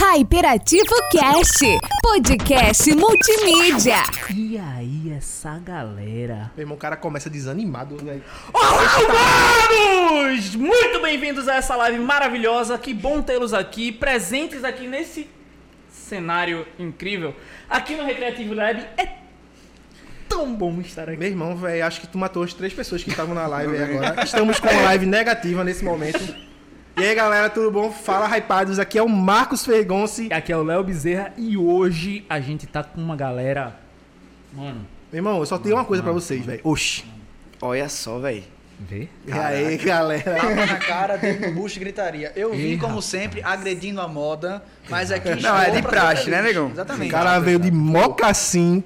Hyperativo 0.00 0.94
Cast, 1.10 1.58
podcast 2.00 2.94
multimídia. 2.94 3.96
E 4.32 4.56
aí, 4.56 5.12
essa 5.12 5.58
galera? 5.58 6.52
Meu 6.56 6.62
irmão, 6.62 6.76
o 6.76 6.78
cara 6.78 6.96
começa 6.96 7.28
desanimado, 7.28 7.96
velho. 7.96 8.22
Olá, 8.52 8.78
humanos! 9.00 10.54
Muito 10.54 11.02
bem-vindos 11.02 11.48
a 11.48 11.56
essa 11.56 11.74
live 11.74 11.98
maravilhosa. 11.98 12.78
Que 12.78 12.94
bom 12.94 13.20
tê-los 13.20 13.52
aqui, 13.52 13.90
presentes 13.90 14.62
aqui 14.62 14.86
nesse 14.86 15.28
cenário 15.90 16.64
incrível. 16.78 17.34
Aqui 17.68 17.96
no 17.96 18.04
Recreativo 18.04 18.54
Lab 18.54 18.78
é 18.96 19.08
tão 20.28 20.54
bom 20.54 20.80
estar 20.80 21.08
aqui. 21.08 21.18
Meu 21.18 21.28
irmão, 21.28 21.56
velho, 21.56 21.84
acho 21.84 22.00
que 22.02 22.06
tu 22.06 22.18
matou 22.18 22.44
as 22.44 22.54
três 22.54 22.72
pessoas 22.72 23.02
que 23.02 23.10
estavam 23.10 23.34
na 23.34 23.48
live 23.48 23.76
aí 23.76 23.82
agora. 23.98 24.22
Estamos 24.22 24.60
com 24.60 24.68
uma 24.68 24.82
live 24.82 25.06
negativa 25.06 25.64
nesse 25.64 25.84
momento. 25.84 26.47
E 26.98 27.04
aí, 27.04 27.14
galera, 27.14 27.48
tudo 27.48 27.70
bom? 27.70 27.90
Fala, 27.92 28.26
hypados. 28.36 28.78
Aqui 28.78 28.98
é 28.98 29.02
o 29.02 29.08
Marcos 29.08 29.64
Fergonci. 29.64 30.28
Aqui 30.32 30.52
é 30.52 30.56
o 30.56 30.62
Léo 30.64 30.82
Bezerra 30.82 31.32
e 31.36 31.56
hoje 31.56 32.24
a 32.28 32.40
gente 32.40 32.66
tá 32.66 32.82
com 32.82 33.00
uma 33.00 33.14
galera. 33.14 33.76
Mano, 34.52 34.84
Meu 35.12 35.18
irmão, 35.18 35.38
eu 35.38 35.46
só 35.46 35.58
tenho 35.58 35.76
uma 35.76 35.84
coisa 35.84 36.02
pra 36.02 36.12
vocês, 36.12 36.44
velho. 36.44 36.60
Oxi. 36.64 37.04
Olha 37.60 37.88
só, 37.88 38.18
velho. 38.18 38.42
vê? 38.80 39.08
E 39.26 39.32
aí, 39.32 39.76
galera? 39.78 40.34
Tapa 40.40 40.66
na 40.66 40.76
cara, 40.76 41.16
dedo 41.16 41.46
no 41.48 41.54
bucho 41.54 41.76
e 41.76 41.80
gritaria. 41.80 42.32
Eu 42.34 42.50
vim, 42.52 42.72
Ih, 42.72 42.76
como 42.78 42.88
rapaz. 42.94 43.04
sempre, 43.04 43.42
agredindo 43.44 44.00
a 44.00 44.08
moda, 44.08 44.62
mas 44.88 45.12
aqui 45.12 45.34
Não, 45.40 45.56
é 45.56 45.70
de 45.70 45.82
praxe, 45.82 46.28
né, 46.30 46.42
negão? 46.42 46.66
O 46.68 46.72
Exatamente. 46.72 47.10
cara 47.12 47.38
veio 47.38 47.58
de 47.60 47.70
mocassim, 47.70 48.82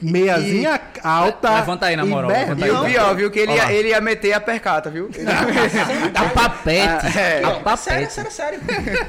meiazinha 0.00 0.80
alta. 1.02 1.54
Levanta 1.56 1.86
aí, 1.86 1.96
na 1.96 2.04
e 2.04 2.08
moral, 2.08 2.30
E 2.30 2.70
o 2.70 2.84
pior, 2.84 3.14
viu? 3.16 3.30
Que 3.30 3.38
ele 3.40 3.52
ia, 3.52 3.72
ele 3.72 3.88
ia 3.88 4.00
meter 4.00 4.32
a 4.32 4.40
percata, 4.40 4.90
viu? 4.90 5.08
A 6.14 6.24
papete. 6.30 7.18
Ah, 7.18 7.20
é. 7.20 7.38
A 7.44 7.50
Não, 7.54 7.62
papete. 7.62 7.80
sério, 7.82 8.10
sério, 8.10 8.30
sério. 8.30 8.60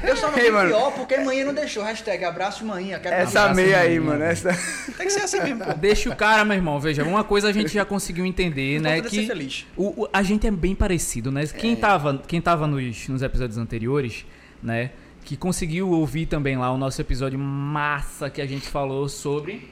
Eu 0.06 0.16
só 0.16 0.26
não 0.30 0.34
fui 0.38 0.50
pior 0.50 0.92
porque 0.92 1.16
manhã 1.18 1.44
não 1.44 1.54
deixou. 1.54 1.82
Hashtag 1.82 2.24
abraço 2.24 2.64
manhã. 2.64 2.98
Quero 2.98 3.14
Essa 3.14 3.52
meia 3.54 3.78
aí, 3.80 3.98
mano. 3.98 4.12
mano. 4.20 4.24
Essa... 4.24 4.50
Tem 4.96 5.06
que 5.06 5.10
ser 5.12 5.22
assim 5.22 5.40
mesmo, 5.40 5.64
pô. 5.64 5.74
Deixa 5.74 6.08
o 6.10 6.16
cara, 6.16 6.44
meu 6.44 6.56
irmão. 6.56 6.78
Veja, 6.80 7.04
uma 7.04 7.24
coisa 7.24 7.48
a 7.48 7.52
gente 7.52 7.72
já 7.72 7.84
conseguiu 7.84 8.24
entender, 8.24 8.80
né? 8.80 8.98
É 8.98 9.00
Que 9.02 9.26
feliz. 9.26 9.66
o, 9.76 10.04
o- 10.04 10.08
a 10.12 10.22
gente 10.22 10.46
é 10.46 10.50
bem 10.50 10.74
parecido, 10.74 11.30
né? 11.30 11.46
Quem 11.46 11.76
tava, 11.76 12.22
quem 12.26 12.40
tava 12.40 12.66
nos, 12.66 13.08
nos 13.08 13.22
episódios 13.22 13.58
anteriores, 13.58 14.24
né? 14.62 14.90
Que 15.24 15.36
conseguiu 15.36 15.90
ouvir 15.90 16.26
também 16.26 16.56
lá 16.56 16.72
o 16.72 16.78
nosso 16.78 17.00
episódio 17.00 17.38
massa 17.38 18.30
que 18.30 18.40
a 18.40 18.46
gente 18.46 18.66
falou 18.66 19.08
sobre. 19.08 19.68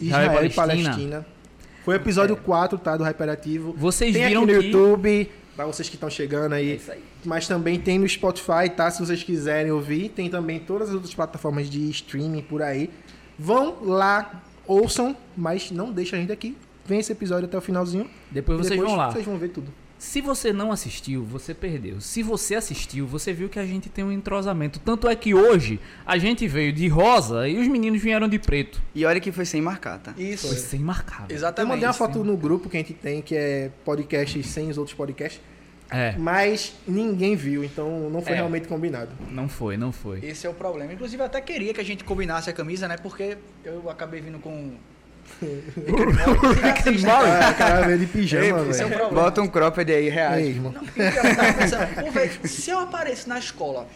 Israel 0.00 0.26
Israel 0.32 0.46
e 0.46 0.50
Palestina. 0.50 0.90
Palestina. 0.90 1.26
Foi 1.84 1.94
o 1.94 1.96
episódio 1.96 2.36
4, 2.36 2.78
tá? 2.78 2.96
Do 2.96 3.04
Hyperativo. 3.04 3.72
Vocês 3.76 4.12
tem 4.12 4.26
viram 4.28 4.42
aqui 4.44 4.52
no 4.52 4.58
que- 4.60 4.66
YouTube, 4.66 5.30
pra 5.56 5.66
vocês 5.66 5.88
que 5.88 5.96
estão 5.96 6.10
chegando 6.10 6.52
aí. 6.54 6.72
É 6.72 6.74
isso 6.76 6.92
aí. 6.92 7.02
Mas 7.24 7.46
também 7.48 7.78
tem 7.80 7.98
no 7.98 8.08
Spotify, 8.08 8.68
tá? 8.74 8.90
Se 8.90 9.00
vocês 9.04 9.22
quiserem 9.22 9.72
ouvir. 9.72 10.10
Tem 10.10 10.28
também 10.30 10.58
todas 10.60 10.88
as 10.88 10.94
outras 10.94 11.14
plataformas 11.14 11.68
de 11.68 11.88
streaming 11.90 12.42
por 12.42 12.62
aí. 12.62 12.90
Vão 13.38 13.78
lá, 13.82 14.42
ouçam, 14.66 15.16
mas 15.36 15.70
não 15.70 15.90
deixa 15.92 16.16
a 16.16 16.18
gente 16.18 16.32
aqui. 16.32 16.56
Vem 16.84 16.98
esse 17.00 17.12
episódio 17.12 17.46
até 17.46 17.56
o 17.56 17.60
finalzinho. 17.60 18.08
Depois 18.30 18.58
vocês 18.58 18.70
Depois 18.70 18.88
vão 18.88 18.96
lá. 18.98 19.10
Vocês 19.10 19.24
vão 19.24 19.36
ver 19.38 19.48
tudo. 19.48 19.72
Se 20.00 20.22
você 20.22 20.50
não 20.50 20.72
assistiu, 20.72 21.22
você 21.22 21.52
perdeu. 21.52 22.00
Se 22.00 22.22
você 22.22 22.54
assistiu, 22.54 23.06
você 23.06 23.34
viu 23.34 23.50
que 23.50 23.58
a 23.58 23.66
gente 23.66 23.90
tem 23.90 24.02
um 24.02 24.10
entrosamento. 24.10 24.78
Tanto 24.80 25.06
é 25.06 25.14
que 25.14 25.34
hoje 25.34 25.78
a 26.06 26.16
gente 26.16 26.48
veio 26.48 26.72
de 26.72 26.88
rosa 26.88 27.46
e 27.46 27.58
os 27.58 27.68
meninos 27.68 28.00
vieram 28.00 28.26
de 28.26 28.38
preto. 28.38 28.80
E 28.94 29.04
olha 29.04 29.20
que 29.20 29.30
foi 29.30 29.44
sem 29.44 29.60
marcar, 29.60 29.98
tá? 29.98 30.14
Isso. 30.16 30.48
Foi 30.48 30.56
sem 30.56 30.80
marcar. 30.80 31.18
velho. 31.26 31.32
Eu 31.32 31.36
Exatamente. 31.36 31.68
mandei 31.72 31.86
uma 31.86 31.92
foto 31.92 32.24
no 32.24 32.34
grupo 32.34 32.70
que 32.70 32.78
a 32.78 32.80
gente 32.80 32.94
tem, 32.94 33.20
que 33.20 33.36
é 33.36 33.70
podcast 33.84 34.42
sem 34.42 34.70
os 34.70 34.78
outros 34.78 34.96
podcasts. 34.96 35.38
É, 35.90 36.14
Mas 36.16 36.72
ninguém 36.88 37.36
viu, 37.36 37.62
então 37.62 38.08
não 38.08 38.22
foi 38.22 38.32
É. 38.32 38.36
realmente 38.36 38.66
combinado. 38.68 39.10
não 39.30 39.48
foi, 39.50 39.76
não 39.76 39.92
foi. 39.92 40.20
Esse 40.24 40.46
é 40.46 40.50
o 40.50 40.54
problema. 40.54 40.94
Inclusive, 40.94 41.20
eu 41.20 41.26
até 41.26 41.42
queria 41.42 41.74
que 41.74 41.80
a 41.80 41.84
gente 41.84 42.04
combinasse 42.04 42.48
a 42.48 42.52
camisa, 42.54 42.88
né? 42.88 42.96
Porque 42.96 43.36
eu 43.64 43.90
acabei 43.90 44.20
vindo 44.22 44.38
com. 44.38 44.72
Rick 45.40 46.88
and 46.88 47.06
Morty. 47.06 47.30
Ah, 47.30 47.50
o 47.50 47.54
cara 47.54 47.86
veio 47.86 47.98
de 47.98 48.06
pijama, 48.06 48.44
é 48.44 48.52
velho. 48.64 48.88
problema. 48.88 49.08
Bota 49.22 49.42
um 49.42 49.48
cropped 49.48 49.90
aí, 49.92 49.96
Aí, 50.04 50.08
reais. 50.10 50.46
irmão. 50.46 50.74
Pensando, 51.58 51.94
pô, 52.04 52.10
velho, 52.10 52.48
se 52.48 52.70
eu 52.70 52.78
apareço 52.80 53.28
na 53.28 53.38
escola 53.38 53.86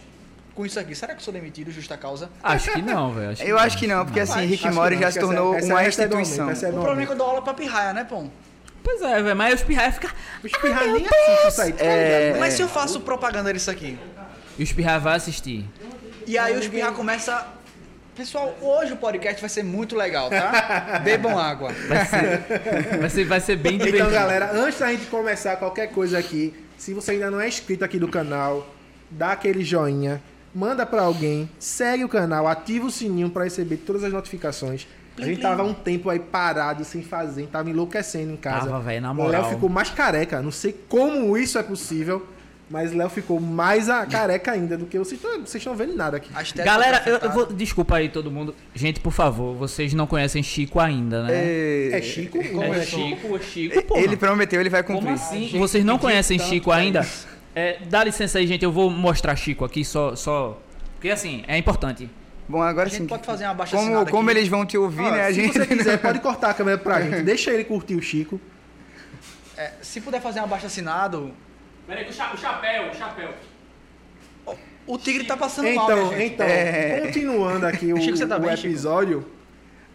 com 0.53 0.65
isso 0.65 0.79
aqui, 0.79 0.95
será 0.95 1.13
que 1.13 1.19
eu 1.19 1.23
sou 1.23 1.33
demitido 1.33 1.71
justa 1.71 1.97
causa? 1.97 2.29
Acho 2.41 2.71
que 2.71 2.81
não, 2.81 3.11
velho. 3.13 3.35
Eu 3.41 3.57
acho 3.59 3.77
que 3.77 3.87
não, 3.87 4.05
porque 4.05 4.19
assim, 4.21 4.33
Rapaz, 4.33 4.49
Rick 4.49 4.69
Mori 4.71 4.95
não, 4.95 5.01
já 5.01 5.11
se 5.11 5.19
que 5.19 5.25
essa- 5.25 5.33
tornou 5.33 5.55
essa- 5.55 5.65
uma 5.67 5.83
essa 5.83 6.01
é 6.01 6.05
é 6.05 6.69
O 6.69 6.73
problema 6.73 7.01
é 7.01 7.05
que 7.05 7.11
eu 7.11 7.17
dou 7.17 7.27
aula 7.27 7.41
pra 7.41 7.53
pirraia, 7.53 7.93
né, 7.93 8.03
pô? 8.03 8.23
Pois 8.83 9.01
é, 9.01 9.21
velho, 9.21 9.35
mas 9.35 9.55
os 9.55 9.63
pirraia 9.63 9.91
ficam. 9.91 10.09
Os 10.43 10.51
pirra 10.51 10.81
nem 10.85 11.05
assistem 11.07 11.47
isso 11.47 11.61
aí, 11.61 11.73
tá 11.73 11.83
É. 11.83 12.37
Mas 12.39 12.53
se 12.53 12.61
eu 12.61 12.67
faço 12.69 12.99
propaganda 13.01 13.51
disso 13.51 13.69
aqui? 13.71 13.97
E 14.57 14.63
os 14.63 14.71
pirraia 14.71 14.99
vai 14.99 15.15
assistir. 15.15 15.65
E 16.27 16.37
aí 16.37 16.57
os 16.57 16.67
pirra 16.67 16.91
começam. 16.91 17.37
Pessoal, 18.15 18.55
hoje 18.61 18.93
o 18.93 18.95
podcast 18.95 19.41
vai 19.41 19.49
ser 19.49 19.61
muito 19.61 19.93
legal, 19.93 20.29
tá? 20.29 20.99
Bebam 21.03 21.37
água. 21.37 21.73
Vai 21.87 22.05
ser, 22.05 22.97
vai 22.97 23.09
ser, 23.09 23.25
vai 23.25 23.39
ser 23.41 23.55
bem 23.57 23.77
divertido. 23.77 24.03
Então, 24.03 24.11
galera, 24.11 24.51
antes 24.53 24.79
da 24.79 24.89
gente 24.89 25.07
começar 25.07 25.57
qualquer 25.57 25.87
coisa 25.87 26.17
aqui, 26.17 26.53
se 26.77 26.93
você 26.93 27.11
ainda 27.11 27.29
não 27.29 27.41
é 27.41 27.47
inscrito 27.49 27.83
aqui 27.83 27.99
do 27.99 28.07
canal, 28.07 28.73
dá 29.11 29.33
aquele 29.33 29.65
joinha, 29.65 30.21
manda 30.53 30.85
pra 30.85 31.01
alguém, 31.01 31.49
segue 31.59 32.05
o 32.05 32.09
canal, 32.09 32.47
ativa 32.47 32.85
o 32.85 32.91
sininho 32.91 33.29
pra 33.29 33.43
receber 33.43 33.77
todas 33.77 34.01
as 34.05 34.13
notificações. 34.13 34.87
A 35.17 35.25
gente 35.25 35.41
tava 35.41 35.63
um 35.63 35.73
tempo 35.73 36.09
aí 36.09 36.19
parado, 36.19 36.85
sem 36.85 37.03
fazer, 37.03 37.47
tava 37.47 37.69
enlouquecendo 37.69 38.31
em 38.31 38.37
casa. 38.37 38.67
Tava, 38.67 38.79
velho, 38.79 39.01
na 39.01 39.11
O 39.11 39.15
moral. 39.15 39.41
Léo 39.41 39.51
ficou 39.51 39.67
mais 39.67 39.89
careca, 39.89 40.41
não 40.41 40.51
sei 40.51 40.73
como 40.87 41.37
isso 41.37 41.57
é 41.57 41.63
possível, 41.63 42.25
mas 42.69 42.91
Léo 42.93 43.09
ficou 43.09 43.39
mais 43.39 43.89
a 43.89 44.05
careca 44.05 44.51
ainda 44.51 44.77
do 44.77 44.85
que 44.85 44.97
eu. 44.97 45.03
Vocês 45.05 45.21
estão- 45.55 45.75
vendo 45.75 45.95
nada 45.95 46.17
aqui. 46.17 46.29
Galera, 46.63 47.01
eu, 47.05 47.17
eu 47.17 47.31
vou. 47.31 47.45
Desculpa 47.45 47.97
aí 47.97 48.09
todo 48.09 48.31
mundo. 48.31 48.55
Gente, 48.73 48.99
por 48.99 49.11
favor, 49.13 49.55
vocês 49.55 49.93
não 49.93 50.07
conhecem 50.07 50.41
Chico 50.41 50.79
ainda, 50.79 51.23
né? 51.23 51.91
É 51.91 52.01
Chico? 52.01 52.37
Como 52.43 52.63
É 52.63 52.79
é 52.79 52.85
Chico, 52.85 53.39
Chico, 53.43 53.81
pô. 53.83 53.97
Ele 53.97 54.17
prometeu, 54.17 54.59
ele 54.59 54.69
vai 54.69 54.83
Como 54.83 54.99
cumprir. 54.99 55.13
assim? 55.15 55.49
Vocês 55.57 55.85
não 55.85 55.97
conhecem 55.99 56.39
Chico 56.39 56.71
ainda? 56.71 57.05
É, 57.55 57.77
dá 57.87 58.03
licença 58.03 58.39
aí, 58.39 58.47
gente. 58.47 58.63
Eu 58.65 58.71
vou 58.71 58.89
mostrar 58.89 59.35
Chico 59.35 59.63
aqui 59.63 59.85
só. 59.85 60.15
só... 60.15 60.59
Porque 60.95 61.09
assim, 61.09 61.43
é 61.47 61.57
importante. 61.57 62.09
Bom, 62.49 62.61
agora 62.61 62.87
A 62.87 62.89
gente 62.91 63.01
sim. 63.03 63.07
pode 63.07 63.25
fazer 63.25 63.45
uma 63.45 63.53
baixa 63.53 63.75
Como, 63.75 63.87
assinada 63.89 64.11
como 64.11 64.29
aqui. 64.29 64.37
eles 64.39 64.49
vão 64.49 64.65
te 64.65 64.77
ouvir, 64.77 65.03
Ó, 65.03 65.11
né? 65.11 65.23
A 65.25 65.27
se 65.27 65.33
gente. 65.35 65.53
você 65.57 65.65
quiser, 65.65 65.97
pode 65.99 66.19
cortar 66.19 66.49
a 66.49 66.53
câmera 66.53 66.77
pra 66.77 67.01
gente. 67.01 67.21
Deixa 67.23 67.51
ele 67.51 67.63
curtir 67.63 67.95
o 67.95 68.01
Chico. 68.01 68.39
É, 69.57 69.71
se 69.81 70.01
puder 70.01 70.21
fazer 70.21 70.39
uma 70.39 70.47
baixa 70.47 70.67
assinado, 70.67 71.31
Peraí, 71.87 72.07
o, 72.09 72.13
chapéu, 72.13 72.89
o 72.89 72.95
chapéu. 72.95 73.33
o 74.87 74.97
tigre 74.97 75.23
tá 75.23 75.37
passando 75.37 75.71
mal, 75.73 75.85
Então, 75.85 76.05
minha 76.07 76.19
gente. 76.19 76.33
então 76.33 76.45
É. 76.47 77.01
continuando 77.01 77.65
aqui 77.65 77.91
o, 77.93 78.01
Chico, 78.01 78.27
tá 78.27 78.37
o 78.37 78.39
bem, 78.39 78.55
Chico? 78.55 78.67
episódio, 78.67 79.25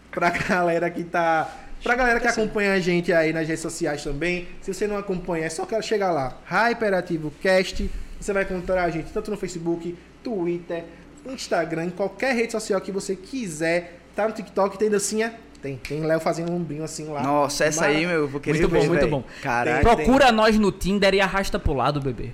pra 0.09 0.29
galera 0.29 0.89
que 0.89 1.03
tá. 1.03 1.49
Pra 1.83 1.95
galera 1.95 2.19
que 2.19 2.27
acompanha 2.27 2.73
a 2.73 2.79
gente 2.79 3.11
aí 3.11 3.33
nas 3.33 3.47
redes 3.47 3.61
sociais 3.61 4.03
também, 4.03 4.47
se 4.61 4.71
você 4.71 4.85
não 4.85 4.97
acompanha, 4.97 5.45
é 5.45 5.49
só 5.49 5.65
que 5.65 5.79
chegar 5.81 6.11
lá, 6.11 6.37
Hyperativo 6.45 7.31
Cast, 7.41 7.89
você 8.19 8.31
vai 8.31 8.43
encontrar 8.43 8.83
a 8.83 8.89
gente 8.91 9.11
tanto 9.11 9.31
no 9.31 9.37
Facebook, 9.37 9.97
Twitter, 10.23 10.83
Instagram, 11.25 11.89
qualquer 11.89 12.35
rede 12.35 12.51
social 12.51 12.79
que 12.79 12.91
você 12.91 13.15
quiser. 13.15 13.99
Tá 14.15 14.27
no 14.27 14.33
TikTok, 14.33 14.77
tem 14.77 14.89
dancinha? 14.89 15.33
Tem. 15.61 15.77
Tem 15.77 16.01
Léo 16.01 16.19
fazendo 16.19 16.51
um 16.51 16.55
ombrinho 16.55 16.83
assim 16.83 17.05
lá. 17.05 17.21
Nossa, 17.21 17.65
essa 17.65 17.85
aí, 17.85 17.97
Mara- 18.01 18.07
meu, 18.07 18.19
eu 18.21 18.27
vou 18.27 18.41
querer 18.41 18.59
Muito 18.59 18.73
bom, 18.73 18.79
ver, 18.81 18.87
muito 18.87 18.99
velho. 19.01 19.11
bom. 19.11 19.23
Caraca. 19.43 19.81
Procura 19.81 20.31
nós 20.31 20.57
no 20.57 20.71
Tinder 20.71 21.13
e 21.13 21.21
arrasta 21.21 21.59
pro 21.59 21.73
lado, 21.73 21.99
bebê. 22.01 22.31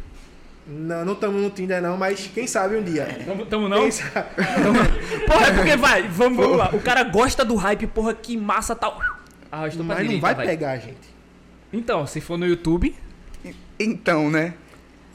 Não, 0.65 1.03
não 1.05 1.13
estamos 1.13 1.41
no 1.41 1.49
Tinder 1.49 1.81
não, 1.81 1.95
mas 1.97 2.29
quem 2.33 2.45
sabe 2.47 2.75
um 2.77 2.83
dia. 2.83 3.19
Tamo, 3.25 3.45
tamo 3.45 3.69
não? 3.69 3.81
Quem 3.81 3.91
sabe? 3.91 4.27
Porra, 5.25 5.47
é 5.47 5.51
porque 5.53 5.75
vai, 5.77 6.03
vamos, 6.07 6.37
vamos 6.37 6.57
lá. 6.57 6.69
O 6.73 6.79
cara 6.81 7.03
gosta 7.03 7.43
do 7.45 7.55
hype, 7.55 7.87
porra, 7.87 8.13
que 8.13 8.35
massa 8.37 8.75
tal. 8.75 8.99
Arrastou 9.51 9.85
pra 9.85 9.95
Mas 9.95 9.97
não 10.03 10.03
direita, 10.03 10.21
vai 10.21 10.35
vai. 10.35 10.45
pegar 10.45 10.77
gente. 10.77 11.15
Então, 11.71 12.05
se 12.07 12.19
for 12.21 12.37
no 12.37 12.45
YouTube, 12.45 12.95
Então, 13.79 14.29
né? 14.29 14.53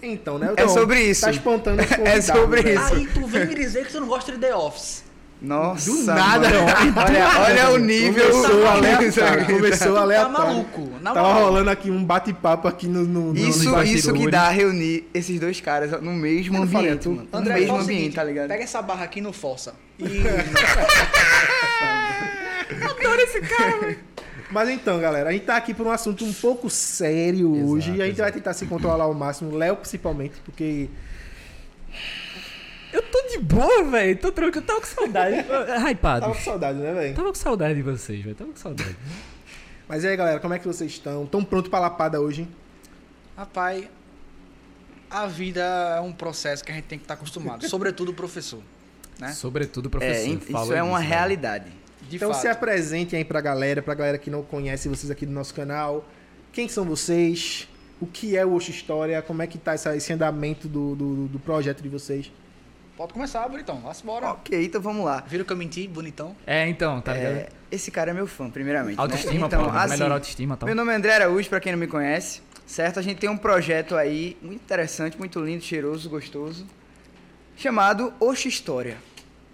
Então, 0.03 0.39
né? 0.39 0.53
É 0.57 0.67
sobre 0.69 1.01
isso. 1.03 1.23
Tá 1.23 1.31
espantando 1.31 1.83
os 1.83 1.91
É 2.01 2.21
sobre 2.21 2.63
né? 2.63 2.75
isso. 2.75 2.95
Aí 2.95 3.07
tu 3.09 3.27
vem 3.27 3.47
me 3.47 3.55
dizer 3.55 3.87
que 3.87 3.93
tu 3.93 4.01
não 4.01 4.07
gosta 4.09 4.33
de 4.33 4.39
The 4.39 4.55
Office. 4.55 5.05
Nossa. 5.43 5.91
Do 5.91 6.03
nada, 6.05 6.49
mano. 6.49 6.67
Olha, 6.97 7.41
olha 7.41 7.71
o 7.71 7.79
nível. 7.79 8.31
Começou 8.31 8.67
aleatório. 8.69 9.47
Começou 9.47 9.95
Tá 9.95 10.01
aleatório. 10.03 10.33
maluco. 10.39 10.89
Na 11.01 11.13
Tava 11.13 11.29
moral. 11.33 11.45
rolando 11.47 11.71
aqui 11.71 11.91
um 11.91 12.05
bate-papo 12.05 12.69
aqui 12.69 12.87
no, 12.87 13.03
no, 13.03 13.33
no 13.33 13.37
Isso, 13.37 13.69
nos 13.71 13.89
isso 13.91 14.13
que 14.13 14.31
dá 14.31 14.49
reunir 14.51 15.09
esses 15.13 15.41
dois 15.41 15.61
caras 15.61 15.91
no 16.01 16.13
mesmo 16.13 16.59
Eu 16.59 16.67
falei, 16.69 16.91
ambiente, 16.91 17.03
tu- 17.03 17.11
mano. 17.11 17.29
No 17.33 17.39
André, 17.39 17.55
mesmo 17.55 17.69
faz 17.69 17.81
o 17.81 17.83
ambiente, 17.83 17.99
seguinte, 18.01 18.15
tá 18.15 18.25
ligado? 18.25 18.49
Pega 18.49 18.63
essa 18.63 18.81
barra 18.81 19.05
aqui 19.05 19.21
no 19.21 19.33
força. 19.33 19.75
E 22.73 23.99
Mas 24.51 24.69
então, 24.69 25.01
galera, 25.01 25.31
a 25.31 25.33
gente 25.33 25.45
tá 25.45 25.57
aqui 25.57 25.73
por 25.75 25.87
um 25.87 25.91
assunto 25.91 26.25
um 26.25 26.33
pouco 26.33 26.69
sério 26.71 27.55
Exato, 27.57 27.71
hoje. 27.73 27.91
E 27.97 28.03
a 28.03 28.07
gente 28.07 28.17
vai 28.17 28.27
exato. 28.29 28.33
tentar 28.35 28.53
se 28.53 28.67
controlar 28.67 29.05
ao 29.05 29.15
máximo. 29.15 29.57
Léo, 29.57 29.77
principalmente, 29.77 30.35
porque. 30.45 30.89
Eu 33.15 33.23
tô 33.23 33.29
de 33.29 33.39
boa, 33.39 33.85
velho. 33.85 34.17
Tô 34.19 34.33
tranquilo, 34.33 34.65
tava 34.67 34.81
com 34.81 34.87
saudade. 34.87 35.37
Hypado. 35.89 36.21
Tava 36.27 36.35
com 36.35 36.41
saudade, 36.41 36.79
né, 36.79 36.93
velho? 36.95 37.15
Tava 37.15 37.29
com 37.29 37.35
saudade 37.35 37.75
de 37.75 37.83
vocês, 37.83 38.23
velho. 38.23 38.35
Tava 38.35 38.51
com 38.51 38.57
saudade. 38.57 38.97
Mas 39.89 40.05
e 40.05 40.09
aí, 40.09 40.17
galera, 40.17 40.41
como 40.41 40.55
é 40.55 40.59
que 40.59 40.67
vocês 40.67 40.91
estão? 40.91 41.27
Tão 41.27 41.45
pronto 41.45 41.69
pra 41.69 41.79
lapada 41.81 42.21
hoje? 42.21 42.49
Rapaz, 43.37 43.85
a 45.11 45.27
vida 45.27 45.63
é 45.97 46.01
um 46.01 46.13
processo 46.13 46.65
que 46.65 46.71
a 46.73 46.75
gente 46.75 46.85
tem 46.85 46.99
que 46.99 47.05
estar 47.05 47.15
acostumado. 47.15 47.69
Sobretudo 47.69 48.11
o 48.11 48.15
professor. 48.15 48.63
né? 49.19 49.33
Sobretudo, 49.33 49.91
professor. 49.91 50.33
É, 50.35 50.39
falou 50.53 50.65
isso 50.69 50.73
é 50.75 50.83
uma 50.83 50.99
disso, 50.99 51.11
né? 51.11 51.17
realidade. 51.17 51.73
De 52.09 52.17
Então 52.17 52.31
fato. 52.33 52.41
se 52.41 52.49
apresentem 52.49 53.19
aí 53.19 53.25
pra 53.25 53.41
galera, 53.41 53.83
pra 53.83 53.95
galera 53.95 54.19
que 54.19 54.31
não 54.31 54.43
conhece 54.43 54.89
vocês 54.89 55.11
aqui 55.11 55.27
do 55.27 55.33
nosso 55.33 55.55
canal. 55.55 56.05
Quem 56.53 56.69
são 56.69 56.85
vocês? 56.85 57.69
O 58.01 58.07
que 58.07 58.37
é 58.37 58.45
o 58.45 58.55
Oxo 58.55 58.71
História? 58.71 59.21
Como 59.23 59.43
é 59.43 59.47
que 59.47 59.59
tá 59.59 59.75
esse 59.75 60.13
andamento 60.13 60.67
do, 60.69 60.95
do, 60.95 61.29
do 61.29 61.39
projeto 61.39 61.83
de 61.83 61.89
vocês? 61.89 62.31
Pode 62.97 63.13
começar, 63.15 63.49
bonitão. 63.49 63.81
Vá-se 63.81 64.03
embora. 64.03 64.27
Ok, 64.33 64.65
então 64.65 64.81
vamos 64.81 65.05
lá. 65.05 65.23
Viram 65.27 65.45
que 65.45 65.53
eu 65.53 65.57
menti, 65.57 65.89
bonitão? 65.89 66.37
É, 66.47 66.69
então, 66.69 67.01
tá 67.01 67.15
ligado? 67.15 67.33
É, 67.37 67.49
esse 67.71 67.91
cara 67.91 68.11
é 68.11 68.15
meu 68.15 68.27
fã, 68.27 68.51
primeiramente. 68.51 68.97
né? 68.97 69.03
Autoestima, 69.03 69.47
então, 69.47 69.65
pô. 69.65 69.71
assim, 69.71 69.91
melhor 69.95 70.13
autoestima, 70.13 70.57
tá? 70.57 70.67
Meu 70.67 70.75
nome 70.75 70.93
é 70.93 70.97
André 70.97 71.15
Araújo, 71.15 71.49
pra 71.49 71.59
quem 71.59 71.73
não 71.73 71.79
me 71.79 71.87
conhece, 71.87 72.43
certo? 72.67 72.99
A 72.99 73.03
gente 73.03 73.19
tem 73.19 73.31
um 73.31 73.37
projeto 73.37 73.97
aí 73.97 74.37
muito 74.43 74.61
interessante, 74.63 75.19
muito 75.19 75.41
lindo, 75.41 75.65
cheiroso, 75.65 76.09
gostoso, 76.11 76.67
chamado 77.57 78.13
Oxe 78.21 78.49
História. 78.49 78.97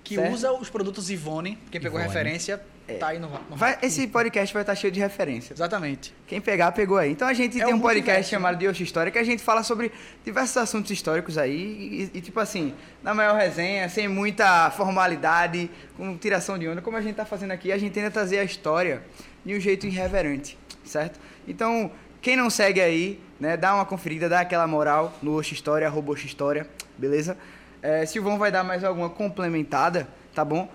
Que 0.03 0.15
Certo. 0.17 0.33
usa 0.33 0.53
os 0.53 0.71
produtos 0.71 1.11
Ivone. 1.11 1.59
Quem 1.71 1.81
pegou 1.81 2.01
Ivone. 2.01 2.13
referência, 2.15 2.61
tá 2.95 3.09
aí 3.09 3.19
no, 3.19 3.29
no 3.29 3.57
Vai, 3.57 3.79
esse 3.83 4.07
podcast 4.07 4.53
vai 4.53 4.63
estar 4.63 4.75
cheio 4.75 4.93
de 4.93 5.01
referências. 5.01 5.59
Exatamente. 5.59 6.15
Quem 6.27 6.41
pegar, 6.41 6.73
pegou 6.73 6.97
aí. 6.97 7.13
Então 7.13 7.29
a 7.29 7.35
gente 7.35 7.61
É 7.61 7.65
tem 7.65 7.75
um 7.75 7.81
podcast 7.81 8.07
multiverso, 8.07 8.31
chamado 8.31 8.59
de 8.59 8.69
Oxe 8.69 8.83
História 8.83 9.13
que 9.13 9.19
a 9.19 9.25
gente 9.25 9.43
fala 9.43 9.63
sobre 9.63 9.93
diversos 10.25 10.57
assuntos 10.57 10.91
históricos 10.91 11.37
aí 11.37 12.11
e, 12.13 12.19
e, 12.19 12.21
tipo 12.21 12.41
assim, 12.41 12.75
na 13.03 13.13
maior 13.15 13.37
resenha, 13.37 13.89
sem 13.89 14.09
muita 14.09 14.71
formalidade, 14.71 15.71
com 15.97 16.17
tiração 16.17 16.59
de 16.59 16.69
onda, 16.69 16.81
como 16.81 16.97
a 16.97 17.01
gente 17.01 17.17
tá 17.17 17.25
fazendo 17.25 17.51
aqui, 17.53 17.73
a 17.73 17.79
gente 17.79 17.93
tenta 17.93 18.11
trazer 18.11 18.39
a 18.39 18.45
história 18.45 19.03
de 19.45 19.55
um 19.55 19.61
jeito 19.61 19.87
irreverente, 19.87 20.59
certo? 20.85 21.19
Então, 21.47 21.91
quem 22.21 22.37
não 22.37 22.51
segue 22.51 22.81
aí, 22.81 23.21
né, 23.39 23.57
dá 23.57 23.75
uma 23.75 23.85
conferida, 23.85 24.29
dá 24.29 24.41
aquela 24.41 24.67
moral 24.67 25.17
no 25.23 25.39
Oxe 25.39 25.55
História, 25.55 25.87
arroba 25.87 26.13
Oxe 26.13 26.27
História, 26.27 26.69
beleza? 26.97 27.37
É, 27.81 28.05
Silvão 28.05 28.39
vai 28.39 28.51
dar 28.51 28.65
mais 28.65 28.83
alguma 28.83 29.09
complementada, 29.09 30.09
tá 30.35 30.45
bom? 30.45 30.69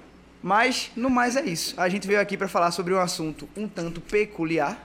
Mas, 0.44 0.92
no 0.96 1.10
mais, 1.10 1.38
é 1.38 1.42
isso. 1.46 1.74
A 1.80 1.88
gente 1.88 2.06
veio 2.06 2.20
aqui 2.20 2.36
para 2.36 2.50
falar 2.50 2.72
sobre 2.72 2.94
um 2.94 3.00
assunto 3.00 3.48
um 3.56 3.66
tanto 3.68 4.02
peculiar. 4.02 4.78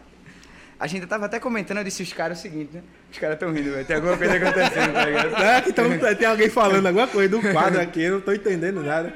A 0.79 0.87
gente 0.87 1.05
tava 1.07 1.27
até 1.27 1.41
comentando, 1.41 1.79
eu 1.79 1.85
disse 1.85 2.01
os 2.05 2.13
caras 2.13 2.39
o 2.39 2.43
seguinte, 2.43 2.71
né? 2.77 2.83
Os 3.11 3.19
caras 3.19 3.37
tão 3.37 3.53
rindo, 3.53 3.73
velho. 3.73 3.85
Tem 3.85 3.97
alguma 3.97 4.17
coisa 4.17 4.37
acontecendo, 4.37 4.93
tá 4.93 5.05
ligado? 5.05 5.35
É, 5.43 5.61
que 5.61 5.73
tão- 5.73 5.99
tem 6.15 6.29
alguém 6.29 6.49
falando 6.49 6.87
alguma 6.87 7.09
coisa 7.09 7.29
do 7.29 7.41
quadro 7.53 7.81
aqui, 7.81 8.03
eu 8.05 8.13
não 8.15 8.21
tô 8.21 8.33
entendendo 8.33 8.81
nada. 8.85 9.13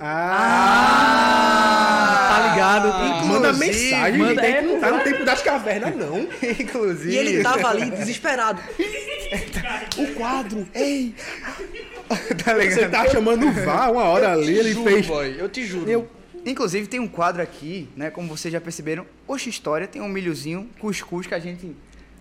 Ah! 0.00 2.26
Tá 2.30 2.50
ligado? 2.50 3.26
manda 3.26 3.52
mensagem, 3.52 4.18
manda- 4.18 4.42
é, 4.46 4.62
não 4.62 4.80
tá 4.80 4.90
no 4.90 5.00
tempo 5.04 5.24
das 5.24 5.42
cavernas, 5.42 5.94
não. 5.94 6.20
Inclusive. 6.58 7.12
E 7.12 7.16
ele 7.16 7.42
tava 7.42 7.68
ali 7.68 7.90
desesperado. 7.90 8.60
O 9.96 10.06
quadro, 10.14 10.66
ei! 10.74 11.14
tá 12.44 12.54
ligado? 12.54 12.74
Você 12.80 12.88
tá 12.88 13.08
chamando 13.08 13.46
o 13.46 13.52
VAR 13.52 13.92
uma 13.92 14.04
hora 14.04 14.32
ali, 14.32 14.58
ele 14.58 14.72
juro, 14.72 14.90
fez. 14.90 15.06
boy, 15.06 15.36
eu 15.38 15.48
te 15.48 15.64
juro. 15.64 15.88
Eu, 15.90 16.08
Inclusive, 16.44 16.86
tem 16.86 16.98
um 16.98 17.06
quadro 17.06 17.42
aqui, 17.42 17.86
né? 17.94 18.08
Como 18.10 18.26
vocês 18.26 18.50
já 18.50 18.58
perceberam, 18.60 19.04
Oxe 19.28 19.50
História 19.50 19.86
tem 19.86 20.00
um 20.00 20.08
milhozinho, 20.08 20.68
cuscuz 20.78 21.26
que 21.26 21.34
a 21.34 21.38
gente. 21.38 21.76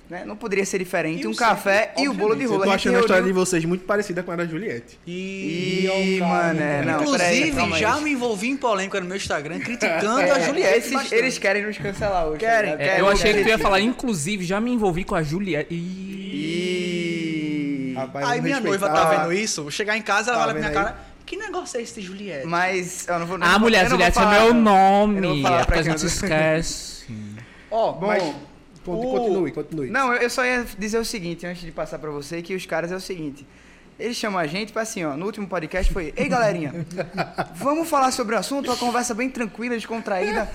Né, 0.09 0.24
não 0.25 0.36
poderia 0.36 0.65
ser 0.65 0.80
diferente, 0.80 1.21
E 1.24 1.27
um 1.27 1.36
café 1.36 1.89
sempre, 1.89 2.03
e 2.03 2.09
o 2.09 2.13
bolo 2.15 2.36
de 2.36 2.44
eu 2.44 2.50
rolo. 2.50 2.63
tô 2.63 2.71
A 2.71 2.74
achando 2.74 2.97
a 2.97 3.00
história 3.01 3.24
de 3.24 3.31
vocês 3.31 3.63
muito 3.63 3.86
parecida 3.86 4.24
com 4.24 4.31
a 4.31 4.36
da 4.36 4.44
Juliette. 4.44 4.97
E... 5.06 5.86
Ih, 5.88 6.19
mané, 6.19 6.81
não, 6.83 7.12
peraí, 7.12 7.50
Inclusive, 7.50 7.80
já 7.80 7.95
me 8.01 8.12
envolvi 8.13 8.50
em 8.50 8.57
polêmica 8.57 9.00
no 9.00 9.06
meu 9.06 9.15
Instagram 9.18 9.59
criticando 9.62 10.19
a 10.19 10.39
É, 10.39 10.45
Juliette. 10.47 10.77
esses- 10.80 11.12
eles 11.12 11.38
querem 11.38 11.63
nos 11.63 11.77
cancelar 11.77 12.25
hoje. 12.27 12.39
Querem, 12.39 12.71
ligado? 12.71 12.81
É, 12.81 12.85
Querem, 12.85 13.00
eu 13.01 13.07
achei 13.07 13.31
que 13.33 13.38
tu 13.38 13.39
ia 13.42 13.45
querem. 13.50 13.59
falar, 13.62 13.81
inclusive, 13.81 14.44
já 14.45 14.59
me 14.59 14.71
envolvi 14.71 15.03
com 15.03 15.13
a 15.13 15.21
Juliette. 15.21 15.75
Ih. 15.75 16.69
Rapaz, 17.99 18.27
Aí 18.29 18.41
minha 18.41 18.59
noiva 18.59 18.89
tá 18.89 19.05
vendo 19.09 19.33
isso, 19.33 19.61
vou 19.63 19.71
chegar 19.71 19.97
em 19.97 20.01
casa, 20.01 20.31
ela 20.31 20.39
Tá 20.39 20.43
olha 20.45 20.53
pra 20.53 20.59
minha 20.69 20.79
aí? 20.81 20.85
cara. 20.85 20.99
Que 21.25 21.37
negócio 21.37 21.77
é 21.79 21.83
esse 21.83 22.01
de 22.01 22.07
Juliette? 22.07 22.47
Mas 22.47 23.07
eu 23.07 23.19
não 23.19 23.25
vou. 23.27 23.37
não 23.37 23.45
Ah, 23.45 23.59
mulher, 23.59 23.87
Juliette 23.87 24.17
é 24.17 24.21
falar- 24.21 24.31
meu 24.39 24.47
eu 24.47 24.53
não 24.53 24.61
nome. 25.07 25.21
vou 25.21 25.41
falar 25.43 25.55
É 25.61 25.65
pra 25.65 25.65
porque 25.75 25.79
a 25.79 25.91
gente 25.91 26.05
esquece. 26.05 27.05
Ó, 27.69 27.99
Mas, 28.01 28.23
bom, 28.23 28.33
conti- 28.83 29.05
o- 29.05 29.11
continue, 29.11 29.51
continue. 29.51 29.89
Não, 29.91 30.11
eu 30.13 30.23
eu 30.23 30.29
só 30.29 30.43
ia 30.43 30.65
dizer 30.77 30.97
o 30.97 31.05
seguinte, 31.05 31.45
antes 31.45 31.61
de 31.61 31.71
passar 31.71 31.99
pra 31.99 32.09
você, 32.09 32.41
que 32.41 32.55
os 32.55 32.65
caras 32.65 32.91
é 32.91 32.95
o 32.95 32.99
seguinte. 32.99 33.45
Eles 33.99 34.15
chamam 34.17 34.39
a 34.39 34.47
gente 34.47 34.71
pra 34.71 34.81
assim, 34.83 35.03
ó, 35.03 35.15
no 35.17 35.25
último 35.25 35.45
podcast 35.45 35.91
foi, 35.93 36.13
ei 36.15 36.27
galerinha, 36.29 36.73
vamos 37.55 37.87
falar 37.89 38.11
sobre 38.11 38.33
o 38.33 38.39
assunto, 38.39 38.67
uma 38.71 38.77
conversa 38.77 39.13
bem 39.13 39.29
tranquila, 39.29 39.75
descontraída. 39.75 40.49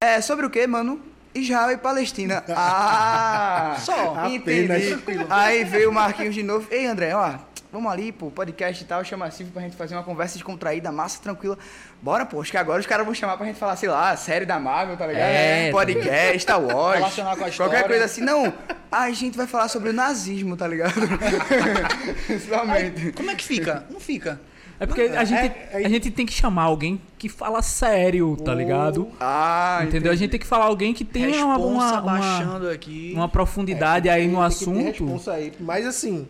É, 0.00 0.20
sobre 0.22 0.46
o 0.46 0.50
quê, 0.50 0.66
mano? 0.66 1.00
Israel 1.40 1.70
e 1.70 1.76
Palestina. 1.76 2.44
Ah! 2.50 3.76
Só. 3.80 4.26
Entendi. 4.26 4.98
Aí 5.28 5.64
veio 5.64 5.90
o 5.90 5.92
Marquinhos 5.92 6.34
de 6.34 6.42
novo. 6.42 6.66
Ei, 6.70 6.86
André, 6.86 7.14
ó, 7.14 7.34
vamos 7.72 7.90
ali, 7.92 8.10
pô, 8.12 8.30
podcast 8.30 8.82
e 8.82 8.86
tal, 8.86 9.04
chama 9.04 9.26
a 9.26 9.30
Silvia 9.30 9.52
pra 9.52 9.62
gente 9.62 9.76
fazer 9.76 9.94
uma 9.94 10.02
conversa 10.02 10.34
descontraída, 10.34 10.90
massa, 10.90 11.20
tranquila. 11.22 11.58
Bora, 12.00 12.24
pô, 12.24 12.40
acho 12.40 12.50
que 12.50 12.56
agora 12.56 12.80
os 12.80 12.86
caras 12.86 13.04
vão 13.04 13.14
chamar 13.14 13.36
pra 13.36 13.46
gente 13.46 13.58
falar, 13.58 13.76
sei 13.76 13.88
lá, 13.88 14.16
série 14.16 14.46
da 14.46 14.58
Marvel, 14.58 14.96
tá 14.96 15.06
ligado? 15.06 15.22
É, 15.22 15.70
podcast, 15.70 16.38
Star 16.40 16.60
Wars. 16.60 16.98
Relacionar 16.98 17.36
com 17.36 17.44
a 17.44 17.48
história. 17.48 17.72
Qualquer 17.72 17.88
coisa 17.88 18.04
assim. 18.04 18.20
Não, 18.20 18.52
a 18.90 19.10
gente 19.10 19.36
vai 19.36 19.46
falar 19.46 19.68
sobre 19.68 19.90
o 19.90 19.92
nazismo, 19.92 20.56
tá 20.56 20.66
ligado? 20.66 20.94
Principalmente. 22.26 23.12
como 23.12 23.30
é 23.30 23.34
que 23.34 23.44
fica? 23.44 23.84
Não 23.90 24.00
fica. 24.00 24.40
É 24.80 24.86
porque 24.86 25.02
a 25.02 25.24
gente, 25.24 25.38
é- 25.38 25.68
é- 25.72 25.86
a 25.86 25.88
gente 25.88 26.10
tem 26.10 26.24
que 26.24 26.32
chamar 26.32 26.62
alguém 26.64 27.00
que 27.18 27.28
fala 27.28 27.60
sério, 27.62 28.36
tá 28.44 28.54
ligado? 28.54 29.08
Ah, 29.18 29.80
Entendeu? 29.82 30.12
A 30.12 30.14
gente 30.16 30.30
tem 30.30 30.38
que 30.40 30.46
falar 30.46 30.66
alguém 30.66 30.94
que 30.94 31.04
tem 31.04 31.42
uma, 31.42 31.58
uma, 31.58 32.70
aqui. 32.72 33.12
uma 33.14 33.28
profundidade 33.28 34.08
aí 34.08 34.28
no 34.28 34.40
assunto. 34.40 34.78
responsa 34.84 35.32
aí. 35.32 35.52
Mas 35.58 35.84
assim, 35.84 36.28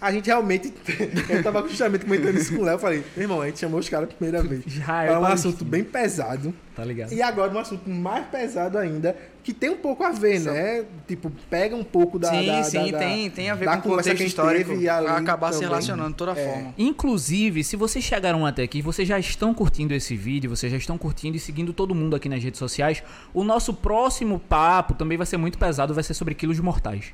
a 0.00 0.12
gente 0.12 0.26
realmente. 0.26 0.72
eu 1.28 1.42
tava 1.42 1.66
justamente 1.68 2.04
comentando 2.04 2.36
isso 2.36 2.54
com 2.54 2.62
o 2.62 2.64
Léo. 2.64 2.74
Eu 2.74 2.78
falei, 2.78 3.04
meu 3.16 3.24
irmão, 3.24 3.40
a 3.40 3.46
gente 3.46 3.58
chamou 3.58 3.80
os 3.80 3.88
caras 3.88 4.08
a 4.08 4.12
primeira 4.12 4.42
vez. 4.46 4.62
Já 4.66 5.04
é 5.04 5.18
um 5.18 5.24
assunto 5.24 5.64
bem 5.64 5.82
pesado. 5.84 6.54
Tá 6.76 6.84
ligado? 6.84 7.12
E 7.12 7.20
agora 7.20 7.52
um 7.52 7.58
assunto 7.58 7.90
mais 7.90 8.24
pesado 8.28 8.78
ainda, 8.78 9.16
que 9.42 9.52
tem 9.52 9.68
um 9.68 9.76
pouco 9.78 10.04
a 10.04 10.12
ver, 10.12 10.38
né? 10.38 10.84
Tipo, 11.08 11.28
pega 11.50 11.74
um 11.74 11.82
pouco 11.82 12.20
da. 12.20 12.30
Sim, 12.30 12.46
da, 12.46 12.62
sim, 12.62 12.92
da- 12.92 12.98
tem- 13.00 13.30
tem 13.30 13.50
a 13.50 13.56
ver 13.56 13.64
da 13.64 13.78
com 13.78 13.88
o 13.88 13.96
contexto 13.96 14.16
que 14.16 14.24
histórico. 14.24 14.76
Vai 14.76 14.86
acabar 14.88 15.48
se 15.52 15.54
também. 15.58 15.68
relacionando 15.70 16.10
de 16.10 16.14
toda 16.14 16.38
É. 16.38 16.44
forma. 16.48 16.74
Inclusive, 16.78 17.64
se 17.64 17.74
vocês 17.74 18.04
chegaram 18.04 18.46
até 18.46 18.62
aqui, 18.62 18.80
vocês 18.80 19.08
já 19.08 19.18
estão 19.18 19.52
curtindo 19.52 19.92
esse 19.92 20.14
vídeo, 20.14 20.48
vocês 20.48 20.70
já 20.70 20.78
estão 20.78 20.96
curtindo 20.96 21.36
e 21.36 21.40
seguindo 21.40 21.72
todo 21.72 21.96
mundo 21.96 22.14
aqui 22.14 22.28
nas 22.28 22.40
redes 22.44 22.58
sociais, 22.60 23.02
o 23.34 23.42
nosso 23.42 23.74
próximo 23.74 24.38
papo 24.38 24.94
também 24.94 25.18
vai 25.18 25.26
ser 25.26 25.36
muito 25.36 25.58
pesado, 25.58 25.92
vai 25.92 26.04
ser 26.04 26.14
sobre 26.14 26.32
quilos 26.36 26.60
mortais. 26.60 27.06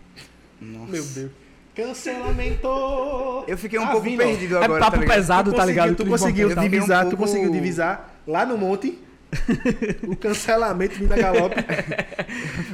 Meu 0.61 1.03
Deus. 1.03 1.31
Cancelamento! 1.75 2.69
Eu 3.49 3.59
fiquei 3.59 3.79
um 3.79 3.83
Tá 3.85 3.91
pouco 3.93 4.05
vindo, 4.05 4.19
perdido 4.19 4.57
É 4.59 4.65
agora. 4.65 4.81
papo 4.81 4.97
tá 4.97 5.01
ligado? 5.03 5.17
pesado, 5.17 5.53
Tu 5.53 5.57
tá 5.57 5.65
ligado? 5.65 5.89
conseguiu- 5.97 6.07
Tu 6.07 6.11
conseguiu 6.11 6.49
divisar, 6.57 6.99
um 7.07 7.09
tu 7.11 7.17
pouco- 7.17 7.25
conseguiu 7.33 7.51
divisar 7.51 8.21
lá 8.27 8.47
no 8.47 8.57
monte. 8.57 8.99
o 10.07 10.15
cancelamento 10.15 10.95
vindo 10.97 11.13
a 11.13 11.17
galope. 11.17 11.57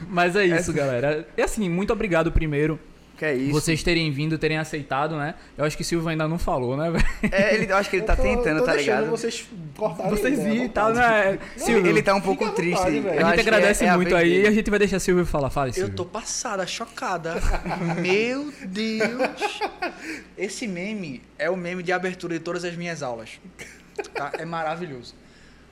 Mas 0.09 0.37
é 0.37 0.45
isso, 0.45 0.73
galera. 0.75 1.27
E 1.37 1.41
assim, 1.43 1.69
muito 1.71 1.93
obrigado 1.93 2.31
primeiro 2.31 2.79
Que 3.21 3.27
é 3.27 3.35
isso. 3.35 3.53
vocês 3.53 3.83
terem 3.83 4.11
vindo, 4.11 4.39
terem 4.39 4.57
aceitado, 4.57 5.15
né? 5.15 5.35
Eu 5.59 5.67
acho 5.67 5.77
que 5.77 5.85
Silvio 5.85 6.09
ainda 6.09 6.27
não 6.27 6.39
falou, 6.39 6.75
né, 6.75 6.91
velho? 6.91 7.05
É, 7.31 7.55
ele, 7.55 7.71
eu 7.71 7.77
acho 7.77 7.91
que 7.91 7.97
ele 7.97 8.07
tá 8.07 8.17
tô- 8.17 8.23
tentando, 8.23 8.61
tô 8.61 8.65
tá 8.65 8.73
ligado? 8.75 9.11
Vocês 9.11 9.47
cortarem 9.77 10.11
Vocês 10.11 10.43
viram 10.43 10.65
e 10.65 10.69
tal, 10.71 10.89
vontade. 10.95 11.33
né? 11.37 11.39
Silvio, 11.55 11.87
Ele 11.87 12.03
tá 12.03 12.15
um 12.15 12.21
pouco 12.23 12.47
à 12.47 12.53
triste. 12.53 12.79
vontade, 12.79 12.99
a 13.09 13.25
gente 13.27 13.35
que 13.35 13.41
agradece 13.41 13.85
é- 13.85 13.89
é 13.89 13.91
a 13.91 13.97
muito 13.97 14.17
aí 14.17 14.41
e 14.45 14.47
a 14.47 14.51
gente 14.51 14.71
vai 14.71 14.79
deixar 14.79 14.99
Silvio 15.01 15.27
falar. 15.27 15.51
Fala, 15.51 15.71
Silvio. 15.71 15.93
Eu 15.93 15.95
tô 15.95 16.07
passada, 16.07 16.67
chocada. 16.67 17.35
Meu 18.01 18.51
Deus. 18.65 19.61
Esse 20.39 20.67
meme 20.67 21.21
é 21.39 21.51
o 21.51 21.57
meme 21.59 21.83
de 21.83 21.93
abertura 21.93 22.33
de 22.39 22.41
todas 22.41 22.65
as 22.65 22.75
minhas 22.75 23.03
aulas. 23.03 23.39
Tá? 24.15 24.33
É 24.39 24.47
maravilhoso. 24.47 25.15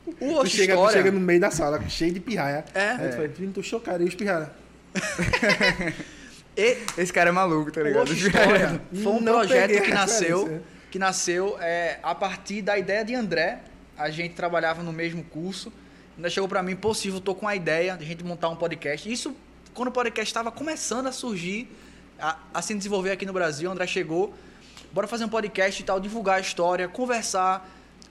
O 0.06 0.12
Tu 0.12 0.34
Oxe 0.38 0.50
chega, 0.56 0.74
tu 0.74 0.76
História... 0.80 0.98
chega 0.98 1.10
no 1.10 1.20
meio 1.20 1.40
da 1.40 1.50
sala, 1.50 1.80
cheio 1.88 2.12
de 2.12 2.20
pirraia. 2.20 2.62
É. 2.74 2.90
Aí 2.90 3.08
tu 3.08 3.16
fala, 3.16 3.28
"Filho, 3.30 3.52
tô 3.52 3.62
chocado, 3.62 4.02
e 4.04 4.06
os 4.06 4.14
pirraia? 4.14 4.50
E 6.58 6.76
Esse 7.00 7.12
cara 7.12 7.28
é 7.28 7.32
maluco, 7.32 7.70
tá 7.70 7.80
ligado? 7.80 8.12
História 8.12 8.82
foi 8.90 9.12
um 9.12 9.20
Não 9.20 9.34
projeto 9.34 9.80
que 9.80 9.94
nasceu, 9.94 10.60
que 10.90 10.98
nasceu 10.98 11.56
é, 11.60 12.00
a 12.02 12.16
partir 12.16 12.62
da 12.62 12.76
ideia 12.76 13.04
de 13.04 13.14
André. 13.14 13.60
A 13.96 14.10
gente 14.10 14.34
trabalhava 14.34 14.82
no 14.82 14.92
mesmo 14.92 15.22
curso. 15.22 15.72
Ainda 16.16 16.28
chegou 16.28 16.48
pra 16.48 16.60
mim, 16.60 16.74
possível, 16.74 17.20
tô 17.20 17.32
com 17.32 17.46
a 17.46 17.54
ideia 17.54 17.96
de 17.96 18.04
a 18.04 18.06
gente 18.08 18.24
montar 18.24 18.48
um 18.48 18.56
podcast. 18.56 19.10
Isso 19.10 19.36
quando 19.72 19.88
o 19.88 19.92
podcast 19.92 20.28
estava 20.28 20.50
começando 20.50 21.06
a 21.06 21.12
surgir, 21.12 21.70
a, 22.18 22.36
a 22.52 22.60
se 22.60 22.74
desenvolver 22.74 23.12
aqui 23.12 23.24
no 23.24 23.32
Brasil. 23.32 23.70
O 23.70 23.72
André 23.72 23.86
chegou, 23.86 24.34
bora 24.92 25.06
fazer 25.06 25.26
um 25.26 25.28
podcast 25.28 25.80
e 25.80 25.84
tal, 25.84 26.00
divulgar 26.00 26.38
a 26.38 26.40
história, 26.40 26.88
conversar, 26.88 27.70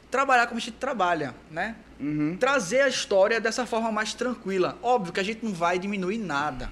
trabalhar 0.09 0.47
como 0.47 0.57
a 0.57 0.61
gente 0.61 0.75
trabalha, 0.75 1.35
né? 1.51 1.75
Uhum. 1.99 2.37
Trazer 2.39 2.79
a 2.79 2.87
história 2.87 3.41
dessa 3.41 3.65
forma 3.65 3.91
mais 3.91 4.13
tranquila. 4.13 4.77
Óbvio 4.81 5.11
que 5.11 5.19
a 5.19 5.23
gente 5.23 5.43
não 5.43 5.51
vai 5.53 5.77
diminuir 5.77 6.17
nada. 6.17 6.71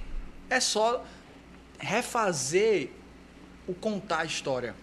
É 0.50 0.62
só 0.62 1.04
refazer 1.80 2.90
o 3.68 3.74
contar 3.74 4.20
a 4.20 4.26
história. 4.26 4.76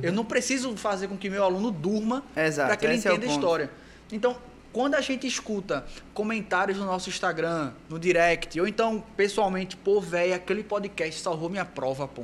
Eu 0.00 0.12
não 0.12 0.24
preciso 0.24 0.76
fazer 0.76 1.08
com 1.08 1.16
que 1.16 1.28
meu 1.28 1.42
aluno 1.42 1.70
durma 1.70 2.22
para 2.66 2.76
que 2.76 2.86
ele 2.86 2.94
esse 2.94 3.08
é 3.08 3.10
entenda 3.10 3.26
a 3.26 3.28
ponto. 3.28 3.40
história. 3.40 3.70
Então, 4.12 4.36
quando 4.72 4.94
a 4.94 5.00
gente 5.00 5.26
escuta 5.26 5.84
comentários 6.14 6.78
no 6.78 6.86
nosso 6.86 7.10
Instagram, 7.10 7.72
no 7.88 7.98
direct, 7.98 8.58
ou 8.60 8.66
então 8.66 9.04
pessoalmente, 9.16 9.76
pô, 9.76 10.00
velho, 10.00 10.34
aquele 10.34 10.62
podcast 10.62 11.20
salvou 11.20 11.50
minha 11.50 11.64
prova, 11.64 12.06
pô. 12.06 12.22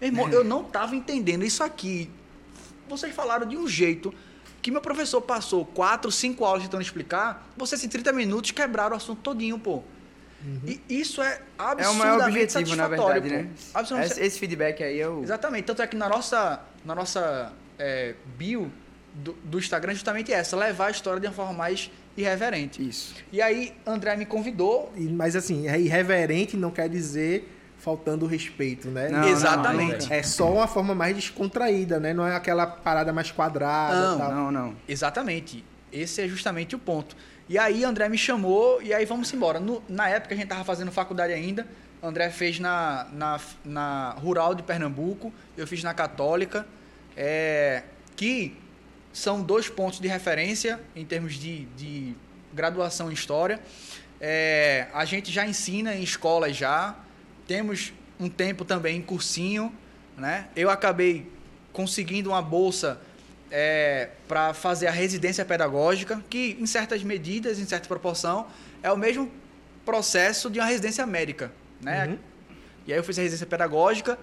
Meu 0.00 0.10
irmão, 0.10 0.28
eu 0.32 0.42
não 0.42 0.64
tava 0.64 0.96
entendendo 0.96 1.44
isso 1.44 1.62
aqui. 1.62 2.10
vocês 2.88 3.14
falaram 3.14 3.46
de 3.46 3.56
um 3.56 3.68
jeito 3.68 4.12
que 4.60 4.70
meu 4.70 4.80
professor 4.80 5.22
passou 5.22 5.64
quatro, 5.64 6.10
cinco 6.10 6.44
aulas 6.44 6.64
tentando 6.64 6.82
explicar, 6.82 7.48
vocês 7.56 7.82
em 7.82 7.88
30 7.88 8.12
minutos 8.12 8.50
quebraram 8.50 8.92
o 8.92 8.96
assunto 8.96 9.22
todinho, 9.22 9.58
pô. 9.58 9.82
E 10.66 10.80
isso 10.88 11.22
é 11.22 11.26
É 11.58 11.62
o 11.62 11.62
absurdamente 11.62 11.98
maior 11.98 12.28
objetivo, 12.28 12.76
na 12.76 12.84
satisfatório, 12.84 13.22
verdade, 13.22 13.44
né? 13.44 13.50
Absolutamente 13.74 14.12
Esse, 14.12 14.22
esse 14.26 14.38
feedback 14.38 14.82
aí 14.82 15.00
é 15.00 15.08
o. 15.08 15.22
Exatamente. 15.22 15.64
Tanto 15.64 15.82
é 15.82 15.86
que 15.86 15.96
na 15.96 16.08
nossa, 16.08 16.60
na 16.84 16.94
nossa 16.94 17.52
é, 17.78 18.14
bio 18.38 18.70
do, 19.14 19.32
do 19.44 19.58
Instagram 19.58 19.92
é 19.92 19.94
justamente 19.94 20.32
essa, 20.32 20.56
levar 20.56 20.86
a 20.86 20.90
história 20.90 21.20
de 21.20 21.26
uma 21.26 21.32
forma 21.32 21.52
mais 21.52 21.90
irreverente. 22.16 22.86
Isso. 22.86 23.14
E 23.32 23.40
aí, 23.42 23.74
André 23.86 24.16
me 24.16 24.26
convidou. 24.26 24.92
E- 24.96 25.02
Mas 25.08 25.36
assim, 25.36 25.68
é 25.68 25.78
irreverente 25.78 26.56
não 26.56 26.70
quer 26.70 26.88
dizer 26.88 27.56
faltando 27.78 28.26
respeito, 28.26 28.88
né? 28.88 29.08
Não, 29.08 29.26
Exatamente. 29.26 30.08
não, 30.08 30.14
É 30.14 30.22
só 30.22 30.52
uma 30.52 30.66
forma 30.68 30.94
mais 30.94 31.16
descontraída, 31.16 31.98
né? 31.98 32.12
Não 32.12 32.26
é 32.26 32.36
aquela 32.36 32.66
parada 32.66 33.10
mais 33.12 33.30
quadrada 33.30 33.94
Não, 34.08 34.14
e 34.16 34.18
tal. 34.18 34.34
Não, 34.34 34.50
não. 34.50 34.76
Exatamente. 34.86 35.64
Esse 35.90 36.20
é 36.22 36.28
justamente 36.28 36.76
o 36.76 36.78
ponto. 36.78 37.16
E 37.50 37.58
aí, 37.58 37.82
André 37.82 38.08
me 38.08 38.16
chamou 38.16 38.80
e 38.80 38.94
aí 38.94 39.04
vamos 39.04 39.34
embora. 39.34 39.58
No- 39.58 39.82
na 39.88 40.08
época, 40.08 40.32
a 40.36 40.38
gente 40.38 40.46
tava 40.46 40.62
fazendo 40.62 40.92
faculdade 40.92 41.32
ainda. 41.32 41.66
André 42.00 42.30
fez 42.30 42.60
na, 42.60 43.08
na, 43.12 43.40
na 43.64 44.10
Rural 44.10 44.54
de 44.54 44.62
Pernambuco, 44.62 45.34
eu 45.56 45.66
fiz 45.66 45.82
na 45.82 45.92
Católica, 45.92 46.64
é, 47.16 47.82
que 48.14 48.56
são 49.12 49.42
dois 49.42 49.68
pontos 49.68 49.98
de 49.98 50.06
referência 50.06 50.80
em 50.94 51.04
termos 51.04 51.34
de, 51.34 51.64
de 51.76 52.14
graduação 52.54 53.10
em 53.10 53.14
História. 53.14 53.60
É, 54.20 54.86
a 54.94 55.04
gente 55.04 55.32
já 55.32 55.44
ensina 55.44 55.92
em 55.96 56.04
escolas 56.04 56.56
já, 56.56 56.94
temos 57.48 57.92
um 58.20 58.28
tempo 58.28 58.64
também 58.64 58.98
em 58.98 59.02
cursinho, 59.02 59.74
né? 60.16 60.46
Eu 60.54 60.70
acabei 60.70 61.28
conseguindo 61.72 62.30
uma 62.30 62.40
bolsa 62.42 63.00
para 64.28 64.54
fazer 64.54 64.86
a 64.86 64.90
residência 64.90 65.44
pedagógica, 65.44 66.22
que 66.30 66.56
em 66.60 66.66
certas 66.66 67.02
medidas, 67.02 67.58
em 67.58 67.66
certa 67.66 67.88
proporção, 67.88 68.46
é 68.82 68.90
o 68.90 68.96
mesmo 68.96 69.30
processo 69.84 70.48
de 70.50 70.58
uma 70.58 70.66
residência 70.66 71.04
médica, 71.06 71.52
né? 71.80 72.06
Uhum. 72.06 72.18
E 72.86 72.92
aí 72.92 72.98
eu 72.98 73.04
fiz 73.04 73.18
a 73.18 73.22
residência 73.22 73.46
pedagógica 73.46 74.18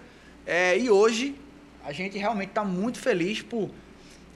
é, 0.45 0.77
e 0.77 0.89
hoje 0.89 1.35
a 1.85 1.91
gente 1.91 2.17
realmente 2.17 2.49
está 2.49 2.63
muito 2.63 2.99
feliz 2.99 3.41
por 3.41 3.69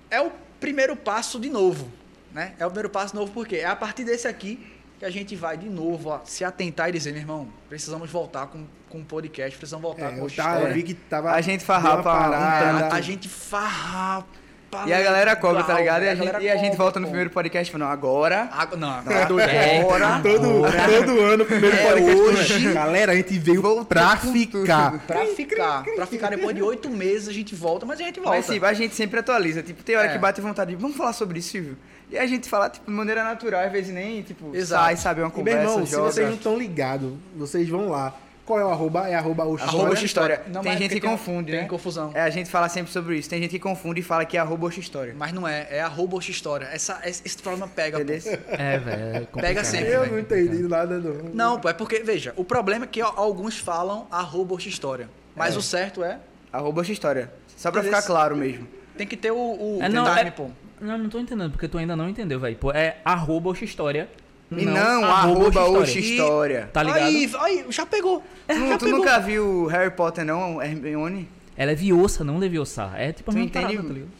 é 0.10 0.21
o 0.21 0.31
primeiro 0.60 0.95
passo 0.95 1.39
de 1.39 1.50
novo, 1.50 1.91
né? 2.33 2.53
É 2.60 2.65
o 2.65 2.69
primeiro 2.69 2.89
passo 2.89 3.15
novo 3.15 3.31
porque 3.31 3.57
é 3.57 3.65
a 3.65 3.75
partir 3.75 4.03
desse 4.03 4.27
aqui 4.27 4.60
que 5.00 5.05
a 5.05 5.10
gente 5.10 5.36
vai 5.36 5.57
de 5.57 5.69
novo 5.69 6.10
ó, 6.10 6.21
se 6.25 6.43
atentar 6.43 6.89
e 6.89 6.91
dizer, 6.91 7.12
meu 7.12 7.21
irmão, 7.21 7.48
precisamos 7.69 8.10
voltar 8.10 8.48
com 8.48 8.65
com 8.91 9.00
um 9.00 9.03
podcast, 9.05 9.57
precisamos 9.57 9.81
voltar 9.81 10.12
É, 10.12 10.17
com 10.17 10.25
eu, 10.25 10.36
tava, 10.36 10.67
eu 10.67 10.74
vi 10.74 10.83
que 10.83 10.93
tava. 10.93 11.31
A 11.31 11.39
gente 11.39 11.63
farrapa 11.63 12.29
um. 12.29 12.93
A 12.93 13.01
gente 13.01 13.29
farrapa. 13.29 14.40
E 14.88 14.94
a 14.94 15.01
galera 15.01 15.36
cobra, 15.36 15.63
tá 15.63 15.74
ligado? 15.78 16.04
E 16.04 16.08
a, 16.08 16.12
a 16.12 16.16
gente, 16.16 16.44
e 16.44 16.50
a 16.50 16.56
gente 16.58 16.78
volta 16.78 17.00
no 17.00 17.08
primeiro 17.08 17.30
podcast 17.30 17.72
falando, 17.72 17.90
agora. 17.92 18.50
Ah, 18.51 18.68
não, 18.72 18.78
Não, 18.80 18.96
agora. 18.98 20.22
Todo, 20.24 20.48
todo 20.62 21.20
ano, 21.22 21.46
primeiro 21.46 21.75
É 21.75 21.92
podcast. 21.92 22.54
hoje. 22.54 22.74
Galera, 22.74 23.12
a 23.12 23.16
gente 23.16 23.38
veio 23.38 23.62
Voltou 23.62 23.86
pra 23.86 24.16
ficar. 24.18 25.00
Pra 25.06 25.25
ficar. 25.28 25.84
Pra 25.96 26.06
ficar 26.06 26.30
depois 26.30 26.56
de 26.56 26.62
oito 26.63 26.90
meses 26.90 27.28
a 27.28 27.34
gente 27.34 27.54
volta, 27.54 27.86
mas 27.86 28.00
a 28.00 28.04
gente 28.04 28.20
volta. 28.20 28.36
Mas 28.38 28.46
sim, 28.46 28.60
a 28.63 28.74
gente 28.74 28.96
sempre 28.96 29.20
atualiza. 29.20 29.62
Tipo, 29.62 29.84
tem 29.84 29.96
hora 29.98 30.08
É. 30.08 30.13
que 30.13 30.18
bate 30.18 30.40
vontade 30.42 30.72
de 30.72 30.78
vamos 30.82 30.96
falar 30.96 31.13
sobre 31.13 31.40
isso, 31.40 31.50
Silvio. 31.50 31.78
E 32.10 32.18
a 32.18 32.25
gente 32.25 32.50
fala, 32.50 32.70
tipo, 32.70 32.86
de 32.90 32.92
maneira 32.96 33.24
natural, 33.24 33.62
às 33.66 33.72
vezes 33.72 33.94
nem, 33.94 34.22
tipo, 34.22 34.54
Exato. 34.54 34.84
sai, 34.84 34.98
sabe, 34.98 35.22
uma 35.22 35.28
E, 35.28 35.30
meu 35.30 35.38
conversa, 35.38 35.62
irmão, 35.72 35.86
se 35.86 35.92
joga. 35.94 36.12
vocês 36.12 36.28
não 36.28 36.36
estão 36.36 36.58
ligados, 36.58 37.13
vocês 37.36 37.70
vão 37.70 37.90
lá. 37.90 38.13
Qual 38.45 38.60
é 38.60 38.65
o 38.65 38.69
arroba? 38.69 39.07
É 39.07 39.15
arroba 39.15 39.45
o 39.45 39.55
Arroba 39.55 39.93
História. 39.93 40.05
História. 40.05 40.41
Não, 40.48 40.62
tem 40.62 40.71
é 40.74 40.77
gente 40.77 40.89
porque 40.89 41.00
que 41.01 41.07
confunde, 41.07 41.51
tem 41.51 41.62
né? 41.62 41.67
confusão. 41.67 42.12
É, 42.13 42.21
a 42.21 42.29
gente 42.29 42.50
fala 42.50 42.67
sempre 42.69 42.91
sobre 42.91 43.17
isso. 43.17 43.29
Tem 43.29 43.39
gente 43.41 43.51
que 43.51 43.60
confunde 43.60 44.00
e 44.00 44.03
fala 44.03 44.25
que 44.25 44.36
é 44.36 44.39
arroba 44.39 44.67
história. 44.69 45.13
Mas 45.17 45.31
não 45.31 45.48
é, 45.48 45.67
é 45.69 45.81
arroba 45.81 46.17
Oxa 46.17 46.31
história. 46.31 46.65
Essa, 46.65 47.00
esse, 47.05 47.21
esse 47.25 47.38
problema 47.38 47.67
pega, 47.67 47.98
pô. 47.98 48.03
Entendeu? 48.03 48.39
É, 48.48 48.77
velho. 48.77 49.27
é. 49.36 49.41
Pega 49.41 49.63
sempre, 49.63 49.89
Eu 49.91 50.01
velho. 50.01 50.12
não 50.13 50.19
entendi 50.19 50.63
nada, 50.63 50.98
não. 50.98 51.13
Não, 51.33 51.60
pô, 51.60 51.69
é 51.69 51.74
porque, 51.74 52.00
veja, 52.00 52.33
o 52.36 52.43
problema 52.43 52.86
é 52.86 52.88
que 52.88 53.00
alguns 53.00 53.57
falam 53.60 54.07
arroba 54.12 54.55
Oxa 54.55 54.67
história. 54.69 55.07
Mas 55.36 55.55
É. 55.55 55.57
o 55.57 55.62
certo 55.62 56.03
é, 56.03 56.19
Arroba 56.51 56.81
Oxa 56.81 56.91
história. 56.91 57.31
Só 57.55 57.71
pra 57.71 57.83
ficar 57.83 58.01
claro 58.01 58.36
mesmo. 58.36 58.67
tem 58.98 59.05
que 59.07 59.15
ter 59.15 59.31
o, 59.31 59.38
o 59.38 59.79
É, 59.81 59.88
não, 59.88 60.03
time, 60.05 60.27
é- 60.27 60.31
pô. 60.31 60.48
Não, 60.81 60.98
não 60.98 61.10
tô 61.10 61.19
entendendo, 61.19 61.51
porque 61.51 61.67
tu 61.67 61.77
ainda 61.77 61.95
não 61.95 62.10
entendeu, 62.10 62.39
velho. 62.39 62.55
Pô, 62.57 62.71
é 62.71 62.98
arroba 63.05 63.51
Oxa 63.51 63.63
História. 63.63 64.10
E 64.51 64.65
não, 64.65 65.05
arroba 65.05 65.65
Oxa 65.65 65.98
história. 66.00 66.70
Tá 66.74 66.84
ligado? 66.84 67.03
Aí, 67.03 67.31
aí, 67.39 67.65
já 67.70 67.86
pegou. 67.86 68.22
Tu, 68.48 68.53
já 68.67 68.77
tu 68.77 68.86
pegou. 68.86 69.00
nunca 69.00 69.17
viu 69.20 69.65
Harry 69.67 69.91
Potter, 69.91 70.25
não, 70.25 70.62
Hermione? 70.62 71.27
Ela 71.55 71.72
é 71.72 71.75
vioça, 71.75 72.24
não 72.24 72.38
leviosa. 72.38 72.91
É 72.96 73.12
tipo 73.13 73.31
a 73.31 73.34
Tu 73.34 73.38
mesma 73.38 73.50
entende? 73.50 73.65
parada, 73.75 73.88
tá 73.88 73.93
ligado? 73.93 74.12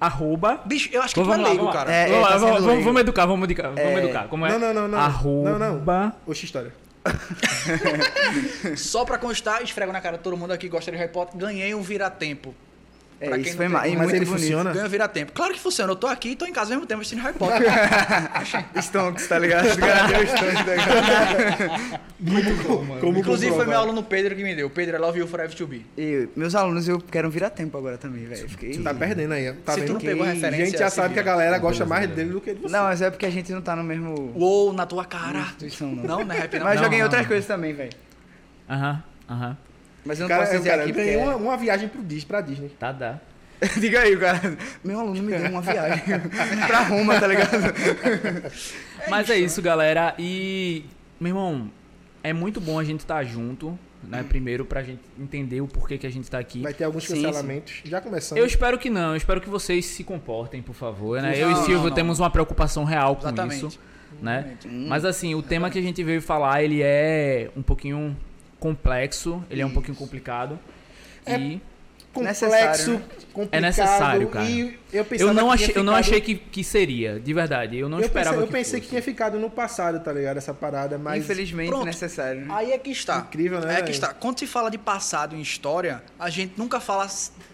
Arroba. 0.00 0.60
Bicho, 0.64 0.88
eu 0.92 1.02
acho 1.02 1.12
que 1.14 1.20
Vamos 1.20 1.36
tu 1.36 1.40
é 1.42 1.48
leigo, 1.48 1.64
lá. 1.66 1.72
cara. 1.72 1.92
É, 1.92 2.06
vamos, 2.08 2.22
lá, 2.22 2.28
tá 2.30 2.38
vamos, 2.38 2.52
vamos, 2.54 2.66
leigo. 2.68 2.84
vamos 2.84 3.00
educar, 3.02 3.26
vamos 3.26 3.44
educar. 3.44 3.68
Vamos 3.68 3.80
É. 3.82 3.98
educar. 4.04 4.28
Como 4.28 4.46
é? 4.46 4.52
Não, 4.52 4.58
não, 4.58 4.72
não, 4.74 4.88
não. 4.88 4.98
Arroba. 4.98 5.58
Não, 5.58 5.58
não. 5.78 6.12
Oxa, 6.26 6.44
História. 6.46 6.72
Só 8.76 9.04
pra 9.04 9.18
constar, 9.18 9.62
esfrego 9.62 9.92
na 9.92 10.00
cara 10.00 10.16
de 10.16 10.22
todo 10.22 10.36
mundo 10.36 10.52
aqui 10.52 10.62
que 10.66 10.68
gosta 10.68 10.90
de 10.90 10.96
Harry 10.96 11.12
Potter, 11.12 11.38
ganhei 11.38 11.74
um 11.74 11.82
vira-tempo. 11.82 12.54
É, 13.20 13.26
Pra 13.28 13.36
isso 13.36 13.48
quem 13.48 13.56
foi 13.56 13.66
tem- 13.66 13.74
Mas 13.74 13.92
muito 13.96 14.14
ele 14.16 14.24
bonito. 14.24 14.40
funciona? 14.40 14.72
Ganho 14.72 14.88
vira-tempo. 14.88 15.32
Claro 15.32 15.52
que 15.52 15.60
funciona. 15.60 15.92
Eu 15.92 15.96
tô 15.96 16.06
aqui 16.06 16.30
e 16.30 16.36
tô 16.36 16.46
em 16.46 16.52
casa 16.52 16.70
ao 16.70 16.76
mesmo 16.78 16.86
tempo 16.86 17.02
assistindo 17.02 17.20
Harry 17.22 17.36
Potter. 17.36 17.60
Stonks, 18.82 19.26
tá 19.26 19.38
ligado? 19.38 19.66
Caras 19.78 20.06
deu 20.10 20.22
Stonks, 20.26 20.64
tá 20.64 20.74
ligado? 20.74 22.00
Como 23.00 23.18
Inclusive 23.18 23.54
foi 23.54 23.66
meu 23.66 23.78
aluno 23.78 24.02
Pedro 24.02 24.34
que 24.34 24.42
me 24.42 24.54
deu. 24.54 24.70
Pedro, 24.70 24.96
I 24.96 25.00
love 25.00 25.18
you 25.18 25.26
forever 25.26 25.54
to 25.54 25.66
be. 25.66 25.84
E 25.98 26.28
meus 26.34 26.54
alunos, 26.54 26.88
eu 26.88 26.98
quero 26.98 27.28
virar 27.30 27.50
tempo 27.50 27.76
agora 27.76 27.98
também, 27.98 28.24
velho. 28.26 28.48
Fiquei... 28.48 28.78
Tá 28.78 28.94
perdendo 28.94 29.32
aí. 29.34 29.52
Tá 29.52 29.72
Se 29.74 29.80
tu 29.80 29.82
vendo? 29.82 29.92
não 29.94 30.00
pegou 30.00 30.24
a 30.24 30.28
a 30.28 30.32
referência, 30.32 30.64
gente 30.66 30.78
já 30.78 30.88
se 30.90 30.96
sabe 30.96 31.14
que 31.14 31.20
a 31.20 31.22
galera 31.22 31.58
gosta 31.58 31.84
mais 31.84 32.08
dele 32.10 32.30
do 32.30 32.40
que 32.40 32.54
de 32.54 32.60
você. 32.62 32.72
Não, 32.72 32.84
mas 32.84 33.02
é 33.02 33.10
porque 33.10 33.26
a 33.26 33.30
gente 33.30 33.52
não 33.52 33.60
tá 33.60 33.76
no 33.76 33.84
mesmo... 33.84 34.32
Uou, 34.34 34.72
na 34.72 34.86
tua 34.86 35.04
cara. 35.04 35.46
não. 35.80 35.88
Não, 35.90 36.24
não 36.24 36.34
é 36.34 36.38
rap 36.38 36.58
não. 36.58 36.64
Mas 36.64 36.76
Não, 36.76 36.84
joguei 36.84 37.02
outras 37.02 37.26
coisas 37.26 37.46
também, 37.46 37.72
velho. 37.74 37.90
Aham, 38.68 39.02
aham. 39.28 39.56
Mas 40.04 40.18
eu 40.18 40.24
não 40.24 40.28
cara, 40.28 40.42
posso 40.42 40.56
dizer 40.56 40.70
cara, 40.70 40.82
aqui 40.82 40.90
eu 40.90 40.94
porque... 40.94 41.10
ganhei 41.10 41.22
uma, 41.22 41.36
uma 41.36 41.56
viagem 41.56 41.88
pro 41.88 42.02
Disney, 42.02 42.26
pra 42.26 42.40
Disney. 42.40 42.68
Tá, 42.78 42.92
dá. 42.92 43.20
Diga 43.78 44.00
aí, 44.00 44.16
cara. 44.16 44.56
Meu 44.82 45.00
aluno 45.00 45.22
me 45.22 45.36
deu 45.36 45.50
uma 45.50 45.60
viagem 45.60 46.02
pra 46.66 46.80
Roma, 46.80 47.20
tá 47.20 47.26
ligado? 47.26 47.50
Mas 49.08 49.28
é 49.28 49.36
isso, 49.38 49.60
galera. 49.60 50.14
E, 50.18 50.86
meu 51.20 51.30
irmão, 51.30 51.70
é 52.22 52.32
muito 52.32 52.60
bom 52.60 52.78
a 52.78 52.84
gente 52.84 53.00
estar 53.00 53.22
junto, 53.24 53.78
né? 54.02 54.24
Primeiro, 54.26 54.64
pra 54.64 54.82
gente 54.82 55.00
entender 55.18 55.60
o 55.60 55.66
porquê 55.66 55.98
que 55.98 56.06
a 56.06 56.10
gente 56.10 56.30
tá 56.30 56.38
aqui. 56.38 56.62
Vai 56.62 56.72
ter 56.72 56.84
alguns 56.84 57.04
Sim, 57.06 57.16
sim. 57.16 57.22
cancelamentos. 57.22 57.82
Já 57.84 58.00
começando. 58.00 58.38
Eu 58.38 58.46
espero 58.46 58.78
que 58.78 58.88
não, 58.88 59.10
eu 59.10 59.16
espero 59.16 59.40
que 59.42 59.48
vocês 59.50 59.84
se 59.84 60.04
comportem, 60.04 60.62
por 60.62 60.74
favor, 60.74 61.20
né? 61.20 61.34
Eu 61.36 61.50
e 61.50 61.52
Não, 61.52 61.58
Silvio 61.58 61.76
não, 61.78 61.88
não. 61.88 61.94
temos 61.94 62.18
uma 62.18 62.30
preocupação 62.30 62.84
real 62.84 63.14
com 63.16 63.22
Exatamente. 63.22 63.66
isso, 63.66 63.80
né? 64.22 64.56
Mas 64.64 65.04
assim, 65.04 65.34
o 65.34 65.42
tema 65.42 65.68
que 65.68 65.78
a 65.78 65.82
gente 65.82 66.02
veio 66.02 66.22
falar, 66.22 66.62
ele 66.62 66.80
é 66.82 67.50
um 67.54 67.62
pouquinho 67.62 68.16
complexo, 68.60 69.42
ele 69.50 69.62
é 69.62 69.66
um 69.66 69.70
pouquinho 69.70 69.96
complicado. 69.96 70.58
É 71.26 71.36
E 71.36 71.62
Complexo, 72.12 72.44
necessário, 72.46 72.94
né? 72.94 73.04
complicado. 73.32 73.48
É 73.52 73.60
necessário, 73.60 74.28
cara. 74.28 74.44
E 74.44 74.78
eu 74.92 75.06
eu 75.10 75.32
não 75.32 75.46
que 75.48 75.54
achei, 75.54 75.72
eu 75.76 75.84
não 75.84 75.94
achei 75.94 76.20
que, 76.20 76.34
que 76.34 76.64
seria, 76.64 77.20
de 77.20 77.32
verdade. 77.32 77.78
Eu 77.78 77.88
não 77.88 77.98
eu 78.00 78.06
esperava 78.06 78.30
pensei, 78.30 78.42
eu 78.42 78.46
que 78.48 78.52
pensei 78.52 78.80
que 78.80 78.86
fosse. 78.86 78.90
tinha 78.90 79.02
ficado 79.02 79.38
no 79.38 79.48
passado, 79.48 80.02
tá 80.02 80.12
ligado? 80.12 80.36
Essa 80.36 80.52
parada, 80.52 80.98
mas. 80.98 81.22
Infelizmente, 81.22 81.68
Pronto. 81.68 81.84
necessário. 81.86 82.40
né? 82.40 82.48
Aí 82.50 82.72
é 82.72 82.78
que 82.78 82.90
está. 82.90 83.18
Incrível, 83.18 83.60
né, 83.60 83.78
É 83.78 83.82
que 83.82 83.92
está. 83.92 84.12
Quando 84.12 84.40
se 84.40 84.46
fala 84.48 84.70
de 84.72 84.78
passado 84.78 85.36
em 85.36 85.40
história, 85.40 86.02
a 86.18 86.28
gente 86.28 86.54
nunca 86.56 86.80
fala 86.80 87.06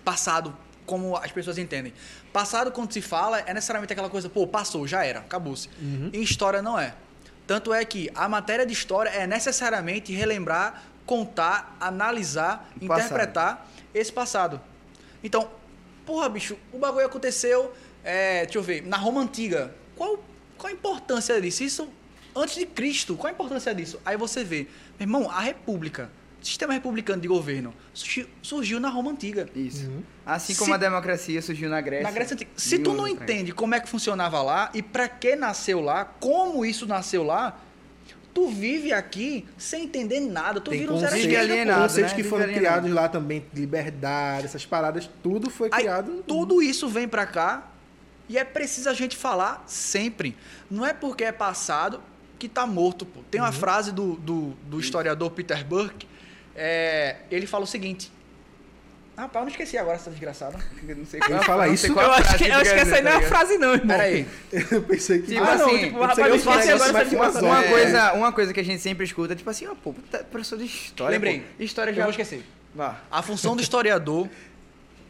passado 0.03 0.57
como 0.87 1.17
as 1.17 1.31
pessoas 1.33 1.59
entendem. 1.59 1.93
Passado, 2.33 2.71
quando 2.73 2.93
se 2.93 3.03
fala, 3.03 3.41
é 3.41 3.53
necessariamente 3.53 3.93
aquela 3.93 4.09
coisa, 4.09 4.31
pô, 4.31 4.47
passou, 4.47 4.87
já 4.87 5.05
era, 5.05 5.19
acabou-se. 5.19 5.69
Uhum. 5.83 6.09
Em 6.15 6.23
história 6.23 6.63
não 6.63 6.79
é. 6.79 6.95
Tanto 7.47 7.75
é 7.75 7.85
que 7.85 8.11
a 8.15 8.27
matéria 8.29 8.65
de 8.65 8.73
história 8.73 9.11
é 9.11 9.27
necessariamente 9.27 10.13
relembrar, 10.15 10.83
contar, 11.07 11.77
analisar, 11.81 12.69
O 12.81 12.87
passado. 12.87 13.07
interpretar 13.07 13.69
esse 13.95 14.13
passado. 14.13 14.61
Então, 15.23 15.49
porra, 16.05 16.29
bicho, 16.29 16.57
o 16.73 16.79
bagulho 16.79 17.07
aconteceu, 17.07 17.73
é, 18.05 18.45
deixa 18.45 18.59
eu 18.59 18.63
ver, 18.63 18.87
na 18.87 18.97
Roma 18.97 19.21
Antiga. 19.23 19.73
Qual, 19.95 20.23
qual 20.59 20.71
a 20.71 20.73
importância 20.75 21.41
disso? 21.41 21.63
Isso 21.65 21.89
antes 22.35 22.55
de 22.57 22.67
Cristo, 22.67 23.17
qual 23.17 23.31
a 23.31 23.33
importância 23.33 23.75
disso? 23.75 24.01
Aí 24.05 24.17
você 24.17 24.45
vê, 24.45 24.67
meu 24.99 25.07
irmão, 25.07 25.31
a 25.31 25.41
República, 25.41 26.11
o 26.43 26.45
sistema 26.47 26.75
republicano 26.75 27.21
de 27.23 27.27
governo, 27.27 27.73
surgiu, 27.95 28.27
surgiu 28.43 28.79
na 28.79 28.89
Roma 28.91 29.11
Antiga. 29.11 29.49
Isso. 29.55 29.87
Uhum. 29.87 30.03
Assim 30.25 30.53
Se- 30.53 30.59
como 30.61 30.75
a 30.75 30.77
democracia 30.77 31.41
surgiu 31.41 31.69
na 31.71 31.81
Grécia. 31.81 32.05
Na 32.05 32.11
Grécia 32.11 32.35
Antiga. 32.35 32.51
Se 32.57 32.79
tu 32.79 32.93
não 32.93 33.09
entende 33.09 33.53
como 33.53 33.75
é 33.75 33.81
que 33.81 33.89
funcionava 33.89 34.43
lá 34.43 34.71
e 34.75 34.83
pra 34.83 35.09
que 35.09 35.35
nasceu 35.35 35.81
lá, 35.81 36.05
como 36.05 36.65
isso 36.65 36.87
nasceu 36.87 37.23
lá, 37.25 37.59
tu 38.37 38.49
vive 38.51 38.93
aqui 38.93 39.47
sem 39.57 39.85
entender 39.85 40.21
nada. 40.21 40.61
Tu 40.61 40.71
Tem 40.71 40.81
vira 40.81 40.93
um 40.93 40.95
conceitos, 40.97 41.17
zero 41.23 41.33
esquerda, 41.33 41.53
alienado, 41.55 41.83
conceitos 41.85 42.13
né? 42.13 42.17
que 42.17 42.23
foram 42.23 42.45
alienado. 42.45 42.67
criados 42.67 42.93
lá 42.93 43.09
também, 43.09 43.43
liberdade, 43.55 44.45
essas 44.45 44.67
paradas, 44.67 45.09
tudo 45.23 45.49
foi 45.49 45.71
Aí, 45.73 45.81
criado. 45.85 46.23
tudo 46.27 46.61
isso 46.61 46.87
vem 46.87 47.09
pra 47.09 47.25
cá 47.25 47.67
e 48.29 48.37
é 48.37 48.45
preciso 48.45 48.91
a 48.91 48.93
gente 48.93 49.17
falar 49.17 49.65
sempre. 49.67 50.37
Não 50.71 50.85
é 50.85 50.93
porque 50.93 51.25
é 51.25 51.33
passado 51.33 52.03
que 52.39 52.47
tá 52.47 52.67
morto, 52.67 53.07
pô. 53.07 53.21
Tem 53.31 53.41
uma 53.41 53.53
frase 53.53 53.91
do, 53.91 54.17
do, 54.17 54.51
do 54.69 54.79
historiador 54.79 55.31
Peter 55.31 55.65
Burke, 55.65 56.07
é, 56.55 57.17
ele 57.31 57.47
fala 57.47 57.65
o 57.65 57.67
seguinte: 57.67 58.13
Rapaz, 59.17 59.35
eu 59.37 59.41
não 59.43 59.49
esqueci 59.49 59.79
agora 59.79 59.97
essa 59.97 60.11
desgraçada. 60.11 60.59
Eu 60.87 60.97
não 60.97 61.07
sei 61.07 61.21
Ele 61.21 61.29
qual, 61.31 61.43
fala 61.43 61.67
não 61.67 61.73
isso? 61.75 61.87
Eu 61.87 61.99
acho 62.13 62.23
frase 62.23 62.45
que, 62.45 62.51
eu 62.51 62.55
acho 62.57 62.75
que 62.75 62.81
essa 62.81 62.97
aí 62.97 63.03
não 63.03 63.11
é 63.11 63.13
tá 63.13 63.17
a 63.17 63.21
ligado? 63.21 63.29
frase, 63.29 63.59
não, 63.59 63.73
irmão. 63.73 63.87
Pera 63.89 64.03
aí. 64.03 64.27
Eu 64.71 64.83
pensei 64.83 65.19
que. 65.23 65.27
Tipo 65.29 65.43
Ah, 65.43 65.57
não, 65.57 65.67
assim, 65.67 65.79
tipo, 65.79 65.97
eu 65.97 66.03
rapaz, 66.03 66.19
eu 66.29 66.37
esqueci 66.37 66.71
agora 66.73 66.91
essa 66.91 67.05
desgraçada. 67.05 67.47
Uma 67.47 67.57
filosófico. 67.57 67.71
coisa, 67.75 68.13
uma 68.13 68.33
coisa 68.33 68.53
que 68.53 68.61
a 68.61 68.65
gente 68.65 68.83
sempre 68.83 69.05
escuta, 69.05 69.35
tipo 69.35 69.49
assim, 69.49 69.67
ó, 69.67 69.75
pô, 69.75 69.95
tá- 70.11 70.19
professor 70.19 70.59
de 70.59 70.65
história. 70.67 71.15
Lembrei. 71.15 71.41
pô, 71.57 71.65
História 71.65 71.91
Eu 71.91 71.95
já. 71.95 72.03
vou 72.03 72.11
esquecer. 72.11 72.43
Vá. 72.75 72.97
A 73.11 73.23
função 73.23 73.57
do 73.57 73.63
historiador. 73.63 74.29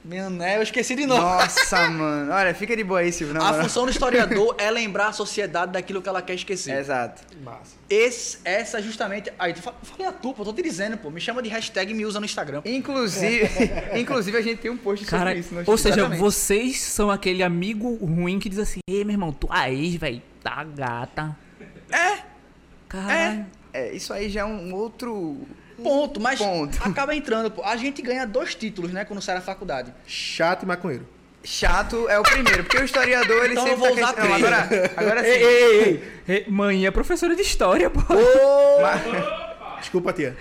Meu, 0.06 0.30
né? 0.30 0.56
Eu 0.56 0.62
esqueci 0.62 0.94
de 0.94 1.04
novo. 1.04 1.20
Nossa, 1.20 1.88
mano. 1.90 2.32
Olha, 2.32 2.54
fica 2.54 2.76
de 2.76 2.84
boa 2.84 3.00
aí, 3.00 3.10
Silvio. 3.12 3.42
A 3.42 3.54
função 3.54 3.84
do 3.84 3.90
historiador 3.90 4.54
é 4.58 4.70
lembrar 4.70 5.08
a 5.08 5.12
sociedade 5.12 5.72
daquilo 5.72 6.00
que 6.00 6.08
ela 6.08 6.22
quer 6.22 6.34
esquecer. 6.34 6.78
Exato. 6.78 7.22
Massa. 7.42 7.74
Esse, 7.90 8.38
essa 8.44 8.80
justamente. 8.80 9.32
Aí, 9.36 9.52
tu 9.52 9.62
falei 9.62 10.06
a 10.06 10.12
tu, 10.12 10.32
pô, 10.32 10.42
eu 10.42 10.46
tô 10.46 10.52
te 10.52 10.62
dizendo, 10.62 10.96
pô. 10.96 11.10
Me 11.10 11.20
chama 11.20 11.42
de 11.42 11.48
hashtag 11.48 11.90
e 11.90 11.94
me 11.94 12.06
usa 12.06 12.20
no 12.20 12.26
Instagram. 12.26 12.62
Inclusive, 12.64 13.48
inclusive 13.98 14.36
a 14.38 14.42
gente 14.42 14.60
tem 14.60 14.70
um 14.70 14.76
post 14.76 15.04
sobre 15.04 15.18
Cara, 15.18 15.34
isso. 15.34 15.52
no 15.52 15.64
ou 15.66 15.76
seja, 15.76 15.96
Exatamente. 15.96 16.20
vocês 16.20 16.80
são 16.80 17.10
aquele 17.10 17.42
amigo 17.42 17.96
ruim 17.96 18.38
que 18.38 18.48
diz 18.48 18.60
assim: 18.60 18.78
Ei, 18.88 19.02
meu 19.02 19.14
irmão, 19.14 19.32
tua 19.32 19.68
ex, 19.70 19.96
velho, 19.96 20.22
tá 20.42 20.62
gata. 20.62 21.36
É, 21.90 22.18
Caralho. 22.88 23.46
É, 23.72 23.92
isso 23.92 24.12
aí 24.12 24.28
já 24.28 24.42
é 24.42 24.44
um 24.44 24.72
outro. 24.72 25.46
Ponto. 25.82 26.20
Mas 26.20 26.38
Ponto. 26.38 26.78
acaba 26.84 27.14
entrando, 27.14 27.50
pô. 27.50 27.62
A 27.64 27.76
gente 27.76 28.02
ganha 28.02 28.26
dois 28.26 28.54
títulos, 28.54 28.92
né, 28.92 29.04
quando 29.04 29.20
sai 29.20 29.36
da 29.36 29.40
faculdade. 29.40 29.92
Chato 30.06 30.62
e 30.62 30.66
maconheiro. 30.66 31.06
Chato 31.44 32.08
é 32.08 32.18
o 32.18 32.24
primeiro, 32.24 32.64
porque 32.64 32.78
o 32.78 32.84
historiador 32.84 33.44
ele 33.44 33.52
Então 33.52 33.68
eu 33.68 33.76
sempre 33.76 33.88
vou 33.88 33.96
tá 33.96 34.10
usar 34.12 34.24
Não, 34.24 34.34
agora, 34.34 34.92
agora 34.96 35.22
sim. 35.22 35.28
Ei, 35.28 35.44
ei, 35.46 36.02
ei, 36.26 36.44
Mãe 36.48 36.86
é 36.86 36.90
professora 36.90 37.36
de 37.36 37.42
história, 37.42 37.88
pô. 37.88 38.00
Desculpa, 39.78 40.12
tia. 40.12 40.36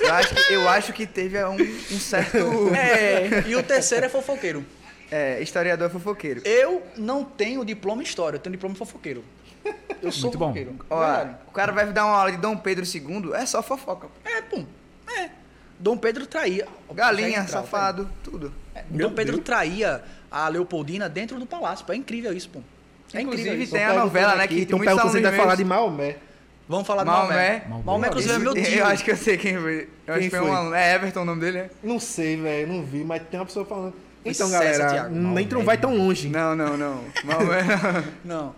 Eu 0.00 0.14
acho 0.14 0.34
que, 0.34 0.54
eu 0.54 0.68
acho 0.70 0.92
que 0.94 1.06
teve 1.06 1.44
um, 1.44 1.56
um 1.56 2.00
certo. 2.00 2.38
É. 2.74 3.44
E 3.46 3.54
o 3.54 3.62
terceiro 3.62 4.06
é 4.06 4.08
fofoqueiro. 4.08 4.64
É, 5.10 5.40
historiador 5.42 5.90
fofoqueiro. 5.90 6.40
Eu 6.44 6.82
não 6.96 7.22
tenho 7.22 7.64
diploma 7.64 8.02
em 8.02 8.04
história, 8.04 8.36
eu 8.36 8.40
tenho 8.40 8.52
diploma 8.52 8.74
em 8.74 8.78
fofoqueiro. 8.78 9.22
Eu 10.02 10.12
sou 10.12 10.30
Muito 10.30 10.38
bom. 10.38 10.84
Ó, 10.90 11.24
o 11.48 11.52
cara 11.52 11.72
vai 11.72 11.86
dar 11.92 12.04
uma 12.06 12.16
aula 12.16 12.30
de 12.32 12.38
Dom 12.38 12.56
Pedro 12.56 12.84
II, 12.84 13.32
é 13.34 13.46
só 13.46 13.62
fofoca. 13.62 14.08
É, 14.24 14.42
pum. 14.42 14.64
É. 15.16 15.30
Dom 15.78 15.96
Pedro 15.96 16.26
traía. 16.26 16.66
Galinha, 16.92 17.30
Já 17.38 17.42
entrava, 17.44 17.66
safado, 17.66 18.10
tudo. 18.22 18.52
É, 18.74 18.82
Dom 18.90 19.12
Pedro 19.12 19.34
Deus. 19.34 19.44
traía 19.44 20.02
a 20.30 20.48
Leopoldina 20.48 21.08
dentro 21.08 21.38
do 21.38 21.46
palácio. 21.46 21.84
pô. 21.84 21.92
É 21.92 21.96
incrível 21.96 22.32
isso, 22.32 22.48
pô. 22.48 22.60
É 23.12 23.20
Inclusive, 23.20 23.48
incrível 23.48 23.64
isso. 23.64 23.72
tem 23.74 23.84
a 23.84 23.92
novela, 23.94 24.36
né? 24.36 24.44
aqui, 24.44 24.56
Que 24.56 24.60
Então 24.62 24.78
tem 24.78 24.86
muitos 24.86 24.94
pergunta 24.94 25.12
se 25.12 25.16
a 25.16 25.20
gente 25.20 25.30
vai 25.30 25.38
falar 25.38 25.54
de 25.54 25.64
Maomé. 25.64 26.16
Vamos 26.68 26.86
falar 26.86 27.04
do 27.04 27.10
Maomé. 27.10 27.64
Maomé. 27.68 27.84
Maomé, 27.84 28.08
inclusive, 28.08 28.34
é 28.34 28.38
meu 28.38 28.54
tio. 28.54 28.78
Eu 28.78 28.86
acho 28.86 29.04
que 29.04 29.10
eu 29.12 29.16
sei 29.16 29.36
quem 29.36 29.56
foi. 29.56 29.88
Eu 30.06 30.14
acho 30.14 30.20
Quem 30.22 30.30
que 30.30 30.36
foi 30.36 30.50
um. 30.50 30.74
É 30.74 30.94
Everton 30.94 31.22
o 31.22 31.24
nome 31.24 31.40
dele, 31.40 31.58
né? 31.62 31.70
Não 31.82 32.00
sei, 32.00 32.36
velho. 32.36 32.66
Não 32.68 32.82
vi, 32.82 33.04
mas 33.04 33.22
tem 33.30 33.38
uma 33.38 33.46
pessoa 33.46 33.64
falando. 33.64 33.94
Então, 34.24 34.50
galera, 34.50 34.88
Thiago. 34.88 35.14
nem 35.14 35.46
não 35.46 35.62
vai 35.62 35.78
tão 35.78 35.96
longe. 35.96 36.28
Não, 36.28 36.56
não, 36.56 36.76
não. 36.76 37.04
Maomé 37.22 37.62
não. 38.24 38.54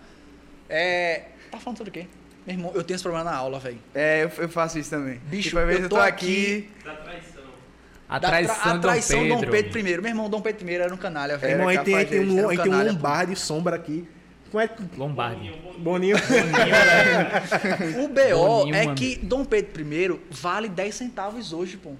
É. 0.68 1.22
Tá 1.50 1.58
falando 1.58 1.78
sobre 1.78 1.90
o 1.90 1.92
quê? 1.92 2.06
Meu 2.46 2.56
irmão, 2.56 2.72
eu 2.74 2.82
tenho 2.82 2.94
esse 2.96 3.02
problema 3.04 3.30
na 3.30 3.36
aula, 3.36 3.58
velho. 3.58 3.78
É, 3.94 4.24
eu, 4.24 4.30
eu 4.42 4.48
faço 4.48 4.78
isso 4.78 4.90
também. 4.90 5.20
Bicho, 5.26 5.48
tipo, 5.50 5.58
às 5.60 5.66
vezes 5.66 5.80
eu 5.80 5.84
eu 5.86 5.90
tô 5.90 5.96
tô 5.96 6.02
aqui. 6.02 6.70
A 8.08 8.18
Da 8.18 8.28
traição, 8.28 8.54
tra- 8.62 8.72
a 8.72 8.78
traição 8.78 9.20
Dom 9.20 9.28
Dom 9.28 9.40
Pedro. 9.50 9.50
Pedro 9.72 9.78
I. 9.80 9.82
Meu 10.00 10.10
irmão, 10.10 10.30
Dom 10.30 10.40
Pedro 10.40 10.66
I 10.70 10.74
era 10.76 10.94
um 10.94 10.96
canalha, 10.96 11.32
Meu 11.32 11.40
velho. 11.40 11.52
irmão, 11.52 11.68
aí 11.68 11.78
tem, 11.80 11.94
aí 11.94 12.06
tem 12.06 12.20
um, 12.20 12.44
um 12.46 12.48
aí 12.48 12.56
tem 12.56 12.66
um 12.66 12.70
canalha, 12.70 12.88
pô. 12.90 12.94
lombarde 12.96 13.36
sombra 13.36 13.76
aqui. 13.76 14.08
Como 14.50 14.62
é 14.62 14.68
que. 14.68 14.82
Lombardi. 14.96 15.52
Boninho. 15.78 16.16
O 18.02 18.08
BO 18.08 18.38
Boninho, 18.58 18.74
é 18.74 18.84
mano. 18.84 18.96
que 18.96 19.16
Dom 19.16 19.44
Pedro 19.44 19.82
I 19.82 20.18
vale 20.30 20.68
10 20.68 20.94
centavos 20.94 21.52
hoje, 21.52 21.76
pô. 21.76 21.92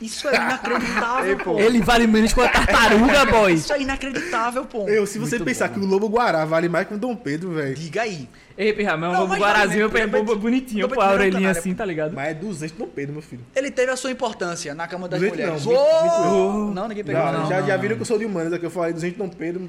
Isso 0.00 0.28
é 0.28 0.34
inacreditável, 0.34 1.38
pô. 1.38 1.58
Ele 1.58 1.80
vale 1.80 2.06
menos 2.06 2.32
que 2.32 2.40
uma 2.40 2.48
tartaruga, 2.48 3.24
boy. 3.24 3.54
Isso 3.54 3.72
é 3.72 3.80
inacreditável, 3.80 4.64
pô. 4.66 4.88
Eu, 4.88 5.06
se 5.06 5.18
você 5.18 5.36
Muito 5.36 5.46
pensar 5.46 5.68
bom. 5.68 5.74
que 5.74 5.80
o 5.80 5.86
Lobo 5.86 6.08
Guará 6.08 6.44
vale 6.44 6.68
mais 6.68 6.86
que 6.86 6.94
o 6.94 6.98
Dom 6.98 7.16
Pedro, 7.16 7.52
velho. 7.52 7.74
Diga 7.74 8.02
aí. 8.02 8.28
Ei, 8.56 8.72
pirra, 8.72 8.96
meu 8.96 9.10
Não, 9.10 9.20
lobo 9.20 9.30
mas 9.30 9.40
guarazinho, 9.40 9.90
é 9.96 10.06
bonitinho, 10.36 10.88
pô, 10.88 11.00
a 11.00 11.06
é 11.06 11.08
um 11.08 11.12
orelhinha 11.12 11.50
assim, 11.50 11.74
tá 11.74 11.84
ligado? 11.84 12.14
Mas 12.14 12.28
é 12.28 12.34
200 12.34 12.76
Dom 12.76 12.86
Pedro, 12.86 13.12
meu 13.14 13.22
filho. 13.22 13.44
Ele 13.54 13.70
teve 13.70 13.90
a 13.90 13.96
sua 13.96 14.12
importância 14.12 14.74
na 14.74 14.86
cama 14.86 15.08
das 15.08 15.18
200 15.18 15.38
não, 15.38 15.46
mulheres. 15.46 15.64
20, 15.64 15.74
Ô! 15.74 16.66
20. 16.66 16.74
Não, 16.74 16.88
ninguém 16.88 17.04
pegou. 17.04 17.20
Já, 17.20 17.32
não. 17.32 17.48
já, 17.48 17.60
não, 17.60 17.66
já 17.66 17.74
não. 17.74 17.82
viram 17.82 17.96
que 17.96 18.02
eu 18.02 18.06
sou 18.06 18.18
de 18.18 18.24
humanas 18.24 18.52
aqui. 18.52 18.64
Eu 18.64 18.70
falei 18.70 18.92
200 18.92 19.18
Dom 19.18 19.28
Pedro, 19.28 19.68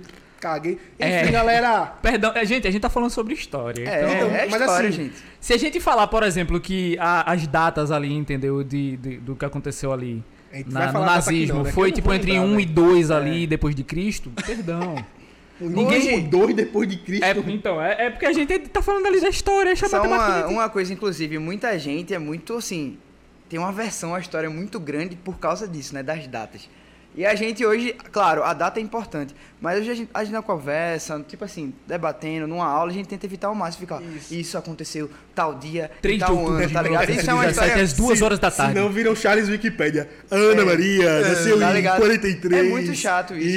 caguei. 0.49 0.73
Enfim, 0.73 0.79
É. 0.99 1.31
galera. 1.31 1.86
Perdão, 2.01 2.31
é, 2.36 2.45
gente, 2.45 2.67
a 2.67 2.71
gente 2.71 2.81
tá 2.81 2.89
falando 2.89 3.10
sobre 3.10 3.34
história. 3.34 3.88
É, 3.89 4.15
então, 4.15 4.29
é, 4.36 4.45
mas 4.49 4.62
história, 4.62 4.89
assim, 4.89 4.97
gente. 5.03 5.15
Se 5.39 5.53
a 5.53 5.58
gente 5.58 5.79
falar, 5.79 6.08
por 6.08 6.23
exemplo, 6.23 6.60
que 6.60 6.97
a- 6.99 7.31
as 7.31 7.47
datas 7.47 7.91
ali, 7.91 8.13
entendeu, 8.13 8.63
de, 8.63 8.97
de- 8.97 9.17
do 9.17 9.36
que 9.36 9.43
aconteceu 9.45 9.91
ali 9.91 10.23
na- 10.67 10.91
no 10.91 11.01
nazismo, 11.05 11.55
não, 11.58 11.63
né? 11.63 11.69
Que 11.69 11.75
foi 11.75 11.91
tipo 11.91 12.13
entre 12.13 12.31
lembrar, 12.31 12.47
1 12.47 12.60
e 12.60 12.63
velho. 12.65 12.75
2 12.75 13.12
ali, 13.12 13.47
depois 13.47 13.73
de 13.75 13.84
Cristo, 13.84 14.31
perdão. 14.45 14.95
Ninguém 15.60 16.19
mudou 16.21 16.53
depois 16.53 16.88
de 16.89 16.97
Cristo. 16.97 17.23
É, 17.23 17.31
então, 17.47 17.81
é, 17.81 18.08
é 18.08 18.10
porque 18.10 18.25
a 18.25 18.34
gente 18.34 18.60
tá 18.60 18.81
falando 18.81 19.05
ali 19.08 19.21
da 19.21 19.29
história, 19.29 19.69
é 19.71 19.75
chamada 19.75 20.05
uma, 20.08 20.47
uma 20.47 20.69
coisa, 20.69 20.91
inclusive, 20.91 21.39
muita 21.39 21.77
gente 21.79 22.13
é 22.13 22.19
muito 22.19 22.55
assim. 22.58 22.97
Tem 23.47 23.58
uma 23.58 23.71
versão 23.71 24.13
à 24.13 24.19
história 24.19 24.49
muito 24.49 24.79
grande 24.79 25.15
por 25.15 25.38
causa 25.38 25.67
disso, 25.67 25.93
né? 25.93 26.03
Das 26.03 26.27
datas. 26.27 26.67
E 27.15 27.25
a 27.25 27.34
gente 27.34 27.65
hoje, 27.65 27.95
claro, 28.12 28.43
a 28.43 28.54
data 28.54 28.80
é 28.80 28.84
importante, 28.84 29.34
mas 29.62 29.80
hoje 29.80 29.89
a 29.91 29.95
gente, 29.95 30.10
a 30.13 30.23
gente 30.23 30.34
na 30.34 30.41
conversa, 30.41 31.23
tipo 31.25 31.45
assim, 31.45 31.73
debatendo, 31.88 32.45
numa 32.45 32.65
aula, 32.65 32.91
a 32.91 32.93
gente 32.93 33.08
tenta 33.08 33.25
evitar 33.25 33.47
ao 33.47 33.56
máximo 33.56 33.82
ficar. 33.82 34.01
Isso, 34.30 34.58
aconteceu 34.58 35.10
tal 35.34 35.56
dia, 35.56 35.89
3 36.01 36.15
e 36.15 36.17
de 36.19 36.25
tal 36.25 36.36
outubro 36.36 36.62
ano, 36.63 36.73
tá 36.73 36.82
ligado? 36.82 37.10
Isso 37.10 37.30
é 37.30 37.34
uma 37.34 37.43
1917, 37.43 37.49
história. 37.51 37.84
às 37.84 37.93
2 37.93 38.21
horas 38.21 38.39
da 38.39 38.51
Se 38.51 38.58
tarde. 38.58 38.80
não 38.80 38.89
viram 38.89 39.15
Charles 39.15 39.47
Wikipedia. 39.47 40.10
Ana 40.30 40.65
Maria 40.65 41.21
nasceu 41.21 41.58
tá 41.60 41.71
em 41.71 41.73
ligado? 41.73 41.99
43. 41.99 42.54
É 42.54 42.69
muito 42.69 42.93
chato 42.95 43.34
isso. 43.34 43.47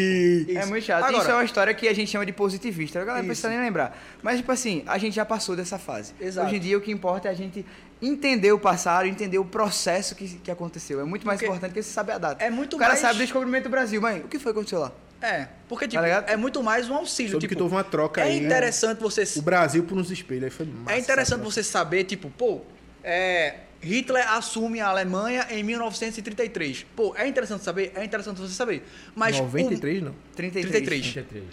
E... 0.51 0.57
É 0.57 0.65
muito 0.67 0.85
chato. 0.85 1.05
Agora- 1.05 1.19
isso 1.23 1.31
é 1.31 1.35
uma 1.35 1.45
história 1.45 1.75
que 1.75 1.89
a 1.89 1.95
gente 1.95 2.11
chama 2.11 2.25
de 2.25 2.33
positivista. 2.33 3.01
A 3.01 3.05
galera 3.05 3.25
não 3.25 3.33
Isso. 3.33 3.43
precisa 3.43 3.49
nem 3.49 3.59
lembrar. 3.61 3.99
Mas, 4.23 4.39
tipo 4.39 4.53
assim, 4.53 4.85
a 4.87 4.99
gente 4.99 5.15
já 5.15 5.25
passou 5.25 5.57
dessa 5.57 5.79
fase. 5.79 6.13
Exato. 6.21 6.47
Hoje 6.47 6.57
em 6.57 6.61
dia, 6.61 6.79
o 6.79 6.81
que 6.81 6.93
importa 6.93 7.27
é 7.29 7.31
a 7.33 7.35
gente 7.35 7.67
entender 8.01 8.53
o 8.53 8.59
passado, 8.59 9.07
entender 9.07 9.39
o 9.39 9.45
processo 9.45 10.15
que, 10.15 10.29
que 10.39 10.51
aconteceu. 10.51 11.01
É 11.01 11.05
muito 11.05 11.27
mais 11.27 11.39
Porque 11.39 11.47
importante 11.51 11.73
que 11.75 11.83
você 11.83 11.91
saber 11.93 12.13
a 12.13 12.19
data. 12.19 12.45
é 12.45 12.51
muito 12.51 12.77
o 12.77 12.79
cara 12.79 12.91
mais- 12.93 13.01
sabe 13.01 13.15
do 13.15 13.19
descobrimento 13.21 13.65
do 13.65 13.71
Brasil. 13.71 14.01
Mãe, 14.01 14.21
o 14.21 14.29
que 14.29 14.39
foi 14.39 14.53
que 14.53 14.59
aconteceu 14.59 14.81
lá? 14.81 14.93
É, 15.21 15.49
porque 15.69 15.89
tipo, 15.89 16.01
ligado? 16.01 16.29
é 16.31 16.37
muito 16.37 16.63
mais 16.63 16.89
um 16.89 16.95
auxílio. 16.95 17.33
Soube 17.33 17.43
tipo, 17.49 17.57
que 17.57 17.63
houve 17.63 17.75
uma 17.75 17.83
troca 17.83 18.21
é 18.21 18.25
aí. 18.25 18.41
né? 18.41 18.47
interessante 18.47 19.01
você 19.01 19.25
O 19.37 19.43
Brasil 19.43 19.83
por 19.83 19.99
uns 19.99 20.13
espelhos. 20.13 20.45
Aí 20.45 20.51
foi 20.51 20.67
massa. 20.67 20.93
É 20.93 20.99
interessante 21.01 21.39
né? 21.41 21.45
você 21.45 21.63
saber, 21.65 22.05
tipo, 22.05 22.31
pô, 22.31 22.61
é, 23.03 23.57
Hitler 23.81 24.31
assume 24.33 24.81
a 24.81 24.87
Alemanha 24.87 25.45
em 25.51 25.65
1933. 25.65 26.87
Pô, 26.95 27.17
é 27.17 27.27
interessante 27.27 27.65
saber? 27.65 27.91
É 27.97 28.05
interessante 28.05 28.41
você 28.41 28.55
saber. 28.55 28.87
Mas, 29.17 29.37
o- 29.41 29.43
93 29.43 30.03
não. 30.05 30.15
33. 30.37 31.13
33. 31.13 31.45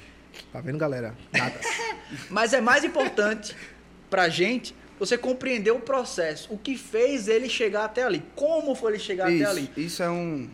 Tá 0.54 0.62
vendo, 0.62 0.78
galera? 0.78 1.16
Nada. 1.34 1.56
mas 2.30 2.54
é 2.54 2.62
mais 2.62 2.84
importante 2.84 3.56
pra 4.12 4.30
gente 4.30 4.76
você 5.00 5.18
compreender 5.18 5.72
o 5.72 5.80
processo. 5.80 6.54
O 6.54 6.58
que 6.58 6.78
fez 6.78 7.28
ele 7.28 7.50
chegar 7.50 7.86
até 7.86 8.04
ali. 8.04 8.24
Como 8.36 8.76
foi 8.76 8.94
ele 8.94 9.00
chegar 9.00 9.26
até 9.26 9.46
ali. 9.46 9.64
Isso, 9.64 9.80
isso 9.80 10.04
é 10.04 10.10
um... 10.10 10.50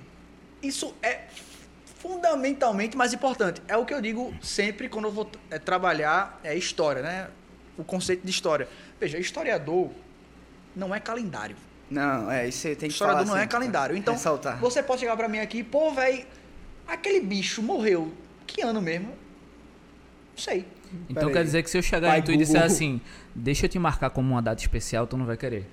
Isso 0.61 0.95
é 1.01 1.21
fundamentalmente 1.99 2.97
mais 2.97 3.13
importante. 3.13 3.61
É 3.67 3.77
o 3.77 3.85
que 3.85 3.93
eu 3.93 4.01
digo 4.01 4.33
sempre 4.41 4.89
quando 4.89 5.05
eu 5.05 5.11
vou 5.11 5.29
é, 5.49 5.59
trabalhar 5.59 6.39
é 6.43 6.55
história, 6.55 7.01
né? 7.01 7.27
O 7.77 7.83
conceito 7.83 8.23
de 8.23 8.31
história. 8.31 8.67
Veja, 8.99 9.17
historiador 9.19 9.89
não 10.75 10.93
é 10.93 10.99
calendário. 10.99 11.55
Não, 11.89 12.31
é, 12.31 12.47
isso 12.47 12.59
você 12.59 12.69
tem 12.69 12.87
que 12.87 12.93
Historiador 12.93 13.25
falar 13.25 13.35
não 13.35 13.37
é 13.37 13.41
sempre, 13.41 13.51
calendário. 13.51 13.89
cara. 13.89 13.99
Então, 13.99 14.13
Ressaltar. 14.13 14.59
você 14.59 14.81
pode 14.81 15.01
chegar 15.01 15.17
pra 15.17 15.27
mim 15.27 15.39
aqui, 15.39 15.61
pô, 15.61 15.91
velho, 15.91 16.25
aquele 16.87 17.19
bicho 17.19 17.61
morreu. 17.61 18.11
Que 18.47 18.61
ano 18.61 18.81
mesmo? 18.81 19.09
Não 19.09 20.37
sei. 20.37 20.65
Então 21.09 21.23
Pera 21.23 21.31
quer 21.31 21.39
aí. 21.39 21.45
dizer 21.45 21.63
que 21.63 21.69
se 21.69 21.77
eu 21.77 21.81
chegar 21.81 22.09
Pai 22.09 22.19
em 22.19 22.21
tu 22.21 22.31
e 22.31 22.37
disser 22.37 22.63
assim, 22.63 23.01
deixa 23.35 23.65
eu 23.65 23.69
te 23.69 23.79
marcar 23.79 24.09
como 24.09 24.31
uma 24.33 24.41
data 24.41 24.61
especial, 24.61 25.07
tu 25.07 25.17
não 25.17 25.25
vai 25.25 25.37
querer. 25.37 25.67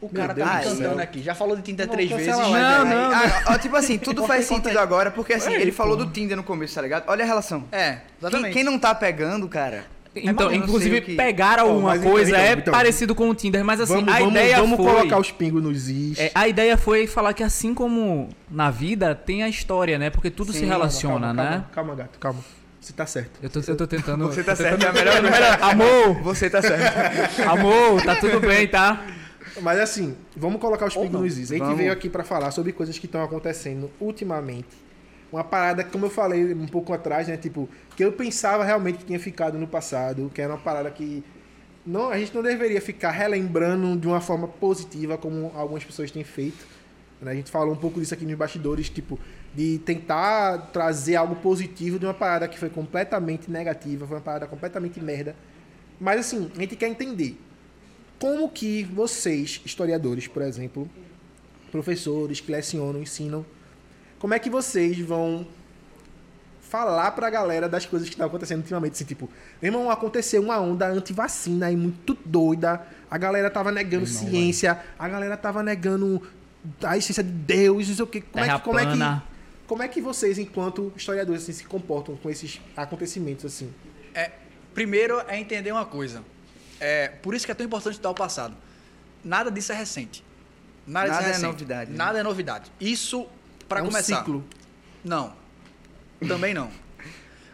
O 0.00 0.08
cara 0.08 0.32
Deus 0.32 0.48
tá 0.48 0.54
me 0.56 0.62
do 0.62 0.68
cantando 0.70 0.94
céu. 0.94 0.98
aqui. 1.02 1.22
Já 1.22 1.34
falou 1.34 1.54
de 1.56 1.62
Tinder 1.62 1.86
Não, 1.86 1.92
três 1.92 2.10
vezes. 2.10 2.28
a 2.32 2.36
live, 2.36 2.52
Não, 2.58 2.84
né? 2.86 2.94
não, 2.94 3.12
Ah, 3.12 3.42
ó, 3.54 3.58
tipo 3.58 3.76
assim, 3.76 3.98
tudo 3.98 4.26
faz 4.26 4.46
sentido 4.46 4.78
agora, 4.78 5.10
porque 5.10 5.34
assim, 5.34 5.52
Ei, 5.52 5.60
ele 5.60 5.72
falou 5.72 5.94
pô. 5.96 6.04
do 6.06 6.10
Tinder 6.10 6.36
no 6.38 6.42
começo, 6.42 6.74
tá 6.74 6.80
ligado? 6.80 7.04
Olha 7.06 7.22
a 7.22 7.26
relação. 7.26 7.64
É, 7.70 7.92
Quem, 7.96 8.02
exatamente. 8.18 8.52
quem 8.54 8.64
não 8.64 8.78
tá 8.78 8.94
pegando, 8.94 9.46
cara, 9.46 9.84
Então, 10.16 10.46
maluco, 10.46 10.54
inclusive, 10.54 11.00
não 11.00 11.06
que- 11.06 11.16
pegar 11.16 11.58
alguma 11.58 11.96
então, 11.98 12.10
coisa 12.10 12.30
então, 12.30 12.40
é 12.40 12.52
então. 12.54 12.72
parecido 12.72 13.14
com 13.14 13.28
o 13.28 13.34
Tinder, 13.34 13.62
mas 13.62 13.78
assim, 13.78 13.92
vamos 13.96 14.08
a 14.14 14.18
vamos, 14.20 14.30
ideia 14.30 14.56
vamos 14.56 14.76
foi... 14.78 14.86
colocar 14.86 15.18
os 15.18 15.30
pingos 15.30 15.62
nos 15.62 15.88
is. 15.90 16.18
É, 16.18 16.30
a 16.34 16.48
ideia 16.48 16.78
foi 16.78 17.06
falar 17.06 17.34
que 17.34 17.42
assim 17.42 17.74
como 17.74 18.30
na 18.50 18.70
vida, 18.70 19.14
tem 19.14 19.42
a 19.42 19.50
história, 19.50 19.98
né? 19.98 20.08
Porque 20.08 20.30
tudo 20.30 20.50
se 20.50 20.60
Sim, 20.60 20.66
relaciona, 20.66 21.26
calma, 21.26 21.42
né? 21.42 21.50
Calma, 21.50 21.68
calma, 21.74 21.94
gato, 21.94 22.18
calma. 22.18 22.40
Você 22.90 22.96
tá 22.96 23.06
certo. 23.06 23.38
Eu 23.40 23.48
tô, 23.48 23.60
eu 23.60 23.76
tô 23.76 23.86
tentando... 23.86 24.26
Você 24.26 24.42
tá 24.42 24.56
certo, 24.56 24.80
tentando- 24.80 24.98
é 24.98 25.04
melhor- 25.04 25.22
melhor- 25.22 25.62
Amor, 25.62 26.20
você 26.22 26.50
tá 26.50 26.60
certo. 26.60 27.40
amor, 27.48 28.02
tá 28.02 28.16
tudo 28.16 28.40
bem, 28.40 28.66
tá? 28.66 29.06
Mas 29.62 29.78
assim, 29.78 30.16
vamos 30.36 30.60
colocar 30.60 30.86
os 30.86 30.94
pingos 30.96 31.12
nos 31.20 31.38
is. 31.38 31.50
A 31.50 31.54
gente 31.54 31.62
Vamos. 31.62 31.78
veio 31.78 31.92
aqui 31.92 32.08
pra 32.08 32.24
falar 32.24 32.50
sobre 32.50 32.72
coisas 32.72 32.98
que 32.98 33.06
estão 33.06 33.22
acontecendo 33.22 33.90
ultimamente. 34.00 34.66
Uma 35.32 35.44
parada, 35.44 35.84
como 35.84 36.06
eu 36.06 36.10
falei 36.10 36.52
um 36.52 36.66
pouco 36.66 36.92
atrás, 36.92 37.28
né? 37.28 37.36
Tipo, 37.36 37.68
que 37.96 38.04
eu 38.04 38.10
pensava 38.10 38.64
realmente 38.64 38.98
que 38.98 39.04
tinha 39.04 39.20
ficado 39.20 39.56
no 39.56 39.68
passado, 39.68 40.28
que 40.34 40.42
era 40.42 40.52
uma 40.52 40.58
parada 40.58 40.90
que 40.90 41.22
não, 41.86 42.10
a 42.10 42.18
gente 42.18 42.34
não 42.34 42.42
deveria 42.42 42.80
ficar 42.80 43.12
relembrando 43.12 43.96
de 43.96 44.08
uma 44.08 44.20
forma 44.20 44.48
positiva, 44.48 45.16
como 45.16 45.52
algumas 45.54 45.84
pessoas 45.84 46.10
têm 46.10 46.24
feito. 46.24 46.66
né? 47.22 47.30
A 47.30 47.34
gente 47.34 47.50
falou 47.52 47.72
um 47.72 47.76
pouco 47.78 48.00
disso 48.00 48.14
aqui 48.14 48.24
nos 48.26 48.34
bastidores, 48.34 48.88
tipo, 48.90 49.18
de 49.54 49.78
tentar 49.78 50.70
trazer 50.72 51.16
algo 51.16 51.36
positivo 51.36 51.98
de 51.98 52.06
uma 52.06 52.14
parada 52.14 52.46
que 52.46 52.58
foi 52.58 52.70
completamente 52.70 53.50
negativa, 53.50 54.06
foi 54.06 54.16
uma 54.16 54.22
parada 54.22 54.46
completamente 54.46 55.00
merda. 55.00 55.34
Mas 56.00 56.20
assim, 56.20 56.50
a 56.56 56.60
gente 56.60 56.76
quer 56.76 56.88
entender 56.88 57.38
como 58.18 58.48
que 58.48 58.84
vocês, 58.84 59.60
historiadores, 59.64 60.28
por 60.28 60.42
exemplo, 60.42 60.88
professores 61.72 62.40
que 62.40 62.50
lecionam, 62.52 63.02
ensinam, 63.02 63.44
como 64.18 64.34
é 64.34 64.38
que 64.38 64.50
vocês 64.50 64.98
vão 64.98 65.46
falar 66.70 67.10
pra 67.10 67.28
galera 67.28 67.68
das 67.68 67.84
coisas 67.84 68.08
que 68.08 68.14
estão 68.14 68.26
acontecendo 68.26 68.60
ultimamente. 68.60 68.92
Assim, 68.92 69.04
tipo, 69.04 69.28
meu 69.60 69.72
irmão, 69.72 69.90
aconteceu 69.90 70.40
uma 70.40 70.58
onda 70.60 70.86
anti-vacina 70.86 71.66
aí 71.66 71.76
muito 71.76 72.16
doida. 72.24 72.86
A 73.10 73.18
galera 73.18 73.50
tava 73.50 73.72
negando 73.72 74.06
ciência, 74.06 74.78
a 74.96 75.08
galera 75.08 75.36
tava 75.36 75.64
negando 75.64 76.22
a 76.84 76.96
essência 76.96 77.24
de 77.24 77.30
Deus, 77.30 77.88
não 77.88 77.94
sei 77.96 78.04
o 78.04 78.06
quê. 78.06 78.20
Como 78.20 78.44
é 78.44 78.48
que, 78.54 78.60
como 78.60 78.78
é 78.78 78.86
que. 78.86 79.29
Como 79.70 79.84
é 79.84 79.88
que 79.88 80.00
vocês, 80.00 80.36
enquanto 80.36 80.92
historiadores, 80.96 81.44
assim, 81.44 81.52
se 81.52 81.64
comportam 81.64 82.16
com 82.16 82.28
esses 82.28 82.60
acontecimentos, 82.76 83.44
assim? 83.44 83.72
É, 84.12 84.32
primeiro 84.74 85.20
é 85.28 85.38
entender 85.38 85.70
uma 85.70 85.86
coisa. 85.86 86.24
É, 86.80 87.06
por 87.06 87.36
isso 87.36 87.46
que 87.46 87.52
é 87.52 87.54
tão 87.54 87.64
importante 87.64 87.92
estudar 87.92 88.10
o 88.10 88.14
passado. 88.14 88.56
Nada 89.24 89.48
disso 89.48 89.70
é 89.70 89.76
recente. 89.76 90.24
Nada, 90.84 91.10
disso 91.10 91.20
Nada 91.20 91.28
é 91.28 91.32
recente. 91.34 91.52
novidade, 91.52 91.90
né? 91.92 91.96
Nada 91.96 92.18
é 92.18 92.22
novidade. 92.24 92.72
Isso, 92.80 93.28
para 93.68 93.78
é 93.78 93.82
um 93.84 93.86
começar. 93.86 94.18
ciclo. 94.18 94.44
Não. 95.04 95.36
Também 96.26 96.52
não. 96.52 96.68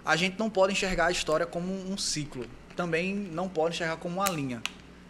A 0.02 0.16
gente 0.16 0.38
não 0.38 0.48
pode 0.48 0.72
enxergar 0.72 1.08
a 1.08 1.10
história 1.10 1.44
como 1.44 1.70
um 1.70 1.98
ciclo. 1.98 2.46
Também 2.74 3.14
não 3.14 3.46
pode 3.46 3.74
enxergar 3.74 3.98
como 3.98 4.22
uma 4.22 4.30
linha. 4.30 4.62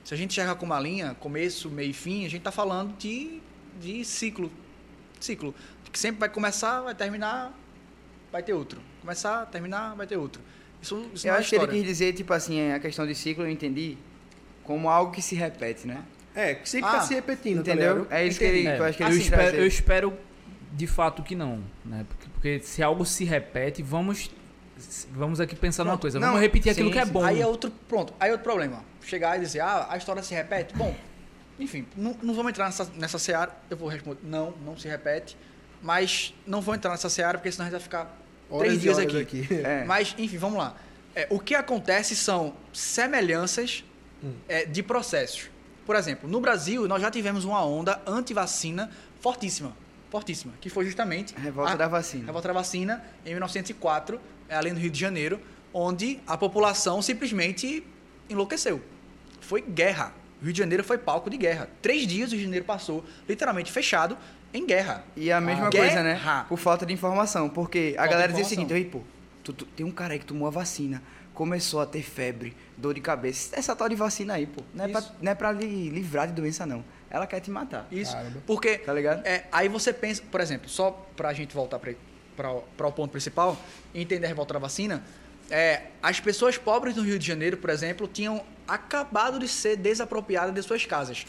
Se 0.03 0.13
a 0.13 0.17
gente 0.17 0.33
enxergar 0.33 0.57
como 0.57 0.73
uma 0.73 0.81
linha, 0.81 1.15
começo, 1.21 1.71
meio 1.71 1.91
e 1.91 1.93
fim, 1.93 2.27
a 2.27 2.29
gente 2.29 2.39
está 2.39 2.51
falando 2.51 2.97
de, 2.99 3.41
de 3.81 4.05
ciclo. 4.05 4.51
Ciclo. 5.21 5.55
Que 5.97 6.01
sempre 6.01 6.21
vai 6.21 6.29
começar, 6.29 6.83
vai 6.83 6.95
terminar, 6.95 7.59
vai 8.31 8.43
ter 8.43 8.53
outro. 8.53 8.83
Começar, 9.01 9.47
terminar, 9.47 9.95
vai 9.95 10.07
ter 10.07 10.19
outro. 10.19 10.43
Isso, 10.83 11.09
isso 11.15 11.27
Eu 11.27 11.31
não 11.31 11.39
é 11.39 11.41
acho 11.41 11.49
que 11.49 11.57
ele 11.57 11.69
quis 11.69 11.85
dizer, 11.85 12.13
tipo 12.13 12.35
assim, 12.35 12.61
é, 12.61 12.75
a 12.75 12.79
questão 12.79 13.07
de 13.07 13.15
ciclo 13.15 13.45
eu 13.45 13.49
entendi 13.49 13.97
como 14.63 14.91
algo 14.91 15.11
que 15.11 15.23
se 15.23 15.35
repete, 15.35 15.87
né? 15.87 16.05
É, 16.35 16.55
que 16.55 16.69
sempre 16.69 16.91
Ah, 16.91 16.93
tá 16.97 17.01
se 17.01 17.15
repetindo, 17.15 17.65
tá 17.65 17.73
Entendeu? 17.73 17.95
ligado? 17.95 18.13
é 18.13 18.27
isso 18.27 18.39
que 18.39 18.45
ele, 18.45 18.69
É, 18.69 18.79
eu 18.79 18.85
acho 18.85 18.99
que 18.99 19.03
ele 19.05 19.11
eu, 19.11 19.17
quis 19.17 19.25
espero, 19.25 19.57
eu 19.57 19.67
espero 19.67 20.19
de 20.71 20.87
fato 20.87 21.23
que 21.23 21.35
não, 21.35 21.63
né? 21.83 22.05
Porque, 22.07 22.29
porque 22.29 22.61
se 22.61 22.83
algo 22.83 23.07
se 23.07 23.25
repete, 23.25 23.83
vamos 23.83 24.31
vamos 25.13 25.41
aqui 25.41 25.57
pensar 25.57 25.83
numa 25.83 25.93
Pronto. 25.93 26.03
coisa. 26.03 26.21
Não, 26.21 26.27
vamos 26.27 26.43
repetir 26.43 26.73
aquilo 26.73 26.89
sim, 26.89 26.93
que 26.93 26.99
é 26.99 27.07
bom. 27.07 27.25
Aí 27.25 27.41
é 27.41 27.47
outro, 27.47 27.73
pronto, 27.89 28.13
aí 28.21 28.29
é 28.29 28.33
outro 28.33 28.45
problema. 28.45 28.85
Chegar 29.01 29.39
e 29.39 29.41
dizer, 29.41 29.61
ah, 29.61 29.87
a 29.89 29.97
história 29.97 30.23
se 30.23 30.35
repete. 30.35 30.77
Bom, 30.77 30.95
enfim, 31.59 31.87
não, 31.97 32.15
não 32.23 32.35
vamos 32.35 32.51
entrar 32.51 32.67
nessa, 32.67 32.85
nessa 32.97 33.19
seara. 33.19 33.57
Eu 33.71 33.79
vou 33.79 33.89
responder, 33.89 34.21
não, 34.23 34.53
não 34.63 34.77
se 34.77 34.87
repete. 34.87 35.35
Mas 35.83 36.35
não 36.47 36.61
vou 36.61 36.75
entrar 36.75 36.91
nessa 36.91 37.09
seara, 37.09 37.39
porque 37.39 37.51
senão 37.53 37.67
a 37.67 37.71
gente 37.71 37.79
vai 37.79 37.83
ficar 37.83 38.17
Horas 38.51 38.69
três 38.69 38.81
dias 38.83 38.99
horas 38.99 39.15
aqui. 39.17 39.47
É. 39.65 39.85
Mas, 39.85 40.15
enfim, 40.19 40.39
vamos 40.39 40.59
lá. 40.59 40.75
É, 41.15 41.27
o 41.31 41.39
que 41.41 41.55
acontece 41.55 42.15
são 42.17 42.55
semelhanças 42.73 43.85
Hum. 44.25 44.33
é, 44.49 44.65
de 44.65 44.83
processos. 44.83 45.51
Por 45.85 45.95
exemplo, 45.95 46.29
no 46.29 46.41
Brasil, 46.41 46.89
nós 46.89 47.03
já 47.03 47.11
tivemos 47.11 47.45
uma 47.45 47.63
onda 47.65 48.01
anti-vacina 48.07 48.91
fortíssima. 49.21 49.77
Fortíssima. 50.11 50.55
Que 50.61 50.71
foi 50.71 50.85
justamente 50.87 51.35
Revolta 51.37 51.73
a- 51.73 51.77
da 51.77 51.87
vacina. 51.89 52.25
Revolta 52.27 52.49
da 52.49 52.55
vacina, 52.55 53.05
em 53.25 53.31
1904, 53.31 54.19
é, 54.49 54.57
ali 54.57 54.73
no 54.73 54.79
Rio 54.79 54.91
de 54.91 54.99
Janeiro, 54.99 55.39
onde 55.73 56.19
a 56.27 56.37
população 56.37 57.03
simplesmente 57.03 57.85
enlouqueceu. 58.29 58.81
Foi 59.41 59.61
guerra. 59.61 60.13
O 60.41 60.45
Rio 60.45 60.53
de 60.53 60.59
Janeiro 60.59 60.83
foi 60.83 60.97
palco 60.99 61.29
de 61.29 61.37
guerra. 61.37 61.69
Três 61.83 62.07
dias 62.07 62.31
o 62.31 62.33
Rio 62.33 62.39
de 62.41 62.45
Janeiro 62.47 62.65
passou 62.65 63.05
literalmente 63.29 63.71
fechado 63.71 64.17
em 64.53 64.67
guerra. 64.67 65.05
E 65.17 65.31
a 65.33 65.41
mesma 65.41 65.69
Ah. 65.69 65.71
coisa, 65.71 66.03
né? 66.03 66.15
Guerra. 66.15 66.47
Por 66.49 66.59
falta 66.59 66.87
de 66.87 66.93
informação. 66.93 67.49
Porque 67.49 67.95
a 67.97 68.01
Falta 68.01 68.11
galera 68.13 68.33
de 68.33 68.39
diz 68.39 68.47
o 68.47 68.51
seguinte, 68.51 68.73
aí, 68.73 68.85
pô, 68.85 69.01
tu- 69.45 69.53
tu- 69.53 69.67
tem 69.67 69.85
um 69.85 69.91
cara 69.91 70.15
aí 70.15 70.19
que 70.19 70.25
tomou 70.27 70.47
a 70.49 70.51
vacina, 70.51 71.03
começou 71.35 71.81
a 71.81 71.87
ter 71.87 72.03
febre, 72.03 72.57
dor 72.77 72.95
de 72.95 73.01
cabeça. 73.01 73.55
Essa 73.59 73.77
tal 73.77 73.89
de 73.89 73.95
vacina 73.95 74.35
aí, 74.35 74.47
pô, 74.47 74.63
não 74.73 74.85
é, 74.85 74.89
pra, 74.89 75.05
não 75.21 75.33
é 75.33 75.35
pra 75.35 75.53
lhe 75.53 75.91
livrar 75.91 76.27
de 76.27 76.33
doença, 76.33 76.65
não. 76.65 76.83
Ela 77.11 77.27
quer 77.27 77.41
te 77.41 77.51
matar. 77.51 77.87
Isso. 77.91 78.13
Caramba. 78.13 78.43
Porque 78.47 78.79
Tá 78.79 78.93
ligado? 78.93 79.25
é, 79.27 79.45
aí 79.53 79.69
você 79.69 79.93
pensa, 79.93 80.23
por 80.31 80.41
exemplo, 80.41 80.69
só 80.69 80.91
pra 81.17 81.33
gente 81.33 81.55
voltar 81.55 81.79
para 81.79 82.51
o 82.51 82.93
ponto 82.93 83.11
principal 83.11 83.57
entender 83.95 84.27
a 84.27 84.29
revolta 84.29 84.55
da 84.55 84.61
vacina, 84.61 85.03
é, 85.51 85.83
as 86.03 86.19
pessoas 86.19 86.59
pobres 86.59 86.97
no 86.97 87.03
Rio 87.03 87.19
de 87.19 87.27
Janeiro, 87.27 87.57
por 87.59 87.71
exemplo, 87.71 88.09
tinham 88.09 88.43
acabado 88.67 89.39
de 89.39 89.47
ser 89.47 89.77
desapropriadas 89.77 90.53
de 90.55 90.63
suas 90.63 90.85
casas. 90.85 91.25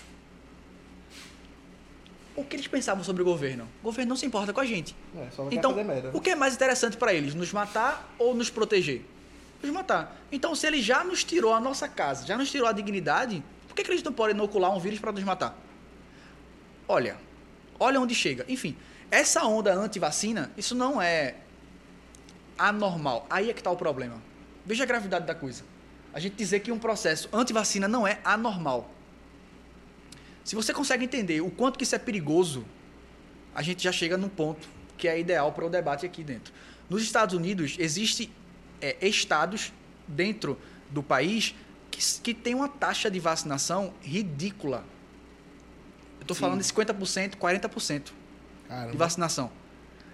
O 2.37 2.43
que 2.43 2.55
eles 2.55 2.67
pensavam 2.67 3.03
sobre 3.03 3.23
o 3.23 3.25
governo? 3.25 3.67
O 3.81 3.85
governo 3.85 4.09
não 4.09 4.15
se 4.15 4.23
importa 4.23 4.53
com 4.53 4.61
a 4.61 4.65
gente. 4.65 4.95
É, 5.15 5.27
Então, 5.51 5.75
o 6.13 6.21
que 6.21 6.29
é 6.29 6.35
mais 6.35 6.53
interessante 6.53 6.95
para 6.95 7.11
eles? 7.11 7.33
Nos 7.33 7.51
matar 7.51 8.13
ou 8.19 8.35
nos 8.35 8.47
proteger? 8.47 9.01
Nos 9.61 9.71
matar. 9.71 10.15
Então, 10.31 10.53
se 10.53 10.67
ele 10.67 10.79
já 10.79 11.03
nos 11.03 11.23
tirou 11.23 11.51
a 11.51 11.59
nossa 11.59 11.87
casa, 11.87 12.27
já 12.27 12.37
nos 12.37 12.51
tirou 12.51 12.67
a 12.67 12.71
dignidade, 12.71 13.43
por 13.67 13.75
que, 13.75 13.83
que 13.83 13.89
eles 13.89 14.03
não 14.03 14.13
podem 14.13 14.35
inocular 14.35 14.71
um 14.71 14.79
vírus 14.79 14.99
para 14.99 15.11
nos 15.11 15.23
matar? 15.23 15.57
Olha, 16.87 17.17
olha 17.79 17.99
onde 17.99 18.13
chega. 18.13 18.45
Enfim, 18.47 18.77
essa 19.09 19.43
onda 19.43 19.73
anti-vacina, 19.73 20.51
isso 20.55 20.75
não 20.75 21.01
é 21.01 21.37
anormal. 22.55 23.25
Aí 23.31 23.49
é 23.49 23.53
que 23.53 23.61
está 23.61 23.71
o 23.71 23.75
problema. 23.75 24.21
Veja 24.63 24.83
a 24.83 24.87
gravidade 24.87 25.25
da 25.25 25.33
coisa. 25.33 25.63
A 26.13 26.19
gente 26.19 26.35
dizer 26.35 26.59
que 26.59 26.71
um 26.71 26.77
processo 26.77 27.27
anti-vacina 27.33 27.87
não 27.87 28.05
é 28.07 28.19
anormal. 28.23 28.91
Se 30.47 30.55
você 30.55 30.73
consegue 30.73 31.03
entender 31.03 31.41
o 31.41 31.51
quanto 31.51 31.77
que 31.77 31.83
isso 31.83 31.93
é 31.93 31.99
perigoso, 31.99 32.63
a 33.53 33.61
gente 33.61 33.83
já 33.83 33.91
chega 33.91 34.15
num 34.17 34.29
ponto 34.29 34.65
que 34.97 35.05
é 35.05 35.19
ideal 35.19 35.51
para 35.51 35.65
o 35.65 35.69
debate 35.69 36.05
aqui 36.05 36.23
dentro. 36.23 36.53
Nos 36.89 37.03
Estados 37.03 37.35
Unidos, 37.35 37.75
existe 37.77 38.31
é, 38.79 38.95
estados 39.05 39.73
dentro 40.07 40.57
do 40.89 41.03
país 41.03 41.53
que, 41.91 41.99
que 42.21 42.33
tem 42.33 42.55
uma 42.55 42.69
taxa 42.69 43.11
de 43.11 43.19
vacinação 43.19 43.93
ridícula. 44.01 44.85
Eu 46.17 46.21
estou 46.21 46.37
falando 46.37 46.61
de 46.61 46.65
50%, 46.65 47.35
40% 47.35 48.03
de 48.05 48.13
Caramba. 48.69 48.97
vacinação. 48.97 49.51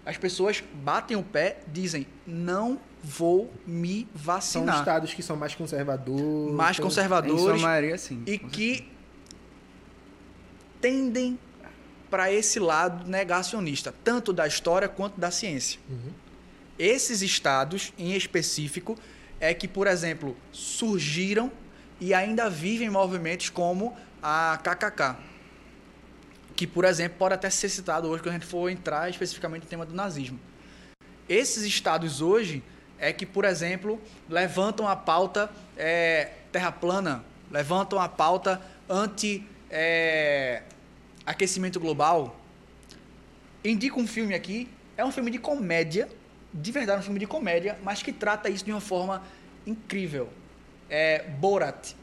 As 0.04 0.17
pessoas 0.17 0.63
batem 0.84 1.15
o 1.15 1.22
pé, 1.22 1.60
dizem, 1.72 2.08
não 2.26 2.80
vou 3.04 3.54
me 3.67 4.00
São 4.02 4.10
vacinar. 4.15 4.80
estados 4.80 5.13
que 5.13 5.22
são 5.22 5.36
mais 5.36 5.54
conservadores. 5.54 6.56
Mais 6.56 6.76
então- 6.76 6.88
Em 6.88 6.91
sua 6.91 7.04
conservadores 7.04 7.62
maioria, 7.62 7.98
sim. 8.00 8.24
e 8.26 8.39
que 8.39 8.91
tendem 10.84 11.39
para 12.12 12.30
esse 12.30 12.60
lado 12.60 13.10
negacionista, 13.10 13.96
tanto 14.04 14.34
da 14.34 14.46
história 14.46 14.89
quanto 14.89 15.17
da 15.17 15.32
ciência. 15.32 15.80
Esses 16.78 17.22
estados, 17.22 17.93
em 17.98 18.13
específico, 18.13 19.00
é 19.39 19.54
que, 19.54 19.65
por 19.65 19.88
exemplo, 19.88 20.36
surgiram 20.52 21.50
e 22.02 22.13
ainda 22.13 22.50
vivem 22.50 22.89
movimentos 22.89 23.50
como 23.50 23.96
a 24.22 24.60
KKK, 24.62 25.15
que, 26.54 26.67
por 26.67 26.84
exemplo, 26.84 27.17
pode 27.17 27.36
até 27.36 27.50
ser 27.50 27.69
citado 27.69 28.10
hoje 28.10 28.22
quando 28.22 28.36
a 28.36 28.38
gente 28.38 28.46
for 28.46 28.69
entrar 28.69 29.10
especificamente 29.10 29.63
no 29.63 29.69
tema 29.69 29.86
do 29.86 29.93
nazismo. 29.96 30.38
Esses 31.30 31.63
estados 31.63 32.19
hoje 32.19 32.62
é 33.00 33.13
que, 33.13 33.26
por 33.26 33.46
exemplo, 33.46 34.02
levantam 34.30 34.86
a 34.86 34.98
pauta 34.98 35.50
é, 35.78 36.32
terra 36.52 36.74
plana, 36.74 37.24
levantam 37.50 38.02
a 38.02 38.10
pauta 38.10 38.62
anti 38.89 39.48
é, 39.76 40.62
aquecimento 41.26 41.80
global. 41.80 42.40
Indico 43.64 44.00
um 44.00 44.08
filme 44.08 44.34
aqui, 44.34 44.68
é 44.98 45.06
um 45.06 45.12
filme 45.12 45.32
de 45.32 45.40
comédia, 45.40 46.10
de 46.54 46.72
verdade 46.72 47.00
um 47.00 47.04
filme 47.04 47.20
de 47.20 47.28
comédia, 47.28 47.78
mas 47.84 48.04
que 48.04 48.12
trata 48.12 48.50
isso 48.50 48.66
de 48.66 48.72
uma 48.72 48.82
forma 48.82 49.24
incrível. 49.66 50.30
É 50.90 51.24
Borat. 51.24 51.94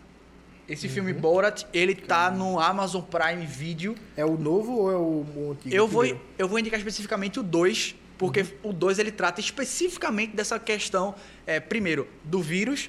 Esse 0.68 0.88
filme 0.88 1.12
Borat, 1.12 1.64
ele 1.72 1.94
tá 1.96 2.30
no 2.30 2.58
Amazon 2.60 3.02
Prime 3.02 3.44
Video. 3.44 3.96
É 4.16 4.24
o 4.24 4.38
novo 4.38 4.72
ou 4.72 4.90
é 4.90 4.96
o, 4.96 5.50
antigo? 5.52 5.74
Eu 5.74 5.86
vou, 5.86 6.04
eu 6.38 6.48
vou 6.48 6.58
indicar 6.58 6.78
especificamente 6.78 7.40
o 7.40 7.42
2, 7.42 7.96
porque 8.16 8.46
o 8.62 8.72
2 8.72 9.00
ele 9.00 9.10
trata 9.10 9.40
especificamente 9.40 10.34
dessa 10.34 10.58
questão, 10.60 11.14
é, 11.44 11.58
primeiro, 11.58 12.08
do 12.22 12.40
vírus, 12.40 12.88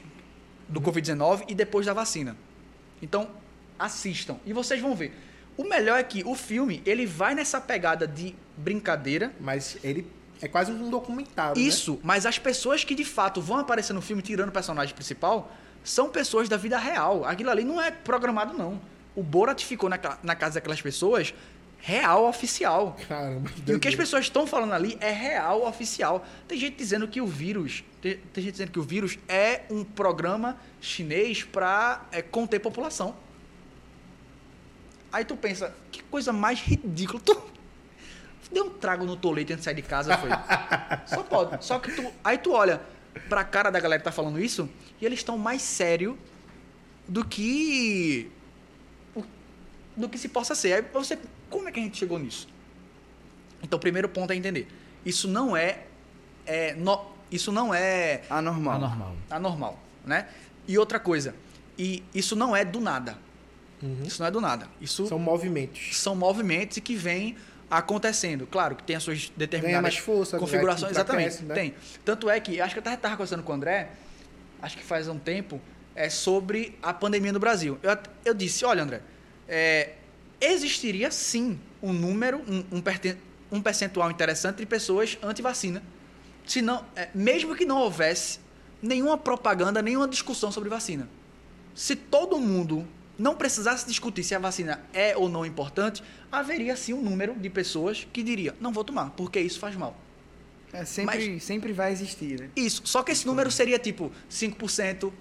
do 0.70 0.80
Covid-19 0.80 1.46
e 1.48 1.56
depois 1.56 1.86
da 1.86 1.94
vacina. 1.94 2.38
Então, 3.02 3.30
assistam 3.80 4.38
e 4.46 4.54
vocês 4.54 4.80
vão 4.80 4.96
ver. 4.96 5.12
O 5.58 5.64
melhor 5.64 6.00
é 6.00 6.04
que 6.04 6.24
o 6.26 6.36
filme, 6.36 6.82
ele 6.86 7.06
vai 7.06 7.36
nessa 7.36 7.60
pegada 7.60 8.08
de 8.08 8.36
brincadeira, 8.58 9.32
Mas 9.40 9.78
ele 9.84 10.08
é 10.42 10.48
quase 10.48 10.72
um 10.72 10.90
documentário. 10.90 11.62
né? 11.62 11.68
isso, 11.68 12.00
mas 12.04 12.26
as 12.26 12.40
pessoas 12.40 12.84
que 12.84 12.96
de 12.96 13.06
fato 13.06 13.42
vão 13.42 13.58
aparecer 13.58 13.94
no 13.94 14.02
filme 14.02 14.22
tirando 14.22 14.50
o 14.50 14.52
personagem 14.52 14.94
principal 14.96 15.52
são 15.84 16.10
pessoas 16.10 16.48
da 16.48 16.58
vida 16.58 16.78
real. 16.78 17.26
Aquilo 17.26 17.50
ali 17.50 17.64
não 17.64 17.82
é 17.82 17.92
programado, 17.92 18.58
não. 18.58 18.80
O 19.16 19.22
Borat 19.24 19.64
ficou 19.64 19.90
na, 19.90 20.00
na 20.24 20.36
casa 20.36 20.56
daquelas 20.56 20.82
pessoas 20.82 21.34
real, 21.80 22.28
oficial. 22.28 22.96
Caramba, 23.10 23.50
que 23.50 23.72
E 23.72 23.76
o 23.76 23.80
que 23.80 23.88
as 23.88 23.96
pessoas 23.96 24.26
estão 24.26 24.46
falando 24.48 24.74
ali 24.74 24.98
é 25.02 25.12
real, 25.12 25.66
oficial. 25.68 26.26
Tem 26.48 26.58
gente 26.58 26.76
dizendo 26.78 27.08
que 27.08 27.20
o 27.20 27.28
vírus, 27.28 27.84
tem, 28.02 28.18
tem 28.32 28.44
gente 28.44 28.54
dizendo 28.54 28.72
que 28.72 28.80
o 28.80 28.84
vírus 28.84 29.18
é 29.28 29.62
um 29.70 29.84
programa 29.84 30.58
chinês 30.80 31.44
para 31.44 32.02
conter 32.30 32.60
população. 32.60 33.16
Aí 35.12 35.26
tu 35.26 35.36
pensa, 35.36 35.74
que 35.92 36.02
coisa 36.04 36.32
mais 36.32 36.60
ridícula. 36.60 37.20
Tu, 37.24 37.42
Deu 38.52 38.66
um 38.66 38.70
trago 38.70 39.06
no 39.06 39.16
tolete 39.16 39.54
antes 39.54 39.62
de 39.62 39.66
sair 39.66 39.76
de 39.76 39.82
casa, 39.82 40.18
foi. 40.18 40.30
Só 41.08 41.24
pode. 41.24 41.64
Só 41.66 41.80
que 41.80 41.92
tu. 41.94 42.12
Aí 42.24 42.38
tu 42.38 42.52
olha 42.52 42.82
pra 43.30 43.44
cara 43.46 43.70
da 43.72 43.80
galera 43.80 44.00
que 44.00 44.04
tá 44.06 44.12
falando 44.12 44.40
isso 44.42 44.70
e 45.00 45.06
eles 45.06 45.20
estão 45.20 45.38
mais 45.38 45.62
sério 45.62 46.18
do 47.08 47.24
que. 47.24 48.30
do 49.96 50.10
que 50.10 50.18
se 50.18 50.28
possa 50.28 50.54
ser. 50.54 50.74
Aí 50.74 50.82
você. 50.94 51.18
Como 51.50 51.68
é 51.70 51.72
que 51.72 51.80
a 51.80 51.84
gente 51.84 51.98
chegou 51.98 52.20
nisso? 52.20 52.48
Então, 53.64 53.78
o 53.78 53.80
primeiro 53.80 54.10
ponto 54.10 54.32
é 54.32 54.36
entender. 54.36 54.68
Isso 55.06 55.28
não 55.30 55.56
é. 55.56 55.84
é 56.46 56.74
no- 56.74 57.06
isso 57.32 57.52
não 57.54 57.74
é 57.74 58.24
Anormal. 58.30 58.76
Anormal. 58.76 59.16
anormal, 59.30 59.80
né? 60.06 60.28
E 60.68 60.78
outra 60.78 61.00
coisa, 61.00 61.34
e 61.78 62.04
isso 62.14 62.36
não 62.36 62.54
é 62.54 62.66
do 62.66 62.82
nada. 62.82 63.18
Isso 64.06 64.22
não 64.22 64.28
é 64.28 64.32
do 64.32 64.40
nada. 64.42 64.68
Isso 64.80 65.08
São 65.08 65.18
movimentos. 65.20 65.98
são 65.98 66.16
movimentos 66.16 66.78
e 66.78 66.82
que 66.82 66.96
vêm 66.96 67.36
acontecendo. 67.70 68.46
Claro 68.48 68.76
que 68.76 68.84
tem 68.84 68.96
as 68.96 69.04
suas 69.04 69.32
determinadas 69.36 69.98
força, 69.98 70.38
configurações, 70.38 70.92
vai- 70.94 71.02
exatamente. 71.02 71.24
cresce, 71.30 71.44
né? 71.46 71.56
Tem. 71.56 71.74
Tanto 72.04 72.30
é 72.30 72.40
que, 72.40 72.60
acho 72.62 72.74
que 72.76 72.80
eu 72.80 72.94
estava 72.94 73.16
conversando 73.16 73.44
com 73.44 73.52
o 73.52 73.56
André, 73.56 73.90
acho 74.62 74.78
que 74.78 74.84
faz 74.84 75.08
um 75.08 75.18
tempo, 75.18 75.60
é 75.96 76.10
sobre 76.10 76.78
a 76.82 76.94
pandemia 76.94 77.32
no 77.32 77.40
Brasil. 77.40 77.80
Eu, 77.82 77.98
eu 78.26 78.34
disse, 78.34 78.64
olha 78.66 78.84
André, 78.84 79.02
é, 79.48 79.94
existiria 80.40 81.10
sim 81.12 81.60
um 81.82 81.94
número, 81.94 82.42
um, 82.48 82.78
um, 82.78 82.84
um 83.58 83.62
percentual 83.62 84.12
interessante 84.12 84.58
de 84.58 84.66
pessoas 84.66 85.18
anti-vacina. 85.24 85.82
Se 86.46 86.62
não, 86.62 86.84
é, 86.96 87.10
mesmo 87.16 87.56
que 87.56 87.66
não 87.66 87.78
houvesse 87.78 88.40
nenhuma 88.82 89.18
propaganda, 89.18 89.82
nenhuma 89.82 90.08
discussão 90.08 90.52
sobre 90.52 90.70
vacina. 90.70 91.08
Se 91.74 91.96
todo 91.96 92.38
mundo 92.40 92.86
não 93.22 93.36
precisasse 93.36 93.86
discutir 93.86 94.24
se 94.24 94.34
a 94.34 94.40
vacina 94.40 94.82
é 94.92 95.16
ou 95.16 95.30
não 95.30 95.46
importante, 95.46 96.04
haveria 96.32 96.76
sim 96.76 96.94
um 96.94 97.02
número 97.02 97.36
de 97.36 97.50
pessoas 97.50 98.08
que 98.12 98.24
diria, 98.24 98.56
não 98.60 98.74
vou 98.74 98.84
tomar, 98.84 99.12
porque 99.12 99.40
isso 99.40 99.60
faz 99.60 99.76
mal. 99.76 99.96
É, 100.74 100.86
sempre, 100.86 101.40
sempre 101.40 101.74
vai 101.74 101.92
existir, 101.92 102.40
né? 102.40 102.50
Isso. 102.56 102.82
Só 102.86 103.04
que 103.04 103.12
esse 103.12 103.28
número 103.28 103.52
seria 103.52 103.78
tipo 103.78 104.12
5%, 104.30 105.12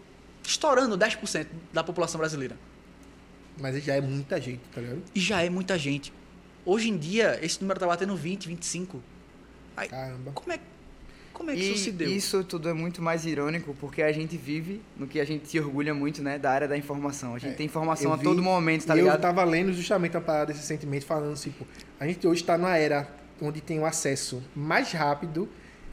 estourando 0.45 0.97
10% 0.97 1.47
da 1.73 1.85
população 1.85 2.19
brasileira. 2.19 2.57
Mas 3.61 3.83
já 3.85 3.95
é 3.97 4.01
muita 4.01 4.41
gente, 4.41 4.61
tá 4.73 4.81
ligado? 4.81 5.03
E 5.15 5.21
já 5.21 5.43
é 5.43 5.51
muita 5.51 5.77
gente. 5.79 6.13
Hoje 6.65 6.89
em 6.89 6.97
dia, 6.97 7.39
esse 7.45 7.61
número 7.61 7.79
tá 7.79 7.87
batendo 7.87 8.17
20, 8.17 8.49
25. 8.49 9.03
Aí, 9.77 9.89
Caramba. 9.89 10.33
como 10.33 10.53
é, 10.53 10.61
como 11.41 11.51
é 11.51 11.55
que 11.55 11.61
E 11.63 11.73
isso 11.73 11.85
se 11.85 11.91
deu? 11.93 12.11
isso 12.11 12.45
tudo 12.45 12.69
é 12.69 12.75
muito 12.75 13.01
mais 13.01 13.25
irônico 13.25 13.75
porque 13.81 14.03
a 14.03 14.13
gente 14.13 14.37
vive 14.37 14.83
no 14.95 15.07
que 15.07 15.19
a 15.19 15.25
gente 15.25 15.49
se 15.49 15.59
orgulha 15.59 15.95
muito, 15.95 16.23
né? 16.23 16.39
Da 16.39 16.51
área 16.51 16.69
da 16.69 16.77
informação. 16.77 17.35
A 17.35 17.39
gente 17.39 17.53
É, 17.53 17.55
tem 17.57 17.65
informação 17.65 18.13
a 18.13 18.17
vi- 18.17 18.25
todo 18.25 18.43
momento, 18.43 18.85
tá 18.87 18.95
ligado? 18.95 19.15
Eu 19.15 19.21
tava 19.21 19.43
lendo 19.43 19.73
justamente 19.73 20.15
a 20.19 20.21
parada 20.21 20.53
desse 20.53 20.67
sentimento, 20.67 21.07
falando 21.07 21.33
assim, 21.33 21.51
pô, 21.51 21.65
a 21.99 22.07
gente 22.07 22.27
hoje 22.27 22.45
tá 22.45 22.59
numa 22.59 22.77
era 22.77 23.09
onde 23.41 23.63
tem 23.63 23.79
o 23.81 23.87
acesso 23.87 24.43
mais 24.55 24.93
rápido 24.93 25.49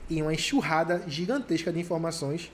e 0.10 0.22
uma 0.22 0.34
enxurrada 0.34 1.02
gigantesca 1.08 1.72
de 1.72 1.80
informações. 1.80 2.52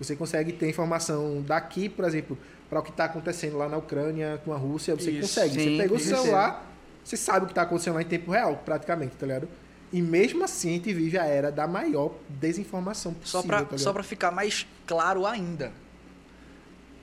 Você 0.00 0.14
consegue 0.14 0.52
ter 0.52 0.68
informação 0.68 1.42
daqui, 1.42 1.88
por 1.88 2.04
exemplo, 2.04 2.38
para 2.70 2.78
o 2.78 2.82
que 2.84 2.90
está 2.90 3.06
acontecendo 3.06 3.56
lá 3.58 3.68
na 3.68 3.78
Ucrânia, 3.78 4.40
com 4.44 4.52
a 4.52 4.56
Rússia, 4.56 4.94
você 4.94 5.10
Isso. 5.10 5.22
consegue. 5.22 5.54
Sim, 5.54 5.70
você 5.76 5.82
pegou 5.82 5.96
o 5.96 6.00
celular, 6.00 6.72
você 7.02 7.16
sabe 7.16 7.42
o 7.42 7.46
que 7.46 7.52
está 7.52 7.62
acontecendo 7.62 7.94
lá 7.94 8.02
em 8.02 8.04
tempo 8.04 8.30
real, 8.30 8.62
praticamente, 8.64 9.16
tá 9.16 9.26
ligado? 9.26 9.48
E 9.92 10.02
mesmo 10.02 10.44
assim 10.44 10.70
a 10.70 10.72
gente 10.72 10.92
vive 10.92 11.18
a 11.18 11.24
era 11.24 11.50
da 11.50 11.66
maior 11.66 12.12
desinformação 12.28 13.14
possível. 13.14 13.40
Só 13.40 13.46
para 13.46 13.64
tá 13.64 13.78
só 13.78 13.92
pra 13.92 14.02
ficar 14.02 14.30
mais 14.30 14.66
claro 14.86 15.26
ainda. 15.26 15.72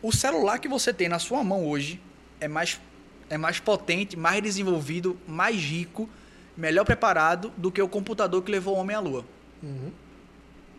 O 0.01 0.11
celular 0.11 0.59
que 0.59 0.67
você 0.67 0.93
tem 0.93 1.09
na 1.09 1.17
sua 1.17 1.43
mão 1.43 1.67
hoje 1.67 1.99
é 2.39 2.47
mais, 2.47 2.79
é 3.29 3.37
mais 3.37 3.59
potente, 3.59 4.15
mais 4.15 4.41
desenvolvido, 4.41 5.17
mais 5.27 5.55
rico, 5.55 6.07
melhor 6.55 6.85
preparado 6.85 7.51
do 7.57 7.71
que 7.71 7.81
o 7.81 7.87
computador 7.87 8.43
que 8.43 8.51
levou 8.51 8.75
o 8.75 8.79
homem 8.79 8.95
à 8.95 8.99
lua. 8.99 9.25
Uhum. 9.63 9.91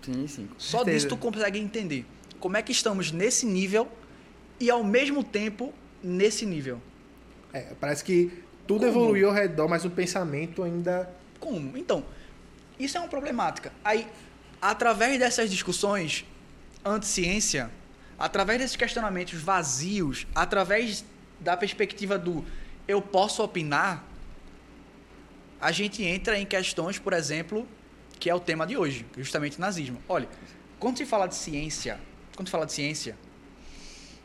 Sim, 0.02 0.26
sim. 0.28 0.48
Só 0.56 0.84
disso 0.84 1.08
tu 1.08 1.16
consegue 1.16 1.58
entender 1.58 2.06
como 2.38 2.56
é 2.56 2.62
que 2.62 2.70
estamos 2.70 3.10
nesse 3.10 3.44
nível 3.44 3.88
e 4.60 4.70
ao 4.70 4.84
mesmo 4.84 5.24
tempo 5.24 5.74
nesse 6.02 6.46
nível. 6.46 6.80
É, 7.52 7.74
parece 7.80 8.04
que 8.04 8.30
tudo 8.66 8.80
Como? 8.80 8.90
evoluiu 8.90 9.28
ao 9.28 9.34
redor, 9.34 9.68
mas 9.68 9.84
o 9.84 9.90
pensamento 9.90 10.62
ainda. 10.62 11.08
Como? 11.38 11.76
Então, 11.76 12.04
isso 12.78 12.96
é 12.96 13.00
uma 13.00 13.08
problemática. 13.08 13.72
Aí, 13.84 14.06
através 14.60 15.18
dessas 15.18 15.50
discussões 15.50 16.24
anti-ciência, 16.84 17.70
através 18.18 18.58
desses 18.60 18.76
questionamentos 18.76 19.40
vazios, 19.40 20.26
através 20.34 21.04
da 21.40 21.56
perspectiva 21.56 22.18
do 22.18 22.44
eu 22.88 23.02
posso 23.02 23.42
opinar, 23.42 24.04
a 25.60 25.72
gente 25.72 26.02
entra 26.02 26.38
em 26.38 26.46
questões, 26.46 26.98
por 26.98 27.12
exemplo, 27.12 27.66
que 28.18 28.30
é 28.30 28.34
o 28.34 28.40
tema 28.40 28.66
de 28.66 28.76
hoje, 28.76 29.04
justamente 29.16 29.60
nazismo. 29.60 30.00
Olha, 30.08 30.28
quando 30.78 30.96
se 30.98 31.06
fala 31.06 31.26
de 31.26 31.34
ciência, 31.34 31.98
quando 32.34 32.48
se 32.48 32.52
fala 32.52 32.66
de 32.66 32.72
ciência, 32.72 33.16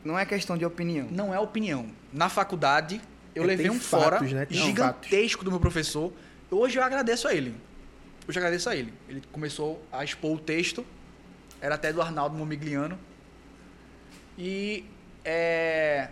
Não 0.04 0.18
é 0.18 0.24
questão 0.26 0.56
de 0.58 0.64
opinião. 0.64 1.08
não 1.10 1.32
é 1.34 1.38
opinião. 1.38 1.86
Na 2.12 2.28
faculdade, 2.28 3.00
eu 3.34 3.44
É, 3.44 3.46
levei 3.46 3.70
um 3.70 3.80
fora 3.80 4.16
fatos, 4.18 4.32
né? 4.32 4.44
Tem 4.46 4.58
gigantesco 4.58 5.44
do 5.44 5.50
meu 5.50 5.60
professor. 5.60 6.12
Hoje 6.52 6.78
eu 6.78 6.82
agradeço 6.82 7.26
a 7.26 7.34
ele. 7.34 7.54
Hoje 8.28 8.38
eu 8.38 8.42
agradeço 8.42 8.68
a 8.68 8.76
ele. 8.76 8.92
Ele 9.08 9.22
começou 9.32 9.82
a 9.90 10.04
expor 10.04 10.32
o 10.32 10.38
texto. 10.38 10.84
Era 11.60 11.76
até 11.76 11.92
do 11.92 12.02
Arnaldo 12.02 12.36
Momigliano. 12.36 12.98
E 14.36 14.84
é, 15.24 16.08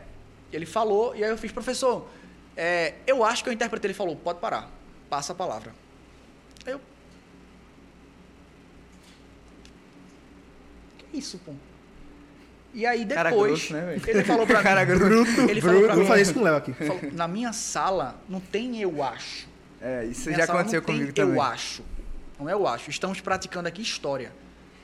ele 0.52 0.64
falou, 0.64 1.14
e 1.14 1.22
aí 1.22 1.30
eu 1.30 1.36
fiz, 1.36 1.52
professor, 1.52 2.08
é, 2.56 2.94
eu 3.06 3.22
acho 3.22 3.42
que 3.42 3.50
eu 3.50 3.52
interpretei. 3.52 3.88
Ele 3.88 3.94
falou, 3.94 4.16
pode 4.16 4.40
parar, 4.40 4.70
passa 5.10 5.32
a 5.32 5.36
palavra. 5.36 5.74
Aí 6.64 6.72
eu. 6.72 6.80
Que 10.98 11.18
isso, 11.18 11.38
pô? 11.44 11.52
E 12.72 12.86
aí 12.86 13.04
depois, 13.04 13.16
Cara 13.16 13.30
grosso, 13.30 13.72
né, 13.72 14.00
ele 14.06 14.24
falou 14.24 14.46
pra 14.46 14.58
mim. 14.58 14.62
Cara 14.62 14.84
grosso. 14.84 15.40
Ele 15.50 15.60
falou 15.60 15.82
pra 15.82 15.94
Vou 15.94 16.02
mim, 16.04 16.08
fazer 16.08 16.22
isso 16.22 16.34
com 16.34 16.40
o 16.40 16.44
Léo 16.44 16.56
aqui. 16.56 16.72
falou, 16.72 17.00
na 17.12 17.26
minha 17.28 17.52
sala 17.52 18.20
não 18.28 18.40
tem 18.40 18.80
eu 18.80 19.02
acho. 19.02 19.49
É, 19.80 20.04
isso 20.04 20.28
Minha 20.28 20.38
já 20.38 20.44
aconteceu 20.44 20.80
não 20.80 20.86
tem 20.86 20.94
comigo 20.96 21.12
também. 21.12 21.34
Eu 21.34 21.42
acho. 21.42 21.82
Não 22.38 22.48
é 22.48 22.52
eu 22.52 22.66
acho. 22.66 22.90
Estamos 22.90 23.20
praticando 23.20 23.68
aqui 23.68 23.82
história. 23.82 24.32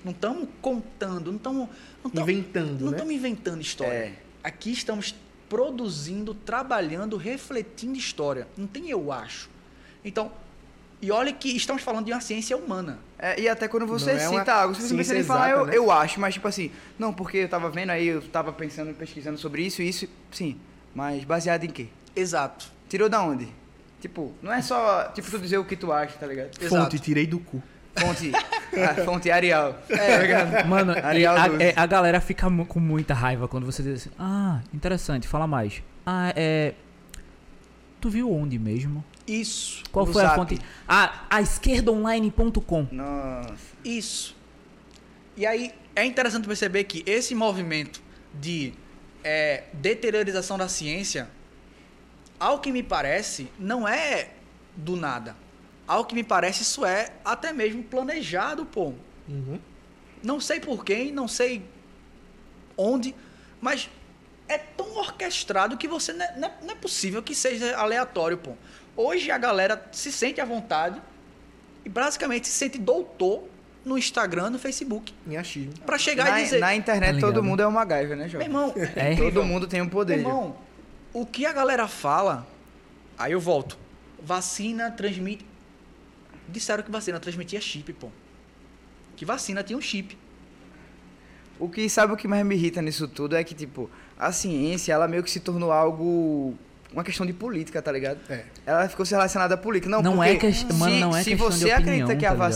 Não 0.04 0.12
estamos 0.12 0.48
contando, 0.62 1.30
não 1.30 1.36
estamos. 1.36 1.68
Não 2.02 2.10
tamo- 2.10 2.30
Inventando, 2.30 2.80
Não 2.84 2.90
né? 2.90 2.96
estamos 2.96 3.14
inventando 3.14 3.60
história. 3.60 3.92
É. 3.92 4.12
Aqui 4.42 4.70
estamos 4.72 5.14
produzindo, 5.48 6.34
trabalhando, 6.34 7.16
refletindo 7.16 7.96
história. 7.96 8.46
Não 8.56 8.66
tem 8.66 8.88
eu 8.90 9.10
acho. 9.12 9.48
Então, 10.04 10.30
e 11.02 11.10
olha 11.10 11.32
que 11.32 11.54
estamos 11.56 11.82
falando 11.82 12.06
de 12.06 12.12
uma 12.12 12.20
ciência 12.20 12.56
humana. 12.56 12.98
É, 13.18 13.40
e 13.40 13.48
até 13.48 13.66
quando 13.68 13.86
você 13.86 14.12
Não 14.14 14.20
é 14.20 14.28
uma 14.28 14.38
cita 14.40 14.52
algo, 14.54 14.74
você 14.74 14.80
ciência 14.82 14.88
simplesmente 15.04 15.26
fala, 15.26 15.46
exata, 15.48 15.60
eu, 15.60 15.66
né? 15.66 15.76
eu 15.76 15.90
acho, 15.90 16.20
mas 16.20 16.34
tipo 16.34 16.46
assim, 16.48 16.70
não, 16.98 17.12
porque 17.12 17.38
eu 17.38 17.48
tava 17.48 17.70
vendo 17.70 17.90
aí, 17.90 18.06
eu 18.06 18.22
tava 18.22 18.52
pensando, 18.52 18.94
pesquisando 18.94 19.38
sobre 19.38 19.62
isso 19.62 19.82
e 19.82 19.88
isso, 19.88 20.06
sim, 20.30 20.58
mas 20.94 21.24
baseado 21.24 21.64
em 21.64 21.70
quê? 21.70 21.88
Exato. 22.14 22.70
Tirou 22.88 23.08
da 23.08 23.22
onde? 23.22 23.48
Tipo, 24.06 24.32
não 24.40 24.52
é 24.52 24.62
só, 24.62 25.08
tipo, 25.08 25.28
tu 25.28 25.36
dizer 25.36 25.58
o 25.58 25.64
que 25.64 25.74
tu 25.74 25.92
acha, 25.92 26.16
tá 26.16 26.28
ligado? 26.28 26.50
Exato. 26.60 26.68
Fonte, 26.68 26.96
tirei 27.00 27.26
do 27.26 27.40
cu. 27.40 27.60
Fonte, 27.98 28.30
a 28.32 28.94
fonte 29.04 29.28
Arial, 29.32 29.72
tá 29.88 30.18
ligado? 30.18 30.68
Mano, 30.68 30.92
Arial 30.92 31.36
a, 31.36 31.60
é, 31.60 31.74
a 31.74 31.86
galera 31.86 32.20
fica 32.20 32.46
com 32.68 32.78
muita 32.78 33.14
raiva 33.14 33.48
quando 33.48 33.66
você 33.66 33.82
diz 33.82 34.02
assim, 34.02 34.10
ah, 34.16 34.60
interessante, 34.72 35.26
fala 35.26 35.48
mais. 35.48 35.82
Ah, 36.06 36.32
é... 36.36 36.74
Tu 38.00 38.08
viu 38.08 38.32
onde 38.32 38.60
mesmo? 38.60 39.04
Isso. 39.26 39.82
Qual 39.90 40.06
foi 40.06 40.22
a 40.22 40.26
Zap. 40.26 40.36
fonte? 40.36 40.60
Ah, 40.86 41.24
a 41.28 41.42
esquerdaonline.com. 41.42 42.86
Nossa, 42.92 43.54
Isso. 43.84 44.36
E 45.36 45.44
aí 45.44 45.74
é 45.96 46.04
interessante 46.04 46.46
perceber 46.46 46.84
que 46.84 47.02
esse 47.06 47.34
movimento 47.34 48.00
de 48.32 48.72
é, 49.24 49.64
deteriorização 49.72 50.56
da 50.56 50.68
ciência, 50.68 51.28
ao 52.38 52.58
que 52.60 52.70
me 52.72 52.82
parece, 52.82 53.48
não 53.58 53.86
é 53.86 54.28
do 54.76 54.96
nada. 54.96 55.36
Ao 55.86 56.04
que 56.04 56.14
me 56.14 56.24
parece, 56.24 56.62
isso 56.62 56.84
é 56.84 57.10
até 57.24 57.52
mesmo 57.52 57.82
planejado, 57.82 58.64
pô. 58.66 58.92
Uhum. 59.28 59.58
Não 60.22 60.40
sei 60.40 60.58
por 60.60 60.84
quem, 60.84 61.12
não 61.12 61.28
sei 61.28 61.62
onde, 62.76 63.14
mas 63.60 63.88
é 64.48 64.58
tão 64.58 64.96
orquestrado 64.96 65.76
que 65.76 65.88
você 65.88 66.12
não 66.12 66.24
é, 66.24 66.34
não 66.36 66.48
é- 66.48 66.72
é 66.72 66.74
possível 66.74 67.22
que 67.22 67.34
seja 67.34 67.76
aleatório, 67.76 68.36
pô. 68.38 68.52
Hoje 68.96 69.30
a 69.30 69.38
galera 69.38 69.88
se 69.92 70.10
sente 70.10 70.40
à 70.40 70.44
vontade 70.44 71.00
e 71.84 71.88
basicamente 71.88 72.46
se 72.48 72.52
sente 72.54 72.78
doutor 72.78 73.44
no 73.84 73.96
Instagram, 73.96 74.50
no 74.50 74.58
Facebook, 74.58 75.14
Em 75.28 75.36
achismo. 75.36 75.72
Pra 75.84 75.96
chegar 75.98 76.24
na, 76.30 76.40
e 76.40 76.44
dizer, 76.44 76.58
na 76.58 76.74
internet 76.74 77.14
Tá 77.14 77.20
todo 77.20 77.42
mundo 77.42 77.60
é 77.62 77.66
uma 77.66 77.80
MacGyver, 77.84 78.16
né, 78.16 78.22
meu 78.24 78.28
jovem? 78.28 78.46
irmão, 78.48 78.74
É. 78.96 79.14
Todo 79.14 79.44
mundo 79.44 79.68
tem 79.68 79.80
um 79.80 79.88
poder. 79.88 80.16
Meu 80.18 80.26
irmão, 80.28 80.56
o 81.20 81.24
que 81.26 81.46
a 81.46 81.52
galera 81.52 81.86
fala, 81.88 82.46
aí 83.18 83.32
eu 83.32 83.40
volto. 83.40 83.78
Vacina 84.22 84.90
transmite. 84.90 85.44
Disseram 86.48 86.82
que 86.82 86.90
vacina 86.90 87.18
transmitia 87.18 87.60
chip, 87.60 87.92
pô. 87.94 88.08
Que 89.16 89.24
vacina 89.24 89.62
tinha 89.62 89.78
um 89.78 89.80
chip. 89.80 90.16
O 91.58 91.68
que 91.68 91.88
sabe 91.88 92.12
o 92.12 92.16
que 92.16 92.28
mais 92.28 92.44
me 92.44 92.54
irrita 92.54 92.82
nisso 92.82 93.08
tudo 93.08 93.34
é 93.34 93.42
que, 93.42 93.54
tipo, 93.54 93.90
a 94.18 94.30
ciência, 94.30 94.92
ela 94.92 95.08
meio 95.08 95.22
que 95.22 95.30
se 95.30 95.40
tornou 95.40 95.72
algo 95.72 96.54
uma 96.92 97.02
questão 97.02 97.26
de 97.26 97.32
política, 97.32 97.80
tá 97.82 97.90
ligado? 97.90 98.18
É. 98.30 98.44
Ela 98.64 98.88
ficou 98.88 99.04
se 99.04 99.12
relacionada 99.12 99.54
à 99.54 99.56
política. 99.56 99.90
Não, 99.90 100.02
Não 100.02 100.16
porque 100.16 100.30
é 100.30 100.36
quest- 100.36 100.66
se, 100.70 100.72
mano, 100.74 101.00
não 101.00 101.16
é 101.16 101.22
se 101.22 101.30
questão 101.30 101.50
você 101.50 101.58
de 101.58 101.72
opinião, 101.72 101.78
acredita 102.06 102.16
que 102.16 102.26
a 102.26 102.28
tá 102.28 102.34
ligado? 102.34 102.52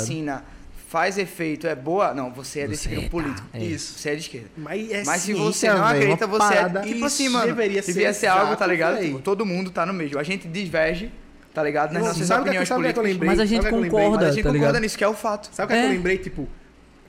Faz 0.91 1.17
efeito, 1.19 1.69
é 1.69 1.75
boa, 1.77 2.13
não, 2.13 2.33
você 2.33 2.61
é 2.61 2.67
desse 2.69 2.89
Você 2.89 2.97
grupo 2.97 3.05
tá, 3.05 3.11
político. 3.11 3.49
é. 3.53 3.63
Isso. 3.65 3.97
Você 3.97 4.11
é 4.11 4.15
de 4.17 4.21
esquerda. 4.23 4.49
Mas, 4.57 4.91
é 4.91 5.05
Mas 5.05 5.21
se 5.23 5.27
ciência, 5.27 5.43
você 5.45 5.69
não 5.69 5.77
velho, 5.77 5.89
acredita, 5.99 6.27
você 6.27 6.39
parada- 6.55 6.81
é. 6.81 6.83
Tipo 6.93 7.05
assim, 7.05 7.25
Isso 7.25 7.33
mano. 7.33 7.47
Deveria 7.47 7.83
ser 7.83 7.93
devia 7.93 8.13
ser 8.13 8.27
algo, 8.27 8.57
tá 8.57 8.67
ligado? 8.67 8.99
Tipo, 9.01 9.21
todo 9.21 9.47
mundo 9.47 9.71
tá 9.71 9.87
no 9.87 9.93
mesmo. 9.95 10.19
A 10.19 10.23
gente 10.25 10.49
diverge, 10.49 11.13
tá 11.55 11.63
ligado? 11.63 11.93
Nas 11.93 12.03
Não, 12.03 12.09
nossas 12.09 12.27
sabe 12.27 12.41
o 12.41 12.43
que- 12.43 12.49
opiniões 12.51 12.69
sabe 12.69 12.81
o 12.81 12.83
que 12.83 12.91
eu 12.91 12.95
políticas. 12.95 13.13
lembrei? 13.15 13.29
Mas 13.31 13.39
a 13.41 13.45
gente 13.47 13.61
que 13.65 13.71
lembrei? 13.75 13.91
concorda. 13.91 14.17
Mas 14.17 14.25
a 14.25 14.31
gente 14.35 14.43
tá 14.43 14.49
concorda 14.51 14.67
ligado? 14.69 14.83
nisso, 14.83 14.99
que 14.99 15.05
é 15.05 15.09
o 15.09 15.15
fato. 15.15 15.49
Sabe 15.55 15.67
o 15.67 15.69
que, 15.69 15.79
é 15.79 15.81
que 15.83 15.87
É. 15.87 15.91
eu 15.91 15.95
lembrei? 15.97 16.19
Tipo, 16.19 16.49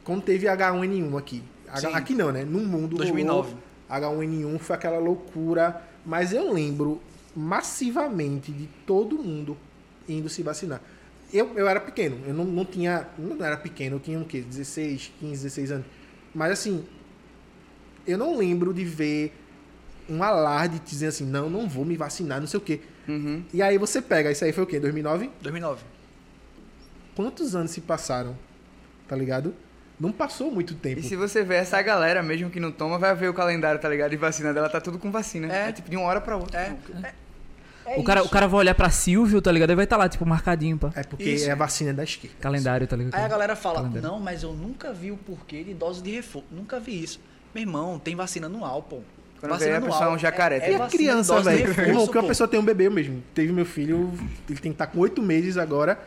quando 0.03 0.21
teve 0.21 0.47
H1N1 0.47 1.17
aqui. 1.17 1.43
H-. 1.67 1.89
Aqui 1.97 2.13
não, 2.13 2.31
né? 2.31 2.43
No 2.45 2.59
mundo. 2.59 2.97
2009. 2.97 3.49
rolou 3.89 4.21
H1N1 4.21 4.59
foi 4.59 4.75
aquela 4.75 4.99
loucura. 4.99 5.81
Mas 6.05 6.33
eu 6.33 6.53
lembro 6.53 7.01
massivamente 7.35 8.51
de 8.51 8.67
todo 8.85 9.17
mundo 9.17 9.57
indo 10.07 10.29
se 10.29 10.43
vacinar. 10.43 10.81
Eu, 11.33 11.57
eu 11.57 11.67
era 11.67 11.79
pequeno, 11.79 12.19
eu 12.25 12.33
não, 12.33 12.43
não 12.43 12.65
tinha. 12.65 13.07
Não 13.17 13.43
era 13.45 13.57
pequeno, 13.57 13.95
eu 13.95 13.99
tinha 13.99 14.19
o 14.19 14.25
quê? 14.25 14.41
16, 14.41 15.13
15, 15.19 15.43
16 15.43 15.71
anos. 15.71 15.85
Mas 16.33 16.51
assim, 16.51 16.85
eu 18.05 18.17
não 18.17 18.37
lembro 18.37 18.73
de 18.73 18.83
ver 18.83 19.33
um 20.09 20.23
alarde 20.23 20.79
dizendo 20.79 21.09
assim, 21.09 21.25
não, 21.25 21.49
não 21.49 21.69
vou 21.69 21.85
me 21.85 21.95
vacinar, 21.95 22.39
não 22.39 22.47
sei 22.47 22.57
o 22.57 22.61
quê. 22.61 22.81
Uhum. 23.07 23.43
E 23.53 23.61
aí 23.61 23.77
você 23.77 24.01
pega, 24.01 24.31
isso 24.31 24.43
aí 24.43 24.51
foi 24.51 24.63
o 24.63 24.67
quê? 24.67 24.79
2009? 24.79 25.29
2009. 25.41 25.83
Quantos 27.15 27.55
anos 27.55 27.71
se 27.71 27.81
passaram? 27.81 28.37
Tá 29.07 29.15
ligado? 29.15 29.53
Não 29.99 30.11
passou 30.11 30.51
muito 30.51 30.75
tempo. 30.75 30.99
E 30.99 31.03
se 31.03 31.15
você 31.15 31.43
ver 31.43 31.55
essa 31.55 31.81
galera, 31.81 32.23
mesmo 32.23 32.49
que 32.49 32.59
não 32.59 32.71
toma, 32.71 32.97
vai 32.97 33.13
ver 33.15 33.29
o 33.29 33.33
calendário, 33.33 33.79
tá 33.79 33.87
ligado? 33.87 34.09
De 34.11 34.17
vacina 34.17 34.53
dela, 34.53 34.67
tá 34.67 34.81
tudo 34.81 34.97
com 34.97 35.11
vacina. 35.11 35.53
É. 35.53 35.69
É, 35.69 35.71
tipo 35.71 35.89
de 35.89 35.95
uma 35.95 36.05
hora 36.05 36.19
pra 36.19 36.35
outra. 36.35 36.59
É. 36.59 36.77
É 37.03 37.13
o, 37.99 38.03
cara, 38.03 38.19
isso. 38.21 38.29
o 38.29 38.31
cara 38.31 38.47
vai 38.47 38.59
olhar 38.59 38.75
pra 38.75 38.89
Silvio, 38.89 39.41
tá 39.41 39.51
ligado? 39.51 39.69
Ele 39.69 39.75
vai 39.75 39.85
estar 39.85 39.97
lá, 39.97 40.07
tipo, 40.09 40.25
marcadinho, 40.25 40.77
pá. 40.77 40.91
É 40.95 41.03
porque 41.03 41.29
Isso. 41.29 41.47
é 41.47 41.51
a 41.51 41.55
vacina 41.55 41.93
da 41.93 42.03
esquerda. 42.03 42.35
Calendário, 42.39 42.87
tá 42.87 42.95
ligado? 42.95 43.15
Aí 43.15 43.23
a 43.23 43.27
galera 43.27 43.55
fala, 43.55 43.75
Calendário. 43.81 44.07
não, 44.07 44.19
mas 44.19 44.43
eu 44.43 44.53
nunca 44.53 44.91
vi 44.93 45.11
o 45.11 45.17
porquê 45.17 45.63
de 45.63 45.73
dose 45.73 46.01
de 46.01 46.11
reforço. 46.11 46.47
Nunca 46.51 46.79
vi 46.79 47.03
isso. 47.03 47.19
Meu 47.53 47.61
irmão, 47.63 47.99
tem 47.99 48.15
vacina 48.15 48.47
anual, 48.47 48.83
pô. 48.83 48.99
Quando 49.39 49.51
vacina 49.53 49.71
vê 49.71 49.77
a 49.77 49.81
pessoa 49.89 50.05
é 50.05 50.09
um 50.09 50.17
jacaré, 50.19 50.57
É, 50.57 50.59
tá 50.59 50.65
é 50.67 50.71
E 50.71 50.75
a 50.75 50.87
criança, 50.87 51.41
velho. 51.41 51.69
Irmão, 51.81 52.05
que 52.07 52.15
uma 52.15 52.21
pô. 52.21 52.27
pessoa 52.27 52.47
tem 52.47 52.59
um 52.59 52.63
bebê 52.65 52.89
mesmo. 52.89 53.23
Teve 53.33 53.51
meu 53.51 53.65
filho, 53.65 54.11
ele 54.47 54.59
tem 54.59 54.71
que 54.71 54.75
estar 54.75 54.87
com 54.87 54.99
oito 54.99 55.21
meses 55.21 55.57
agora. 55.57 55.99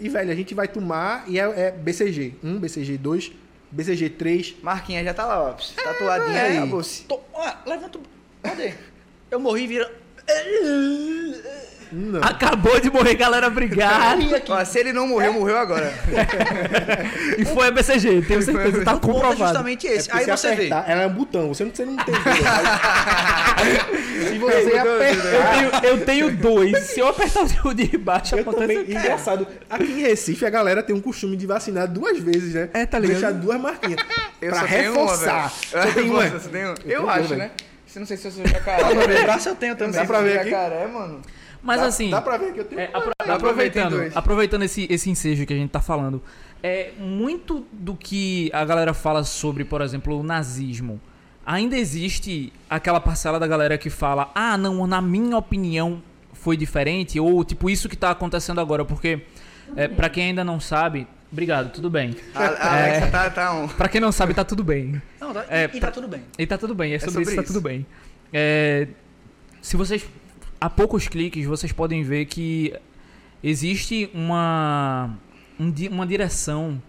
E, 0.00 0.08
velho, 0.08 0.32
a 0.32 0.34
gente 0.34 0.52
vai 0.54 0.66
tomar 0.66 1.24
e 1.28 1.38
é, 1.38 1.42
é 1.42 1.70
BCG 1.70 2.34
1, 2.42 2.58
BCG 2.58 2.98
2, 2.98 3.32
BCG 3.70 4.10
3. 4.10 4.56
Marquinha 4.62 5.04
já 5.04 5.14
tá 5.14 5.24
lá, 5.24 5.40
ó. 5.42 5.52
pss, 5.52 5.74
Tatuadinha 5.76 6.36
É, 6.38 6.58
aí. 6.58 6.70
Tô, 7.06 7.20
ó, 7.32 7.52
levanta 7.66 7.98
o... 7.98 8.02
Cadê? 8.42 8.74
Eu 9.30 9.38
morri 9.38 9.62
e 9.62 9.66
vira... 9.68 10.01
Não. 11.92 12.20
Acabou 12.24 12.80
de 12.80 12.90
morrer, 12.90 13.14
galera, 13.14 13.48
obrigado. 13.48 14.18
Ó, 14.48 14.64
se 14.64 14.78
ele 14.78 14.94
não 14.94 15.06
morreu, 15.06 15.34
morreu 15.34 15.58
agora. 15.58 15.92
e 17.36 17.44
foi 17.44 17.68
a 17.68 17.70
BCG, 17.70 18.22
tenho 18.22 18.40
certeza, 18.40 18.82
tá 18.82 18.94
O 18.94 18.98
ponto 19.00 19.18
é 19.18 19.20
comprovado. 19.20 19.44
justamente 19.44 19.86
esse. 19.86 20.10
É 20.10 20.14
Aí 20.14 20.24
você 20.24 20.54
vê. 20.54 20.68
ela 20.68 21.02
é 21.02 21.06
um 21.06 21.12
botão, 21.12 21.48
você 21.48 21.64
não, 21.64 21.70
você 21.74 21.84
não 21.84 21.96
tem. 21.96 22.14
se 24.26 24.38
você 24.38 24.72
Eu 24.72 24.94
apertar. 24.94 25.50
tenho, 25.52 25.70
eu 25.84 26.04
tenho 26.06 26.30
dois. 26.36 26.78
Se 26.78 27.00
eu 27.00 27.08
apertar 27.08 27.44
o 27.62 27.74
de 27.74 27.98
baixo, 27.98 28.36
Eu 28.36 28.44
também, 28.44 28.78
acontece. 28.78 28.98
engraçado. 28.98 29.46
Aqui 29.68 29.92
em 29.92 30.00
Recife, 30.00 30.46
a 30.46 30.50
galera 30.50 30.82
tem 30.82 30.96
um 30.96 31.00
costume 31.00 31.36
de 31.36 31.46
vacinar 31.46 31.86
duas 31.86 32.18
vezes, 32.18 32.54
né? 32.54 32.70
É, 32.72 32.86
tá 32.86 32.98
ligado? 32.98 33.20
Deixar 33.20 33.32
duas 33.32 33.60
marquinhas. 33.60 34.00
Eu 34.40 34.50
pra 34.50 34.60
só 34.60 34.66
tenho 34.66 34.92
uma, 34.92 35.12
reforçar. 35.12 35.52
uma. 36.06 36.28
Você 36.30 36.48
tem 36.48 36.64
uma? 36.64 36.74
Eu 36.86 37.10
acho, 37.10 37.34
né? 37.34 37.50
Você 37.92 37.98
não 37.98 38.06
sei 38.06 38.16
se 38.16 38.26
eu 38.26 38.32
sou 38.32 38.46
jacaré. 38.46 38.82
Ó, 38.84 38.88
no 38.94 39.06
meu 39.06 39.22
braço 39.22 39.50
eu 39.50 39.54
tenho 39.54 39.76
também. 39.76 39.92
Dá 40.00 40.06
pra 40.06 40.22
ver 40.22 40.38
aqui? 40.38 40.48
jacaré, 40.50 40.86
mano. 40.86 41.20
Mas 41.62 41.78
Dá- 41.80 41.86
assim. 41.88 42.08
Dá 42.08 42.22
pra 42.22 42.38
ver 42.38 42.54
que 42.54 42.60
eu 42.60 42.64
tenho. 42.64 42.80
É, 42.80 42.84
apro- 42.86 43.10
Dá 43.10 43.24
pra 43.24 43.26
ver, 43.26 43.32
aproveitando, 43.34 44.10
aproveitando 44.14 44.62
esse, 44.62 44.86
esse 44.90 45.10
ensejo 45.10 45.44
que 45.44 45.52
a 45.52 45.56
gente 45.56 45.70
tá 45.70 45.80
falando, 45.80 46.22
é 46.62 46.92
muito 46.98 47.66
do 47.70 47.94
que 47.94 48.50
a 48.54 48.64
galera 48.64 48.94
fala 48.94 49.22
sobre, 49.24 49.62
por 49.62 49.82
exemplo, 49.82 50.18
o 50.18 50.22
nazismo. 50.22 50.98
Ainda 51.44 51.76
existe 51.76 52.50
aquela 52.70 52.98
parcela 52.98 53.38
da 53.38 53.46
galera 53.46 53.76
que 53.76 53.90
fala: 53.90 54.30
"Ah, 54.34 54.56
não, 54.56 54.86
na 54.86 55.02
minha 55.02 55.36
opinião 55.36 56.02
foi 56.32 56.56
diferente" 56.56 57.20
ou 57.20 57.44
tipo 57.44 57.68
isso 57.68 57.90
que 57.90 57.96
tá 57.96 58.10
acontecendo 58.10 58.58
agora, 58.58 58.86
porque 58.86 59.20
é, 59.76 59.86
para 59.86 60.08
quem 60.08 60.28
ainda 60.28 60.42
não 60.42 60.58
sabe, 60.58 61.06
obrigado, 61.32 61.72
tudo 61.72 61.90
bem. 61.90 62.14
A, 62.34 62.40
a 62.40 62.78
É. 62.78 62.88
Alexa 62.90 63.10
tá, 63.10 63.30
tá 63.30 63.52
um. 63.54 63.66
Pra 63.68 63.88
quem 63.88 64.00
não 64.00 64.12
sabe, 64.12 64.34
tá 64.34 64.44
tudo 64.44 64.62
bem. 64.62 65.00
Não, 65.20 65.32
tá, 65.32 65.44
É, 65.48 65.70
e 65.72 65.80
tá 65.80 65.90
tudo 65.90 66.06
bem. 66.06 66.22
E 66.38 66.46
tá 66.46 66.58
tudo 66.58 66.74
bem, 66.74 66.92
é 66.94 66.98
sobre, 66.98 67.12
sobre 67.12 67.22
isso, 67.24 67.36
tá 67.36 67.42
isso. 67.42 67.52
tudo 67.52 67.62
bem. 67.62 67.86
É, 68.32 68.86
se 69.60 69.76
vocês. 69.76 70.06
A 70.60 70.70
poucos 70.70 71.08
cliques, 71.08 71.44
vocês 71.44 71.72
podem 71.72 72.04
ver 72.04 72.26
que 72.26 72.72
existe 73.42 74.08
uma. 74.14 75.18
um 75.58 75.72
uma 75.90 76.06
direção 76.06 76.80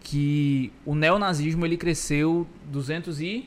que 0.00 0.72
o 0.84 0.94
neonazismo 0.94 1.64
ele 1.64 1.76
cresceu 1.76 2.46
240%. 2.72 3.44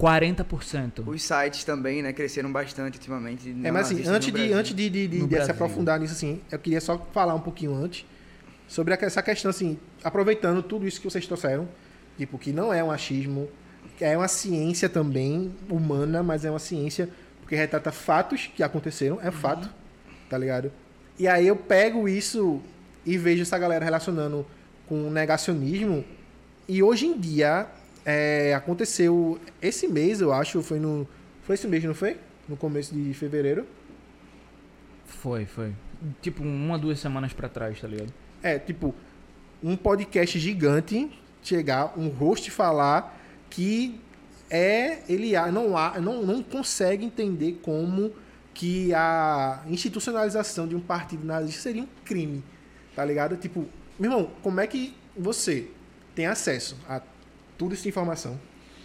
40%. 0.00 1.06
Os 1.06 1.22
sites 1.22 1.64
também, 1.64 2.02
né, 2.02 2.12
cresceram 2.12 2.50
bastante 2.52 2.98
ultimamente. 2.98 3.54
É, 3.62 3.70
mas 3.70 3.86
assim, 3.86 4.06
antes 4.06 4.32
de, 4.32 4.52
antes 4.52 4.74
de, 4.74 4.88
de, 4.90 5.08
de, 5.08 5.26
de 5.26 5.44
se 5.44 5.50
aprofundar 5.50 5.98
nisso, 6.00 6.12
assim, 6.14 6.40
eu 6.50 6.58
queria 6.58 6.80
só 6.80 6.98
falar 7.12 7.34
um 7.34 7.40
pouquinho 7.40 7.74
antes 7.74 8.04
sobre 8.72 8.94
essa 8.94 9.22
questão, 9.22 9.50
assim, 9.50 9.78
aproveitando 10.02 10.62
tudo 10.62 10.88
isso 10.88 10.98
que 10.98 11.04
vocês 11.04 11.26
trouxeram, 11.26 11.68
tipo, 12.16 12.38
que 12.38 12.54
não 12.54 12.72
é 12.72 12.82
um 12.82 12.90
achismo, 12.90 13.46
é 14.00 14.16
uma 14.16 14.28
ciência 14.28 14.88
também 14.88 15.54
humana, 15.68 16.22
mas 16.22 16.46
é 16.46 16.50
uma 16.50 16.58
ciência 16.58 17.06
porque 17.40 17.54
retrata 17.54 17.92
fatos 17.92 18.50
que 18.56 18.62
aconteceram, 18.62 19.20
é 19.20 19.30
fato, 19.30 19.68
tá 20.26 20.38
ligado? 20.38 20.72
E 21.18 21.28
aí 21.28 21.46
eu 21.46 21.54
pego 21.54 22.08
isso 22.08 22.62
e 23.04 23.18
vejo 23.18 23.42
essa 23.42 23.58
galera 23.58 23.84
relacionando 23.84 24.46
com 24.86 25.10
negacionismo, 25.10 26.02
e 26.66 26.82
hoje 26.82 27.04
em 27.04 27.18
dia 27.18 27.66
é, 28.06 28.54
aconteceu 28.54 29.38
esse 29.60 29.86
mês, 29.86 30.22
eu 30.22 30.32
acho, 30.32 30.62
foi 30.62 30.80
no. 30.80 31.06
Foi 31.42 31.56
esse 31.56 31.68
mês, 31.68 31.84
não 31.84 31.92
foi? 31.92 32.16
No 32.48 32.56
começo 32.56 32.94
de 32.94 33.12
fevereiro. 33.12 33.66
Foi, 35.04 35.44
foi. 35.44 35.74
Tipo, 36.22 36.42
uma, 36.42 36.78
duas 36.78 36.98
semanas 36.98 37.34
pra 37.34 37.50
trás, 37.50 37.78
tá 37.78 37.86
ligado? 37.86 38.21
É, 38.42 38.58
tipo, 38.58 38.94
um 39.62 39.76
podcast 39.76 40.38
gigante 40.38 41.10
chegar, 41.42 41.98
um 41.98 42.08
host 42.08 42.50
falar 42.50 43.18
que 43.48 44.00
é 44.50 45.02
ele 45.08 45.32
não 45.50 45.76
há, 45.76 46.00
não, 46.00 46.22
não 46.22 46.42
consegue 46.42 47.04
entender 47.04 47.60
como 47.62 48.12
que 48.52 48.92
a 48.92 49.62
institucionalização 49.66 50.68
de 50.68 50.76
um 50.76 50.80
partido 50.80 51.24
nazista 51.24 51.62
seria 51.62 51.82
um 51.82 51.88
crime, 52.04 52.44
tá 52.94 53.04
ligado? 53.04 53.36
Tipo, 53.36 53.66
meu 53.98 54.10
irmão, 54.10 54.30
como 54.42 54.60
é 54.60 54.66
que 54.66 54.94
você 55.16 55.68
tem 56.14 56.26
acesso 56.26 56.76
a 56.88 57.00
tudo 57.56 57.74
isso 57.74 57.84
de 57.84 57.88
informação? 57.88 58.38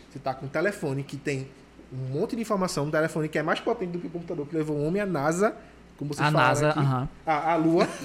Você 0.10 0.20
tá 0.20 0.34
com 0.34 0.46
um 0.46 0.50
telefone 0.50 1.04
que 1.04 1.18
tem 1.18 1.48
um 1.92 2.14
monte 2.18 2.36
de 2.36 2.42
informação, 2.42 2.86
um 2.86 2.92
telefone 2.92 3.28
que 3.28 3.38
é 3.38 3.44
mais 3.44 3.60
potente 3.60 3.92
do 3.92 4.00
que 4.00 4.08
o 4.08 4.10
computador 4.10 4.48
que 4.48 4.56
levou 4.56 4.78
o 4.78 4.86
homem 4.86 5.02
à 5.02 5.06
NASA, 5.06 5.56
como 5.98 6.14
vocês 6.14 6.28
A 6.28 6.32
falaram 6.32 6.50
NASA, 6.50 6.70
aqui. 6.70 6.80
aham. 6.80 7.10
A, 7.26 7.52
a 7.52 7.56
Lua. 7.56 7.88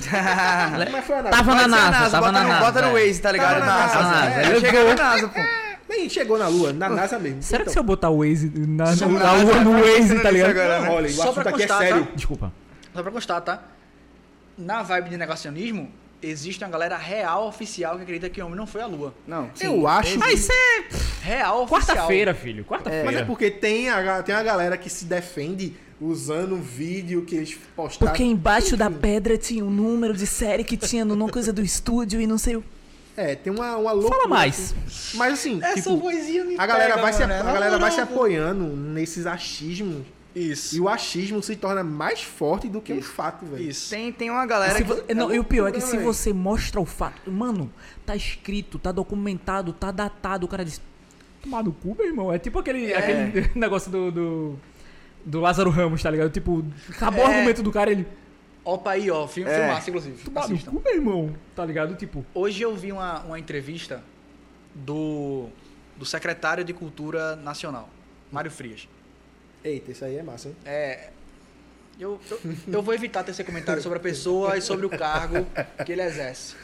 É 0.81 0.87
que 0.87 1.03
foi 1.03 1.17
a 1.17 1.23
NASA? 1.23 1.37
Tava 1.37 1.55
na 1.55 1.63
Pode 1.63 1.71
ser 1.71 1.77
a 1.77 1.91
NASA, 1.91 2.11
tava 2.11 2.27
bota 2.27 2.33
na 2.33 2.43
no, 2.43 2.49
NASA. 2.49 2.65
Bota 2.65 2.83
no 2.83 2.99
é. 2.99 3.07
Waze, 3.07 3.21
tá 3.21 3.33
ligado? 3.33 3.61
Tava 3.61 3.67
na 3.67 3.77
NASA, 3.77 4.03
NASA. 4.03 4.41
é. 4.41 4.61
Chega 4.61 4.85
na 4.85 4.95
NASA, 4.95 5.29
pô. 5.29 5.41
Nem 5.89 6.09
chegou 6.09 6.39
na 6.39 6.49
Lua, 6.49 6.73
na 6.73 6.89
NASA 6.89 7.19
mesmo. 7.19 7.43
Será 7.43 7.59
que 7.59 7.63
Então, 7.65 7.73
se 7.75 7.79
eu 7.79 7.83
botar 7.83 8.09
o 8.09 8.19
Waze 8.19 8.51
na, 8.57 8.85
na, 8.97 9.07
na 9.07 9.33
lua 9.35 9.55
no 9.61 9.73
Waze, 9.73 9.93
pensando 9.97 10.23
tá 10.23 10.31
ligado? 10.31 10.51
agora, 10.51 10.81
né? 10.81 10.91
Olha, 10.91 11.07
o 11.07 11.11
Só 11.13 11.23
assunto 11.25 11.41
aqui 11.41 11.49
é 11.49 11.53
constar, 11.53 11.79
sério. 11.79 12.05
tá? 12.07 12.13
Desculpa. 12.15 12.53
Só 12.95 13.03
pra 13.03 13.13
constar, 13.13 13.41
tá? 13.43 13.63
Na 14.57 14.83
vibe 14.83 15.11
de 15.11 15.17
negacionismo, 15.19 15.91
existe 16.23 16.65
uma 16.65 16.71
galera 16.71 16.97
real 16.97 17.47
oficial 17.47 17.97
que 17.97 18.03
acredita 18.03 18.31
que 18.31 18.41
o 18.41 18.47
homem 18.47 18.57
não 18.57 18.67
foi 18.67 18.81
à 18.81 18.87
lua. 18.87 19.13
Não, 19.27 19.51
sim. 19.55 19.67
Eu 19.67 19.87
acho. 19.87 20.19
Ah, 20.23 20.33
isso 20.33 20.51
é 20.53 20.85
Real 21.27 21.63
oficial. 21.65 21.97
quarta-feira, 21.97 22.33
filho. 22.35 22.65
Quarta-feira. 22.65 23.05
Mas 23.05 23.17
é 23.17 23.25
porque 23.25 23.51
tem 23.51 23.91
a, 23.91 24.23
tem 24.23 24.35
a 24.35 24.43
galera 24.43 24.77
que 24.79 24.89
se 24.89 25.05
defende 25.05 25.77
usando 26.03 26.55
um 26.55 26.61
vídeo 26.61 27.23
que 27.25 27.37
eles 27.37 27.57
postaram. 27.77 28.11
Porque 28.11 28.25
embaixo 28.25 28.77
da 28.77 28.91
pedra 28.91 29.39
tinha 29.39 29.65
um 29.65 29.71
número 29.71 30.15
de 30.15 30.27
série 30.27 30.65
que 30.65 30.77
tinha 30.77 31.05
no 31.05 31.29
coisa 31.31 31.53
do 31.53 31.63
estúdio 31.63 32.21
e 32.21 32.27
não 32.27 32.39
sei 32.39 32.57
o. 32.57 32.65
É, 33.17 33.35
tem 33.35 33.53
uma, 33.53 33.77
uma 33.77 33.93
loucura. 33.93 34.17
Fala 34.17 34.29
mais. 34.29 34.75
assim. 34.87 35.17
Mas 35.19 35.33
assim, 35.35 35.61
Essa 35.63 35.75
tipo, 35.75 35.97
vozinha 35.99 36.45
me 36.45 36.59
a 36.59 36.67
galera, 36.67 36.95
pega, 36.95 37.03
vai, 37.03 37.13
se, 37.13 37.23
a 37.23 37.25
é 37.27 37.43
na 37.43 37.53
galera 37.53 37.79
vai 37.79 37.91
se 37.91 38.01
apoiando 38.01 38.65
nesses 38.65 39.27
achismos. 39.27 40.03
Isso. 40.35 40.75
E 40.75 40.81
o 40.81 40.89
achismo 40.89 41.43
se 41.43 41.55
torna 41.57 41.85
mais 41.85 42.23
forte 42.23 42.67
do 42.67 42.81
que 42.81 42.95
o 42.95 43.03
fato, 43.03 43.45
velho. 43.45 43.69
Isso. 43.69 43.91
Tem, 43.91 44.11
tem 44.11 44.31
uma 44.31 44.47
galera 44.47 44.77
Se 44.77 44.83
que... 44.83 44.89
vo- 44.89 45.03
não, 45.15 45.33
e 45.33 45.39
o 45.39 45.45
pior 45.45 45.69
é 45.69 45.73
que 45.73 45.79
loucura, 45.81 46.01
se 46.01 46.03
você 46.03 46.33
mostra 46.33 46.81
o 46.81 46.87
fato, 46.87 47.31
mano, 47.31 47.71
tá 48.07 48.17
escrito, 48.17 48.79
tá 48.79 48.91
documentado, 48.91 49.75
tá 49.75 49.91
datado, 49.91 50.47
o 50.47 50.49
cara 50.49 50.65
diz, 50.65 50.81
tomar 51.43 51.63
no 51.63 51.71
cu, 51.73 51.95
meu 51.99 52.07
irmão. 52.07 52.33
É 52.33 52.39
tipo 52.39 52.59
aquele, 52.59 52.95
aquele 52.95 53.51
negócio 53.55 53.91
do, 53.91 54.11
do, 54.11 54.59
do 55.25 55.41
Lázaro 55.41 55.71
Ramos, 55.71 56.03
tá 56.03 56.11
ligado? 56.11 56.31
Tipo, 56.31 56.65
acabou 56.91 57.25
o 57.25 57.29
É. 57.29 57.35
argumento 57.35 57.63
do 57.63 57.71
cara, 57.73 57.91
ele, 57.91 58.07
Opa 58.65 58.93
aí, 58.93 59.11
ó. 59.11 59.27
Filme, 59.27 59.51
É. 59.51 59.57
Filmaço, 59.59 59.91
inclusive. 59.91 60.23
Assistam. 60.37 60.71
cu, 60.71 60.81
meu 60.85 60.95
irmão. 60.95 61.35
Tá 61.55 61.65
ligado? 61.65 61.97
Tipo, 61.97 62.25
Hoje 62.33 62.63
eu 62.63 62.77
vi 62.77 62.93
uma, 62.93 63.21
uma 63.23 63.39
entrevista 63.39 64.03
do, 64.75 65.49
do 65.97 66.05
secretário 66.05 66.65
de 66.65 66.73
Cultura 66.73 67.35
Nacional, 67.37 67.89
Mário 68.31 68.51
Frias. 68.51 68.89
Eita, 69.65 69.91
isso 69.91 70.05
aí 70.05 70.17
é 70.17 70.23
massa, 70.23 70.49
hein? 70.49 70.57
É, 70.65 71.11
Eu, 71.99 72.21
eu, 72.31 72.41
eu 72.75 72.83
vou 72.83 72.95
evitar 72.95 73.23
tecer 73.23 73.45
comentário 73.45 73.83
sobre 73.83 73.99
a 73.99 74.01
pessoa 74.01 74.57
e 74.57 74.61
sobre 74.63 74.87
o 74.87 74.91
cargo 74.91 75.47
que 75.85 75.93
ele 75.93 76.03
exerce. 76.03 76.55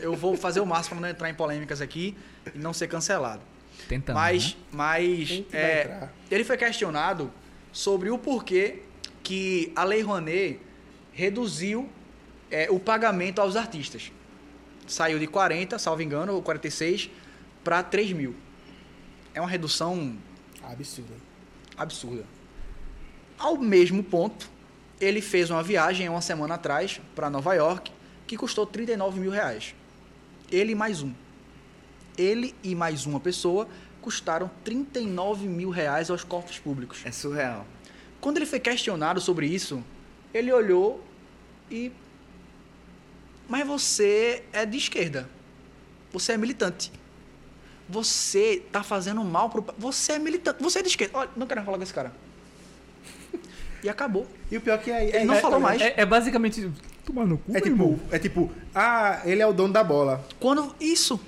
Eu 0.00 0.14
vou 0.16 0.36
fazer 0.36 0.60
o 0.60 0.66
máximo 0.66 0.96
para 0.96 1.02
não 1.02 1.08
entrar 1.08 1.30
em 1.30 1.34
polêmicas 1.34 1.80
aqui 1.80 2.16
e 2.54 2.58
não 2.58 2.72
ser 2.72 2.88
cancelado. 2.88 3.40
Tentando. 3.88 4.16
Mas, 4.16 4.54
né? 4.54 4.60
mas 4.72 5.42
é, 5.52 6.08
ele 6.30 6.42
foi 6.44 6.56
questionado 6.56 7.30
sobre 7.74 8.08
o 8.08 8.16
porquê 8.16 8.78
que 9.24 9.72
a 9.74 9.82
Lei 9.82 10.00
Rouanet 10.00 10.60
reduziu 11.12 11.88
é, 12.48 12.70
o 12.70 12.78
pagamento 12.78 13.40
aos 13.40 13.56
artistas. 13.56 14.12
Saiu 14.86 15.18
de 15.18 15.26
40, 15.26 15.76
salvo 15.78 16.00
engano, 16.00 16.34
ou 16.34 16.40
46, 16.42 17.10
para 17.64 17.82
3 17.82 18.12
mil. 18.12 18.36
É 19.34 19.40
uma 19.40 19.50
redução 19.50 20.16
Absurdo. 20.62 21.12
absurda. 21.76 22.24
Ao 23.36 23.56
mesmo 23.56 24.04
ponto, 24.04 24.48
ele 25.00 25.20
fez 25.20 25.50
uma 25.50 25.62
viagem 25.62 26.08
uma 26.08 26.20
semana 26.20 26.54
atrás 26.54 27.00
para 27.16 27.28
Nova 27.28 27.54
York 27.54 27.90
que 28.24 28.36
custou 28.36 28.64
39 28.64 29.18
mil 29.18 29.32
reais. 29.32 29.74
Ele 30.50 30.72
e 30.72 30.74
mais 30.76 31.02
um. 31.02 31.12
Ele 32.16 32.54
e 32.62 32.72
mais 32.76 33.04
uma 33.04 33.18
pessoa 33.18 33.66
custaram 34.04 34.50
39 34.62 35.48
mil 35.48 35.70
reais 35.70 36.10
aos 36.10 36.22
corpos 36.22 36.58
públicos. 36.58 37.00
É 37.06 37.10
surreal. 37.10 37.66
Quando 38.20 38.36
ele 38.36 38.44
foi 38.44 38.60
questionado 38.60 39.18
sobre 39.18 39.46
isso, 39.46 39.82
ele 40.34 40.52
olhou 40.52 41.02
e. 41.70 41.90
Mas 43.48 43.66
você 43.66 44.44
é 44.52 44.66
de 44.66 44.76
esquerda. 44.76 45.26
Você 46.12 46.32
é 46.32 46.36
militante. 46.36 46.92
Você 47.88 48.62
tá 48.70 48.82
fazendo 48.82 49.24
mal 49.24 49.48
pro. 49.48 49.64
Você 49.78 50.12
é 50.12 50.18
militante. 50.18 50.62
Você 50.62 50.80
é 50.80 50.82
de 50.82 50.88
esquerda. 50.88 51.16
Olha, 51.16 51.30
não 51.34 51.46
quero 51.46 51.64
falar 51.64 51.78
com 51.78 51.82
esse 51.82 51.94
cara. 51.94 52.12
E 53.82 53.88
acabou. 53.88 54.26
E 54.50 54.56
o 54.58 54.60
pior 54.60 54.78
que 54.78 54.90
é. 54.90 55.16
Ele 55.16 55.24
não 55.24 55.34
é, 55.34 55.40
falou 55.40 55.58
é, 55.58 55.62
mais. 55.62 55.80
É, 55.80 55.94
é 55.96 56.04
basicamente. 56.04 56.70
Tomar 57.06 57.26
no 57.26 57.38
cu, 57.38 57.56
É 57.56 57.60
tipo, 57.60 58.00
é 58.10 58.18
tipo, 58.18 58.50
ah, 58.74 59.20
ele 59.24 59.40
é 59.42 59.46
o 59.46 59.52
dono 59.52 59.72
da 59.72 59.82
bola. 59.82 60.22
Quando. 60.38 60.74
Isso. 60.78 61.18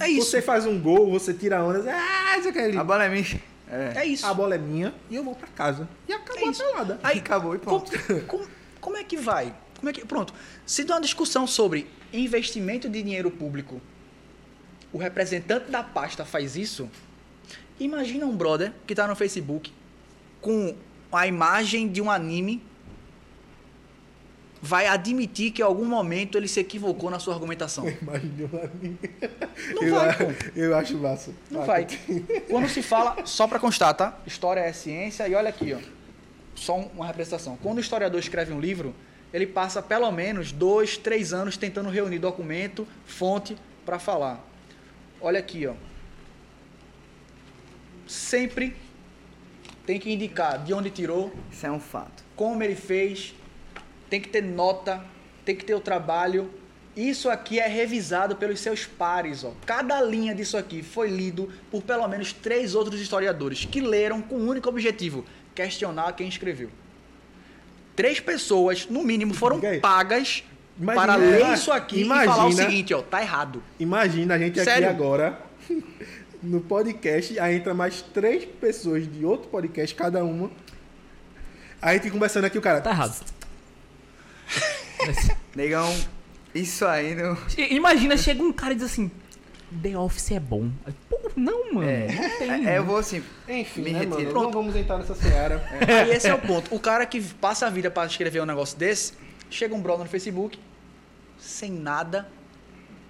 É 0.00 0.08
isso. 0.08 0.30
Você 0.30 0.42
faz 0.42 0.66
um 0.66 0.80
gol, 0.80 1.10
você 1.10 1.32
tira 1.32 1.62
onda, 1.62 1.84
ah, 1.92 2.40
você 2.40 2.52
quer 2.52 2.68
ele. 2.68 2.78
A 2.78 2.84
bola 2.84 3.04
é 3.04 3.08
minha. 3.08 3.40
É. 3.68 3.92
É 3.96 4.04
isso. 4.06 4.24
A 4.26 4.32
bola 4.34 4.54
é 4.54 4.58
minha 4.58 4.94
e 5.10 5.14
eu 5.16 5.24
vou 5.24 5.34
pra 5.34 5.48
casa. 5.48 5.88
E 6.08 6.12
acabou 6.12 6.42
É 6.42 6.48
a 6.48 6.50
isso. 6.50 6.62
pelada. 6.64 7.00
Aí 7.02 7.18
Acabou 7.18 7.54
e 7.54 7.58
como, 7.58 7.80
pronto. 7.80 8.22
como, 8.26 8.46
como 8.80 8.96
é 8.96 9.04
que 9.04 9.16
vai? 9.16 9.54
Como 9.78 9.90
é 9.90 9.92
que, 9.92 10.04
pronto. 10.04 10.32
Se 10.64 10.84
dá 10.84 10.94
uma 10.94 11.00
discussão 11.00 11.46
sobre 11.46 11.88
investimento 12.12 12.88
de 12.88 13.02
dinheiro 13.02 13.30
público, 13.30 13.80
o 14.92 14.98
representante 14.98 15.70
da 15.70 15.82
pasta 15.82 16.24
faz 16.24 16.56
isso, 16.56 16.88
imagina 17.78 18.24
um 18.24 18.36
brother 18.36 18.72
que 18.86 18.92
está 18.92 19.06
no 19.06 19.14
Facebook 19.14 19.72
com 20.40 20.74
a 21.12 21.26
imagem 21.26 21.88
de 21.88 22.00
um 22.00 22.10
anime 22.10 22.62
vai 24.66 24.86
admitir 24.88 25.52
que 25.52 25.62
em 25.62 25.64
algum 25.64 25.84
momento 25.84 26.36
ele 26.36 26.48
se 26.48 26.58
equivocou 26.60 27.08
na 27.10 27.18
sua 27.18 27.34
argumentação. 27.34 27.84
Imagina. 28.02 28.70
Não 29.74 29.82
eu, 29.82 29.94
vai, 29.94 30.16
pô. 30.16 30.24
Eu 30.56 30.76
acho 30.76 30.98
massa. 30.98 31.30
Não 31.50 31.62
Ah, 31.62 31.64
vai. 31.64 31.86
Quando 32.50 32.68
se 32.68 32.82
fala, 32.82 33.24
só 33.24 33.46
para 33.46 33.58
constar, 33.58 33.94
tá? 33.94 34.18
História 34.26 34.60
é 34.60 34.72
ciência 34.72 35.26
e 35.28 35.34
olha 35.34 35.48
aqui, 35.50 35.72
ó. 35.72 35.78
Só 36.54 36.76
um- 36.78 36.86
uma 36.96 37.06
representação. 37.06 37.56
Quando 37.62 37.78
o 37.78 37.80
historiador 37.80 38.18
escreve 38.18 38.52
um 38.52 38.58
livro, 38.60 38.94
ele 39.32 39.46
passa 39.46 39.80
pelo 39.82 40.10
menos 40.10 40.50
dois, 40.52 40.96
três 40.96 41.32
anos 41.32 41.56
tentando 41.56 41.88
reunir 41.90 42.18
documento, 42.18 42.86
fonte 43.06 43.56
para 43.84 43.98
falar. 43.98 44.44
Olha 45.20 45.38
aqui, 45.38 45.66
ó. 45.66 45.74
Sempre 48.06 48.74
tem 49.84 49.98
que 49.98 50.12
indicar 50.12 50.62
de 50.64 50.72
onde 50.74 50.90
tirou, 50.90 51.32
Isso 51.52 51.66
é 51.66 51.70
um 51.70 51.80
fato. 51.80 52.24
como 52.34 52.62
ele 52.62 52.74
fez, 52.74 53.34
tem 54.10 54.20
que 54.20 54.28
ter 54.28 54.42
nota, 54.42 55.02
tem 55.44 55.54
que 55.56 55.64
ter 55.64 55.74
o 55.74 55.80
trabalho. 55.80 56.50
Isso 56.96 57.28
aqui 57.28 57.58
é 57.58 57.68
revisado 57.68 58.36
pelos 58.36 58.58
seus 58.60 58.86
pares, 58.86 59.44
ó. 59.44 59.52
Cada 59.66 60.00
linha 60.00 60.34
disso 60.34 60.56
aqui 60.56 60.82
foi 60.82 61.08
lido 61.10 61.50
por 61.70 61.82
pelo 61.82 62.08
menos 62.08 62.32
três 62.32 62.74
outros 62.74 63.00
historiadores 63.00 63.66
que 63.66 63.80
leram 63.80 64.22
com 64.22 64.36
um 64.36 64.48
único 64.48 64.68
objetivo: 64.68 65.24
questionar 65.54 66.12
quem 66.12 66.26
escreveu. 66.28 66.70
Três 67.94 68.18
pessoas, 68.20 68.86
no 68.88 69.02
mínimo, 69.02 69.34
foram 69.34 69.60
pagas 69.80 70.42
Imagina- 70.78 71.06
para 71.06 71.16
ler 71.16 71.52
isso 71.54 71.70
aqui 71.72 72.02
e 72.02 72.04
falar 72.06 72.24
o 72.24 72.50
imagina- 72.50 72.62
seguinte, 72.70 72.94
ó, 72.94 73.02
tá 73.02 73.20
errado. 73.22 73.62
Imagina 73.78 74.34
a 74.34 74.38
gente 74.38 74.62
Sério? 74.62 74.88
aqui 74.88 74.96
agora, 74.96 75.38
no 76.42 76.60
podcast, 76.60 77.38
aí 77.38 77.56
entra 77.56 77.72
mais 77.74 78.00
três 78.02 78.44
pessoas 78.44 79.10
de 79.10 79.24
outro 79.24 79.48
podcast, 79.48 79.94
cada 79.94 80.24
uma. 80.24 80.50
Aí 81.80 81.98
a 81.98 82.02
gente 82.02 82.10
conversando 82.10 82.44
aqui, 82.46 82.56
o 82.58 82.62
cara. 82.62 82.80
Tá 82.80 82.90
errado. 82.90 83.35
Negão, 85.54 85.94
isso 86.54 86.84
aí 86.86 87.14
não. 87.14 87.36
Imagina, 87.70 88.16
chega 88.16 88.42
um 88.42 88.52
cara 88.52 88.72
e 88.72 88.76
diz 88.76 88.84
assim: 88.86 89.10
The 89.82 89.96
Office 89.98 90.32
é 90.32 90.40
bom. 90.40 90.70
Pô, 91.08 91.18
não, 91.36 91.74
mano. 91.74 91.88
É, 91.88 92.06
Não 92.08 92.38
tem. 92.38 92.68
é, 92.68 92.78
eu 92.78 92.84
vou 92.84 92.96
assim. 92.98 93.22
Enfim, 93.48 93.82
Me 93.82 93.92
né, 93.92 93.98
retiro. 94.00 94.16
mano? 94.18 94.30
Pronto. 94.30 94.44
Não 94.44 94.52
vamos 94.52 94.76
entrar 94.76 94.98
nessa 94.98 95.14
seara. 95.14 95.62
Aí 95.86 96.10
esse 96.12 96.28
é 96.28 96.34
o 96.34 96.38
ponto. 96.40 96.74
O 96.74 96.80
cara 96.80 97.04
que 97.06 97.20
passa 97.20 97.66
a 97.66 97.70
vida 97.70 97.90
para 97.90 98.06
escrever 98.06 98.40
um 98.42 98.46
negócio 98.46 98.78
desse, 98.78 99.12
chega 99.50 99.74
um 99.74 99.80
brother 99.80 100.04
no 100.04 100.10
Facebook, 100.10 100.58
sem 101.38 101.70
nada, 101.70 102.28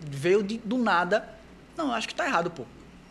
veio 0.01 0.43
de- 0.43 0.59
do 0.59 0.78
nada. 0.78 1.28
Não, 1.76 1.89
eu 1.89 1.93
acho 1.93 2.09
que 2.09 2.14
tá 2.14 2.26
errado, 2.26 2.51
pô. 2.51 2.64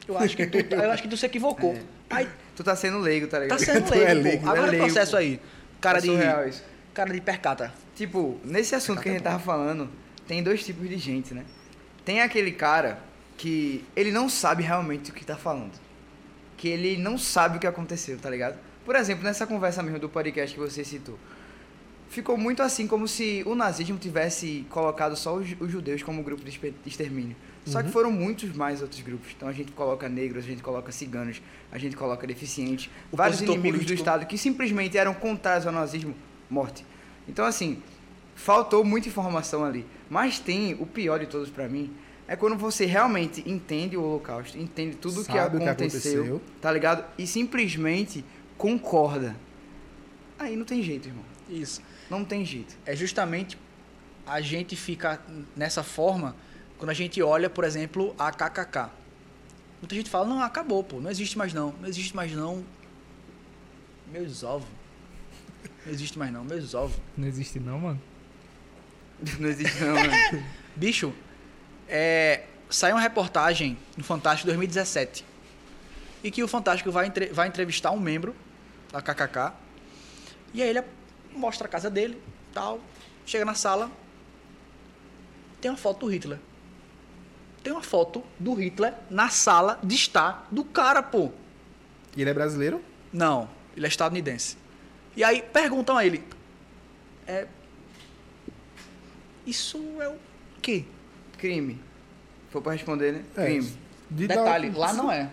Eu 0.07 0.17
acho 0.17 0.35
que 0.37 0.45
tu, 0.45 0.57
eu 0.75 0.91
acho 0.91 1.01
que 1.01 1.07
tu 1.09 1.17
se 1.17 1.25
equivocou. 1.25 1.77
Aí 2.09 2.27
Tu 2.55 2.63
tá 2.63 2.75
sendo 2.75 2.99
leigo, 2.99 3.25
tá 3.27 3.37
tá 3.37 3.43
ligado? 3.43 3.59
sendo 3.59 3.85
Tu 3.85 3.91
leigo, 3.91 4.05
é 4.11 4.15
pô. 4.15 4.21
leigo, 4.21 4.43
Agora 4.49 4.59
é 4.59 4.67
o 4.67 4.71
leigo, 4.71 4.85
processo 4.85 5.11
pô. 5.11 5.17
aí. 5.17 5.39
Cara 5.81 5.97
É 5.97 6.01
de 6.01 6.61
cara 6.93 7.11
de 7.13 7.21
percata. 7.21 7.73
Tipo, 7.95 8.39
nesse 8.43 8.75
assunto 8.75 9.01
que 9.01 9.09
a 9.09 9.13
gente 9.13 9.23
tava 9.23 9.39
falando, 9.39 9.89
tem 10.27 10.43
dois 10.43 10.63
tipos 10.65 10.87
de 10.87 10.97
gente, 10.97 11.33
né? 11.33 11.45
Tem 12.03 12.21
aquele 12.21 12.51
cara 12.51 12.99
que 13.37 13.83
ele 13.95 14.11
não 14.11 14.29
sabe 14.29 14.63
realmente 14.63 15.11
o 15.11 15.13
que 15.13 15.25
tá 15.25 15.37
falando. 15.37 15.73
Que 16.57 16.67
ele 16.67 16.97
não 16.97 17.17
sabe 17.17 17.57
o 17.57 17.59
que 17.59 17.67
aconteceu, 17.67 18.17
tá 18.17 18.29
ligado? 18.29 18.57
Por 18.83 18.95
exemplo, 18.95 19.23
nessa 19.23 19.47
conversa 19.47 19.81
mesmo 19.81 19.97
do 19.97 20.09
podcast 20.09 20.53
que 20.53 20.59
você 20.59 20.83
citou. 20.83 21.17
Ficou 22.09 22.37
muito 22.37 22.61
assim 22.61 22.85
como 22.85 23.07
se 23.07 23.43
o 23.45 23.55
nazismo 23.55 23.97
tivesse 23.97 24.65
colocado 24.69 25.15
só 25.15 25.33
os, 25.35 25.47
os 25.59 25.71
judeus 25.71 26.03
como 26.03 26.21
grupo 26.21 26.43
de 26.43 26.59
extermínio. 26.85 27.35
Só 27.65 27.81
que 27.81 27.89
foram 27.89 28.11
muitos 28.11 28.55
mais 28.55 28.81
outros 28.81 29.01
grupos. 29.01 29.31
Então 29.35 29.49
a 29.49 29.51
gente 29.51 29.71
coloca 29.71 30.07
negros, 30.07 30.45
a 30.45 30.47
gente 30.47 30.61
coloca 30.61 30.91
ciganos, 30.91 31.41
a 31.71 31.79
gente 31.79 31.95
coloca 31.95 32.27
deficientes, 32.27 32.91
O 33.11 33.17
vários 33.17 33.41
inimigos 33.41 33.63
do 33.63 33.71
político. 33.71 33.93
Estado 33.93 34.25
que 34.27 34.37
simplesmente 34.37 34.97
eram 34.97 35.15
contrários 35.15 35.65
ao 35.65 35.73
nazismo, 35.73 36.13
morte. 36.47 36.85
Então 37.27 37.45
assim, 37.45 37.81
faltou 38.35 38.83
muita 38.83 39.07
informação 39.07 39.63
ali. 39.63 39.85
Mas 40.09 40.39
tem 40.39 40.73
o 40.75 40.85
pior 40.85 41.19
de 41.19 41.25
todos 41.25 41.49
pra 41.49 41.67
mim 41.67 41.95
é 42.27 42.35
quando 42.35 42.57
você 42.57 42.85
realmente 42.85 43.47
entende 43.47 43.95
o 43.95 44.01
Holocausto, 44.03 44.57
entende 44.57 44.95
tudo 44.95 45.21
o 45.21 45.25
que 45.25 45.37
aconteceu. 45.37 46.41
tá 46.59 46.71
ligado? 46.71 47.05
E 47.17 47.27
simplesmente 47.27 48.25
concorda. 48.57 49.35
Aí 50.39 50.55
não 50.55 50.65
tem 50.65 50.81
jeito, 50.81 51.07
irmão. 51.07 51.23
Isso. 51.47 51.81
Não 52.09 52.25
tem 52.25 52.43
jeito. 52.43 52.75
É 52.85 52.95
justamente 52.95 53.57
a 54.25 54.41
gente 54.41 54.75
fica 54.75 55.21
nessa 55.55 55.83
forma 55.83 56.35
quando 56.79 56.89
a 56.89 56.93
gente 56.93 57.21
olha, 57.21 57.49
por 57.49 57.63
exemplo, 57.63 58.15
a 58.17 58.31
KKK. 58.31 58.89
Muita 59.79 59.95
gente 59.95 60.09
fala, 60.09 60.25
não, 60.25 60.41
acabou, 60.41 60.83
pô, 60.83 60.99
não 60.99 61.11
existe 61.11 61.37
mais 61.37 61.53
não, 61.53 61.73
não 61.79 61.87
existe 61.87 62.15
mais 62.15 62.31
não. 62.31 62.63
Meus 64.11 64.43
ovos. 64.43 64.67
Não 65.85 65.91
existe 65.93 66.17
mais 66.17 66.31
não, 66.31 66.43
meus 66.43 66.73
ovos. 66.73 66.97
Não 67.15 67.27
existe, 67.27 67.59
não, 67.59 67.79
mano. 67.79 68.01
Não 69.39 69.47
existe 69.47 69.81
não, 69.81 69.95
mano. 69.95 70.43
Bicho, 70.75 71.13
é, 71.87 72.43
saiu 72.69 72.95
uma 72.95 73.01
reportagem 73.01 73.77
no 73.95 74.03
Fantástico 74.03 74.47
2017 74.47 75.23
e 76.23 76.29
que 76.31 76.43
o 76.43 76.47
Fantástico 76.47 76.91
vai, 76.91 77.05
entre- 77.07 77.27
vai 77.27 77.47
entrevistar 77.47 77.91
um 77.91 77.99
membro 77.99 78.35
da 78.91 79.01
KKK 79.01 79.53
e 80.53 80.61
aí 80.61 80.67
ele 80.69 80.83
mostra 81.33 81.65
a 81.67 81.69
casa 81.69 81.89
dele, 81.89 82.21
tal, 82.53 82.79
chega 83.25 83.45
na 83.45 83.53
sala, 83.53 83.89
tem 85.61 85.71
uma 85.71 85.77
foto 85.77 86.05
do 86.05 86.11
Hitler. 86.11 86.39
Tem 87.63 87.71
uma 87.73 87.81
foto 87.81 88.21
do 88.39 88.53
Hitler 88.53 88.93
na 89.09 89.29
sala 89.29 89.79
de 89.83 89.95
estar 89.95 90.47
do 90.51 90.63
cara, 90.63 91.01
pô. 91.01 91.31
E 92.15 92.21
ele 92.21 92.29
é 92.29 92.33
brasileiro? 92.33 92.81
Não, 93.13 93.49
ele 93.75 93.85
é 93.85 93.89
estadunidense. 93.89 94.57
E 95.15 95.23
aí 95.23 95.41
perguntam 95.41 95.97
a 95.97 96.05
ele: 96.05 96.23
é, 97.27 97.45
Isso 99.45 99.79
é 100.01 100.07
o 100.09 100.15
quê? 100.61 100.83
Crime. 101.37 101.79
For 102.49 102.61
pra 102.61 102.73
responder, 102.73 103.11
né? 103.13 103.21
É. 103.37 103.45
Crime. 103.45 103.73
De 104.09 104.27
Detalhe, 104.27 104.69
dar- 104.69 104.77
lá 104.79 104.93
não 104.93 105.11
é. 105.11 105.29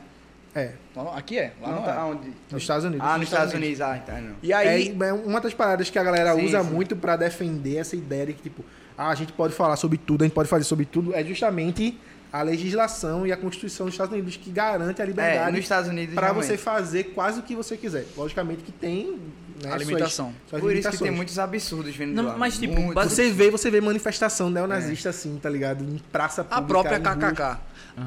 É, 0.55 0.73
Aqui 1.15 1.39
é, 1.39 1.55
lá 1.63 1.69
não, 1.69 1.77
Não, 1.77 1.83
tá 1.83 1.95
é. 1.95 1.99
onde? 2.03 2.31
nos 2.51 2.63
Estados 2.63 2.85
Unidos. 2.85 3.07
Ah, 3.07 3.17
nos 3.17 3.27
Estados 3.27 3.55
Estados 3.55 3.55
Unidos. 3.55 3.81
Ah, 3.81 3.99
tá, 4.05 4.21
não. 4.21 4.35
E 4.43 4.53
aí, 4.53 4.95
É, 5.01 5.05
é 5.07 5.13
uma 5.15 5.41
das 5.41 5.55
paradas 5.55 5.89
que 5.89 5.99
a 5.99 6.05
galera 6.05 6.35
Sim, 6.35 6.45
usa 6.45 6.63
sim. 6.63 6.71
muito 6.71 6.95
pra 6.95 7.17
defender 7.17 7.77
essa 7.77 7.97
ideia 7.97 8.27
de 8.27 8.35
que, 8.35 8.43
tipo, 8.43 8.63
ah, 8.99 9.09
a 9.09 9.15
gente 9.15 9.33
pode 9.33 9.55
falar 9.55 9.77
sobre 9.77 9.97
tudo, 9.97 10.23
a 10.23 10.27
gente 10.27 10.35
pode 10.35 10.51
fazer 10.51 10.65
sobre 10.65 10.85
tudo, 10.85 11.15
é 11.15 11.25
justamente 11.25 11.99
a 12.33 12.43
legislação 12.43 13.27
e 13.27 13.33
a 13.33 13.37
Constituição 13.37 13.87
dos 13.87 13.95
Estados 13.95 14.13
Unidos 14.15 14.37
que 14.37 14.51
garante 14.51 15.01
a 15.03 15.05
É, 15.05 15.09
liberdade 15.09 15.51
nos 15.53 15.61
Estados 15.61 15.91
Unidos 15.91 16.15
para 16.15 16.33
você 16.33 16.57
fazer 16.57 17.05
quase 17.15 17.41
o 17.41 17.43
que 17.43 17.55
você 17.55 17.77
quiser. 17.77 18.07
Logicamente 18.17 18.63
que 18.63 18.73
tem 18.73 19.21
né, 19.63 19.71
A 19.73 19.77
limitação. 19.77 20.27
Suas, 20.49 20.51
suas 20.51 20.63
Por 20.63 20.75
isso 20.75 20.91
que 20.91 20.97
tem 20.99 21.11
muitos 21.11 21.39
absurdos 21.39 21.95
vindo 21.95 22.15
Não, 22.15 22.25
de 22.25 22.29
lá. 22.31 22.37
mas, 22.39 22.59
tipo, 22.59 22.75
Muitos. 22.75 22.95
basi- 22.95 23.15
Você 23.15 23.31
vê, 23.31 23.51
você 23.51 23.71
vê 23.71 23.81
manifestação 23.81 24.49
neonazista 24.51 25.11
assim, 25.11 25.39
tá 25.41 25.49
ligado? 25.51 25.85
Em 25.85 25.99
praça 26.11 26.43
pública. 26.43 26.65
A 26.65 26.67
própria 26.67 26.97
em 26.97 27.03
ruas. 27.03 27.33
KKK. 27.33 27.61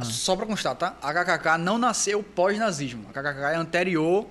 Só 0.04 0.36
pra 0.36 0.46
constar, 0.48 0.76
tá? 0.76 0.96
A 1.02 1.14
KKK 1.14 1.58
não 1.60 1.78
nasceu 1.78 2.22
pós-nazismo. 2.24 3.06
A 3.10 3.14
KKK 3.14 3.52
é 3.54 3.56
anterior 3.56 4.26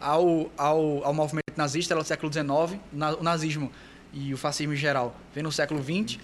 ao, 0.00 0.50
ao, 0.56 1.04
ao 1.04 1.14
movimento 1.14 1.42
nazista, 1.56 1.94
ela 1.94 2.02
é 2.02 2.04
do 2.04 2.06
século 2.06 2.30
XIX. 2.32 2.78
Na- 2.92 3.16
o 3.16 3.22
nazismo 3.22 3.72
e 4.12 4.32
o 4.32 4.36
fascismo 4.36 4.72
em 4.74 4.76
geral 4.76 5.16
vem 5.34 5.42
no 5.42 5.50
século 5.50 5.82
XX. 5.82 6.18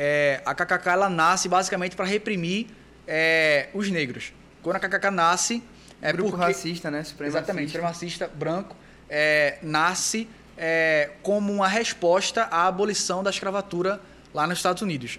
É, 0.00 0.40
a 0.46 0.54
KKK 0.54 0.90
ela 0.90 1.10
nasce 1.10 1.48
basicamente 1.48 1.96
para 1.96 2.06
reprimir 2.06 2.68
é, 3.06 3.68
os 3.74 3.90
negros. 3.90 4.32
Quando 4.62 4.76
a 4.76 4.78
KKK 4.78 5.10
nasce, 5.10 5.60
é 6.00 6.12
grupo 6.12 6.30
porque... 6.30 6.44
racista, 6.44 6.88
né? 6.88 7.02
Supremacista. 7.02 7.38
Exatamente, 7.38 7.72
supremacista 7.72 8.28
branco 8.28 8.76
é, 9.10 9.58
nasce 9.60 10.28
é, 10.56 11.10
como 11.22 11.52
uma 11.52 11.66
resposta 11.66 12.44
à 12.44 12.68
abolição 12.68 13.24
da 13.24 13.30
escravatura 13.30 14.00
lá 14.32 14.46
nos 14.46 14.58
Estados 14.58 14.82
Unidos. 14.82 15.18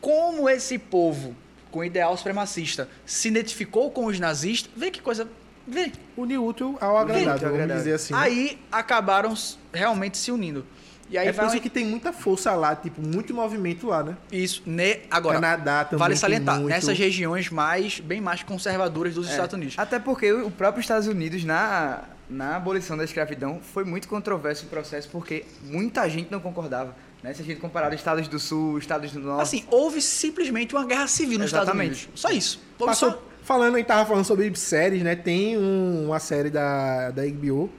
Como 0.00 0.48
esse 0.48 0.78
povo 0.78 1.36
com 1.70 1.84
ideal 1.84 2.16
supremacista 2.16 2.88
se 3.06 3.28
identificou 3.28 3.90
com 3.90 4.06
os 4.06 4.18
nazistas, 4.18 4.72
vê 4.74 4.90
que 4.90 5.00
coisa. 5.00 5.28
Vê. 5.66 5.92
Unir 6.16 6.38
útil 6.38 6.76
ao 6.80 6.98
agradável, 6.98 7.50
vamos 7.52 7.74
dizer 7.76 7.94
assim. 7.94 8.12
né? 8.12 8.18
Aí 8.20 8.58
acabaram 8.70 9.32
realmente 9.72 10.18
se 10.18 10.32
unindo. 10.32 10.66
E 11.12 11.18
aí 11.18 11.28
é 11.28 11.32
por 11.32 11.44
isso 11.44 11.60
que 11.60 11.68
tem 11.68 11.84
muita 11.84 12.10
força 12.10 12.52
lá, 12.54 12.74
tipo, 12.74 13.02
muito 13.06 13.34
movimento 13.34 13.86
lá, 13.86 14.02
né? 14.02 14.16
isso, 14.32 14.62
ne, 14.64 15.00
agora. 15.10 15.34
Canadá 15.38 15.84
também 15.84 15.98
vale 15.98 16.16
salientar, 16.16 16.54
muito. 16.56 16.68
nessas 16.70 16.96
regiões 16.98 17.50
mais 17.50 18.00
bem 18.00 18.18
mais 18.18 18.42
conservadoras 18.42 19.14
dos 19.14 19.28
É. 19.28 19.32
Estados 19.32 19.52
Unidos. 19.54 19.74
Até 19.78 19.98
porque 19.98 20.32
o 20.32 20.50
próprio 20.50 20.80
Estados 20.80 21.06
Unidos, 21.06 21.44
na, 21.44 22.04
na 22.30 22.56
abolição 22.56 22.96
da 22.96 23.04
escravidão, 23.04 23.60
foi 23.74 23.84
muito 23.84 24.08
controverso 24.08 24.64
o 24.64 24.68
processo, 24.70 25.06
porque 25.12 25.44
muita 25.64 26.08
gente 26.08 26.30
não 26.30 26.40
concordava. 26.40 26.96
Né? 27.22 27.34
Se 27.34 27.42
a 27.42 27.44
gente 27.44 27.60
comparar 27.60 27.88
os 27.90 27.94
estados 27.94 28.26
do 28.26 28.38
sul, 28.38 28.78
estados 28.78 29.12
do 29.12 29.20
norte. 29.20 29.42
Assim, 29.42 29.64
houve 29.70 30.00
simplesmente 30.00 30.74
uma 30.74 30.86
guerra 30.86 31.06
civil 31.06 31.38
nos 31.38 31.50
Exatamente. 31.52 31.92
Estados 31.92 32.08
Unidos. 32.08 32.20
Só 32.20 32.30
isso. 32.30 32.58
Houve 32.78 32.90
Passou, 32.90 33.10
só- 33.12 33.22
falando, 33.44 33.74
a 33.74 33.78
gente 33.78 33.86
tava 33.86 34.06
falando 34.08 34.24
sobre 34.24 34.50
séries, 34.56 35.02
né? 35.02 35.14
Tem 35.14 35.58
um- 35.58 36.06
uma 36.06 36.18
série 36.18 36.48
da, 36.48 37.10
da 37.10 37.22
HBO, 37.26 37.70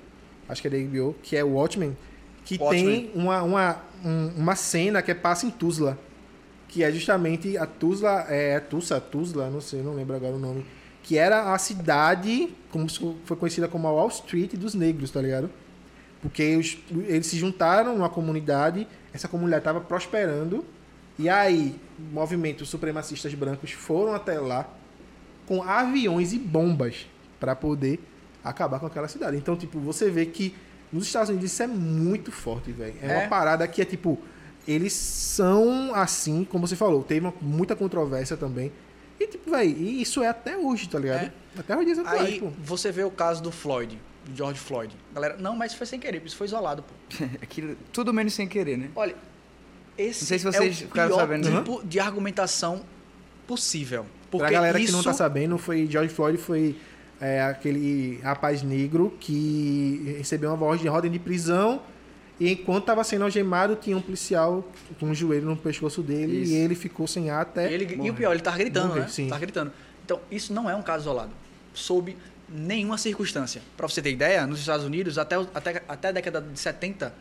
acho 0.47 0.61
que 0.61 0.67
é 0.67 0.71
da 0.71 0.77
HBO, 0.77 1.15
que 1.23 1.35
é 1.35 1.43
o 1.43 1.49
Watchmen, 1.55 1.97
que 2.45 2.57
Watchmen. 2.59 2.85
tem 2.85 3.11
uma, 3.15 3.41
uma, 3.41 3.77
um- 4.03 4.31
uma 4.37 4.55
cena 4.55 5.01
que 5.01 5.13
passa 5.15 5.45
em 5.45 5.49
Tuzla. 5.51 5.97
Que 6.67 6.83
é 6.83 6.91
justamente 6.91 7.55
a 7.57 7.65
Tuzla, 7.67 8.25
é 8.29 8.59
Tulsa, 8.59 8.99
Tuzla, 8.99 9.49
não 9.49 9.61
sei, 9.61 9.81
não 9.83 9.93
lembro 9.93 10.15
agora 10.15 10.33
o 10.35 10.39
nome. 10.39 10.65
Que 11.03 11.17
era 11.17 11.53
a 11.53 11.57
cidade, 11.57 12.49
como 12.71 12.87
foi 13.25 13.37
conhecida 13.37 13.67
como 13.67 13.87
a 13.87 13.91
Wall 13.91 14.07
Street 14.07 14.55
dos 14.55 14.73
negros, 14.73 15.11
tá 15.11 15.21
ligado? 15.21 15.49
Porque 16.21 16.55
os- 16.55 16.77
eles 17.07 17.27
se 17.27 17.37
juntaram 17.37 17.95
numa 17.95 18.09
comunidade, 18.09 18.87
essa 19.13 19.27
comunidade 19.27 19.61
estava 19.61 19.81
prosperando, 19.81 20.65
e 21.19 21.29
aí 21.29 21.75
movimentos 22.11 22.69
supremacistas 22.69 23.33
brancos 23.35 23.71
foram 23.71 24.13
até 24.15 24.39
lá 24.39 24.67
com 25.45 25.61
aviões 25.61 26.33
e 26.33 26.39
bombas 26.39 27.05
para 27.39 27.55
poder 27.55 27.99
acabar 28.43 28.79
com 28.79 28.87
aquela 28.87 29.07
cidade. 29.07 29.37
Então, 29.37 29.55
tipo, 29.55 29.79
você 29.79 30.09
vê 30.09 30.25
que 30.25 30.55
nos 30.93 31.05
Estados 31.07 31.29
Unidos 31.29 31.51
isso 31.51 31.63
é 31.63 31.67
muito 31.67 32.31
forte, 32.31 32.71
velho. 32.71 32.93
É, 33.01 33.07
É. 33.07 33.17
uma 33.19 33.27
parada 33.27 33.67
que 33.67 33.81
é 33.81 33.85
tipo, 33.85 34.17
eles 34.67 34.93
são 34.93 35.93
assim, 35.95 36.43
como 36.49 36.65
você 36.67 36.75
falou, 36.75 37.03
teve 37.03 37.21
uma- 37.25 37.33
muita 37.41 37.75
controvérsia 37.75 38.37
também. 38.37 38.71
E 39.19 39.27
tipo, 39.27 39.51
velho, 39.51 39.69
e 39.77 40.01
isso 40.01 40.21
é 40.23 40.27
até 40.27 40.57
hoje, 40.57 40.87
tá 40.89 40.99
ligado? 40.99 41.31
Até 41.57 41.77
os 41.77 41.85
dias 41.85 41.99
atuais, 41.99 42.21
Aí 42.21 42.39
pô. 42.39 42.47
você 42.59 42.91
vê 42.91 43.03
o 43.03 43.11
caso 43.11 43.41
do 43.43 43.51
Floyd, 43.51 43.99
do 44.25 44.35
George 44.35 44.59
Floyd. 44.59 44.95
Galera, 45.13 45.37
não, 45.37 45.55
mas 45.55 45.73
foi 45.73 45.85
sem 45.85 45.99
querer, 45.99 46.21
isso 46.25 46.35
foi 46.35 46.47
isolado, 46.47 46.83
pô. 46.83 46.93
Aquilo, 47.41 47.75
tudo 47.91 48.13
menos 48.13 48.33
sem 48.33 48.47
querer, 48.47 48.77
né? 48.77 48.89
Olha, 48.95 49.15
esse 49.97 50.21
Não 50.21 50.27
sei 50.27 50.39
se 50.39 50.47
é 50.47 50.51
vocês 50.51 50.75
o 50.75 50.79
ficaram 50.85 51.09
pior 51.09 51.19
sabendo, 51.19 51.49
né? 51.49 51.57
tipo 51.57 51.83
de 51.85 51.99
argumentação 51.99 52.81
possível. 53.45 54.05
Porque 54.31 54.45
pra 54.45 54.51
galera 54.51 54.79
isso... 54.79 54.87
que 54.87 54.91
não 54.93 55.03
tá 55.03 55.13
sabendo, 55.13 55.57
foi 55.57 55.85
George 55.87 56.11
Floyd 56.13 56.37
foi 56.39 56.75
é, 57.19 57.41
aquele 57.41 58.19
rapaz 58.21 58.61
negro 58.63 59.15
que 59.19 60.15
recebeu 60.17 60.49
uma 60.49 60.57
voz 60.57 60.81
de 60.81 60.89
ordem 60.89 61.11
de 61.11 61.19
prisão 61.19 61.81
e 62.39 62.51
enquanto 62.51 62.83
estava 62.83 63.03
sendo 63.03 63.23
algemado 63.23 63.75
tinha 63.75 63.95
um 63.95 64.01
policial 64.01 64.67
com 64.99 65.07
um 65.07 65.13
joelho 65.15 65.45
no 65.45 65.55
pescoço 65.55 66.01
dele 66.01 66.41
Isso. 66.41 66.51
e 66.51 66.55
ele 66.55 66.75
ficou 66.75 67.07
sem 67.07 67.29
ar 67.29 67.41
até 67.41 67.71
Ele, 67.71 67.97
e 68.03 68.09
o 68.09 68.13
pior, 68.13 68.31
ele 68.33 68.41
tá 68.41 68.51
gritando, 68.57 68.89
Morrer, 68.89 69.01
né? 69.01 69.07
sim. 69.07 69.27
Tá 69.27 69.37
gritando. 69.37 69.71
Então, 70.03 70.19
isso 70.29 70.53
não 70.53 70.69
é 70.69 70.75
um 70.75 70.81
caso 70.81 71.03
isolado. 71.03 71.31
Sob 71.73 72.15
nenhuma 72.49 72.97
circunstância. 72.97 73.61
Pra 73.77 73.87
você 73.87 74.01
ter 74.01 74.11
ideia, 74.11 74.45
nos 74.45 74.59
Estados 74.59 74.85
Unidos, 74.85 75.17
até, 75.17 75.35
até, 75.53 75.83
até 75.87 76.07
a 76.09 76.11
década 76.11 76.41
de 76.41 76.59
70, 76.59 77.13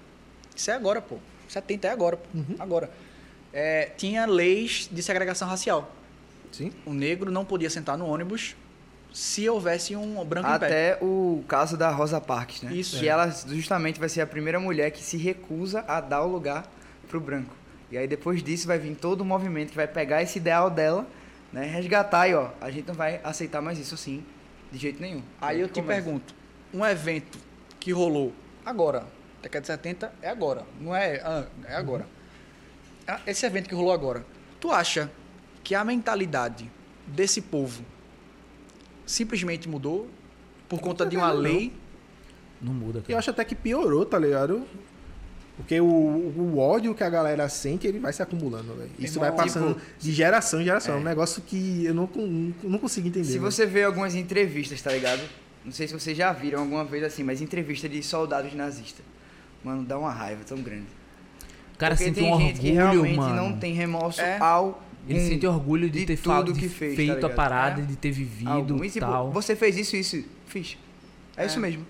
isso 0.56 0.70
é 0.70 0.74
agora, 0.74 1.00
pô. 1.00 1.18
70 1.48 1.86
é 1.86 1.90
agora, 1.90 2.16
pô. 2.16 2.26
Uhum. 2.34 2.56
Agora. 2.58 2.90
É, 3.52 3.90
tinha 3.96 4.24
leis 4.24 4.88
de 4.90 5.02
segregação 5.02 5.46
racial. 5.46 5.94
Sim. 6.50 6.72
O 6.86 6.92
negro 6.92 7.30
não 7.30 7.44
podia 7.44 7.68
sentar 7.70 7.96
no 7.98 8.06
ônibus 8.06 8.56
se 9.12 9.48
houvesse 9.48 9.94
um 9.94 10.24
branco. 10.24 10.48
Até 10.48 10.98
o 11.02 11.44
caso 11.46 11.76
da 11.76 11.90
Rosa 11.90 12.20
Parks, 12.20 12.62
né? 12.62 12.72
Isso. 12.74 12.98
Que 12.98 13.06
É. 13.06 13.10
ela 13.10 13.30
justamente 13.30 14.00
vai 14.00 14.08
ser 14.08 14.20
a 14.22 14.26
primeira 14.26 14.58
mulher 14.58 14.90
que 14.90 15.02
se 15.02 15.16
recusa 15.16 15.84
a 15.86 16.00
dar 16.00 16.22
o 16.22 16.28
lugar 16.32 16.64
pro 17.08 17.20
branco. 17.20 17.54
E 17.90 17.98
aí 17.98 18.08
depois 18.08 18.42
disso 18.42 18.66
vai 18.66 18.78
vir 18.78 18.96
todo 18.96 19.20
o 19.20 19.24
movimento 19.24 19.70
que 19.70 19.76
vai 19.76 19.86
pegar 19.86 20.22
esse 20.22 20.38
ideal 20.38 20.70
dela, 20.70 21.06
né? 21.52 21.66
Resgatar 21.66 22.26
e 22.28 22.34
ó, 22.34 22.48
a 22.60 22.70
gente 22.70 22.88
não 22.88 22.94
vai 22.94 23.20
aceitar 23.22 23.60
mais 23.60 23.78
isso 23.78 23.94
assim, 23.94 24.24
de 24.70 24.78
jeito 24.78 25.00
nenhum. 25.00 25.22
Aí 25.40 25.60
eu 25.60 25.68
te 25.68 25.82
pergunto, 25.82 26.34
um 26.72 26.84
evento 26.84 27.38
que 27.78 27.92
rolou 27.92 28.32
agora, 28.64 29.04
década 29.42 29.60
de 29.60 29.66
70 29.66 30.12
é 30.22 30.30
agora, 30.30 30.62
não 30.80 30.96
é, 30.96 31.20
ah, 31.22 31.44
é 31.68 31.74
agora. 31.76 32.06
Ah, 33.06 33.20
Esse 33.26 33.44
evento 33.44 33.68
que 33.68 33.74
rolou 33.74 33.92
agora, 33.92 34.24
tu 34.58 34.70
acha 34.70 35.10
que 35.62 35.74
a 35.74 35.84
mentalidade 35.84 36.70
desse 37.06 37.42
povo 37.42 37.84
simplesmente 39.06 39.68
mudou 39.68 40.08
por 40.68 40.80
conta 40.80 41.04
de 41.06 41.16
uma 41.16 41.28
não. 41.28 41.36
lei? 41.40 41.72
Não 42.60 42.72
muda, 42.72 42.98
Eu 43.00 43.02
cara. 43.02 43.18
acho 43.18 43.30
até 43.30 43.44
que 43.44 43.54
piorou, 43.54 44.04
tá 44.06 44.18
ligado? 44.18 44.62
Porque 45.56 45.80
o, 45.80 45.84
o 45.84 46.58
ódio 46.58 46.94
que 46.94 47.04
a 47.04 47.10
galera 47.10 47.48
sente, 47.48 47.86
ele 47.86 47.98
vai 47.98 48.12
se 48.12 48.22
acumulando, 48.22 48.74
velho. 48.74 48.90
Isso 48.98 49.18
Irmão, 49.18 49.36
vai 49.36 49.44
passando 49.46 49.74
tipo, 49.74 49.86
de 49.98 50.12
geração 50.12 50.60
em 50.60 50.64
geração. 50.64 50.94
É 50.94 50.98
um 50.98 51.02
negócio 51.02 51.42
que 51.42 51.84
eu 51.84 51.92
não, 51.94 52.08
não 52.62 52.78
consigo 52.78 53.06
entender. 53.08 53.26
Se 53.26 53.38
você 53.38 53.66
vê 53.66 53.82
algumas 53.84 54.14
entrevistas, 54.14 54.80
tá 54.80 54.90
ligado? 54.92 55.22
Não 55.64 55.70
sei 55.72 55.86
se 55.86 55.94
vocês 55.94 56.16
já 56.16 56.32
viram 56.32 56.60
alguma 56.60 56.84
vez 56.84 57.04
assim, 57.04 57.22
mas 57.22 57.40
entrevista 57.42 57.88
de 57.88 58.02
soldados 58.02 58.54
nazistas. 58.54 59.04
Mano, 59.62 59.84
dá 59.84 59.98
uma 59.98 60.10
raiva 60.10 60.42
tão 60.44 60.58
grande. 60.60 60.86
O 61.74 61.78
cara 61.78 61.94
Porque 61.94 62.06
sente 62.06 62.20
tem 62.20 62.32
um 62.32 62.38
gente 62.40 62.60
que 62.60 62.68
orgulho, 62.78 63.02
realmente 63.02 63.16
mano. 63.16 63.36
não 63.36 63.58
tem 63.58 63.72
remorso 63.74 64.20
É. 64.20 64.38
ao 64.40 64.82
Ele 65.08 65.20
sente 65.20 65.46
orgulho 65.46 65.90
de, 65.90 66.00
de 66.00 66.06
ter 66.06 66.18
tudo 66.18 66.52
que 66.52 66.60
de 66.60 66.68
fez, 66.68 66.92
tá 66.92 66.96
feito 66.96 67.10
a 67.12 67.14
ligado? 67.14 67.34
parada, 67.34 67.80
É. 67.82 67.84
de 67.84 67.96
ter 67.96 68.10
vivido 68.12 68.50
algum. 68.50 68.84
e 68.84 68.90
tipo, 68.90 69.00
tal. 69.06 69.30
você 69.32 69.56
fez 69.56 69.76
isso, 69.76 69.96
isso, 69.96 70.24
fiz. 70.46 70.76
É, 71.36 71.42
É. 71.42 71.46
isso 71.46 71.58
mesmo. 71.58 71.84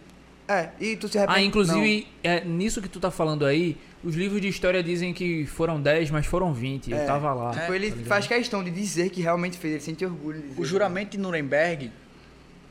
É, 0.48 0.70
e 0.80 0.96
tu 0.96 1.08
se 1.08 1.18
arrepende. 1.18 1.38
Ah, 1.38 1.42
inclusive, 1.42 2.06
é, 2.22 2.44
nisso 2.44 2.82
que 2.82 2.88
tu 2.88 2.98
tá 2.98 3.10
falando 3.10 3.44
aí, 3.46 3.76
os 4.02 4.16
livros 4.16 4.40
de 4.40 4.48
história 4.48 4.82
dizem 4.82 5.12
que 5.14 5.46
foram 5.46 5.80
10, 5.80 6.10
mas 6.10 6.26
foram 6.26 6.52
20. 6.52 6.92
É. 6.92 7.02
Eu 7.02 7.06
tava 7.06 7.32
lá. 7.32 7.52
Tipo, 7.52 7.72
ele 7.74 7.90
tá 7.92 8.04
faz 8.06 8.26
questão 8.26 8.62
de 8.64 8.70
dizer 8.70 9.10
que 9.10 9.20
realmente 9.22 9.56
fez, 9.56 9.74
ele 9.74 9.82
sente 9.82 10.04
orgulho 10.04 10.40
de 10.40 10.48
dizer. 10.48 10.60
O 10.60 10.64
juramento 10.64 11.10
de 11.12 11.18
Nuremberg 11.18 11.92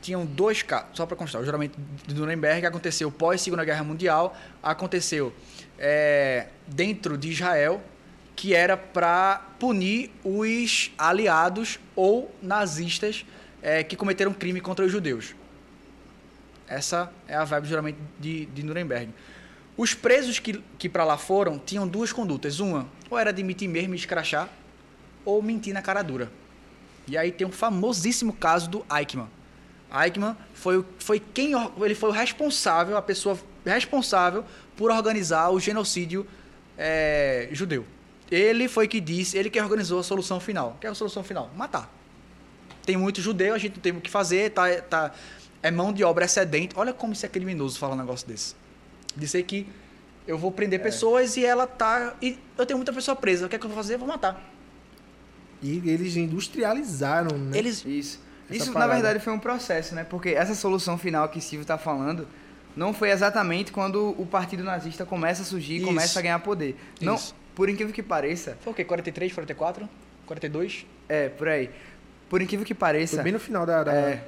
tinham 0.02 0.26
dois 0.26 0.62
casos, 0.62 0.88
só 0.94 1.06
para 1.06 1.16
constar, 1.16 1.40
o 1.40 1.44
juramento 1.44 1.78
de 2.06 2.14
Nuremberg 2.14 2.66
aconteceu 2.66 3.10
pós 3.10 3.40
Segunda 3.40 3.64
Guerra 3.64 3.84
Mundial, 3.84 4.36
aconteceu 4.62 5.32
é, 5.78 6.48
dentro 6.66 7.16
de 7.16 7.30
Israel, 7.30 7.80
que 8.34 8.54
era 8.54 8.76
para 8.76 9.42
punir 9.58 10.10
os 10.24 10.90
aliados 10.96 11.78
ou 11.94 12.34
nazistas 12.42 13.24
é, 13.62 13.84
que 13.84 13.96
cometeram 13.96 14.32
crime 14.32 14.60
contra 14.60 14.84
os 14.84 14.90
judeus. 14.90 15.34
Essa 16.66 17.12
é 17.28 17.34
a 17.34 17.44
vibe 17.44 17.64
do 17.64 17.68
juramento 17.68 17.98
de, 18.18 18.46
de 18.46 18.62
Nuremberg. 18.62 19.12
Os 19.76 19.94
presos 19.94 20.38
que, 20.38 20.62
que 20.78 20.88
para 20.88 21.04
lá 21.04 21.16
foram 21.16 21.58
tinham 21.58 21.86
duas 21.86 22.12
condutas. 22.12 22.60
Uma, 22.60 22.86
ou 23.10 23.18
era 23.18 23.32
de 23.32 23.42
mentir 23.42 23.68
mesmo 23.68 23.94
e 23.94 23.96
escrachar, 23.96 24.48
ou 25.24 25.42
mentir 25.42 25.72
na 25.72 25.82
cara 25.82 26.02
dura. 26.02 26.30
E 27.06 27.16
aí 27.16 27.30
tem 27.32 27.46
um 27.46 27.52
famosíssimo 27.52 28.32
caso 28.32 28.68
do 28.70 28.86
Eichmann. 28.94 29.28
Eichmann 29.92 30.36
foi, 30.54 30.84
foi 30.98 31.20
quem 31.20 31.52
ele 31.80 31.94
foi 31.94 32.10
o 32.10 32.12
responsável, 32.12 32.96
a 32.96 33.02
pessoa 33.02 33.38
responsável 33.64 34.44
por 34.76 34.90
organizar 34.90 35.50
o 35.50 35.60
genocídio 35.60 36.26
é, 36.76 37.48
judeu. 37.52 37.84
Ele 38.32 38.66
foi 38.66 38.88
que 38.88 38.98
disse, 38.98 39.36
ele 39.36 39.50
que 39.50 39.60
organizou 39.60 40.00
a 40.00 40.02
solução 40.02 40.40
final. 40.40 40.78
Que 40.80 40.86
é 40.86 40.90
a 40.90 40.94
solução 40.94 41.22
final? 41.22 41.50
Matar. 41.54 41.92
Tem 42.84 42.96
muito 42.96 43.20
judeu, 43.20 43.54
a 43.54 43.58
gente 43.58 43.74
não 43.74 43.82
tem 43.82 43.92
o 43.92 44.00
que 44.00 44.10
fazer, 44.10 44.50
tá, 44.50 44.80
tá, 44.80 45.12
é 45.62 45.70
mão 45.70 45.92
de 45.92 46.02
obra 46.02 46.24
excedente. 46.24 46.74
Olha 46.76 46.94
como 46.94 47.12
isso 47.12 47.26
é 47.26 47.28
criminoso 47.28 47.78
falar 47.78 47.94
um 47.94 47.98
negócio 47.98 48.26
desse. 48.26 48.56
Dizer 49.14 49.42
que 49.42 49.66
eu 50.26 50.38
vou 50.38 50.50
prender 50.50 50.82
pessoas 50.82 51.36
e 51.36 51.44
ela 51.44 51.66
tá. 51.66 52.14
E 52.22 52.38
eu 52.56 52.64
tenho 52.64 52.78
muita 52.78 52.92
pessoa 52.92 53.14
presa. 53.14 53.44
O 53.44 53.48
que 53.50 53.56
é 53.56 53.58
que 53.58 53.66
eu 53.66 53.68
vou 53.68 53.76
fazer? 53.76 53.94
Eu 53.94 53.98
vou 53.98 54.08
matar. 54.08 54.42
E 55.62 55.90
eles 55.90 56.16
industrializaram, 56.16 57.36
né? 57.36 57.58
Eles. 57.58 57.84
Isso. 57.84 58.18
Essa 58.48 58.64
Isso, 58.64 58.72
parada. 58.72 58.88
na 58.88 58.94
verdade, 58.94 59.24
foi 59.24 59.32
um 59.32 59.38
processo, 59.38 59.94
né? 59.94 60.04
Porque 60.04 60.30
essa 60.30 60.54
solução 60.54 60.96
final 60.96 61.28
que 61.28 61.40
Silvio 61.40 61.62
está 61.62 61.76
falando 61.76 62.26
não 62.74 62.94
foi 62.94 63.10
exatamente 63.10 63.70
quando 63.70 64.14
o 64.18 64.26
partido 64.26 64.64
nazista 64.64 65.04
começa 65.04 65.42
a 65.42 65.44
surgir 65.44 65.74
e 65.74 65.76
Isso. 65.76 65.86
começa 65.86 66.18
a 66.18 66.22
ganhar 66.22 66.38
poder. 66.38 66.76
Não, 67.00 67.14
Isso. 67.14 67.34
Por 67.54 67.68
incrível 67.68 67.92
que 67.92 68.02
pareça, 68.02 68.56
Foi 68.62 68.72
o 68.72 68.76
quê? 68.76 68.84
43, 68.84 69.32
44? 69.32 69.88
42? 70.26 70.86
é, 71.08 71.28
por 71.28 71.48
aí. 71.48 71.70
Por 72.28 72.40
incrível 72.40 72.64
que 72.64 72.74
pareça, 72.74 73.16
Foi 73.16 73.24
bem 73.24 73.32
no 73.32 73.38
final 73.38 73.66
da, 73.66 73.84
da, 73.84 73.92
é, 73.92 74.22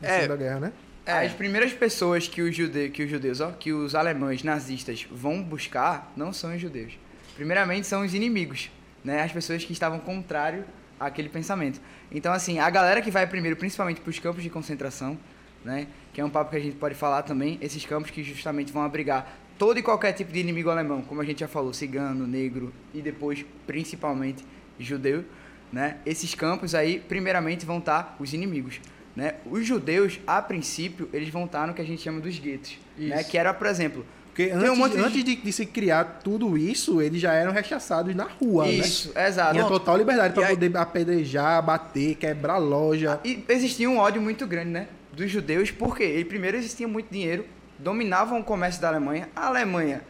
da 0.00 0.08
É. 0.08 0.36
Guerra, 0.36 0.60
né? 0.60 0.72
É. 1.06 1.24
As 1.24 1.32
primeiras 1.32 1.72
pessoas 1.72 2.28
que 2.28 2.42
os, 2.42 2.54
jude... 2.54 2.90
que 2.90 3.02
os 3.02 3.10
judeus, 3.10 3.40
ó, 3.40 3.50
que 3.52 3.72
os 3.72 3.94
alemães 3.94 4.42
nazistas 4.42 5.06
vão 5.10 5.42
buscar 5.42 6.12
não 6.14 6.32
são 6.34 6.54
os 6.54 6.60
judeus. 6.60 6.98
Primeiramente 7.34 7.86
são 7.86 8.02
os 8.04 8.12
inimigos, 8.12 8.70
né? 9.02 9.22
As 9.22 9.32
pessoas 9.32 9.64
que 9.64 9.72
estavam 9.72 9.98
contrário 10.00 10.64
àquele 11.00 11.28
pensamento. 11.30 11.80
Então, 12.12 12.32
assim, 12.32 12.58
a 12.58 12.68
galera 12.68 13.00
que 13.00 13.10
vai 13.10 13.26
primeiro, 13.26 13.56
principalmente 13.56 14.00
para 14.00 14.10
os 14.10 14.18
campos 14.18 14.42
de 14.42 14.50
concentração, 14.50 15.16
né? 15.64 15.86
Que 16.12 16.20
é 16.20 16.24
um 16.24 16.28
papo 16.28 16.50
que 16.50 16.56
a 16.56 16.60
gente 16.60 16.76
pode 16.76 16.94
falar 16.94 17.22
também, 17.22 17.58
esses 17.62 17.86
campos 17.86 18.10
que 18.10 18.22
justamente 18.22 18.70
vão 18.72 18.82
abrigar 18.82 19.38
todo 19.58 19.78
e 19.78 19.82
qualquer 19.82 20.12
tipo 20.12 20.32
de 20.32 20.38
inimigo 20.38 20.70
alemão, 20.70 21.02
como 21.02 21.20
a 21.20 21.24
gente 21.24 21.40
já 21.40 21.48
falou, 21.48 21.72
cigano, 21.72 22.26
negro 22.26 22.72
e 22.94 23.00
depois, 23.02 23.44
principalmente, 23.66 24.44
judeu, 24.78 25.24
né? 25.72 25.96
Esses 26.06 26.34
campos 26.34 26.74
aí, 26.74 27.00
primeiramente, 27.00 27.66
vão 27.66 27.78
estar 27.78 28.16
os 28.20 28.32
inimigos. 28.32 28.80
Né? 29.16 29.34
Os 29.50 29.66
judeus, 29.66 30.20
a 30.26 30.40
princípio, 30.40 31.08
eles 31.12 31.28
vão 31.28 31.44
estar 31.44 31.66
no 31.66 31.74
que 31.74 31.82
a 31.82 31.84
gente 31.84 32.00
chama 32.00 32.20
dos 32.20 32.38
guetos. 32.38 32.78
Né? 32.96 33.20
Isso. 33.20 33.30
Que 33.30 33.36
era, 33.36 33.52
por 33.52 33.66
exemplo. 33.66 34.06
Porque 34.28 34.52
um 34.52 34.58
antes, 34.58 34.78
monte 34.78 34.92
de- 34.96 35.00
antes 35.02 35.24
de, 35.24 35.34
de 35.36 35.52
se 35.52 35.66
criar 35.66 36.04
tudo 36.22 36.56
isso, 36.56 37.02
eles 37.02 37.20
já 37.20 37.32
eram 37.34 37.50
rechaçados 37.52 38.14
na 38.14 38.24
rua, 38.24 38.64
né? 38.66 38.70
isso, 38.74 39.12
exato. 39.18 39.54
Tinha 39.54 39.64
total 39.66 39.96
liberdade 39.96 40.38
aí- 40.40 40.50
poder 40.54 40.76
apedrejar, 40.76 41.60
bater, 41.60 42.14
quebrar 42.14 42.58
loja. 42.58 43.18
E 43.24 43.44
existia 43.48 43.90
um 43.90 43.98
ódio 43.98 44.22
muito 44.22 44.46
grande, 44.46 44.70
né? 44.70 44.86
Dos 45.12 45.28
judeus, 45.28 45.72
porque 45.72 46.04
ele, 46.04 46.24
primeiro 46.24 46.56
existia 46.56 46.86
muito 46.86 47.08
dinheiro, 47.10 47.44
dominavam 47.78 48.40
o 48.40 48.44
comércio 48.44 48.80
da 48.80 48.88
Alemanha. 48.88 49.28
A 49.34 49.46
Alemanha 49.46 50.02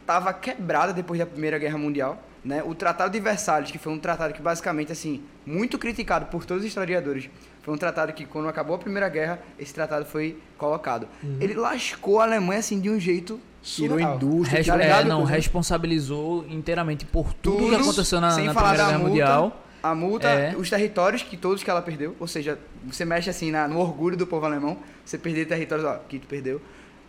estava 0.00 0.32
quebrada 0.32 0.92
depois 0.92 1.18
da 1.18 1.26
Primeira 1.26 1.58
Guerra 1.58 1.78
Mundial. 1.78 2.22
Né? 2.44 2.62
O 2.64 2.76
Tratado 2.76 3.12
de 3.12 3.18
Versalhes, 3.18 3.72
que 3.72 3.78
foi 3.78 3.92
um 3.92 3.98
tratado 3.98 4.32
que 4.32 4.40
basicamente, 4.40 4.92
assim, 4.92 5.20
muito 5.44 5.76
criticado 5.78 6.26
por 6.26 6.44
todos 6.44 6.62
os 6.62 6.68
historiadores, 6.68 7.28
foi 7.62 7.74
um 7.74 7.76
tratado 7.76 8.12
que, 8.12 8.24
quando 8.24 8.48
acabou 8.48 8.76
a 8.76 8.78
Primeira 8.78 9.08
Guerra, 9.08 9.40
esse 9.58 9.74
tratado 9.74 10.04
foi 10.04 10.38
colocado. 10.56 11.08
Ele 11.40 11.54
lascou 11.54 12.20
a 12.20 12.22
Alemanha, 12.24 12.60
assim, 12.60 12.78
de 12.80 12.88
um 12.88 13.00
jeito 13.00 13.40
Tirou 13.60 13.98
surreal. 13.98 14.14
indústria, 14.14 14.58
Res- 14.58 14.66
tá 14.68 14.76
é, 14.80 15.04
não, 15.04 15.24
responsabilizou 15.24 16.46
inteiramente 16.48 17.04
por 17.04 17.32
tudo, 17.34 17.56
Tudo, 17.58 17.68
que 17.70 17.74
aconteceu 17.82 18.20
na, 18.20 18.30
sem 18.30 18.46
na 18.46 18.54
falar 18.54 18.68
Primeira 18.74 18.84
da 18.84 18.90
Guerra 18.92 18.98
multa, 19.08 19.10
Mundial. 19.10 19.62
A 19.82 19.94
multa, 19.94 20.28
É. 20.28 20.54
os 20.56 20.70
territórios 20.70 21.22
que 21.24 21.36
todos 21.36 21.64
que 21.64 21.70
ela 21.70 21.82
perdeu, 21.82 22.14
ou 22.20 22.28
seja, 22.28 22.58
você 22.84 23.04
mexe 23.04 23.28
assim 23.28 23.50
na- 23.50 23.66
no 23.66 23.80
orgulho 23.80 24.16
do 24.16 24.24
povo 24.26 24.46
alemão, 24.46 24.78
você 25.04 25.18
perder 25.18 25.46
territórios, 25.46 25.84
ó, 25.84 25.96
que 26.08 26.20
tu 26.20 26.28
perdeu. 26.28 26.60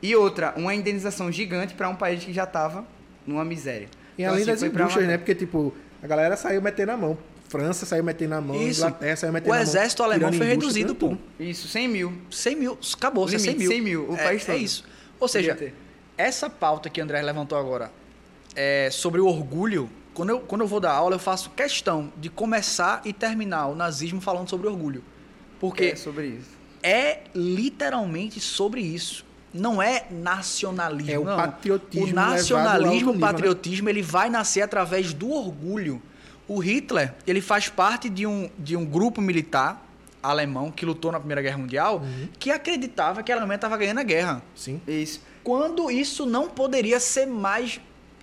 E 0.02 0.16
outra, 0.16 0.54
uma 0.56 0.74
indenização 0.76 1.32
gigante 1.32 1.74
para 1.74 1.90
um 1.90 1.96
país 1.96 2.24
que 2.24 2.32
já 2.34 2.44
estava 2.44 2.86
numa 3.26 3.44
miséria. 3.44 3.88
E 4.18 4.22
Então, 4.22 4.34
além 4.34 4.44
assim, 4.44 4.52
das 4.52 4.64
indústrias, 4.64 4.96
uma- 5.06 5.12
né? 5.12 5.18
Porque, 5.18 5.34
tipo, 5.36 5.74
a 6.02 6.08
galera 6.08 6.36
saiu 6.38 6.62
metendo 6.62 6.92
a 6.92 6.98
mão. 6.98 7.18
França 7.50 7.86
saiu 7.86 8.04
metendo 8.04 8.36
a 8.36 8.42
mão, 8.42 8.62
Isso. 8.62 8.82
Inglaterra 8.82 9.16
saiu 9.16 9.32
metendo 9.34 9.50
O 9.52 9.54
a 9.54 9.58
mão. 9.58 9.64
exército 9.64 10.04
alemão 10.04 10.34
foi 10.34 10.46
reduzido, 10.48 10.94
pô. 10.94 11.16
Isso, 11.40 11.68
100 11.68 11.88
mil. 11.88 12.14
100 12.30 12.56
mil. 12.58 12.78
Acabou, 12.96 13.26
Limite, 13.26 13.42
100 13.44 13.56
mil. 13.58 13.72
100 13.72 13.82
mil, 13.82 14.10
o 14.12 14.16
é, 14.16 14.24
país 14.24 14.44
é 14.48 14.52
todo. 14.54 14.62
isso. 14.62 14.84
Ou 15.20 15.28
seja, 15.28 15.58
essa 16.18 16.50
pauta 16.50 16.90
que 16.90 17.00
André 17.00 17.22
levantou 17.22 17.58
agora 17.58 17.90
é, 18.56 18.90
sobre 18.92 19.22
o 19.22 19.28
orgulho, 19.28 19.90
quando 20.14 20.30
eu, 20.32 20.40
quando 20.42 20.62
eu 20.62 20.68
vou 20.68 20.80
dar 20.80 20.92
aula, 20.92 21.16
eu 21.16 21.20
faço 21.20 21.50
questão 21.52 22.12
de 22.18 22.30
começar 22.30 23.02
e 23.06 23.14
terminar 23.14 23.68
o 23.68 23.76
nazismo 23.76 24.20
falando 24.20 24.50
sobre 24.50 24.68
orgulho. 24.68 25.04
Porque 25.60 25.86
é 25.86 25.96
sobre 25.96 26.28
isso. 26.28 26.50
é 26.84 27.22
literalmente 27.34 28.40
sobre 28.40 28.82
isso. 28.82 29.26
Não 29.60 29.82
é 29.82 30.06
nacionalismo. 30.10 31.12
É 31.12 31.20
o 31.20 31.24
não. 31.26 31.36
patriotismo 31.36 32.08
O 32.08 32.14
nacionalismo, 32.14 33.12
o 33.12 33.14
né? 33.16 33.20
patriotismo, 33.20 33.90
ele 33.90 34.02
vai 34.02 34.30
nascer 34.30 34.62
através 34.62 35.14
do 35.14 35.32
orgulho. 35.32 36.02
O 36.48 36.60
Hitler, 36.60 37.14
ele 37.26 37.42
faz 37.42 37.68
parte 37.68 38.10
de 38.10 38.26
um, 38.26 38.50
de 38.58 38.76
um 38.76 38.86
grupo 38.86 39.22
militar 39.22 39.86
alemão 40.24 40.72
que 40.72 40.86
lutou 40.86 41.12
na 41.12 41.20
Primeira 41.20 41.42
Guerra 41.42 41.58
Mundial, 41.58 41.98
Uhum. 42.00 42.28
que 42.40 42.52
acreditava 42.52 43.22
que 43.24 43.32
a 43.32 43.36
Alemanha 43.36 43.56
estava 43.56 43.78
ganhando 43.78 44.00
a 44.00 44.04
guerra. 44.04 44.42
Sim. 44.56 44.82
Isso. 44.88 45.22
Quando 45.44 45.90
isso 45.92 46.26
não 46.26 46.50
poderia 46.50 47.00
ser 47.00 47.26
mais 47.26 47.80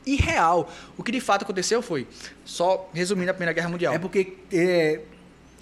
irreal. 0.07 0.71
O 0.99 1.03
que 1.03 1.11
de 1.11 1.21
fato 1.21 1.43
aconteceu 1.45 1.81
foi, 1.81 2.07
só 2.45 2.91
resumindo 2.93 3.31
a 3.31 3.35
Primeira 3.35 3.53
Guerra 3.55 3.69
Mundial. 3.71 3.95
É 3.95 3.99
porque 3.99 4.35
é, 4.53 5.01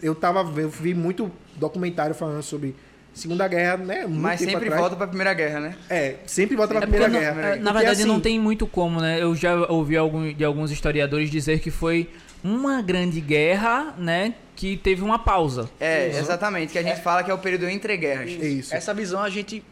eu 0.03 0.15
tava 0.17 0.41
eu 0.61 0.69
vi 0.69 0.95
muito 0.95 1.31
documentário 1.57 2.15
falando 2.15 2.43
sobre 2.43 2.75
Segunda 3.15 3.47
Guerra, 3.47 3.77
né? 3.77 4.07
muito 4.07 4.21
Mas 4.21 4.41
sempre 4.41 4.57
atrás. 4.67 4.81
volta 4.81 4.97
para 4.97 5.05
a 5.05 5.09
Primeira 5.09 5.35
Guerra, 5.35 5.61
né? 5.61 5.75
É, 5.91 6.15
sempre 6.27 6.57
volta 6.57 6.73
pra 6.75 6.79
É 6.79 6.87
Primeira 6.87 7.09
não- 7.09 7.21
Guerra. 7.21 7.41
é, 7.43 7.57
na 7.57 7.71
Porque, 7.73 7.79
verdade, 7.85 8.05
não 8.07 8.15
assim, 8.15 8.23
tem 8.23 8.41
muito 8.41 8.67
como, 8.67 9.01
né? 9.01 9.23
Eu 9.23 9.35
já 9.37 9.55
ouvi 9.71 9.97
algum, 9.97 10.33
de 10.33 10.43
alguns 10.45 10.71
historiadores 10.71 11.31
dizer 11.31 11.61
que 11.61 11.71
foi 11.71 12.09
uma 12.43 12.81
grande 12.81 13.21
guerra, 13.21 13.95
né? 13.99 14.35
Que 14.57 14.77
teve 14.77 15.03
uma 15.03 15.19
pausa. 15.19 15.69
É, 15.79 16.09
exatamente, 16.09 16.73
que 16.73 16.79
a 16.79 16.83
gente 16.83 17.01
fala 17.03 17.23
que 17.23 17.31
é 17.31 17.35
o 17.35 17.39
período 17.39 17.69
entre 17.69 17.97
guerras. 17.97 18.31
É 18.31 18.49
isso. 18.49 18.75
Essa 18.75 18.95
visão 18.95 19.23
a 19.23 19.29
gente 19.31 19.63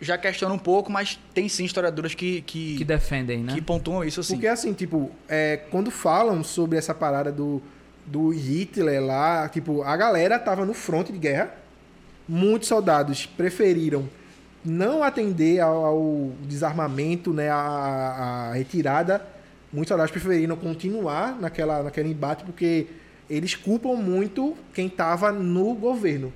já 0.00 0.16
questiona 0.18 0.54
um 0.54 0.58
pouco, 0.58 0.90
mas 0.92 1.18
tem 1.34 1.48
sim 1.48 1.64
historiadoras 1.64 2.14
que, 2.14 2.40
que, 2.42 2.76
Que 2.78 2.84
defendem, 2.84 3.38
né? 3.38 3.54
que 3.54 3.60
pontuam 3.60 4.04
isso 4.04 4.20
assim. 4.20 4.34
Porque 4.34 4.46
assim, 4.48 4.72
tipo, 4.72 5.10
é, 5.28 5.56
quando 5.70 5.90
falam 5.90 6.42
sobre 6.44 6.78
essa 6.78 6.94
parada 6.94 7.30
do, 7.32 7.62
do 8.06 8.30
Hitler 8.30 9.02
lá, 9.04 9.48
tipo, 9.48 9.82
a 9.82 9.96
galera 9.96 10.38
tava 10.38 10.64
no 10.64 10.74
fronte 10.74 11.12
de 11.12 11.18
guerra. 11.18 11.54
Muitos 12.28 12.68
soldados 12.68 13.24
preferiram 13.26 14.08
não 14.64 15.02
atender 15.02 15.60
ao, 15.60 15.84
ao 15.84 16.32
desarmamento, 16.42 17.32
né, 17.32 17.48
a, 17.48 17.56
a 18.50 18.52
retirada. 18.52 19.24
Muitos 19.72 19.88
soldados 19.88 20.10
preferiram 20.10 20.56
continuar 20.56 21.38
naquela, 21.40 21.82
naquele 21.82 22.10
embate 22.10 22.44
porque 22.44 22.86
eles 23.28 23.54
culpam 23.54 23.94
muito 23.94 24.56
quem 24.72 24.88
tava 24.88 25.30
no 25.32 25.74
governo. 25.74 26.32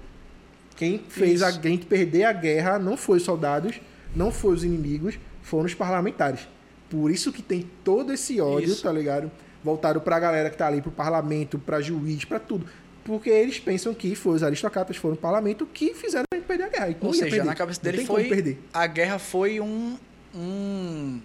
Quem 0.77 0.99
fez 1.09 1.43
a 1.43 1.51
Isso. 1.51 1.63
gente 1.63 1.87
perder 1.87 2.25
a 2.25 2.33
guerra 2.33 2.79
não 2.79 2.97
foi 2.97 3.19
os 3.19 3.25
soldados, 3.25 3.81
não 4.15 4.31
foi 4.31 4.55
os 4.55 4.65
inimigos, 4.65 5.19
foram 5.43 5.67
os 5.67 5.75
parlamentares. 5.75 6.49
Por 6.91 7.11
isso 7.11 7.33
que 7.33 7.43
tem 7.43 7.69
todo 7.85 8.13
esse 8.13 8.41
ódio, 8.41 8.71
Isso. 8.71 8.83
tá 8.83 8.93
ligado? 8.93 9.31
Voltado 9.65 10.01
pra 10.01 10.19
galera 10.19 10.51
que 10.51 10.57
tá 10.57 10.67
ali, 10.67 10.83
pro 10.83 10.91
parlamento, 10.91 11.59
pra 11.59 11.81
juiz, 11.81 12.25
pra 12.25 12.39
tudo. 12.39 12.67
Porque 13.05 13.29
eles 13.31 13.59
pensam 13.59 13.93
que 13.93 14.15
foi 14.15 14.37
os 14.37 14.43
aristocratas, 14.43 14.97
foram 14.97 15.15
o 15.15 15.19
parlamento 15.19 15.67
que 15.67 15.93
fizeram 15.95 16.25
a 16.33 16.37
gente 16.37 16.47
perder 16.47 16.65
a 16.65 16.69
guerra. 16.69 16.89
E 16.91 16.97
não 17.01 17.09
Ou 17.09 17.13
seja, 17.15 17.25
perder. 17.31 17.45
na 17.45 17.55
cabeça 17.55 17.81
dele 17.83 18.05
foi. 18.05 18.59
A 18.73 18.87
guerra 18.87 19.19
foi 19.19 19.61
um. 19.61 19.97
um 20.35 21.21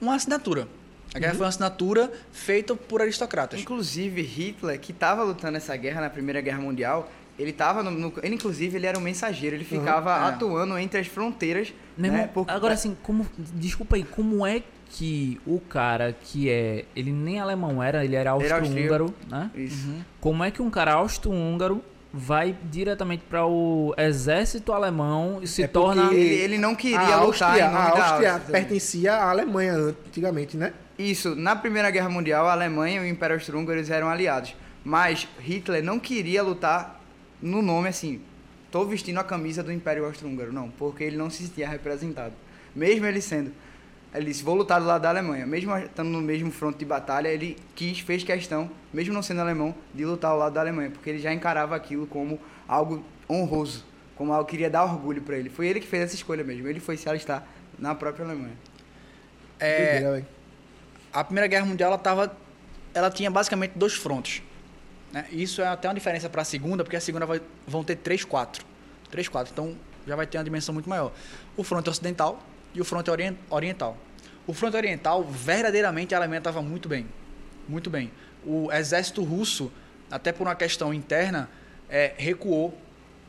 uma 0.00 0.14
assinatura. 0.16 0.62
A 0.62 1.16
Uhum. 1.16 1.20
guerra 1.20 1.34
foi 1.34 1.42
uma 1.42 1.48
assinatura 1.48 2.12
feita 2.32 2.74
por 2.74 3.02
aristocratas. 3.02 3.60
Inclusive, 3.60 4.22
Hitler, 4.22 4.80
que 4.80 4.92
estava 4.92 5.22
lutando 5.22 5.56
essa 5.56 5.76
guerra 5.76 6.00
na 6.00 6.10
Primeira 6.10 6.40
Guerra 6.40 6.60
Mundial, 6.60 7.10
ele 7.38 7.50
estava 7.50 7.82
no, 7.82 7.90
no- 7.90 8.12
ele 8.22 8.34
inclusive 8.34 8.76
ele 8.76 8.86
era 8.86 8.98
um 8.98 9.02
mensageiro, 9.02 9.56
ele 9.56 9.64
ficava 9.64 10.10
é. 10.10 10.28
atuando 10.28 10.76
entre 10.78 11.00
as 11.00 11.06
fronteiras, 11.06 11.72
né? 11.96 12.28
Porque- 12.32 12.50
agora 12.50 12.74
assim, 12.74 12.96
como. 13.02 13.26
Desculpa 13.54 13.96
aí, 13.96 14.04
como 14.04 14.46
é 14.46 14.62
que 14.92 15.40
o 15.46 15.58
cara 15.58 16.12
que 16.12 16.50
é. 16.50 16.84
Ele 16.94 17.10
nem 17.10 17.40
alemão 17.40 17.82
era, 17.82 18.04
ele 18.04 18.14
era 18.14 18.32
austro-húngaro, 18.32 19.12
né? 19.28 19.50
Isso. 19.54 19.88
Como 20.20 20.44
é 20.44 20.50
que 20.50 20.60
um 20.60 20.70
cara 20.70 20.92
austro-húngaro 20.92 21.82
vai 22.12 22.54
diretamente 22.70 23.24
para 23.28 23.46
o 23.46 23.94
exército 23.96 24.70
alemão 24.70 25.40
e 25.42 25.46
se 25.46 25.62
É 25.62 25.66
torna. 25.66 26.12
Ele, 26.12 26.34
ele 26.34 26.58
não 26.58 26.74
queria 26.74 26.98
a 26.98 27.22
lutar 27.24 27.50
Áustria, 27.50 27.66
em 27.66 27.72
nome 27.72 27.86
a 27.86 27.90
da 27.94 28.06
Áustria 28.06 28.32
Áustria. 28.34 28.52
pertencia 28.52 29.14
à 29.14 29.30
Alemanha 29.30 29.72
antigamente, 29.74 30.56
né? 30.58 30.74
Isso, 30.98 31.34
na 31.34 31.56
Primeira 31.56 31.90
Guerra 31.90 32.10
Mundial, 32.10 32.46
a 32.46 32.52
Alemanha 32.52 33.00
e 33.00 33.04
o 33.04 33.08
Império 33.08 33.34
Austro-Húngaro 33.36 33.80
eram 33.90 34.10
aliados. 34.10 34.54
Mas 34.84 35.26
Hitler 35.40 35.82
não 35.82 35.98
queria 35.98 36.42
lutar 36.42 37.00
no 37.40 37.62
nome 37.62 37.88
assim, 37.88 38.20
tô 38.70 38.84
vestindo 38.84 39.18
a 39.18 39.24
camisa 39.24 39.62
do 39.62 39.72
Império 39.72 40.04
Austro-Húngaro, 40.04 40.52
não, 40.52 40.68
porque 40.68 41.02
ele 41.02 41.16
não 41.16 41.30
se 41.30 41.44
sentia 41.44 41.66
representado. 41.66 42.34
Mesmo 42.76 43.06
ele 43.06 43.22
sendo. 43.22 43.52
Ele 44.14 44.26
disse, 44.26 44.42
vou 44.42 44.54
lutar 44.54 44.78
do 44.78 44.86
lado 44.86 45.02
da 45.02 45.08
Alemanha. 45.08 45.46
Mesmo 45.46 45.76
estando 45.78 46.10
no 46.10 46.20
mesmo 46.20 46.50
fronte 46.50 46.78
de 46.78 46.84
batalha, 46.84 47.28
ele 47.28 47.56
quis, 47.74 48.00
fez 48.00 48.22
questão, 48.22 48.70
mesmo 48.92 49.14
não 49.14 49.22
sendo 49.22 49.40
alemão, 49.40 49.74
de 49.94 50.04
lutar 50.04 50.32
ao 50.32 50.38
lado 50.38 50.52
da 50.52 50.60
Alemanha, 50.60 50.90
porque 50.90 51.08
ele 51.08 51.18
já 51.18 51.32
encarava 51.32 51.74
aquilo 51.74 52.06
como 52.06 52.38
algo 52.68 53.02
honroso, 53.28 53.84
como 54.14 54.32
algo 54.32 54.46
que 54.46 54.54
iria 54.54 54.68
dar 54.68 54.84
orgulho 54.84 55.22
para 55.22 55.36
ele. 55.38 55.48
Foi 55.48 55.66
ele 55.66 55.80
que 55.80 55.86
fez 55.86 56.02
essa 56.02 56.14
escolha 56.14 56.44
mesmo, 56.44 56.68
ele 56.68 56.78
foi 56.78 56.96
se 56.98 57.08
alistar 57.08 57.46
na 57.78 57.94
própria 57.94 58.26
Alemanha. 58.26 58.56
É, 59.58 60.22
a 61.12 61.24
Primeira 61.24 61.46
Guerra 61.46 61.64
Mundial 61.64 61.88
ela 61.90 61.98
tava, 61.98 62.36
ela 62.92 63.10
tinha 63.10 63.30
basicamente 63.30 63.72
dois 63.76 63.94
frontes. 63.94 64.42
Né? 65.10 65.26
Isso 65.30 65.62
é 65.62 65.66
até 65.68 65.88
uma 65.88 65.94
diferença 65.94 66.28
para 66.28 66.42
a 66.42 66.44
segunda, 66.44 66.84
porque 66.84 66.96
a 66.96 67.00
segunda 67.00 67.24
vai, 67.24 67.40
vão 67.66 67.82
ter 67.82 67.96
três, 67.96 68.24
quatro. 68.24 68.64
Três, 69.10 69.28
quatro. 69.28 69.52
Então 69.52 69.76
já 70.06 70.16
vai 70.16 70.26
ter 70.26 70.38
uma 70.38 70.44
dimensão 70.44 70.74
muito 70.74 70.88
maior. 70.88 71.12
O 71.56 71.62
fronte 71.62 71.88
ocidental 71.88 72.42
e 72.74 72.80
o 72.80 72.84
fronte 72.84 73.10
orien- 73.10 73.36
oriental. 73.50 73.96
O 74.46 74.52
fronte 74.52 74.76
oriental, 74.76 75.22
verdadeiramente, 75.24 76.14
a 76.14 76.18
Alemanha 76.18 76.38
estava 76.38 76.60
muito 76.62 76.88
bem. 76.88 77.06
Muito 77.68 77.88
bem. 77.90 78.10
O 78.44 78.72
exército 78.72 79.22
russo 79.22 79.70
até 80.10 80.32
por 80.32 80.46
uma 80.46 80.54
questão 80.54 80.92
interna, 80.92 81.48
é, 81.88 82.12
recuou 82.16 82.76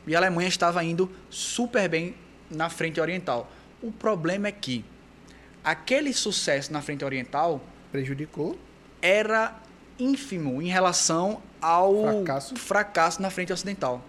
e 0.06 0.16
a 0.16 0.20
Alemanha 0.20 0.50
estava 0.50 0.84
indo 0.84 1.10
super 1.30 1.88
bem 1.88 2.16
na 2.50 2.70
frente 2.70 3.00
oriental. 3.00 3.50
O 3.82 3.92
problema 3.92 4.48
é 4.48 4.52
que 4.52 4.84
aquele 5.64 6.14
sucesso 6.14 6.74
na 6.74 6.82
frente 6.82 7.06
oriental 7.06 7.62
Prejudicou. 7.92 8.58
era 9.02 9.56
ínfimo 10.00 10.62
em 10.62 10.68
relação 10.68 11.42
ao 11.62 11.94
Fracasso. 12.24 12.56
fracasso 12.58 13.22
na 13.22 13.30
frente 13.30 13.54
ocidental. 13.54 14.04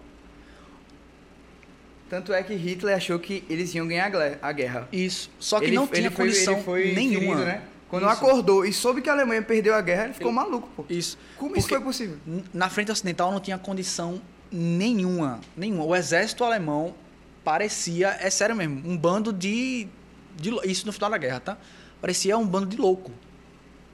Tanto 2.15 2.31
é 2.31 2.41
que 2.41 2.53
Hitler 2.55 2.95
achou 2.95 3.19
que 3.19 3.43
eles 3.49 3.75
iam 3.75 3.85
ganhar 3.85 4.09
a 4.41 4.51
guerra. 4.53 4.87
Isso. 4.89 5.29
Só 5.37 5.59
que 5.59 5.65
Ele- 5.65 5.75
não 5.75 5.85
tinha 5.85 5.99
ele 6.07 6.09
foi- 6.15 6.27
condição 6.27 6.63
ele 6.77 6.95
nenhuma. 6.95 7.35
ferido, 7.35 7.45
né? 7.45 7.61
Quando 7.89 8.03
Isso. 8.03 8.11
acordou 8.13 8.65
e 8.65 8.71
soube 8.71 9.01
que 9.01 9.09
a 9.09 9.11
Alemanha 9.11 9.41
perdeu 9.41 9.75
a 9.75 9.81
guerra, 9.81 10.05
ele 10.05 10.13
ficou 10.13 10.31
maluco, 10.31 10.69
pô. 10.77 10.85
Isso. 10.89 11.17
Como 11.37 11.57
isso 11.57 11.67
Porque 11.67 11.75
foi 11.75 11.83
possível? 11.83 12.17
Na 12.53 12.69
frente 12.69 12.89
ocidental 12.89 13.33
não 13.33 13.41
tinha 13.41 13.57
condição 13.57 14.21
nenhuma. 14.49 15.41
Nenhuma. 15.57 15.83
O 15.83 15.93
exército 15.93 16.45
alemão 16.45 16.95
parecia, 17.43 18.15
é 18.21 18.29
sério 18.29 18.55
mesmo, 18.55 18.81
um 18.89 18.95
bando 18.95 19.33
de. 19.33 19.85
de 20.37 20.51
isso 20.63 20.85
no 20.85 20.93
final 20.93 21.09
da 21.09 21.17
guerra, 21.17 21.41
tá? 21.41 21.57
Parecia 21.99 22.37
um 22.37 22.47
bando 22.47 22.67
de 22.67 22.77
louco. 22.77 23.11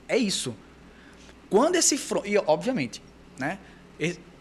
É 0.08 0.16
isso. 0.16 0.56
Quando 1.50 1.76
esse 1.76 1.98
fronte. 1.98 2.30
E, 2.30 2.38
obviamente, 2.38 3.02
né? 3.40 3.58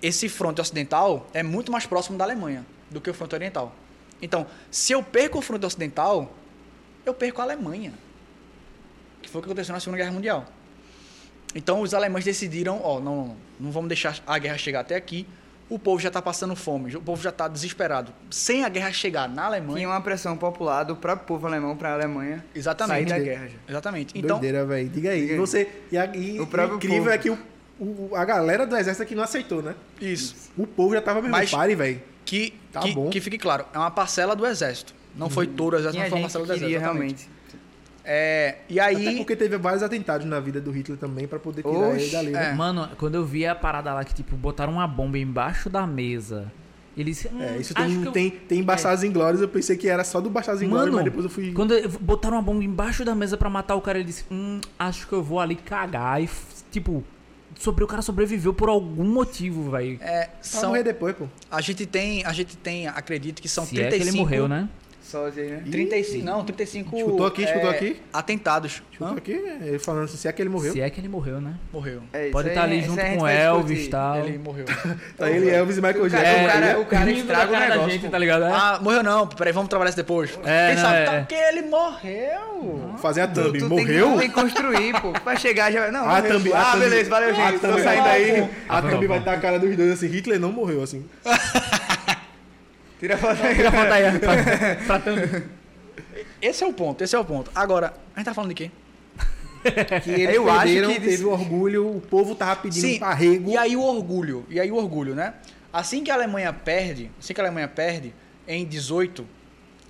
Esse 0.03 0.29
fronte 0.29 0.61
ocidental 0.61 1.27
é 1.33 1.43
muito 1.43 1.73
mais 1.73 1.87
próximo 1.87 2.19
da 2.19 2.25
Alemanha 2.25 2.63
do 2.91 3.01
que 3.01 3.09
o 3.11 3.15
fronte 3.15 3.35
oriental. 3.35 3.75
Então, 4.21 4.47
se 4.71 4.93
eu 4.93 5.03
perco 5.03 5.39
o 5.39 5.43
fronte 5.43 5.65
ocidental, 5.65 6.35
eu 7.07 7.15
perco 7.15 7.41
a 7.41 7.45
Alemanha. 7.45 7.93
Que 9.23 9.29
foi 9.29 9.41
o 9.41 9.43
que 9.43 9.49
aconteceu 9.49 9.73
na 9.73 9.81
Segunda 9.81 9.99
Guerra 9.99 10.13
Mundial. 10.13 10.47
Então 11.55 11.81
os 11.81 11.95
alemães 11.95 12.25
decidiram, 12.25 12.81
ó, 12.83 13.01
não, 13.01 13.17
não, 13.17 13.37
não 13.59 13.71
vamos 13.73 13.89
deixar 13.89 14.19
a 14.27 14.39
guerra 14.39 14.57
chegar 14.57 14.81
até 14.81 14.95
aqui. 14.97 15.27
O 15.69 15.79
povo 15.79 16.01
já 16.01 16.09
está 16.09 16.21
passando 16.21 16.57
fome, 16.57 16.95
o 16.97 17.01
povo 17.01 17.23
já 17.23 17.31
está 17.31 17.47
desesperado. 17.47 18.13
Sem 18.29 18.65
a 18.65 18.69
guerra 18.69 18.93
chegar 18.93 19.29
na 19.29 19.45
Alemanha, 19.45 19.77
Tinha 19.79 19.89
uma 19.89 20.01
pressão 20.01 20.37
popular 20.37 20.83
do 20.85 20.97
próprio 20.97 21.27
povo 21.29 21.47
alemão 21.47 21.77
para 21.77 21.91
a 21.91 21.95
Alemanha 21.95 22.45
exatamente. 22.55 23.09
sair 23.09 23.19
da 23.19 23.25
guerra 23.25 23.49
já. 23.49 23.57
Exatamente. 23.69 24.19
Então, 24.19 24.39
Doideira, 24.39 24.65
velho. 24.67 24.89
Diga 24.89 25.11
aí. 25.11 25.21
Diga 25.23 25.33
aí. 25.35 25.39
Você, 25.39 25.69
e, 25.93 25.97
a, 25.99 26.07
e 26.07 26.41
O 26.41 26.47
próprio 26.47 26.77
incrível 26.77 26.99
povo. 27.05 27.11
é 27.11 27.19
que 27.19 27.31
o, 27.31 27.39
o- 27.79 28.11
a 28.17 28.25
galera 28.25 28.67
do 28.67 28.77
exército 28.77 29.03
aqui 29.05 29.15
não 29.15 29.23
aceitou, 29.23 29.63
né? 29.63 29.75
isso. 30.01 30.51
O 30.59 30.67
povo 30.67 30.93
já 30.95 31.01
tava 31.01 31.21
mesmo 31.21 31.31
Mas- 31.37 31.51
pare, 31.53 31.75
velho. 31.77 32.03
Que, 32.31 32.55
Tá 32.71 32.81
que, 32.81 32.93
bom. 32.95 33.11
que 33.11 33.21
fique 33.21 33.37
claro, 33.37 33.65
é 33.75 33.79
uma 33.79 33.91
parcela 33.91 34.37
do 34.37 34.47
exército. 34.47 34.95
Não 35.17 35.29
foi 35.29 35.49
todo 35.49 35.75
o 35.75 35.77
exército, 35.77 36.01
não 36.03 36.09
foi 36.09 36.19
uma 36.19 36.23
parcela 36.23 36.47
do 36.47 36.53
exército. 36.53 36.71
exatamente. 36.81 37.29
realmente. 37.29 37.41
É, 38.05 38.59
e 38.69 38.79
Até 38.81 38.89
aí, 38.97 39.17
porque 39.19 39.37
teve 39.37 39.59
vários 39.59 39.83
atentados 39.83 40.27
na 40.27 40.41
vida 40.41 40.61
do 40.61 40.71
Hitler 40.71 40.97
também 40.97 41.27
pra 41.27 41.39
poder 41.39 41.63
tirar 41.63 41.75
Oxe, 41.91 42.03
ele 42.05 42.11
dali. 42.13 42.31
né? 42.31 42.51
é. 42.51 42.55
Mano, 42.55 42.89
quando 42.99 43.17
eu 43.17 43.25
vi 43.25 43.45
a 43.47 43.55
parada 43.55 43.93
lá 43.93 44.05
que, 44.05 44.15
tipo, 44.15 44.37
botaram 44.37 44.73
uma 44.75 44.87
bomba 44.87 45.19
embaixo 45.19 45.69
da 45.69 45.87
mesa. 45.87 46.51
Eles. 46.97 47.27
hum, 47.33 47.41
É, 47.43 47.57
isso 47.59 47.75
tem, 47.75 48.05
eu- 48.05 48.13
tem, 48.13 48.31
tem 48.31 48.63
Bastardos 48.63 49.05
Inglórios, 49.05 49.41
eu 49.43 49.49
pensei 49.49 49.77
que 49.77 49.89
era 49.89 50.03
só 50.05 50.21
do 50.21 50.31
Bastardos 50.31 50.63
Inglórios, 50.63 50.95
mas 50.95 51.05
depois 51.05 51.25
eu 51.25 51.31
fui... 51.31 51.53
Quando 51.53 51.75
eu- 51.75 51.89
botaram 52.01 52.37
uma 52.37 52.43
bomba 52.43 52.63
embaixo 52.65 53.05
da 53.05 53.15
mesa 53.15 53.37
pra 53.37 53.51
matar 53.51 53.75
o 53.75 53.81
cara, 53.81 53.99
ele 53.99 54.07
disse: 54.07 54.25
Hum, 54.31 54.61
acho 54.79 55.07
que 55.07 55.13
eu 55.13 55.23
vou 55.23 55.39
ali 55.41 55.55
cagar. 55.57 56.23
E, 56.23 56.29
tipo, 56.71 57.05
sobre, 57.59 57.85
o 57.85 57.87
cara 57.87 58.03
sobreviveu 58.03 58.55
por 58.55 58.69
algum 58.69 59.05
motivo, 59.05 59.71
velho. 59.71 59.99
é, 60.01 60.31
são, 60.41 60.71
morrer 60.71 60.83
depois, 60.83 61.15
pô. 61.15 61.27
a 61.51 61.61
gente 61.61 61.87
tem, 61.87 62.25
a 62.25 62.33
gente 62.33 62.57
tem, 62.57 62.87
acredito 62.87 63.41
que 63.41 63.49
são 63.49 63.65
Se 63.65 63.81
é 63.81 63.89
35 63.89 64.05
que 64.05 64.09
ele 64.09 64.19
morreu, 64.19 64.49
né? 64.49 64.69
Sósia 65.11 65.43
aí, 65.43 65.51
né? 65.51 65.63
35, 65.71 66.25
não, 66.25 66.45
35 66.45 66.97
Escutou 66.97 67.27
aqui, 67.27 67.43
escutou 67.43 67.71
é, 67.71 67.75
aqui? 67.75 68.01
atentados. 68.13 68.83
Escutou 68.91 69.09
Hã? 69.09 69.17
aqui, 69.17 69.33
ele 69.33 69.79
falando 69.79 70.05
assim, 70.05 70.17
se 70.17 70.29
é 70.29 70.33
que 70.33 70.41
ele 70.41 70.49
morreu. 70.49 70.73
Se 70.73 70.81
é 70.81 70.89
que 70.89 71.01
ele 71.01 71.09
morreu, 71.09 71.41
né? 71.41 71.55
Morreu. 71.73 72.03
É, 72.13 72.25
isso 72.25 72.33
Pode 72.33 72.49
estar 72.49 72.63
ali 72.63 72.79
isso 72.79 72.89
junto 72.89 73.01
aí 73.01 73.07
a 73.07 73.11
gente 73.11 73.19
com 73.21 73.29
Elvis 73.29 73.85
e 73.87 73.89
tal. 73.89 74.17
Ele 74.19 74.39
morreu. 74.39 74.65
Tá 75.17 75.31
ele, 75.31 75.51
Elvis 75.51 75.77
e 75.79 75.81
Michael 75.81 76.05
O 76.07 76.11
cara- 76.11 76.23
Jackson. 76.23 76.45
o 76.45 76.47
cara- 76.47 76.61
né? 76.61 76.77
o 76.77 76.85
cara 76.87 77.11
estraga 77.11 77.57
o 77.57 77.61
negócio, 77.61 77.91
gente, 77.91 78.09
tá 78.09 78.19
ligado? 78.19 78.45
É. 78.45 78.53
Ah, 78.53 78.79
morreu 78.81 79.03
não. 79.03 79.27
Peraí, 79.27 79.53
vamos 79.53 79.69
trabalhar 79.69 79.89
isso 79.91 79.97
depois. 79.97 80.39
É, 80.45 80.67
Quem 80.69 80.77
não, 80.77 80.83
sabe? 80.83 80.97
é. 80.97 81.05
Tá, 81.05 81.13
porque 81.19 81.35
ele 81.35 81.63
morreu. 81.63 82.95
Fazer 82.99 83.23
a 83.23 83.27
thumb. 83.29 83.59
Morreu? 83.65 84.17
Tem 84.19 84.29
que 84.29 84.35
construir, 84.35 85.01
pô. 85.01 85.13
Vai 85.25 85.37
chegar 85.37 85.73
já. 85.73 85.91
Não, 85.91 86.09
A 86.09 86.23
thumb, 86.23 86.53
ah, 86.55 86.77
beleza, 86.77 87.11
valeu, 87.11 87.35
gente. 87.35 87.59
Tô 87.59 87.79
saindo 87.79 88.07
aí. 88.09 88.49
A 88.69 88.81
thumb 88.83 89.07
vai 89.07 89.19
estar 89.19 89.33
a 89.33 89.39
cara 89.41 89.59
dos 89.59 89.75
dois 89.77 89.91
assim, 89.93 90.07
Hitler 90.07 90.39
não 90.39 90.53
morreu, 90.53 90.83
assim. 90.83 91.05
Tira 93.01 93.15
a 93.15 93.19
foto 93.19 93.43
aí. 93.43 93.55
Tira 93.55 93.69
a 93.71 93.73
foto 93.73 93.93
aí, 93.93 94.19
pra, 94.19 94.77
pra 94.87 95.01
thumb. 95.01 95.45
Esse 96.41 96.63
é 96.63 96.67
o 96.67 96.73
ponto, 96.73 97.03
esse 97.03 97.17
é 97.17 97.19
o 97.19 97.25
ponto. 97.25 97.51
Agora, 97.55 97.95
a 98.15 98.19
gente 98.19 98.27
tá 98.27 98.35
falando 98.35 98.51
de 98.51 98.55
quê? 98.55 98.71
Que 100.03 100.11
eles 100.11 100.37
Eu 100.37 100.51
acho 100.51 100.65
perderam, 100.65 100.93
que 100.95 101.01
teve 101.01 101.25
orgulho, 101.25 101.97
o 101.97 102.01
povo 102.01 102.35
tava 102.35 102.57
pedindo 102.57 102.83
Sim, 102.83 103.03
arrego. 103.03 103.51
E 103.51 103.57
aí 103.57 103.77
o 103.77 103.83
orgulho, 103.83 104.47
e 104.49 104.61
aí 104.61 104.71
o 104.71 104.77
orgulho, 104.77 105.15
né? 105.15 105.35
Assim 105.73 106.03
que 106.03 106.11
a 106.11 106.15
Alemanha 106.15 106.53
perde, 106.53 107.11
assim 107.19 107.35
que 107.35 107.41
a 107.41 107.45
Alemanha 107.45 107.69
perde, 107.69 108.15
em 108.49 108.67
18, 108.67 109.27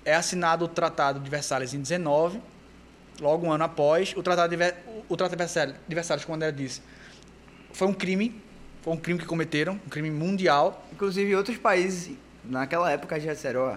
é 0.05 0.15
assinado 0.15 0.65
o 0.65 0.69
Tratado 0.69 1.21
de 1.21 1.31
Versalhes 1.31 1.73
em 1.73 1.81
19, 1.81 2.41
logo 3.21 3.47
um 3.47 3.53
ano 3.53 3.65
após, 3.65 4.13
o 4.17 4.23
Tratado 4.23 4.57
de, 4.57 4.75
o 5.09 5.17
Tratado 5.17 5.37
de 5.37 5.43
Versalhes, 5.45 5.75
de 5.87 5.95
Versalhes, 5.95 6.25
como 6.25 6.35
o 6.35 6.37
André 6.37 6.51
disse, 6.51 6.83
foi 7.73 7.87
um 7.87 7.95
crime, 7.95 8.43
foi 8.83 8.93
um 8.93 8.97
crime 8.97 9.19
que 9.19 9.27
cometeram, 9.27 9.75
um 9.87 9.89
crime 9.89 10.11
mundial. 10.11 10.85
Inclusive, 10.93 11.35
outros 11.37 11.59
países, 11.59 12.17
naquela 12.45 12.91
época, 12.91 13.19
já 13.21 13.33
disseram, 13.35 13.61
ó. 13.63 13.77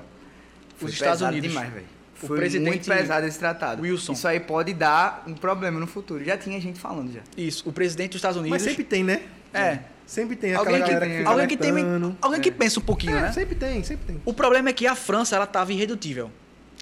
Foi 0.78 0.88
Os 0.89 0.93
Estados 0.93 1.22
Unidos. 1.22 1.49
demais, 1.49 1.72
velho. 1.72 1.86
O 2.22 2.28
Foi 2.28 2.38
presidente 2.38 2.68
muito 2.68 2.88
pesado 2.88 3.28
esse 3.28 3.38
tratado. 3.38 3.82
Wilson. 3.82 4.14
Isso 4.14 4.28
aí 4.28 4.39
pode 4.39 4.74
dar 4.74 5.24
um 5.28 5.34
problema 5.34 5.80
no 5.80 5.88
futuro. 5.88 6.24
Já 6.24 6.38
tinha 6.38 6.59
gente 6.61 6.80
falando 6.80 7.11
já. 7.11 7.20
Isso, 7.36 7.68
o 7.68 7.74
presidente 7.74 8.11
dos 8.11 8.18
Estados 8.18 8.38
Mas 8.38 8.45
Unidos... 8.49 8.64
sempre 8.64 8.84
tem, 8.84 9.03
né? 9.03 9.22
É, 9.53 9.80
Sempre 10.05 10.36
tem 10.36 10.53
aquela 10.53 10.78
alguém 10.78 10.84
que, 10.84 10.99
que 10.99 11.26
alguém 11.26 11.47
que, 11.47 11.57
tem, 11.57 11.74
alguém 12.22 12.41
que 12.41 12.51
pensa 12.51 12.80
um 12.80 12.84
pouquinho, 12.84 13.18
É, 13.18 13.22
né? 13.22 13.32
sempre 13.32 13.55
tem, 13.55 13.84
sempre 13.84 14.05
tem. 14.07 14.22
O 14.26 14.34
problema 14.34 14.70
é 14.70 14.74
que 14.74 14.86
a 14.86 14.95
França 14.95 15.36
ela 15.36 15.45
estava 15.45 15.72
irredutível. 15.72 16.30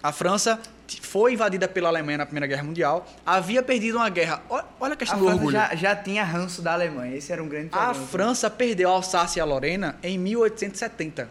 A 0.02 0.12
França 0.12 0.60
foi 1.02 1.34
invadida 1.34 1.68
pela 1.68 1.88
Alemanha 1.90 2.18
na 2.20 2.26
Primeira 2.26 2.48
Guerra 2.48 2.64
Mundial, 2.64 3.08
havia 3.26 3.62
perdido 3.62 3.98
uma 3.98 4.10
guerra. 4.10 4.42
Olha, 4.50 4.66
a 4.80 4.94
A 4.94 4.96
questão 4.96 5.20
do 5.20 5.26
França 5.26 5.38
orgulho. 5.38 5.54
já, 5.56 5.76
já 5.76 5.96
tinha 5.96 6.24
ranço 6.24 6.62
da 6.62 6.74
Alemanha. 6.74 7.16
Esse 7.16 7.32
era 7.32 7.42
um 7.44 7.48
grande 7.48 7.68
A 7.72 7.78
problema. 7.86 8.08
França 8.08 8.50
perdeu 8.50 8.90
a 8.90 8.94
Alsácia 8.94 9.40
e 9.40 9.42
a 9.42 9.46
Lorena 9.46 9.96
em 10.02 10.18
1870. 10.18 11.30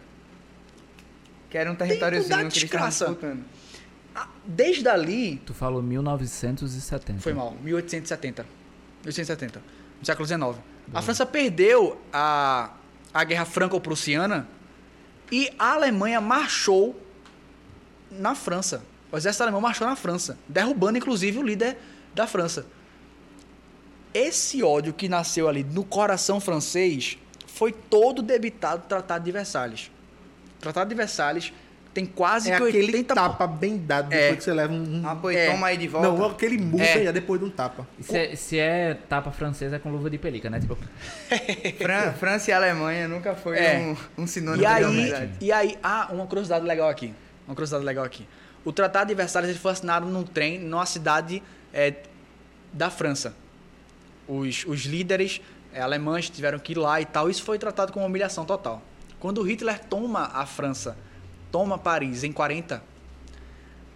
Que 1.51 1.57
era 1.57 1.71
um 1.71 1.75
territóriozinho 1.75 2.37
que 2.49 2.59
eles 2.59 2.63
estavam 2.63 2.89
disputando. 2.89 3.43
Ah, 4.15 4.27
Desde 4.45 4.87
ali, 4.87 5.37
Tu 5.45 5.53
falou 5.53 5.83
1970. 5.83 7.19
foi 7.19 7.33
mal, 7.33 7.55
1870. 7.61 8.43
1870, 9.03 9.61
no 9.99 10.05
século 10.05 10.27
XIX. 10.27 10.63
A 10.93 11.01
França 11.01 11.25
perdeu 11.25 12.01
a, 12.11 12.71
a 13.13 13.23
Guerra 13.23 13.45
Franco-Prussiana 13.45 14.47
e 15.31 15.49
a 15.59 15.73
Alemanha 15.73 16.19
marchou 16.19 16.99
na 18.09 18.33
França. 18.33 18.83
O 19.11 19.17
exército 19.17 19.43
alemão 19.43 19.61
marchou 19.61 19.85
na 19.87 19.95
França, 19.95 20.37
derrubando 20.47 20.97
inclusive 20.97 21.37
o 21.37 21.41
líder 21.43 21.77
da 22.15 22.25
França. 22.27 22.65
Esse 24.13 24.61
ódio 24.63 24.93
que 24.93 25.07
nasceu 25.07 25.47
ali 25.47 25.63
no 25.63 25.83
coração 25.83 26.39
francês 26.39 27.17
foi 27.47 27.71
todo 27.71 28.21
debitado 28.21 28.83
do 28.83 28.87
Tratado 28.87 29.23
de 29.23 29.31
Versalhes. 29.31 29.91
O 30.61 30.63
Tratado 30.63 30.89
de 30.89 30.95
Versalhes 30.95 31.51
tem 31.91 32.05
quase 32.05 32.51
É 32.51 32.55
que 32.57 32.63
aquele 32.63 32.85
80 32.85 33.15
tapa 33.15 33.47
bem 33.47 33.77
dado 33.77 34.13
É. 34.13 34.17
depois 34.21 34.37
que 34.37 34.43
você 34.43 34.53
leva 34.53 34.71
um... 34.71 35.01
um- 35.01 35.07
Ah, 35.09 35.15
pô, 35.15 35.29
É. 35.31 35.49
toma 35.49 35.65
aí 35.67 35.75
de 35.75 35.87
volta. 35.87 36.07
Não, 36.07 36.25
aquele 36.25 36.57
murro 36.59 36.83
É. 36.83 36.93
aí 36.93 37.07
é 37.07 37.11
depois 37.11 37.39
de 37.41 37.47
um 37.47 37.49
tapa. 37.49 37.85
Se 37.99 38.15
é, 38.15 38.35
se 38.35 38.59
é 38.59 38.93
tapa 39.09 39.31
francesa, 39.31 39.77
é 39.77 39.79
com 39.79 39.89
luva 39.91 40.07
de 40.09 40.17
pelica, 40.19 40.49
né? 40.51 40.59
Tipo, 40.59 40.77
Fran- 41.81 42.13
França 42.13 42.51
e 42.51 42.53
Alemanha 42.53 43.07
nunca 43.07 43.33
foi 43.35 43.57
É. 43.57 43.95
um, 44.17 44.23
um 44.23 44.27
sinônimo 44.27 44.63
E 44.63 44.67
de 44.67 44.71
aí, 44.71 44.83
amizade. 44.83 45.31
e 45.41 45.51
aí, 45.51 45.77
ah, 45.83 46.09
uma 46.11 46.27
curiosidade 46.27 46.63
legal 46.65 46.87
aqui. 46.87 47.13
Uma 47.47 47.55
curiosidade 47.55 47.83
legal 47.83 48.05
aqui. 48.05 48.27
O 48.63 48.71
Tratado 48.71 49.07
de 49.07 49.15
Versalhes 49.15 49.49
ele 49.49 49.57
foi 49.59 49.71
assinado 49.71 50.05
num 50.05 50.23
trem 50.23 50.59
numa 50.59 50.85
cidade 50.85 51.41
é, 51.73 51.95
da 52.71 52.91
França. 52.91 53.33
Os, 54.27 54.63
os 54.67 54.81
líderes 54.81 55.41
é, 55.73 55.81
alemães 55.81 56.29
tiveram 56.29 56.59
que 56.59 56.73
ir 56.73 56.77
lá 56.77 57.01
e 57.01 57.05
tal. 57.05 57.29
Isso 57.29 57.43
foi 57.43 57.57
tratado 57.57 57.91
como 57.91 58.05
uma 58.05 58.09
humilhação 58.09 58.45
total. 58.45 58.81
Quando 59.21 59.37
o 59.39 59.43
Hitler 59.43 59.79
toma 59.85 60.25
a 60.33 60.45
França, 60.45 60.97
toma 61.51 61.77
Paris 61.77 62.23
em 62.25 62.31
40, 62.33 62.83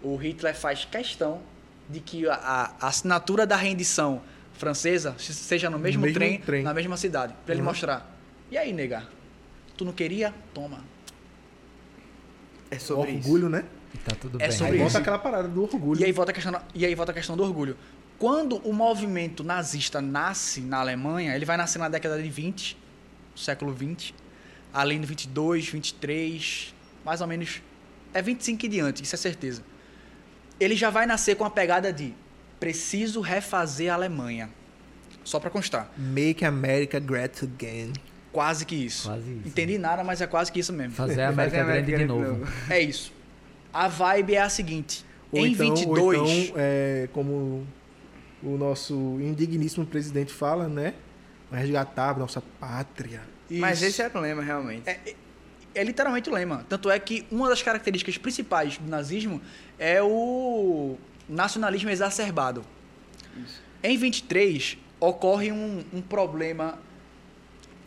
o 0.02 0.16
Hitler 0.16 0.56
faz 0.56 0.86
questão 0.86 1.42
de 1.90 2.00
que 2.00 2.26
a, 2.30 2.36
a- 2.80 2.88
assinatura 2.88 3.46
da 3.46 3.56
rendição 3.58 4.22
francesa 4.54 5.16
seja 5.18 5.70
no 5.70 5.78
mesmo, 5.78 6.02
mesmo 6.04 6.14
trem, 6.14 6.40
trem. 6.40 6.64
na 6.64 6.74
mesma 6.74 6.96
cidade. 6.96 7.34
Pra 7.44 7.54
ele 7.54 7.62
Uhum. 7.62 7.68
mostrar. 7.70 8.16
E 8.50 8.58
aí, 8.58 8.72
nega? 8.72 9.04
Tu 9.76 9.84
não 9.84 9.92
queria? 9.92 10.34
Toma. 10.54 10.80
É 12.72 12.80
sobre 12.80 13.12
isso. 13.12 13.28
orgulho, 13.28 13.50
né? 13.50 13.66
e 13.94 13.98
tá 13.98 14.16
tudo 14.16 14.38
É 14.42 14.48
bem. 14.48 14.52
sobre 14.52 14.74
Aí 14.74 14.78
isso. 14.78 14.84
volta 14.84 14.98
aquela 15.00 15.20
parada 15.20 15.48
do 15.48 15.64
orgulho. 15.64 16.02
E 16.02 16.06
aí 16.06 16.12
volta 16.12 16.32
a 16.32 16.34
questão, 16.34 16.62
e 16.74 16.86
aí 16.86 16.94
volta 16.96 17.12
a 17.12 17.16
questão 17.16 17.36
do 17.38 17.44
orgulho. 17.44 17.78
Quando 18.20 18.58
o 18.58 18.72
movimento 18.74 19.44
nazista 19.44 20.02
nasce 20.02 20.62
na 20.62 20.78
Alemanha, 20.80 21.36
ele 21.36 21.46
vai 21.46 21.58
nascer 21.58 21.80
na 21.80 21.90
década 21.90 22.22
de 22.22 22.30
20, 22.30 22.78
século 23.36 23.74
20, 23.74 24.14
além 24.76 25.00
do 25.00 25.08
22, 25.08 25.70
23, 25.70 26.76
mais 27.06 27.22
ou 27.22 27.28
menos 27.28 27.62
é 28.14 28.22
25 28.22 28.66
e 28.66 28.70
diante, 28.70 29.04
isso 29.04 29.16
é 29.16 29.18
certeza. 29.18 29.64
Ele 30.60 30.76
já 30.76 30.90
vai 30.90 31.06
nascer 31.06 31.36
com 31.36 31.46
a 31.46 31.50
pegada 31.50 31.94
de 31.94 32.14
preciso 32.60 33.22
refazer 33.22 33.92
a 33.92 33.96
Alemanha. 33.96 34.50
Só 35.24 35.40
para 35.40 35.50
constar. 35.50 35.90
Make 35.98 36.46
America 36.46 37.00
Great 37.00 37.44
Again. 37.44 37.94
quase 38.32 38.66
que 38.66 38.76
isso. 38.76 39.08
Quase 39.08 39.32
isso. 39.32 39.48
Entendi 39.48 39.78
nada, 39.78 40.04
mas 40.04 40.22
é 40.22 40.28
quase 40.28 40.52
que 40.52 40.60
isso 40.60 40.72
mesmo. 40.72 40.94
Fazer 40.94 41.22
a 41.22 41.32
Fazer 41.34 41.58
América, 41.58 41.58
a 41.58 41.64
América 41.64 41.86
Grande 41.88 42.06
de 42.06 42.14
Grande 42.14 42.26
de 42.26 42.30
novo. 42.30 42.46
novo. 42.46 42.54
É 42.70 42.82
isso. 42.82 43.14
A 43.74 43.88
vibe 43.88 44.36
é 44.36 44.42
a 44.42 44.50
seguinte. 44.50 45.06
Ou 45.32 45.46
em 45.46 45.52
então, 45.52 45.76
22. 45.76 46.20
Ou 46.20 46.28
então, 46.28 46.56
é, 46.58 47.10
como 47.12 47.66
o 48.44 48.58
nosso 48.58 48.94
indigníssimo 49.20 49.86
presidente 49.86 50.32
fala, 50.32 50.68
né? 50.68 50.94
Resgatar 51.52 52.12
a 52.12 52.20
nossa 52.20 52.42
pátria. 52.60 53.35
Mas 53.50 53.78
Isso. 53.78 53.86
esse 53.86 54.02
era 54.02 54.18
o 54.18 54.22
lema, 54.22 54.42
realmente. 54.42 54.88
É, 54.90 55.00
é- 55.06 55.16
é 55.76 55.84
literalmente 55.84 56.30
o 56.30 56.34
lema. 56.34 56.66
Tanto 56.70 56.90
é 56.90 56.98
que 56.98 57.26
uma 57.30 57.50
das 57.50 57.62
características 57.62 58.18
principais 58.18 58.78
do 58.78 58.90
nazismo 58.90 59.42
é 59.78 60.02
o 60.02 60.98
nacionalismo 61.28 61.90
exacerbado. 61.90 62.64
Em 63.84 63.98
23, 63.98 64.78
ocorre 65.00 65.52
um, 65.52 65.84
um 65.94 66.02
problema 66.02 66.80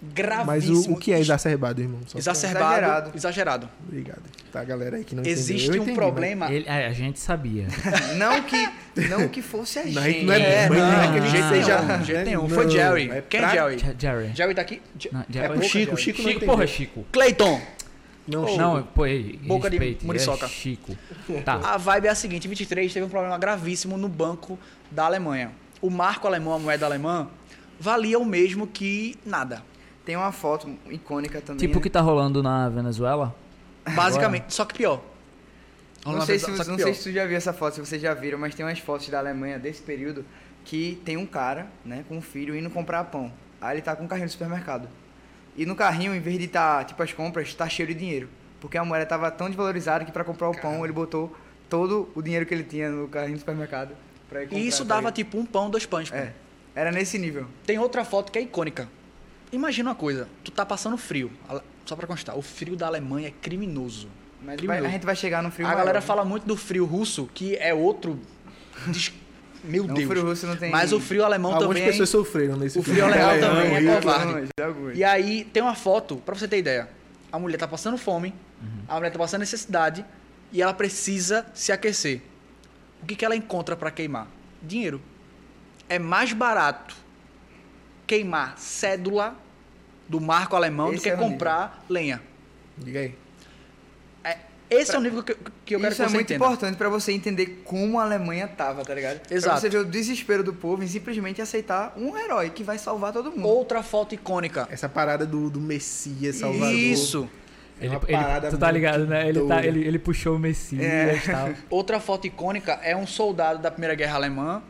Mas 0.00 0.12
gravíssimo. 0.14 0.94
o, 0.94 0.96
o 0.96 1.00
que 1.00 1.12
é 1.12 1.18
exacerbado, 1.18 1.80
irmão? 1.80 1.98
Só 2.06 2.18
Exacerbado, 2.18 2.64
Exagerado. 2.76 3.10
exagerado. 3.16 3.68
Obrigado. 3.86 4.22
Tá, 4.52 4.62
galera 4.64 4.96
aí 4.96 5.04
que 5.04 5.14
não 5.14 5.24
Existe 5.24 5.64
entendeu. 5.66 5.74
Eu 5.74 5.80
um 5.80 5.82
entendi, 5.84 5.96
problema. 5.98 6.52
Ele- 6.52 6.64
é, 6.68 6.86
a 6.86 6.92
gente 6.92 7.18
sabia. 7.18 7.66
Não 8.16 8.42
que, 8.42 8.68
não 9.08 9.28
que 9.28 9.42
fosse 9.42 9.78
a 9.80 9.82
mas- 9.84 9.92
gente. 9.94 9.96
Não, 9.96 10.02
gente 10.12 10.24
não 10.26 10.32
é, 10.34 10.38
É, 10.64 10.68
mas 10.68 10.78
não 10.78 10.86
é 10.86 10.90
não, 11.06 11.12
que 11.12 11.18
a 11.18 11.20
de 11.22 11.28
gente 11.28 11.30
jeito 11.30 11.48
seja. 11.48 11.82
nenhum, 11.82 11.98
de 11.98 12.04
jeito 12.06 12.18
né? 12.18 12.24
nenhum. 12.24 12.48
Foi 12.48 12.64
Não, 12.64 12.70
Jerry. 12.70 13.10
é 13.10 13.22
Quem 13.28 13.40
é 13.40 13.50
Jerry? 13.50 13.76
Ja- 13.78 13.94
Jerry. 13.98 14.30
Jerry 14.36 14.54
tá 14.54 14.62
aqui? 14.62 14.82
Não, 15.12 15.20
É 15.20 15.24
Jerry- 15.30 15.48
pro 15.54 15.62
Chico, 15.64 15.96
Chico 15.96 16.22
não 16.22 16.30
Chico, 16.30 16.44
porra, 16.46 16.66
Chico. 16.66 17.06
Clayton. 17.12 17.60
Não, 18.26 18.46
Chico. 18.46 18.58
Não, 18.58 18.82
pô, 18.82 19.06
ei, 19.06 19.38
Boca 19.42 19.68
de 19.70 19.76
respeite, 19.78 20.06
muriçoca. 20.06 20.46
É 20.46 20.48
Chico. 20.48 20.96
Tá. 21.44 21.54
A 21.54 21.76
vibe 21.76 22.06
é 22.06 22.10
a 22.10 22.14
seguinte: 22.14 22.46
em 22.46 22.48
23 22.50 22.92
teve 22.92 23.04
um 23.04 23.08
problema 23.08 23.36
gravíssimo 23.38 23.96
no 23.98 24.08
banco 24.08 24.58
da 24.90 25.04
Alemanha. 25.04 25.50
O 25.82 25.90
marco 25.90 26.26
alemão, 26.26 26.52
a 26.54 26.58
moeda 26.58 26.86
alemã, 26.86 27.28
valia 27.78 28.18
o 28.18 28.24
mesmo 28.24 28.66
que 28.66 29.16
nada. 29.26 29.62
Tem 30.08 30.16
uma 30.16 30.32
foto 30.32 30.74
icônica 30.88 31.38
também. 31.42 31.60
Tipo 31.60 31.74
o 31.74 31.76
né? 31.76 31.82
que 31.82 31.90
tá 31.90 32.00
rolando 32.00 32.42
na 32.42 32.66
Venezuela? 32.70 33.36
Basicamente, 33.94 34.54
só 34.54 34.64
que 34.64 34.72
pior. 34.72 35.02
Não, 36.06 36.22
sei, 36.22 36.38
se, 36.38 36.46
Só 36.56 36.62
que 36.62 36.70
não 36.70 36.76
pior. 36.76 36.86
sei 36.86 36.94
se 36.94 37.02
tu 37.02 37.12
já 37.12 37.26
viu 37.26 37.36
essa 37.36 37.52
foto, 37.52 37.74
se 37.74 37.80
vocês 37.80 38.00
já 38.00 38.14
viram, 38.14 38.38
mas 38.38 38.54
tem 38.54 38.64
umas 38.64 38.78
fotos 38.78 39.06
da 39.10 39.18
Alemanha 39.18 39.58
desse 39.58 39.82
período 39.82 40.24
que 40.64 40.98
tem 41.04 41.18
um 41.18 41.26
cara, 41.26 41.66
né, 41.84 42.06
com 42.08 42.16
um 42.16 42.22
filho 42.22 42.56
indo 42.56 42.70
comprar 42.70 43.04
pão. 43.04 43.30
Aí 43.60 43.74
ele 43.74 43.82
tá 43.82 43.94
com 43.94 44.04
um 44.04 44.06
carrinho 44.06 44.24
no 44.24 44.30
supermercado. 44.30 44.88
E 45.54 45.66
no 45.66 45.76
carrinho, 45.76 46.14
em 46.14 46.20
vez 46.20 46.38
de 46.38 46.48
tá, 46.48 46.82
tipo, 46.84 47.02
as 47.02 47.12
compras, 47.12 47.52
tá 47.52 47.68
cheio 47.68 47.88
de 47.88 47.94
dinheiro. 47.94 48.30
Porque 48.62 48.78
a 48.78 48.84
moeda 48.86 49.04
tava 49.04 49.30
tão 49.30 49.48
desvalorizada 49.48 50.06
que 50.06 50.10
pra 50.10 50.24
comprar 50.24 50.48
o 50.48 50.58
pão, 50.58 50.84
ele 50.84 50.92
botou 50.94 51.36
todo 51.68 52.08
o 52.14 52.22
dinheiro 52.22 52.46
que 52.46 52.54
ele 52.54 52.64
tinha 52.64 52.88
no 52.88 53.08
carrinho 53.08 53.36
do 53.36 53.40
supermercado 53.40 53.94
pra 54.26 54.40
ir 54.42 54.46
comprar. 54.46 54.58
E 54.58 54.66
isso 54.66 54.86
dava 54.86 55.08
ele. 55.08 55.12
tipo 55.16 55.38
um 55.38 55.44
pão, 55.44 55.68
dois 55.68 55.84
pães. 55.84 56.08
pô. 56.08 56.16
É, 56.16 56.32
era 56.74 56.90
nesse 56.90 57.18
nível. 57.18 57.46
Tem 57.66 57.78
outra 57.78 58.06
foto 58.06 58.32
que 58.32 58.38
é 58.38 58.40
icônica. 58.40 58.88
Imagina 59.52 59.90
uma 59.90 59.94
coisa: 59.96 60.28
tu 60.44 60.50
tá 60.50 60.64
passando 60.66 60.96
frio. 60.96 61.30
Só 61.84 61.96
pra 61.96 62.06
constar, 62.06 62.36
o 62.36 62.42
frio 62.42 62.76
da 62.76 62.86
Alemanha 62.86 63.28
é 63.28 63.30
criminoso. 63.30 64.08
Mas 64.42 64.56
Criminoso. 64.56 64.82
vai- 64.82 64.90
a 64.90 64.92
gente 64.92 65.06
vai 65.06 65.16
chegar 65.16 65.42
no 65.42 65.50
frio 65.50 65.66
a 65.66 65.70
maior, 65.70 65.78
galera 65.80 66.00
né? 66.00 66.06
fala 66.06 66.24
muito 66.24 66.46
do 66.46 66.56
frio 66.56 66.84
russo, 66.84 67.28
que 67.34 67.56
é 67.56 67.72
outro. 67.74 68.18
des- 68.86 69.12
Meu 69.64 69.84
Não, 69.88 69.94
Deus. 69.94 70.06
o 70.06 70.10
frio 70.12 70.24
russo 70.24 70.46
não 70.46 70.56
tem... 70.56 70.70
Mas 70.70 70.92
o 70.92 71.00
frio 71.00 71.24
alemão 71.24 71.52
Algumas 71.52 71.70
também. 71.76 71.82
é 71.82 71.86
pessoas 71.90 72.08
sofreram 72.10 72.56
nesse 72.56 72.78
O 72.78 72.82
frio 72.82 73.04
alemão 73.04 73.30
É, 73.30 73.38
também 73.40 73.74
é 73.74 73.82
eu- 73.82 73.94
covarde. 74.00 74.48
Não, 74.60 74.66
alguns. 74.66 74.96
E 74.96 75.02
aí 75.02 75.44
tem 75.52 75.60
uma 75.60 75.74
foto, 75.74 76.16
pra 76.18 76.32
você 76.36 76.46
ter 76.46 76.58
ideia. 76.58 76.88
A 77.32 77.38
mulher 77.40 77.56
tá 77.58 77.66
passando 77.66 77.98
fome, 77.98 78.32
Uhum. 78.62 78.68
a 78.86 78.94
mulher 78.94 79.10
tá 79.10 79.18
passando 79.18 79.40
necessidade 79.40 80.04
e 80.52 80.62
ela 80.62 80.72
precisa 80.72 81.44
se 81.54 81.72
aquecer. 81.72 82.22
O 83.02 83.06
que, 83.06 83.16
que 83.16 83.24
ela 83.24 83.34
encontra 83.34 83.74
pra 83.76 83.90
queimar? 83.90 84.28
Dinheiro. 84.62 85.02
É 85.88 85.98
mais 85.98 86.32
barato 86.32 86.94
queimar 88.08 88.58
cédula 88.58 89.36
do 90.08 90.20
marco 90.20 90.56
alemão 90.56 90.88
do 90.88 90.94
Esse 90.94 91.04
que 91.04 91.10
é 91.10 91.14
o 91.14 91.16
nível. 91.18 91.30
comprar 91.32 91.84
lenha. 91.88 92.20
Diga 92.76 93.00
aí. 93.00 93.14
Esse 94.70 94.94
é 94.94 94.98
o 94.98 95.00
nível 95.00 95.22
que, 95.22 95.34
que 95.64 95.74
eu 95.74 95.80
quero 95.80 95.92
Isso 95.92 95.96
que 95.96 96.02
é 96.02 96.08
você 96.08 96.14
muito 96.14 96.30
entenda. 96.30 96.44
importante 96.44 96.76
pra 96.76 96.90
você 96.90 97.10
entender 97.12 97.62
como 97.64 97.98
a 97.98 98.02
Alemanha 98.02 98.46
tava, 98.46 98.84
tá 98.84 98.94
ligado? 98.94 99.20
Exato. 99.30 99.52
Pra 99.52 99.60
você 99.60 99.70
ver 99.70 99.78
o 99.78 99.84
desespero 99.86 100.44
do 100.44 100.52
povo 100.52 100.82
em 100.82 100.86
simplesmente 100.86 101.40
aceitar 101.40 101.94
um 101.96 102.14
herói 102.18 102.50
que 102.50 102.62
vai 102.62 102.76
salvar 102.76 103.10
todo 103.14 103.30
mundo. 103.30 103.48
Outra 103.48 103.82
foto 103.82 104.14
icônica. 104.14 104.68
Essa 104.70 104.86
parada 104.86 105.24
do, 105.24 105.48
do 105.48 105.58
Messias 105.58 106.36
Salvador. 106.36 106.70
Isso. 106.74 107.26
É 107.80 107.86
Ele, 107.86 107.94
ele- 107.94 108.12
parada 108.18 108.50
tu 108.50 108.58
tá 108.58 108.70
ligado, 108.70 109.06
né? 109.06 109.26
Ele, 109.26 109.40
tá, 109.46 109.64
ele, 109.64 109.86
ele 109.86 109.98
puxou 109.98 110.36
o 110.36 110.38
Messias 110.38 110.82
É. 110.84 111.14
e 111.16 111.20
tal. 111.32 111.48
Outra 111.70 111.98
foto 111.98 112.26
icônica 112.26 112.72
é 112.82 112.94
um 112.94 113.06
soldado 113.06 113.60
da 113.60 113.70
Primeira 113.70 113.94
Guerra 113.94 114.16
Alemã, 114.16 114.62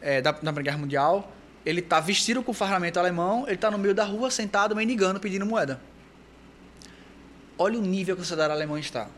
é, 0.00 0.22
da, 0.22 0.30
da 0.30 0.38
Primeira 0.38 0.62
Guerra 0.62 0.78
Mundial. 0.78 1.30
Ele 1.64 1.80
tá 1.80 2.00
vestido 2.00 2.42
com 2.42 2.52
o 2.52 2.54
parlamento 2.54 2.98
alemão, 2.98 3.44
ele 3.46 3.56
tá 3.56 3.70
no 3.70 3.78
meio 3.78 3.94
da 3.94 4.04
rua, 4.04 4.30
sentado, 4.30 4.76
mendigando, 4.76 5.18
pedindo 5.18 5.46
moeda. 5.46 5.80
Olha 7.58 7.78
o 7.78 7.82
nível 7.82 8.16
que 8.16 8.22
a 8.22 8.24
sociedade 8.24 8.52
alemã 8.52 8.78
está. 8.78 9.08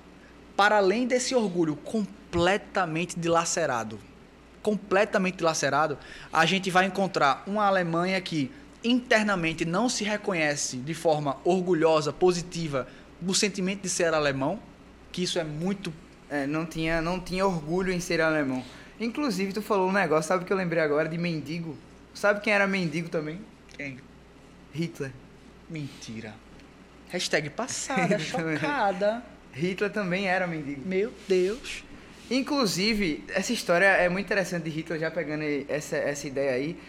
Para 0.56 0.76
além 0.76 1.06
desse 1.06 1.34
orgulho 1.34 1.76
completamente 1.76 3.18
dilacerado, 3.18 3.98
completamente 4.62 5.36
dilacerado, 5.36 5.98
a 6.32 6.46
gente 6.46 6.70
vai 6.70 6.86
encontrar 6.86 7.42
uma 7.46 7.66
Alemanha 7.66 8.20
que 8.20 8.50
internamente 8.84 9.64
não 9.64 9.88
se 9.88 10.04
reconhece 10.04 10.76
de 10.76 10.94
forma 10.94 11.38
orgulhosa, 11.44 12.12
positiva, 12.12 12.86
do 13.20 13.34
sentimento 13.34 13.82
de 13.82 13.88
ser 13.88 14.14
alemão, 14.14 14.60
que 15.10 15.22
isso 15.22 15.38
é 15.38 15.44
muito 15.44 15.92
É, 16.28 16.44
não 16.44 16.66
tinha, 16.66 17.00
não 17.00 17.20
tinha 17.20 17.46
orgulho 17.46 17.92
em 17.92 18.00
ser 18.00 18.20
alemão. 18.20 18.64
Inclusive, 18.98 19.52
tu 19.52 19.62
falou 19.62 19.88
um 19.88 19.92
negócio, 19.92 20.26
sabe 20.26 20.42
o 20.42 20.46
que 20.46 20.52
eu 20.52 20.56
lembrei 20.56 20.82
agora 20.82 21.08
de 21.08 21.16
mendigo? 21.16 21.76
Sabe 22.16 22.40
quem 22.40 22.50
era 22.50 22.66
mendigo 22.66 23.10
também? 23.10 23.38
Quem? 23.76 23.98
Hitler. 24.72 25.12
Mentira. 25.68 26.34
Hashtag 27.10 27.50
passada, 27.54 28.18
chocada. 28.18 29.22
Hitler 29.52 29.92
também 29.92 30.26
era 30.26 30.46
mendigo. 30.46 30.80
Meu 30.88 31.12
Deus. 31.28 31.84
Inclusive, 32.30 33.22
essa 33.28 33.52
história 33.52 33.84
é 33.84 34.08
muito 34.08 34.24
interessante 34.24 34.64
de 34.64 34.70
Hitler, 34.70 34.98
já 34.98 35.10
pegando 35.10 35.44
essa, 35.68 35.96
essa 35.98 36.26
ideia 36.26 36.52
aí. 36.52 36.80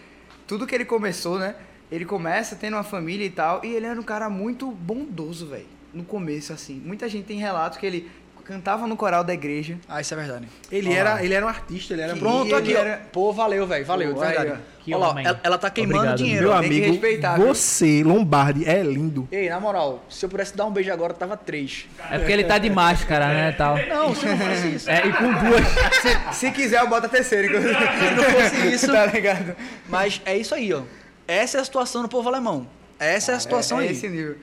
Tudo 0.46 0.66
que 0.66 0.74
ele 0.74 0.86
começou, 0.86 1.38
né? 1.38 1.54
Ele 1.92 2.06
começa 2.06 2.56
tendo 2.56 2.74
uma 2.74 2.82
família 2.82 3.26
e 3.26 3.30
tal, 3.30 3.62
e 3.62 3.68
ele 3.68 3.84
era 3.84 4.00
um 4.00 4.04
cara 4.04 4.30
muito 4.30 4.70
bondoso, 4.70 5.46
velho. 5.48 5.66
No 5.92 6.04
começo, 6.04 6.54
assim. 6.54 6.80
Muita 6.82 7.06
gente 7.06 7.26
tem 7.26 7.38
relatos 7.38 7.78
que 7.78 7.84
ele 7.84 8.10
cantava 8.48 8.86
no 8.86 8.96
coral 8.96 9.22
da 9.22 9.34
igreja. 9.34 9.76
Ah, 9.86 10.00
isso 10.00 10.14
é 10.14 10.16
verdade. 10.16 10.48
Ele, 10.72 10.90
era, 10.90 11.22
ele 11.22 11.34
era 11.34 11.44
um 11.44 11.48
artista, 11.50 11.92
ele 11.92 12.00
era 12.00 12.14
Que- 12.14 12.18
Pronto, 12.18 12.46
ele 12.46 12.54
aqui, 12.54 12.74
era- 12.74 13.02
Pô, 13.12 13.30
valeu, 13.30 13.66
velho. 13.66 13.84
Valeu, 13.84 14.14
Pô, 14.14 14.20
de 14.20 14.26
verdade. 14.26 14.60
Olha 14.86 14.96
lá, 14.96 15.10
homem. 15.10 15.26
ela, 15.26 15.40
ela 15.42 15.58
tá 15.58 15.68
queimando 15.68 15.98
Obrigado, 15.98 16.16
dinheiro. 16.16 16.44
Meu 16.44 16.54
amigo, 16.54 16.98
você, 17.36 18.02
Lombardi, 18.02 18.66
é 18.66 18.82
lindo. 18.82 19.28
Ei, 19.30 19.50
na 19.50 19.60
moral, 19.60 20.02
se 20.08 20.24
eu 20.24 20.30
pudesse 20.30 20.56
dar 20.56 20.64
um 20.64 20.70
beijo 20.70 20.90
agora, 20.90 21.12
tava 21.12 21.36
três. 21.36 21.86
É 22.10 22.16
porque 22.16 22.32
ele 22.32 22.44
tá 22.44 22.56
de 22.56 22.70
máscara, 22.70 23.28
né, 23.28 23.52
tal. 23.52 23.76
Não, 23.86 24.14
se 24.14 24.24
não 24.24 24.38
fosse 24.38 24.68
isso. 24.68 24.88
É, 24.90 25.06
e 25.06 25.12
com 25.12 25.30
duas. 25.30 26.32
Se 26.34 26.50
quiser, 26.50 26.80
eu 26.80 26.88
boto 26.88 27.04
a 27.04 27.08
terceira. 27.10 27.48
Se 27.48 28.14
não 28.14 28.24
fosse 28.24 28.68
isso. 28.74 28.90
tá 28.90 29.04
ligado? 29.06 29.54
Mas 29.88 30.22
é 30.24 30.38
isso 30.38 30.54
aí, 30.54 30.72
ó. 30.72 30.82
Essa 31.26 31.58
é 31.58 31.60
a 31.60 31.64
situação 31.64 32.00
do 32.00 32.08
povo 32.08 32.26
alemão. 32.30 32.66
Essa 32.98 33.32
é 33.32 33.34
a 33.34 33.40
situação 33.40 33.78
é, 33.78 33.84
é 33.84 33.88
aí. 33.88 33.94
esse 33.94 34.08
nível. 34.08 34.36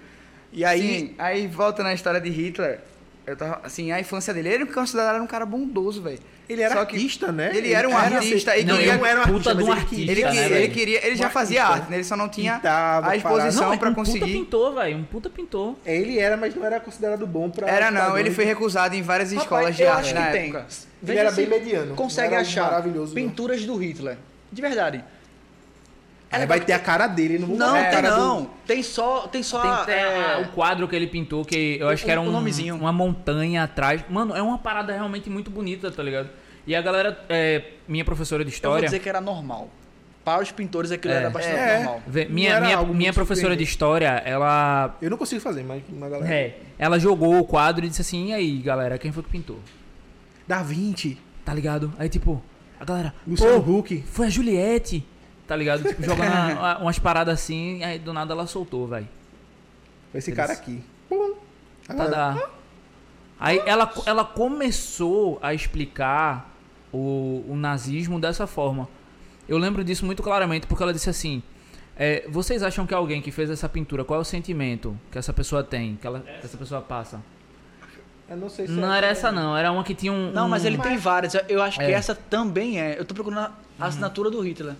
E 0.53 0.63
aí, 0.63 0.99
Sim, 0.99 1.15
aí 1.17 1.47
volta 1.47 1.81
na 1.81 1.93
história 1.93 2.21
de 2.21 2.29
Hitler. 2.29 2.81
Eu 3.27 3.35
tava, 3.35 3.61
assim, 3.63 3.91
a 3.91 3.99
infância 3.99 4.31
dele, 4.33 4.49
ele 4.49 4.65
considerado 4.67 5.21
um 5.21 5.25
cara 5.27 5.45
bondoso, 5.45 6.01
velho. 6.01 6.19
Ele 6.47 6.61
era 6.61 6.75
Só 6.75 6.85
que 6.85 6.95
artista, 6.95 7.31
né? 7.31 7.49
Ele 7.55 7.73
era 7.73 7.89
um 7.89 7.97
artista 7.97 8.55
e 8.55 8.63
Não, 8.63 8.75
queria- 8.77 8.91
ele 8.91 8.97
não 8.99 9.05
era 9.07 9.21
um 9.21 9.23
puta 9.23 9.49
artista, 9.49 9.55
de 9.55 9.63
um 9.63 9.65
ele 9.71 9.79
artista, 9.81 10.11
Ele, 10.11 10.23
né, 10.49 10.61
ele 10.61 10.67
queria, 10.73 11.07
ele 11.07 11.15
já 11.15 11.27
Um 11.27 11.31
fazia 11.31 11.61
artista. 11.63 11.81
arte, 11.81 11.89
né? 11.89 11.97
Ele 11.97 12.03
só 12.03 12.15
não 12.15 12.29
tinha 12.29 12.53
Pintava, 12.57 13.09
a 13.09 13.15
exposição 13.15 13.69
Não, 13.71 13.77
pra 13.79 13.89
um 13.89 13.93
puta 13.95 14.05
conseguir. 14.11 14.31
pintor, 14.31 14.75
velho. 14.75 14.97
Um 14.97 15.03
puta 15.05 15.27
pintor. 15.27 15.75
Ele 15.83 16.19
era, 16.19 16.37
mas 16.37 16.53
não 16.53 16.63
era 16.63 16.79
considerado 16.79 17.25
bom 17.25 17.49
pra. 17.49 17.67
Era 17.67 17.89
não, 17.89 18.11
pra 18.11 18.19
ele 18.19 18.29
foi 18.29 18.45
recusado 18.45 18.95
em 18.95 19.01
várias 19.01 19.29
Rapaz, 19.31 19.43
escolas 19.43 19.75
de 19.75 19.81
eu 19.81 19.91
arte 19.91 20.05
acho 20.05 20.13
na 20.13 20.25
que 20.27 20.31
tem. 20.31 20.43
época. 20.43 20.59
Ele 20.59 20.67
Veja 21.01 21.19
era 21.21 21.31
bem 21.31 21.47
mediano. 21.47 21.95
Consegue 21.95 22.35
achar 22.35 22.63
maravilhoso, 22.65 23.15
não. 23.15 23.21
pinturas 23.23 23.63
do 23.65 23.75
Hitler. 23.75 24.17
De 24.51 24.61
verdade. 24.61 25.03
Aí 26.41 26.45
vai 26.47 26.59
ter 26.59 26.73
a 26.73 26.79
cara 26.79 27.07
dele, 27.07 27.37
não 27.39 27.47
vou 27.47 27.57
Não, 27.57 27.75
a 27.75 27.81
tem 27.81 27.91
cara 27.91 28.09
do- 28.11 28.17
não. 28.17 28.49
Tem 28.65 28.81
só, 28.83 29.27
tem 29.27 29.41
só 29.43 29.61
Tem 29.61 29.69
a- 29.71 29.81
até 29.81 30.33
é, 30.33 30.41
o 30.41 30.47
quadro 30.49 30.87
que 30.87 30.95
ele 30.95 31.07
pintou, 31.07 31.43
que 31.45 31.77
eu 31.79 31.87
acho 31.89 32.03
que 32.03 32.11
era 32.11 32.19
um, 32.21 32.31
nomezinho. 32.31 32.75
uma 32.75 32.91
montanha 32.91 33.63
atrás. 33.63 34.03
Mano, 34.09 34.35
é 34.35 34.41
uma 34.41 34.57
parada 34.57 34.93
realmente 34.93 35.29
muito 35.29 35.49
bonita, 35.51 35.89
tá 35.91 36.01
ligado? 36.03 36.29
E 36.67 36.75
a 36.75 36.81
galera, 36.81 37.19
é, 37.29 37.63
minha 37.87 38.03
professora 38.03 38.43
de 38.43 38.49
Eu 38.49 38.51
vou 38.51 38.55
história. 38.55 38.85
dizer 38.85 38.99
que 38.99 39.07
era 39.09 39.21
normal. 39.21 39.69
Para 40.23 40.41
os 40.41 40.51
pintores 40.51 40.91
aquilo 40.91 41.13
É. 41.13 41.17
era 41.17 41.29
bastante 41.29 41.55
É. 41.55 41.75
normal. 41.77 42.01
vê, 42.07 42.25
Não 42.25 42.31
minha 42.33 42.59
minha, 42.59 42.81
minha 42.83 43.13
professora 43.13 43.55
de 43.55 43.63
história, 43.63 44.07
ela. 44.25 44.97
Eu 44.99 45.11
não 45.11 45.17
consigo 45.19 45.39
fazer, 45.39 45.63
mas 45.63 45.83
uma 45.87 46.09
galera. 46.09 46.33
É, 46.33 46.57
ela 46.79 46.97
jogou 46.97 47.37
o 47.39 47.45
quadro 47.45 47.85
e 47.85 47.89
disse 47.89 48.01
assim: 48.01 48.29
e 48.29 48.33
aí, 48.33 48.57
galera, 48.57 48.97
quem 48.97 49.11
foi 49.11 49.21
que 49.21 49.29
pintou? 49.29 49.59
Da 50.47 50.63
Vinci, 50.63 51.17
Tá 51.45 51.53
ligado? 51.53 51.93
Aí, 51.99 52.09
tipo, 52.09 52.41
a 52.79 52.83
galera. 52.85 53.13
Luciano 53.27 53.57
Huck. 53.59 54.03
foi 54.07 54.25
a 54.25 54.29
Juliette. 54.31 55.05
Tá 55.47 55.55
ligado? 55.55 55.83
Tipo, 55.83 56.01
jogando 56.03 56.31
uma- 56.57 56.77
umas 56.79 56.97
paradas 56.99 57.33
assim, 57.35 57.83
aí 57.83 57.99
do 57.99 58.11
nada 58.13 58.33
ela 58.33 58.47
soltou, 58.47 58.87
velho. 58.87 59.07
Esse 60.13 60.29
Eles- 60.31 60.37
cara 60.37 60.53
aqui. 60.53 60.83
Pum. 61.09 61.35
Tá 61.87 61.93
galera- 61.93 62.15
dá. 62.33 62.49
Aí 63.39 63.61
ela, 63.65 63.91
ela 64.05 64.23
começou 64.25 65.37
a 65.41 65.53
explicar 65.53 66.51
o, 66.91 67.43
o 67.47 67.55
nazismo 67.55 68.19
dessa 68.19 68.47
forma. 68.47 68.87
Eu 69.47 69.57
lembro 69.57 69.83
disso 69.83 70.05
muito 70.05 70.23
claramente, 70.23 70.65
porque 70.65 70.81
ela 70.81 70.93
disse 70.93 71.09
assim: 71.09 71.43
É, 71.97 72.25
vocês 72.29 72.63
acham 72.63 72.87
que 72.87 72.93
alguém 72.93 73.21
que 73.21 73.29
fez 73.31 73.49
essa 73.49 73.69
pintura, 73.69 74.03
qual 74.03 74.19
é 74.19 74.21
o 74.21 74.25
sentimento 74.25 74.97
que 75.11 75.17
essa 75.17 75.31
pessoa 75.33 75.63
tem, 75.63 75.95
que, 75.97 76.07
ela, 76.07 76.21
que 76.21 76.45
essa 76.45 76.57
pessoa 76.57 76.81
passa? 76.81 77.21
Eu 78.27 78.37
não 78.37 78.49
sei 78.49 78.65
se 78.65 78.73
Não 78.73 78.91
é- 78.91 78.97
era 78.97 79.07
essa 79.07 79.31
não, 79.31 79.55
era 79.55 79.71
uma 79.71 79.83
que 79.83 79.93
tinha 79.93 80.11
um... 80.11 80.31
Não, 80.31 80.47
um- 80.47 80.49
mas 80.49 80.65
ele 80.65 80.77
tem 80.79 80.97
várias. 80.97 81.35
Eu 81.47 81.61
acho 81.61 81.77
que 81.77 81.85
É. 81.85 81.91
essa 81.91 82.15
também 82.15 82.81
é. 82.81 82.97
Eu 82.99 83.05
tô 83.05 83.13
procurando 83.13 83.53
a 83.79 83.85
assinatura 83.85 84.31
do 84.31 84.39
Hitler. 84.41 84.73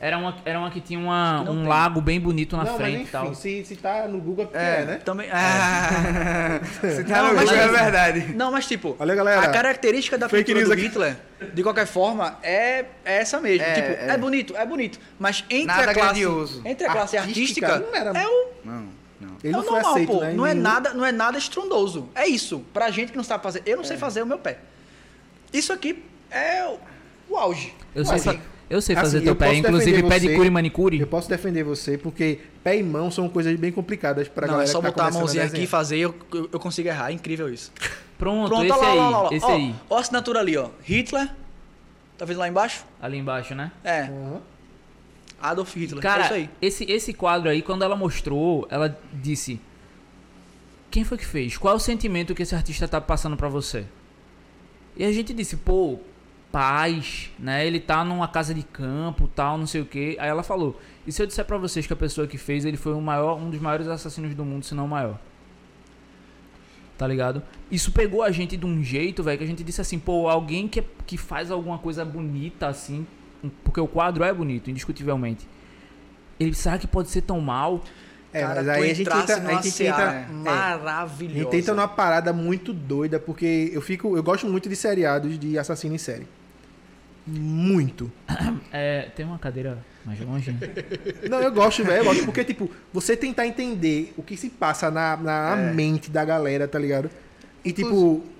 Era 0.00 0.18
uma, 0.18 0.36
era 0.44 0.58
uma 0.58 0.70
que 0.70 0.80
tinha 0.82 0.98
uma, 0.98 1.42
que 1.44 1.50
um 1.50 1.60
tem. 1.60 1.66
lago 1.68 2.00
bem 2.00 2.20
bonito 2.20 2.56
na 2.58 2.64
Não, 2.64 2.76
frente 2.76 2.90
mas 2.90 2.98
e 2.98 3.02
enfim, 3.02 3.10
tal. 3.12 3.34
se, 3.34 3.64
se 3.64 3.76
tá 3.76 4.06
no 4.06 4.18
Google 4.20 4.44
é 4.44 4.46
porque 4.48 4.58
É. 4.58 4.80
é, 4.80 4.84
né? 4.84 5.00
Também. 5.04 5.28
Ah. 5.32 6.60
Você 6.82 7.04
tá 7.04 7.22
Não, 7.22 7.28
no 7.28 7.34
mas 7.36 7.44
Google, 7.48 7.56
é 7.56 7.64
assim, 7.64 7.72
verdade. 7.74 8.34
Não, 8.34 8.52
mas 8.52 8.66
tipo, 8.66 8.96
Olha, 8.98 9.14
galera. 9.14 9.40
a 9.40 9.48
característica 9.48 10.18
da 10.18 10.28
Fake 10.28 10.44
pintura 10.44 10.64
do 10.64 10.68
news 10.68 10.72
aqui. 10.78 10.88
Hitler, 10.88 11.16
de 11.54 11.62
qualquer 11.62 11.86
forma, 11.86 12.38
é, 12.42 12.84
é 13.04 13.16
essa 13.18 13.40
mesmo. 13.40 13.64
É, 13.64 13.72
tipo, 13.74 13.88
é. 13.88 14.10
é. 14.10 14.18
bonito, 14.18 14.56
é 14.56 14.66
bonito. 14.66 14.98
Mas 15.18 15.42
entre 15.48 15.66
Nada 15.66 15.90
a 15.90 15.94
classe. 15.94 16.00
grandioso. 16.20 16.62
Entre 16.64 16.86
a 16.86 16.90
classe 16.92 17.16
Artística, 17.16 17.66
artística, 17.66 17.90
não 17.90 18.10
era- 18.10 18.18
é 18.20 18.26
o, 18.26 18.48
Não, 18.64 18.88
não. 19.20 19.36
Ele 19.42 19.48
é 19.48 19.50
não 19.52 19.60
o 19.60 19.62
foi 19.62 19.72
normal, 19.72 19.92
aceito, 19.92 20.12
pô. 20.12 20.20
né? 20.20 20.32
Não, 20.34 20.44
é 20.46 20.50
nenhum- 20.50 20.62
nada, 20.62 20.92
não 20.92 21.04
é 21.06 21.12
nada 21.12 21.38
estrondoso. 21.38 22.08
É 22.14 22.26
isso. 22.26 22.62
Pra 22.74 22.90
gente 22.90 23.10
que 23.12 23.16
não 23.16 23.24
sabe 23.24 23.42
fazer. 23.42 23.62
Eu 23.64 23.76
não 23.78 23.84
sei 23.84 23.96
fazer 23.96 24.22
o 24.22 24.26
meu 24.26 24.38
pé. 24.38 24.58
Isso 25.52 25.72
aqui 25.72 26.04
é 26.30 26.64
o, 26.66 26.78
o 27.32 27.36
auge. 27.38 27.72
Eu 27.94 28.04
sei, 28.04 28.16
Assim, 28.16 28.32
fa- 28.32 28.40
eu 28.68 28.80
sei 28.80 28.96
fazer 28.96 29.18
assim, 29.18 29.24
teu 29.24 29.32
eu 29.32 29.36
pé, 29.36 29.54
inclusive 29.54 29.92
defender 29.92 30.08
você. 30.08 30.20
pedicure 30.20 30.46
e 30.46 30.50
manicure. 30.50 31.00
Eu 31.00 31.06
posso 31.06 31.28
defender 31.28 31.62
você 31.62 31.98
porque 31.98 32.40
pé 32.62 32.76
e 32.78 32.82
mão 32.82 33.10
são 33.10 33.28
coisas 33.28 33.54
bem 33.58 33.70
complicadas 33.70 34.28
pra 34.28 34.46
não, 34.46 34.54
galera 34.54 34.68
é 34.68 34.72
só 34.72 34.78
que 34.78 34.84
tá 34.84 34.90
botar 34.90 35.02
a 35.02 35.04
começando 35.06 35.20
mãozinha 35.22 35.44
aqui 35.44 35.62
e 35.62 35.66
fazer 35.66 35.96
e 35.98 36.00
eu, 36.00 36.14
eu, 36.32 36.48
eu 36.52 36.60
consigo 36.60 36.88
errar. 36.88 37.10
É 37.10 37.12
incrível 37.12 37.52
isso. 37.52 37.72
Pronto, 38.18 38.48
Pronto, 38.48 38.64
esse 38.64 38.72
olha 38.72 38.82
lá, 38.82 38.92
aí, 38.92 38.98
olha 38.98 39.10
lá, 39.10 39.18
olha 39.18 39.30
lá. 39.30 39.36
esse 39.36 39.46
ó, 39.46 39.50
aí. 39.50 39.74
Ó 39.90 39.96
a 39.96 40.00
assinatura 40.00 40.40
ali, 40.40 40.56
ó. 40.56 40.70
Hitler. 40.82 41.30
Tá 42.16 42.24
vendo 42.24 42.38
lá 42.38 42.48
embaixo? 42.48 42.84
Ali 43.02 43.18
embaixo, 43.18 43.54
né? 43.54 43.72
É. 43.82 44.02
Aham. 44.02 44.40
Adolf 45.42 45.74
Hitler. 45.76 45.98
é 45.98 46.02
Cara, 46.02 46.24
isso 46.24 46.34
aí. 46.34 46.50
esse, 46.62 46.84
esse 46.90 47.12
quadro 47.12 47.50
aí, 47.50 47.60
quando 47.60 47.82
ela 47.82 47.96
mostrou, 47.96 48.66
ela 48.70 48.98
disse: 49.12 49.60
Quem 50.90 51.04
foi 51.04 51.18
que 51.18 51.26
fez? 51.26 51.58
Qual 51.58 51.74
é 51.74 51.76
o 51.76 51.80
sentimento 51.80 52.34
que 52.34 52.42
esse 52.42 52.54
artista 52.54 52.88
tá 52.88 53.00
passando 53.00 53.36
pra 53.36 53.48
você? 53.48 53.84
E 54.96 55.04
a 55.04 55.12
gente 55.12 55.34
disse: 55.34 55.56
Pô, 55.56 55.98
paz, 56.54 57.32
né? 57.36 57.66
Ele 57.66 57.80
tá 57.80 58.04
numa 58.04 58.28
casa 58.28 58.54
de 58.54 58.62
campo, 58.62 59.26
tal, 59.34 59.58
não 59.58 59.66
sei 59.66 59.80
o 59.80 59.84
quê. 59.84 60.16
Aí 60.20 60.28
ela 60.28 60.44
falou: 60.44 60.80
E 61.04 61.10
se 61.10 61.20
eu 61.20 61.26
disser 61.26 61.44
pra 61.44 61.58
vocês 61.58 61.84
que 61.84 61.92
a 61.92 61.96
pessoa 61.96 62.28
que 62.28 62.38
fez 62.38 62.64
ele 62.64 62.76
foi 62.76 62.92
o 62.92 63.00
maior, 63.00 63.36
um 63.36 63.50
dos 63.50 63.60
maiores 63.60 63.88
assassinos 63.88 64.32
do 64.36 64.44
mundo, 64.44 64.64
se 64.64 64.72
não 64.72 64.84
o 64.84 64.88
maior? 64.88 65.18
Tá 66.96 67.08
ligado? 67.08 67.42
Isso 67.72 67.90
pegou 67.90 68.22
a 68.22 68.30
gente 68.30 68.56
de 68.56 68.64
um 68.64 68.84
jeito, 68.84 69.20
velho, 69.20 69.36
que 69.36 69.42
a 69.42 69.46
gente 69.48 69.64
disse 69.64 69.80
assim: 69.80 69.98
Pô, 69.98 70.28
alguém 70.28 70.68
que, 70.68 70.80
que 71.04 71.18
faz 71.18 71.50
alguma 71.50 71.76
coisa 71.76 72.04
bonita 72.04 72.68
assim, 72.68 73.04
porque 73.64 73.80
o 73.80 73.88
quadro 73.88 74.22
é 74.22 74.32
bonito, 74.32 74.70
indiscutivelmente. 74.70 75.48
Ele 76.38 76.54
será 76.54 76.78
que 76.78 76.86
pode 76.86 77.10
ser 77.10 77.22
tão 77.22 77.40
mal? 77.40 77.82
É, 78.32 78.42
Cara, 78.42 78.54
mas 78.54 78.68
aí 78.68 78.90
a 78.92 78.94
gente 78.94 79.10
entra, 79.10 79.36
a 79.36 79.40
numa 79.40 79.52
gente 79.54 79.70
seara 79.72 80.20
entra, 80.20 80.20
é, 80.20 80.32
maravilhosa. 80.32 81.40
a 81.40 81.42
gente 81.42 81.56
entra 81.56 81.74
numa 81.74 81.88
parada 81.88 82.32
muito 82.32 82.72
doida, 82.72 83.18
porque 83.18 83.70
eu 83.72 83.82
fico, 83.82 84.16
eu 84.16 84.22
gosto 84.22 84.46
muito 84.46 84.68
de 84.68 84.76
seriados 84.76 85.36
de 85.36 85.58
assassino 85.58 85.96
em 85.96 85.98
série. 85.98 86.28
Muito. 87.26 88.10
É, 88.72 89.08
tem 89.16 89.24
uma 89.24 89.38
cadeira 89.38 89.78
mais 90.04 90.20
longe. 90.20 90.54
Não, 91.30 91.40
eu 91.40 91.50
gosto, 91.52 91.82
velho. 91.84 91.98
Eu 92.00 92.04
gosto 92.04 92.24
porque, 92.24 92.44
tipo, 92.44 92.70
você 92.92 93.16
tentar 93.16 93.46
entender 93.46 94.12
o 94.16 94.22
que 94.22 94.36
se 94.36 94.50
passa 94.50 94.90
na, 94.90 95.16
na 95.16 95.56
É. 95.58 95.72
mente 95.72 96.10
da 96.10 96.24
galera, 96.24 96.68
tá 96.68 96.78
ligado? 96.78 97.10
E, 97.64 97.72
tipo, 97.72 97.88
Inclusive- 97.88 98.34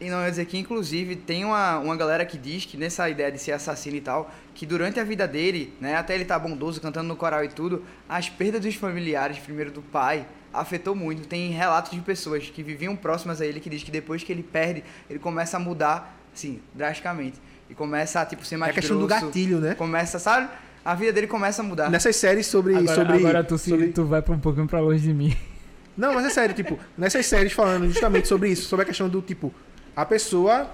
E 0.00 0.08
não, 0.08 0.18
eu 0.20 0.24
ia 0.24 0.30
dizer 0.30 0.46
que, 0.46 0.56
inclusive, 0.56 1.14
tem 1.16 1.44
uma, 1.44 1.78
uma 1.78 1.94
galera 1.94 2.24
que 2.24 2.38
diz 2.38 2.64
que 2.64 2.78
nessa 2.78 3.10
ideia 3.10 3.30
de 3.30 3.38
ser 3.38 3.52
assassino 3.52 3.96
e 3.96 4.00
tal, 4.00 4.32
que 4.54 4.64
durante 4.64 4.98
a 4.98 5.04
vida 5.04 5.28
dele, 5.28 5.74
né, 5.78 5.94
até 5.96 6.14
ele 6.14 6.24
tá 6.24 6.38
bondoso, 6.38 6.80
cantando 6.80 7.06
no 7.06 7.16
coral 7.16 7.44
e 7.44 7.48
tudo, 7.48 7.84
as 8.08 8.30
perdas 8.30 8.62
dos 8.62 8.74
familiares, 8.76 9.38
primeiro 9.38 9.70
do 9.70 9.82
pai, 9.82 10.24
afetou 10.54 10.94
muito. 10.94 11.28
Tem 11.28 11.50
relatos 11.50 11.90
de 11.92 12.00
pessoas 12.00 12.48
que 12.48 12.62
viviam 12.62 12.96
próximas 12.96 13.42
a 13.42 13.46
ele 13.46 13.60
que 13.60 13.68
diz 13.68 13.82
que 13.82 13.90
depois 13.90 14.22
que 14.22 14.32
ele 14.32 14.42
perde, 14.42 14.82
ele 15.10 15.18
começa 15.18 15.58
a 15.58 15.60
mudar, 15.60 16.18
assim, 16.34 16.60
drasticamente. 16.74 17.38
E 17.70 17.74
começa 17.74 18.20
a, 18.20 18.26
tipo, 18.26 18.44
ser 18.44 18.56
mais 18.56 18.72
é 18.72 18.74
questão 18.74 18.98
do 18.98 19.06
grosso, 19.06 19.26
gatilho, 19.26 19.58
né? 19.60 19.74
Começa, 19.76 20.18
sabe? 20.18 20.48
A 20.84 20.94
vida 20.94 21.12
dele 21.12 21.26
começa 21.28 21.62
a 21.62 21.64
mudar. 21.64 21.88
Nessas 21.88 22.16
séries 22.16 22.46
sobre. 22.46 22.74
Agora, 22.74 22.94
sobre, 22.94 23.16
agora 23.16 23.44
tu, 23.44 23.56
se- 23.56 23.70
sobre- 23.70 23.88
tu 23.88 24.04
vai 24.04 24.20
pra 24.20 24.34
um 24.34 24.40
pouquinho 24.40 24.66
pra 24.66 24.80
longe 24.80 25.02
de 25.02 25.14
mim. 25.14 25.36
Não, 25.96 26.14
mas 26.14 26.24
é 26.26 26.30
sério, 26.30 26.54
tipo, 26.54 26.78
nessas 26.96 27.26
séries 27.26 27.52
falando 27.52 27.86
justamente 27.86 28.26
sobre 28.26 28.48
isso, 28.48 28.66
sobre 28.68 28.84
a 28.84 28.86
questão 28.86 29.08
do 29.08 29.20
tipo, 29.20 29.52
a 29.94 30.04
pessoa 30.06 30.70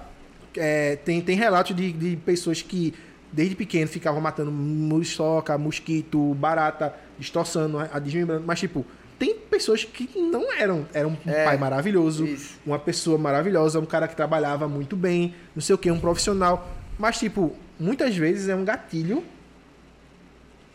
é, 0.55 0.95
tem, 0.95 1.19
tem 1.21 1.35
relatos 1.35 1.75
de, 1.75 1.91
de 1.91 2.15
pessoas 2.17 2.61
que 2.61 2.93
desde 3.31 3.53
pequeno 3.55 3.87
ficavam 3.89 4.21
matando 4.21 4.51
muriçoca, 4.51 5.57
mosquito, 5.57 6.33
barata, 6.35 6.93
destroçando, 7.19 7.77
a 7.79 7.99
desmembrando, 7.99 8.43
mas 8.47 8.59
tipo, 8.59 8.85
tem 9.19 9.35
pessoas 9.35 9.83
que 9.83 10.09
não 10.17 10.53
eram, 10.53 10.85
era 10.93 11.07
um 11.07 11.17
É, 11.25 11.43
pai 11.43 11.57
maravilhoso, 11.57 12.25
isso. 12.25 12.55
uma 12.65 12.79
pessoa 12.79 13.17
maravilhosa, 13.17 13.79
um 13.79 13.85
cara 13.85 14.07
que 14.07 14.15
trabalhava 14.15 14.67
muito 14.67 14.95
bem, 14.95 15.33
não 15.55 15.61
sei 15.61 15.75
o 15.75 15.77
que, 15.77 15.91
um 15.91 15.99
profissional, 15.99 16.71
mas 16.97 17.17
tipo, 17.19 17.55
muitas 17.79 18.15
vezes 18.15 18.47
é 18.49 18.55
um 18.55 18.63
gatilho 18.65 19.23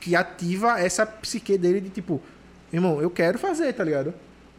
que 0.00 0.16
ativa 0.16 0.80
essa 0.80 1.06
psique 1.06 1.56
dele 1.56 1.80
de 1.80 1.90
tipo, 1.90 2.20
irmão, 2.72 3.00
eu 3.00 3.10
quero 3.10 3.38
fazer, 3.38 3.72
tá 3.72 3.84
ligado? 3.84 4.12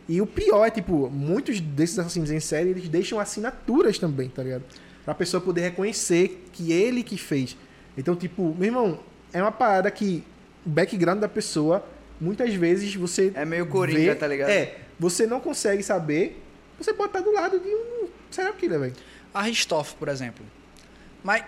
E 0.07 0.21
o 0.21 0.25
pior 0.25 0.65
é, 0.65 0.69
tipo, 0.69 1.09
muitos 1.09 1.59
desses 1.59 1.97
assassinos 1.99 2.31
em 2.31 2.39
série, 2.39 2.69
eles 2.69 2.89
deixam 2.89 3.19
assinaturas 3.19 3.97
também, 3.97 4.29
tá 4.29 4.43
ligado? 4.43 4.63
Pra 5.05 5.13
pessoa 5.13 5.41
poder 5.41 5.61
reconhecer 5.61 6.45
que 6.51 6.71
ele 6.71 7.03
que 7.03 7.17
fez. 7.17 7.57
Então, 7.97 8.15
tipo, 8.15 8.53
meu 8.57 8.65
irmão, 8.67 8.99
é 9.33 9.41
uma 9.41 9.51
parada 9.51 9.89
que 9.91 10.23
o 10.65 10.69
background 10.69 11.19
da 11.19 11.27
pessoa, 11.27 11.85
muitas 12.19 12.53
vezes 12.53 12.93
você. 12.95 13.31
É 13.35 13.45
meio 13.45 13.65
coringa, 13.67 13.99
vê- 13.99 14.15
tá 14.15 14.27
ligado? 14.27 14.49
É, 14.49 14.77
você 14.99 15.25
não 15.27 15.39
consegue 15.39 15.83
saber. 15.83 16.41
Você 16.77 16.93
pode 16.93 17.09
estar 17.09 17.21
do 17.21 17.31
lado 17.33 17.59
de 17.59 17.67
um 17.69 18.07
serial 18.31 18.53
killer, 18.55 18.79
velho. 18.79 18.93
A 19.33 19.41
Ristoff, 19.41 19.95
por 19.95 20.07
exemplo. 20.07 20.43
Mas. 21.23 21.43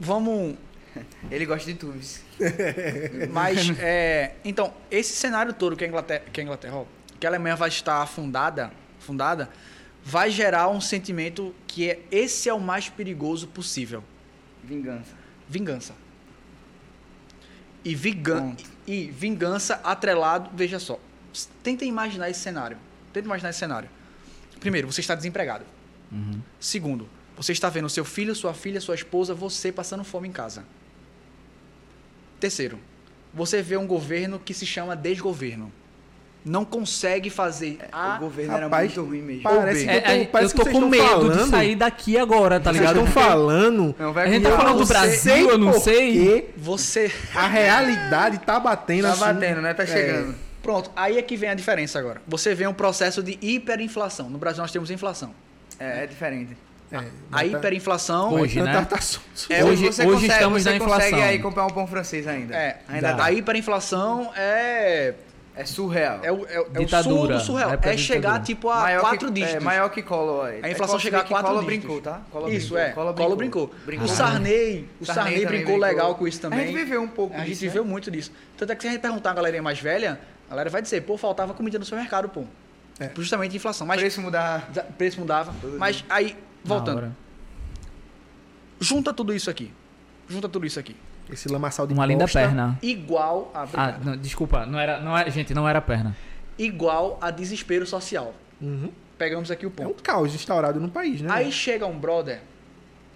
Vamos. 0.00 0.56
Ele 1.30 1.46
gosta 1.46 1.72
de 1.72 1.98
isso. 1.98 2.22
Mas. 3.30 3.70
é, 3.78 4.34
então, 4.44 4.74
esse 4.90 5.14
cenário 5.14 5.52
todo 5.52 5.76
que 5.76 5.84
a 5.84 5.88
Inglaterra. 5.88 6.24
Que 6.32 6.40
a, 6.40 6.44
Inglaterra 6.44 6.84
que 7.20 7.26
a 7.26 7.30
Alemanha 7.30 7.56
vai 7.56 7.68
estar 7.68 8.02
afundada, 8.02 8.72
fundada, 8.98 9.48
vai 10.04 10.30
gerar 10.30 10.68
um 10.68 10.80
sentimento 10.80 11.54
que 11.66 11.90
é 11.90 12.00
esse 12.10 12.48
é 12.48 12.54
o 12.54 12.60
mais 12.60 12.88
perigoso 12.88 13.46
possível. 13.48 14.02
Vingança. 14.64 15.14
Vingança. 15.48 15.94
E, 17.84 17.96
Pronto. 17.96 18.64
e 18.86 19.06
vingança 19.10 19.80
atrelado, 19.84 20.50
veja 20.54 20.78
só. 20.78 20.98
Tentem 21.62 21.88
imaginar 21.88 22.28
esse 22.28 22.40
cenário. 22.40 22.76
Tentem 23.12 23.26
imaginar 23.26 23.50
esse 23.50 23.58
cenário. 23.58 23.88
Primeiro, 24.60 24.90
você 24.90 25.00
está 25.00 25.14
desempregado. 25.14 25.64
Segundo, 26.58 27.08
você 27.38 27.52
está 27.52 27.70
vendo 27.70 27.88
seu 27.88 28.04
filho, 28.04 28.34
sua 28.34 28.52
filha, 28.52 28.80
sua 28.80 28.94
esposa, 28.94 29.32
você 29.32 29.72
passando 29.72 30.04
fome 30.04 30.28
em 30.28 30.32
casa. 30.32 30.64
Terceiro, 32.40 32.78
você 33.32 33.62
vê 33.62 33.76
um 33.76 33.86
governo 33.86 34.38
que 34.38 34.52
se 34.54 34.66
chama 34.66 34.94
desgoverno. 34.96 35.72
Não 36.44 36.64
consegue 36.64 37.28
fazer 37.30 37.78
a 37.90 38.16
o 38.16 38.20
governo 38.20 38.52
rapaz, 38.52 38.72
era 38.72 38.78
muito 38.78 39.04
ruim 39.04 39.22
mesmo. 39.22 39.42
parece 39.42 39.84
que 39.84 39.90
eu 39.92 40.00
tô, 40.02 40.08
É, 40.08 40.20
é, 40.20 40.24
parece 40.26 40.54
eu 40.54 40.58
tô 40.58 40.64
que 40.64 40.70
com 40.72 40.80
vocês 40.80 40.90
medo 40.90 41.04
estão 41.04 41.18
de 41.28 41.34
falando, 41.34 41.50
sair 41.50 41.76
daqui 41.76 42.16
agora, 42.18 42.60
tá 42.60 42.70
Vocês 42.70 42.80
ligado? 42.80 42.98
estão 43.00 43.12
falando. 43.12 43.94
Não, 43.98 44.12
vai 44.12 44.26
A 44.26 44.30
gente 44.30 44.42
tá 44.44 44.56
falando 44.56 44.78
do 44.78 44.86
Brasil, 44.86 45.50
eu 45.50 45.58
não 45.58 45.72
sei. 45.74 46.48
você 46.56 47.12
A 47.34 47.48
realidade 47.48 48.38
tá 48.38 48.58
batendo 48.60 49.02
Tá 49.02 49.10
assim. 49.12 49.20
batendo, 49.20 49.60
né? 49.60 49.74
Tá 49.74 49.84
chegando. 49.84 50.34
Pronto, 50.62 50.90
aí 50.94 51.18
é 51.18 51.22
que 51.22 51.36
vem 51.36 51.50
a 51.50 51.54
diferença 51.54 51.98
agora. 51.98 52.22
Você 52.26 52.54
vê 52.54 52.66
um 52.66 52.74
processo 52.74 53.22
de 53.22 53.36
hiperinflação. 53.42 54.30
No 54.30 54.38
Brasil 54.38 54.62
nós 54.62 54.70
temos 54.72 54.90
inflação. 54.90 55.34
É, 55.78 56.04
é 56.04 56.06
diferente. 56.06 56.56
É, 56.90 56.96
A 57.30 57.36
tá- 57.38 57.44
hiperinflação 57.44 58.32
Hoje, 58.32 58.62
né? 58.62 58.72
tá- 58.72 58.84
tá- 58.84 58.96
tá- 58.96 59.04
É, 59.50 59.62
hoje 59.62 59.84
você 59.84 60.02
hoje 60.06 60.12
consegue, 60.12 60.32
estamos 60.32 60.62
você 60.62 60.70
na 60.70 60.76
inflação. 60.76 60.98
consegue 61.10 61.22
aí 61.22 61.38
comprar 61.38 61.66
um 61.66 61.70
pão 61.70 61.86
francês 61.86 62.26
ainda. 62.26 62.56
é, 62.56 62.78
ainda 62.88 63.08
Dá. 63.08 63.12
dá. 63.14 63.24
a 63.24 63.32
hiperinflação 63.32 64.32
é 64.34 65.12
É 65.54 65.64
surreal. 65.66 66.20
é 66.22 66.32
o, 66.32 66.46
é, 66.46 66.60
o- 66.60 66.66
é 66.74 66.80
o 66.80 66.84
Ditadura. 66.84 67.02
sul 67.18 67.28
do 67.28 67.40
surreal. 67.40 67.70
É 67.82 67.96
chegar 67.98 68.20
ditadura. 68.38 68.42
tipo 68.44 68.70
a 68.70 68.80
maior 68.80 69.00
quatro 69.00 69.28
que, 69.28 69.34
dígitos. 69.34 69.56
É, 69.56 69.60
maior 69.60 69.88
que 69.90 70.00
Collor. 70.02 70.46
aí. 70.46 70.60
A 70.62 70.70
inflação 70.70 70.96
É, 70.96 71.00
chegar 71.00 71.18
a 71.20 71.24
quatro 71.24 71.48
Collor 71.48 71.64
dígitos. 71.64 71.84
brincou, 71.86 72.00
tá? 72.12 72.20
Collor 72.30 72.48
Isso 72.52 72.68
brincou, 72.74 72.78
é. 72.78 72.90
Collor 72.92 73.14
Collor 73.14 73.36
brincou. 73.36 73.74
brincou. 73.84 74.06
O 74.06 74.08
Sarney, 74.08 74.88
o 74.98 75.04
Sarney 75.04 75.22
Sarney, 75.24 75.40
também 75.44 75.46
brincou 75.64 75.76
legal 75.76 76.14
com 76.14 76.26
isso 76.26 76.40
também. 76.40 76.60
A 76.60 76.66
gente 76.68 76.74
viveu 76.74 77.02
um 77.02 77.08
pouco 77.08 77.34
A 77.34 77.38
gente 77.40 77.48
disso, 77.48 77.60
viveu 77.60 77.84
né? 77.84 77.90
muito 77.90 78.10
disso. 78.10 78.32
Tanto 78.56 78.72
é 78.72 78.74
que 78.76 78.80
se 78.82 78.88
a 78.88 78.92
gente 78.92 79.00
perguntar 79.02 79.32
a 79.32 79.34
galerinha 79.34 79.62
mais 79.62 79.78
velha, 79.78 80.18
a 80.46 80.50
galera 80.52 80.70
vai 80.70 80.80
dizer, 80.80 81.02
pô, 81.02 81.18
faltava 81.18 81.52
comida 81.52 81.78
no 81.78 81.84
supermercado, 81.84 82.30
pô. 82.30 82.44
É. 83.00 83.10
Justamente 83.14 83.54
inflação. 83.56 83.86
Mas 83.86 84.00
Preço 84.00 84.20
mudar. 84.22 84.68
o 84.88 84.92
preço 84.94 85.20
mudava. 85.20 85.52
Mas 85.76 86.04
aí, 86.08 86.36
voltando. 86.68 87.14
Junta 88.80 89.12
tudo 89.12 89.34
isso 89.34 89.50
aqui. 89.50 89.72
Junta 90.28 90.48
tudo 90.48 90.66
isso 90.66 90.78
aqui. 90.78 90.94
Esse 91.30 91.48
lamaçal 91.48 91.86
de 91.86 91.92
Uma 91.92 92.06
linda 92.06 92.26
perna. 92.26 92.78
Igual 92.82 93.50
a. 93.54 93.66
Ah, 93.74 93.98
não, 94.02 94.16
desculpa, 94.16 94.64
não 94.64 94.78
era, 94.78 95.00
não 95.00 95.16
é, 95.16 95.30
gente, 95.30 95.52
não 95.52 95.68
era 95.68 95.80
perna. 95.80 96.16
Igual 96.58 97.18
a 97.20 97.30
desespero 97.30 97.86
social. 97.86 98.34
Uhum. 98.60 98.90
Pegamos 99.16 99.50
aqui 99.50 99.66
o 99.66 99.72
É 99.76 99.82
um 99.82 99.88
ponto. 99.88 100.02
caos 100.02 100.34
instaurado 100.34 100.80
no 100.80 100.88
país, 100.88 101.20
né? 101.20 101.28
Aí 101.32 101.52
chega 101.52 101.86
um 101.86 101.98
brother. 101.98 102.40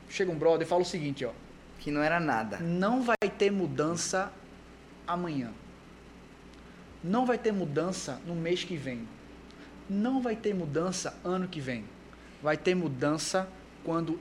Chega 0.08 0.30
um 0.30 0.36
brother 0.36 0.66
e 0.66 0.68
fala 0.68 0.82
o 0.82 0.84
seguinte, 0.84 1.24
ó. 1.24 1.30
Que 1.78 1.90
não 1.90 2.02
era 2.02 2.20
nada. 2.20 2.58
Não 2.58 3.02
vai 3.02 3.16
ter 3.38 3.50
mudança 3.50 4.30
amanhã. 5.06 5.50
Não 7.02 7.24
vai 7.24 7.38
ter 7.38 7.52
mudança 7.52 8.20
no 8.26 8.34
mês 8.34 8.62
que 8.62 8.76
vem. 8.76 9.08
Não 9.88 10.20
vai 10.20 10.36
ter 10.36 10.54
mudança 10.54 11.16
ano 11.24 11.48
que 11.48 11.60
vem. 11.60 11.84
Vai 12.42 12.56
ter 12.56 12.74
mudança 12.74 13.48
quando 13.84 14.18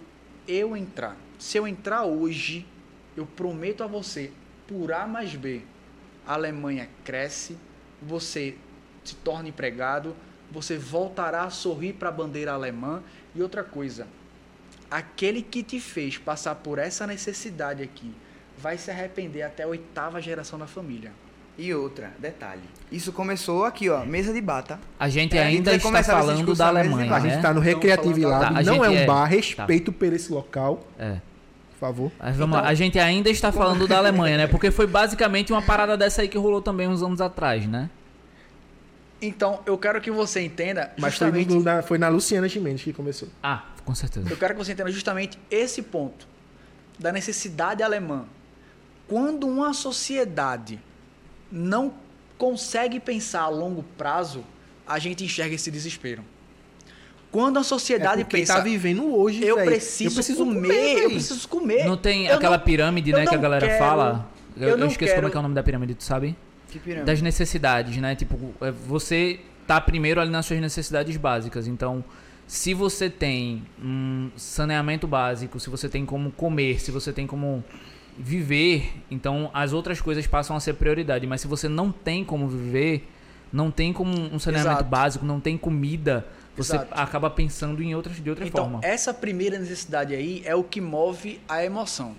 eu 0.48 0.76
entrar. 0.78 1.18
Se 1.40 1.58
eu 1.58 1.68
entrar 1.68 2.04
hoje, 2.04 2.66
eu 3.16 3.26
prometo 3.26 3.84
a 3.84 3.88
você, 3.88 4.32
por 4.68 4.94
A 4.94 5.08
mais 5.08 5.36
B, 5.36 5.62
a 6.26 6.34
Alemanha 6.34 6.88
cresce, 7.04 7.58
você 8.02 8.56
se 9.04 9.16
torna 9.16 9.50
empregado, 9.50 10.16
você 10.52 10.78
voltará 10.78 11.44
a 11.44 11.50
sorrir 11.50 11.94
para 11.94 12.10
a 12.10 12.12
bandeira 12.12 12.54
alemã. 12.54 13.02
E 13.34 13.42
outra 13.42 13.64
coisa, 13.64 14.08
aquele 14.90 15.42
que 15.42 15.64
te 15.64 15.80
fez 15.80 16.18
passar 16.18 16.56
por 16.56 16.78
essa 16.78 17.08
necessidade 17.08 17.82
aqui 17.82 18.14
vai 18.58 18.78
se 18.78 18.92
arrepender 18.92 19.42
até 19.42 19.64
a 19.64 19.68
oitava 19.68 20.22
geração 20.22 20.60
da 20.60 20.68
família. 20.68 21.12
E 21.58 21.74
outra, 21.74 22.12
detalhe. 22.18 22.62
Isso 22.92 23.12
começou 23.12 23.66
aqui, 23.66 23.90
ó, 23.90 24.04
mesa 24.06 24.34
de 24.34 24.42
bata. 24.42 24.80
A 25.00 25.08
gente 25.10 25.38
É, 25.38 25.42
a 25.42 25.46
gente 25.46 25.58
ainda 25.58 25.76
está 25.76 25.88
começar 25.88 26.14
essa 26.14 26.22
falando 26.22 26.56
da 26.56 26.68
Alemanha, 26.68 27.14
A 27.14 27.20
gente 27.20 27.36
né? 27.36 27.42
tá 27.42 27.54
no 27.54 27.60
Recreative 27.60 28.22
Tá, 28.22 28.28
Lab, 28.28 28.58
a 28.60 28.64
não 28.64 28.84
é 28.84 28.90
um 28.90 28.96
é- 28.96 29.06
bar, 29.06 29.22
tá. 29.24 29.26
respeito 29.26 29.92
por 29.92 30.12
esse 30.12 30.32
local, 30.32 30.86
É. 30.98 31.18
por 31.72 31.80
favor. 31.80 32.12
Mas 32.20 32.36
vamos 32.36 32.54
Então- 32.56 32.64
lá, 32.66 32.70
a 32.70 32.74
gente 32.74 32.98
ainda 33.00 33.30
está 33.30 33.52
falando 33.52 33.88
da 33.88 33.98
Alemanha, 33.98 34.38
né? 34.38 34.48
Porque 34.48 34.72
foi 34.72 34.88
basicamente 34.88 35.52
uma 35.54 35.62
parada 35.62 35.96
dessa 35.96 36.22
aí 36.24 36.28
que 36.28 36.38
rolou 36.38 36.62
também 36.62 36.88
uns 36.88 37.04
anos 37.04 37.22
atrás, 37.22 37.66
né? 37.68 37.90
Então, 39.22 39.60
eu 39.68 39.78
quero 39.78 40.02
que 40.02 40.10
você 40.10 40.42
entenda 40.42 40.92
Mas 40.98 41.16
foi, 41.16 41.28
justamente, 41.28 41.54
no- 41.54 41.62
na, 41.64 41.84
foi 41.84 41.98
na 42.00 42.08
Luciana 42.10 42.48
Gimenez 42.50 42.82
que 42.82 42.92
começou. 42.92 43.28
Ah, 43.44 43.66
com 43.86 43.94
certeza. 43.94 44.28
eu 44.30 44.38
quero 44.38 44.56
que 44.56 44.64
você 44.66 44.72
entenda 44.72 44.90
justamente 44.92 45.38
esse 45.50 45.82
ponto 45.84 46.28
da 46.98 47.12
necessidade 47.12 47.84
alemã. 47.84 48.26
Quando 49.08 49.48
uma 49.48 49.74
sociedade 49.74 50.80
não 51.52 51.94
consegue 52.38 53.00
pensar 53.00 53.42
a 53.42 53.50
longo 53.50 53.84
prazo, 53.98 54.44
a 54.88 54.98
gente 55.00 55.24
enxerga 55.24 55.56
esse 55.56 55.70
desespero. 55.70 56.24
Quando 57.32 57.58
a 57.58 57.62
É 57.62 57.64
sociedade 57.64 58.24
porque 58.24 58.38
pensa, 58.38 58.56
tá 58.56 58.60
vivendo 58.60 59.16
hoje, 59.16 59.44
eu 59.44 59.56
véi. 59.56 59.66
preciso, 59.66 60.36
comer, 60.36 60.68
eu 60.68 61.00
véi. 61.02 61.10
preciso 61.12 61.48
comer. 61.48 61.86
Não 61.86 61.96
tem 61.96 62.28
Eu 62.28 62.36
aquela 62.36 62.58
não- 62.58 62.64
pirâmide, 62.66 63.12
eu 63.12 63.18
né, 63.18 63.26
que 63.26 63.34
a 63.36 63.38
galera 63.38 63.66
quero- 63.68 63.80
fala? 63.80 64.30
Eu, 64.58 64.64
eu 64.64 64.70
eu 64.72 64.78
não 64.78 64.88
esqueci 64.88 65.12
como 65.12 65.16
quero- 65.16 65.28
é 65.28 65.32
que 65.32 65.38
é 65.38 65.40
o 65.40 65.44
nome 65.44 65.56
da 65.56 65.64
pirâmide, 65.64 65.96
tu 65.96 66.04
sabe? 66.04 66.36
Que 66.70 66.78
pirâmide. 66.80 67.06
Das 67.06 67.22
necessidades, 67.22 67.96
né? 67.98 68.16
Tipo, 68.16 68.38
é, 68.60 68.70
você 68.72 69.40
tá 69.66 69.80
primeiro 69.80 70.20
ali 70.20 70.30
nas 70.30 70.46
suas 70.46 70.60
necessidades 70.60 71.16
básicas. 71.16 71.68
Então, 71.68 72.04
se 72.46 72.74
você 72.74 73.10
tem 73.10 73.64
um 73.82 74.30
saneamento 74.36 75.08
básico, 75.08 75.58
se 75.58 75.70
você 75.70 75.88
tem 75.88 76.06
como 76.06 76.32
comer, 76.32 76.82
se 76.82 76.92
você 76.92 77.14
tem 77.14 77.26
como 77.26 77.64
viver, 78.22 78.94
então 79.10 79.50
as 79.54 79.74
outras 79.74 80.00
coisas 80.02 80.26
passam 80.28 80.56
a 80.56 80.60
ser 80.60 80.74
prioridade. 80.74 81.26
Mas 81.28 81.42
se 81.42 81.48
você 81.48 81.68
não 81.68 81.92
tem 81.92 82.24
como 82.24 82.48
viver, 82.48 83.08
não 83.52 83.70
tem 83.72 83.92
como 83.92 84.12
um 84.12 84.40
saneamento 84.40 84.76
Exato. 84.76 84.90
básico, 84.90 85.26
não 85.26 85.40
tem 85.40 85.58
comida, 85.58 86.26
você 86.56 86.76
Exato. 86.76 86.94
acaba 86.94 87.30
pensando 87.30 87.82
em 87.82 87.96
outras 87.96 88.22
de 88.22 88.30
outra 88.30 88.46
Então, 88.46 88.64
forma. 88.66 88.80
essa 88.84 89.14
primeira 89.14 89.58
necessidade 89.58 90.14
aí 90.14 90.42
é 90.46 90.56
o 90.56 90.64
que 90.64 90.80
move 90.80 91.40
a 91.48 91.64
emoção. 91.64 92.16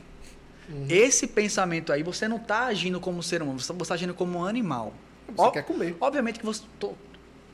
Uhum. 0.68 0.86
Esse 0.88 1.26
pensamento 1.26 1.92
aí, 1.92 2.02
você 2.02 2.26
não 2.28 2.36
está 2.36 2.66
agindo 2.66 2.98
como 3.00 3.22
ser 3.22 3.42
humano, 3.42 3.58
você 3.60 3.72
está 3.72 3.94
agindo 3.94 4.14
como 4.14 4.38
um 4.38 4.44
animal. 4.44 4.92
Você 5.28 5.42
Ó- 5.42 5.50
quer 5.50 5.62
comer. 5.64 5.96
Obviamente 6.00 6.38
que 6.38 6.44
você. 6.46 6.62
to- 6.78 6.94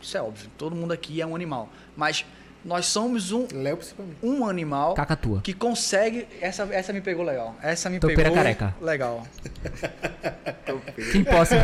isso 0.01 0.17
é 0.17 0.23
óbvio, 0.23 0.49
todo 0.57 0.75
mundo 0.77 0.93
aqui 0.93 1.21
é 1.21 1.27
um 1.27 1.35
animal. 1.35 1.69
Mas 1.97 2.25
nós 2.65 2.87
somos 2.87 3.33
um, 3.33 3.47
um 4.23 4.47
animal 4.47 4.95
Cacatua. 4.95 5.41
que 5.43 5.53
consegue. 5.53 6.27
Essa, 6.41 6.69
essa 6.73 6.93
me 6.93 7.01
pegou 7.01 7.25
legal. 7.25 7.57
Essa 7.63 7.89
me 7.89 7.99
Topeira 7.99 8.25
pegou. 8.25 8.37
careca. 8.37 8.75
Legal. 8.81 9.27
Quem 11.13 11.25
possa. 11.25 11.57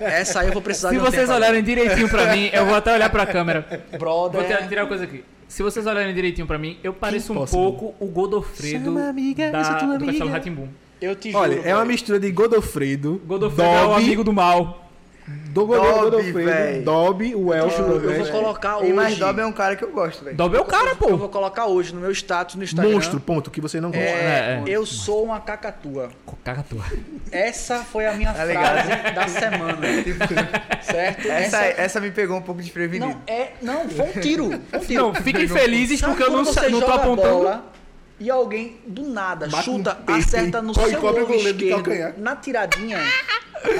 Essa 0.00 0.40
aí 0.40 0.48
eu 0.48 0.52
vou 0.52 0.62
precisar 0.62 0.90
Se 0.90 0.94
de 0.94 1.00
um 1.00 1.04
vocês 1.04 1.22
tempo 1.22 1.34
olharem 1.34 1.62
direitinho 1.62 2.08
pra 2.08 2.34
mim, 2.34 2.50
eu 2.52 2.66
vou 2.66 2.74
até 2.74 2.92
olhar 2.94 3.10
pra 3.10 3.26
câmera. 3.26 3.84
Brother. 3.98 4.40
Vou 4.40 4.44
tirar, 4.44 4.68
tirar 4.68 4.82
uma 4.82 4.88
coisa 4.88 5.04
aqui. 5.04 5.24
Se 5.48 5.62
vocês 5.62 5.86
olharem 5.86 6.14
direitinho 6.14 6.46
pra 6.46 6.58
mim, 6.58 6.78
eu 6.82 6.92
pareço 6.92 7.32
um 7.32 7.46
pouco 7.46 7.94
o 8.00 8.06
Godofredo 8.06 8.84
Chama 8.86 9.08
amiga, 9.08 9.50
da, 9.50 9.62
tua 9.74 9.86
do 9.86 9.94
amiga. 9.94 10.06
Castelo 10.06 10.30
Ratimbum. 10.30 10.68
Eu 11.00 11.14
te 11.14 11.30
juro. 11.30 11.42
Olha, 11.42 11.60
é 11.64 11.74
uma 11.74 11.84
mistura 11.84 12.18
de 12.18 12.30
Godofredo, 12.30 13.20
Godofredo 13.26 13.68
é 13.68 13.82
o 13.84 13.88
Dobby, 13.88 14.04
amigo 14.04 14.24
do 14.24 14.32
mal. 14.32 14.83
Do 15.26 15.66
goleiro 15.66 16.10
Dobby, 16.10 16.32
Godofredo. 16.32 16.84
Dobby, 16.84 17.34
o 17.34 17.54
Elfo 17.54 17.80
Eu 17.82 17.98
do 17.98 18.14
vou 18.14 18.26
colocar 18.26 18.76
hoje. 18.78 18.90
E 18.90 18.92
mais 18.92 19.16
Dobby 19.16 19.40
é 19.40 19.46
um 19.46 19.52
cara 19.52 19.74
que 19.74 19.82
eu 19.82 19.90
gosto, 19.90 20.22
velho. 20.22 20.36
Dobby 20.36 20.56
é 20.56 20.60
o 20.60 20.64
cara, 20.64 20.90
Eu 20.90 20.96
pô. 20.96 21.16
vou 21.16 21.28
colocar 21.30 21.64
hoje 21.66 21.94
no 21.94 22.00
meu 22.00 22.10
status 22.10 22.56
no 22.56 22.64
Instagram. 22.64 22.92
Monstro, 22.92 23.18
ponto, 23.20 23.50
que 23.50 23.60
você 23.60 23.80
não 23.80 23.90
gosta. 23.90 24.04
É, 24.04 24.10
É, 24.12 24.62
é. 24.66 24.70
eu 24.70 24.84
sou 24.84 25.24
uma 25.24 25.40
cacatua. 25.40 26.10
Cacatua. 26.44 26.84
Essa 27.32 27.78
foi 27.78 28.06
a 28.06 28.12
minha 28.12 28.34
Tá 28.34 28.44
ligado? 28.44 28.84
frase 28.86 29.14
da 29.14 29.28
semana. 29.28 29.78
certo? 30.82 31.26
Essa, 31.26 31.64
essa 31.64 32.00
me 32.00 32.10
pegou 32.10 32.36
um 32.36 32.42
pouco 32.42 32.60
desprevenido. 32.60 33.06
não 33.06 33.20
é, 33.26 33.52
não, 33.62 33.88
foi 33.88 34.06
um 34.06 34.20
tiro. 34.20 34.50
Foi 34.70 34.78
um 34.78 34.82
tiro. 34.84 35.02
Não, 35.04 35.14
fiquem 35.14 35.48
felizes 35.48 36.00
Sabe 36.00 36.12
porque 36.12 36.28
eu 36.28 36.36
não, 36.36 36.44
não 36.44 36.80
tô 36.82 36.92
apontando. 36.92 37.28
bola 37.34 37.73
e 38.20 38.30
alguém 38.30 38.76
do 38.86 39.02
nada 39.08 39.46
Bate 39.48 39.68
no 39.70 39.76
chuta, 39.78 39.94
peito 39.94 40.20
acerta 40.20 40.58
e 40.58 40.62
no 40.62 40.74
seu 40.74 41.00
cobre 41.00 41.20
o 41.22 41.24
ovo 41.24 41.32
goleiro 41.34 41.58
de 41.58 41.68
esquerdo 41.70 42.18
na 42.22 42.36
tiradinha. 42.36 42.98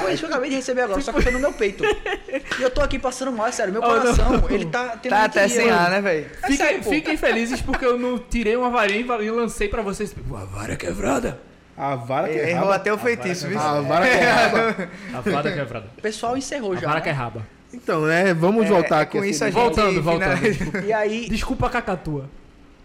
Foi 0.01 0.13
isso 0.13 0.19
que 0.21 0.25
eu 0.25 0.29
acabei 0.29 0.49
de 0.49 0.55
receber 0.55 0.81
agora, 0.81 0.99
só 1.01 1.13
que 1.13 1.21
foi 1.21 1.31
no 1.31 1.39
meu 1.39 1.53
peito. 1.53 1.83
E 1.85 2.61
eu 2.61 2.71
tô 2.71 2.81
aqui 2.81 2.97
passando 2.97 3.31
mal, 3.31 3.47
é 3.47 3.51
sério. 3.51 3.71
Meu 3.71 3.81
Oh, 3.83 3.85
coração, 3.85 4.43
ele 4.49 4.65
tá 4.65 4.97
tendo 5.01 5.11
Tá 5.11 5.25
até 5.25 5.47
sem 5.47 5.69
ar, 5.69 5.91
né, 5.91 6.01
velho? 6.01 6.25
É 6.43 6.81
Fiquem, 6.81 7.17
felizes 7.17 7.61
porque 7.61 7.85
eu 7.85 7.97
não 7.97 8.17
tirei 8.17 8.55
uma 8.55 8.69
varinha 8.71 8.99
e 9.21 9.29
lancei 9.31 9.67
pra 9.67 9.81
vocês. 9.83 10.13
Uma 10.27 10.45
vara 10.45 10.75
quebrada. 10.75 11.39
A 11.77 11.95
vara 11.95 12.29
que 12.29 12.39
é 12.39 12.49
Errou 12.51 12.63
raba. 12.63 12.75
até 12.77 12.91
o 12.93 12.97
feitiço, 12.97 13.47
viu? 13.47 13.59
A 13.59 13.81
vara 13.81 14.07
que 14.07 14.15
é 14.15 14.29
raba. 14.29 14.89
A 15.13 15.21
vara 15.21 15.51
quebrada. 15.51 15.85
O 15.97 16.01
pessoal 16.01 16.35
encerrou 16.37 16.71
A 16.73 16.75
já. 16.77 16.81
vara 16.87 16.95
né? 16.95 17.01
que 17.01 17.09
é 17.09 17.11
raba. 17.11 17.47
Então, 17.73 18.01
né, 18.05 18.33
vamos 18.33 18.65
É, 18.65 18.69
voltar 18.69 18.99
é 18.99 19.01
aqui. 19.03 19.11
com 19.11 19.19
assim, 19.19 19.29
isso 19.29 19.43
a 19.43 19.47
né? 19.47 19.51
gente 19.51 19.61
Voltando, 19.61 20.01
voltando. 20.01 20.37
finaliza- 20.37 20.85
E 20.87 20.93
aí, 20.93 21.27
Desculpa 21.29 21.67
a 21.67 21.69
cacatua. 21.69 22.29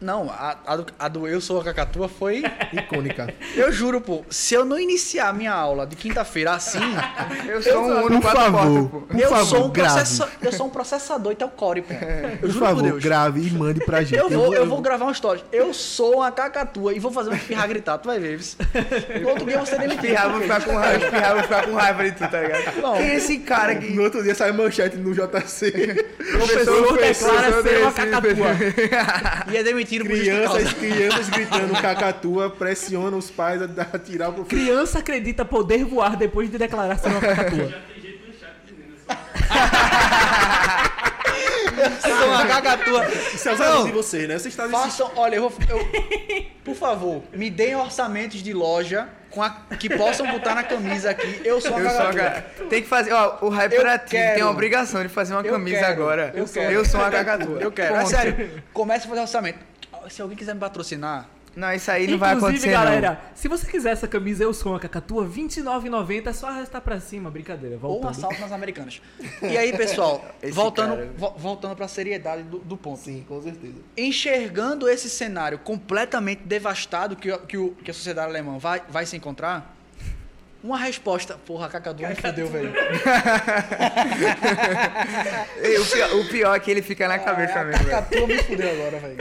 Não, 0.01 0.31
a, 0.31 0.57
a 0.67 0.77
do, 0.77 0.87
a 0.99 1.09
do 1.09 1.29
Eu 1.29 1.41
Sou 1.41 1.61
a 1.61 1.65
Cacatua 1.65 2.09
foi. 2.09 2.43
Icônica. 2.73 3.33
Eu 3.55 3.71
juro, 3.71 4.01
pô, 4.01 4.25
se 4.31 4.55
eu 4.55 4.65
não 4.65 4.79
iniciar 4.79 5.33
minha 5.35 5.53
aula 5.53 5.87
de 5.87 5.97
quinta-feira 5.97 6.53
assim, 6.53 6.79
Eu 7.47 7.63
sou 7.63 7.83
um 7.83 8.21
Por 8.21 8.23
favor, 8.23 8.89
por 8.89 9.19
eu, 9.19 9.29
favor, 9.29 9.47
sou 9.47 9.67
um 9.67 9.71
grave. 9.71 9.95
processa, 9.95 10.29
eu 10.43 10.53
sou 10.53 10.67
um 10.67 10.71
processador 10.71 11.33
e 11.33 11.37
core, 11.51 11.83
pô. 11.83 11.93
Eu 11.93 12.39
Por 12.39 12.51
juro 12.51 12.65
favor, 12.67 12.83
por 12.83 12.91
Deus. 12.91 13.03
grave 13.05 13.47
e 13.47 13.51
mande 13.51 13.81
pra 13.85 14.03
gente. 14.03 14.19
Eu 14.19 14.31
vou, 14.31 14.55
eu 14.55 14.67
vou 14.67 14.81
gravar 14.81 15.05
uma 15.05 15.13
história. 15.13 15.43
Eu 15.53 15.75
sou 15.75 16.17
uma 16.17 16.31
cacatua 16.31 16.95
e 16.95 16.99
vou 16.99 17.11
fazer 17.13 17.31
uma 17.31 17.37
espirra 17.37 17.67
gritar, 17.67 17.99
tu 17.99 18.07
vai 18.07 18.19
ver. 18.19 18.41
No 19.21 19.29
outro 19.31 19.45
dia 19.45 19.59
você 19.59 19.77
demitido. 19.77 20.05
Espirrar, 20.05 20.31
vou 20.31 20.41
ficar 20.41 20.65
com 20.65 20.75
raiva, 20.77 21.05
espirrar, 21.05 21.35
vou 21.35 21.43
fiar 21.45 21.67
com 21.67 21.75
raiva 21.75 22.05
de 22.05 22.13
tu, 22.13 22.29
tá 22.31 22.41
ligado? 22.41 22.81
Não. 22.81 22.97
Quem 22.97 23.11
é 23.11 23.17
esse 23.17 23.39
cara 23.39 23.75
que... 23.75 23.93
No 23.93 24.03
outro 24.03 24.23
dia 24.23 24.35
sai 24.35 24.53
manchete 24.53 24.97
no 24.97 25.13
JC. 25.13 25.71
Professor 26.33 26.97
declara 26.97 27.63
ser 27.63 27.83
uma 27.83 27.93
cacatua. 27.93 29.53
E 29.53 29.57
é 29.57 29.63
demitido 29.63 29.90
por 29.90 29.90
justa 29.90 29.90
crianças, 29.90 29.90
causa. 29.99 30.75
crianças 30.75 31.29
gritando 31.31 31.73
cacatua, 31.83 32.51
pressionam 32.51 33.19
os 33.19 33.31
pais 33.31 33.61
a, 33.63 33.65
a 33.93 33.99
tirar 33.99 34.29
o 34.31 34.33
professor. 34.35 34.49
Criança 34.63 34.99
acredita 35.01 35.45
poder 35.45 35.85
voar 35.85 36.17
depois 36.17 36.51
de 36.51 36.57
declarar 36.59 36.99
ser 36.99 37.09
uma 37.09 37.21
cacatua. 37.21 37.73
Eu 41.83 42.17
sou 42.17 42.29
uma 42.29 42.47
cacatua. 42.47 43.07
Isso 43.35 43.49
é 43.49 43.53
os 43.79 43.87
de 43.87 43.93
vocês, 43.93 44.29
né? 44.29 44.35
Vocês 44.39 44.53
estavam 44.53 44.79
Façam, 44.83 45.11
olha, 45.17 45.37
eu 45.37 45.49
vou. 45.49 45.53
eu- 45.69 46.47
por 46.65 46.75
favor, 46.75 47.23
me 47.33 47.49
deem 47.51 47.75
orçamentos 47.75 48.43
de 48.43 48.53
loja 48.53 49.09
com 49.31 49.43
a- 49.43 49.51
que 49.79 49.89
possam 49.89 50.27
botar 50.31 50.55
na 50.55 50.63
camisa 50.63 51.11
aqui. 51.11 51.41
Eu 51.45 51.61
sou 51.61 51.71
uma 51.73 51.81
Eu 51.81 51.91
sou 51.91 52.01
uma 52.01 52.13
cacatua. 52.13 52.43
ca- 52.43 52.65
Tem 52.69 52.83
que 52.83 52.89
fazer, 52.89 53.13
ó, 53.13 53.39
o 53.41 53.49
Hyperativo 53.49 54.11
tem 54.35 54.43
a 54.43 54.51
obrigação 54.51 55.03
de 55.03 55.09
fazer 55.09 55.33
uma 55.35 55.41
Eu 55.43 55.53
camisa 55.53 55.79
quero. 55.81 55.93
agora. 55.93 56.33
Eu 56.35 56.45
quero. 56.47 56.73
eu 56.73 56.85
sou 56.85 57.01
uma 57.01 57.11
cacatua. 57.11 57.59
Eu 57.61 57.73
quero. 57.73 57.95
É 57.95 57.99
Ponto. 57.99 58.11
sério. 58.11 58.63
Comece 58.73 59.07
a 59.07 59.09
fazer 59.09 59.21
orçamento. 59.23 59.70
Se 60.11 60.21
alguém 60.23 60.37
quiser 60.37 60.55
me 60.55 60.61
patrocinar, 60.61 61.29
Não, 61.57 61.73
isso 61.73 61.91
aí 61.91 62.07
não 62.07 62.17
vai 62.19 62.35
Inclusive, 62.35 62.59
acontecer, 62.59 62.71
galera, 62.73 63.21
se 63.35 63.49
você 63.49 63.67
quiser 63.69 63.91
essa 63.91 64.07
camisa 64.07 64.45
Eu 64.45 64.55
Sou 64.55 64.71
uma 64.73 64.79
Cacatua, 64.79 65.25
R$29,90 65.25 66.27
é 66.29 66.33
só 66.33 66.49
arrastar 66.49 66.81
pra 66.81 67.01
cima, 67.01 67.29
brincadeira. 67.31 67.75
ou 67.77 67.81
um 67.81 67.93
Voltando. 68.03 68.11
assalto 68.11 68.41
nas 68.41 68.53
americanas. 68.53 69.03
E 69.43 69.57
aí, 69.59 69.77
pessoal, 69.77 70.25
Esse 70.43 70.53
voltando, 70.53 70.95
cara. 70.97 71.11
vo- 71.17 71.35
voltando 71.37 71.75
para 71.75 71.87
a 71.87 71.89
seriedade 71.89 72.45
do, 72.45 72.59
do 72.61 72.77
ponto. 72.77 73.01
Sim, 73.01 73.25
com 73.29 73.43
certeza. 73.43 73.75
Enxergando 73.97 74.89
esse 74.89 75.11
cenário 75.11 75.59
completamente 75.59 76.43
devastado 76.45 77.17
que, 77.17 77.37
que, 77.39 77.57
o- 77.59 77.71
que 77.83 77.91
a 77.91 77.95
sociedade 77.95 78.29
alemã 78.29 78.57
vai, 78.59 78.83
vai 78.89 79.05
se 79.07 79.17
encontrar, 79.17 79.77
uma 80.63 80.79
resposta. 80.79 81.39
Porra, 81.47 81.67
a 81.67 81.69
Cacadu 81.71 82.07
me 82.07 82.15
fudeu, 82.15 82.49
velho. 82.49 82.73
E 85.63 85.79
o, 85.79 85.85
pior, 85.85 86.15
o 86.15 86.29
pior 86.29 86.55
é 86.55 86.61
que 86.61 86.71
ele 86.71 86.83
fica 86.83 87.07
na 87.07 87.19
cabeça 87.19 87.61
a 87.61 87.65
mesmo, 87.65 87.85
velho. 87.85 87.91
Cacatu 87.91 88.27
me 88.27 88.43
fudeu 88.43 88.71
agora, 88.71 88.99
velho. 88.99 89.17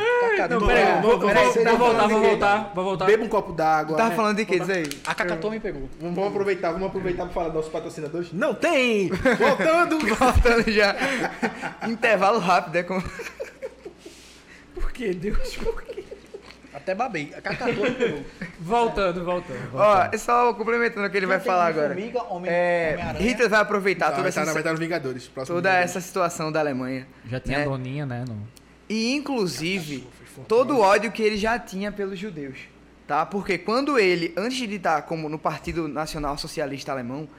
Não, 0.49 0.67
peraí, 0.67 1.01
vou, 1.01 1.19
vou, 1.19 1.27
Peraí, 1.27 1.45
vou, 1.45 1.77
voltar, 1.77 2.07
vou 2.07 2.21
voltar, 2.21 2.71
vou 2.73 2.83
voltar. 2.83 3.05
Beba 3.05 3.23
um 3.23 3.29
copo 3.29 3.53
d'água. 3.53 3.97
Tava 3.97 4.15
falando 4.15 4.37
de 4.37 4.45
que 4.45 4.59
diz 4.59 4.69
aí? 4.69 4.89
A 5.05 5.15
Cacatu 5.15 5.49
me 5.49 5.59
pegou. 5.59 5.89
Vamos 5.99 6.15
vamos 6.15 6.31
aproveitar, 6.31 6.71
vamos 6.71 6.87
aproveitar 6.87 7.23
para 7.25 7.33
falar 7.33 7.47
dos 7.47 7.55
nossos 7.55 7.71
patrocinadores. 7.71 8.33
Não 8.33 8.53
tem! 8.53 9.09
Voltando! 9.09 9.99
Voltando 10.15 10.71
já. 10.71 10.95
Intervalo 11.87 12.39
rápido, 12.39 12.75
é 12.75 12.83
como... 12.83 13.03
Por 14.73 14.91
que, 14.91 15.13
Deus? 15.13 15.55
Por 15.57 15.81
quê? 15.83 16.03
Até 16.89 16.95
babei. 16.95 17.31
A 17.37 17.41
cacatua 17.41 17.91
pegou. 17.91 18.25
Voltando, 18.59 19.23
voltando. 19.23 19.59
Ó, 19.75 20.09
é 20.11 20.17
só 20.17 20.51
complementando 20.55 21.05
o 21.05 21.09
que 21.11 21.17
ele 21.17 21.27
vai 21.27 21.39
falar 21.39 21.67
agora. 21.67 21.91
Homem-Formiga, 21.91 22.23
Homem- 22.33 22.51
É, 22.51 22.91
Homem-Aranha. 22.95 23.23
Hitler 23.29 23.47
vai 23.49 23.59
aproveitar 23.59 24.05
toda 24.09 24.21
vai 24.21 24.29
estar 24.29 24.41
essa, 24.41 24.53
vai 24.53 24.61
estar 24.61 24.73
no 24.73 24.79
Vingadores. 24.79 25.27
próximo 25.27 25.55
toda 25.57 25.69
Vingadores. 25.69 25.91
essa 25.95 26.01
situação 26.01 26.51
da 26.51 26.59
Alemanha. 26.59 27.07
Já 27.27 27.39
tinha 27.39 27.59
né? 27.59 27.63
a 27.65 27.67
Doninha, 27.67 28.05
né? 28.07 28.25
No... 28.27 28.47
E 28.89 29.13
inclusive 29.13 30.07
todo 30.47 30.77
o 30.77 30.79
ódio 30.81 31.11
que 31.11 31.21
ele 31.21 31.37
já 31.37 31.59
tinha 31.59 31.91
pelos 31.91 32.17
judeus, 32.17 32.57
tá? 33.05 33.23
Porque 33.23 33.59
quando 33.59 33.99
ele, 33.99 34.33
antes 34.35 34.57
de 34.57 34.75
estar 34.75 35.03
como 35.03 35.29
no 35.29 35.37
Partido 35.37 35.87
Nacional 35.87 36.39
Socialista 36.39 36.91
Alemão, 36.91 37.29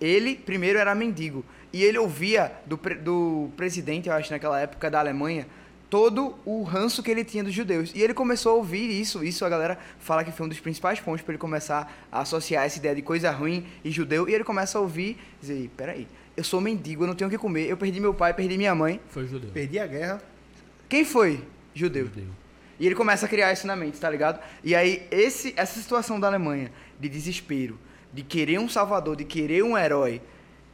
ele 0.00 0.34
primeiro 0.34 0.80
era 0.80 0.92
mendigo 0.96 1.44
e 1.72 1.84
ele 1.84 1.96
ouvia 1.98 2.50
do, 2.66 2.76
pre- 2.76 2.96
do 2.96 3.50
presidente, 3.56 4.08
eu 4.08 4.14
acho 4.16 4.32
naquela 4.32 4.60
época 4.60 4.90
da 4.90 4.98
Alemanha, 4.98 5.46
todo 5.88 6.34
o 6.44 6.62
ranço 6.62 7.02
que 7.02 7.10
ele 7.10 7.24
tinha 7.24 7.44
dos 7.44 7.54
judeus. 7.54 7.92
E 7.94 8.02
ele 8.02 8.12
começou 8.14 8.52
a 8.52 8.54
ouvir 8.56 8.88
isso, 8.90 9.22
isso 9.22 9.44
a 9.44 9.48
galera 9.48 9.78
fala 9.98 10.24
que 10.24 10.32
foi 10.32 10.46
um 10.46 10.48
dos 10.48 10.60
principais 10.60 11.00
pontos 11.00 11.22
para 11.22 11.32
ele 11.32 11.38
começar 11.38 12.06
a 12.10 12.20
associar 12.20 12.64
essa 12.64 12.78
ideia 12.78 12.94
de 12.94 13.02
coisa 13.02 13.30
ruim 13.30 13.66
e 13.84 13.90
judeu, 13.90 14.28
e 14.28 14.34
ele 14.34 14.44
começa 14.44 14.78
a 14.78 14.80
ouvir, 14.80 15.16
dizer, 15.40 15.70
peraí, 15.76 16.06
eu 16.36 16.44
sou 16.44 16.60
mendigo, 16.60 17.04
eu 17.04 17.06
não 17.06 17.14
tenho 17.14 17.28
o 17.28 17.30
que 17.30 17.38
comer, 17.38 17.68
eu 17.68 17.76
perdi 17.76 18.00
meu 18.00 18.12
pai, 18.12 18.34
perdi 18.34 18.58
minha 18.58 18.74
mãe, 18.74 19.00
Foi 19.08 19.26
judeu. 19.26 19.50
Perdi 19.50 19.78
a 19.78 19.86
guerra. 19.86 20.22
quem 20.88 21.04
foi? 21.04 21.42
Judeu. 21.74 22.06
Judeu. 22.06 22.26
E 22.78 22.84
ele 22.84 22.94
começa 22.94 23.24
a 23.24 23.28
criar 23.28 23.52
isso 23.52 23.66
na 23.66 23.74
mente, 23.74 23.98
tá 23.98 24.10
ligado? 24.10 24.38
E 24.62 24.74
aí, 24.74 25.06
esse, 25.10 25.54
essa 25.56 25.80
situação 25.80 26.20
da 26.20 26.26
Alemanha, 26.26 26.70
de 27.00 27.08
desespero, 27.08 27.78
de 28.12 28.22
querer 28.22 28.58
um 28.58 28.68
salvador, 28.68 29.16
de 29.16 29.24
querer 29.24 29.62
um 29.62 29.78
herói, 29.78 30.20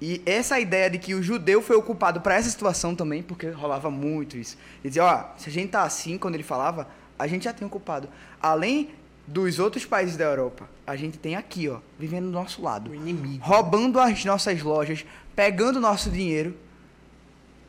e 0.05 0.23
essa 0.27 0.59
ideia 0.59 0.91
de 0.91 0.99
que 0.99 1.15
o 1.15 1.23
judeu 1.23 1.63
foi 1.63 1.77
ocupado 1.77 2.21
para 2.21 2.35
essa 2.35 2.51
situação 2.51 2.95
também, 2.97 3.23
porque 3.23 3.49
rolava 3.51 3.91
muito 3.91 4.37
isso. 4.37 4.57
Ele 4.83 4.89
dizia, 4.91 5.05
ó, 5.05 5.25
se 5.39 5.49
a 5.49 5.53
gente 5.53 5.71
tá 5.71 5.83
assim, 5.85 6.19
quando 6.19 6.35
ele 6.35 6.43
falava, 6.43 6.89
a 7.19 7.27
gente 7.29 7.45
já 7.45 7.53
tem 7.53 7.65
ocupado. 7.67 8.09
Além 8.41 8.91
dos 9.27 9.61
outros 9.61 9.85
países 9.85 10.17
da 10.17 10.25
Europa, 10.25 10.69
a 10.85 10.97
gente 10.97 11.19
tem 11.19 11.37
aqui, 11.37 11.69
ó, 11.69 11.79
vivendo 11.99 12.25
do 12.25 12.33
nosso 12.33 12.61
lado. 12.61 12.91
O 12.91 12.95
inimigo. 12.95 13.45
Roubando 13.45 14.01
as 14.01 14.25
nossas 14.25 14.61
lojas, 14.63 15.05
pegando 15.37 15.77
o 15.77 15.81
nosso 15.81 16.11
dinheiro. 16.11 16.57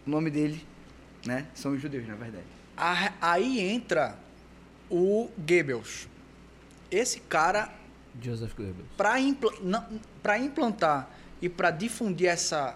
O 0.06 0.10
nome 0.10 0.32
dele, 0.32 0.66
né, 1.26 1.46
são 1.54 1.74
os 1.74 1.82
judeus, 1.82 2.08
na 2.08 2.16
verdade. 2.16 2.44
A- 2.76 3.12
Aí 3.22 3.60
entra 3.60 4.18
o 4.90 5.30
Goebbels. 5.38 6.08
Esse 6.90 7.20
cara, 7.20 7.70
Joseph 8.22 8.54
Goebbels. 8.56 8.88
para 8.98 9.16
pra 10.24 10.38
implantar 10.40 11.10
e 11.44 11.50
para 11.50 11.70
difundir 11.72 12.28
essa, 12.30 12.76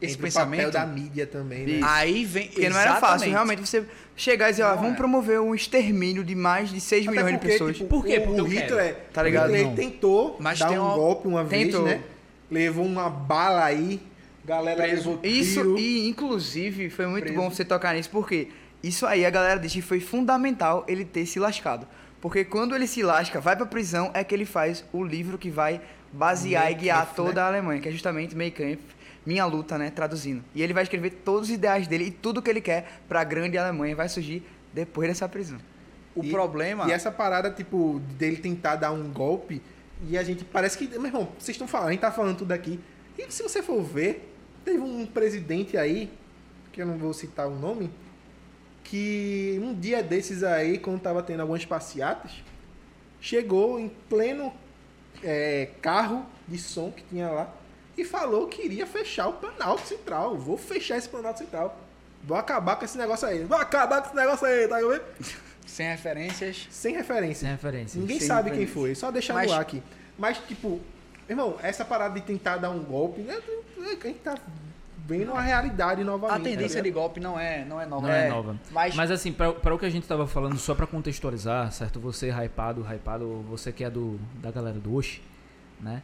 esse 0.00 0.12
Entra 0.14 0.20
o 0.20 0.22
pensamento, 0.26 0.64
papel 0.66 0.70
da 0.70 0.86
mídia 0.86 1.26
também, 1.26 1.66
né? 1.66 1.72
Isso. 1.72 1.84
aí 1.88 2.24
vem. 2.24 2.48
Porque 2.48 2.68
não 2.68 2.78
era 2.78 2.96
fácil, 2.96 3.30
realmente, 3.30 3.60
você 3.60 3.84
chegar 4.14 4.48
e 4.48 4.50
dizer, 4.52 4.62
ó, 4.62 4.70
Não 4.70 4.76
vamos 4.76 4.92
é. 4.92 4.96
promover 4.96 5.40
um 5.40 5.54
extermínio 5.54 6.22
de 6.22 6.34
mais 6.34 6.70
de 6.70 6.80
6 6.80 7.06
Até 7.08 7.10
milhões 7.16 7.32
de 7.32 7.38
porque, 7.38 7.52
pessoas. 7.52 7.76
tipo, 7.76 7.88
Por 7.88 8.04
quê? 8.04 8.18
O, 8.18 8.22
Porque 8.26 8.40
o. 8.40 8.44
Hitler, 8.44 8.96
Tá 9.12 9.22
ligado? 9.22 9.50
o 9.50 9.52
Hitler 9.56 9.66
Não. 9.68 9.74
tentou 9.74 10.36
Mas 10.38 10.58
dar 10.58 10.68
tem 10.68 10.78
um 10.78 10.82
uma- 10.84 10.94
golpe 10.94 11.26
uma 11.26 11.42
vez, 11.42 11.64
Tentou. 11.66 11.84
né? 11.84 12.02
Levou 12.50 12.84
uma 12.84 13.10
bala 13.10 13.64
aí, 13.64 14.00
galera 14.44 14.82
Preso. 14.82 15.10
levou 15.10 15.20
Isso, 15.24 15.60
tiro. 15.60 15.78
e 15.78 16.08
inclusive, 16.08 16.90
foi 16.90 17.06
muito 17.06 17.24
preso. 17.24 17.38
bom 17.38 17.50
você 17.50 17.64
tocar 17.64 17.94
nisso, 17.94 18.08
porque 18.10 18.48
isso 18.82 19.04
aí 19.06 19.24
a 19.26 19.30
galera 19.30 19.58
diz 19.58 19.72
que 19.72 19.82
foi 19.82 20.00
fundamental 20.00 20.84
ele 20.88 21.04
ter 21.04 21.26
se 21.26 21.38
lascado. 21.40 21.86
Porque 22.20 22.44
quando 22.44 22.74
ele 22.74 22.86
se 22.86 23.02
lasca, 23.02 23.40
vai 23.40 23.54
pra 23.56 23.64
prisão, 23.66 24.10
é 24.14 24.22
que 24.24 24.34
ele 24.34 24.44
faz 24.44 24.84
o 24.92 25.04
livro 25.04 25.38
que 25.38 25.50
vai 25.50 25.80
basear 26.12 26.70
e 26.70 26.74
guiar 26.74 27.14
toda 27.14 27.34
né? 27.34 27.40
a 27.40 27.46
Alemanha, 27.46 27.80
que 27.80 27.88
é 27.88 27.92
justamente 27.92 28.34
Mein 28.34 28.50
Kampf, 28.50 28.82
Minha 29.26 29.44
Luta, 29.44 29.76
né, 29.78 29.90
traduzindo. 29.90 30.42
E 30.54 30.62
ele 30.62 30.72
vai 30.72 30.82
escrever 30.82 31.10
todos 31.24 31.48
os 31.48 31.54
ideais 31.54 31.86
dele 31.86 32.04
e 32.04 32.10
tudo 32.10 32.40
que 32.42 32.48
ele 32.50 32.60
quer 32.60 33.00
pra 33.08 33.22
grande 33.24 33.58
Alemanha 33.58 33.94
vai 33.94 34.08
surgir 34.08 34.42
depois 34.72 35.08
dessa 35.08 35.28
prisão. 35.28 35.58
O 36.14 36.24
E- 36.24 36.30
problema. 36.30 36.88
E 36.88 36.92
essa 36.92 37.10
parada, 37.12 37.50
tipo, 37.50 38.00
dele 38.18 38.36
tentar 38.36 38.76
dar 38.76 38.90
um 38.92 39.10
golpe, 39.12 39.62
e 40.08 40.16
a 40.16 40.22
gente 40.22 40.44
parece 40.44 40.78
que. 40.78 40.86
Meu 40.88 41.06
irmão, 41.06 41.28
vocês 41.38 41.54
estão 41.54 41.66
falando, 41.68 41.88
a 41.88 41.92
gente 41.92 42.00
tá 42.00 42.10
falando 42.12 42.38
tudo 42.38 42.52
aqui. 42.52 42.78
E 43.16 43.30
se 43.30 43.42
você 43.42 43.62
for 43.62 43.82
ver, 43.82 44.32
teve 44.64 44.78
um 44.78 45.04
presidente 45.06 45.76
aí, 45.76 46.10
que 46.72 46.80
eu 46.80 46.86
não 46.86 46.96
vou 46.96 47.12
citar 47.12 47.46
o 47.48 47.54
nome, 47.58 47.90
que 48.84 49.60
um 49.62 49.74
dia 49.74 50.02
desses 50.02 50.42
aí, 50.42 50.78
quando 50.78 51.00
tava 51.00 51.22
tendo 51.22 51.40
algumas 51.40 51.64
passeatas, 51.64 52.42
chegou 53.20 53.78
em 53.78 53.88
pleno 54.08 54.52
é, 55.22 55.70
carro 55.82 56.24
de 56.46 56.58
som 56.58 56.90
que 56.90 57.02
tinha 57.04 57.30
lá 57.30 57.52
e 57.96 58.04
falou 58.04 58.46
que 58.46 58.62
iria 58.64 58.86
fechar 58.86 59.28
o 59.28 59.32
Planalto 59.34 59.86
Central. 59.86 60.36
Vou 60.36 60.56
fechar 60.56 60.96
esse 60.96 61.08
Planalto 61.08 61.40
Central. 61.40 61.78
Vou 62.24 62.36
acabar 62.36 62.76
com 62.76 62.84
esse 62.84 62.96
negócio 62.98 63.26
aí. 63.26 63.44
Vou 63.44 63.58
acabar 63.58 64.00
com 64.02 64.08
esse 64.08 64.16
negócio 64.16 64.46
aí, 64.46 64.68
tá 64.68 64.78
vendo? 64.78 65.02
Sem 65.66 65.86
referências. 65.88 66.66
Sem 66.70 66.96
referência. 66.96 67.40
Sem 67.46 67.50
referência. 67.50 68.00
Ninguém 68.00 68.18
Sem 68.18 68.28
sabe 68.28 68.50
quem 68.50 68.66
foi, 68.66 68.94
só 68.94 69.10
deixar 69.10 69.34
Mas- 69.34 69.48
no 69.48 69.52
ar 69.54 69.60
aqui. 69.60 69.82
Mas, 70.18 70.38
tipo, 70.38 70.80
irmão, 71.28 71.56
essa 71.62 71.84
parada 71.84 72.14
de 72.18 72.26
tentar 72.26 72.56
dar 72.56 72.70
um 72.70 72.82
golpe, 72.82 73.20
né? 73.20 73.38
A 73.78 74.06
gente 74.06 74.18
tá 74.20 74.36
vendo 75.08 75.32
a 75.32 75.40
realidade 75.40 76.04
novamente. 76.04 76.36
A 76.36 76.40
tendência 76.44 76.76
tá 76.76 76.82
de 76.82 76.88
ligado? 76.90 77.00
golpe 77.00 77.18
não 77.18 77.40
é, 77.40 77.64
não 77.64 77.80
é 77.80 77.86
nova. 77.86 78.06
Não 78.06 78.14
é, 78.14 78.26
É, 78.26 78.28
nova. 78.30 78.56
mas- 78.70 78.94
Mas, 78.94 79.10
assim, 79.10 79.32
pra, 79.32 79.52
pra 79.52 79.74
o 79.74 79.78
que 79.78 79.86
a 79.86 79.90
gente 79.90 80.06
tava 80.06 80.26
falando, 80.26 80.56
só 80.58 80.74
pra 80.74 80.86
contextualizar, 80.86 81.72
certo? 81.72 81.98
Você 81.98 82.28
hypado, 82.30 82.82
hypado, 82.82 83.42
você 83.48 83.72
que 83.72 83.82
é 83.82 83.88
do, 83.90 84.20
da 84.34 84.50
galera 84.50 84.78
do 84.78 84.94
Osh, 84.94 85.20
né? 85.80 86.02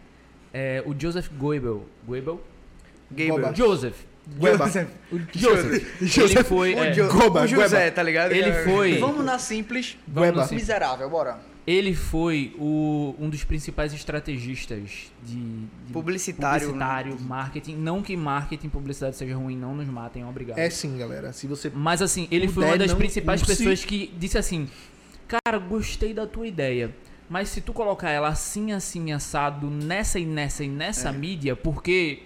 É, 0.53 0.83
o 0.87 0.95
Joseph 0.99 1.29
Goebbels, 1.37 1.83
Goebbels? 2.07 2.41
Gabriel. 3.11 3.37
Goba. 3.41 3.55
Joseph. 3.55 3.97
Goeba. 4.39 4.65
O 5.13 5.19
Joseph. 5.39 6.19
ele 6.19 6.45
foi... 6.45 6.75
O, 6.75 6.79
é, 6.83 6.95
Goba, 6.95 7.43
o 7.43 7.47
José, 7.47 7.91
tá 7.91 8.03
ligado? 8.03 8.33
ele 8.33 8.53
foi... 8.65 8.99
Vamos 8.99 9.23
na 9.23 9.39
simples. 9.39 9.99
Vamos 10.09 10.39
assim, 10.39 10.55
Miserável, 10.55 11.11
bora. 11.11 11.39
Ele 11.67 11.95
foi 11.95 12.55
o, 12.59 13.15
um 13.19 13.31
dos 13.31 13.43
principais 13.43 13.95
estrategistas 13.95 15.11
de, 15.25 15.35
de 15.35 15.93
Publicitário, 15.93 16.69
publicitário, 16.69 17.21
marketing. 17.23 17.77
Não 17.77 18.03
que 18.03 18.15
marketing 18.17 18.67
e 18.67 18.71
publicidade 18.71 19.17
seja 19.17 19.35
ruim, 19.35 19.57
não 19.57 19.75
nos 19.75 19.89
matem, 19.89 20.25
obrigado. 20.27 20.59
É 20.59 20.69
sim, 20.69 20.99
galera. 20.99 21.33
Se 21.33 21.47
você. 21.47 21.71
Mas 21.75 22.03
assim, 22.03 22.29
ele 22.31 22.49
foi 22.49 22.65
Puder, 22.65 22.73
uma 22.73 22.79
das 22.79 22.93
principais 22.93 23.41
use. 23.41 23.57
pessoas 23.57 23.85
que 23.85 24.13
disse 24.19 24.37
assim: 24.37 24.69
Cara, 25.27 25.59
gostei 25.59 26.13
da 26.13 26.27
tua 26.27 26.47
ideia. 26.47 26.95
Mas 27.31 27.49
se 27.49 27.63
tu 27.63 27.73
colocar 27.73 28.11
ela 28.11 28.29
assim, 28.29 28.73
assim, 28.73 29.13
assado, 29.13 29.71
nessa 29.71 30.19
e 30.19 30.27
nessa 30.27 30.65
e 30.65 30.69
nessa 30.69 31.11
mídia, 31.13 31.57
porque. 31.57 32.25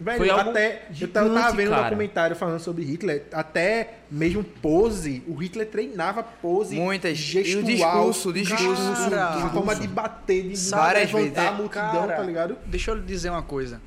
Velho, 0.00 0.18
Foi 0.18 0.30
algo 0.30 0.50
até. 0.50 0.86
Eu 1.00 1.08
tava, 1.08 1.26
eu 1.26 1.34
tava 1.34 1.40
gigante, 1.50 1.56
vendo 1.56 1.68
um 1.68 1.70
cara. 1.74 1.82
documentário 1.84 2.36
falando 2.36 2.60
sobre 2.60 2.84
Hitler. 2.84 3.24
Até 3.32 3.94
mesmo 4.10 4.44
pose. 4.44 5.24
O 5.26 5.34
Hitler 5.34 5.66
treinava 5.66 6.22
pose. 6.22 6.76
Muitas. 6.76 7.18
Gestual. 7.18 7.58
E 7.60 7.64
o 7.64 7.66
discurso, 7.66 8.28
o 8.28 8.32
discurso. 8.32 9.10
Cara, 9.10 9.26
A 9.28 9.32
discurso. 9.32 9.54
forma 9.54 9.74
de 9.74 9.88
bater, 9.88 10.42
de 10.50 10.70
Várias 10.70 11.12
levantar 11.12 11.40
vezes. 11.40 11.48
a 11.48 11.52
multidão, 11.52 11.90
Cara, 12.06 12.16
tá 12.16 12.22
ligado? 12.22 12.56
Deixa 12.66 12.92
eu 12.92 12.94
lhe 12.94 13.02
dizer 13.02 13.30
uma 13.30 13.42
coisa. 13.42 13.80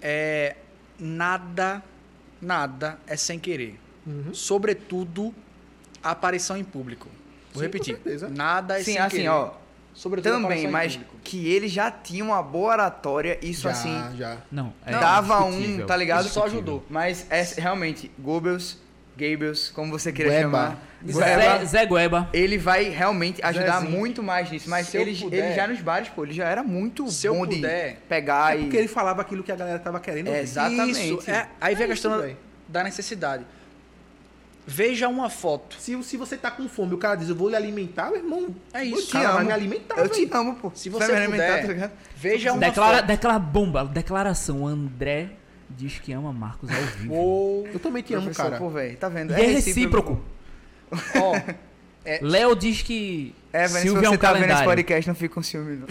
É. 0.00 0.56
Nada, 0.98 1.82
nada 2.40 2.98
é 3.06 3.16
sem 3.16 3.38
querer. 3.38 3.78
Uhum. 4.06 4.32
Sobretudo 4.34 5.32
a 6.02 6.10
aparição 6.10 6.56
em 6.56 6.64
público. 6.64 7.08
Vou 7.52 7.60
Sim, 7.60 7.66
repetir. 7.66 7.96
com 7.96 8.02
certeza. 8.02 8.28
Nada 8.28 8.76
é 8.78 8.82
Sim, 8.82 8.92
sem 8.92 8.98
assim, 8.98 9.16
querer. 9.18 9.28
ó. 9.28 9.54
Sobretudo 9.94 10.36
a 10.36 10.40
Também, 10.40 10.66
mas 10.68 10.94
público. 10.96 11.16
que 11.22 11.48
ele 11.52 11.68
já 11.68 11.90
tinha 11.90 12.24
uma 12.24 12.42
boa 12.42 12.72
oratória, 12.72 13.38
isso 13.42 13.62
já, 13.62 13.70
assim. 13.70 13.94
já. 14.16 14.38
Não, 14.50 14.72
é 14.86 14.90
dava 14.92 15.44
um, 15.44 15.84
tá 15.86 15.96
ligado? 15.96 16.28
Só 16.28 16.46
ajudou. 16.46 16.84
Mas 16.88 17.26
é 17.30 17.42
realmente, 17.58 18.10
Goebbels, 18.18 18.78
Goebbels, 19.18 19.68
como 19.70 19.90
você 19.92 20.10
queira 20.10 20.30
Goeba. 20.30 20.42
chamar. 20.44 20.78
Zé, 21.04 21.36
Goeba, 21.36 21.64
Zé 21.66 21.86
Gueba. 21.86 22.28
ele 22.32 22.56
vai 22.56 22.84
realmente 22.88 23.44
ajudar 23.44 23.80
Zezinho. 23.80 23.98
muito 23.98 24.22
mais 24.22 24.50
nisso. 24.50 24.70
Mas 24.70 24.86
Se 24.88 24.96
eu 24.96 25.02
ele, 25.02 25.14
puder- 25.16 25.44
ele 25.46 25.54
já 25.54 25.66
nos 25.66 25.80
bares, 25.80 26.08
pô, 26.08 26.24
ele 26.24 26.32
já 26.32 26.48
era 26.48 26.62
muito 26.62 27.10
Se 27.10 27.26
eu 27.26 27.34
bom 27.34 27.44
puder- 27.46 27.94
de 27.94 27.96
pegar 28.08 28.54
É 28.56 28.60
e. 28.60 28.62
porque 28.62 28.76
ele 28.78 28.88
falava 28.88 29.20
aquilo 29.20 29.42
que 29.42 29.50
a 29.52 29.56
galera 29.56 29.78
tava 29.78 29.98
querendo. 30.00 30.28
É, 30.28 30.40
exatamente. 30.40 31.12
Isso, 31.18 31.30
é, 31.30 31.48
aí 31.60 31.74
vem 31.74 31.82
É 31.82 31.86
a 31.86 31.90
questão 31.90 32.12
isso, 32.12 32.20
da- 32.20 32.26
velho. 32.26 32.38
da 32.68 32.84
necessidade. 32.84 33.44
Veja 34.64 35.08
uma 35.08 35.28
foto. 35.28 35.76
Se, 35.80 36.00
se 36.04 36.16
você 36.16 36.36
tá 36.36 36.50
com 36.50 36.68
fome, 36.68 36.94
o 36.94 36.98
cara 36.98 37.16
diz, 37.16 37.28
eu 37.28 37.34
vou 37.34 37.48
lhe 37.48 37.56
alimentar, 37.56 38.06
meu 38.10 38.18
irmão. 38.18 38.54
É 38.72 38.84
isso. 38.84 39.08
O 39.08 39.12
cara 39.12 39.24
Te 39.24 39.30
vai 39.32 39.36
amo. 39.40 39.46
me 39.46 39.52
alimentar, 39.52 39.98
Eu 39.98 40.08
te 40.08 40.24
velho. 40.24 40.36
amo, 40.36 40.54
pô. 40.54 40.70
Se 40.74 40.88
Vai 40.88 41.00
você 41.06 41.12
me 41.12 41.18
alimentar, 41.18 41.46
puder, 41.46 41.62
tá 41.66 41.72
ligado? 41.72 41.92
Veja 42.16 42.52
uma 42.52 42.60
Declara, 42.60 42.96
foto. 42.98 43.06
declara 43.06 43.38
bomba, 43.40 43.84
declaração. 43.84 44.64
André 44.66 45.30
diz 45.68 45.98
que 45.98 46.12
ama 46.12 46.32
Marcos 46.32 46.70
ao 46.70 46.80
vivo. 46.80 47.12
Ou, 47.14 47.66
Eu 47.68 47.80
também 47.80 48.02
te 48.04 48.14
amo, 48.14 48.22
Professor, 48.24 48.44
cara. 48.44 48.58
Pô, 48.58 48.70
velho, 48.70 48.96
tá 48.96 49.08
vendo? 49.08 49.32
E 49.32 49.40
é 49.40 49.46
recíproco. 49.46 50.22
ó, 51.16 51.32
Léo 52.20 52.54
diz 52.54 52.82
que 52.82 53.34
É, 53.52 53.66
velho, 53.66 53.70
se 53.70 53.80
Silvio 53.82 54.04
é 54.04 54.08
você 54.10 54.14
um 54.14 54.18
tá 54.18 54.32
vendo 54.32 54.36
esse 54.42 54.46
calendário. 54.48 54.70
podcast, 54.70 55.08
não 55.08 55.14
fica 55.14 55.34
com 55.34 55.42
ciúme, 55.42 55.76
não. 55.76 55.86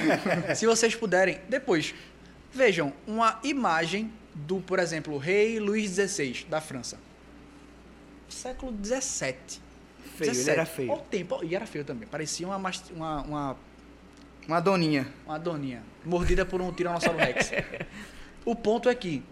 se 0.54 0.66
vocês 0.66 0.94
puderem, 0.94 1.38
depois, 1.48 1.94
vejam 2.52 2.92
uma 3.06 3.38
imagem 3.42 4.10
do, 4.34 4.60
por 4.60 4.78
exemplo, 4.78 5.16
rei 5.18 5.58
Luís 5.58 5.90
XVI, 5.92 6.46
da 6.48 6.60
França. 6.60 6.96
Século 8.34 8.74
XVII. 8.84 9.62
Feio, 10.16 10.30
ele 10.30 10.50
era 10.50 10.66
feio. 10.66 10.92
O 10.92 10.98
tempo, 10.98 11.42
e 11.42 11.54
era 11.54 11.66
feio 11.66 11.84
também. 11.84 12.06
Parecia 12.06 12.46
uma, 12.46 12.56
uma, 12.56 13.22
uma, 13.22 13.56
Uma 14.46 14.60
doninha. 14.60 15.08
uma 15.24 15.38
doninha, 15.38 15.82
mordida 16.04 16.44
por 16.44 16.60
um 16.60 16.72
tiranossauro 16.72 17.18
rex. 17.18 17.50
o 18.44 18.54
ponto 18.54 18.88
é 18.88 18.94
que, 18.94 19.22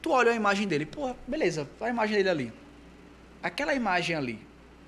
tu 0.00 0.10
olha 0.10 0.32
a 0.32 0.34
imagem 0.34 0.68
dele, 0.68 0.86
porra, 0.86 1.16
beleza, 1.26 1.68
a 1.80 1.88
imagem 1.88 2.16
dele 2.16 2.28
ali. 2.28 2.52
Aquela 3.42 3.74
imagem 3.74 4.16
ali, 4.16 4.38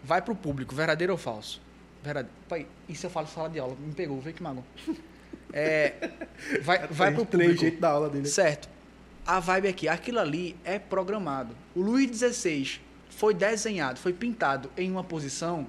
vai 0.02 0.22
pro 0.22 0.34
público, 0.34 0.74
verdadeiro 0.74 1.12
ou 1.12 1.18
falso? 1.18 1.60
Verdadeiro. 2.02 2.36
Pai, 2.48 2.66
isso 2.88 3.04
eu 3.06 3.10
falo 3.10 3.26
sala 3.26 3.50
de 3.50 3.58
aula, 3.58 3.76
me 3.78 3.92
pegou, 3.92 4.20
vê 4.20 4.32
que 4.32 4.42
mago. 4.42 4.64
É, 5.52 6.10
vai 6.62 6.86
vai 6.88 7.12
pro 7.12 7.26
público. 7.26 7.60
jeito 7.60 7.80
da 7.80 7.90
aula 7.90 8.08
dele. 8.08 8.26
Certo. 8.26 8.68
A 9.26 9.40
vibe 9.40 9.68
aqui, 9.68 9.88
aquilo 9.88 10.20
ali 10.20 10.56
é 10.64 10.78
programado. 10.78 11.54
O 11.74 11.80
Luiz 11.80 12.16
XVI 12.16 12.85
foi 13.16 13.32
desenhado, 13.34 13.98
foi 13.98 14.12
pintado 14.12 14.70
em 14.76 14.90
uma 14.90 15.02
posição 15.02 15.66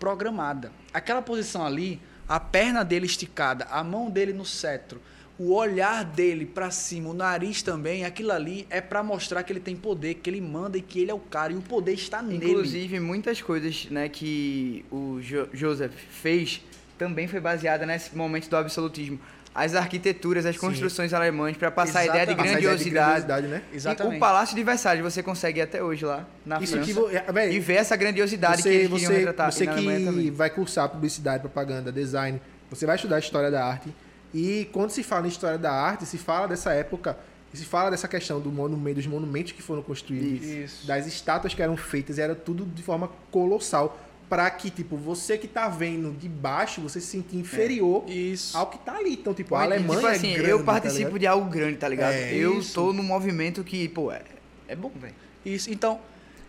programada. 0.00 0.72
Aquela 0.92 1.22
posição 1.22 1.64
ali, 1.64 2.00
a 2.28 2.40
perna 2.40 2.84
dele 2.84 3.06
esticada, 3.06 3.66
a 3.70 3.84
mão 3.84 4.10
dele 4.10 4.32
no 4.32 4.44
cetro, 4.44 5.00
o 5.38 5.52
olhar 5.52 6.02
dele 6.04 6.46
pra 6.46 6.70
cima, 6.70 7.10
o 7.10 7.14
nariz 7.14 7.60
também, 7.62 8.04
aquilo 8.06 8.32
ali 8.32 8.66
é 8.70 8.80
pra 8.80 9.02
mostrar 9.02 9.42
que 9.42 9.52
ele 9.52 9.60
tem 9.60 9.76
poder, 9.76 10.14
que 10.14 10.30
ele 10.30 10.40
manda 10.40 10.78
e 10.78 10.82
que 10.82 11.00
ele 11.00 11.10
é 11.10 11.14
o 11.14 11.18
cara 11.18 11.52
e 11.52 11.56
o 11.56 11.60
poder 11.60 11.92
está 11.92 12.22
nele. 12.22 12.46
Inclusive, 12.50 12.98
muitas 13.00 13.42
coisas 13.42 13.86
né, 13.90 14.08
que 14.08 14.84
o 14.90 15.20
Jo- 15.20 15.48
Joseph 15.52 15.92
fez 16.10 16.62
também 16.98 17.28
foi 17.28 17.40
baseada 17.40 17.84
nesse 17.84 18.16
momento 18.16 18.48
do 18.48 18.56
absolutismo. 18.56 19.20
As 19.56 19.74
arquiteturas, 19.74 20.44
as 20.44 20.56
construções 20.56 21.14
alemãs, 21.14 21.56
para 21.56 21.70
passar 21.70 22.00
a 22.00 22.06
ideia 22.06 22.26
de 22.26 22.32
ideia 22.32 22.52
grandiosidade. 22.52 23.46
né? 23.46 23.62
E 23.72 23.76
Exatamente. 23.76 24.16
O 24.16 24.20
Palácio 24.20 24.54
de 24.54 24.62
Versalhes 24.62 25.02
você 25.02 25.22
consegue 25.22 25.60
ir 25.60 25.62
até 25.62 25.82
hoje 25.82 26.04
lá 26.04 26.26
na 26.44 26.60
Isso 26.60 26.74
França 26.74 26.92
que 26.92 27.16
é, 27.16 27.32
véi, 27.32 27.54
e 27.54 27.60
ver 27.60 27.76
essa 27.76 27.96
grandiosidade 27.96 28.56
que 28.58 28.62
você, 28.62 28.74
eles 28.74 28.90
queriam 28.90 29.10
você, 29.10 29.18
retratar. 29.18 29.52
você 29.52 29.64
e 29.64 29.68
que 29.68 30.30
vai 30.30 30.50
cursar 30.50 30.88
publicidade, 30.90 31.40
propaganda, 31.40 31.90
design, 31.90 32.40
você 32.68 32.84
vai 32.84 32.96
estudar 32.96 33.18
história 33.18 33.50
da 33.50 33.64
arte. 33.64 33.88
E 34.34 34.68
quando 34.72 34.90
se 34.90 35.02
fala 35.02 35.26
em 35.26 35.30
história 35.30 35.56
da 35.56 35.72
arte, 35.72 36.04
se 36.04 36.18
fala 36.18 36.46
dessa 36.46 36.74
época, 36.74 37.16
e 37.52 37.56
se 37.56 37.64
fala 37.64 37.90
dessa 37.90 38.06
questão 38.06 38.40
do 38.40 38.50
monumento, 38.50 38.96
dos 38.96 39.06
monumentos 39.06 39.52
que 39.52 39.62
foram 39.62 39.82
construídos, 39.82 40.46
Isso. 40.46 40.86
das 40.86 41.06
estátuas 41.06 41.54
que 41.54 41.62
eram 41.62 41.76
feitas, 41.76 42.18
era 42.18 42.34
tudo 42.34 42.66
de 42.66 42.82
forma 42.82 43.10
colossal. 43.30 43.98
Pra 44.28 44.50
que, 44.50 44.70
tipo, 44.70 44.96
você 44.96 45.38
que 45.38 45.46
tá 45.46 45.68
vendo 45.68 46.10
de 46.12 46.28
baixo, 46.28 46.80
você 46.80 47.00
se 47.00 47.06
sentir 47.06 47.36
inferior 47.36 48.04
Isso. 48.08 48.56
ao 48.56 48.66
que 48.66 48.78
tá 48.78 48.96
ali. 48.96 49.12
Então, 49.12 49.32
tipo, 49.32 49.54
a 49.54 49.62
Alemanha 49.62 50.00
tipo 50.00 50.06
assim, 50.08 50.30
é 50.32 50.34
grande, 50.34 50.50
eu 50.50 50.58
tá 50.58 50.64
participo 50.64 50.98
ligado? 50.98 51.18
de 51.20 51.26
algo 51.28 51.48
grande, 51.48 51.76
tá 51.76 51.88
ligado? 51.88 52.12
É, 52.12 52.34
eu 52.34 52.58
isso. 52.58 52.74
tô 52.74 52.92
num 52.92 53.04
movimento 53.04 53.62
que, 53.62 53.88
pô, 53.88 54.10
é, 54.10 54.22
é 54.66 54.74
bom, 54.74 54.90
velho. 55.00 55.14
Isso. 55.44 55.70
Então, 55.70 56.00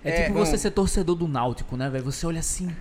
É, 0.03 0.09
É, 0.09 0.21
tipo 0.23 0.33
bom. 0.39 0.45
você 0.45 0.57
ser 0.57 0.71
torcedor 0.71 1.15
do 1.15 1.27
Náutico, 1.27 1.77
né, 1.77 1.87
velho? 1.89 2.03
Você 2.05 2.25
olha 2.25 2.39
assim. 2.39 2.75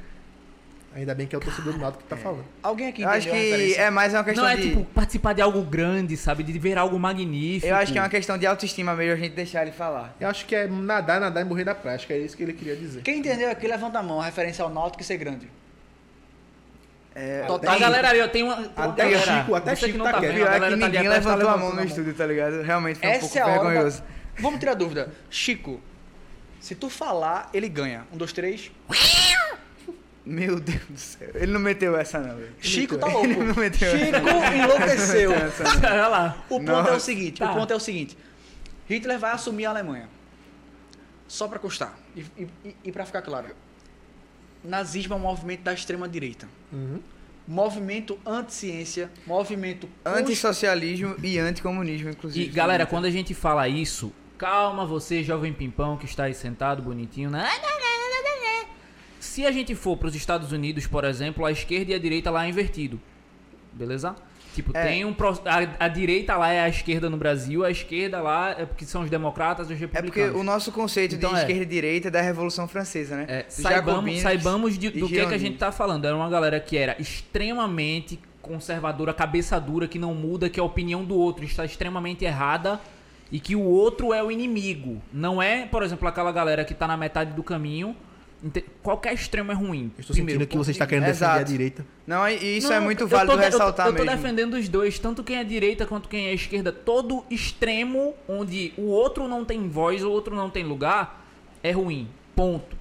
Ainda 0.96 1.14
bem 1.14 1.26
que 1.26 1.34
é 1.34 1.38
o 1.38 1.40
torcedor 1.42 1.74
do 1.74 1.78
Náutico 1.78 2.02
que 2.04 2.08
tá 2.08 2.16
falando. 2.16 2.42
alguém 2.62 2.88
aqui 2.88 3.02
Eu 3.02 3.10
acho 3.10 3.28
a 3.28 3.30
que 3.30 3.74
é 3.74 3.90
mais 3.90 4.14
uma 4.14 4.24
questão 4.24 4.44
Não, 4.44 4.50
é 4.50 4.56
de... 4.56 4.62
tipo 4.70 4.84
participar 4.86 5.34
de 5.34 5.42
algo 5.42 5.60
grande, 5.62 6.16
sabe? 6.16 6.42
De 6.42 6.58
ver 6.58 6.78
algo 6.78 6.98
magnífico. 6.98 7.66
Eu 7.66 7.76
acho 7.76 7.92
que 7.92 7.98
é 7.98 8.00
uma 8.00 8.08
questão 8.08 8.38
de 8.38 8.46
autoestima 8.46 8.96
mesmo 8.96 9.12
a 9.12 9.16
gente 9.16 9.34
deixar 9.34 9.60
ele 9.60 9.72
falar. 9.72 10.16
Eu 10.18 10.26
acho 10.26 10.46
que 10.46 10.56
é 10.56 10.66
nadar, 10.66 11.20
nadar 11.20 11.44
e 11.44 11.44
morrer 11.44 11.64
da 11.64 11.74
praia. 11.74 11.96
Acho 11.96 12.06
que 12.06 12.14
é 12.14 12.18
isso 12.18 12.34
que 12.34 12.42
ele 12.42 12.54
queria 12.54 12.74
dizer. 12.74 13.02
Quem 13.02 13.18
entendeu 13.18 13.50
aqui, 13.50 13.68
levanta 13.68 13.98
a 13.98 14.02
mão. 14.02 14.22
A 14.22 14.24
referência 14.24 14.64
ao 14.64 14.70
Náutico 14.70 15.04
ser 15.04 15.18
grande. 15.18 15.50
É, 17.14 17.42
Total. 17.42 17.74
A 17.74 17.78
galera 17.78 18.08
ali, 18.08 18.22
ó, 18.22 18.28
tem 18.28 18.42
uma. 18.42 18.54
Até 18.74 19.10
galera, 19.10 19.40
Chico, 19.40 19.54
até 19.54 19.74
que 19.74 19.86
Chico 19.86 19.98
não 19.98 20.04
tá 20.06 20.12
tá 20.12 20.20
quieto. 20.20 20.32
vendo, 20.32 20.44
Pior 20.44 20.50
a 20.50 20.56
é 20.56 20.60
que 20.60 20.76
tá 20.76 20.86
ninguém 20.88 21.04
tá 21.04 21.10
levantou 21.10 21.48
a 21.50 21.56
mão 21.58 21.74
no 21.74 21.84
estúdio, 21.84 22.14
tá 22.14 22.26
ligado? 22.26 22.62
Realmente 22.62 22.98
foi 22.98 23.08
um 23.08 23.20
pouco 23.20 23.38
é 23.38 23.40
a 23.42 23.46
vergonhoso. 23.46 24.00
da... 24.00 24.06
Vamos 24.38 24.60
tirar 24.60 24.74
dúvida. 24.74 25.12
Chico, 25.28 25.80
se 26.58 26.74
tu 26.74 26.88
falar, 26.88 27.50
ele 27.52 27.68
ganha. 27.68 28.06
Um, 28.12 28.16
dois, 28.16 28.32
três. 28.32 28.70
Meu 30.26 30.58
Deus 30.58 30.80
do 30.88 30.98
céu. 30.98 31.30
Ele 31.34 31.52
não 31.52 31.60
meteu 31.60 31.96
essa, 31.96 32.18
não. 32.18 32.36
Chico 32.60 32.98
tá 32.98 33.06
louco. 33.08 33.26
Ele 33.26 33.44
não 33.44 33.54
meteu 33.54 33.90
Chico 33.90 34.16
essa. 34.16 34.54
enlouqueceu. 34.56 35.30
Olha 35.30 36.08
lá. 36.08 36.44
O 36.50 36.58
ponto 36.58 36.68
é 36.70 36.74
o 36.74 36.82
Nossa. 36.82 36.98
seguinte, 37.00 37.38
Tá. 37.38 37.52
o 37.52 37.54
ponto 37.54 37.72
é 37.72 37.76
o 37.76 37.80
seguinte. 37.80 38.18
Hitler 38.88 39.18
vai 39.18 39.30
assumir 39.32 39.66
a 39.66 39.70
Alemanha. 39.70 40.08
Só 41.28 41.46
pra 41.48 41.58
constar. 41.60 41.96
E, 42.16 42.24
e, 42.36 42.76
e- 42.84 42.92
pra 42.92 43.06
ficar 43.06 43.22
claro. 43.22 43.48
Nazismo 44.64 45.14
é 45.14 45.16
um 45.16 45.20
movimento 45.20 45.60
da 45.62 45.72
extrema 45.72 46.08
direita. 46.08 46.48
Uhum. 46.72 47.00
Movimento 47.46 48.18
anti-ciência, 48.26 49.08
movimento 49.24 49.88
Antissocialismo 50.04 51.14
e 51.22 51.38
anticomunismo, 51.38 52.10
inclusive. 52.10 52.44
E 52.46 52.48
galera, 52.48 52.84
quando 52.84 53.04
a 53.04 53.10
gente 53.10 53.32
fala 53.34 53.68
isso, 53.68 54.12
calma 54.36 54.84
você, 54.84 55.22
jovem 55.22 55.52
pimpão 55.52 55.96
que 55.96 56.04
está 56.06 56.24
aí 56.24 56.34
sentado 56.34 56.82
bonitinho, 56.82 57.30
né? 57.30 57.48
Se 59.36 59.44
a 59.44 59.52
gente 59.52 59.74
for 59.74 59.98
para 59.98 60.08
os 60.08 60.14
Estados 60.14 60.50
Unidos, 60.50 60.86
por 60.86 61.04
exemplo, 61.04 61.44
a 61.44 61.52
esquerda 61.52 61.92
e 61.92 61.94
a 61.94 61.98
direita 61.98 62.30
lá 62.30 62.46
é 62.46 62.48
invertido. 62.48 62.98
Beleza? 63.70 64.16
Tipo, 64.54 64.74
É. 64.74 64.82
tem 64.86 65.04
um. 65.04 65.14
A, 65.44 65.84
a 65.84 65.88
direita 65.88 66.34
lá 66.38 66.50
é 66.50 66.60
a 66.60 66.68
esquerda 66.70 67.10
no 67.10 67.18
Brasil, 67.18 67.62
a 67.62 67.70
esquerda 67.70 68.18
lá 68.22 68.52
é 68.58 68.64
porque 68.64 68.86
são 68.86 69.02
os 69.02 69.10
democratas 69.10 69.68
e 69.68 69.74
os 69.74 69.82
É 69.82 69.86
porque 69.86 69.96
republicanos. 69.98 70.40
o 70.40 70.42
nosso 70.42 70.72
conceito 70.72 71.16
Então 71.16 71.34
de 71.34 71.36
é. 71.36 71.40
esquerda 71.42 71.62
e 71.64 71.66
direita 71.66 72.08
é 72.08 72.10
da 72.10 72.22
Revolução 72.22 72.66
Francesa, 72.66 73.14
né? 73.14 73.26
É, 73.28 73.44
saibamos, 73.46 74.20
saibamos 74.22 74.78
de- 74.78 74.88
do 74.88 75.06
que, 75.06 75.18
é 75.20 75.26
que 75.26 75.34
a 75.34 75.38
gente 75.38 75.58
tá 75.58 75.70
falando. 75.70 76.06
Era 76.06 76.16
uma 76.16 76.30
galera 76.30 76.58
que 76.58 76.74
era 76.78 76.96
extremamente 76.98 78.18
conservadora, 78.40 79.12
cabeça 79.12 79.60
dura, 79.60 79.86
que 79.86 79.98
não 79.98 80.14
muda, 80.14 80.48
que 80.48 80.58
a 80.58 80.64
opinião 80.64 81.04
do 81.04 81.14
outro 81.14 81.44
está 81.44 81.62
extremamente 81.62 82.24
errada 82.24 82.80
e 83.30 83.38
que 83.38 83.54
o 83.54 83.60
outro 83.60 84.14
é 84.14 84.22
o 84.22 84.30
inimigo. 84.30 85.02
Não 85.12 85.42
é, 85.42 85.66
por 85.66 85.82
exemplo, 85.82 86.08
aquela 86.08 86.32
galera 86.32 86.64
que 86.64 86.72
tá 86.72 86.86
na 86.86 86.96
metade 86.96 87.32
do 87.34 87.42
caminho. 87.42 87.94
Qualquer 88.82 89.12
extremo 89.14 89.50
é 89.50 89.54
ruim. 89.54 89.90
Eu 89.96 90.00
estou 90.00 90.14
sentindo 90.16 90.46
que 90.46 90.56
você 90.56 90.70
está 90.70 90.86
querendo 90.86 91.04
defender 91.06 91.24
Exato. 91.26 91.40
a 91.40 91.42
direita. 91.42 91.86
Não, 92.06 92.28
e 92.28 92.58
isso 92.58 92.68
Não, 92.68 92.76
é 92.76 92.80
muito 92.80 93.02
eu 93.04 93.08
válido 93.08 93.32
tô 93.32 93.38
eu 93.38 93.38
tô- 93.42 93.44
ressaltar 93.50 93.86
eu 93.88 93.92
tô, 93.94 94.04
mesmo. 94.04 94.16
defendendo 94.16 94.54
os 94.54 94.68
dois, 94.68 94.98
tanto 94.98 95.24
quem 95.24 95.36
é 95.38 95.44
direita 95.44 95.86
quanto 95.86 96.08
quem 96.08 96.26
é 96.28 96.34
esquerda. 96.34 96.70
Todo 96.72 97.24
extremo 97.30 98.14
onde 98.28 98.72
o 98.76 98.82
outro 98.82 99.26
não 99.26 99.44
tem 99.44 99.68
voz, 99.68 100.02
o 100.04 100.10
outro 100.10 100.34
não 100.34 100.48
tem 100.50 100.64
lugar, 100.64 101.24
é 101.62 101.70
ruim. 101.72 102.08
Ponto. 102.34 102.76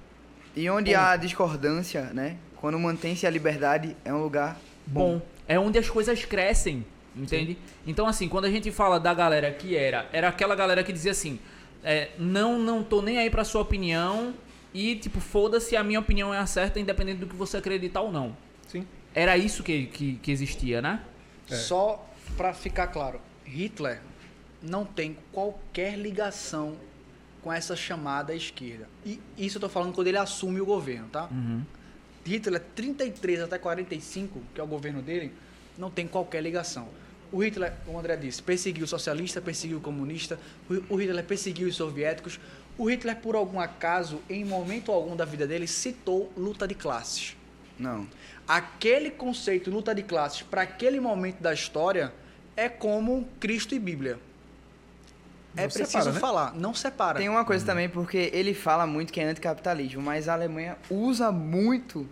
E 0.54 0.68
onde 0.70 0.94
há 0.94 1.16
discordância, 1.16 2.10
né? 2.14 2.36
Quando 2.56 2.78
mantém-se 2.78 3.26
a 3.26 3.30
liberdade, 3.30 3.96
é 4.04 4.12
um 4.12 4.22
lugar 4.22 4.58
bom. 4.86 5.16
bom. 5.18 5.22
É 5.48 5.58
onde 5.58 5.78
as 5.78 5.88
coisas 5.88 6.24
crescem, 6.24 6.84
entende? 7.14 7.56
Então, 7.86 8.06
assim, 8.06 8.28
quando 8.28 8.46
a 8.46 8.50
gente 8.50 8.70
fala 8.72 8.98
da 8.98 9.12
galera 9.14 9.50
que 9.52 9.76
era, 9.76 10.06
era 10.12 10.28
aquela 10.28 10.54
galera 10.54 10.82
que 10.82 10.92
dizia 10.92 11.12
assim: 11.12 11.38
é, 11.84 12.08
não, 12.18 12.58
não 12.58 12.82
tô 12.82 13.00
nem 13.02 13.18
aí 13.18 13.30
pra 13.30 13.44
sua 13.44 13.60
opinião 13.60 14.34
e, 14.76 14.94
tipo, 14.94 15.20
foda-se, 15.20 15.74
a 15.74 15.82
minha 15.82 15.98
opinião 15.98 16.34
é 16.34 16.38
a 16.38 16.44
certa, 16.44 16.78
independente 16.78 17.20
do 17.20 17.26
que 17.26 17.34
você 17.34 17.56
acreditar 17.56 18.02
ou 18.02 18.12
não. 18.12 18.36
Sim. 18.68 18.86
Era 19.14 19.34
isso 19.38 19.62
que, 19.62 19.86
que, 19.86 20.16
que 20.16 20.30
existia, 20.30 20.82
né? 20.82 21.02
Só 21.48 22.06
pra 22.36 22.52
ficar 22.52 22.88
claro, 22.88 23.18
Hitler 23.46 24.02
não 24.60 24.84
tem 24.84 25.16
qualquer 25.32 25.96
ligação 25.96 26.76
com 27.42 27.50
essa 27.50 27.74
chamada 27.74 28.34
esquerda. 28.34 28.86
E 29.02 29.18
isso 29.38 29.56
eu 29.56 29.60
tô 29.62 29.68
falando 29.70 29.94
quando 29.94 30.08
ele 30.08 30.18
assume 30.18 30.60
o 30.60 30.66
governo, 30.66 31.08
tá? 31.08 31.30
Hitler 32.26 32.62
33 32.74 33.40
até 33.40 33.56
45, 33.56 34.42
que 34.54 34.60
é 34.60 34.64
o 34.64 34.66
governo 34.66 35.00
dele, 35.00 35.32
não 35.78 35.90
tem 35.90 36.06
qualquer 36.06 36.42
ligação. 36.42 36.88
O 37.32 37.42
Hitler, 37.42 37.72
o 37.86 37.98
André 37.98 38.16
disse, 38.16 38.42
perseguiu 38.42 38.84
o 38.84 38.86
socialista, 38.86 39.40
perseguiu 39.40 39.78
o 39.78 39.80
comunista, 39.80 40.38
o 40.68 40.94
o 40.94 40.96
Hitler 40.96 41.24
perseguiu 41.24 41.66
os 41.66 41.76
soviéticos. 41.76 42.38
O 42.78 42.90
Hitler, 42.90 43.16
por 43.16 43.34
algum 43.34 43.58
acaso, 43.58 44.20
em 44.28 44.44
momento 44.44 44.92
algum 44.92 45.16
da 45.16 45.24
vida 45.24 45.46
dele, 45.46 45.66
citou 45.66 46.30
luta 46.36 46.68
de 46.68 46.74
classes 46.74 47.34
Não. 47.78 48.06
aquele 48.46 49.10
conceito 49.10 49.70
luta 49.70 49.94
de 49.94 50.02
classes 50.02 50.42
para 50.42 50.62
aquele 50.62 51.00
momento 51.00 51.40
da 51.40 51.54
história 51.54 52.12
é 52.56 52.68
como 52.68 53.26
Cristo 53.40 53.74
e 53.74 53.78
Bíblia. 53.78 54.18
É 55.56 55.62
Não 55.62 55.68
preciso 55.70 55.88
separa, 55.90 56.12
né? 56.12 56.20
falar, 56.20 56.54
não 56.54 56.74
separa. 56.74 57.18
Tem 57.18 57.28
uma 57.30 57.44
coisa 57.44 57.64
também, 57.64 57.88
porque 57.88 58.30
ele 58.34 58.52
fala 58.52 58.86
muito 58.86 59.10
que 59.10 59.20
é 59.20 59.24
anticapitalismo, 59.24 60.02
mas 60.02 60.28
a 60.28 60.34
Alemanha 60.34 60.76
usa 60.90 61.32
muito 61.32 62.06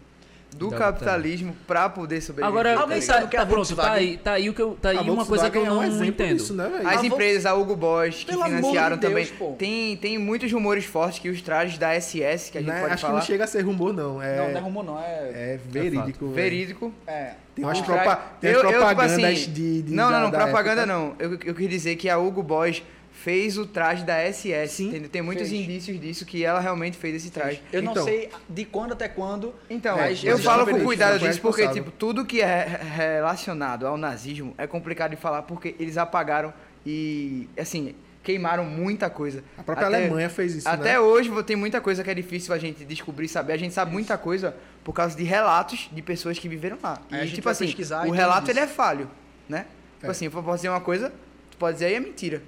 do 0.59 0.71
capitalismo 0.71 1.57
pra 1.67 1.89
poder 1.89 2.21
sobreviver. 2.21 2.49
Agora, 2.49 2.81
Alguém 2.81 3.01
tá, 3.01 3.07
sabe 3.07 3.25
o 3.25 3.29
que 3.29 3.37
é 3.37 3.39
tá 3.41 3.43
a 3.45 3.47
pronto, 3.47 3.77
tá 3.77 3.93
aí, 3.93 4.17
tá 4.17 4.33
aí 4.33 4.49
o 4.49 4.55
que 4.55 4.63
eu, 4.63 4.79
tá 4.81 4.91
aí 4.91 4.97
A 4.99 5.03
uma 5.03 5.27
coisa 5.27 5.51
que 5.51 5.59
eu 5.59 5.67
é 5.67 5.71
um 5.71 5.75
não 5.77 5.85
exemplo 5.85 6.07
entendo. 6.07 6.37
disso, 6.37 6.55
né? 6.55 6.71
As 6.85 7.01
A 7.03 7.07
empresas, 7.07 7.47
a 7.47 7.55
Hugo 7.55 7.75
Boss, 7.77 8.17
que 8.25 8.27
Pelo 8.27 8.45
de 8.45 8.51
financiaram 8.51 8.97
Deus, 8.97 9.13
também. 9.13 9.27
pô. 9.39 9.53
Tem, 9.59 9.97
tem 9.97 10.19
muitos 10.19 10.51
rumores 10.53 10.85
fortes 10.85 11.19
que 11.19 11.29
os 11.29 11.43
trajes 11.43 11.77
da 11.79 11.93
SS, 12.01 12.51
que 12.53 12.59
a 12.59 12.61
gente 12.61 12.71
Né? 12.71 12.81
pode 12.81 12.93
Acho 12.95 13.03
falar, 13.03 13.15
que 13.15 13.19
não 13.21 13.27
chega 13.27 13.45
a 13.45 13.47
ser 13.47 13.61
rumor, 13.63 13.93
não. 13.93 14.23
É, 14.23 14.37
Não, 14.37 14.51
não 14.51 14.57
é 14.59 14.61
rumor 14.61 14.85
não, 14.85 14.99
é... 14.99 15.31
é 15.55 15.61
verídico. 15.65 16.27
velho. 16.27 16.35
verídico. 16.35 16.93
é. 17.07 17.33
Tem 17.55 17.65
umas, 17.65 17.81
propa 17.83 18.17
tem 18.41 18.51
Eu- 18.51 18.57
eu, 18.57 18.67
tipo 18.67 18.73
propagandas 18.79 19.13
assim, 19.13 19.53
de, 19.53 19.83
de. 19.83 19.95
Não, 19.95 20.11
não, 20.11 20.23
não, 20.23 20.31
da 20.33 20.39
propaganda 20.41 20.83
época. 20.83 20.87
não. 20.99 21.15
Eu, 21.21 21.39
eu 21.45 21.55
quis 21.55 21.69
dizer 21.69 21.95
que 21.95 22.11
a 22.11 22.19
Hugo 22.19 22.43
Boss 22.43 22.83
fez 23.25 23.57
o 23.57 23.65
traje 23.65 24.05
da 24.05 24.19
SS. 24.31 24.69
Sim, 24.77 24.89
entendeu? 24.89 25.09
Tem 25.09 25.23
muitos 25.23 25.49
fez. 25.49 25.63
indícios 25.63 25.99
disso 25.99 26.27
que 26.27 26.45
ela 26.45 26.61
realmente 26.61 26.97
fez 26.99 27.17
esse 27.17 27.31
traje. 27.31 27.63
Eu 27.73 27.83
não 27.83 27.93
Então. 27.93 28.05
sei 28.05 28.29
de 28.49 28.67
quando 28.67 28.93
até 28.93 29.09
quando. 29.09 29.55
Então, 29.71 29.97
mas 29.97 30.23
eu 30.23 30.39
falo 30.39 30.67
com 30.67 30.85
cuidado 30.85 31.19
disso 31.19 31.41
porque, 31.41 31.67
tipo, 31.69 31.91
tudo 31.91 32.25
que 32.27 32.43
é 32.43 32.81
relacionado 32.95 33.87
ao 33.87 33.97
nazismo 33.97 34.55
é 34.59 34.67
complicado 34.67 35.13
de 35.13 35.17
falar 35.17 35.43
porque 35.43 35.75
eles 35.79 35.97
apagaram 35.97 36.53
e, 36.85 37.49
assim, 37.59 37.95
queimaram 38.23 38.65
muita 38.65 39.09
coisa. 39.09 39.43
A 39.57 39.63
própria 39.63 39.87
Até- 39.89 39.97
Alemanha 39.97 40.29
fez 40.29 40.55
isso, 40.55 40.69
Até 40.69 40.93
né? 40.93 41.01
hoje 41.01 41.31
tem 41.45 41.57
muita 41.57 41.81
coisa 41.81 42.05
que 42.05 42.11
é 42.11 42.15
difícil 42.15 42.53
a 42.53 42.59
gente 42.59 42.85
descobrir, 42.85 43.27
saber. 43.29 43.55
A 43.55 43.57
gente 43.57 43.73
sabe 43.73 43.91
muita 43.91 44.19
coisa 44.19 44.55
por 44.83 44.93
causa 44.93 45.17
de 45.17 45.25
relatos 45.25 45.89
de 45.91 46.03
pessoas 46.03 46.39
que 46.39 46.47
viveram 46.49 46.79
lá. 46.83 47.01
A 47.11 47.17
E, 47.19 47.27
gente 47.27 47.37
tipo 47.37 47.49
assim, 47.49 47.65
pesquisar 47.67 48.07
o 48.07 48.11
relato 48.11 48.43
isso. 48.43 48.51
ele 48.53 48.61
é 48.61 48.67
falho, 48.67 49.11
né? 49.49 49.65
Tipo 49.97 50.09
É. 50.09 50.11
assim, 50.11 50.27
eu 50.27 50.31
posso 50.31 50.57
dizer 50.57 50.69
uma 50.69 50.81
coisa, 50.81 51.11
tu 51.51 51.57
pode 51.57 51.75
dizer 51.77 51.87
aí 51.87 51.95
é 51.95 52.01
mentira. 52.01 52.43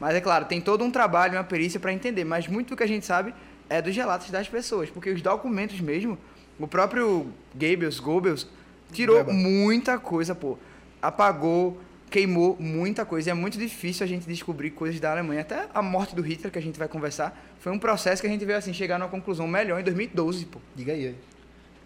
Mas 0.00 0.14
é 0.14 0.20
claro, 0.20 0.44
tem 0.44 0.60
todo 0.60 0.84
um 0.84 0.90
trabalho, 0.90 1.34
uma 1.34 1.44
perícia 1.44 1.80
pra 1.80 1.92
entender. 1.92 2.24
Mas 2.24 2.46
muito 2.46 2.70
do 2.70 2.76
que 2.76 2.82
a 2.82 2.88
gente 2.88 3.04
sabe 3.04 3.34
é 3.68 3.82
dos 3.82 3.94
relatos 3.94 4.30
das 4.30 4.48
pessoas, 4.48 4.90
porque 4.90 5.10
os 5.10 5.20
documentos 5.20 5.80
mesmo, 5.80 6.16
o 6.58 6.66
próprio 6.66 7.32
Goebbels, 7.54 8.00
Goebbels 8.00 8.46
tirou 8.92 9.16
Goebbels. 9.16 9.42
muita 9.42 9.98
coisa, 9.98 10.34
pô. 10.34 10.56
Apagou, 11.02 11.80
queimou 12.10 12.56
muita 12.58 13.04
coisa. 13.04 13.30
E 13.30 13.32
é 13.32 13.34
muito 13.34 13.58
difícil 13.58 14.04
a 14.04 14.08
gente 14.08 14.26
descobrir 14.26 14.70
coisas 14.70 14.98
da 14.98 15.12
Alemanha. 15.12 15.42
Até 15.42 15.68
a 15.72 15.82
morte 15.82 16.14
do 16.14 16.22
Hitler, 16.22 16.52
que 16.52 16.58
a 16.58 16.62
gente 16.62 16.78
vai 16.78 16.88
conversar, 16.88 17.38
foi 17.60 17.72
um 17.72 17.78
processo 17.78 18.22
que 18.22 18.28
a 18.28 18.30
gente 18.30 18.44
veio 18.44 18.58
assim 18.58 18.72
chegar 18.72 18.98
numa 18.98 19.08
conclusão 19.08 19.46
melhor 19.46 19.80
em 19.80 19.84
2012, 19.84 20.46
pô. 20.46 20.60
Diga 20.74 20.92
aí. 20.92 21.14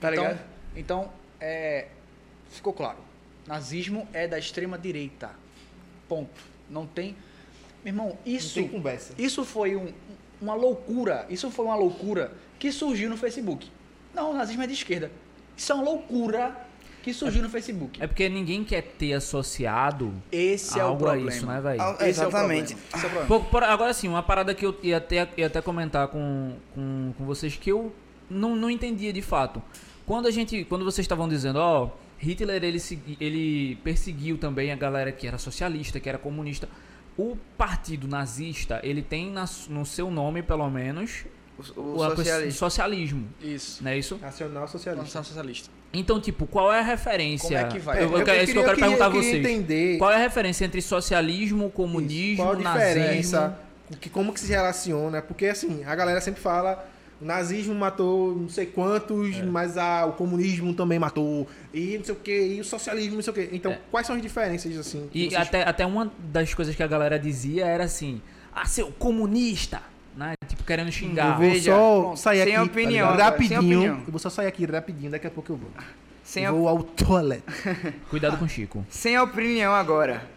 Tá 0.01 0.11
então, 0.11 0.25
ligado? 0.25 0.41
Então, 0.77 1.11
é, 1.41 1.87
ficou 2.51 2.73
claro. 2.73 2.99
Nazismo 3.47 4.07
é 4.13 4.27
da 4.29 4.39
extrema 4.39 4.79
direita. 4.79 5.31
Ponto. 6.09 6.41
Não 6.71 6.87
tem. 6.87 7.17
Meu 7.85 7.93
irmão, 7.93 8.19
isso. 8.25 8.61
Não 8.61 8.69
tem 8.69 8.77
conversa. 8.77 9.13
Isso 9.19 9.45
foi 9.45 9.77
um- 9.77 9.93
uma 10.41 10.55
loucura. 10.55 11.27
Isso 11.29 11.51
foi 11.51 11.65
uma 11.65 11.75
loucura 11.77 12.33
que 12.59 12.71
surgiu 12.73 13.11
no 13.11 13.17
Facebook. 13.17 13.69
Não, 14.15 14.31
o 14.31 14.35
nazismo 14.35 14.63
é 14.63 14.67
de 14.67 14.73
esquerda. 14.75 15.11
Isso 15.57 15.73
é 15.73 15.75
uma 15.75 15.85
loucura 15.85 16.57
que 17.03 17.13
surgiu 17.13 17.43
no 17.43 17.49
Facebook. 17.51 18.01
É 18.03 18.07
porque 18.07 18.29
ninguém 18.29 18.63
quer 18.63 18.83
ter 18.83 19.13
associado 19.15 20.13
Esse 20.31 20.79
é 20.79 20.85
o 20.85 20.89
algo 20.89 21.05
a 21.07 21.11
problema. 21.11 21.31
isso, 21.31 21.47
né, 21.47 21.61
velho? 21.61 21.83
Ah, 21.83 21.93
Esse 21.95 22.21
é 22.21 22.25
o 22.25 22.29
Exatamente. 22.29 22.75
problema. 22.75 22.89
Esse 22.95 23.05
é 23.05 23.09
o 23.09 23.11
problema. 23.27 23.45
Por- 23.51 23.65
agora 23.65 23.93
sim, 23.93 24.09
uma 24.09 24.23
parada 24.23 24.55
que 24.55 24.65
eu 24.65 24.77
ia 24.83 24.99
até, 24.99 25.29
ia 25.37 25.47
até 25.47 25.61
comentar 25.61 26.07
com, 26.09 26.53
com, 26.75 27.13
com 27.19 27.25
vocês 27.25 27.57
que 27.57 27.71
eu 27.71 27.93
não, 28.31 28.55
não 28.55 28.71
entendia 28.71 29.13
de 29.13 29.23
fato. 29.23 29.61
Quando 30.07 30.27
a 30.27 30.31
gente. 30.31 30.65
Quando 30.65 30.85
vocês 30.85 31.05
estavam 31.05 31.29
dizendo, 31.29 31.57
ó, 31.59 31.91
Hitler 32.19 32.63
ele, 32.63 32.81
ele 33.21 33.77
perseguiu 33.83 34.39
também 34.39 34.71
a 34.73 34.77
galera 34.77 35.11
que 35.11 35.27
era 35.27 35.39
socialista, 35.39 35.99
que 35.99 36.09
era 36.09 36.19
comunista. 36.19 36.69
O 37.17 37.37
partido 37.59 38.09
nazista, 38.09 38.81
ele 38.83 39.03
tem 39.03 39.31
na- 39.31 39.49
no 39.69 39.85
seu 39.85 40.11
nome, 40.11 40.43
pelo 40.43 40.69
menos, 40.71 41.25
O, 41.77 41.81
o 41.81 42.03
a 42.03 42.09
pessoa- 42.11 42.17
socialista. 42.17 42.59
socialismo. 42.59 43.29
Isso. 43.41 43.85
Não 43.85 43.91
é 43.91 43.99
isso? 43.99 44.17
Nacional 44.19 44.67
Socialista. 44.69 45.03
Nacional 45.05 45.25
Socialista. 45.25 45.69
Então, 45.93 46.19
tipo, 46.21 46.47
qual 46.47 46.73
é 46.73 46.79
a 46.79 46.83
referência? 46.83 47.49
Como 47.59 47.71
é 47.71 47.71
que 47.71 47.79
vai? 47.79 47.99
Eu, 47.99 48.03
eu, 48.11 48.17
É, 48.17 48.21
eu 48.21 48.25
quero- 48.25 48.43
isso 48.45 48.53
que 48.53 48.59
eu 48.59 48.63
queria- 48.63 48.65
quero 48.65 48.79
perguntar 48.81 49.05
a 49.05 49.09
eu 49.09 49.13
queria 49.13 49.31
vocês. 49.31 49.45
entender- 49.47 49.99
Qual 49.99 50.11
é 50.11 50.15
a 50.15 50.19
referência 50.19 50.65
entre 50.65 50.81
socialismo, 50.81 51.65
Isso. 51.67 51.71
comunismo, 51.73 52.45
Qual 52.45 52.53
a 52.53 52.57
diferença? 52.57 53.41
nazismo? 53.41 53.63
O 53.91 53.97
que, 53.99 54.09
como 54.09 54.33
que 54.33 54.41
se 54.41 54.47
relaciona? 54.49 55.21
Porque 55.21 55.45
assim, 55.47 55.85
a 55.85 55.95
galera 55.95 56.19
sempre 56.23 56.41
fala, 56.41 56.83
o 57.23 57.25
nazismo 57.25 57.75
matou 57.75 58.35
não 58.35 58.49
sei 58.49 58.67
quantos, 58.67 59.37
É. 59.37 59.43
mas 59.45 59.79
a, 59.79 60.05
o 60.07 60.13
comunismo 60.13 60.75
também 60.75 60.99
matou, 60.99 61.47
e 61.73 61.97
não 61.97 62.05
sei 62.05 62.15
o 62.15 62.19
que, 62.19 62.37
e 62.57 62.61
o 62.61 62.65
socialismo, 62.65 63.15
não 63.17 63.23
sei 63.23 63.31
o 63.31 63.35
que. 63.35 63.49
Então, 63.57 63.73
É. 63.73 63.79
quais 63.91 64.07
são 64.07 64.17
as 64.17 64.21
diferenças, 64.23 64.77
assim? 64.77 65.09
E 65.15 65.31
vocês- 65.31 65.41
até, 65.41 65.63
até 65.63 65.87
uma 65.87 66.11
das 66.19 66.53
coisas 66.53 66.75
que 66.75 66.83
a 66.83 66.87
galera 66.87 67.19
dizia 67.19 67.65
era 67.67 67.85
assim: 67.85 68.21
ah, 68.55 68.67
seu 68.67 68.89
comunista! 68.93 69.81
Né? 70.15 70.35
Tipo, 70.47 70.63
querendo 70.65 70.89
Eu 70.89 70.93
xingar. 70.93 71.39
vou 71.39 71.49
Veja, 71.49 71.73
só 71.73 72.01
pronto, 72.03 72.17
sair 72.19 72.45
sem 72.45 72.57
aqui 72.57 72.69
opinião 72.71 73.07
tá 73.09 73.13
agora, 73.15 73.39
sem 73.39 73.49
rapidinho. 73.49 73.61
opinião. 73.81 73.95
Eu 74.07 74.11
vou 74.13 74.19
só 74.19 74.29
sair 74.29 74.47
aqui 74.47 74.67
rapidinho, 74.67 75.11
daqui 75.11 75.27
a 75.27 75.31
pouco 75.31 75.53
eu 75.53 75.57
vou. 75.57 75.71
Sem, 76.23 76.45
eu 76.45 76.55
vou 76.55 76.69
ao 76.69 76.83
toilet. 76.83 77.43
Cuidado 78.11 78.37
com 78.37 78.45
o 78.45 78.49
Chico. 78.49 78.85
sem 78.91 79.19
opinião 79.19 79.73
agora. 79.73 80.29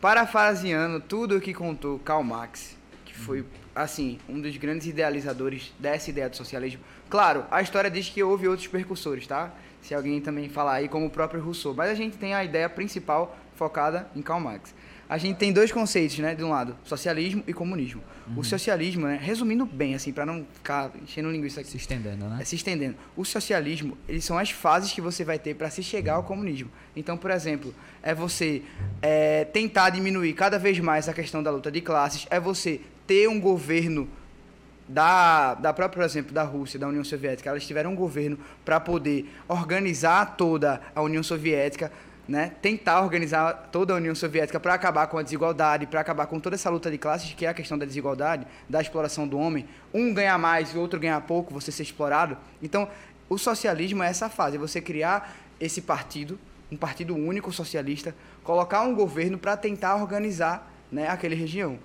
Parafraseando 0.00 1.00
tudo 1.00 1.36
o 1.36 1.40
que 1.40 1.52
contou 1.52 1.98
Karl 1.98 2.22
Marx, 2.22 2.76
que 3.04 3.12
foi, 3.14 3.44
assim, 3.78 4.18
um 4.28 4.40
dos 4.40 4.56
grandes 4.56 4.86
idealizadores 4.88 5.72
dessa 5.78 6.10
ideia 6.10 6.28
do 6.28 6.36
socialismo. 6.36 6.80
Claro, 7.08 7.44
a 7.48 7.62
história 7.62 7.88
diz 7.88 8.08
que 8.08 8.22
houve 8.22 8.48
outros 8.48 8.66
percussores, 8.66 9.26
tá? 9.26 9.54
Se 9.80 9.94
alguém 9.94 10.20
também 10.20 10.48
falar 10.48 10.74
aí, 10.74 10.88
como 10.88 11.06
o 11.06 11.10
próprio 11.10 11.40
Rousseau. 11.40 11.74
Mas 11.74 11.88
a 11.88 11.94
gente 11.94 12.16
tem 12.16 12.34
a 12.34 12.44
ideia 12.44 12.68
principal 12.68 13.38
focada 13.54 14.08
em 14.16 14.20
Karl 14.20 14.40
Marx. 14.40 14.74
A 15.08 15.16
gente 15.16 15.36
tem 15.36 15.52
dois 15.52 15.72
conceitos, 15.72 16.18
né? 16.18 16.34
De 16.34 16.44
um 16.44 16.50
lado, 16.50 16.76
socialismo 16.84 17.42
e 17.46 17.52
comunismo. 17.54 18.02
O 18.36 18.44
socialismo, 18.44 19.06
né? 19.06 19.18
Resumindo 19.22 19.64
bem, 19.64 19.94
assim, 19.94 20.12
para 20.12 20.26
não 20.26 20.44
ficar 20.52 20.90
enchendo 21.02 21.30
linguiça 21.30 21.60
aqui. 21.60 21.70
Se 21.70 21.76
estendendo, 21.78 22.26
né? 22.26 22.38
É, 22.40 22.44
se 22.44 22.56
estendendo. 22.56 22.96
O 23.16 23.24
socialismo, 23.24 23.96
eles 24.06 24.24
são 24.24 24.36
as 24.36 24.50
fases 24.50 24.92
que 24.92 25.00
você 25.00 25.24
vai 25.24 25.38
ter 25.38 25.54
para 25.54 25.70
se 25.70 25.82
chegar 25.82 26.14
ao 26.14 26.24
comunismo. 26.24 26.70
Então, 26.94 27.16
por 27.16 27.30
exemplo, 27.30 27.74
é 28.02 28.12
você 28.14 28.62
é, 29.00 29.44
tentar 29.46 29.90
diminuir 29.90 30.34
cada 30.34 30.58
vez 30.58 30.78
mais 30.78 31.08
a 31.08 31.14
questão 31.14 31.42
da 31.42 31.50
luta 31.50 31.70
de 31.70 31.80
classes, 31.80 32.26
é 32.28 32.38
você 32.38 32.82
ter 33.08 33.26
um 33.26 33.40
governo 33.40 34.06
da, 34.86 35.54
da 35.54 35.72
própria, 35.72 36.02
por 36.02 36.04
exemplo, 36.04 36.32
da 36.32 36.42
Rússia, 36.42 36.78
da 36.78 36.86
União 36.86 37.02
Soviética, 37.02 37.48
elas 37.48 37.66
tiveram 37.66 37.92
um 37.92 37.96
governo 37.96 38.38
para 38.64 38.78
poder 38.78 39.26
organizar 39.48 40.36
toda 40.36 40.80
a 40.94 41.00
União 41.00 41.22
Soviética, 41.22 41.90
né? 42.28 42.52
tentar 42.60 43.00
organizar 43.00 43.70
toda 43.72 43.94
a 43.94 43.96
União 43.96 44.14
Soviética 44.14 44.60
para 44.60 44.74
acabar 44.74 45.06
com 45.06 45.16
a 45.16 45.22
desigualdade, 45.22 45.86
para 45.86 46.00
acabar 46.00 46.26
com 46.26 46.38
toda 46.38 46.54
essa 46.54 46.68
luta 46.68 46.90
de 46.90 46.98
classes, 46.98 47.32
que 47.32 47.46
é 47.46 47.48
a 47.48 47.54
questão 47.54 47.78
da 47.78 47.86
desigualdade, 47.86 48.46
da 48.68 48.80
exploração 48.80 49.26
do 49.26 49.38
homem. 49.38 49.66
Um 49.92 50.12
ganhar 50.12 50.36
mais 50.38 50.74
e 50.74 50.76
o 50.76 50.80
outro 50.80 51.00
ganhar 51.00 51.20
pouco, 51.22 51.52
você 51.52 51.72
ser 51.72 51.84
explorado. 51.84 52.36
Então, 52.62 52.88
o 53.30 53.38
socialismo 53.38 54.02
é 54.02 54.08
essa 54.08 54.28
fase, 54.28 54.56
é 54.56 54.58
você 54.58 54.82
criar 54.82 55.34
esse 55.58 55.80
partido, 55.80 56.38
um 56.70 56.76
partido 56.76 57.16
único 57.16 57.50
socialista, 57.52 58.14
colocar 58.44 58.82
um 58.82 58.94
governo 58.94 59.38
para 59.38 59.56
tentar 59.56 59.96
organizar 59.96 60.70
né, 60.92 61.08
aquela 61.08 61.34
região. 61.34 61.78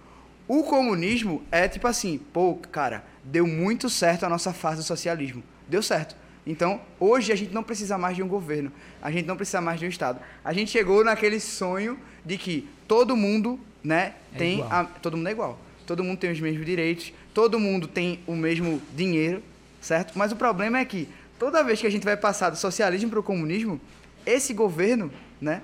O 0.47 0.63
comunismo 0.63 1.41
é 1.51 1.67
tipo 1.67 1.87
assim, 1.87 2.17
pô, 2.31 2.55
cara, 2.71 3.03
deu 3.23 3.47
muito 3.47 3.89
certo 3.89 4.25
a 4.25 4.29
nossa 4.29 4.51
fase 4.53 4.77
do 4.77 4.83
socialismo. 4.83 5.41
Deu 5.67 5.81
certo. 5.81 6.15
Então, 6.45 6.81
hoje 6.99 7.31
a 7.31 7.35
gente 7.35 7.53
não 7.53 7.63
precisa 7.63 7.97
mais 7.97 8.17
de 8.17 8.21
um 8.23 8.27
governo, 8.27 8.69
a 9.01 9.09
gente 9.09 9.25
não 9.25 9.37
precisa 9.37 9.61
mais 9.61 9.79
de 9.79 9.85
um 9.85 9.89
Estado. 9.89 10.19
A 10.43 10.51
gente 10.51 10.69
chegou 10.71 11.03
naquele 11.03 11.39
sonho 11.39 11.97
de 12.25 12.37
que 12.37 12.67
todo 12.87 13.15
mundo, 13.15 13.57
né, 13.81 14.13
É 14.33 14.37
tem. 14.37 14.53
igual. 14.55 14.69
a- 14.71 14.83
todo 14.83 15.15
mundo 15.15 15.27
é 15.29 15.31
igual. 15.31 15.59
Todo 15.87 16.03
mundo 16.03 16.17
tem 16.17 16.31
os 16.31 16.39
mesmos 16.41 16.65
direitos, 16.65 17.13
todo 17.33 17.57
mundo 17.59 17.87
tem 17.87 18.19
o 18.27 18.35
mesmo 18.35 18.81
dinheiro, 18.93 19.41
certo? 19.81 20.17
Mas 20.17 20.33
o 20.33 20.35
problema 20.35 20.79
é 20.79 20.85
que 20.85 21.07
toda 21.39 21.63
vez 21.63 21.79
que 21.79 21.87
a 21.87 21.89
gente 21.89 22.03
vai 22.03 22.17
passar 22.17 22.49
do 22.49 22.57
socialismo 22.57 23.09
para 23.09 23.19
o 23.19 23.23
comunismo, 23.23 23.79
esse 24.25 24.53
governo, 24.53 25.11
né, 25.39 25.61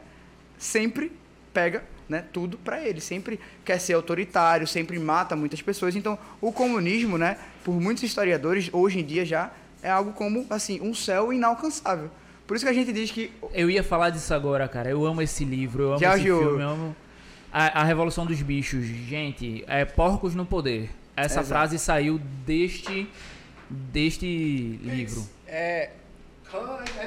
sempre 0.58 1.12
pega 1.54 1.84
né, 2.10 2.26
tudo 2.34 2.58
para 2.58 2.84
ele, 2.84 3.00
sempre 3.00 3.40
quer 3.64 3.80
ser 3.80 3.94
autoritário, 3.94 4.68
sempre 4.68 4.98
mata 5.00 5.36
muitas 5.36 5.62
pessoas. 5.62 5.96
Então, 5.96 6.18
o 6.42 6.52
comunismo, 6.52 7.18
né, 7.18 7.38
por 7.64 7.80
muitos 7.80 8.04
historiadores, 8.04 8.70
hoje 8.74 9.00
em 9.00 9.06
dia 9.06 9.24
já 9.24 9.52
é 9.82 9.90
algo 9.90 10.12
como 10.12 10.46
assim 10.50 10.82
um 10.82 10.94
céu 10.94 11.32
inalcançável. 11.32 12.10
Por 12.48 12.56
isso 12.56 12.66
que 12.66 12.72
a 12.72 12.74
gente 12.74 12.92
diz 12.92 13.12
que 13.12 13.32
Eu 13.54 13.70
ia 13.70 13.84
falar 13.84 14.10
disso 14.10 14.34
agora, 14.34 14.68
cara. 14.68 14.90
Eu 14.90 15.06
amo 15.06 15.22
esse 15.22 15.46
livro, 15.46 15.84
eu 15.84 15.90
amo 15.92 16.00
George 16.00 16.28
esse 16.28 16.28
filme, 16.28 16.48
Orwell. 16.48 16.62
eu 16.62 16.70
amo. 16.70 16.96
A, 17.52 17.82
a 17.82 17.84
Revolução 17.84 18.26
dos 18.26 18.42
Bichos, 18.42 18.86
gente, 18.86 19.64
é 19.68 19.86
porcos 19.86 20.34
no 20.34 20.46
poder. 20.46 20.90
Essa 21.16 21.42
Exato. 21.42 21.48
frase 21.48 21.80
saiu 21.80 22.20
deste 22.46 23.08
deste 23.70 24.80
livro. 24.84 25.24
É, 25.46 25.92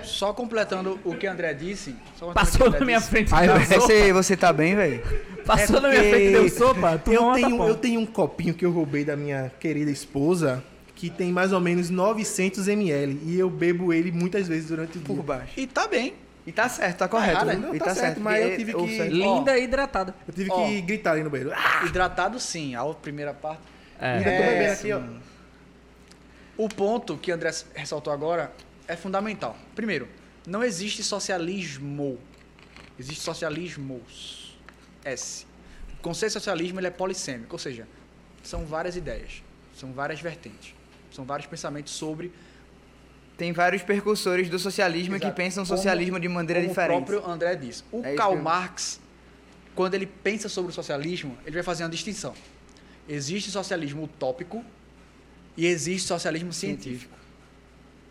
só 0.04 0.32
completando 0.32 0.98
o 1.04 1.14
que 1.16 1.26
o 1.26 1.30
André 1.30 1.52
disse. 1.54 1.94
Passou 2.34 2.66
André 2.68 2.80
na 2.80 2.86
minha 2.86 2.98
disse. 2.98 3.10
frente, 3.10 3.34
Ai, 3.34 3.46
deu 3.46 3.56
velho, 3.56 3.66
sopa. 3.68 3.80
você, 3.80 4.12
você 4.12 4.36
tá 4.36 4.52
bem, 4.52 4.74
velho? 4.76 5.02
Passou 5.44 5.76
É 5.78 5.80
na 5.80 5.88
minha 5.88 6.02
frente, 6.02 6.30
deu 6.32 6.48
sopa. 6.48 6.98
Tu 6.98 7.12
Eu 7.12 7.32
tenho, 7.34 7.64
eu 7.68 7.74
tenho 7.76 8.00
um 8.00 8.06
copinho 8.06 8.54
que 8.54 8.64
eu 8.64 8.70
roubei 8.70 9.04
da 9.04 9.16
minha 9.16 9.50
querida 9.60 9.90
esposa, 9.90 10.62
que 10.94 11.10
tem 11.10 11.32
mais 11.32 11.52
ou 11.52 11.60
menos 11.60 11.90
900 11.90 12.68
ml, 12.68 13.20
e 13.24 13.38
eu 13.38 13.50
bebo 13.50 13.92
ele 13.92 14.12
muitas 14.12 14.46
vezes 14.48 14.68
durante 14.68 14.98
o 14.98 15.00
dia. 15.00 15.14
Por 15.16 15.22
baixo. 15.22 15.52
E 15.56 15.66
tá 15.66 15.86
bem. 15.88 16.14
E 16.46 16.50
tá 16.50 16.68
certo, 16.68 16.98
tá 16.98 17.08
correto. 17.08 17.32
errado, 17.44 17.50
viu? 17.50 17.60
não 17.68 17.74
e 17.74 17.78
tá 17.78 17.94
certo, 17.94 18.20
mas 18.20 18.44
eu 18.44 18.56
tive 18.56 18.74
que- 18.74 18.96
certo- 18.96 19.12
Linda 19.12 19.56
e 19.58 19.62
hidratada. 19.64 20.14
Eu 20.26 20.34
tive 20.34 20.50
Ó. 20.50 20.66
que 20.66 20.80
gritar 20.80 21.12
ali 21.12 21.22
no 21.22 21.30
banheiro. 21.30 21.52
Ah! 21.54 21.84
Hidratado 21.86 22.40
sim, 22.40 22.74
a 22.74 22.84
primeira 22.86 23.32
parte. 23.32 23.60
Ainda 24.00 24.28
É. 24.28 24.36
tô 24.38 24.42
É, 24.42 24.52
bebendo 24.58 24.72
aqui, 24.72 24.92
ó. 24.92 25.00
O 26.56 26.68
ponto 26.68 27.16
que 27.16 27.30
o 27.30 27.34
André 27.34 27.50
ressaltou 27.74 28.12
agora 28.12 28.50
é 28.92 28.96
fundamental. 28.96 29.56
Primeiro, 29.74 30.08
não 30.46 30.62
existe 30.62 31.02
socialismo. 31.02 32.18
Existe 32.98 33.22
socialismos. 33.22 34.56
S. 35.04 35.46
O 35.98 36.02
conceito 36.02 36.30
de 36.30 36.34
socialismo 36.34 36.78
ele 36.80 36.86
é 36.86 36.90
polissêmico, 36.90 37.54
ou 37.54 37.58
seja, 37.58 37.86
são 38.42 38.64
várias 38.64 38.96
ideias, 38.96 39.42
são 39.74 39.92
várias 39.92 40.20
vertentes, 40.20 40.74
são 41.12 41.24
vários 41.24 41.46
pensamentos 41.46 41.92
sobre 41.92 42.32
Tem 43.36 43.50
vários 43.52 43.82
percursores 43.82 44.48
do 44.48 44.58
socialismo 44.58 45.16
Exato. 45.16 45.30
que 45.32 45.36
pensam 45.36 45.64
o 45.64 45.66
Como- 45.66 45.76
socialismo 45.76 46.20
de 46.20 46.28
maneira 46.28 46.60
diferente. 46.64 47.02
o 47.02 47.04
próprio 47.04 47.28
André 47.28 47.56
disse. 47.56 47.82
O 47.90 48.04
É 48.04 48.14
Karl 48.14 48.36
Marx, 48.36 49.00
quando 49.74 49.94
ele 49.94 50.06
pensa 50.06 50.48
sobre 50.48 50.70
o 50.70 50.74
socialismo, 50.74 51.36
ele 51.44 51.54
vai 51.54 51.62
fazer 51.62 51.82
uma 51.82 51.88
distinção. 51.90 52.34
Existe 53.08 53.50
socialismo 53.50 54.04
utópico 54.04 54.62
e 55.56 55.66
existe 55.66 56.06
socialismo 56.06 56.52
científico. 56.52 57.16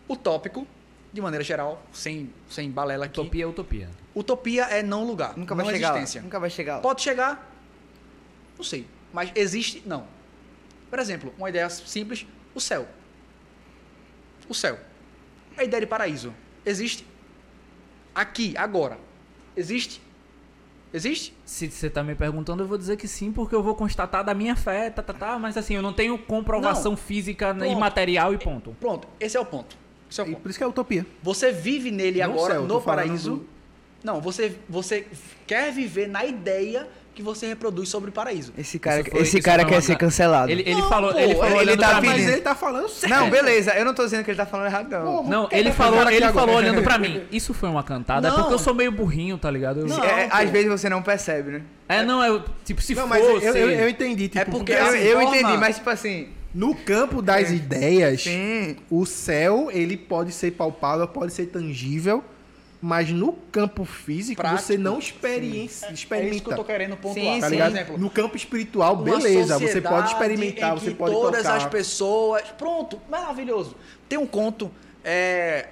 Utópico, 0.08 0.66
de 1.12 1.20
maneira 1.20 1.44
geral, 1.44 1.82
sem, 1.92 2.32
sem 2.48 2.70
balela 2.70 3.04
aqui. 3.06 3.20
Utopia 3.20 3.44
é 3.44 3.46
utopia. 3.46 3.90
Utopia 4.14 4.64
é 4.64 4.82
não 4.82 5.04
lugar, 5.04 5.36
Nunca 5.36 5.54
não 5.54 5.64
vai 5.64 5.74
chegar 5.74 5.90
lá. 5.90 5.96
existência. 5.98 6.22
Nunca 6.22 6.40
vai 6.40 6.50
chegar 6.50 6.76
lá. 6.76 6.80
Pode 6.82 7.02
chegar, 7.02 7.50
não 8.56 8.64
sei, 8.64 8.86
mas 9.12 9.30
existe, 9.34 9.82
não. 9.86 10.06
Por 10.90 10.98
exemplo, 10.98 11.32
uma 11.38 11.48
ideia 11.48 11.68
simples, 11.70 12.26
o 12.54 12.60
céu. 12.60 12.86
O 14.48 14.54
céu. 14.54 14.78
A 15.56 15.64
ideia 15.64 15.80
de 15.80 15.86
paraíso 15.86 16.34
existe 16.64 17.06
aqui, 18.14 18.54
agora. 18.56 18.98
Existe? 19.56 20.00
Existe? 20.94 21.34
Se 21.46 21.70
você 21.70 21.88
tá 21.88 22.02
me 22.02 22.14
perguntando, 22.14 22.62
eu 22.62 22.66
vou 22.66 22.76
dizer 22.76 22.98
que 22.98 23.08
sim, 23.08 23.32
porque 23.32 23.54
eu 23.54 23.62
vou 23.62 23.74
constatar 23.74 24.22
da 24.22 24.34
minha 24.34 24.54
fé, 24.54 24.90
tá, 24.90 25.02
tá, 25.02 25.14
tá, 25.14 25.38
mas 25.38 25.56
assim, 25.56 25.74
eu 25.74 25.80
não 25.80 25.92
tenho 25.92 26.18
comprovação 26.18 26.92
Não. 26.92 26.96
física 26.96 27.56
e 27.66 27.74
material 27.74 28.34
e 28.34 28.38
ponto. 28.38 28.76
Pronto, 28.78 29.08
esse 29.18 29.36
é 29.36 29.40
o 29.40 29.46
ponto. 29.46 29.81
Esse 30.12 30.20
é 30.20 30.24
o 30.24 30.28
E 30.28 30.36
por 30.36 30.50
isso 30.50 30.58
que 30.58 30.64
é 30.64 30.66
utopia. 30.66 31.06
Você 31.22 31.50
vive 31.50 31.90
nele 31.90 32.18
Não 32.20 32.26
agora, 32.26 32.54
céu, 32.54 32.62
no 32.64 32.80
paraíso. 32.80 33.30
do- 33.36 33.46
Não, 34.04 34.20
você, 34.20 34.54
você 34.68 35.06
quer 35.46 35.72
viver 35.72 36.08
na 36.08 36.24
ideia 36.24 36.88
que 37.14 37.22
você 37.22 37.46
reproduz 37.46 37.90
sobre 37.90 38.08
o 38.08 38.12
paraíso. 38.12 38.54
Esse 38.56 38.78
cara, 38.78 39.02
Isso 39.02 39.10
foi- 39.10 39.20
esse 39.20 39.36
isso 39.38 39.44
cara 39.44 39.64
quer 39.66 39.82
ser 39.82 39.96
cancelado. 39.98 40.50
Ele, 40.50 40.62
ele 40.62 40.80
Não, 40.80 40.88
falou, 40.88 41.12
pô, 41.12 41.18
ele 41.18 41.34
falou 41.34 41.60
ele 41.60 41.76
tá 41.76 41.88
pra 41.90 42.00
mim. 42.00 42.06
Mas 42.08 42.26
ele 42.26 42.40
tá 42.40 42.54
falando 42.54 42.88
sério. 42.88 43.14
Não, 43.14 43.28
beleza. 43.30 43.72
Eu 43.74 43.84
não 43.84 43.92
tô 43.94 44.02
dizendo 44.02 44.24
que 44.24 44.30
ele 44.30 44.36
tá 44.38 44.46
falando 44.46 44.66
errado, 44.66 44.88
não. 44.90 45.04
Porra, 45.04 45.28
Não, 45.30 45.42
ele 45.52 45.64
defender 45.64 45.72
falou, 45.74 46.10
ele 46.10 46.24
agora. 46.24 46.32
falou 46.46 46.56
olhando 46.56 46.82
pra 46.82 46.96
mim. 46.98 47.22
Isso 47.30 47.52
foi 47.52 47.68
uma 47.68 47.82
cantada, 47.82 48.26
é 48.26 48.30
Não. 48.30 48.38
porque 48.38 48.54
eu 48.54 48.58
sou 48.58 48.72
meio 48.74 48.90
burrinho, 48.90 49.36
tá 49.36 49.50
ligado? 49.50 49.80
Eu- 49.80 49.86
Não. 49.88 50.02
É, 50.02 50.26
pô. 50.28 50.36
às 50.36 50.48
vezes 50.50 50.70
você 50.70 50.88
não 50.88 51.02
percebe, 51.02 51.50
né? 51.50 51.62
É, 51.86 52.02
não, 52.02 52.24
eu, 52.24 52.42
tipo, 52.64 52.80
se 52.80 52.94
Não, 52.94 53.06
mas 53.06 53.22
eu, 53.22 53.34
fosse... 53.34 53.46
eu, 53.46 53.70
eu- 53.70 53.88
entendi. 53.90 54.28
Tipo, 54.28 54.40
É 54.40 54.44
porque 54.46 54.72
Eu, 54.72 54.76
essa 54.78 54.96
eu 54.96 55.20
entendi, 55.22 55.56
mas 55.58 55.76
tipo 55.76 55.90
assim. 55.90 56.28
No 56.54 56.74
campo 56.74 57.22
das 57.22 57.50
ideias, 57.50 58.22
Sim. 58.22 58.76
o 58.90 59.06
céu 59.06 59.70
ele 59.70 59.96
pode 59.96 60.32
ser 60.32 60.50
palpável, 60.52 61.08
pode 61.08 61.32
ser 61.32 61.46
tangível, 61.46 62.22
mas 62.80 63.10
no 63.10 63.32
campo 63.32 63.84
físico 63.84 64.40
Prático. 64.42 64.62
você 64.62 64.76
não 64.76 64.98
experiência, 64.98 65.56
É 65.56 65.64
isso 65.64 65.86
que 65.86 65.92
experimenta. 65.94 66.50
eu 66.50 66.56
tô 66.56 66.64
querendo 66.64 66.96
pontuar. 66.96 67.14
Sim, 67.34 67.40
Tá 67.40 67.46
sim. 67.46 67.52
ligado? 67.52 67.70
Por 67.70 67.76
exemplo, 67.78 67.98
No 67.98 68.10
campo 68.10 68.36
espiritual, 68.36 68.94
uma 68.94 69.04
beleza, 69.04 69.58
você 69.58 69.80
pode 69.80 70.08
experimentar, 70.08 70.74
você 70.74 70.90
pode 70.90 71.14
todas 71.14 71.42
tocar. 71.42 71.56
as 71.56 71.66
pessoas. 71.66 72.42
Pronto, 72.58 73.00
maravilhoso. 73.08 73.76
Tem 74.08 74.18
um 74.18 74.26
conto. 74.26 74.70
É, 75.04 75.68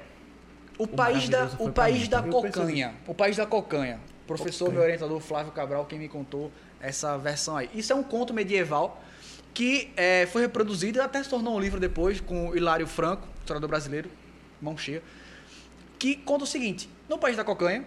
o, 0.78 0.86
país 0.86 1.28
da, 1.28 1.50
o 1.58 1.70
país 1.70 2.08
da 2.08 2.22
percebi. 2.22 2.52
cocanha. 2.52 2.94
O 3.06 3.14
país 3.14 3.36
da 3.36 3.44
cocanha. 3.44 4.00
Professor, 4.26 4.66
Cocanha. 4.66 4.74
meu 4.78 4.82
orientador 4.84 5.20
Flávio 5.20 5.50
Cabral, 5.52 5.84
quem 5.86 5.98
me 5.98 6.08
contou 6.08 6.52
essa 6.80 7.18
versão 7.18 7.56
aí. 7.56 7.68
Isso 7.74 7.92
é 7.92 7.96
um 7.96 8.02
conto 8.04 8.32
medieval 8.32 9.02
que 9.52 9.90
é, 9.96 10.26
foi 10.26 10.42
reproduzido 10.42 10.98
e 10.98 11.00
até 11.00 11.22
se 11.22 11.28
tornou 11.28 11.56
um 11.56 11.60
livro 11.60 11.80
depois 11.80 12.20
com 12.20 12.54
Hilário 12.54 12.86
Franco, 12.86 13.26
historiador 13.38 13.68
brasileiro, 13.68 14.10
mão 14.60 14.76
cheia, 14.76 15.02
que 15.98 16.16
conta 16.16 16.44
o 16.44 16.46
seguinte: 16.46 16.88
no 17.08 17.18
país 17.18 17.36
da 17.36 17.44
cocanha, 17.44 17.84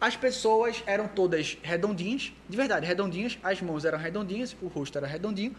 as 0.00 0.16
pessoas 0.16 0.82
eram 0.86 1.06
todas 1.06 1.56
redondinhas, 1.62 2.32
de 2.48 2.56
verdade, 2.56 2.86
redondinhas, 2.86 3.38
as 3.42 3.60
mãos 3.62 3.84
eram 3.84 3.98
redondinhas, 3.98 4.56
o 4.60 4.66
rosto 4.66 4.98
era 4.98 5.06
redondinho. 5.06 5.54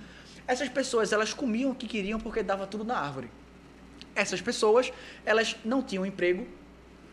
Essas 0.45 0.68
pessoas, 0.68 1.14
elas 1.14 1.34
comiam 1.34 1.72
o 1.72 1.76
que 1.76 1.88
queriam 1.88 2.19
porque 2.19 2.44
dava 2.44 2.68
tudo 2.68 2.84
na 2.84 2.98
árvore. 2.98 3.30
Essas 4.14 4.41
pessoas, 4.41 4.91
elas 5.26 5.56
não 5.64 5.81
tinham 5.81 6.06
emprego, 6.06 6.45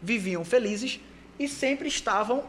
viviam 0.02 0.44
felizes 0.44 0.98
e 1.38 1.46
sempre 1.46 1.86
estavam 1.86 2.44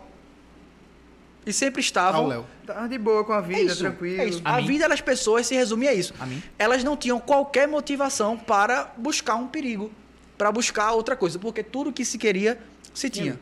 e 1.45 1.51
sempre 1.53 1.81
estavam. 1.81 2.45
Tá 2.65 2.87
de 2.87 2.97
boa 2.97 3.23
com 3.23 3.33
a 3.33 3.39
é 3.39 3.41
vida, 3.41 3.61
isso, 3.71 3.77
tranquilo. 3.79 4.21
é 4.21 4.25
isso. 4.25 4.41
A 4.45 4.55
A 4.55 4.61
vida 4.61 4.87
das 4.87 5.01
pessoas 5.01 5.47
se 5.47 5.55
resume 5.55 5.87
a 5.87 5.93
isso. 5.93 6.13
A? 6.19 6.27
Elas 6.59 6.83
não 6.83 6.95
tinham 6.95 7.19
qualquer 7.19 7.67
motivação 7.67 8.37
para 8.37 8.93
buscar 8.97 9.35
um 9.35 9.47
perigo, 9.47 9.91
para 10.37 10.51
buscar 10.51 10.91
outra 10.91 11.15
coisa, 11.15 11.39
porque 11.39 11.63
tudo 11.63 11.91
que 11.91 12.05
se 12.05 12.17
queria 12.17 12.59
se 12.93 13.09
tinha. 13.09 13.39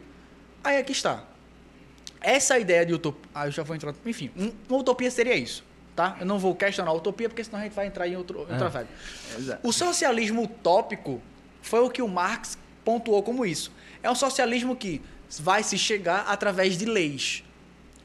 Aí 0.63 0.77
aqui 0.77 0.91
está. 0.91 1.23
Essa 2.21 2.59
ideia 2.59 2.85
de 2.85 2.93
utopia. 2.93 3.29
Ah, 3.33 3.47
eu 3.47 3.51
já 3.51 3.63
vou 3.63 3.75
entrar. 3.75 3.93
Enfim, 4.05 4.29
um- 4.37 4.51
uma 4.67 4.79
utopia 4.79 5.09
seria 5.09 5.35
isso. 5.35 5.63
Tá? 5.95 6.15
Eu 6.19 6.25
não 6.25 6.39
vou 6.39 6.55
questionar 6.55 6.91
a 6.91 6.93
utopia, 6.93 7.27
porque 7.27 7.43
senão 7.43 7.59
a 7.59 7.63
gente 7.63 7.73
vai 7.73 7.85
entrar 7.87 8.07
em 8.07 8.15
outro, 8.15 8.39
outra 8.39 8.55
É. 8.67 8.69
vibe. 8.69 8.89
Exato. 9.37 9.67
O 9.67 9.73
socialismo 9.73 10.43
utópico 10.43 11.21
foi 11.61 11.81
o 11.81 11.89
que 11.89 12.01
o 12.01 12.07
Marx 12.07 12.57
pontuou 12.85 13.21
como 13.21 13.45
isso. 13.45 13.69
É 14.01 14.09
um 14.09 14.15
socialismo 14.15 14.75
que 14.77 15.01
vai 15.39 15.61
se 15.61 15.77
chegar 15.77 16.25
através 16.27 16.77
de 16.77 16.85
leis, 16.85 17.43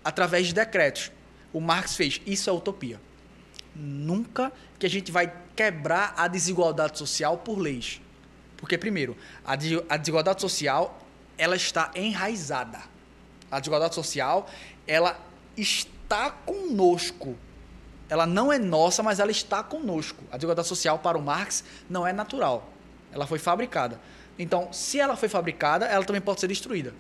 através 0.05 0.49
de 0.49 0.55
decretos. 0.55 1.11
O 1.53 1.61
Marx 1.61 1.97
fez 1.97 2.21
isso 2.27 2.51
é 2.51 2.53
utopia. 2.53 3.01
Nunca 3.75 4.53
que 4.79 4.87
a 4.87 4.91
gente 4.91 5.11
vai 5.11 5.33
quebrar 5.57 6.15
a 6.17 6.29
desigualdade 6.29 6.99
social 6.99 7.39
por 7.39 7.59
leis. 7.59 8.01
Porque 8.57 8.77
primeiro, 8.79 9.17
a, 9.45 9.57
de- 9.57 9.83
a 9.89 9.97
desigualdade 9.97 10.41
social, 10.41 11.01
ela 11.39 11.57
está 11.57 11.91
enraizada. 11.95 12.81
A 13.51 13.59
desigualdade 13.61 13.95
social, 13.95 14.49
ela 14.87 15.19
está 15.57 16.31
conosco. 16.31 17.37
Ela 18.09 18.27
não 18.27 18.53
é 18.53 18.59
nossa, 18.59 19.03
mas 19.03 19.19
ela 19.19 19.31
está 19.31 19.63
conosco. 19.63 20.23
A 20.31 20.37
desigualdade 20.37 20.69
social 20.69 20.99
para 20.99 21.17
o 21.19 21.23
Marx 21.23 21.65
não 21.89 22.07
é 22.07 22.13
natural. 22.13 22.71
Ela 23.13 23.27
foi 23.27 23.39
fabricada. 23.39 24.01
Então, 24.39 24.73
se 24.73 24.99
ela 24.99 25.17
foi 25.17 25.29
fabricada, 25.29 25.87
ela 25.87 26.05
também 26.05 26.21
pode 26.21 26.41
ser 26.41 26.49
destruída. 26.49 26.93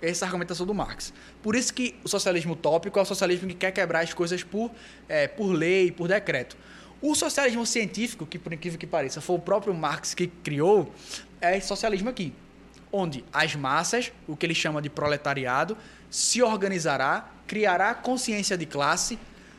Essa 0.00 0.24
é 0.24 0.26
argumentação 0.26 0.64
do 0.64 0.74
Marx. 0.74 1.12
Por 1.42 1.56
isso 1.56 1.74
que 1.74 1.96
o 2.04 2.08
socialismo 2.08 2.52
utópico 2.52 2.98
é 2.98 3.02
o 3.02 3.04
socialismo 3.04 3.48
que 3.48 3.54
quer 3.54 3.72
quebrar 3.72 4.00
as 4.00 4.14
coisas 4.14 4.42
por, 4.44 4.70
eh, 5.08 5.26
por 5.26 5.52
lei, 5.52 5.90
por 5.90 6.08
decreto. 6.08 6.56
O 7.00 7.14
socialismo 7.14 7.64
científico, 7.64 8.26
que 8.26 8.38
por 8.38 8.52
incrível 8.52 8.78
que 8.78 8.86
pareça 8.86 9.20
foi 9.20 9.36
o 9.36 9.38
próprio 9.38 9.72
Marx 9.74 10.14
que 10.14 10.26
criou, 10.26 10.92
é 11.40 11.56
esse 11.56 11.68
socialismo 11.68 12.08
aqui. 12.08 12.32
Onde 12.90 13.24
as 13.32 13.54
massas, 13.54 14.12
o 14.26 14.36
que 14.36 14.46
ele 14.46 14.54
chama 14.54 14.80
de 14.80 14.88
proletariado, 14.88 15.76
se 16.10 16.42
organizará, 16.42 17.30
criará 17.46 17.94
consciência 17.94 18.56
de 18.56 18.66
classe, 18.66 19.18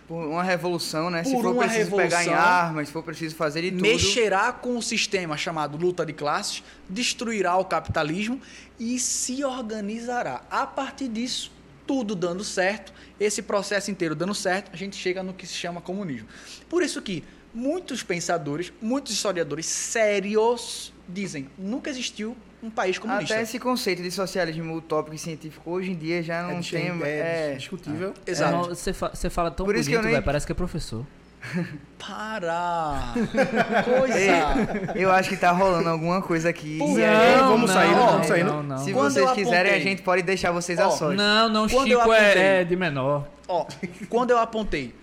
Por 0.09 0.25
uma 0.25 0.41
revolução, 0.41 1.11
né? 1.11 1.23
se 1.23 1.31
Por 1.31 1.43
for 1.43 1.51
uma 1.53 1.65
preciso 1.65 1.95
pegar 1.95 2.25
em 2.25 2.33
armas, 2.33 2.87
se 2.87 2.93
for 2.93 3.03
preciso 3.03 3.35
fazer 3.35 3.61
de 3.61 3.69
tudo. 3.69 3.83
mexerá 3.83 4.51
com 4.51 4.75
o 4.75 4.81
sistema 4.81 5.37
chamado 5.37 5.77
luta 5.77 6.03
de 6.03 6.13
classes, 6.13 6.63
destruirá 6.89 7.55
o 7.57 7.63
capitalismo 7.63 8.41
e 8.79 8.97
se 8.97 9.43
organizará. 9.45 10.41
A 10.49 10.65
partir 10.65 11.09
disso, 11.09 11.51
tudo 11.85 12.15
dando 12.15 12.43
certo, 12.43 12.91
esse 13.19 13.43
processo 13.43 13.91
inteiro 13.91 14.15
dando 14.15 14.33
certo, 14.33 14.71
a 14.73 14.75
gente 14.75 14.95
chega 14.95 15.21
no 15.21 15.31
que 15.31 15.45
se 15.45 15.53
chama 15.53 15.79
comunismo. 15.79 16.27
Por 16.67 16.81
isso 16.81 16.99
que 17.03 17.23
muitos 17.53 18.01
pensadores, 18.01 18.73
muitos 18.81 19.13
historiadores 19.13 19.67
sérios 19.67 20.91
dizem, 21.07 21.47
nunca 21.55 21.87
existiu 21.87 22.35
um 22.61 22.69
país 22.69 22.97
comunista. 22.97 23.33
Até 23.33 23.43
esse 23.43 23.57
conceito 23.59 24.01
de 24.01 24.11
socialismo 24.11 24.75
utópico 24.75 25.15
e 25.15 25.19
científico 25.19 25.69
hoje 25.71 25.91
em 25.91 25.95
dia 25.95 26.21
já 26.21 26.43
não 26.43 26.59
É, 26.59 26.61
tem. 26.61 27.01
é, 27.03 27.51
É, 27.51 27.55
discutível. 27.57 28.13
Exato. 28.27 28.51
Não, 28.51 28.63
Você 28.65 28.93
fa- 28.93 29.11
você 29.13 29.29
fala 29.29 29.49
tão 29.51 29.65
Por 29.65 29.75
isso 29.75 29.89
que 29.89 29.95
eu 29.95 29.99
bonito, 30.01 30.13
nem- 30.15 30.21
parece 30.21 30.45
que 30.45 30.51
é 30.51 30.55
professor. 30.55 31.05
Para! 31.97 33.13
Ei, 33.15 33.83
Coisa! 33.83 34.91
eu 34.95 35.11
acho 35.11 35.29
que 35.29 35.37
tá 35.37 35.51
rolando 35.51 35.89
alguma 35.89 36.21
coisa 36.21 36.49
aqui. 36.49 36.77
Não, 36.79 37.49
vamos 37.49 37.71
sair, 37.71 37.91
não, 37.91 38.07
vamos 38.11 38.27
sair, 38.27 38.43
não, 38.43 38.63
não. 38.63 38.77
Se 38.79 38.91
Quando 38.91 39.11
vocês 39.11 39.31
quiserem, 39.31 39.73
a 39.73 39.79
gente 39.79 40.01
pode 40.01 40.21
deixar 40.21 40.51
vocês 40.51 40.77
Ó, 40.79 40.87
a 40.87 40.91
sós. 40.91 41.15
Não, 41.17 41.49
não, 41.49 41.67
Quando 41.67 41.87
Chico 41.87 42.01
apontei- 42.01 42.19
é, 42.41 42.61
é 42.61 42.63
de 42.63 42.75
menor. 42.75 43.27
Ó, 43.47 43.65
quando 44.09 44.31
eu 44.31 44.37
apontei, 44.37 44.93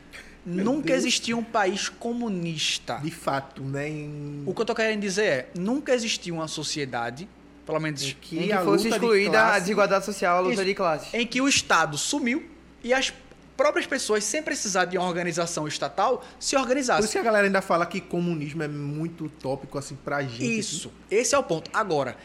nunca 0.44 0.92
existiu 0.92 1.38
um 1.38 1.42
país 1.44 1.88
comunista. 1.88 2.98
De 3.02 3.10
fato, 3.10 3.62
né? 3.62 3.88
Em... 3.88 4.42
O 4.46 4.54
que 4.54 4.60
eu 4.60 4.64
tô 4.66 4.74
querendo 4.74 5.00
dizer 5.00 5.24
é, 5.24 5.48
nunca 5.58 5.92
existiu 5.94 6.34
uma 6.36 6.48
sociedade, 6.48 7.28
pelo 7.66 7.80
menos 7.80 8.02
em 8.02 8.08
em 8.10 8.14
que, 8.20 8.38
que 8.46 8.52
a 8.52 8.62
fosse 8.62 8.84
luta 8.84 8.98
de 8.98 9.04
excluída 9.04 9.38
a 9.38 9.42
classe- 9.46 9.60
desigualdade 9.60 10.04
social, 10.06 10.36
a 10.36 10.40
luta 10.40 10.54
Isso. 10.54 10.64
de 10.64 10.74
classes. 10.74 11.12
em 11.12 11.26
que 11.26 11.40
o 11.40 11.48
Estado 11.48 11.98
sumiu 11.98 12.48
e 12.82 12.94
as 12.94 13.12
próprias 13.56 13.86
pessoas, 13.86 14.22
sem 14.22 14.42
precisar 14.42 14.84
de 14.84 14.98
uma 14.98 15.08
organização 15.08 15.66
estatal, 15.66 16.18
se 16.18 16.26
Por 16.28 16.42
isso 16.44 16.58
organizassem. 16.58 17.10
que 17.10 17.16
a 17.16 17.22
galera 17.22 17.46
ainda 17.46 17.62
fala 17.62 17.86
que 17.86 18.02
comunismo 18.02 18.62
é 18.62 18.68
muito 18.68 19.24
utópico, 19.24 19.78
assim, 19.78 19.96
pra 19.96 20.22
gente. 20.22 20.58
Isso, 20.58 20.92
esse 21.10 21.34
é 21.34 21.38
o 21.38 21.42
ponto. 21.42 21.70
Agora, 21.72 22.18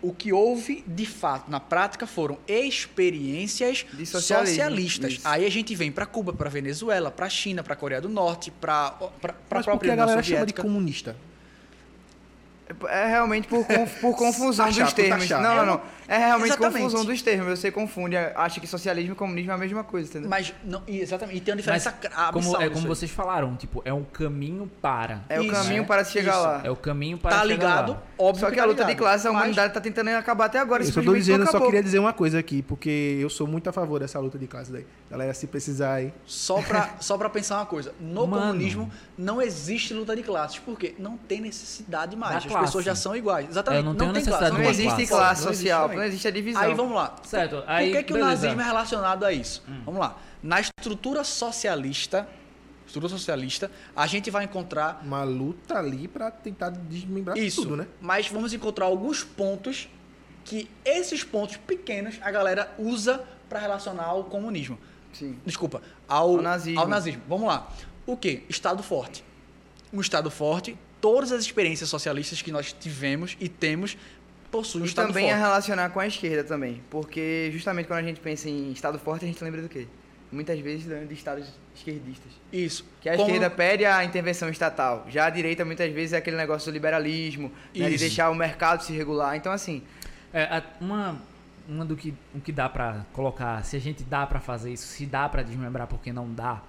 o 0.00 0.12
que 0.12 0.32
houve 0.32 0.84
de 0.86 1.04
fato 1.06 1.50
na 1.50 1.58
prática 1.58 2.06
foram 2.06 2.38
experiências 2.46 3.84
socialistas. 4.06 5.14
isso. 5.14 5.22
Aí 5.28 5.44
a 5.44 5.50
gente 5.50 5.74
vem 5.74 5.90
para 5.90 6.06
Cuba, 6.06 6.32
para 6.32 6.48
Venezuela, 6.48 7.10
para 7.10 7.28
China, 7.28 7.62
para 7.62 7.74
Coreia 7.76 8.00
do 8.00 8.08
Norte, 8.08 8.50
para 8.50 8.90
para 9.20 9.34
Mas 9.34 9.64
por 9.64 9.64
própria 9.64 9.78
que 9.78 9.90
a 9.90 9.92
União 9.94 10.06
galera 10.06 10.22
chama 10.22 10.22
de 10.22 10.28
Soviética. 10.52 10.62
comunista? 10.62 11.16
É 12.88 13.06
realmente 13.08 13.46
por, 13.46 13.64
conf- 13.66 13.94
por 14.00 14.16
confusão 14.16 14.64
Taxar, 14.66 14.84
dos 14.84 14.94
por 14.94 15.02
termos. 15.02 15.28
taxar. 15.28 15.42
Não, 15.42 15.56
não, 15.56 15.66
não. 15.66 15.80
É 16.08 16.18
realmente 16.18 16.48
Exatamente. 16.50 16.82
confusão 16.82 17.04
dos 17.04 17.22
termos. 17.22 17.58
Você 17.58 17.70
confunde, 17.70 18.16
acha 18.16 18.60
que 18.60 18.66
socialismo 18.66 19.12
e 19.12 19.16
comunismo 19.16 19.52
é 19.52 19.54
a 19.54 19.58
mesma 19.58 19.84
coisa, 19.84 20.08
entendeu? 20.08 20.28
Mas, 20.30 20.52
não, 20.64 20.82
e 20.86 21.00
exatamente, 21.00 21.36
e 21.38 21.40
tem 21.40 21.52
uma 21.52 21.58
diferença 21.58 21.94
como, 22.32 22.56
é 22.60 22.68
como 22.70 22.86
vocês 22.88 23.10
falaram, 23.10 23.54
tipo, 23.56 23.82
é 23.84 23.92
um 23.92 24.04
caminho 24.04 24.70
para. 24.82 25.20
É 25.28 25.40
o 25.40 25.44
Isso. 25.44 25.52
caminho 25.52 25.84
para 25.86 26.04
se 26.04 26.12
chegar 26.12 26.32
Isso. 26.32 26.42
lá. 26.42 26.60
É 26.64 26.70
o 26.70 26.76
caminho 26.76 27.16
para 27.18 27.30
Tá 27.36 27.42
chegar 27.42 27.54
ligado? 27.54 27.92
lá. 27.92 28.02
Óbvio 28.16 28.40
Só 28.40 28.50
que 28.50 28.56
tá 28.56 28.62
a 28.62 28.66
luta 28.66 28.84
de 28.84 28.94
classe, 28.94 29.26
a 29.26 29.30
humanidade 29.30 29.74
tá 29.74 29.80
tentando 29.80 30.08
acabar 30.10 30.46
até 30.46 30.58
agora. 30.58 30.82
Eu 30.82 30.92
só 30.92 31.02
tô 31.02 31.14
dizendo, 31.14 31.40
não 31.40 31.46
eu 31.46 31.52
só 31.52 31.60
queria 31.60 31.82
dizer 31.82 31.98
uma 31.98 32.12
coisa 32.12 32.38
aqui, 32.38 32.62
porque 32.62 33.18
eu 33.20 33.28
sou 33.28 33.46
muito 33.46 33.68
a 33.68 33.72
favor 33.72 34.00
dessa 34.00 34.18
luta 34.18 34.38
de 34.38 34.46
classe 34.46 34.70
daí. 34.70 34.86
Galera, 35.10 35.34
se 35.34 35.46
precisar 35.46 35.94
aí. 35.94 36.12
Só 36.24 36.62
pra, 36.62 36.94
só 37.00 37.18
pra 37.18 37.28
pensar 37.28 37.56
uma 37.56 37.66
coisa. 37.66 37.92
No 38.00 38.26
Mano. 38.26 38.46
comunismo 38.46 38.90
não 39.18 39.42
existe 39.42 39.92
luta 39.92 40.14
de 40.14 40.22
classes. 40.22 40.58
Por 40.58 40.78
quê? 40.78 40.94
Não 40.98 41.16
tem 41.16 41.40
necessidade 41.40 42.16
mais. 42.16 42.32
Da 42.32 42.38
As 42.38 42.46
classe. 42.46 42.66
pessoas 42.66 42.84
já 42.84 42.94
são 42.94 43.16
iguais. 43.16 43.48
Exatamente. 43.50 43.80
Eu 43.80 43.84
não 43.84 43.94
tenho 43.94 44.12
tem 44.12 44.22
necessidade 44.22 44.56
classe. 44.56 44.62
Não 44.62 44.70
existe 44.70 45.08
classe. 45.08 45.08
classe 45.08 45.44
Não 45.44 45.52
social, 45.52 45.88
não 45.88 46.02
existe 46.04 46.28
a 46.28 46.30
divisão. 46.30 46.62
Aí 46.62 46.74
vamos 46.74 46.94
lá. 46.94 47.16
Certo, 47.24 47.56
Por 47.56 47.64
aí 47.70 47.92
que, 47.92 48.02
que 48.04 48.12
o 48.12 48.18
nazismo 48.18 48.60
é 48.60 48.64
relacionado 48.64 49.24
a 49.24 49.32
isso? 49.32 49.62
Vamos 49.84 50.00
lá. 50.00 50.16
Na 50.42 50.60
estrutura 50.60 51.24
socialista, 51.24 52.28
estrutura 52.94 53.08
socialista, 53.08 53.70
a 53.96 54.06
gente 54.06 54.30
vai 54.30 54.44
encontrar 54.44 55.00
Uma 55.04 55.24
luta 55.24 55.76
ali 55.78 56.06
pra 56.06 56.30
tentar 56.30 56.70
desmembrar 56.70 57.36
isso. 57.36 57.62
tudo, 57.62 57.76
né? 57.76 57.86
Mas 58.00 58.28
vamos 58.28 58.52
encontrar 58.52 58.86
alguns 58.86 59.24
pontos 59.24 59.88
que 60.44 60.68
esses 60.84 61.24
pontos 61.24 61.56
pequenos 61.56 62.16
a 62.22 62.30
galera 62.30 62.72
usa 62.78 63.22
para 63.48 63.58
relacionar 63.58 64.04
ao 64.04 64.24
comunismo. 64.24 64.78
Sim. 65.12 65.38
Desculpa, 65.44 65.82
ao, 66.08 66.36
Ao 66.36 66.42
nazismo. 66.42 66.80
ao 66.80 66.88
nazismo. 66.88 67.22
Vamos 67.28 67.46
lá. 67.48 67.72
O 68.06 68.16
que? 68.16 68.42
Estado 68.48 68.82
forte. 68.82 69.24
Um 69.92 70.00
Estado 70.00 70.30
forte, 70.30 70.76
todas 71.00 71.32
as 71.32 71.40
experiências 71.42 71.88
socialistas 71.88 72.42
que 72.42 72.50
nós 72.52 72.72
tivemos 72.72 73.36
e 73.40 73.48
temos 73.48 73.96
possuem 74.50 74.82
um 74.82 74.86
E 74.86 74.88
Estado 74.88 75.08
também 75.08 75.30
a 75.30 75.34
forte. 75.34 75.42
relacionar 75.46 75.90
com 75.90 76.00
a 76.00 76.06
esquerda 76.06 76.44
também. 76.44 76.82
Porque 76.90 77.50
justamente 77.52 77.86
quando 77.86 78.00
a 78.00 78.02
gente 78.02 78.20
pensa 78.20 78.48
em 78.48 78.70
Estado 78.72 78.98
forte, 78.98 79.24
a 79.24 79.28
gente 79.28 79.42
lembra 79.42 79.62
do 79.62 79.68
quê? 79.68 79.86
Muitas 80.34 80.58
vezes 80.60 80.84
de 81.08 81.14
estados 81.14 81.46
esquerdistas. 81.74 82.30
Isso. 82.52 82.84
Que 83.00 83.08
a 83.08 83.16
Como- 83.16 83.26
esquerda 83.28 83.48
pede 83.48 83.84
a 83.84 84.04
intervenção 84.04 84.48
estatal. 84.48 85.06
Já 85.08 85.26
a 85.26 85.30
direita, 85.30 85.64
muitas 85.64 85.90
vezes, 85.92 86.12
é 86.12 86.16
aquele 86.18 86.36
negócio 86.36 86.70
do 86.70 86.74
liberalismo, 86.74 87.50
né, 87.74 87.88
de 87.88 87.96
deixar 87.96 88.30
o 88.30 88.34
mercado 88.34 88.82
se 88.82 88.92
regular. 88.92 89.36
Então, 89.36 89.52
assim, 89.52 89.82
É, 90.36 90.60
uma, 90.80 91.22
uma 91.68 91.84
do 91.84 91.94
que, 91.96 92.12
o 92.34 92.40
que 92.40 92.50
dá 92.50 92.68
pra 92.68 93.06
colocar, 93.12 93.64
se 93.64 93.76
a 93.76 93.78
gente 93.80 94.02
dá 94.02 94.26
pra 94.26 94.40
fazer 94.40 94.72
isso, 94.72 94.84
se 94.88 95.06
dá 95.06 95.28
pra 95.28 95.42
desmembrar 95.44 95.86
porque 95.86 96.12
não 96.12 96.28
dá, 96.34 96.60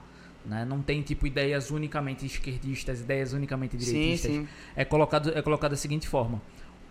né? 0.45 0.63
Não 0.63 0.83
tem 0.83 1.01
tipo 1.01 1.25
ideias 1.25 1.71
unicamente 1.71 2.27
esquerdistas, 2.27 2.99
ideias 3.01 3.33
unicamente 3.33 3.75
sim, 3.83 3.91
direitistas. 3.91 4.31
sim. 4.31 4.47
É 4.75 4.85
colocado 4.85 5.35
é 5.35 5.41
colocado 5.41 5.71
da 5.71 5.77
seguinte 5.77 6.07
forma: 6.07 6.39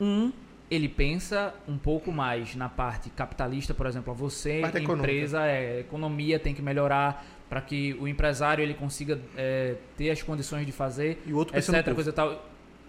um 0.00 0.32
ele 0.70 0.88
pensa 0.88 1.54
um 1.68 1.76
pouco 1.76 2.10
mais 2.10 2.56
na 2.56 2.68
parte 2.68 3.10
capitalista, 3.10 3.74
por 3.74 3.86
exemplo, 3.86 4.12
a 4.12 4.16
você, 4.16 4.60
Parte 4.60 4.82
empresa, 4.82 5.46
é, 5.46 5.80
economia 5.80 6.38
tem 6.38 6.54
que 6.54 6.62
melhorar 6.62 7.24
para 7.48 7.60
que 7.60 7.94
o 8.00 8.08
empresário 8.08 8.62
ele 8.62 8.74
consiga 8.74 9.20
é, 9.36 9.76
ter 9.96 10.10
as 10.10 10.22
condições 10.22 10.64
de 10.66 10.72
fazer 10.72 11.22
E 11.26 11.32
o 11.32 11.36
outro 11.36 11.56
etc, 11.56 11.94
coisa 11.94 12.12
tal. 12.12 12.48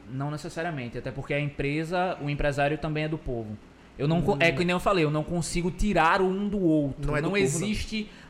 Não 0.10 0.30
necessariamente, 0.32 0.98
até 0.98 1.12
porque 1.12 1.34
a 1.34 1.40
empresa, 1.40 2.18
o 2.22 2.30
empresário 2.30 2.78
também 2.78 3.04
é 3.06 3.08
do 3.08 3.18
povo. 3.18 3.58
Eu 3.98 4.08
não, 4.08 4.22
con- 4.22 4.38
é 4.40 4.52
que 4.52 4.64
nem 4.64 4.74
eu 4.74 4.80
falei, 4.80 5.04
eu 5.04 5.10
não 5.12 5.24
consigo 5.24 5.72
tirar 5.72 6.22
um 6.22 6.48
do 6.48 6.60
outro. 6.62 7.02
Não 7.02 7.08
Não, 7.14 7.18
é 7.18 7.22
do 7.22 7.30
povo, 7.30 7.42
não. 7.42 7.68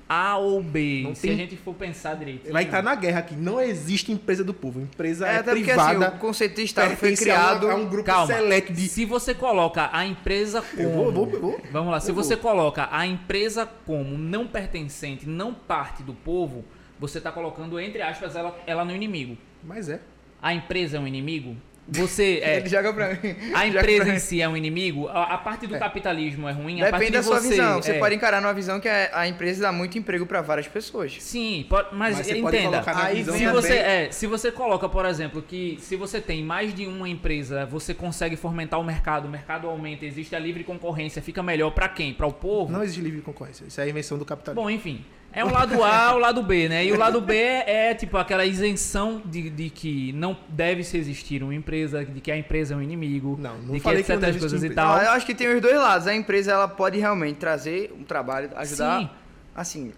A 0.08 0.38
ou 0.38 0.62
B. 0.62 1.02
Não 1.04 1.16
Se 1.16 1.24
tem- 1.24 1.32
a 1.32 1.36
gente 1.36 1.56
for 1.58 1.74
pensar 1.74 2.14
direito. 2.16 2.52
Vai 2.52 2.64
estar 2.66 2.84
na 2.84 2.94
guerra 2.94 3.20
aqui. 3.20 3.36
Não 3.36 3.60
existe 3.60 4.12
empresa 4.12 4.44
do 4.44 4.54
povo. 4.54 4.80
Empresa 4.82 5.28
É, 5.28 5.34
é, 5.34 5.38
até 5.38 5.52
porque 5.52 5.66
privada. 5.66 6.08
assim, 6.08 6.16
o 6.18 6.20
conceito 6.20 6.56
de 6.56 6.64
Estado 6.64 6.90
foi 6.90 6.96
pertence 7.10 7.24
criado. 7.24 7.66
a, 7.68 7.70
um- 7.70 7.72
a 7.72 7.76
um 7.82 7.86
grupo 7.90 8.06
Calma. 8.06 8.28
seleto 8.28 8.72
de. 8.72 8.88
Se 8.88 9.04
você 9.06 9.34
coloca 9.34 9.90
a 9.92 10.06
empresa 10.06 10.62
como. 10.62 10.82
Eu 10.84 10.92
vou, 10.92 11.06
eu 11.06 11.12
vou, 11.12 11.26
vou. 11.42 11.62
Vamos 11.72 11.92
lá, 11.92 12.00
se 12.00 12.12
você 12.12 12.38
coloca 12.38 12.88
a 12.92 13.08
empresa 13.08 13.68
como 13.86 14.18
não 14.18 14.46
pertencente, 14.46 15.28
não 15.28 15.54
parte 15.54 16.04
do 16.04 16.14
povo, 16.14 16.64
você 17.00 17.18
está 17.18 17.32
colocando, 17.32 17.80
entre 17.80 18.02
aspas, 18.02 18.36
ela, 18.36 18.56
ela 18.68 18.86
no 18.86 18.92
inimigo. 18.96 19.36
Mas 19.64 19.90
é. 19.90 20.00
A 20.42 20.54
empresa 20.54 20.98
é 20.98 21.00
um 21.00 21.08
inimigo? 21.08 21.56
Você 21.88 22.40
é. 22.44 22.58
Ele 22.58 22.70
joga 22.70 22.92
pra 22.94 23.10
mim. 23.10 23.36
A 23.54 23.68
empresa 23.68 24.10
em 24.14 24.20
si 24.20 24.42
é 24.42 24.50
um 24.50 24.58
inimigo? 24.58 25.08
A, 25.08 25.36
a 25.36 25.38
parte 25.38 25.68
do 25.68 25.78
capitalismo 25.78 26.50
é 26.50 26.52
ruim? 26.52 26.82
a 26.82 26.90
parte 26.90 26.94
Depende 27.06 27.12
de 27.12 27.18
da 27.18 27.24
sua 27.24 27.40
você, 27.40 27.50
visão. 27.50 27.82
Você 27.82 27.92
é- 27.92 28.00
pode 28.00 28.16
encarar 28.16 28.42
numa 28.42 28.54
visão 28.54 28.80
que 28.80 28.88
é- 28.88 29.12
a 29.14 29.28
empresa 29.28 29.62
dá 29.62 29.72
muito 29.72 29.98
emprego 29.98 30.26
pra 30.26 30.42
várias 30.42 30.68
pessoas. 30.68 31.16
Sim, 31.20 31.66
pode- 31.70 31.90
mas, 31.94 32.18
Mas 32.18 32.26
você 32.28 32.36
pode 32.36 32.58
entenda. 32.58 32.72
colocar 32.72 32.94
na 32.96 33.04
aí 33.06 33.16
visão 33.18 33.38
se 33.38 33.46
você, 33.48 33.74
é, 33.74 34.12
se 34.12 34.28
você 34.28 34.52
coloca, 34.52 34.90
por 34.90 35.06
exemplo, 35.06 35.42
que 35.42 35.78
se 35.80 35.96
você 35.96 36.20
tem 36.20 36.44
mais 36.44 36.74
de 36.74 36.88
uma 36.88 37.08
empresa, 37.08 37.66
você 37.66 37.94
consegue 37.94 38.36
fomentar 38.36 38.80
o 38.80 38.84
mercado, 38.84 39.26
o 39.26 39.30
mercado 39.30 39.68
aumenta, 39.68 40.06
existe 40.06 40.36
a 40.36 40.40
livre 40.40 40.64
concorrência, 40.64 41.22
fica 41.22 41.44
melhor 41.44 41.72
pra 41.72 41.88
quem? 41.88 42.14
Pra 42.14 42.26
o 42.26 42.34
povo? 42.34 42.72
Não 42.72 42.84
existe 42.84 43.02
livre 43.02 43.22
concorrência. 43.22 43.66
Isso 43.68 43.80
é 43.80 43.84
a 43.84 43.88
invenção 43.90 44.18
do 44.18 44.26
capitalismo. 44.26 44.64
Bom, 44.64 44.70
enfim. 44.70 45.06
É 45.36 45.44
o 45.44 45.52
lado 45.52 45.84
A, 45.84 46.16
o 46.16 46.18
lado 46.18 46.42
B, 46.42 46.70
né? 46.70 46.86
E 46.86 46.94
o 46.94 46.98
lado 46.98 47.20
B 47.20 47.36
é 47.36 47.94
tipo 47.94 48.16
aquela 48.18 48.46
isenção 48.46 49.22
de, 49.26 49.50
de 49.50 49.70
que 49.70 50.14
não 50.14 50.38
deve 50.48 50.82
se 50.82 50.98
existir 50.98 51.44
uma 51.44 51.54
empresa, 51.54 52.06
de 52.06 52.22
que 52.22 52.32
a 52.32 52.38
empresa 52.38 52.74
é 52.74 52.78
um 52.78 52.82
inimigo, 52.82 53.38
Não, 53.38 53.58
não 53.58 53.74
de 53.74 53.80
que 53.80 53.80
falei 53.82 53.98
que 54.02 54.12
etc 54.12 54.16
não 54.16 54.22
deve 54.22 54.40
coisas 54.40 54.64
e 54.64 54.68
empresa. 54.68 54.82
tal. 54.82 54.96
Não, 54.98 55.04
eu 55.04 55.12
acho 55.12 55.26
que 55.26 55.36
tem 55.36 55.54
os 55.54 55.62
dois 55.62 55.76
lados. 55.76 56.08
A 56.08 56.16
empresa 56.16 56.54
ela 56.54 56.70
pode 56.70 56.98
realmente 56.98 57.36
trazer 57.36 57.94
um 58.00 58.04
trabalho, 58.06 58.50
ajudar, 58.56 59.00
Sim. 59.02 59.10
assim, 59.54 59.94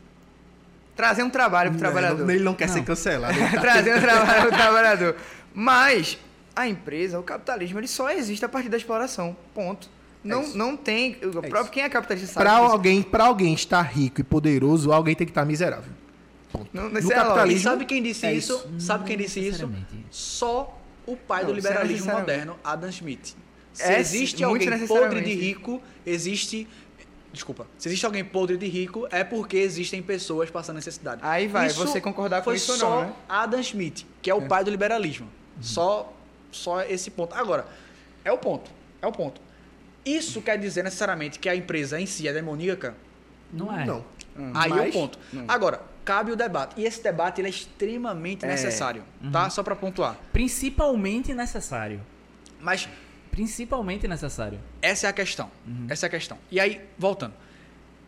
trazer 0.96 1.22
um 1.22 1.30
trabalho 1.30 1.70
pro 1.70 1.80
Não, 1.80 1.92
trabalhador. 1.92 2.28
Ele 2.30 2.44
não 2.44 2.56
quer 2.56 2.68
Não. 2.68 2.74
ser 2.74 2.84
cancelado. 2.84 3.38
Tá- 3.54 3.62
trazer 3.62 3.96
um 3.96 4.02
trabalho 4.02 4.42
pro 4.48 4.52
trabalhador. 4.58 5.16
Mas 5.54 6.18
a 6.56 6.68
empresa, 6.68 7.20
o 7.20 7.24
capitalismo, 7.24 7.80
ele 7.80 7.88
só 7.88 8.10
existe 8.10 8.44
a 8.44 8.50
partir 8.50 8.70
da 8.70 8.78
exploração. 8.78 9.38
Ponto. 9.54 9.88
Não, 10.28 10.44
isso. 10.44 10.58
não 10.58 10.76
tem. 10.78 11.14
O 11.24 11.32
próprio 11.32 11.62
isso. 11.62 11.72
quem 11.72 11.84
é 11.84 11.90
capitalista 11.90 12.28
sabe. 12.34 12.46
Pra 12.46 12.60
disso. 12.60 12.72
alguém, 12.72 13.02
pra 13.04 13.26
alguém 13.26 13.54
estar 13.54 13.82
rico 13.82 14.22
e 14.22 14.24
poderoso, 14.24 14.92
alguém 14.92 15.16
tem 15.16 15.26
que 15.26 15.32
estar 15.32 15.46
miserável. 15.46 15.92
Não, 16.74 16.90
No 16.90 17.00
isso 17.00 17.12
é 17.12 17.16
E 17.16 17.18
capitalismo- 17.20 17.64
sabe 17.64 17.86
quem 17.86 18.02
disse 18.02 18.26
É 18.26 18.34
isso? 18.34 18.54
isso. 18.54 18.86
Sabe 18.86 19.04
quem 19.06 19.18
disse 19.18 19.40
isso? 19.40 19.70
Só 20.10 20.80
o 21.06 21.16
pai 21.16 21.44
Não, 21.44 21.52
do 21.52 21.58
isso 21.58 21.68
é 21.68 21.72
liberalismo 21.72 22.12
moderno, 22.12 22.56
Adam 22.64 22.90
Smith. 22.90 23.36
Se 23.74 23.84
É, 23.84 24.00
existe 24.00 24.44
alguém 24.44 24.88
podre 24.88 25.22
de 25.22 25.34
rico, 25.34 25.82
existe. 26.06 26.68
Desculpa. 27.32 27.68
Se 27.78 27.88
existe 27.90 28.06
alguém 28.06 28.24
podre 28.26 28.58
de 28.58 28.66
rico, 28.68 29.08
é 29.12 29.24
porque 29.24 29.58
existem 29.58 30.02
pessoas 30.02 30.50
passando 30.50 30.78
necessidade. 30.78 31.22
Aí 31.24 31.48
vai, 31.48 31.70
você 31.70 32.02
concordar 32.02 32.40
com 32.40 32.46
foi 32.46 32.56
isso 32.56 32.72
ou 32.72 32.78
não, 32.80 33.02
né? 33.02 33.14
Adam 33.30 33.60
Smith, 33.60 34.06
que 34.22 34.30
é 34.30 34.34
o 34.34 34.48
pai 34.48 34.64
do 34.64 34.72
liberalismo. 34.72 35.28
Só, 35.62 36.12
só 36.52 36.82
esse 36.82 37.12
ponto. 37.12 37.36
Agora, 37.36 37.68
é 38.24 38.32
o 38.32 38.38
ponto. 38.38 38.72
É 39.02 39.06
o 39.06 39.12
ponto. 39.12 39.40
Isso 40.08 40.42
quer 40.42 40.58
dizer 40.58 40.84
necessariamente 40.84 41.38
que 41.40 41.50
a 41.50 41.56
empresa 41.56 42.00
em 42.00 42.06
si 42.06 42.28
é 42.28 42.34
demoníaca? 42.34 42.96
Não 43.52 43.78
é. 43.78 43.86
Não. 43.86 44.04
Aí 44.54 44.70
é 44.72 44.74
o 44.74 44.78
Mas- 44.78 44.94
ponto. 44.94 45.20
Não. 45.34 45.46
Agora, 45.48 45.82
cabe 46.06 46.32
o 46.32 46.36
debate. 46.36 46.80
E 46.80 46.86
esse 46.86 47.02
debate 47.04 47.42
ele 47.42 47.48
é 47.48 47.50
extremamente 47.50 48.46
É. 48.46 48.48
necessário, 48.48 49.04
tá? 49.32 49.50
Só 49.50 49.64
para 49.64 49.76
pontuar. 49.76 50.16
Principalmente 50.32 51.34
necessário. 51.34 52.02
Mas 52.60 52.88
Principalmente 53.32 54.08
necessário. 54.08 54.60
essa 54.82 55.08
é 55.08 55.10
a 55.10 55.14
questão. 55.14 55.52
Essa 55.90 56.06
é 56.06 56.08
a 56.08 56.10
questão. 56.10 56.38
E 56.50 56.60
aí, 56.60 56.82
voltando. 56.98 57.34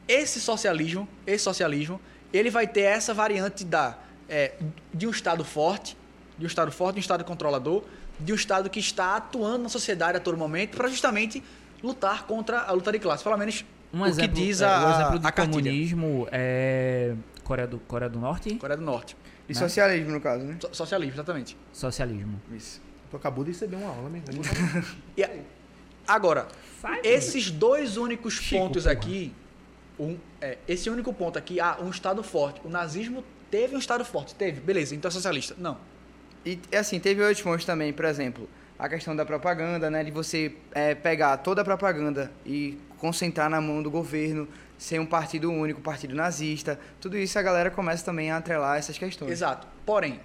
Esse 0.08 0.40
socialismo, 0.42 1.08
esse 1.28 1.44
socialismo, 1.44 2.02
ele 2.34 2.50
vai 2.50 2.68
ter 2.68 2.82
essa 2.82 3.14
variante 3.14 3.64
da 3.64 3.98
é, 4.28 4.54
de 4.94 5.08
um 5.08 5.10
estado 5.12 5.44
forte, 5.44 5.98
de 6.38 6.46
um 6.46 6.48
estado 6.48 6.72
forte, 6.72 6.96
de 6.96 7.00
um 7.00 7.02
estado 7.02 7.24
controlador, 7.24 7.84
de 8.20 8.32
um 8.32 8.36
estado 8.36 8.70
que 8.70 8.80
está 8.80 9.16
atuando 9.16 9.64
na 9.64 9.70
sociedade 9.70 10.18
a 10.18 10.20
todo 10.20 10.38
momento 10.38 10.78
para 10.78 10.88
justamente 10.88 11.44
lutar 11.84 12.26
contra 12.26 12.62
a 12.62 12.72
luta 12.72 12.92
de 12.92 13.00
classe. 13.00 13.24
Pelo 13.24 13.38
menos 13.38 13.66
Um 13.94 14.02
o 14.02 14.06
exemplo, 14.06 14.36
que 14.36 14.46
diz 14.46 14.62
é, 14.62 14.66
a, 14.66 14.86
o 14.88 14.92
exemplo 14.96 15.20
de 15.20 15.28
a 15.28 15.32
cartilha. 15.32 15.58
comunismo 15.64 16.28
é 16.32 17.16
Coreia 17.44 17.68
do, 17.68 17.80
Coreia 17.80 18.10
do 18.10 18.20
Norte, 18.20 18.56
Coreia 18.56 18.78
do 18.78 18.84
Norte. 18.84 19.16
E 19.48 19.56
socialismo, 19.56 20.12
no 20.12 20.22
caso, 20.22 20.44
né? 20.44 20.58
So- 20.60 20.70
Socialismo, 20.74 21.16
exatamente. 21.16 21.58
socialismo. 21.74 22.40
Isso. 22.52 22.82
Tu 23.10 23.18
acabou 23.18 23.44
de 23.44 23.52
receber 23.52 23.78
uma 23.78 23.90
aula, 23.90 24.10
mesmo. 24.10 24.28
E 25.18 25.24
a- 25.24 25.32
agora, 26.08 26.48
Sai, 26.80 27.00
esses 27.04 27.50
dois 27.50 27.98
únicos 27.98 28.36
Chico, 28.36 28.62
pontos 28.62 28.84
porra. 28.84 28.94
aqui, 28.94 29.34
um, 30.00 30.18
é, 30.40 30.58
esse 30.68 30.90
único 30.90 31.12
ponto 31.14 31.38
aqui, 31.40 31.60
ah, 31.60 31.78
um 31.82 31.90
Estado 31.90 32.22
forte. 32.22 32.62
O 32.64 32.70
nazismo 32.70 33.24
teve 33.50 33.76
um 33.76 33.80
Estado 33.80 34.06
forte, 34.06 34.36
teve, 34.36 34.62
beleza, 34.62 34.94
então 34.96 35.10
é 35.10 35.12
socialista. 35.12 35.56
Não. 35.58 35.78
E 36.46 36.60
assim, 36.78 37.00
teve 37.00 37.22
outros 37.24 37.42
pontos 37.42 37.66
também, 37.66 37.92
por 37.92 38.06
exemplo, 38.06 38.48
a 38.80 38.88
questão 38.88 39.14
da 39.14 39.26
propaganda, 39.26 39.90
né? 39.90 40.06
De 40.06 40.10
você 40.10 40.56
é, 40.72 40.96
pegar 40.96 41.36
toda 41.38 41.62
a 41.62 41.66
propaganda 41.66 42.32
e 42.46 42.78
concentrar 42.98 43.50
na 43.50 43.60
mão 43.60 43.84
do 43.84 43.92
governo, 43.92 44.48
ser 44.78 45.00
um 45.00 45.06
partido 45.06 45.52
único, 45.52 45.82
partido 45.82 46.16
nazista. 46.16 46.80
Tudo 47.02 47.18
isso 47.18 47.38
a 47.38 47.42
galera 47.42 47.70
começa 47.70 48.06
também 48.06 48.32
a 48.32 48.38
atrelar 48.38 48.78
essas 48.78 48.98
questões. 48.98 49.32
Exato. 49.32 49.68
Porém, 49.86 50.22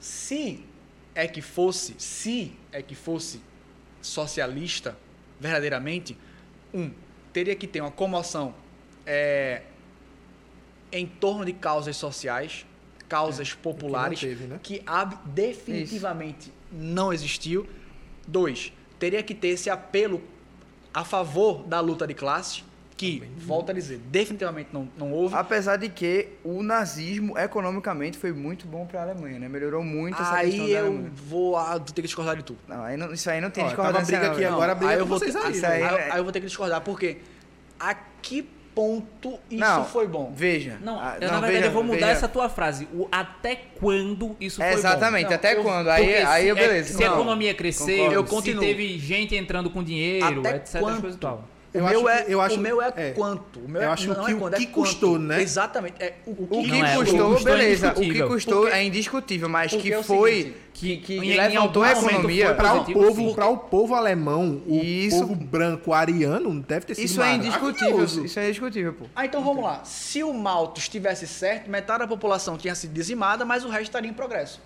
se 0.00 0.64
é 1.14 1.28
que 1.28 1.40
fosse, 1.40 1.94
se 1.96 2.52
é 2.72 2.82
que 2.82 2.96
fosse 2.96 3.40
socialista, 4.02 4.96
verdadeiramente, 5.38 6.18
um, 6.74 6.90
teria 7.32 7.54
que 7.54 7.68
ter 7.68 7.80
uma 7.80 7.90
comoção 7.92 8.52
é, 9.06 9.62
em 10.90 11.06
torno 11.06 11.44
de 11.44 11.52
causas 11.52 11.96
sociais, 11.96 12.66
causas 13.08 13.54
populares, 13.54 14.18
teve, 14.18 14.44
né? 14.44 14.58
que 14.60 14.82
definitivamente 15.26 16.52
não 16.72 17.12
existiu. 17.12 17.66
Dois, 18.26 18.72
teria 18.98 19.22
que 19.22 19.34
ter 19.34 19.48
esse 19.48 19.68
apelo 19.70 20.22
a 20.92 21.04
favor 21.04 21.62
da 21.64 21.80
luta 21.80 22.06
de 22.06 22.14
classe, 22.14 22.62
que, 22.96 23.22
volto 23.38 23.70
a 23.70 23.72
dizer, 23.72 23.98
definitivamente 24.10 24.68
não, 24.74 24.86
não 24.98 25.10
houve. 25.12 25.34
Apesar 25.34 25.76
de 25.76 25.88
que 25.88 26.28
o 26.44 26.62
nazismo, 26.62 27.38
economicamente, 27.38 28.18
foi 28.18 28.30
muito 28.30 28.66
bom 28.66 28.84
para 28.84 29.00
a 29.00 29.02
Alemanha, 29.04 29.38
né? 29.38 29.48
Melhorou 29.48 29.82
muito 29.82 30.20
essa 30.20 30.38
questão 30.42 30.64
Aí 30.66 30.72
da 30.74 30.78
eu 30.80 30.86
Alemanha. 30.86 31.10
vou 31.14 31.56
ah, 31.56 31.80
ter 31.80 31.94
que 31.94 32.02
discordar 32.02 32.36
de 32.36 32.42
tudo. 32.42 32.58
Não, 32.68 32.82
aí 32.82 32.98
não- 32.98 33.10
isso 33.12 33.30
aí 33.30 33.40
não 33.40 33.48
tem 33.50 33.64
Ó, 33.64 33.68
discordância 33.68 34.00
tava 34.00 34.06
briga 34.06 34.22
não, 34.26 34.32
aqui 34.32 34.40
velho. 34.42 34.52
agora, 34.54 34.74
briga 34.74 34.92
aí 34.92 34.98
eu 34.98 35.06
vou 35.06 35.18
vocês 35.18 35.32
ter, 35.32 35.38
aí, 35.40 35.64
aí- 35.64 35.82
aí, 35.82 35.94
é- 35.94 36.12
aí 36.12 36.18
eu 36.18 36.24
vou 36.24 36.32
ter 36.32 36.40
que 36.40 36.46
discordar, 36.46 36.82
porque 36.82 37.18
a 37.78 37.94
que 37.94 38.46
ponto 38.80 39.38
isso 39.50 39.60
Não, 39.60 39.84
foi 39.84 40.06
bom? 40.08 40.32
Veja. 40.34 40.78
Não, 40.82 40.98
Ah, 40.98 41.16
eu, 41.20 41.28
na 41.28 41.34
verdade 41.34 41.52
veja, 41.52 41.66
eu 41.66 41.70
vou 41.70 41.84
mudar 41.84 41.98
veja. 42.06 42.10
essa 42.12 42.28
tua 42.28 42.48
frase. 42.48 42.88
O 42.94 43.06
até 43.12 43.54
quando 43.78 44.34
isso 44.40 44.62
É, 44.62 44.72
foi 44.72 44.80
bom. 44.82 44.88
exatamente, 44.88 45.26
Não, 45.28 45.34
até 45.34 45.54
eu- 45.54 45.62
quando? 45.62 45.88
Aí, 45.90 46.14
aí 46.16 46.42
se, 46.44 46.48
eu, 46.48 46.54
beleza. 46.54 46.94
é- 46.94 46.96
se 46.96 47.04
a 47.04 47.08
Não. 47.10 47.16
economia 47.16 47.52
cresceu. 47.52 48.10
Eu 48.10 48.24
se 48.24 48.30
continuo. 48.30 48.60
teve 48.64 48.98
gente 48.98 49.36
entrando 49.36 49.68
com 49.68 49.84
dinheiro, 49.84 50.40
Até 50.40 50.56
etc. 50.56 50.80
quanto? 50.80 51.00
Coisa 51.02 51.16
e 51.16 51.20
tal. 51.20 51.44
O 51.72 51.78
Eu 51.78 51.84
meu, 51.84 51.88
acho 52.00 52.08
é, 52.08 52.22
que- 52.24 52.32
eu 52.32 52.40
acho- 52.40 52.56
o 52.56 52.58
meu 52.58 52.82
é, 52.82 52.92
é. 52.96 53.10
quanto. 53.12 53.60
O 53.60 53.68
meu 53.68 53.80
Eu 53.80 53.88
é, 53.88 53.92
acho 53.92 54.08
não 54.08 54.24
que 54.24 54.32
é 54.32 54.34
o 54.34 54.38
quando, 54.38 54.54
é 54.54 54.56
que 54.56 54.66
quanto. 54.66 54.74
custou, 54.88 55.18
né? 55.20 55.40
Exatamente. 55.40 55.94
É, 56.02 56.14
o, 56.26 56.30
o 56.32 56.34
que 56.64 56.72
O 56.72 56.84
é, 56.84 56.96
o 56.96 56.98
custou, 56.98 57.32
custou 57.34 57.52
é 57.52 57.56
beleza. 57.56 57.86
O 57.90 57.94
que 57.94 58.00
indiscutível. 58.00 58.28
custou 58.28 58.60
Porque- 58.62 58.76
é 58.76 58.84
indiscutível, 58.84 59.48
mas 59.48 59.70
que 59.72 59.92
é 59.92 59.98
o 59.98 60.02
foi. 60.02 60.32
seguinte, 60.36 60.56
que, 60.74 60.96
que 60.96 61.14
em- 61.18 61.30
em 61.32 61.36
levantou 61.36 61.84
a 61.84 61.88
algum 61.90 62.00
momento 62.00 62.14
economia. 62.18 62.54
Para 62.54 62.74
o 62.74 62.84
povo, 62.92 63.34
para 63.36 63.46
o 63.48 63.56
povo 63.56 63.94
alemão, 63.94 64.60
o 64.66 64.74
Isso- 64.82 65.20
povo 65.20 65.34
branco 65.36 65.92
ariano 65.92 66.60
deve 66.60 66.86
ter 66.86 66.94
sido 66.96 67.04
Isso 67.04 67.22
é 67.22 67.34
indiscutível. 67.34 68.04
Isso 68.04 68.40
é 68.40 68.46
indiscutível, 68.46 68.92
pô. 68.94 69.04
Ah, 69.14 69.24
então 69.24 69.44
vamos 69.44 69.62
lá. 69.62 69.84
Se 69.84 70.24
o 70.24 70.32
Malthus 70.34 70.84
estivesse 70.84 71.26
certo, 71.28 71.70
metade 71.70 72.00
da 72.00 72.08
população 72.08 72.56
tinha 72.58 72.74
sido 72.74 72.92
dizimada, 72.92 73.44
mas 73.44 73.64
o 73.64 73.68
resto 73.68 73.84
estaria 73.84 74.10
em 74.10 74.14
progresso. 74.14 74.60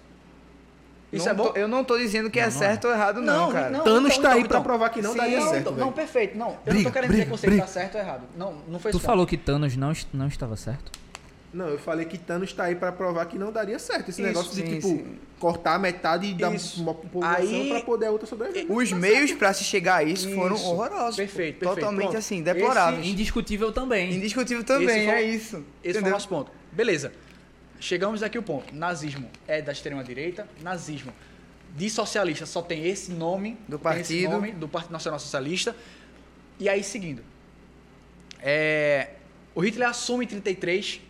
Isso 1.12 1.26
Não 1.26 1.32
é 1.32 1.34
bom? 1.36 1.46
tô- 1.48 1.56
eu 1.58 1.68
não 1.68 1.84
tô 1.84 1.96
dizendo 1.96 2.28
que 2.28 2.40
é 2.40 2.50
certo 2.50 2.86
ou 2.86 2.92
errado, 2.92 3.20
não, 3.22 3.52
cara. 3.52 3.78
Thanos 3.80 4.18
tá 4.18 4.30
aí 4.32 4.38
então, 4.40 4.48
pra 4.48 4.56
então. 4.58 4.62
provar 4.64 4.88
que 4.90 5.00
não 5.00 5.12
Sim, 5.12 5.16
daria 5.18 5.38
não, 5.40 5.48
certo, 5.48 5.60
então-. 5.60 5.76
Não, 5.76 5.92
perfeito. 5.92 6.36
Não, 6.36 6.48
eu 6.48 6.52
não 6.54 6.62
Briga, 6.64 6.84
tô 6.84 6.92
querendo 6.92 7.10
dizer 7.10 7.22
briga, 7.22 7.24
que 7.36 7.40
você 7.40 7.46
briga. 7.46 7.62
tá 7.62 7.68
certo 7.68 7.94
ou 7.94 8.00
errado. 8.00 8.22
Não, 8.36 8.54
não 8.68 8.78
foi 8.80 8.90
Tu 8.90 8.96
isso. 8.96 9.06
falou 9.06 9.24
que 9.26 9.36
Thanos 9.36 9.76
não, 9.76 9.92
não 10.12 10.26
estava 10.26 10.56
certo? 10.56 10.90
Não, 11.52 11.68
eu 11.68 11.78
falei 11.78 12.04
que 12.04 12.18
Thanos 12.18 12.52
tá 12.52 12.64
aí 12.64 12.74
pra 12.74 12.90
provar 12.90 13.26
que 13.26 13.38
não 13.38 13.52
daria 13.52 13.78
certo. 13.78 14.08
Esse 14.08 14.20
Isso, 14.20 14.28
negócio 14.28 14.50
de, 14.50 14.62
sim, 14.68 14.74
tipo, 14.74 14.88
sim. 14.88 15.18
cortar 15.38 15.78
metade 15.78 16.34
da 16.34 16.50
Isso. 16.52 16.82
uma 16.82 16.92
população 16.92 17.44
Aí- 17.48 17.68
pra 17.70 17.80
poder 17.82 18.06
a 18.06 18.10
outra 18.10 18.26
sobreviver. 18.26 18.66
Os 18.68 18.90
meios 18.92 19.30
pra 19.30 19.52
se 19.52 19.62
chegar 19.62 19.96
a 19.98 20.02
isso, 20.02 20.28
foram 20.34 20.56
Isso. 20.56 20.66
horrorosos. 20.66 21.10
pô. 21.10 21.16
Perfeito, 21.22 21.58
perfeito. 21.60 21.74
Totalmente 21.76 22.02
Pronto. 22.06 22.16
assim, 22.18 22.42
deploráveis. 22.42 23.06
Indiscutível 23.06 23.70
também. 23.70 24.14
Indiscutível 24.16 24.64
também, 24.64 25.04
foi- 25.06 25.14
é 25.14 25.22
isso. 25.22 25.62
Esse 25.84 26.00
foi 26.00 26.08
o 26.08 26.12
nosso 26.12 26.28
ponto. 26.28 26.50
Beleza. 26.72 27.12
Chegamos 27.84 28.22
aqui 28.22 28.38
o 28.38 28.42
ponto. 28.42 28.74
Nazismo 28.74 29.30
é 29.46 29.60
da 29.60 29.70
extrema-direita. 29.70 30.48
Nazismo 30.62 31.12
de 31.76 31.90
socialista 31.90 32.46
só 32.46 32.62
tem 32.62 32.86
esse 32.86 33.12
nome. 33.12 33.58
Do 33.68 33.78
partido. 33.78 34.30
nome, 34.30 34.52
do 34.52 34.66
Partido 34.66 34.92
Nacional 34.92 35.20
Socialista. 35.20 35.76
E 36.58 36.66
aí, 36.66 36.82
seguindo. 36.82 37.22
É, 38.40 39.10
o 39.54 39.60
Hitler 39.60 39.86
assume 39.86 40.24
em 40.24 40.28
33. 40.28 41.02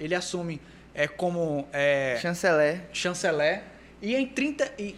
Ele 0.00 0.16
assume 0.16 0.60
é, 0.92 1.06
como 1.06 1.68
é, 1.72 2.18
Chanceler. 2.20 2.80
chanceler. 2.92 3.62
E 4.02 4.16
em 4.16 4.26
30. 4.26 4.72
E 4.80 4.96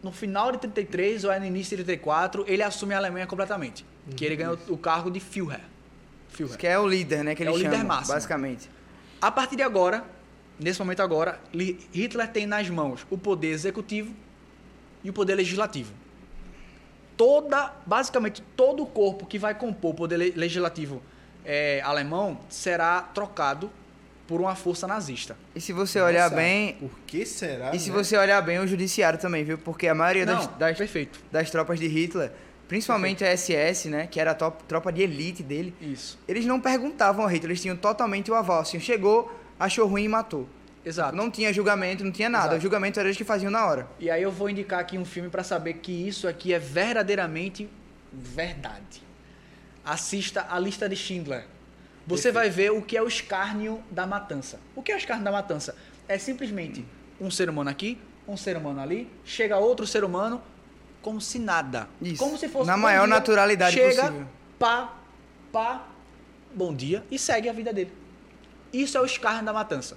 no 0.00 0.12
final 0.12 0.52
de 0.52 0.58
33 0.58 1.24
ou 1.24 1.32
é 1.32 1.40
no 1.40 1.46
início 1.46 1.76
de 1.76 1.82
34, 1.82 2.44
ele 2.46 2.62
assume 2.62 2.94
a 2.94 2.98
Alemanha 2.98 3.26
completamente. 3.26 3.84
Que 4.14 4.24
ele 4.24 4.36
ganhou 4.36 4.56
o 4.68 4.78
cargo 4.78 5.10
de 5.10 5.18
Führer. 5.18 5.60
Führer. 6.28 6.56
Que 6.56 6.68
é 6.68 6.78
o 6.78 6.86
líder, 6.86 7.24
né? 7.24 7.34
Que 7.34 7.42
É 7.42 7.46
ele 7.46 7.52
o 7.52 7.58
líder 7.58 7.72
chama, 7.78 7.84
máximo. 7.96 8.14
basicamente. 8.14 8.70
A 9.20 9.32
partir 9.32 9.56
de 9.56 9.62
agora, 9.64 10.04
nesse 10.58 10.78
momento 10.78 11.00
agora, 11.00 11.40
Hitler 11.92 12.28
tem 12.28 12.46
nas 12.46 12.68
mãos 12.68 13.06
o 13.10 13.16
poder 13.18 13.48
executivo 13.48 14.12
e 15.04 15.10
o 15.10 15.12
poder 15.12 15.34
legislativo. 15.34 15.92
Toda, 17.16 17.72
basicamente, 17.84 18.42
todo 18.56 18.82
o 18.82 18.86
corpo 18.86 19.26
que 19.26 19.38
vai 19.38 19.54
compor 19.54 19.90
o 19.90 19.94
poder 19.94 20.16
le- 20.16 20.32
legislativo 20.36 21.02
eh, 21.44 21.80
alemão 21.84 22.38
será 22.48 23.00
trocado 23.02 23.70
por 24.26 24.40
uma 24.40 24.54
força 24.54 24.86
nazista. 24.86 25.36
E 25.54 25.60
se 25.60 25.72
você 25.72 26.00
olhar 26.00 26.24
Nossa, 26.24 26.36
bem. 26.36 26.74
Por 26.74 26.90
que 27.06 27.24
será? 27.26 27.74
E 27.74 27.78
se 27.80 27.90
né? 27.90 27.96
você 27.96 28.16
olhar 28.16 28.40
bem, 28.42 28.58
o 28.60 28.66
judiciário 28.68 29.18
também, 29.18 29.42
viu? 29.42 29.58
Porque 29.58 29.88
a 29.88 29.94
maioria 29.94 30.24
das, 30.26 30.46
Não, 30.46 30.58
das, 30.58 30.76
perfeito. 30.78 31.18
das 31.32 31.50
tropas 31.50 31.80
de 31.80 31.88
Hitler, 31.88 32.30
principalmente 32.68 33.24
a 33.24 33.34
SS, 33.36 33.88
né? 33.88 34.06
Que 34.06 34.20
era 34.20 34.30
a 34.32 34.34
tropa 34.34 34.92
de 34.92 35.02
elite 35.02 35.42
dele, 35.42 35.74
Isso. 35.80 36.18
eles 36.28 36.44
não 36.46 36.60
perguntavam 36.60 37.24
ao 37.24 37.28
Hitler, 37.30 37.50
eles 37.50 37.62
tinham 37.62 37.76
totalmente 37.76 38.30
o 38.30 38.34
aval. 38.34 38.60
Assim, 38.60 38.78
chegou, 38.78 39.32
achou 39.58 39.86
ruim 39.86 40.04
e 40.04 40.08
matou. 40.08 40.48
Exato. 40.84 41.14
Não 41.16 41.30
tinha 41.30 41.52
julgamento, 41.52 42.04
não 42.04 42.12
tinha 42.12 42.28
nada. 42.28 42.46
Exato. 42.46 42.58
O 42.58 42.60
julgamento 42.60 42.98
era 42.98 43.08
eles 43.08 43.16
que 43.16 43.24
faziam 43.24 43.50
na 43.50 43.66
hora. 43.66 43.88
E 43.98 44.10
aí 44.10 44.22
eu 44.22 44.30
vou 44.30 44.48
indicar 44.48 44.80
aqui 44.80 44.96
um 44.96 45.04
filme 45.04 45.28
para 45.28 45.42
saber 45.42 45.74
que 45.74 45.92
isso 45.92 46.26
aqui 46.26 46.54
é 46.54 46.58
verdadeiramente 46.58 47.68
verdade. 48.12 49.02
Assista 49.84 50.46
a 50.48 50.58
lista 50.58 50.88
de 50.88 50.96
Schindler. 50.96 51.46
Você 52.06 52.32
vai 52.32 52.48
ver 52.48 52.72
o 52.72 52.80
que 52.80 52.96
é 52.96 53.02
o 53.02 53.06
escárnio 53.06 53.82
da 53.90 54.06
matança. 54.06 54.58
O 54.74 54.82
que 54.82 54.90
é 54.90 54.94
o 54.94 54.98
escárnio 54.98 55.24
da 55.24 55.32
matança? 55.32 55.76
É 56.08 56.16
simplesmente 56.16 56.84
um 57.20 57.30
ser 57.30 57.50
humano 57.50 57.68
aqui, 57.68 57.98
um 58.26 58.36
ser 58.36 58.56
humano 58.56 58.80
ali, 58.80 59.10
chega 59.24 59.58
outro 59.58 59.86
ser 59.86 60.04
humano 60.04 60.40
como 61.02 61.20
se 61.20 61.38
nada. 61.38 61.86
Isso. 62.00 62.16
Como 62.16 62.38
se 62.38 62.48
fosse 62.48 62.66
Na 62.66 62.76
maior 62.78 63.04
dia, 63.04 63.14
naturalidade 63.14 63.74
chega, 63.74 64.02
possível. 64.04 64.26
Pá, 64.58 64.94
pá, 65.52 65.86
bom 66.54 66.74
dia 66.74 67.04
e 67.10 67.18
segue 67.18 67.48
a 67.48 67.52
vida 67.52 67.72
dele. 67.72 67.92
Isso 68.72 68.96
é 68.96 69.00
o 69.00 69.04
escárnio 69.04 69.44
da 69.44 69.52
matança. 69.52 69.96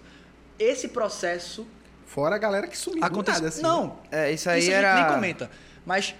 Esse 0.57 0.87
processo 0.89 1.67
Fora 2.05 2.35
a 2.35 2.37
galera 2.37 2.67
que 2.67 2.77
sumiu 2.77 3.03
acontece. 3.03 3.43
assim. 3.45 3.61
não, 3.61 3.97
É, 4.11 4.31
isso 4.31 4.49
aí 4.49 4.59
isso 4.59 4.69
a 4.71 4.73
era. 4.73 4.95
gente 4.95 5.05
nem 5.05 5.13
comenta. 5.15 5.49
Mas 5.85 6.13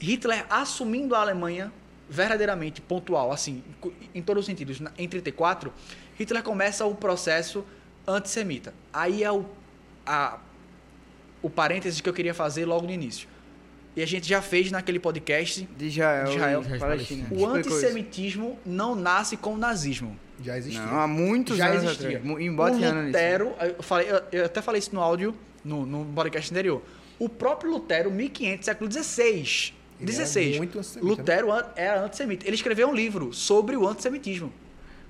Hitler 0.00 0.46
assumindo 0.48 1.14
a 1.14 1.20
Alemanha 1.20 1.70
verdadeiramente 2.08 2.80
pontual, 2.80 3.32
assim, 3.32 3.62
em 4.14 4.22
todos 4.22 4.40
os 4.42 4.46
sentidos, 4.46 4.80
em 4.96 5.08
34, 5.08 5.72
Hitler 6.18 6.42
começa 6.42 6.86
o 6.86 6.94
processo 6.94 7.64
antissemita. 8.06 8.72
Aí 8.92 9.22
é 9.22 9.30
o, 9.30 9.44
a, 10.06 10.38
o 11.42 11.50
parênteses 11.50 12.00
que 12.00 12.08
eu 12.08 12.14
queria 12.14 12.32
fazer 12.32 12.64
logo 12.64 12.86
no 12.86 12.92
início. 12.92 13.28
E 13.94 14.02
a 14.02 14.06
gente 14.06 14.28
já 14.28 14.40
fez 14.42 14.70
naquele 14.70 14.98
podcast. 14.98 15.66
De 15.76 15.86
Israel, 15.86 16.24
De 16.26 16.36
Israel. 16.36 16.62
e 16.62 16.78
Palestina. 16.78 17.28
O 17.30 17.46
antissemitismo 17.46 18.58
não 18.64 18.94
nasce 18.94 19.36
com 19.36 19.54
o 19.54 19.58
nazismo. 19.58 20.18
Já 20.42 20.58
existia. 20.58 20.82
Não, 20.82 21.00
há 21.00 21.06
muitos 21.06 21.56
já 21.56 21.66
anos 21.68 21.84
existia. 21.84 22.18
atrás. 22.18 22.24
O 22.24 22.38
nisso. 22.96 23.06
Lutero, 23.06 23.52
eu, 23.76 23.82
falei, 23.82 24.10
eu, 24.10 24.22
eu 24.32 24.44
até 24.46 24.60
falei 24.62 24.78
isso 24.78 24.94
no 24.94 25.00
áudio, 25.00 25.34
no, 25.64 25.86
no 25.86 26.04
podcast 26.14 26.50
anterior. 26.52 26.82
O 27.18 27.28
próprio 27.28 27.70
Lutero, 27.70 28.10
1500, 28.10 28.64
século 28.64 28.90
XVI. 28.92 29.72
Ele 29.98 30.10
era 30.12 30.18
16. 30.18 30.56
muito 30.58 30.78
antissemita, 30.78 31.06
Lutero 31.06 31.48
era 31.74 32.02
antissemita. 32.02 32.46
Ele 32.46 32.54
escreveu 32.54 32.88
um 32.88 32.94
livro 32.94 33.32
sobre 33.32 33.76
o 33.76 33.88
antissemitismo. 33.88 34.52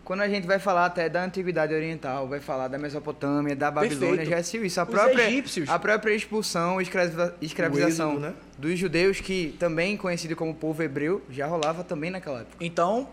Quando 0.05 0.21
a 0.21 0.29
gente 0.29 0.47
vai 0.47 0.61
falar 0.61 0.87
até 0.87 1.09
da 1.09 1.25
Antiguidade 1.25 1.75
Oriental, 1.75 2.29
vai 2.29 2.39
falar 2.39 2.69
da 2.69 2.79
Mesopotâmia, 2.79 3.57
da 3.57 3.73
Babilônia, 3.73 4.09
Perfeito. 4.11 4.31
já 4.31 4.37
assistiu 4.39 4.65
isso. 4.65 4.79
A 4.81 4.85
Os 4.85 4.89
própria, 4.89 5.27
egípcios. 5.29 5.69
a 5.69 5.77
própria 5.81 6.15
expulsão, 6.15 6.81
escraviza- 6.81 7.35
escravização 7.43 8.11
êxodo, 8.11 8.27
né? 8.29 8.35
dos 8.57 8.79
judeus, 8.79 9.21
que 9.21 9.57
também 9.59 9.97
conhecido 9.97 10.37
como 10.37 10.55
povo 10.55 10.81
hebreu, 10.81 11.21
já 11.29 11.49
rolava 11.49 11.83
também 11.83 12.13
naquela 12.13 12.43
época. 12.43 12.65
Então, 12.65 13.09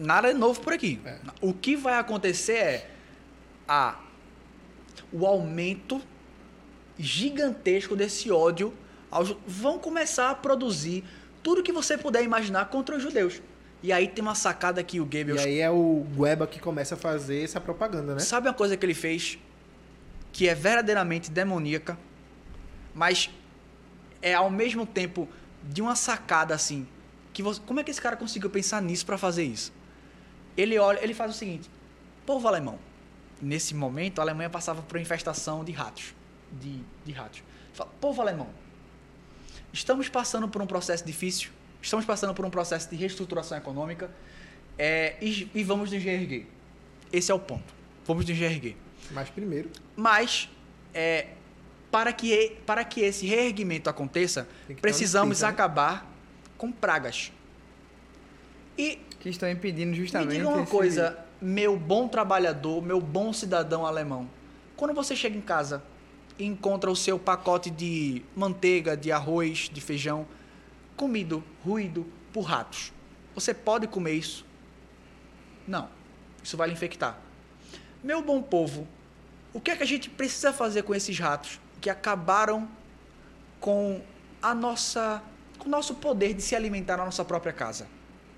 nada 0.00 0.30
é 0.30 0.34
novo 0.34 0.60
por 0.60 0.72
aqui. 0.72 1.00
É. 1.04 1.18
O 1.40 1.52
que 1.52 1.76
vai 1.76 1.98
acontecer 1.98 2.54
é 2.54 2.90
a, 3.68 3.98
o 5.12 5.26
aumento 5.26 6.00
gigantesco 6.98 7.94
desse 7.94 8.30
ódio. 8.30 8.72
Aos, 9.10 9.36
vão 9.46 9.78
começar 9.78 10.30
a 10.30 10.34
produzir 10.34 11.04
tudo 11.42 11.62
que 11.62 11.72
você 11.72 11.98
puder 11.98 12.22
imaginar 12.22 12.66
contra 12.66 12.96
os 12.96 13.02
judeus. 13.02 13.42
E 13.82 13.92
aí 13.92 14.06
tem 14.06 14.22
uma 14.22 14.34
sacada 14.34 14.82
que 14.84 15.00
o 15.00 15.04
E 15.04 15.06
Goebbels 15.06 15.40
aí 15.40 15.58
é 15.58 15.70
o 15.70 16.04
Gueba 16.14 16.46
que 16.46 16.60
começa 16.60 16.94
a 16.94 16.98
fazer 16.98 17.42
essa 17.42 17.60
propaganda, 17.60 18.14
né? 18.14 18.20
Sabe 18.20 18.46
uma 18.46 18.54
coisa 18.54 18.76
que 18.76 18.84
ele 18.84 18.94
fez 18.94 19.38
que 20.32 20.48
é 20.48 20.54
verdadeiramente 20.54 21.30
demoníaca, 21.30 21.98
mas 22.94 23.30
é 24.22 24.34
ao 24.34 24.50
mesmo 24.50 24.86
tempo 24.86 25.28
de 25.64 25.82
uma 25.82 25.96
sacada 25.96 26.54
assim, 26.54 26.86
que 27.32 27.42
você, 27.42 27.60
como 27.66 27.80
é 27.80 27.84
que 27.84 27.90
esse 27.90 28.00
cara 28.00 28.16
conseguiu 28.16 28.48
pensar 28.48 28.80
nisso 28.80 29.04
pra 29.04 29.18
fazer 29.18 29.42
isso? 29.42 29.72
Ele 30.56 30.78
olha, 30.78 31.02
ele 31.02 31.14
faz 31.14 31.30
o 31.30 31.34
seguinte: 31.34 31.70
povo 32.26 32.46
alemão. 32.48 32.78
Nesse 33.42 33.74
momento, 33.74 34.18
a 34.18 34.22
Alemanha 34.22 34.50
passava 34.50 34.82
por 34.82 34.96
uma 34.96 35.02
infestação 35.02 35.64
de 35.64 35.72
ratos, 35.72 36.14
de, 36.52 36.78
de 37.06 37.12
ratos. 37.12 37.42
Fala, 37.72 37.90
povo 37.98 38.20
alemão, 38.20 38.50
estamos 39.72 40.10
passando 40.10 40.46
por 40.46 40.60
um 40.60 40.66
processo 40.66 41.04
difícil, 41.06 41.50
estamos 41.80 42.04
passando 42.04 42.34
por 42.34 42.44
um 42.44 42.50
processo 42.50 42.90
de 42.90 42.96
reestruturação 42.96 43.56
econômica 43.56 44.10
é, 44.78 45.16
e, 45.22 45.50
e 45.54 45.64
vamos 45.64 45.90
nos 45.90 46.02
reerguer. 46.02 46.46
Esse 47.12 47.32
é 47.32 47.34
o 47.34 47.38
ponto. 47.38 47.72
Vamos 48.04 48.26
nos 48.26 48.36
reerguer. 48.36 48.76
Mas 49.10 49.28
primeiro, 49.30 49.70
Mas, 49.96 50.48
é, 50.94 51.28
para, 51.90 52.12
que, 52.12 52.56
para 52.66 52.84
que 52.84 53.00
esse 53.00 53.26
reerguimento 53.26 53.90
aconteça, 53.90 54.48
precisamos 54.80 55.40
né? 55.40 55.48
acabar 55.48 56.06
com 56.56 56.70
pragas. 56.70 57.32
E 58.78 58.98
Que 59.20 59.28
estão 59.28 59.50
impedindo 59.50 59.90
me 59.92 59.96
justamente. 59.96 60.36
diga 60.36 60.48
uma 60.48 60.62
esse- 60.62 60.70
coisa, 60.70 61.18
meu 61.40 61.76
bom 61.76 62.08
trabalhador, 62.08 62.82
meu 62.82 63.00
bom 63.00 63.32
cidadão 63.32 63.86
alemão. 63.86 64.28
Quando 64.76 64.94
você 64.94 65.14
chega 65.14 65.36
em 65.36 65.40
casa 65.42 65.82
e 66.38 66.44
encontra 66.44 66.90
o 66.90 66.96
seu 66.96 67.18
pacote 67.18 67.70
de 67.70 68.22
manteiga, 68.34 68.96
de 68.96 69.12
arroz, 69.12 69.68
de 69.72 69.80
feijão, 69.80 70.26
comido, 70.96 71.44
ruído 71.64 72.06
por 72.32 72.42
ratos, 72.42 72.92
você 73.34 73.52
pode 73.52 73.86
comer 73.86 74.14
isso? 74.14 74.44
Não. 75.68 75.88
Isso 76.42 76.56
vai 76.56 76.68
lhe 76.68 76.72
infectar. 76.74 77.18
Meu 78.02 78.22
bom 78.22 78.40
povo, 78.40 78.88
o 79.52 79.60
que 79.60 79.70
é 79.70 79.76
que 79.76 79.82
a 79.82 79.86
gente 79.86 80.08
precisa 80.08 80.52
fazer 80.52 80.82
com 80.82 80.94
esses 80.94 81.18
ratos 81.18 81.60
que 81.80 81.90
acabaram 81.90 82.66
com 83.60 84.00
a 84.42 84.54
nossa 84.54 85.22
com 85.58 85.68
o 85.68 85.70
nosso 85.70 85.94
poder 85.96 86.32
de 86.32 86.40
se 86.40 86.56
alimentar 86.56 86.96
na 86.96 87.04
nossa 87.04 87.22
própria 87.22 87.52
casa? 87.52 87.86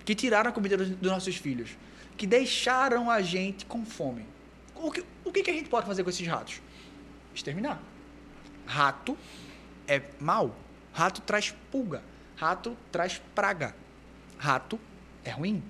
Que 0.05 0.15
tiraram 0.15 0.51
a 0.51 0.53
comida 0.53 0.77
dos, 0.77 0.89
dos 0.91 1.11
nossos 1.11 1.37
filhos, 1.37 1.71
que 2.17 2.27
deixaram 2.27 3.11
a 3.11 3.21
gente 3.21 3.65
com 3.67 3.85
fome. 3.85 4.27
O 4.75 4.91
que, 4.91 5.05
o 5.25 5.31
que 5.33 5.43
que 5.43 5.51
a 5.51 5.55
gente 5.55 5.69
pode 5.69 5.87
fazer 5.87 6.03
com 6.03 6.11
esses 6.11 6.27
ratos? 6.27 6.61
Exterminar. 7.35 7.81
Rato 8.67 9.17
é 9.87 10.03
mal. 10.21 10.55
Rato 10.93 11.21
traz 11.23 11.55
pulga. 11.71 12.03
Rato 12.37 12.77
traz 12.91 13.21
praga. 13.35 13.75
Rato 14.39 14.79
é 15.25 15.31
ruim. 15.31 15.63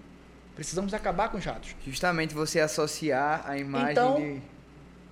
Precisamos 0.55 0.93
acabar 0.95 1.29
com 1.31 1.39
os 1.39 1.45
ratos. 1.45 1.75
Justamente 1.87 2.35
você 2.35 2.61
associar 2.61 3.43
a 3.47 3.57
imagem 3.59 3.93
Então- 3.93 4.17
de. 4.17 4.53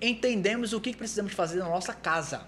Entendemos 0.03 0.73
o 0.73 0.81
que 0.81 0.95
precisamos 0.95 1.31
fazer 1.33 1.59
na 1.59 1.69
nossa 1.69 1.93
casa. 1.93 2.41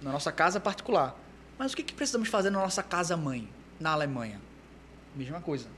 Na 0.00 0.10
nossa 0.10 0.32
casa 0.32 0.58
particular. 0.58 1.14
Mas 1.58 1.74
o 1.74 1.76
que 1.76 1.92
precisamos 1.92 2.30
fazer 2.30 2.48
na 2.48 2.58
nossa 2.60 2.82
casa 2.82 3.14
mãe, 3.14 3.46
na 3.78 3.90
Alemanha? 3.90 4.40
Mesma 5.14 5.40
coisa. 5.40 5.68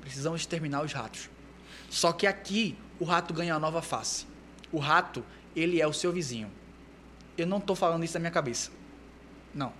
Precisamos 0.00 0.40
exterminar 0.40 0.82
os 0.82 0.92
ratos. 0.92 1.28
Só 1.90 2.12
que 2.12 2.26
aqui 2.26 2.76
o 2.98 3.04
rato 3.04 3.32
ganha 3.32 3.54
uma 3.54 3.60
nova 3.60 3.82
face. 3.82 4.26
O 4.72 4.78
rato, 4.78 5.24
ele 5.54 5.80
é 5.80 5.86
o 5.86 5.92
seu 5.92 6.12
vizinho. 6.12 6.50
Eu 7.36 7.46
não 7.46 7.58
estou 7.58 7.76
falando 7.76 8.04
isso 8.04 8.14
da 8.14 8.20
minha 8.20 8.30
cabeça. 8.30 8.70
Não. 9.54 9.72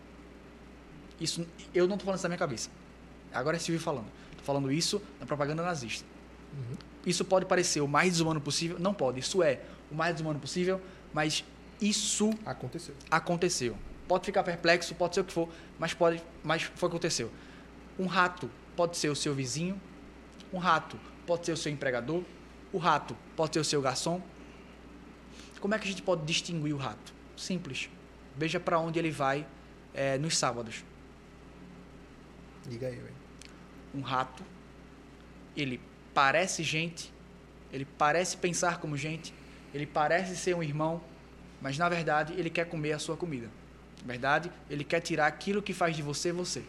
Isso, 1.21 1.47
eu 1.75 1.87
não 1.87 1.95
estou 1.95 2.05
falando 2.07 2.17
isso 2.17 2.23
da 2.23 2.29
minha 2.29 2.39
cabeça. 2.39 2.71
Agora 3.33 3.57
é 3.57 3.61
Silvio 3.61 3.81
falando. 3.81 4.07
Estou 4.31 4.45
falando 4.45 4.71
isso 4.71 5.01
na 5.21 5.27
propaganda 5.27 5.63
nazista. 5.63 6.07
Isso 7.05 7.25
pode 7.25 7.47
parecer 7.47 7.81
o 7.81 7.89
mais 7.89 8.13
desumano 8.13 8.41
possível. 8.41 8.79
Não 8.79 8.93
pode. 8.95 9.21
Isso 9.21 9.43
é 9.43 9.61
o 9.91 9.95
mais 9.95 10.15
desumano 10.15 10.39
possível, 10.41 10.81
mas 11.13 11.45
isso 11.81 12.31
Aconteceu. 12.45 12.95
aconteceu. 13.11 13.77
Pode 14.09 14.25
ficar 14.25 14.43
perplexo, 14.43 14.95
pode 14.95 15.15
ser 15.15 15.21
o 15.21 15.25
que 15.25 15.33
for, 15.33 15.49
mas 15.79 15.93
pode, 15.93 16.23
mas 16.43 16.63
foi 16.63 16.89
aconteceu. 16.89 17.31
Um 17.99 18.07
rato 18.07 18.51
pode 18.77 18.97
ser 18.97 19.09
o 19.09 19.17
seu 19.17 19.35
vizinho, 19.35 19.81
um 20.53 20.59
rato 20.59 20.99
pode 21.27 21.47
ser 21.47 21.53
o 21.53 21.57
seu 21.57 21.73
empregador, 21.73 22.23
o 22.73 22.79
rato 22.79 23.17
pode 23.35 23.55
ser 23.55 23.61
o 23.61 23.65
seu 23.65 23.81
garçom. 23.81 24.21
Como 25.61 25.75
é 25.75 25.79
que 25.79 25.87
a 25.87 25.91
gente 25.91 26.03
pode 26.03 26.25
distinguir 26.25 26.75
o 26.75 26.77
rato? 26.77 27.13
Simples. 27.37 27.89
Veja 28.37 28.61
para 28.61 28.79
onde 28.79 28.99
ele 28.99 29.11
vai 29.11 29.47
eh, 29.95 30.19
nos 30.19 30.37
sábados. 30.37 30.85
Diga 32.69 32.89
aí, 32.89 32.97
velho. 32.97 33.15
Um 33.95 34.03
rato, 34.03 34.45
ele 35.57 35.81
parece 36.13 36.63
gente, 36.63 37.13
ele 37.73 37.85
parece 37.85 38.37
pensar 38.37 38.79
como 38.79 38.97
gente, 38.97 39.33
ele 39.73 39.87
parece 39.87 40.37
ser 40.37 40.55
um 40.55 40.63
irmão, 40.63 41.03
mas 41.61 41.79
na 41.79 41.89
verdade 41.89 42.35
ele 42.35 42.51
quer 42.51 42.67
comer 42.67 42.93
a 42.93 42.99
sua 42.99 43.17
comida. 43.17 43.49
Na 44.03 44.13
verdade, 44.13 44.53
ele 44.71 44.85
quer 44.85 45.01
tirar 45.01 45.27
aquilo 45.27 45.63
que 45.63 45.73
faz 45.73 45.97
de 45.97 46.03
você 46.03 46.31
você. 46.31 46.63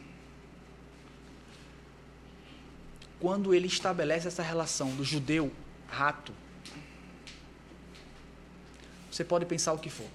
Quando 3.20 3.54
ele 3.54 3.68
estabelece 3.68 4.28
essa 4.28 4.44
relação 4.44 4.92
do 4.92 5.04
judeu 5.04 5.52
rato, 5.88 6.32
você 9.12 9.24
pode 9.24 9.46
pensar 9.46 9.74
o 9.74 9.80
que 9.80 9.90
for. 9.90 10.08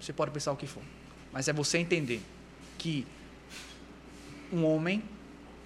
Você 0.00 0.12
pode 0.12 0.30
pensar 0.30 0.52
o 0.52 0.56
que 0.56 0.66
for. 0.66 0.82
Mas 1.32 1.48
é 1.48 1.52
você 1.52 1.78
entender 1.78 2.22
que 2.78 3.06
um 4.50 4.64
homem, 4.64 5.02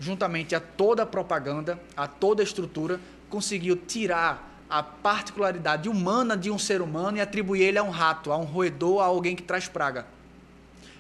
juntamente 0.01 0.55
a 0.55 0.61
toda 0.61 1.05
a 1.05 1.07
propaganda, 1.07 1.81
a 1.97 2.09
toda 2.09 2.43
a 2.43 2.45
estrutura, 2.45 3.01
conseguiu 3.31 3.77
tirar 3.77 4.51
a 4.69 4.83
particularidade 4.83 5.89
humana 5.89 6.37
de 6.37 6.51
um 6.51 6.59
ser 6.59 6.81
humano 6.81 7.19
e 7.19 7.21
atribuir 7.21 7.63
ele 7.63 7.79
a 7.79 7.83
um 7.83 7.91
rato, 7.91 8.33
a 8.33 8.37
um 8.37 8.45
roedor, 8.45 9.01
a 9.01 9.05
alguém 9.05 9.37
que 9.37 9.43
traz 9.43 9.69
praga. 9.69 10.07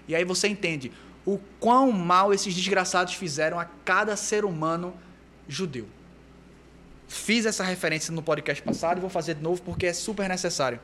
E 0.06 0.14
aí 0.14 0.24
você 0.24 0.46
entende 0.46 0.92
o 1.24 1.38
quão 1.58 1.90
mal 1.90 2.32
esses 2.34 2.54
desgraçados 2.54 3.14
fizeram 3.14 3.58
a 3.58 3.64
cada 3.64 4.16
ser 4.16 4.44
humano 4.44 4.94
judeu. 5.52 5.86
Fiz 7.08 7.44
essa 7.44 7.62
referência 7.62 8.12
no 8.12 8.22
podcast 8.22 8.62
passado 8.62 8.98
e 8.98 9.00
vou 9.00 9.10
fazer 9.10 9.34
de 9.34 9.42
novo 9.42 9.60
porque 9.62 9.86
é 9.86 9.92
super 9.92 10.28
necessário. 10.28 10.80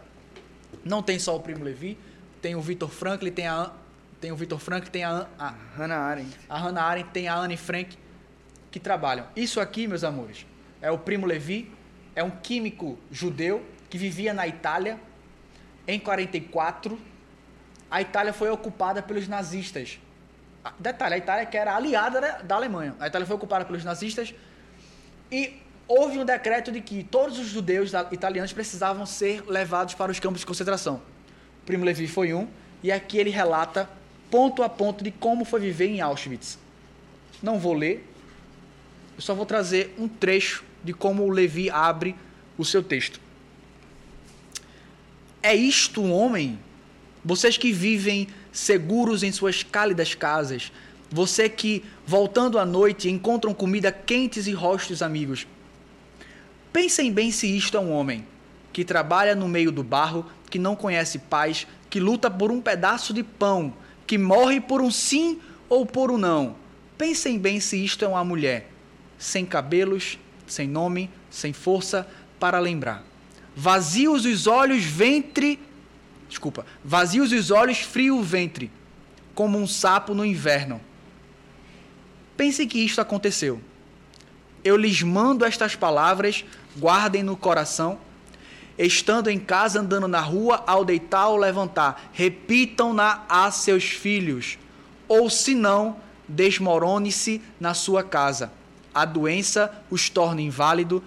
Não 0.85 1.03
tem 1.03 1.19
só 1.19 1.35
o 1.35 1.41
Primo 1.41 1.65
Levi, 1.65 1.99
tem 2.43 2.55
o 2.55 2.61
Victor 2.61 2.91
Franklin, 2.91 3.31
tem 3.33 3.47
a 3.47 3.73
tem 4.21 4.33
o 4.33 4.37
Victor 4.37 4.59
Franklin, 4.59 4.91
tem 4.91 5.05
a, 5.05 5.29
a 5.39 5.55
Hannah 5.77 5.97
Arendt. 6.01 6.37
a 6.49 6.59
Hannah 6.59 6.83
Arendt, 6.83 7.11
tem 7.11 7.29
a 7.29 7.37
Anne 7.37 7.57
Frank, 7.57 7.97
que 8.69 8.81
trabalham. 8.81 9.27
Isso 9.37 9.61
aqui, 9.61 9.87
meus 9.87 10.03
amores, 10.03 10.45
é 10.83 10.91
o 10.91 10.99
Primo 10.99 11.25
Levi, 11.25 11.71
é 12.17 12.23
um 12.25 12.31
químico 12.31 12.99
judeu 13.13 13.65
que 13.89 13.97
vivia 13.97 14.35
na 14.35 14.47
Itália 14.49 14.99
em 15.87 16.01
44. 16.01 16.99
A 17.89 18.03
Itália 18.03 18.33
foi 18.33 18.51
ocupada 18.51 19.01
pelos 19.01 19.29
nazistas. 19.29 20.01
Ah, 20.65 20.75
Detalhe, 20.81 21.15
a 21.15 21.19
Itália 21.19 21.47
que 21.47 21.57
era 21.57 21.77
aliada 21.77 22.21
da- 22.21 22.39
da 22.43 22.55
Alemanha. 22.57 22.97
A 22.99 23.07
Itália 23.07 23.25
foi 23.27 23.37
ocupada 23.37 23.65
pelos 23.65 23.85
nazistas 23.85 24.35
e 25.31 25.55
houve 25.87 26.19
um 26.19 26.25
decreto 26.25 26.71
de 26.71 26.81
que 26.81 27.03
todos 27.03 27.39
os 27.39 27.47
judeus 27.49 27.93
italianos 28.13 28.53
precisavam 28.53 29.07
ser 29.07 29.43
levados 29.49 29.95
para 29.95 30.13
os 30.13 30.21
campos 30.21 30.41
de 30.41 30.47
concentração. 30.47 31.01
Primo 31.65 31.85
Levi 31.85 32.07
foi 32.07 32.33
um, 32.33 32.47
e 32.83 32.93
aqui 32.93 33.19
ele 33.19 33.31
relata 33.31 33.89
ponto 34.31 34.63
a 34.63 34.69
ponto 34.69 35.03
de 35.03 35.11
como 35.11 35.45
foi 35.45 35.61
viver 35.61 35.87
em 35.87 36.01
Auschwitz. 36.01 36.59
Não 37.43 37.59
vou 37.59 37.75
ler, 37.75 38.07
eu 39.17 39.23
só 39.23 39.35
vou 39.35 39.47
trazer 39.47 39.95
um 39.99 40.09
trecho 40.09 40.65
de 40.85 40.93
como 40.93 41.25
o 41.25 41.31
Levi 41.31 41.71
abre 41.71 42.15
o 42.57 42.65
seu 42.65 42.83
texto. 42.83 43.21
É 45.43 45.55
isto 45.55 46.01
um 46.01 46.13
homem? 46.13 46.59
Vocês 47.25 47.57
que 47.57 47.73
vivem 47.73 48.29
seguros 48.53 49.23
em 49.23 49.33
suas 49.33 49.63
cálidas 49.63 50.15
casas, 50.15 50.73
você 51.11 51.49
que, 51.49 51.85
voltando 52.09 52.59
à 52.59 52.65
noite, 52.65 53.11
encontram 53.11 53.53
comida 53.53 53.93
quentes 53.93 54.47
e 54.47 54.53
rostos 54.53 55.03
amigos. 55.03 55.47
Pensem 56.73 57.13
bem 57.13 57.31
se 57.31 57.47
isto 57.55 57.77
é 57.77 57.81
um 57.81 57.93
homem 57.93 58.27
que 58.73 58.83
trabalha 58.83 59.35
no 59.35 59.47
meio 59.47 59.71
do 59.71 59.83
barro, 59.83 60.25
que 60.49 60.59
não 60.59 60.75
conhece 60.75 61.19
paz, 61.19 61.67
que 61.91 62.01
luta 62.01 62.31
por 62.31 62.51
um 62.51 62.63
pedaço 62.63 63.13
de 63.13 63.23
pão, 63.23 63.75
que 64.07 64.17
morre 64.17 64.59
por 64.59 64.81
um 64.81 64.91
sim 64.91 65.39
ou 65.69 65.85
por 65.85 66.11
um 66.11 66.17
não. 66.17 66.57
Pensem 66.97 67.39
bem 67.39 67.61
se 67.61 67.77
isto 67.77 68.07
é 68.07 68.09
uma 68.09 68.25
mulher, 68.25 68.71
sem 69.19 69.45
cabelos, 69.45 70.19
sem 70.47 70.67
nome, 70.67 71.11
sem 71.29 71.53
força 71.53 72.09
para 72.41 72.59
lembrar. 72.59 73.05
Vazios 73.55 74.25
os 74.25 74.47
olhos, 74.47 74.83
ventre. 74.83 75.61
Desculpa. 76.27 76.65
Vazios 76.83 77.33
os 77.33 77.51
olhos, 77.51 77.81
frio 77.81 78.17
o 78.17 78.23
ventre, 78.23 78.71
como 79.35 79.59
um 79.59 79.67
sapo 79.67 80.15
no 80.15 80.25
inverno. 80.25 80.88
Pense 82.39 82.65
que 82.69 82.79
isto 82.79 83.01
aconteceu. 83.01 83.61
Eu 84.63 84.77
lhes 84.77 85.03
mando 85.03 85.45
estas 85.45 85.75
palavras, 85.75 86.45
guardem 86.79 87.21
no 87.21 87.37
coração. 87.37 87.99
Estando 88.79 89.29
em 89.29 89.41
casa, 89.41 89.81
andando 89.81 90.07
na 90.07 90.21
rua, 90.21 90.63
ao 90.65 90.85
deitar 90.85 91.27
ou 91.27 91.37
levantar, 91.37 92.11
repitam-na 92.13 93.25
a 93.29 93.51
seus 93.51 93.83
filhos. 93.91 94.57
Ou 95.09 95.29
se 95.29 95.53
não, 95.53 95.97
desmorone-se 96.29 97.43
na 97.59 97.75
sua 97.75 98.05
casa. 98.05 98.53
A 98.95 99.05
doença 99.05 99.83
os 99.91 100.09
torna 100.09 100.41
inválido, 100.41 101.03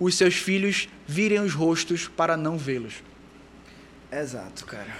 os 0.00 0.14
seus 0.14 0.36
filhos 0.36 0.88
virem 1.06 1.40
os 1.40 1.52
rostos 1.52 2.08
para 2.08 2.34
não 2.34 2.56
vê-los. 2.56 2.94
Exato, 4.10 4.64
cara. 4.64 4.96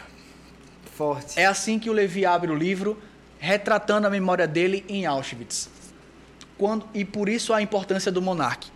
Forte. 0.95 1.41
É 1.41 1.47
assim 1.47 1.79
que 1.79 1.89
o 1.89 1.95
Levi 1.95 2.27
abre 2.27 2.51
o 2.51 2.55
livro, 2.55 3.01
retratando 3.43 4.07
a 4.07 4.11
memória 4.11 4.47
dele 4.47 4.85
em 4.89 5.05
Auschwitz. 5.05 5.69
Quando, 6.57 6.89
e 6.95 7.05
por 7.05 7.29
isso 7.29 7.53
a 7.53 7.61
importância 7.61 8.13
do 8.13 8.23
monarca. 8.23 8.69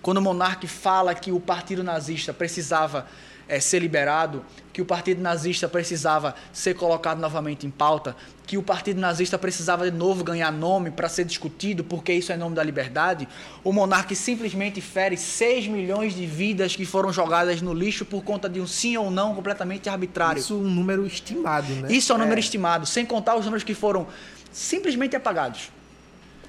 Quando 0.00 0.16
o 0.16 0.22
monarca 0.22 0.66
fala 0.66 1.14
que 1.14 1.30
o 1.30 1.38
partido 1.38 1.84
nazista 1.84 2.32
precisava 2.32 3.06
eh, 3.48 3.60
ser 3.60 3.80
liberado, 3.80 4.44
que 4.72 4.82
o 4.82 4.84
partido 4.84 5.22
nazista 5.22 5.68
precisava 5.68 6.34
ser 6.52 6.74
colocado 6.74 7.18
novamente 7.18 7.66
em 7.66 7.70
pauta, 7.70 8.14
que 8.46 8.58
o 8.58 8.62
partido 8.62 9.00
nazista 9.00 9.38
precisava 9.38 9.90
de 9.90 9.96
novo 9.96 10.22
ganhar 10.22 10.52
nome 10.52 10.90
para 10.90 11.08
ser 11.08 11.24
discutido, 11.24 11.82
porque 11.82 12.12
isso 12.12 12.30
é 12.30 12.36
nome 12.36 12.54
da 12.54 12.62
liberdade, 12.62 13.26
o 13.64 13.72
monarca 13.72 14.14
simplesmente 14.14 14.80
fere 14.80 15.16
6 15.16 15.66
milhões 15.66 16.14
de 16.14 16.26
vidas 16.26 16.76
que 16.76 16.84
foram 16.84 17.12
jogadas 17.12 17.62
no 17.62 17.72
lixo 17.72 18.04
por 18.04 18.22
conta 18.22 18.48
de 18.48 18.60
um 18.60 18.66
sim 18.66 18.96
ou 18.96 19.10
não 19.10 19.34
completamente 19.34 19.88
arbitrário. 19.88 20.40
Isso 20.40 20.52
é 20.54 20.56
um 20.56 20.70
número 20.70 21.06
estimado, 21.06 21.72
né? 21.74 21.88
Isso 21.90 22.12
é 22.12 22.14
um 22.14 22.18
número 22.18 22.38
estimado, 22.38 22.86
sem 22.86 23.06
contar 23.06 23.36
os 23.36 23.44
números 23.44 23.64
que 23.64 23.74
foram 23.74 24.06
simplesmente 24.52 25.16
apagados. 25.16 25.70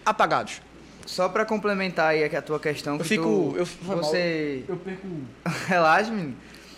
Apagados. 0.06 0.62
Só 1.06 1.30
pra 1.30 1.46
complementar 1.46 2.10
aí 2.10 2.24
a 2.24 2.42
tua 2.42 2.60
questão. 2.60 2.96
Eu 2.96 3.00
que 3.00 3.06
fico. 3.06 3.24
tu- 3.24 3.56
eu, 3.58 3.68
mal. 3.84 3.98
você. 3.98 4.66
eu 4.68 4.76
perco. 4.76 5.08
Relaxa, 5.66 6.12
menino. 6.12 6.36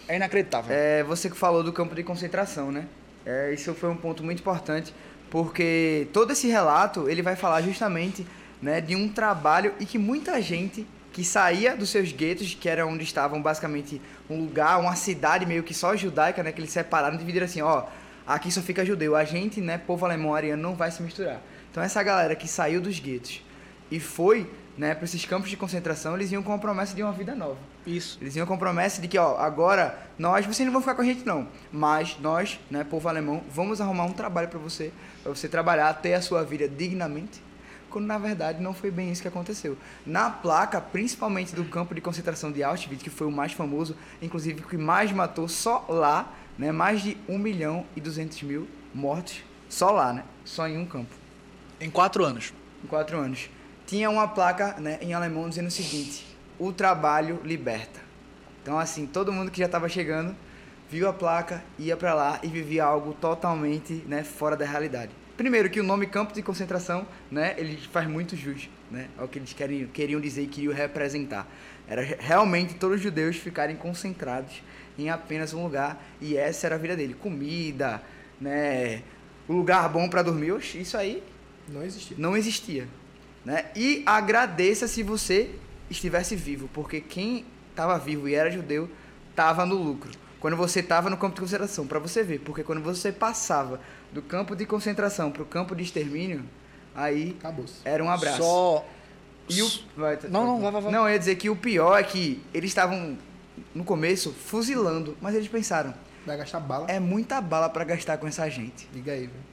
É 0.09 0.15
inacreditável. 0.15 0.75
É, 0.75 1.03
você 1.03 1.29
que 1.29 1.37
falou 1.37 1.63
do 1.63 1.71
campo 1.71 1.93
de 1.93 2.01
concentração, 2.01 2.71
né? 2.71 2.87
É, 3.23 3.53
isso 3.53 3.75
foi 3.75 3.89
um 3.89 3.95
ponto 3.95 4.23
muito 4.23 4.39
importante, 4.39 4.91
porque 5.29 6.07
todo 6.11 6.33
esse 6.33 6.47
relato 6.47 7.07
ele 7.07 7.21
vai 7.21 7.35
falar 7.35 7.61
justamente 7.61 8.25
né, 8.59 8.81
de 8.81 8.95
um 8.95 9.07
trabalho 9.07 9.71
e 9.79 9.85
que 9.85 9.99
muita 9.99 10.41
gente 10.41 10.87
que 11.13 11.23
saía 11.23 11.75
dos 11.75 11.91
seus 11.91 12.11
guetos, 12.11 12.55
que 12.55 12.67
era 12.67 12.87
onde 12.87 13.03
estavam 13.03 13.39
basicamente 13.39 14.01
um 14.27 14.39
lugar, 14.39 14.79
uma 14.79 14.95
cidade 14.95 15.45
meio 15.45 15.61
que 15.61 15.75
só 15.75 15.95
judaica, 15.95 16.41
né? 16.41 16.51
Que 16.51 16.59
eles 16.59 16.71
separaram, 16.71 17.15
dividiram 17.15 17.45
assim, 17.45 17.61
ó, 17.61 17.83
aqui 18.25 18.51
só 18.51 18.61
fica 18.61 18.83
judeu, 18.83 19.15
a 19.15 19.23
gente, 19.23 19.61
né, 19.61 19.77
povo 19.77 20.05
alemão, 20.05 20.33
ariano, 20.33 20.61
não 20.61 20.73
vai 20.73 20.89
se 20.89 21.03
misturar. 21.03 21.39
Então 21.69 21.83
essa 21.83 22.01
galera 22.01 22.35
que 22.35 22.47
saiu 22.47 22.81
dos 22.81 22.99
guetos 22.99 23.43
e 23.91 23.99
foi, 23.99 24.49
né, 24.79 24.95
para 24.95 25.03
esses 25.03 25.25
campos 25.25 25.49
de 25.49 25.57
concentração, 25.57 26.15
eles 26.15 26.31
iam 26.31 26.41
com 26.41 26.53
a 26.53 26.57
promessa 26.57 26.95
de 26.95 27.03
uma 27.03 27.11
vida 27.11 27.35
nova. 27.35 27.57
Isso. 27.85 28.17
Eles 28.21 28.37
iam 28.37 28.47
com 28.47 28.53
a 28.53 28.57
promessa 28.57 29.01
de 29.01 29.09
que, 29.09 29.17
ó, 29.17 29.37
agora 29.37 29.99
nós, 30.17 30.45
vocês 30.45 30.65
não 30.65 30.71
vão 30.71 30.79
ficar 30.79 30.95
com 30.95 31.01
a 31.01 31.05
gente 31.05 31.25
não, 31.25 31.49
mas 31.69 32.17
nós, 32.21 32.57
né, 32.71 32.85
povo 32.85 33.09
alemão, 33.09 33.43
vamos 33.51 33.81
arrumar 33.81 34.05
um 34.05 34.13
trabalho 34.13 34.47
para 34.47 34.57
você, 34.57 34.93
para 35.21 35.35
você 35.35 35.49
trabalhar, 35.49 35.93
ter 35.95 36.13
a 36.13 36.21
sua 36.21 36.45
vida 36.45 36.65
dignamente, 36.65 37.43
quando 37.89 38.05
na 38.05 38.17
verdade 38.17 38.63
não 38.63 38.73
foi 38.73 38.89
bem 38.89 39.11
isso 39.11 39.21
que 39.21 39.27
aconteceu. 39.27 39.77
Na 40.05 40.29
placa, 40.29 40.79
principalmente 40.79 41.53
do 41.53 41.65
campo 41.65 41.93
de 41.93 41.99
concentração 41.99 42.49
de 42.49 42.63
Auschwitz, 42.63 43.03
que 43.03 43.09
foi 43.09 43.27
o 43.27 43.31
mais 43.31 43.51
famoso, 43.51 43.97
inclusive 44.21 44.61
o 44.61 44.63
que 44.65 44.77
mais 44.77 45.11
matou 45.11 45.49
só 45.49 45.85
lá, 45.89 46.31
né, 46.57 46.71
mais 46.71 47.01
de 47.01 47.17
1 47.27 47.37
milhão 47.37 47.85
e 47.97 47.99
200 47.99 48.43
mil 48.43 48.65
mortos 48.93 49.43
só 49.67 49.91
lá, 49.91 50.13
né, 50.13 50.23
só 50.45 50.69
em 50.69 50.77
um 50.77 50.85
campo 50.85 51.13
Em 51.81 51.89
quatro 51.89 52.23
anos. 52.23 52.53
em 52.81 52.87
quatro 52.87 53.17
anos. 53.19 53.49
Tinha 53.89 54.07
uma 54.09 54.27
placa 54.27 54.75
né, 54.79 54.99
em 55.01 55.13
alemão 55.15 55.49
dizendo 55.49 55.67
o 55.67 55.71
seguinte: 55.71 56.23
o 56.59 56.71
trabalho 56.71 57.41
liberta. 57.43 57.99
Então, 58.61 58.77
assim, 58.77 59.07
todo 59.07 59.33
mundo 59.33 59.49
que 59.49 59.57
já 59.59 59.65
estava 59.65 59.89
chegando 59.89 60.35
viu 60.89 61.09
a 61.09 61.13
placa, 61.13 61.63
ia 61.77 61.97
para 61.97 62.13
lá 62.13 62.39
e 62.43 62.47
vivia 62.47 62.83
algo 62.83 63.13
totalmente 63.13 63.93
né, 64.07 64.23
fora 64.23 64.55
da 64.55 64.65
realidade. 64.65 65.11
Primeiro, 65.35 65.69
que 65.69 65.79
o 65.79 65.83
nome 65.83 66.05
campo 66.05 66.33
de 66.33 66.41
concentração, 66.43 67.07
né, 67.31 67.55
ele 67.57 67.77
faz 67.77 68.07
muito 68.07 68.35
jus 68.35 68.69
né, 68.91 69.07
ao 69.17 69.27
que 69.27 69.39
eles 69.39 69.53
queriam, 69.53 69.87
queriam 69.87 70.19
dizer 70.21 70.43
e 70.43 70.47
queriam 70.47 70.73
representar. 70.73 71.47
Era 71.87 72.01
re- 72.01 72.17
realmente 72.19 72.75
todos 72.75 72.97
os 72.97 73.01
judeus 73.01 73.37
ficarem 73.37 73.75
concentrados 73.75 74.61
em 74.97 75.09
apenas 75.09 75.53
um 75.53 75.63
lugar 75.63 76.03
e 76.21 76.35
essa 76.35 76.67
era 76.67 76.75
a 76.75 76.77
vida 76.77 76.95
dele. 76.95 77.13
Comida, 77.13 78.01
né, 78.39 79.01
o 79.47 79.53
lugar 79.53 79.87
bom 79.89 80.09
para 80.09 80.21
dormir, 80.21 80.53
isso 80.75 80.97
aí 80.97 81.23
Não 81.67 81.83
existia. 81.83 82.17
não 82.19 82.35
existia. 82.35 82.87
Né? 83.45 83.65
E 83.75 84.03
agradeça 84.05 84.87
se 84.87 85.01
você 85.03 85.51
estivesse 85.89 86.35
vivo, 86.35 86.69
porque 86.73 87.01
quem 87.01 87.45
estava 87.71 87.97
vivo 87.97 88.27
e 88.27 88.35
era 88.35 88.51
judeu 88.51 88.89
estava 89.29 89.65
no 89.65 89.75
lucro. 89.75 90.11
Quando 90.39 90.55
você 90.55 90.79
estava 90.79 91.09
no 91.09 91.17
campo 91.17 91.35
de 91.35 91.41
concentração, 91.41 91.85
para 91.87 91.99
você 91.99 92.23
ver, 92.23 92.39
porque 92.39 92.63
quando 92.63 92.81
você 92.81 93.11
passava 93.11 93.79
do 94.11 94.21
campo 94.21 94.55
de 94.55 94.65
concentração 94.65 95.31
para 95.31 95.43
o 95.43 95.45
campo 95.45 95.75
de 95.75 95.83
extermínio, 95.83 96.43
aí 96.95 97.37
era 97.83 98.03
um 98.03 98.09
abraço. 98.09 98.37
Só. 98.37 98.85
E 99.49 99.61
o... 99.61 99.69
vai, 99.97 100.17
Não, 100.29 100.45
não, 100.45 100.61
vai, 100.61 100.71
vai, 100.71 100.81
vai. 100.81 100.91
Não, 100.91 101.07
eu 101.07 101.13
ia 101.13 101.19
dizer 101.19 101.35
que 101.35 101.49
o 101.49 101.55
pior 101.55 101.97
é 101.97 102.03
que 102.03 102.41
eles 102.53 102.69
estavam, 102.69 103.17
no 103.73 103.83
começo, 103.83 104.31
fuzilando, 104.31 105.17
mas 105.19 105.35
eles 105.35 105.47
pensaram, 105.47 105.93
Vai 106.25 106.37
gastar 106.37 106.59
bala. 106.59 106.85
é 106.89 106.99
muita 106.99 107.41
bala 107.41 107.69
para 107.69 107.83
gastar 107.83 108.17
com 108.17 108.27
essa 108.27 108.47
gente. 108.49 108.87
Diga 108.93 109.11
aí, 109.11 109.21
velho. 109.21 109.49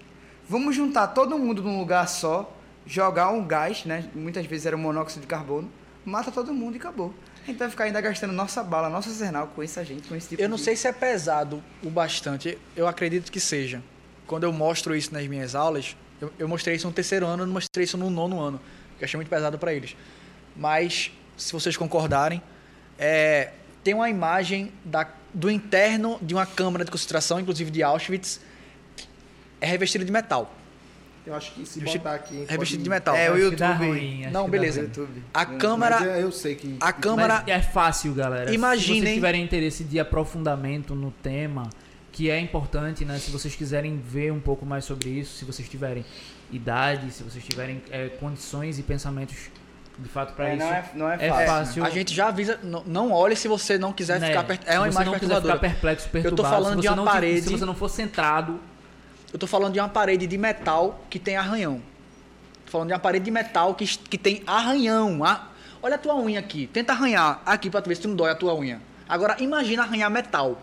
Vamos 0.48 0.76
juntar 0.76 1.08
todo 1.08 1.38
mundo 1.38 1.62
num 1.62 1.78
lugar 1.78 2.06
só, 2.08 2.55
jogar 2.86 3.30
um 3.30 3.44
gás, 3.44 3.84
né? 3.84 4.08
Muitas 4.14 4.46
vezes 4.46 4.66
era 4.66 4.76
um 4.76 4.80
monóxido 4.80 5.22
de 5.22 5.26
carbono, 5.26 5.70
mata 6.04 6.30
todo 6.30 6.54
mundo 6.54 6.74
e 6.74 6.78
acabou. 6.78 7.12
A 7.42 7.46
gente 7.46 7.58
vai 7.58 7.70
ficar 7.70 7.84
ainda 7.84 8.00
gastando 8.00 8.32
nossa 8.32 8.62
bala, 8.62 8.88
nosso 8.88 9.08
arsenal 9.08 9.48
com 9.48 9.62
essa 9.62 9.84
gente, 9.84 10.08
com 10.08 10.16
esse 10.16 10.30
tipo 10.30 10.42
Eu 10.42 10.48
não 10.48 10.56
de... 10.56 10.62
sei 10.62 10.74
se 10.74 10.88
é 10.88 10.92
pesado 10.92 11.62
o 11.82 11.90
bastante. 11.90 12.58
Eu 12.76 12.88
acredito 12.88 13.30
que 13.30 13.38
seja. 13.38 13.82
Quando 14.26 14.44
eu 14.44 14.52
mostro 14.52 14.96
isso 14.96 15.12
nas 15.12 15.26
minhas 15.26 15.54
aulas, 15.54 15.96
eu, 16.20 16.32
eu 16.38 16.48
mostrei 16.48 16.76
isso 16.76 16.86
no 16.86 16.92
terceiro 16.92 17.26
ano, 17.26 17.42
eu 17.42 17.46
não 17.46 17.54
mostrei 17.54 17.84
isso 17.84 17.96
no 17.96 18.10
nono 18.10 18.40
ano, 18.40 18.60
porque 18.90 19.04
eu 19.04 19.06
achei 19.06 19.16
muito 19.16 19.28
pesado 19.28 19.58
para 19.58 19.72
eles. 19.72 19.96
Mas, 20.56 21.12
se 21.36 21.52
vocês 21.52 21.76
concordarem, 21.76 22.42
é, 22.98 23.52
tem 23.84 23.94
uma 23.94 24.10
imagem 24.10 24.72
da, 24.84 25.08
do 25.32 25.50
interno 25.50 26.18
de 26.20 26.34
uma 26.34 26.46
câmara 26.46 26.84
de 26.84 26.90
concentração, 26.90 27.38
inclusive 27.38 27.70
de 27.70 27.82
Auschwitz, 27.82 28.40
é 29.60 29.66
revestida 29.66 30.04
de 30.04 30.10
metal. 30.10 30.52
Eu 31.26 31.34
acho 31.34 31.52
que 31.52 31.66
se 31.66 31.78
Revesti- 31.80 31.98
botar 31.98 32.14
aqui. 32.14 32.34
Revestido 32.48 32.58
pode- 32.58 32.82
de 32.84 32.90
metal. 32.90 33.16
É, 33.16 33.30
o 33.30 33.36
YouTube. 33.36 33.74
ruim, 33.78 34.26
Não, 34.30 34.48
beleza. 34.48 34.82
YouTube. 34.82 35.22
A 35.34 35.44
Mas 35.44 35.58
câmara, 35.60 35.96
eu, 36.04 36.20
eu 36.22 36.32
sei 36.32 36.54
que. 36.54 36.76
a 36.80 36.92
câmara 36.92 37.38
Mas 37.46 37.48
é 37.48 37.60
fácil, 37.60 38.14
galera. 38.14 38.48
Se 38.48 38.54
Imaginem- 38.54 39.02
vocês 39.02 39.14
tiverem 39.14 39.42
interesse 39.44 39.82
de 39.84 39.98
aprofundamento 39.98 40.94
no 40.94 41.10
tema, 41.10 41.68
que 42.12 42.30
é 42.30 42.38
importante, 42.38 43.04
né? 43.04 43.18
Se 43.18 43.30
vocês 43.32 43.54
quiserem 43.56 43.98
ver 43.98 44.32
um 44.32 44.40
pouco 44.40 44.64
mais 44.64 44.84
sobre 44.84 45.08
isso, 45.10 45.36
se 45.36 45.44
vocês 45.44 45.68
tiverem 45.68 46.04
idade, 46.52 47.10
se 47.10 47.22
vocês 47.22 47.44
tiverem 47.44 47.82
é, 47.90 48.08
condições 48.08 48.78
e 48.78 48.82
pensamentos 48.82 49.36
de 49.98 50.08
fato 50.08 50.34
para 50.34 50.50
É, 50.50 50.54
isso. 50.56 50.64
não 50.64 50.72
é, 50.72 50.84
não 50.94 51.10
é 51.10 51.14
é 51.26 51.28
fácil. 51.28 51.46
fácil. 51.46 51.84
a 51.84 51.90
gente 51.90 52.14
já 52.14 52.28
avisa, 52.28 52.60
não, 52.62 52.84
não 52.86 53.10
olhe 53.12 53.34
se 53.34 53.48
você 53.48 53.76
não 53.78 53.92
quiser 53.92 54.20
né? 54.20 54.28
ficar 54.28 54.44
per- 54.44 54.60
É 54.66 54.78
uma 54.78 54.86
se 54.86 54.92
você 54.92 54.94
imagem 55.02 55.12
não 55.12 55.18
quiser 55.18 55.34
ficar 55.34 55.40
perturbadora. 55.40 55.58
perplexo, 55.58 56.08
perturbado, 56.10 56.36
tô 56.36 56.48
falando 56.48 56.74
se 56.76 56.80
de 56.82 56.82
você 56.82 56.88
uma 56.90 56.96
não 56.96 57.04
parede- 57.04 57.42
Se 57.42 57.48
você 57.50 57.64
não 57.64 57.74
for 57.74 57.88
centrado, 57.88 58.60
Eu 59.32 59.38
tô 59.38 59.46
falando 59.46 59.72
de 59.72 59.80
uma 59.80 59.88
parede 59.88 60.26
de 60.26 60.38
metal 60.38 61.04
que 61.10 61.18
tem 61.18 61.36
arranhão. 61.36 61.82
Tô 62.64 62.72
falando 62.72 62.88
de 62.88 62.94
uma 62.94 63.00
parede 63.00 63.24
de 63.24 63.30
metal 63.30 63.74
que, 63.74 63.86
que 63.86 64.18
tem 64.18 64.42
arranhão. 64.46 65.20
Olha 65.82 65.96
a 65.96 65.98
tua 65.98 66.16
unha 66.16 66.40
aqui. 66.40 66.68
Tenta 66.72 66.92
arranhar 66.92 67.42
aqui 67.44 67.70
pra 67.70 67.82
tu 67.82 67.88
ver 67.88 67.96
se 67.96 68.06
não 68.06 68.16
dói 68.16 68.30
a 68.30 68.34
tua 68.34 68.54
unha. 68.54 68.80
Agora 69.08 69.36
imagina 69.40 69.82
arranhar 69.82 70.10
metal. 70.10 70.60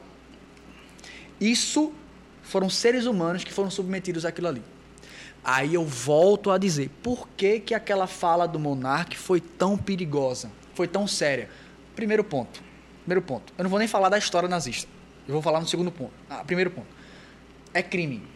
Isso 1.39 1.93
foram 2.41 2.69
seres 2.69 3.05
humanos 3.05 3.43
que 3.43 3.53
foram 3.53 3.69
submetidos 3.69 4.25
àquilo 4.25 4.47
ali. 4.47 4.63
Aí 5.43 5.73
eu 5.73 5.85
volto 5.85 6.51
a 6.51 6.57
dizer, 6.57 6.89
por 7.01 7.27
que, 7.35 7.59
que 7.59 7.73
aquela 7.73 8.07
fala 8.07 8.47
do 8.47 8.57
monarca 8.57 9.15
foi 9.15 9.41
tão 9.41 9.77
perigosa? 9.77 10.49
Foi 10.73 10.87
tão 10.87 11.05
séria? 11.05 11.49
Primeiro 11.95 12.23
ponto. 12.23 12.63
Primeiro 13.01 13.21
ponto. 13.21 13.53
Eu 13.57 13.63
não 13.63 13.69
vou 13.69 13.77
nem 13.77 13.87
falar 13.87 14.09
da 14.09 14.17
história 14.17 14.47
nazista. 14.47 14.89
Eu 15.27 15.33
vou 15.33 15.41
falar 15.41 15.59
no 15.59 15.67
segundo 15.67 15.91
ponto. 15.91 16.13
Ah, 16.29 16.43
primeiro 16.45 16.71
ponto. 16.71 16.87
É 17.73 17.83
crime. 17.83 18.32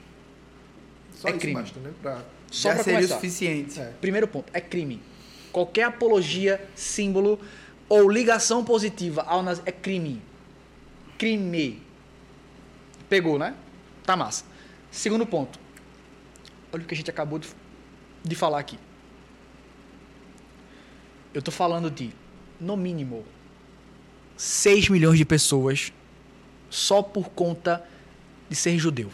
Só 1.19 1.29
é 1.29 1.33
crime. 1.33 1.53
basta, 1.55 1.79
né? 1.79 1.91
Pra... 2.01 2.23
Só 2.51 2.69
Já 2.69 2.83
seria 2.83 2.93
o 2.93 3.01
começar. 3.01 3.15
suficiente. 3.15 3.79
É. 3.79 3.93
Primeiro 3.99 4.27
ponto, 4.27 4.49
é 4.53 4.61
crime. 4.61 5.01
Qualquer 5.51 5.83
apologia, 5.83 6.63
símbolo 6.75 7.39
ou 7.89 8.09
ligação 8.09 8.63
positiva 8.63 9.23
ao 9.23 9.41
nazi 9.41 9.61
é 9.65 9.71
crime. 9.71 10.21
Crime. 11.17 11.81
Pegou, 13.09 13.39
né? 13.39 13.55
Tá 14.05 14.15
massa. 14.15 14.45
Segundo 14.91 15.25
ponto. 15.25 15.59
Olha 16.71 16.83
o 16.83 16.85
que 16.85 16.93
a 16.93 16.97
gente 16.97 17.09
acabou 17.09 17.39
de, 17.39 17.47
de 18.23 18.35
falar 18.35 18.59
aqui. 18.59 18.77
Eu 21.33 21.41
tô 21.41 21.51
falando 21.51 21.89
de, 21.89 22.11
no 22.59 22.75
mínimo, 22.77 23.25
6 24.35 24.89
milhões 24.89 25.17
de 25.17 25.25
pessoas 25.25 25.91
só 26.69 27.01
por 27.01 27.29
conta 27.29 27.83
de 28.49 28.55
ser 28.55 28.77
judeu. 28.77 29.09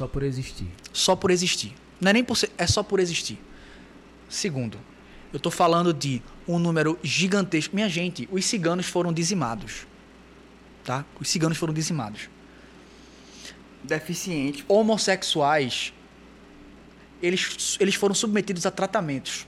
Só 0.00 0.08
por 0.08 0.22
existir. 0.22 0.66
Só 0.94 1.14
por 1.14 1.30
existir. 1.30 1.74
Não 2.00 2.08
é 2.08 2.14
nem 2.14 2.24
por 2.24 2.34
ser, 2.34 2.50
é 2.56 2.66
só 2.66 2.82
por 2.82 3.00
existir. 3.00 3.38
Segundo, 4.30 4.78
eu 5.30 5.38
tô 5.38 5.50
falando 5.50 5.92
de 5.92 6.22
um 6.48 6.58
número 6.58 6.98
gigantesco. 7.02 7.74
Minha 7.74 7.88
gente, 7.88 8.26
os 8.32 8.46
ciganos 8.46 8.86
foram 8.86 9.12
dizimados. 9.12 9.86
Tá? 10.82 11.04
Os 11.20 11.28
ciganos 11.28 11.58
foram 11.58 11.74
dizimados. 11.74 12.30
Deficiente. 13.84 14.64
Homossexuais, 14.66 15.92
eles, 17.22 17.76
eles 17.78 17.94
foram 17.94 18.14
submetidos 18.14 18.64
a 18.64 18.70
tratamentos. 18.70 19.46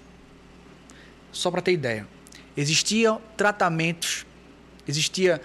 Só 1.30 1.50
para 1.50 1.62
ter 1.62 1.72
ideia. 1.72 2.06
Existiam 2.54 3.22
tratamentos. 3.38 4.26
Existia. 4.86 5.40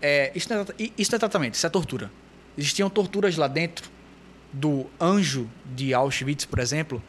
é, 0.00 0.32
isso, 0.34 0.48
não 0.48 0.62
é, 0.62 0.64
isso 0.96 1.10
não 1.10 1.16
é 1.16 1.18
tratamento, 1.18 1.54
isso 1.56 1.66
é 1.66 1.68
tortura. 1.68 2.10
Existiam 2.56 2.88
torturas 2.88 3.36
lá 3.36 3.48
dentro 3.48 3.95
do 4.52 4.86
anjo 5.00 5.48
de 5.74 5.92
Auschwitz, 5.94 6.44
por 6.44 6.58
exemplo, 6.58 7.02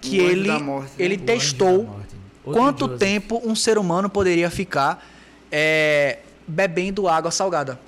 que 0.00 0.20
O 0.20 0.24
anjo 0.24 0.32
ele, 0.32 0.48
da 0.48 0.58
morte, 0.58 0.90
né? 0.98 1.04
ele 1.04 1.14
O 1.14 1.16
anjo 1.18 1.26
testou 1.26 1.78
da 1.84 1.90
morte. 1.90 2.16
Outro 2.44 2.60
quanto 2.62 2.84
Joseph. 2.84 2.98
tempo 3.00 3.42
um 3.44 3.54
ser 3.56 3.76
humano 3.78 4.08
poderia 4.08 4.48
ficar 4.50 5.04
é, 5.50 6.18
bebendo 6.46 7.08
água 7.08 7.30
salgada. 7.30 7.80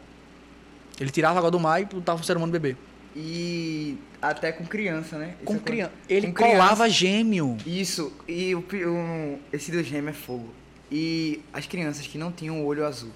Ele 0.98 1.10
tirava 1.10 1.38
água 1.38 1.50
do 1.50 1.60
mar 1.60 1.80
e 1.80 1.84
botava 1.84 2.20
o 2.20 2.24
ser 2.24 2.36
humano 2.36 2.50
beber. 2.52 2.76
E 3.14 3.96
até 4.20 4.50
com 4.52 4.64
criança, 4.66 5.16
né? 5.18 5.34
Isso 5.36 5.44
Com 5.44 5.54
é 5.54 5.58
criança. 5.58 5.90
quando- 5.92 6.10
Ele 6.10 6.26
com 6.28 6.32
criança. 6.34 6.52
colava 6.56 6.88
gêmeo. 6.88 7.56
Isso, 7.66 8.12
e 8.26 8.54
o, 8.54 8.64
um, 8.86 9.38
esse 9.52 9.70
do 9.70 9.82
gêmeo 9.82 10.10
é 10.10 10.12
fogo. 10.12 10.48
E 10.90 11.40
as 11.52 11.66
crianças 11.66 12.06
que 12.06 12.18
não 12.18 12.32
tinham 12.32 12.60
o 12.62 12.64
olho 12.66 12.84
azul, 12.86 13.10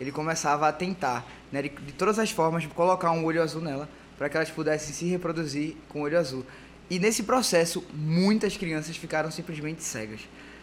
ele 0.00 0.12
começava 0.12 0.68
a 0.68 0.72
tentar, 0.72 1.26
né, 1.50 1.62
de, 1.62 1.68
de 1.70 1.92
todas 1.92 2.18
as 2.18 2.30
formas, 2.30 2.64
colocar 2.66 3.10
um 3.10 3.24
olho 3.24 3.42
azul 3.42 3.60
nela, 3.62 3.88
para 4.16 4.28
que 4.28 4.36
elas 4.36 4.50
pudessem 4.50 4.94
se 4.94 5.04
reproduzir 5.06 5.76
com 5.88 6.00
o 6.00 6.02
olho 6.02 6.18
azul. 6.18 6.44
E 6.88 6.98
nesse 6.98 7.24
processo, 7.24 7.84
muitas 7.92 8.56
crianças 8.56 8.96
ficaram 8.96 9.30
simplesmente 9.30 9.82
cegas. 9.82 10.20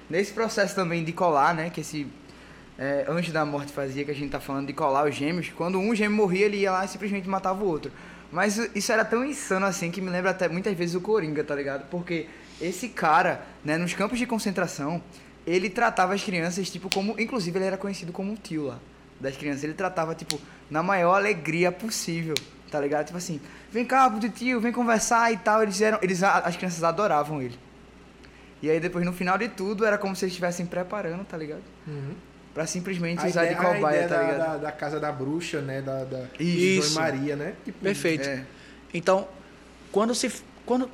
Nesse 0.10 0.32
processo 0.32 0.74
também 0.74 1.04
de 1.04 1.12
colar, 1.12 1.54
né, 1.54 1.70
que 1.70 1.82
esse 1.82 2.08
é, 2.78 3.06
anjo 3.08 3.32
da 3.32 3.46
morte 3.46 3.72
fazia, 3.72 4.04
que 4.06 4.12
a 4.12 4.16
gente 4.16 4.32
tá 4.32 4.40
falando 4.40 4.68
de 4.68 4.74
colar 4.74 5.08
os 5.08 5.16
gêmeos, 5.16 5.50
quando 5.56 5.78
um 5.80 5.94
gêmeo 5.94 6.18
morria, 6.18 6.46
ele 6.46 6.58
ia 6.58 6.72
lá 6.72 6.86
e 6.86 6.88
simplesmente 6.88 7.28
matava 7.28 7.64
o 7.64 7.68
outro. 7.68 7.92
Mas 8.32 8.58
isso 8.74 8.92
era 8.92 9.06
tão 9.06 9.24
insano 9.24 9.66
assim 9.66 9.92
que 9.92 10.02
me 10.02 10.10
lembra 10.10 10.32
até 10.32 10.48
muitas 10.48 10.76
vezes 10.76 10.96
o 10.96 11.02
Coringa, 11.02 11.44
tá 11.44 11.54
ligado? 11.56 11.88
Porque 11.90 12.28
esse 12.60 12.90
cara, 12.90 13.46
né, 13.64 13.78
nos 13.78 13.94
campos 13.94 14.18
de 14.18 14.26
concentração, 14.26 15.04
ele 15.46 15.70
tratava 15.70 16.14
as 16.14 16.24
crianças, 16.24 16.70
tipo, 16.70 16.90
como. 16.94 17.20
Inclusive, 17.20 17.58
ele 17.58 17.66
era 17.66 17.78
conhecido 17.78 18.12
como 18.12 18.32
um 18.32 18.36
tio 18.36 18.68
lá 18.68 18.80
das 19.20 19.38
crianças. 19.38 19.64
Ele 19.64 19.74
tratava, 19.74 20.16
tipo, 20.16 20.40
na 20.70 20.82
maior 20.82 21.16
alegria 21.16 21.72
possível, 21.72 22.34
tá 22.74 22.82
ligado? 22.82 23.06
Tipo 23.06 23.20
assim, 23.20 23.40
vem 23.72 23.86
cá, 23.86 24.10
pro 24.10 24.28
tio, 24.30 24.60
vem 24.60 24.72
conversar 24.72 25.32
e 25.32 25.38
tal. 25.38 25.62
Eles 25.62 25.80
eram. 25.80 26.00
Eles, 26.02 26.24
as 26.24 26.58
crianças 26.58 26.84
adoravam 26.84 27.40
ele. 27.40 27.58
E 28.64 28.70
aí 28.70 28.80
depois, 28.80 29.06
no 29.06 29.14
final 29.14 29.38
de 29.38 29.48
tudo, 29.48 29.86
era 29.86 29.96
como 29.96 30.16
se 30.16 30.26
eles 30.26 30.32
estivessem 30.32 30.66
preparando, 30.66 31.24
tá 31.24 31.38
ligado? 31.38 31.62
Uhum. 31.88 32.16
Pra 32.52 32.66
simplesmente 32.66 33.24
A 33.24 33.28
usar 33.28 33.46
ideia, 33.46 33.60
de 33.60 33.66
cobaia, 33.76 34.08
tá 34.08 34.16
da, 34.16 34.24
ligado? 34.24 34.38
da, 34.38 34.58
da 34.58 34.72
casa 34.72 35.00
da 35.00 35.12
bruxa, 35.12 35.62
né? 35.62 35.84
Da, 35.84 36.04
da 36.04 36.26
de 36.36 36.78
Isso. 36.80 36.96
Maria, 36.96 37.36
né? 37.36 37.54
Tipo, 37.64 37.80
Perfeito. 37.80 38.28
É. 38.28 38.44
Então, 38.92 39.28
quando 39.92 40.16
se 40.16 40.32
quando 40.66 40.90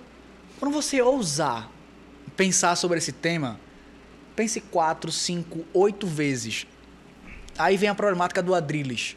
quando 0.60 0.74
você 0.74 1.02
ousar 1.02 1.72
pensar 2.36 2.76
sobre 2.76 2.98
esse 2.98 3.14
tema, 3.14 3.58
pense 4.36 4.60
quatro, 4.60 5.12
cinco, 5.14 5.66
oito 5.74 6.06
vezes. 6.06 6.68
Aí 7.58 7.78
vem 7.78 7.88
a 7.88 7.96
problemática 7.96 8.44
do 8.44 8.54
Adrilles. 8.54 9.16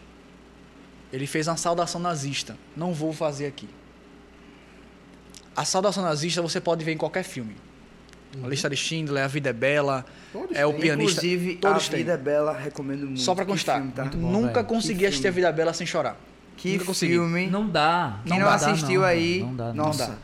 Ele 1.13 1.27
fez 1.27 1.47
uma 1.47 1.57
saudação 1.57 2.01
nazista. 2.01 2.57
Não 2.77 2.93
vou 2.93 3.13
fazer 3.13 3.47
aqui. 3.47 3.69
A 5.55 5.65
saudação 5.65 6.03
nazista 6.03 6.41
você 6.41 6.61
pode 6.61 6.85
ver 6.85 6.93
em 6.93 6.97
qualquer 6.97 7.23
filme. 7.23 7.55
A 8.43 8.49
lista 8.49 8.71
de 8.71 8.77
Schindler, 8.77 9.23
A 9.25 9.27
Vida 9.27 9.51
é 9.51 9.53
Bela, 9.53 10.07
Todos 10.33 10.57
é 10.57 10.65
o 10.65 10.73
têm. 10.73 10.81
pianista. 10.81 11.21
Inclusive, 11.21 11.57
todos 11.57 11.87
A 11.87 11.91
têm. 11.91 11.99
Vida 11.99 12.13
é 12.13 12.17
Bela, 12.17 12.57
recomendo 12.57 13.05
muito. 13.05 13.21
Só 13.21 13.35
pra 13.35 13.45
Que 13.45 13.51
constar, 13.51 13.77
filme, 13.77 13.93
tá? 13.93 14.05
Bom, 14.05 14.17
nunca 14.33 14.55
velho. 14.55 14.67
consegui 14.67 15.01
Que 15.01 15.07
assistir 15.07 15.29
A. 15.29 15.31
Vida 15.31 15.49
é 15.49 15.53
Bela 15.53 15.75
sem 15.75 15.87
chorar. 15.87 16.17
Que 16.57 16.73
Nunca 16.73 16.87
consegui. 16.87 17.13
filme. 17.13 17.47
Não 17.49 17.69
dá. 17.69 18.21
Quem 18.25 18.39
não 18.39 18.47
não 18.47 18.47
dá, 18.47 18.55
assistiu 18.55 19.01
não, 19.03 19.07
aí, 19.07 19.41
Não 19.41 19.55
dá, 19.57 19.65
não 19.75 19.75
nossa. 19.87 20.07
dá. 20.07 20.15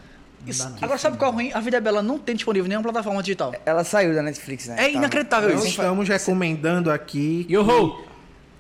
Isso- 0.47 0.67
não. 0.71 0.77
Agora 0.81 0.99
sabe 0.99 1.19
qual 1.19 1.31
é 1.33 1.35
ruim? 1.35 1.53
A 1.53 1.61
Vida 1.61 1.77
é 1.77 1.81
Bela 1.81 2.01
não 2.01 2.19
tem 2.19 2.35
disponível 2.35 2.65
em 2.65 2.69
nenhuma 2.71 2.85
plataforma 2.85 3.23
digital. 3.23 3.55
Ela 3.67 3.85
saiu 3.85 4.15
da 4.15 4.23
Netflix, 4.23 4.69
né? 4.69 4.77
É 4.79 4.91
inacreditável 4.91 5.51
Não 5.51 5.59
isso. 5.59 5.67
estamos 5.67 6.09
recomendando 6.09 6.91
aqui 6.91 7.45
que, 7.47 7.55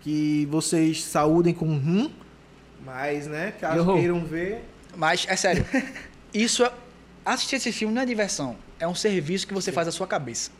que 0.02 0.46
vocês 0.50 1.02
saúdem 1.04 1.54
com 1.54 1.66
rum, 1.78 2.10
mas, 2.84 3.26
né, 3.26 3.52
caso 3.60 3.94
queiram 3.94 4.24
ver, 4.24 4.64
Mas, 4.96 5.26
é 5.28 5.36
sério. 5.36 5.64
Isso 6.32 6.64
é. 6.64 6.72
Assistir 7.24 7.56
esse 7.56 7.72
filme 7.72 7.92
não 7.94 8.02
é 8.02 8.06
diversão. 8.06 8.56
É 8.80 8.86
um 8.88 8.94
serviço 8.94 9.46
que 9.46 9.52
você 9.52 9.70
faz 9.70 9.86
à 9.86 9.92
sua 9.92 10.06
cabeça. 10.06 10.50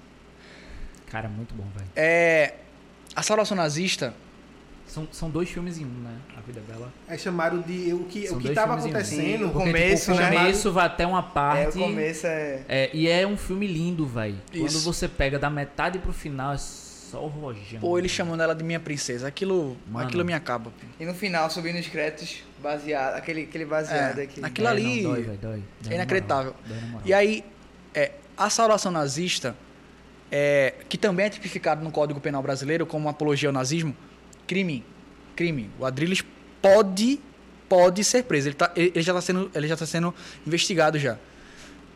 Cara, 1.11 1.29
muito 1.29 1.55
bom, 1.55 1.65
velho. 1.75 1.89
É. 1.97 2.55
A 3.17 3.23
saudação 3.23 3.57
nazista. 3.57 4.15
São, 4.87 5.07
são 5.13 5.29
dois 5.31 5.51
filmes 5.51 5.79
em 5.79 5.85
um, 5.85 5.89
né? 5.89 6.17
A 6.37 6.41
Vida 6.41 6.61
é 6.67 6.73
Bela. 6.73 6.93
é 7.07 7.19
chamado 7.19 7.63
de 7.63 7.93
o 7.93 8.05
que 8.05 8.27
São 8.27 8.39
o 8.39 8.41
que 8.41 8.49
um. 8.49 8.59
acontecendo. 8.59 9.47
Sim, 9.47 9.51
Porque, 9.51 9.67
começo, 9.67 10.13
tipo, 10.13 10.17
o 10.17 10.21
né? 10.21 10.37
começo 10.37 10.73
vai 10.73 10.87
até 10.87 11.07
uma 11.07 11.23
parte. 11.23 11.65
É, 11.65 11.69
o 11.69 11.73
começo 11.89 12.27
é... 12.27 12.65
É, 12.69 12.91
e 12.95 13.07
é 13.09 13.27
um 13.27 13.37
filme 13.37 13.67
lindo, 13.67 14.07
velho. 14.07 14.39
Quando 14.51 14.81
você 14.81 15.07
pega 15.07 15.39
da 15.39 15.51
metade 15.51 15.99
pro 15.99 16.13
final, 16.13 16.55
é 16.55 16.59
só 17.11 17.25
o 17.25 17.29
rojão. 17.29 17.81
Pô, 17.81 17.99
ele 17.99 18.09
chamando 18.09 18.43
ela 18.43 18.55
de 18.55 18.63
minha 18.65 18.81
princesa. 18.81 19.27
Aquilo, 19.29 19.77
Mano. 19.91 20.07
aquilo 20.07 20.25
me 20.25 20.33
acaba. 20.33 20.73
E 21.01 21.05
no 21.05 21.15
final, 21.15 21.51
subindo 21.51 21.79
os 21.79 21.87
créditos, 21.89 22.43
baseado, 22.63 23.15
aquele, 23.17 23.43
aquele 23.43 23.65
baseado 23.65 24.19
É, 24.19 24.23
aqui. 24.25 24.45
aquilo 24.45 24.67
É, 24.67 24.71
ali 24.71 25.03
Não, 25.03 25.11
dói, 25.13 25.23
velho, 25.23 25.39
dói. 25.39 25.53
Dói 25.53 25.65
é 25.87 25.89
na 25.89 25.95
inacreditável. 25.97 26.55
moral. 26.91 27.03
E 27.05 27.13
aí, 27.15 27.45
é, 27.95 28.13
a 28.37 28.51
saudação 28.51 28.93
nazista, 28.93 29.57
é, 30.31 30.75
que 30.89 30.99
também 30.99 31.27
é 31.27 31.31
tipificado 31.31 31.83
no 31.83 31.91
Código 31.91 32.21
Penal 32.21 32.43
Brasileiro 32.43 32.85
como 32.87 33.09
apologia 33.09 33.49
ao 33.49 33.53
nazismo, 33.53 33.97
crime. 34.47 34.85
Crime. 35.35 35.71
O 35.79 35.85
Adrilles 35.87 36.23
pode, 36.61 37.21
pode 37.69 38.05
ser 38.05 38.25
preso. 38.25 38.49
Ele, 38.49 38.55
tá- 38.55 38.73
ele- 38.77 38.93
ele 38.95 39.03
já 39.03 39.13
está 39.13 39.21
sendo, 39.23 39.51
ele 39.55 39.69
já 39.69 39.77
tá 39.77 39.87
sendo 39.87 40.15
investigado 40.47 40.99
já. 40.99 41.17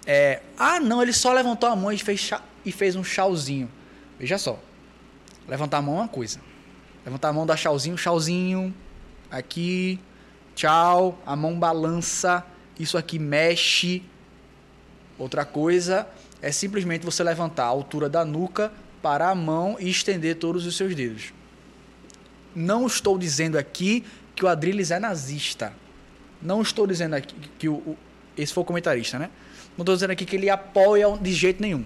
É, 0.06 0.40
ah, 0.58 0.80
não, 0.80 1.02
ele 1.02 1.12
só 1.12 1.32
levantou 1.32 1.68
a 1.68 1.76
mão 1.76 1.92
e 1.92 1.98
fez, 1.98 2.20
chá- 2.20 2.42
e 2.64 2.72
fez 2.72 2.96
um 2.96 3.04
chauzinho. 3.04 3.70
Veja 4.18 4.38
só. 4.38 4.58
Levantar 5.48 5.78
a 5.78 5.82
mão 5.82 5.96
é 5.96 6.00
uma 6.02 6.08
coisa. 6.08 6.40
Levantar 7.04 7.28
a 7.28 7.32
mão, 7.32 7.46
dar 7.46 7.56
chauzinho, 7.56 7.96
chauzinho. 7.98 8.74
Aqui, 9.30 9.98
tchau. 10.54 11.18
A 11.26 11.34
mão 11.36 11.58
balança. 11.58 12.44
Isso 12.78 12.96
aqui 12.96 13.18
mexe. 13.18 14.02
Outra 15.18 15.44
coisa 15.44 16.06
é 16.40 16.50
simplesmente 16.50 17.04
você 17.04 17.22
levantar 17.22 17.64
a 17.64 17.68
altura 17.68 18.08
da 18.08 18.24
nuca 18.24 18.72
para 19.02 19.28
a 19.28 19.34
mão 19.34 19.76
e 19.78 19.88
estender 19.90 20.36
todos 20.36 20.64
os 20.66 20.76
seus 20.76 20.94
dedos. 20.94 21.32
Não 22.54 22.86
estou 22.86 23.18
dizendo 23.18 23.56
aqui 23.58 24.04
que 24.34 24.44
o 24.44 24.48
Adrilles 24.48 24.90
é 24.90 24.98
nazista. 24.98 25.72
Não 26.40 26.62
estou 26.62 26.86
dizendo 26.86 27.14
aqui 27.14 27.34
que 27.58 27.68
o, 27.68 27.74
o- 27.74 27.96
esse 28.36 28.52
foi 28.52 28.62
o 28.62 28.66
comentarista, 28.66 29.18
né? 29.18 29.30
Não 29.76 29.82
estou 29.82 29.94
dizendo 29.94 30.10
aqui 30.10 30.24
que 30.24 30.36
ele 30.36 30.50
apoia 30.50 31.06
de 31.20 31.32
jeito 31.32 31.60
nenhum. 31.62 31.84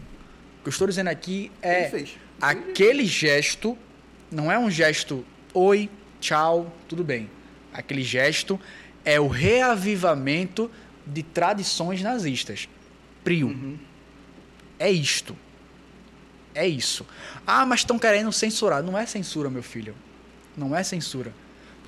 O 0.66 0.68
que 0.68 0.70
eu 0.70 0.72
estou 0.72 0.88
dizendo 0.88 1.06
aqui 1.06 1.52
é 1.62 2.04
aquele 2.40 3.06
gesto 3.06 3.78
não 4.28 4.50
é 4.50 4.58
um 4.58 4.68
gesto 4.68 5.24
oi, 5.54 5.88
tchau, 6.18 6.74
tudo 6.88 7.04
bem. 7.04 7.30
Aquele 7.72 8.02
gesto 8.02 8.58
é 9.04 9.20
o 9.20 9.28
reavivamento 9.28 10.68
de 11.06 11.22
tradições 11.22 12.02
nazistas. 12.02 12.68
Prio. 13.22 13.78
É 14.76 14.90
isto. 14.90 15.36
É 16.52 16.66
isso. 16.66 17.06
Ah, 17.46 17.64
mas 17.64 17.80
estão 17.80 17.96
querendo 17.96 18.32
censurar. 18.32 18.82
Não 18.82 18.98
é 18.98 19.06
censura, 19.06 19.48
meu 19.48 19.62
filho. 19.62 19.94
Não 20.56 20.74
é 20.74 20.82
censura. 20.82 21.32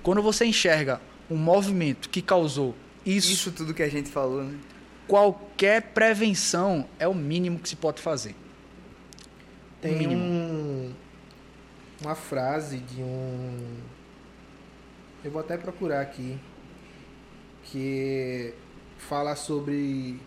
Quando 0.05 0.23
você 0.23 0.45
enxerga 0.45 1.01
um 1.29 1.37
movimento 1.37 2.09
que 2.09 2.23
causou 2.23 2.77
isso, 3.05 3.33
Isso 3.33 3.51
tudo 3.51 3.75
que 3.75 3.83
a 3.83 3.89
gente 3.89 4.09
falou, 4.09 4.45
né? 4.45 4.57
qualquer 5.09 5.83
prevenção 5.83 6.89
é 6.97 7.09
o 7.09 7.15
mínimo 7.15 7.59
que 7.59 7.69
se 7.69 7.75
pode 7.75 8.01
fazer. 8.01 8.37
Tem 9.81 9.99
Mínimo. 9.99 10.21
um, 10.21 10.95
uma 12.03 12.15
frase 12.15 12.79
de 12.79 13.01
um. 13.03 13.77
Eu 15.25 15.31
vou 15.31 15.41
até 15.41 15.57
procurar 15.57 16.01
aqui. 16.01 16.39
Que 17.65 18.55
fala 18.99 19.37
sobre. 19.37 20.21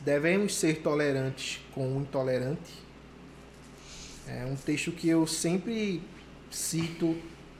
Devemos 0.00 0.54
ser 0.54 0.80
tolerantes 0.80 1.60
com 1.72 1.96
o 1.96 2.00
intolerante. 2.00 2.72
É 4.28 4.44
um 4.46 4.54
texto 4.54 4.92
que 4.92 5.08
eu 5.08 5.26
sempre 5.26 6.00
cito, 6.50 7.16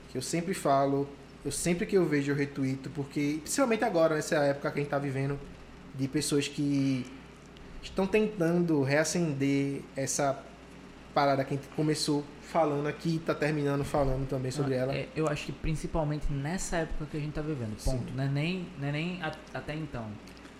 que 0.09 0.17
eu 0.17 0.21
sempre 0.21 0.53
falo, 0.53 1.09
eu 1.43 1.51
sempre 1.51 1.85
que 1.85 1.97
eu 1.97 2.05
vejo 2.05 2.31
eu 2.31 2.35
retuito, 2.35 2.89
porque, 2.91 3.39
principalmente 3.41 3.83
agora, 3.83 4.15
nessa 4.15 4.35
época 4.37 4.71
que 4.71 4.79
a 4.79 4.81
gente 4.81 4.87
está 4.87 4.97
vivendo, 4.97 5.37
de 5.93 6.07
pessoas 6.07 6.47
que 6.47 7.05
estão 7.81 8.07
tentando 8.07 8.81
reacender 8.81 9.81
essa 9.95 10.41
parada 11.13 11.43
que 11.43 11.53
a 11.53 11.57
gente 11.57 11.67
começou 11.75 12.23
falando 12.41 12.87
aqui 12.87 13.15
e 13.15 13.19
tá 13.19 13.33
terminando 13.35 13.83
falando 13.83 14.27
também 14.27 14.51
sobre 14.51 14.75
Ah, 14.75 14.77
ela. 14.77 14.93
é, 14.95 15.07
eu 15.15 15.27
acho 15.27 15.45
que 15.47 15.51
principalmente 15.51 16.31
nessa 16.31 16.77
época 16.77 17.05
que 17.11 17.17
a 17.17 17.19
gente 17.19 17.33
tá 17.33 17.41
vivendo. 17.41 17.75
Ponto. 17.83 18.05
Sim. 18.07 18.13
Não 18.15 18.23
é 18.23 18.27
nem, 18.27 18.67
não 18.79 18.87
é 18.87 18.91
nem 18.91 19.21
a- 19.23 19.31
até 19.53 19.75
então. 19.75 20.05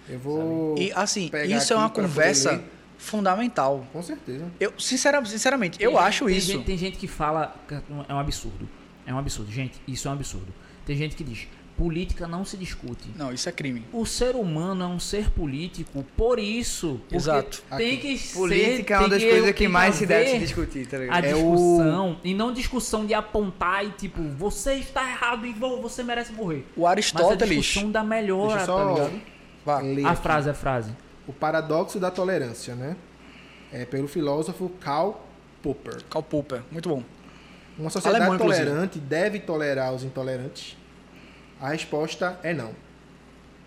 Eu 0.09 0.19
vou. 0.19 0.77
E 0.77 0.91
assim, 0.93 1.29
isso 1.47 1.73
é 1.73 1.75
uma 1.75 1.89
poder 1.89 2.07
conversa 2.07 2.63
fundamental. 2.97 3.85
Com 3.93 4.01
certeza. 4.01 4.45
Eu, 4.59 4.73
sincera- 4.77 5.23
sinceramente, 5.25 5.81
eu 5.81 5.91
Tem 5.91 5.97
gente- 5.99 6.07
acho 6.07 6.25
tem 6.25 6.37
isso. 6.37 6.51
Gente, 6.51 6.65
tem 6.65 6.77
gente 6.77 6.97
que 6.97 7.07
fala 7.07 7.55
que 7.67 7.75
é 7.75 8.13
um 8.13 8.19
absurdo. 8.19 8.67
É 9.05 9.13
um 9.13 9.17
absurdo. 9.19 9.51
Gente, 9.51 9.79
isso 9.87 10.07
é 10.07 10.11
um 10.11 10.13
absurdo. 10.13 10.53
Tem 10.85 10.95
gente 10.97 11.15
que 11.15 11.23
diz, 11.23 11.47
política 11.77 12.27
não 12.27 12.45
se 12.45 12.55
discute. 12.57 13.09
Não, 13.15 13.31
isso 13.33 13.49
é 13.49 13.51
crime. 13.51 13.85
O 13.91 14.05
ser 14.05 14.35
humano 14.35 14.83
é 14.83 14.87
um 14.87 14.99
ser 14.99 15.29
político, 15.31 16.05
por 16.15 16.37
isso. 16.39 16.99
Exato. 17.11 17.61
Tem 17.77 17.97
Aqui. 17.97 17.97
que 17.97 18.17
ser. 18.17 18.37
Política 18.37 18.93
é 18.95 18.99
uma 18.99 19.09
das 19.09 19.23
que- 19.23 19.29
coisas 19.29 19.51
que 19.53 19.67
mais 19.67 19.95
se 19.95 20.05
deve 20.05 20.29
se 20.29 20.39
discutir, 20.39 20.87
tá 20.87 20.97
A 20.97 20.99
ligado? 20.99 21.25
É 21.25 21.35
o- 21.35 21.51
discussão, 21.51 22.17
e 22.23 22.33
não 22.33 22.53
discussão 22.53 23.05
de 23.05 23.13
apontar 23.13 23.85
e 23.85 23.89
tipo, 23.91 24.21
você 24.37 24.75
está 24.75 25.07
errado 25.09 25.45
e 25.45 25.53
vo- 25.53 25.81
você 25.81 26.03
merece 26.03 26.31
morrer. 26.33 26.65
O 26.75 26.81
Mas 26.81 26.85
a 26.85 26.89
Aristóteles. 26.91 27.57
discussão 27.65 27.91
da 27.91 28.03
melhora, 28.03 28.59
tá 28.59 28.65
só 28.65 28.93
ligado? 28.93 29.21
Vá. 29.65 29.75
A 29.77 30.11
aqui. 30.11 30.21
frase, 30.21 30.49
a 30.49 30.53
frase. 30.53 30.91
O 31.27 31.33
paradoxo 31.33 31.99
da 31.99 32.11
tolerância, 32.11 32.75
né? 32.75 32.95
É 33.71 33.85
pelo 33.85 34.07
filósofo 34.07 34.69
Karl 34.79 35.13
Popper. 35.61 36.03
Karl 36.09 36.23
Popper, 36.23 36.61
muito 36.71 36.89
bom. 36.89 37.01
Uma 37.79 37.89
sociedade 37.89 38.23
Alemão, 38.25 38.35
inclusive. 38.35 38.65
tolerante 38.67 38.99
deve 38.99 39.39
tolerar 39.39 39.93
os 39.93 40.03
intolerantes? 40.03 40.77
A 41.63 41.69
resposta 41.69 42.37
é 42.43 42.53
não. 42.53 42.75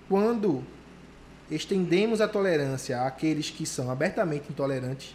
Quando 0.07 0.63
estendemos 1.51 2.21
a 2.21 2.29
tolerância 2.29 3.01
àqueles 3.01 3.49
que 3.49 3.65
são 3.65 3.91
abertamente 3.91 4.51
intolerantes, 4.51 5.15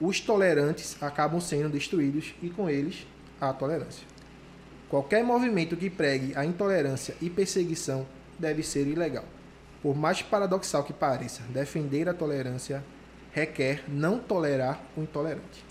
os 0.00 0.18
tolerantes 0.18 1.00
acabam 1.00 1.40
sendo 1.40 1.68
destruídos 1.68 2.34
e 2.42 2.50
com 2.50 2.68
eles 2.68 3.06
a 3.40 3.52
tolerância. 3.52 4.04
Qualquer 4.90 5.22
movimento 5.22 5.76
que 5.76 5.88
pregue 5.88 6.32
a 6.34 6.44
intolerância 6.44 7.14
e 7.22 7.30
perseguição 7.30 8.04
deve 8.36 8.64
ser 8.64 8.88
ilegal. 8.88 9.24
Por 9.80 9.94
mais 9.94 10.22
paradoxal 10.22 10.82
que 10.82 10.92
pareça, 10.92 11.42
defender 11.50 12.08
a 12.08 12.14
tolerância 12.14 12.82
requer 13.30 13.84
não 13.86 14.18
tolerar 14.18 14.82
o 14.96 15.02
intolerante. 15.02 15.64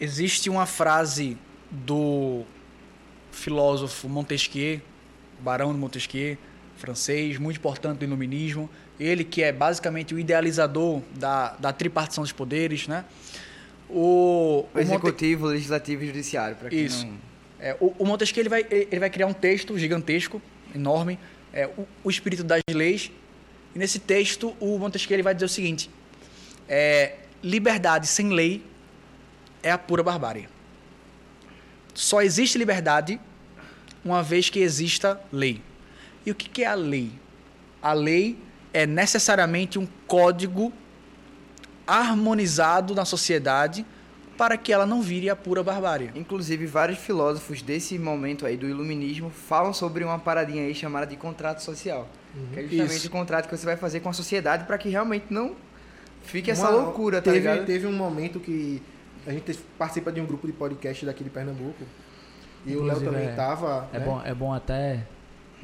Existe 0.00 0.48
uma 0.48 0.64
frase 0.64 1.36
do 1.70 2.42
filósofo 3.30 4.08
Montesquieu, 4.08 4.80
Barão 5.42 5.72
de 5.72 5.78
Montesquieu, 5.78 6.36
francês, 6.76 7.38
muito 7.38 7.56
importante 7.56 7.98
do 7.98 8.04
iluminismo. 8.04 8.68
Ele 8.98 9.24
que 9.24 9.42
é 9.42 9.52
basicamente 9.52 10.14
o 10.14 10.18
idealizador 10.18 11.00
da, 11.16 11.54
da 11.58 11.72
tripartição 11.72 12.22
dos 12.22 12.32
poderes, 12.32 12.86
né? 12.86 13.04
O, 13.88 13.94
O 13.94 13.98
o 13.98 14.68
Monte- 14.74 14.80
executivo, 14.82 15.46
legislativo 15.46 16.04
e 16.04 16.06
judiciário, 16.06 16.56
pra 16.56 16.68
quem 16.68 16.84
Isso. 16.84 17.06
não... 17.06 17.30
É, 17.58 17.76
o, 17.80 17.94
o 17.98 18.06
Montesquieu 18.06 18.42
ele 18.42 18.48
vai, 18.48 18.64
ele 18.70 18.98
vai 18.98 19.10
criar 19.10 19.26
um 19.26 19.32
texto 19.34 19.76
gigantesco, 19.78 20.40
enorme, 20.74 21.18
é, 21.52 21.66
o, 21.66 21.86
o 22.04 22.08
espírito 22.10 22.42
das 22.44 22.60
leis. 22.70 23.10
E 23.74 23.78
nesse 23.78 23.98
texto, 23.98 24.54
o 24.60 24.78
Montesquieu 24.78 25.16
ele 25.16 25.22
vai 25.22 25.34
dizer 25.34 25.44
o 25.46 25.48
seguinte: 25.48 25.90
é, 26.68 27.16
liberdade 27.42 28.06
sem 28.06 28.30
lei 28.30 28.64
é 29.62 29.70
a 29.70 29.76
pura 29.76 30.02
barbárie. 30.02 30.48
Só 31.94 32.22
existe 32.22 32.56
liberdade 32.56 33.20
uma 34.04 34.22
vez 34.22 34.48
que 34.50 34.60
exista 34.60 35.20
lei. 35.32 35.62
E 36.24 36.30
o 36.30 36.34
que, 36.34 36.62
é 36.62 36.66
a 36.66 36.74
lei? 36.74 37.10
A 37.82 37.92
lei 37.92 38.38
é 38.72 38.86
necessariamente 38.86 39.78
um 39.78 39.86
código 40.06 40.72
harmonizado 41.86 42.94
na 42.94 43.04
sociedade 43.04 43.84
para 44.36 44.56
que 44.56 44.72
ela 44.72 44.86
não 44.86 45.02
vire 45.02 45.28
a 45.28 45.36
pura 45.36 45.62
barbárie. 45.62 46.10
Inclusive, 46.14 46.64
vários 46.66 46.98
filósofos 46.98 47.60
desse 47.60 47.98
momento 47.98 48.46
aí 48.46 48.56
do 48.56 48.66
iluminismo 48.66 49.28
falam 49.28 49.72
sobre 49.72 50.02
uma 50.02 50.18
paradinha 50.18 50.62
aí 50.62 50.74
chamada 50.74 51.06
de 51.06 51.16
contrato 51.16 51.62
social. 51.62 52.08
Que 52.52 52.60
é 52.60 52.62
justamente 52.62 52.96
Isso. 52.96 53.08
o 53.08 53.10
contrato 53.10 53.48
que 53.48 53.56
você 53.56 53.66
vai 53.66 53.76
fazer 53.76 54.00
com 54.00 54.08
a 54.08 54.12
sociedade 54.12 54.64
para 54.64 54.78
que 54.78 54.88
realmente 54.88 55.26
não 55.30 55.56
fique 56.22 56.50
essa 56.50 56.70
Uma- 56.70 56.82
loucura, 56.82 57.20
tá 57.20 57.32
teve, 57.32 57.38
ligado? 57.48 57.66
Teve 57.66 57.86
um 57.86 57.92
momento 57.92 58.40
que 58.40 58.80
a 59.26 59.32
gente 59.32 59.58
participa 59.76 60.10
de 60.12 60.20
um 60.20 60.26
grupo 60.26 60.46
de 60.46 60.52
podcast 60.52 61.04
daqui 61.04 61.22
de 61.24 61.28
Pernambuco. 61.30 61.84
E 62.66 62.76
o 62.76 62.82
Léo 62.82 63.00
também 63.00 63.26
é- 63.28 63.34
tava. 63.34 63.88
É, 63.92 63.98
né? 63.98 64.04
bom, 64.04 64.22
é 64.24 64.34
bom 64.34 64.52
até 64.52 65.06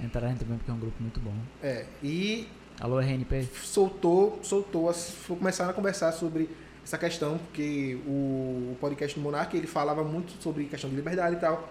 entrar 0.02 0.34
também, 0.36 0.58
porque 0.58 0.70
é 0.70 0.74
um 0.74 0.78
grupo 0.78 0.96
muito 1.00 1.20
bom. 1.20 1.34
É, 1.62 1.86
e 2.02 2.48
Alô, 2.80 3.00
RNP. 3.00 3.44
soltou, 3.62 4.38
soltou, 4.42 4.92
começaram 5.28 5.70
a 5.70 5.74
conversar 5.74 6.12
sobre 6.12 6.50
essa 6.84 6.98
questão, 6.98 7.38
porque 7.38 7.98
o, 8.06 8.72
o 8.72 8.76
podcast 8.80 9.18
do 9.18 9.22
Monark 9.22 9.56
ele 9.56 9.66
falava 9.66 10.04
muito 10.04 10.40
sobre 10.42 10.64
questão 10.64 10.88
de 10.88 10.96
liberdade 10.96 11.36
e 11.36 11.38
tal. 11.38 11.68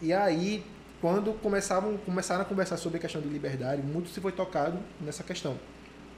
E 0.00 0.12
aí, 0.12 0.64
quando 1.00 1.32
começavam, 1.40 1.96
começaram 1.98 2.42
a 2.42 2.44
conversar 2.44 2.76
sobre 2.76 2.98
a 2.98 3.00
questão 3.00 3.20
de 3.20 3.28
liberdade, 3.28 3.82
muito 3.82 4.08
se 4.08 4.20
foi 4.20 4.32
tocado 4.32 4.78
nessa 5.00 5.22
questão. 5.22 5.56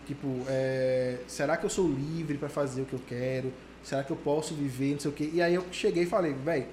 Tipo, 0.07 0.27
é, 0.49 1.19
será 1.27 1.57
que 1.57 1.65
eu 1.67 1.71
sou 1.71 1.87
livre 1.87 2.39
para 2.39 2.49
fazer 2.49 2.83
o 2.83 2.85
que 2.87 2.95
eu 2.95 3.01
quero? 3.07 3.53
Será 3.83 4.03
que 4.03 4.11
eu 4.11 4.17
posso 4.17 4.55
viver, 4.55 4.93
não 4.93 5.01
sei 5.01 5.11
o 5.11 5.15
quê? 5.15 5.31
E 5.33 5.43
aí 5.43 5.55
eu 5.55 5.65
cheguei 5.71 6.05
e 6.05 6.07
falei, 6.07 6.33
velho, 6.33 6.67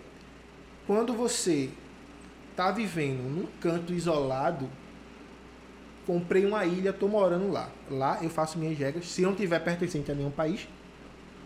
quando 0.87 1.13
você 1.13 1.69
tá 2.55 2.71
vivendo 2.71 3.21
num 3.23 3.47
canto 3.59 3.93
isolado, 3.93 4.69
comprei 6.05 6.45
uma 6.45 6.65
ilha, 6.65 6.93
tô 6.93 7.07
morando 7.07 7.51
lá. 7.51 7.69
Lá 7.89 8.19
eu 8.21 8.29
faço 8.29 8.57
minhas 8.57 8.77
regras, 8.77 9.07
se 9.07 9.21
não 9.21 9.33
tiver 9.35 9.59
pertencente 9.59 10.11
a 10.11 10.15
nenhum 10.15 10.31
país, 10.31 10.67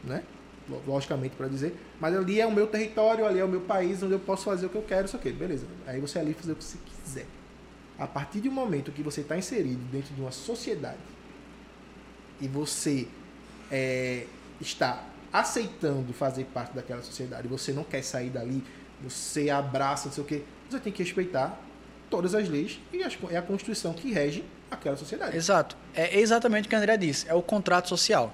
né? 0.03 0.24
Lo- 0.70 0.82
Logicamente 0.86 1.36
para 1.36 1.48
dizer, 1.48 1.76
mas 1.99 2.16
ali 2.16 2.40
é 2.40 2.45
o 2.45 2.52
meu 2.52 2.68
território, 2.68 3.26
ali 3.26 3.40
é 3.40 3.44
o 3.45 3.48
meu 3.48 3.61
país, 3.61 4.03
onde 4.03 4.14
eu 4.14 4.20
posso 4.20 4.44
fazer 4.45 4.66
o 4.68 4.70
que 4.70 4.76
eu 4.76 4.84
quero, 4.84 5.06
isso 5.06 5.16
aqui, 5.16 5.32
beleza. 5.32 5.66
Aí 5.88 5.99
você 5.99 6.20
é 6.20 6.24
livre 6.24 6.41
fazer 6.41 6.52
o 6.52 6.56
que 6.56 6.64
você 6.64 6.78
quiser. 7.03 7.26
A 7.98 8.06
partir 8.07 8.40
do 8.41 8.52
momento 8.52 8.91
que 8.91 9.02
você 9.02 9.22
está 9.22 9.38
inserido 9.38 9.82
dentro 9.91 10.14
de 10.14 10.22
uma 10.22 10.32
sociedade 10.32 10.98
e 12.40 12.48
você 12.48 13.07
é, 13.72 14.26
está 14.61 15.03
aceitando 15.32 16.14
fazer 16.14 16.45
parte 16.45 16.74
daquela 16.74 17.02
sociedade, 17.02 17.48
você 17.48 17.72
não 17.74 17.84
quer 17.84 18.02
sair 18.03 18.30
dali, 18.30 18.64
você 19.04 19.50
abraça, 19.50 20.08
não 20.08 20.14
sei 20.14 20.24
o 20.24 20.28
quê, 20.28 20.44
você 20.70 20.80
tem 20.80 20.92
que 20.94 21.02
respeitar 21.04 21.60
todas 22.10 22.34
as 22.36 22.48
leis 22.50 22.80
e 22.92 23.04
as- 23.04 23.18
é 23.30 23.38
a 23.38 23.42
Constituição 23.42 23.94
que 23.94 24.12
rege 24.12 24.44
aquela 24.70 24.98
sociedade. 24.98 25.36
Exato. 25.36 25.76
É 25.96 26.20
exatamente 26.20 26.66
o 26.66 26.70
que 26.70 26.76
a 26.76 26.80
André 26.80 26.98
disse. 26.98 27.28
É 27.28 27.34
o 27.34 27.42
contrato 27.42 27.88
social. 27.90 28.34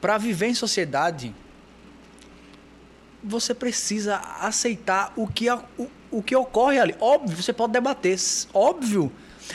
Para 0.00 0.16
viver 0.18 0.46
em 0.46 0.54
sociedade, 0.54 1.34
você 3.22 3.54
precisa 3.54 4.16
aceitar 4.40 5.12
o 5.16 5.26
que, 5.26 5.50
o, 5.50 5.90
o 6.10 6.22
que 6.22 6.36
ocorre 6.36 6.78
ali. 6.78 6.94
Óbvio, 7.00 7.36
você 7.42 7.52
pode 7.52 7.72
debater. 7.72 8.18
Óbvio. 8.52 9.10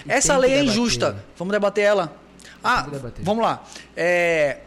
E 0.05 0.11
Essa 0.11 0.37
lei 0.37 0.53
é 0.53 0.63
injusta. 0.63 1.23
Vamos 1.37 1.51
debater 1.51 1.83
ela. 1.83 2.15
Ah, 2.63 2.81
debater. 2.81 3.23
vamos 3.23 3.43
lá. 3.43 3.63
É, 3.95 4.59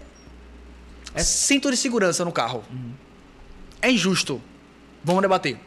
É- 1.15 1.23
Cinto 1.23 1.71
de 1.71 1.77
segurança 1.77 2.25
no 2.25 2.33
carro. 2.33 2.65
É 3.81 3.91
injusto. 3.91 4.41
Vamos 5.05 5.21
debater. 5.23 5.59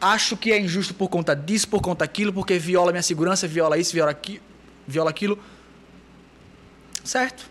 Acho 0.00 0.36
que 0.36 0.52
é 0.52 0.60
injusto 0.60 0.92
por 0.94 1.08
conta 1.08 1.34
disso, 1.34 1.68
por 1.68 1.80
conta 1.80 2.04
daquilo, 2.04 2.32
porque 2.32 2.58
viola 2.58 2.92
minha 2.92 3.02
segurança, 3.02 3.48
viola 3.48 3.78
isso, 3.78 3.92
viola, 3.92 4.10
aqui, 4.10 4.40
viola 4.86 5.10
aquilo. 5.10 5.38
Certo. 7.04 7.48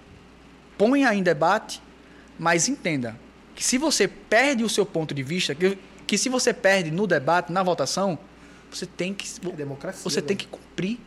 Ponha 0.77 1.13
em 1.13 1.23
debate, 1.23 1.81
mas 2.37 2.67
entenda 2.67 3.17
que 3.55 3.63
se 3.63 3.77
você 3.77 4.07
perde 4.07 4.63
o 4.63 4.69
seu 4.69 4.85
ponto 4.85 5.13
de 5.13 5.23
vista, 5.23 5.55
que, 5.55 5.77
que 6.05 6.17
se 6.17 6.29
você 6.29 6.53
perde 6.53 6.91
no 6.91 7.07
debate, 7.07 7.51
na 7.51 7.63
votação, 7.63 8.19
você 8.69 8.85
tem 8.85 9.13
que, 9.13 9.25
É 9.47 9.51
democracia. 9.51 10.03
você 10.03 10.21
tem 10.21 10.35
velho. 10.35 10.49
que 10.49 10.57
cumprir. 10.57 10.99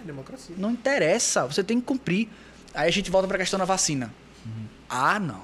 É 0.00 0.04
democracia. 0.04 0.54
Não 0.58 0.70
interessa, 0.72 1.46
você 1.46 1.62
tem 1.62 1.78
que 1.78 1.86
cumprir. 1.86 2.28
Aí 2.74 2.88
a 2.88 2.92
gente 2.92 3.10
volta 3.10 3.28
para 3.28 3.36
a 3.36 3.40
questão 3.40 3.58
da 3.58 3.64
vacina. 3.66 4.12
Ah, 4.88 5.20
não. 5.20 5.42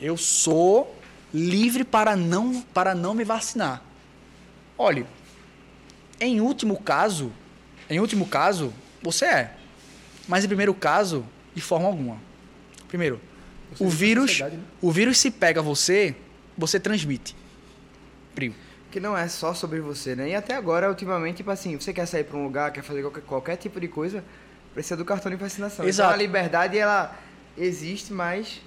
Eu 0.00 0.16
sou 0.16 0.94
livre 1.32 1.82
para 1.82 2.14
não, 2.14 2.60
para 2.62 2.94
não 2.94 3.14
me 3.14 3.24
vacinar. 3.24 3.82
Olhe, 4.78 5.04
em 6.20 6.40
último 6.40 6.80
caso, 6.80 7.32
em 7.90 7.98
último 7.98 8.26
caso, 8.26 8.72
você 9.02 9.24
é. 9.24 9.54
Mas 10.28 10.44
em 10.44 10.48
primeiro 10.48 10.72
caso, 10.72 11.26
de 11.54 11.60
forma 11.60 11.88
alguma. 11.88 12.18
Primeiro, 12.86 13.20
Você 13.72 13.84
o 13.84 13.88
vírus, 13.88 14.40
né? 14.40 14.58
o 14.80 14.90
vírus 14.92 15.18
se 15.18 15.30
pega 15.30 15.60
você, 15.60 16.14
você 16.56 16.78
transmite. 16.78 17.34
Prio. 18.34 18.54
Que 18.90 19.00
não 19.00 19.16
é 19.16 19.28
só 19.28 19.52
sobre 19.52 19.80
você, 19.80 20.14
né? 20.14 20.30
E 20.30 20.34
até 20.34 20.54
agora, 20.54 20.88
ultimamente, 20.88 21.38
tipo 21.38 21.50
assim, 21.50 21.78
você 21.78 21.92
quer 21.92 22.06
sair 22.06 22.24
pra 22.24 22.36
um 22.38 22.44
lugar, 22.44 22.72
quer 22.72 22.82
fazer 22.82 23.02
qualquer, 23.02 23.22
qualquer 23.22 23.56
tipo 23.56 23.80
de 23.80 23.88
coisa, 23.88 24.24
precisa 24.72 24.96
do 24.96 25.04
cartão 25.04 25.30
de 25.30 25.36
vacinação. 25.36 25.84
Exato. 25.86 26.08
Então 26.08 26.14
a 26.14 26.22
liberdade, 26.22 26.78
ela 26.78 27.18
existe, 27.56 28.12
mas 28.12 28.62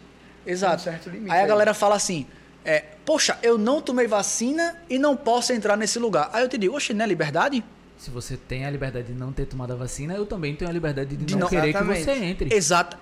Exato. 0.46 0.84
tem 0.84 0.92
um 0.92 0.96
certo 0.96 1.10
limite. 1.10 1.32
Aí 1.32 1.42
a 1.42 1.48
galera 1.48 1.74
fala 1.74 1.96
assim: 1.96 2.28
é, 2.64 2.84
poxa, 3.06 3.38
eu 3.42 3.58
não 3.58 3.82
tomei 3.82 4.08
vacina 4.08 4.76
e 4.90 4.98
não 5.00 5.16
posso 5.16 5.52
entrar 5.54 5.76
nesse 5.78 5.98
lugar. 6.00 6.30
Aí 6.34 6.44
eu 6.44 6.50
te 6.50 6.58
digo, 6.58 6.76
oxe, 6.76 6.94
não 6.94 7.04
é 7.04 7.08
liberdade? 7.08 7.64
Se 7.98 8.10
você 8.10 8.36
tem 8.36 8.66
a 8.66 8.70
liberdade 8.70 9.08
de 9.08 9.14
não 9.14 9.32
ter 9.32 9.46
tomado 9.46 9.74
a 9.74 9.76
vacina, 9.76 10.14
eu 10.16 10.26
também 10.26 10.56
tenho 10.56 10.70
a 10.70 10.74
liberdade 10.74 11.16
de, 11.16 11.24
De 11.26 11.34
não, 11.36 11.42
não- 11.42 11.48
querer 11.50 11.70
Exatamente. 11.70 12.00
que 12.00 12.04
você 12.06 12.12
entre. 12.26 12.54
Exato. 12.56 12.98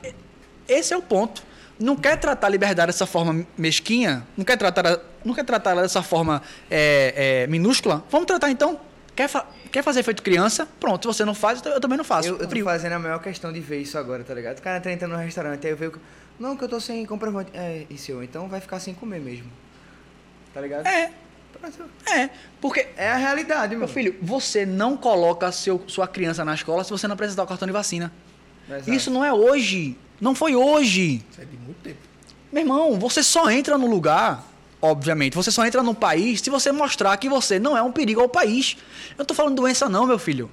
Esse 0.67 0.93
é 0.93 0.97
o 0.97 1.01
ponto. 1.01 1.41
Não 1.79 1.95
quer 1.95 2.17
tratar 2.17 2.47
a 2.47 2.49
liberdade 2.49 2.87
dessa 2.91 3.05
forma 3.05 3.45
mesquinha? 3.57 4.27
Não 4.35 4.43
quer 4.43 4.57
tratar, 4.57 4.99
não 5.23 5.33
quer 5.33 5.45
tratar 5.45 5.71
ela 5.71 5.81
dessa 5.81 6.03
forma 6.03 6.41
é, 6.69 7.43
é, 7.43 7.47
minúscula? 7.47 8.03
Vamos 8.11 8.27
tratar 8.27 8.51
então. 8.51 8.77
Quer, 9.15 9.29
fa- 9.29 9.45
quer 9.71 9.81
fazer 9.83 10.03
feito 10.03 10.21
criança? 10.21 10.67
Pronto. 10.79 11.03
Se 11.09 11.17
você 11.17 11.23
não 11.25 11.33
faz, 11.33 11.61
eu 11.65 11.79
também 11.79 11.97
não 11.97 12.03
faço. 12.03 12.27
Eu, 12.27 12.33
eu 12.33 12.39
tô 12.43 12.49
Frio. 12.49 12.65
fazendo 12.65 12.93
a 12.93 12.99
maior 12.99 13.19
questão 13.21 13.51
de 13.53 13.61
ver 13.61 13.79
isso 13.79 13.97
agora, 13.97 14.23
tá 14.25 14.33
ligado? 14.33 14.59
O 14.59 14.61
cara 14.61 14.81
tá 14.81 14.91
entrando 14.91 15.11
no 15.11 15.17
restaurante, 15.17 15.65
aí 15.65 15.71
eu 15.71 15.77
vejo. 15.77 15.93
Não, 16.39 16.55
que 16.55 16.63
eu 16.63 16.69
tô 16.69 16.79
sem 16.79 17.05
comprovante. 17.05 17.51
É, 17.53 17.85
e 17.89 17.97
seu? 17.97 18.23
Então 18.23 18.47
vai 18.47 18.61
ficar 18.61 18.79
sem 18.79 18.93
comer 18.93 19.19
mesmo. 19.19 19.51
Tá 20.53 20.61
ligado? 20.61 20.87
É, 20.87 21.11
é. 22.07 22.29
Porque, 22.61 22.87
É 22.95 23.11
a 23.11 23.17
realidade, 23.17 23.71
meu 23.71 23.79
meu 23.79 23.87
filho, 23.87 24.15
você 24.21 24.65
não 24.65 24.95
coloca 24.95 25.51
seu, 25.51 25.83
sua 25.87 26.07
criança 26.07 26.45
na 26.45 26.53
escola 26.53 26.83
se 26.83 26.91
você 26.91 27.07
não 27.07 27.13
apresentar 27.13 27.43
o 27.43 27.47
cartão 27.47 27.67
de 27.67 27.73
vacina. 27.73 28.11
Exato. 28.69 28.91
Isso 28.91 29.11
não 29.11 29.23
é 29.23 29.33
hoje. 29.33 29.97
Não 30.21 30.35
foi 30.35 30.55
hoje. 30.55 31.23
Isso 31.29 31.41
é 31.41 31.45
de 31.45 31.57
muito 31.57 31.81
tempo. 31.81 31.97
Meu 32.51 32.63
irmão, 32.63 32.99
você 32.99 33.21
só 33.21 33.49
entra 33.49 33.77
no 33.77 33.87
lugar, 33.87 34.43
obviamente, 34.81 35.35
você 35.35 35.51
só 35.51 35.65
entra 35.65 35.83
no 35.83 35.93
país 35.93 36.41
se 36.41 36.49
você 36.49 36.71
mostrar 36.71 37.15
que 37.17 37.29
você 37.29 37.59
não 37.59 37.77
é 37.77 37.81
um 37.81 37.91
perigo 37.91 38.21
ao 38.21 38.29
país. 38.29 38.77
Eu 39.11 39.19
não 39.19 39.25
tô 39.25 39.33
falando 39.33 39.55
doença 39.55 39.87
não, 39.87 40.05
meu 40.05 40.17
filho. 40.19 40.49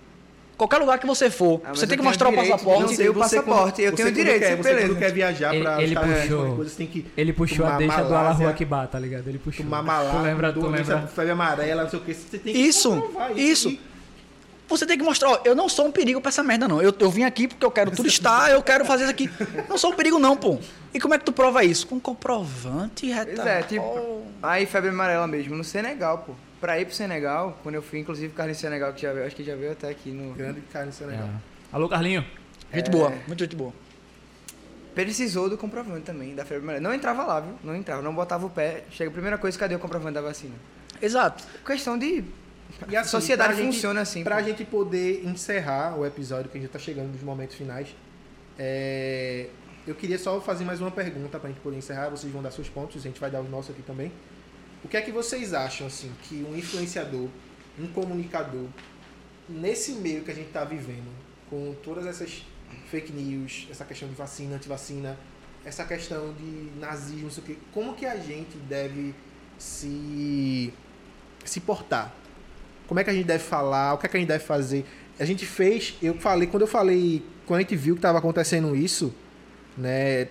Qualquer 0.56 0.78
lugar 0.78 0.98
que 0.98 1.06
você 1.06 1.28
for, 1.28 1.60
Ah, 1.64 1.74
você 1.74 1.84
eu 1.84 1.88
tem 1.88 1.98
que 1.98 2.02
tenho 2.02 2.04
mostrar 2.04 2.28
o 2.30 2.32
passaporte. 2.34 2.80
não 2.82 2.96
ter 2.96 3.10
o 3.10 3.14
passaporte, 3.14 3.82
eu 3.82 3.92
tenho 3.92 4.10
direito, 4.12 4.38
Quer, 4.40 4.56
você 4.56 4.62
beleza. 4.62 4.88
quando 4.88 4.98
quer 4.98 5.12
viajar 5.12 5.54
Ele- 5.54 5.62
para 5.64 5.82
ele 5.82 5.94
puxou- 5.94 6.08
qualquer 6.38 6.56
coisa, 6.56 6.70
você 6.70 6.76
tem 6.78 6.86
que 6.86 7.06
Ele 7.16 7.32
puxou 7.34 7.66
a 7.66 7.76
deixa 7.76 7.96
do 8.02 8.10
malásia, 8.10 8.34
Alahuaquibá, 8.44 8.86
tá 8.86 8.98
ligado? 8.98 9.28
Ele 9.28 9.38
puxou. 9.38 9.64
tomar 9.64 9.80
Tu 9.80 9.84
malária, 9.84 10.20
lembra, 10.22 10.52
tu 10.54 10.66
lembra? 10.66 11.06
febre 11.08 11.30
amarela, 11.32 11.82
não 11.82 11.90
sei 11.90 11.98
o 11.98 12.02
que. 12.02 12.14
Você 12.14 12.38
tem 12.38 12.52
que 12.54 12.58
Isso, 12.58 13.02
isso. 13.36 13.78
Você 14.68 14.84
tem 14.86 14.98
que 14.98 15.04
mostrar, 15.04 15.28
ó, 15.30 15.38
eu 15.44 15.54
não 15.54 15.68
sou 15.68 15.86
um 15.86 15.92
perigo 15.92 16.20
pra 16.20 16.30
essa 16.30 16.42
merda, 16.42 16.66
não. 16.66 16.82
Eu, 16.82 16.92
eu 16.98 17.10
vim 17.10 17.22
aqui 17.22 17.46
porque 17.46 17.64
eu 17.64 17.70
quero 17.70 17.90
turistar, 17.92 18.50
eu 18.50 18.60
quero 18.62 18.84
fazer 18.84 19.04
isso 19.04 19.12
aqui. 19.12 19.30
Não 19.68 19.76
sou 19.78 19.92
um 19.92 19.94
perigo, 19.94 20.18
não, 20.18 20.36
pô. 20.36 20.58
E 20.92 20.98
como 20.98 21.14
é 21.14 21.18
que 21.18 21.24
tu 21.24 21.32
prova 21.32 21.62
isso? 21.62 21.86
Com 21.86 22.00
comprovante, 22.00 23.06
Pois 23.06 23.14
reta. 23.14 23.42
é, 23.48 23.62
tipo, 23.62 24.22
aí 24.42 24.66
febre 24.66 24.88
amarela 24.90 25.26
mesmo, 25.26 25.54
no 25.54 25.62
Senegal, 25.62 26.24
pô. 26.26 26.32
Pra 26.60 26.80
ir 26.80 26.86
pro 26.86 26.94
Senegal, 26.94 27.58
quando 27.62 27.74
eu 27.74 27.82
fui, 27.82 27.98
inclusive, 27.98 28.32
Carlinhos 28.32 28.58
Senegal, 28.58 28.92
que 28.92 29.02
já 29.02 29.12
veio, 29.12 29.26
acho 29.26 29.36
que 29.36 29.44
já 29.44 29.54
veio 29.54 29.72
até 29.72 29.90
aqui 29.90 30.10
no. 30.10 30.32
Grande 30.34 30.60
carne 30.72 30.90
Senegal. 30.92 31.26
É. 31.28 31.30
Alô, 31.72 31.88
Carlinho. 31.88 32.24
Gente 32.72 32.88
É. 32.88 32.90
boa, 32.90 33.12
muito 33.26 33.44
gente 33.44 33.54
boa. 33.54 33.72
Precisou 34.94 35.50
do 35.50 35.58
comprovante 35.58 36.06
também, 36.06 36.34
da 36.34 36.44
febre 36.44 36.62
amarela. 36.64 36.82
Não 36.82 36.94
entrava 36.94 37.22
lá, 37.24 37.40
viu? 37.40 37.54
Não 37.62 37.76
entrava, 37.76 38.00
não 38.00 38.14
botava 38.14 38.46
o 38.46 38.50
pé. 38.50 38.84
Chega, 38.90 39.10
a 39.10 39.12
primeira 39.12 39.36
coisa, 39.36 39.58
cadê 39.58 39.74
o 39.74 39.78
comprovante 39.78 40.14
da 40.14 40.22
vacina? 40.22 40.54
Exato. 41.02 41.44
Questão 41.66 41.98
de. 41.98 42.24
E 42.88 42.96
a 42.96 43.04
sociedade 43.04 43.52
pra 43.52 43.62
gente- 43.62 43.74
funciona 43.74 44.00
assim. 44.00 44.24
Pra 44.24 44.36
pô. 44.38 44.42
gente 44.44 44.64
poder 44.64 45.22
encerrar 45.26 45.96
o 45.98 46.06
episódio, 46.06 46.50
que 46.50 46.56
a 46.56 46.60
gente 46.60 46.70
tá 46.70 46.78
chegando 46.78 47.12
nos 47.12 47.22
momentos 47.22 47.54
finais, 47.56 47.88
é, 48.58 49.48
eu 49.86 49.94
queria 49.94 50.18
só 50.18 50.40
fazer 50.40 50.64
mais 50.64 50.80
uma 50.80 50.90
pergunta 50.90 51.38
pra 51.38 51.48
gente 51.50 51.60
poder 51.60 51.76
encerrar. 51.76 52.08
Vocês 52.08 52.32
vão 52.32 52.42
dar 52.42 52.50
seus 52.50 52.68
pontos, 52.70 52.96
a 52.96 53.00
gente 53.06 53.20
vai 53.20 53.30
dar 53.30 53.42
os 53.42 53.50
nossos 53.50 53.70
aqui 53.72 53.82
também. 53.82 54.10
O 54.84 54.88
que 54.88 54.96
é 54.96 55.00
que 55.00 55.10
vocês 55.10 55.52
acham, 55.54 55.86
assim, 55.86 56.12
que 56.22 56.46
um 56.48 56.56
influenciador, 56.56 57.28
um 57.78 57.86
comunicador, 57.88 58.66
nesse 59.48 59.92
meio 59.92 60.22
que 60.22 60.30
a 60.30 60.34
gente 60.34 60.50
tá 60.50 60.64
vivendo, 60.64 61.10
com 61.50 61.74
todas 61.82 62.06
essas 62.06 62.44
fake 62.90 63.12
news, 63.12 63.66
essa 63.70 63.84
questão 63.84 64.08
de 64.08 64.14
vacina, 64.14 64.56
antivacina, 64.56 65.16
essa 65.64 65.84
questão 65.84 66.32
de 66.34 66.78
nazismo, 66.78 67.24
não 67.24 67.30
sei 67.30 67.42
o 67.42 67.46
quê, 67.46 67.56
como 67.72 67.94
que 67.94 68.06
a 68.06 68.16
gente 68.16 68.56
deve 68.68 69.14
se, 69.58 70.72
se 71.44 71.60
portar? 71.60 72.14
como 72.86 73.00
é 73.00 73.04
que 73.04 73.10
a 73.10 73.12
gente 73.12 73.26
deve 73.26 73.42
falar, 73.42 73.94
o 73.94 73.98
que 73.98 74.06
é 74.06 74.08
que 74.08 74.16
a 74.16 74.20
gente 74.20 74.28
deve 74.28 74.44
fazer. 74.44 74.84
A 75.18 75.24
gente 75.24 75.44
fez, 75.44 75.94
eu 76.02 76.14
falei, 76.14 76.46
quando 76.46 76.62
eu 76.62 76.66
falei, 76.66 77.22
quando 77.46 77.58
a 77.58 77.62
gente 77.62 77.76
viu 77.76 77.94
que 77.94 77.98
estava 77.98 78.18
acontecendo 78.18 78.76
isso, 78.76 79.12
né, 79.76 80.28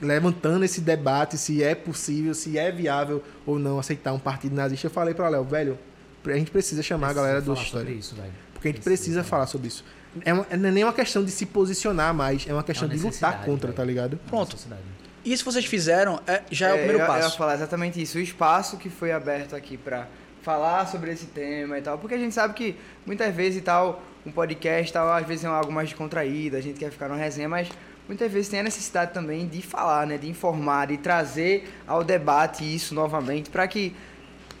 levantando 0.00 0.64
esse 0.64 0.80
debate 0.80 1.38
se 1.38 1.62
é 1.62 1.74
possível, 1.74 2.34
se 2.34 2.58
é 2.58 2.70
viável 2.70 3.22
ou 3.46 3.58
não 3.58 3.78
aceitar 3.78 4.12
um 4.12 4.18
partido 4.18 4.54
nazista, 4.54 4.86
eu 4.86 4.90
falei 4.90 5.14
pra 5.14 5.28
Léo, 5.28 5.44
velho, 5.44 5.78
a 6.24 6.32
gente 6.32 6.50
precisa 6.50 6.82
chamar 6.82 7.10
a 7.10 7.12
galera 7.12 7.40
do 7.40 7.52
Precisa 7.52 7.66
História. 7.66 7.86
sobre 7.86 7.98
isso, 8.00 8.14
velho. 8.16 8.32
Porque 8.52 8.68
a 8.68 8.72
gente 8.72 8.82
precisa 8.82 9.22
falar 9.24 9.46
sobre 9.46 9.68
isso. 9.68 9.84
É 10.24 10.32
uma- 10.32 10.46
não 10.56 10.68
é 10.68 10.72
nem 10.72 10.82
uma 10.84 10.92
questão 10.92 11.22
de 11.24 11.30
se 11.30 11.46
posicionar 11.46 12.12
mais, 12.14 12.46
é 12.48 12.52
uma 12.52 12.62
questão 12.64 12.88
É 12.88 12.92
uma 12.92 12.96
de 12.98 13.04
lutar 13.04 13.44
contra, 13.44 13.66
velho. 13.68 13.76
tá 13.76 13.84
ligado? 13.84 14.16
Pronto. 14.28 14.52
Necessidade. 14.52 14.82
Isso 15.24 15.44
vocês 15.44 15.64
fizeram 15.64 16.20
é, 16.26 16.42
já 16.50 16.68
é, 16.68 16.72
o 16.72 16.76
primeiro 16.78 16.98
eu, 16.98 17.04
Eu 17.06 17.14
ia 17.16 17.22
passo. 17.22 17.36
falar 17.36 17.54
exatamente 17.54 18.00
isso. 18.00 18.16
O 18.16 18.20
espaço 18.20 18.76
que 18.76 18.88
foi 18.88 19.12
aberto 19.12 19.54
aqui 19.56 19.76
pra 19.76 20.06
falar 20.42 20.86
sobre 20.86 21.10
esse 21.12 21.26
tema 21.26 21.78
e 21.78 21.82
tal. 21.82 21.98
Porque 21.98 22.14
a 22.14 22.18
gente 22.18 22.32
sabe 22.34 22.54
que 22.54 22.76
muitas 23.04 23.34
vezes 23.34 23.58
e 23.58 23.62
tal, 23.62 24.02
um 24.24 24.30
podcast 24.30 24.92
tal, 24.92 25.08
às 25.12 25.26
vezes 25.26 25.44
é 25.44 25.48
algo 25.48 25.72
mais 25.72 25.88
descontraído, 25.88 26.56
a 26.56 26.60
gente 26.60 26.78
quer 26.78 26.90
ficar 26.92 27.08
numa 27.08 27.18
resenha, 27.18 27.48
mas 27.48 27.68
muitas 28.08 28.30
vezes 28.30 28.48
tem 28.48 28.60
a 28.60 28.62
necessidade 28.62 29.12
também 29.12 29.46
de 29.46 29.62
falar, 29.62 30.06
né? 30.06 30.16
De 30.18 30.28
informar, 30.28 30.86
de 30.86 30.96
trazer 30.96 31.68
ao 31.86 32.02
debate 32.04 32.62
isso 32.62 32.94
novamente, 32.94 33.50
para 33.50 33.66
que 33.66 33.94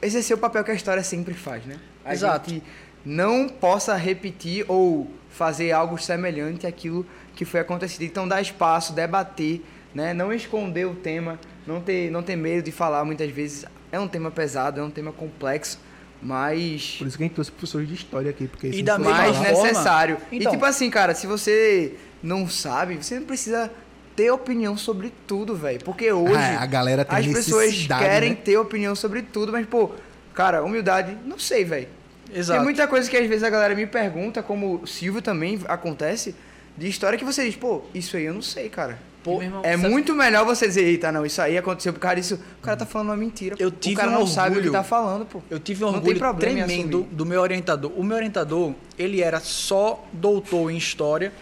exercer 0.02 0.36
o 0.36 0.38
papel 0.38 0.62
que 0.64 0.70
a 0.70 0.74
história 0.74 1.02
sempre 1.02 1.34
faz, 1.34 1.64
né? 1.64 1.76
A 2.04 2.12
Exato. 2.12 2.50
gente 2.50 2.62
não 3.04 3.48
possa 3.48 3.94
repetir 3.96 4.64
ou 4.68 5.10
fazer 5.30 5.72
algo 5.72 5.98
semelhante 5.98 6.66
àquilo 6.66 7.06
que 7.34 7.44
foi 7.44 7.60
acontecido. 7.60 8.02
Então, 8.02 8.26
dar 8.26 8.40
espaço, 8.40 8.92
debater, 8.92 9.62
né? 9.94 10.12
Não 10.14 10.32
esconder 10.32 10.86
o 10.86 10.94
tema, 10.94 11.38
não 11.66 11.80
ter, 11.80 12.10
não 12.10 12.22
ter 12.22 12.36
medo 12.36 12.64
de 12.64 12.72
falar 12.72 13.04
muitas 13.04 13.30
vezes. 13.30 13.64
É 13.92 14.00
um 14.00 14.08
tema 14.08 14.30
pesado, 14.30 14.80
é 14.80 14.82
um 14.82 14.90
tema 14.90 15.12
complexo, 15.12 15.78
mas 16.20 16.96
Por 16.98 17.06
isso 17.06 17.16
que 17.16 17.22
a 17.22 17.26
gente 17.26 17.34
trouxe 17.34 17.50
professores 17.52 17.88
de 17.88 17.94
história 17.94 18.30
aqui, 18.30 18.48
porque 18.48 18.68
for 18.72 18.76
mesma 18.76 18.98
mais 18.98 19.38
necessário. 19.40 20.16
Então- 20.32 20.52
E 20.52 20.54
tipo 20.54 20.64
assim, 20.64 20.90
cara, 20.90 21.14
se 21.14 21.26
você 21.26 21.94
não 22.26 22.48
sabe, 22.48 22.96
você 22.96 23.18
não 23.18 23.26
precisa 23.26 23.70
ter 24.16 24.30
opinião 24.30 24.76
sobre 24.76 25.12
tudo, 25.26 25.54
velho. 25.54 25.78
Porque 25.84 26.10
hoje 26.12 26.34
Ah, 26.34 26.60
a 26.62 26.66
galera 26.66 27.04
tem 27.04 27.18
as 27.18 27.26
pessoas 27.26 27.66
necessidade, 27.66 28.04
querem 28.04 28.30
né? 28.30 28.38
ter 28.42 28.56
opinião 28.56 28.94
sobre 28.94 29.22
tudo, 29.22 29.52
mas 29.52 29.66
pô, 29.66 29.90
cara, 30.34 30.62
humildade, 30.64 31.16
não 31.24 31.38
sei, 31.38 31.64
velho. 31.64 31.88
Exato. 32.34 32.58
Tem 32.58 32.64
muita 32.64 32.88
coisa 32.88 33.08
que 33.08 33.16
às 33.16 33.26
vezes 33.28 33.44
a 33.44 33.50
galera 33.50 33.74
me 33.74 33.86
pergunta, 33.86 34.42
como 34.42 34.80
o 34.82 34.86
Silvio 34.86 35.22
também 35.22 35.60
acontece, 35.68 36.34
de 36.76 36.88
história 36.88 37.16
que 37.18 37.24
você 37.24 37.44
diz, 37.44 37.54
pô, 37.56 37.82
isso 37.94 38.16
aí 38.16 38.24
eu 38.24 38.34
não 38.34 38.42
sei, 38.42 38.68
cara. 38.68 38.98
Pô, 39.22 39.42
irmão, 39.42 39.60
É 39.64 39.76
sabe- 39.76 39.88
muito 39.88 40.14
melhor 40.14 40.44
você 40.44 40.66
dizer, 40.68 40.84
eita, 40.84 41.10
não, 41.12 41.24
isso 41.26 41.40
aí 41.42 41.56
aconteceu 41.58 41.92
por 41.92 41.98
causa 42.00 42.16
disso. 42.16 42.40
O 42.60 42.62
cara 42.62 42.76
tá 42.76 42.86
falando 42.86 43.08
uma 43.08 43.16
mentira. 43.16 43.56
Eu 43.58 43.70
tive 43.72 43.94
o 43.94 43.98
cara 43.98 44.10
um 44.12 44.14
não 44.20 44.26
sabe 44.26 44.50
o 44.50 44.52
que 44.52 44.58
orgulho. 44.68 44.72
tá 44.72 44.82
falando, 44.84 45.26
pô. 45.26 45.40
Eu 45.50 45.58
tive 45.58 45.84
um 45.84 45.90
Não 45.92 46.00
tem 46.00 46.14
orgulho 46.14 46.34
tremendo 46.34 47.02
do 47.10 47.26
meu 47.26 47.40
orientador. 47.40 47.92
O 47.96 48.04
meu 48.04 48.16
orientador, 48.16 48.72
ele 48.98 49.20
era 49.22 49.40
só 49.40 50.04
doutor 50.12 50.70
em 50.70 50.76
história. 50.76 51.32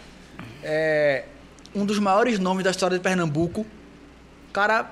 É, 0.64 1.26
um 1.74 1.84
dos 1.84 1.98
maiores 1.98 2.38
nomes 2.38 2.64
da 2.64 2.70
história 2.70 2.96
de 2.96 3.02
Pernambuco. 3.02 3.66
Cara 4.52 4.90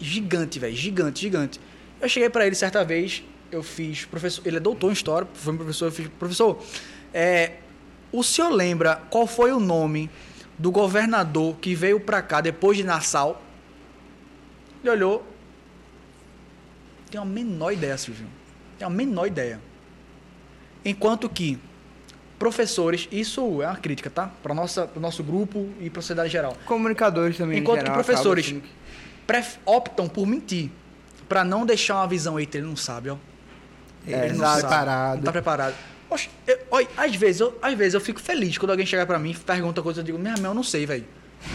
gigante, 0.00 0.58
velho. 0.58 0.74
Gigante, 0.74 1.20
gigante. 1.20 1.60
Eu 2.00 2.08
cheguei 2.08 2.28
pra 2.28 2.46
ele 2.46 2.56
certa 2.56 2.84
vez, 2.84 3.22
eu 3.50 3.62
fiz 3.62 4.04
professor. 4.04 4.46
Ele 4.46 4.56
é 4.56 4.60
doutor 4.60 4.90
em 4.90 4.92
história, 4.92 5.28
foi 5.32 5.52
meu 5.52 5.60
professor, 5.60 5.86
eu 5.86 5.92
fiz. 5.92 6.08
Professor, 6.18 6.62
é, 7.12 7.52
o 8.12 8.22
senhor 8.22 8.50
lembra 8.50 8.96
qual 9.08 9.26
foi 9.26 9.52
o 9.52 9.60
nome 9.60 10.10
do 10.58 10.70
governador 10.70 11.56
que 11.56 11.74
veio 11.74 12.00
pra 12.00 12.20
cá 12.20 12.40
depois 12.40 12.76
de 12.76 12.84
Nassau? 12.84 13.40
Ele 14.82 14.90
olhou. 14.90 15.26
Tem 17.10 17.20
a 17.20 17.24
menor 17.24 17.72
ideia, 17.72 17.96
Silvio. 17.96 18.26
Tem 18.78 18.86
a 18.86 18.90
menor 18.90 19.26
ideia. 19.26 19.60
Enquanto 20.84 21.28
que 21.28 21.58
professores, 22.38 23.08
isso 23.12 23.62
é 23.62 23.66
uma 23.66 23.76
crítica, 23.76 24.10
tá? 24.10 24.30
Para 24.42 24.54
pro 24.88 25.00
nosso 25.00 25.22
grupo 25.22 25.68
e 25.80 25.88
para 25.90 26.00
a 26.00 26.02
sociedade 26.02 26.30
geral. 26.30 26.56
Comunicadores 26.66 27.36
também. 27.36 27.58
Enquanto 27.58 27.80
geral, 27.80 27.96
que 27.96 28.04
professores 28.04 28.54
pref- 29.26 29.58
optam 29.64 30.08
por 30.08 30.26
mentir, 30.26 30.70
para 31.28 31.44
não 31.44 31.64
deixar 31.64 31.96
uma 31.96 32.06
visão, 32.06 32.38
eita, 32.38 32.58
ele 32.58 32.66
não 32.66 32.76
sabe, 32.76 33.10
ó. 33.10 33.16
É, 34.06 34.26
Ele 34.26 34.34
não 34.34 34.44
tá 34.44 34.56
preparado. 34.58 35.16
Não 35.16 35.22
tá 35.24 35.32
preparado. 35.32 35.74
Oxe, 36.10 36.28
eu- 36.46 36.58
olha, 36.70 36.86
às 36.96 37.14
vezes, 37.16 37.40
eu, 37.40 37.58
às 37.62 37.72
vezes 37.74 37.94
eu 37.94 38.00
fico 38.00 38.20
feliz 38.20 38.58
quando 38.58 38.70
alguém 38.70 38.84
chega 38.84 39.06
pra 39.06 39.18
mim 39.18 39.30
e 39.30 39.34
pergunta 39.34 39.80
coisa, 39.82 40.00
eu 40.00 40.04
digo, 40.04 40.18
minha 40.18 40.34
irmã, 40.34 40.48
eu 40.48 40.54
não 40.54 40.62
sei, 40.62 40.84
velho. 40.84 41.06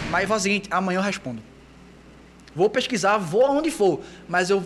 Mas 0.09 0.27
faz 0.27 0.41
o 0.41 0.43
seguinte, 0.43 0.67
amanhã 0.71 0.97
eu 0.97 1.03
respondo. 1.03 1.41
Vou 2.55 2.69
pesquisar, 2.69 3.17
vou 3.17 3.45
aonde 3.45 3.69
for, 3.69 4.01
mas 4.27 4.49
eu, 4.49 4.63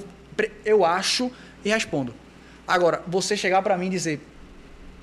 eu 0.64 0.85
acho 0.85 1.30
e 1.65 1.69
respondo. 1.69 2.14
Agora, 2.65 3.03
você 3.06 3.35
chegar 3.35 3.61
pra 3.61 3.77
mim 3.77 3.88
e 3.88 3.90
dizer, 3.90 4.26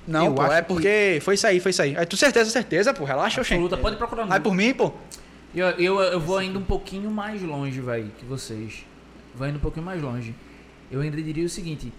não, 0.07 0.25
Eu 0.27 0.33
pô, 0.33 0.45
é 0.45 0.61
que- 0.61 0.67
porque 0.67 1.19
foi 1.21 1.35
isso 1.35 1.47
aí, 1.47 1.59
foi 1.59 1.69
isso 1.71 1.81
aí. 1.81 1.95
Aí 1.97 2.05
tu 2.05 2.17
certeza, 2.17 2.49
certeza, 2.49 2.93
pô, 2.93 3.03
relaxa, 3.03 3.41
oxente. 3.41 3.55
Absoluta, 3.61 3.77
pode 3.77 3.95
procurar 3.97 4.25
no 4.25 4.33
Aí 4.33 4.39
por 4.39 4.53
mim, 4.53 4.73
pô. 4.73 4.91
Eu, 5.53 5.67
eu, 5.71 5.99
eu 5.99 6.19
vou 6.19 6.37
ainda 6.37 6.57
um 6.57 6.63
pouquinho 6.63 7.11
mais 7.11 7.41
longe, 7.41 7.79
velho, 7.81 8.11
que 8.17 8.25
vocês. 8.25 8.85
Vou 9.35 9.45
ainda 9.45 9.57
um 9.57 9.61
pouquinho 9.61 9.85
mais 9.85 10.01
longe. 10.01 10.33
Eu 10.89 11.01
ainda 11.01 11.21
diria 11.21 11.45
o 11.45 11.49
seguinte: 11.49 11.91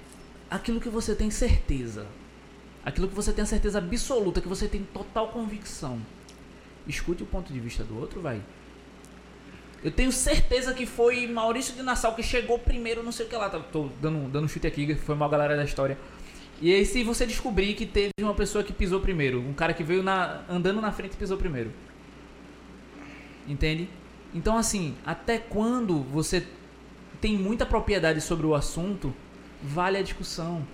aquilo 0.50 0.80
que 0.80 0.88
você 0.88 1.14
tem 1.14 1.30
certeza, 1.30 2.06
aquilo 2.84 3.08
que 3.08 3.14
você 3.14 3.32
tem 3.32 3.42
a 3.42 3.46
certeza 3.46 3.78
absoluta, 3.78 4.40
que 4.40 4.48
você 4.48 4.66
tem 4.68 4.82
total 4.92 5.28
convicção, 5.28 5.98
escute 6.86 7.22
o 7.22 7.26
ponto 7.26 7.52
de 7.52 7.60
vista 7.60 7.84
do 7.84 7.98
outro, 7.98 8.20
vai. 8.20 8.40
Eu 9.84 9.90
tenho 9.90 10.12
certeza 10.12 10.72
que 10.72 10.86
foi 10.86 11.26
Maurício 11.26 11.74
de 11.74 11.82
Nassau 11.82 12.14
que 12.14 12.22
chegou 12.22 12.56
primeiro, 12.58 13.02
não 13.02 13.10
sei 13.10 13.26
o 13.26 13.28
que 13.28 13.34
lá. 13.36 13.50
Tô 13.50 13.88
dando, 14.00 14.30
dando 14.30 14.44
um 14.44 14.48
chute 14.48 14.66
aqui, 14.66 14.94
foi 14.94 15.14
mal 15.16 15.28
galera 15.28 15.56
da 15.56 15.64
história. 15.64 15.98
E 16.62 16.72
aí, 16.72 16.86
se 16.86 17.02
você 17.02 17.26
descobrir 17.26 17.74
que 17.74 17.84
teve 17.84 18.12
uma 18.20 18.34
pessoa 18.34 18.62
que 18.62 18.72
pisou 18.72 19.00
primeiro, 19.00 19.40
um 19.40 19.52
cara 19.52 19.74
que 19.74 19.82
veio 19.82 20.00
na, 20.00 20.42
andando 20.48 20.80
na 20.80 20.92
frente 20.92 21.14
e 21.14 21.16
pisou 21.16 21.36
primeiro. 21.36 21.72
Entende? 23.48 23.88
Então, 24.32 24.56
assim, 24.56 24.94
até 25.04 25.38
quando 25.38 26.04
você 26.04 26.46
tem 27.20 27.36
muita 27.36 27.66
propriedade 27.66 28.20
sobre 28.20 28.46
o 28.46 28.54
assunto, 28.54 29.12
vale 29.60 29.98
a 29.98 30.02
discussão. 30.02 30.64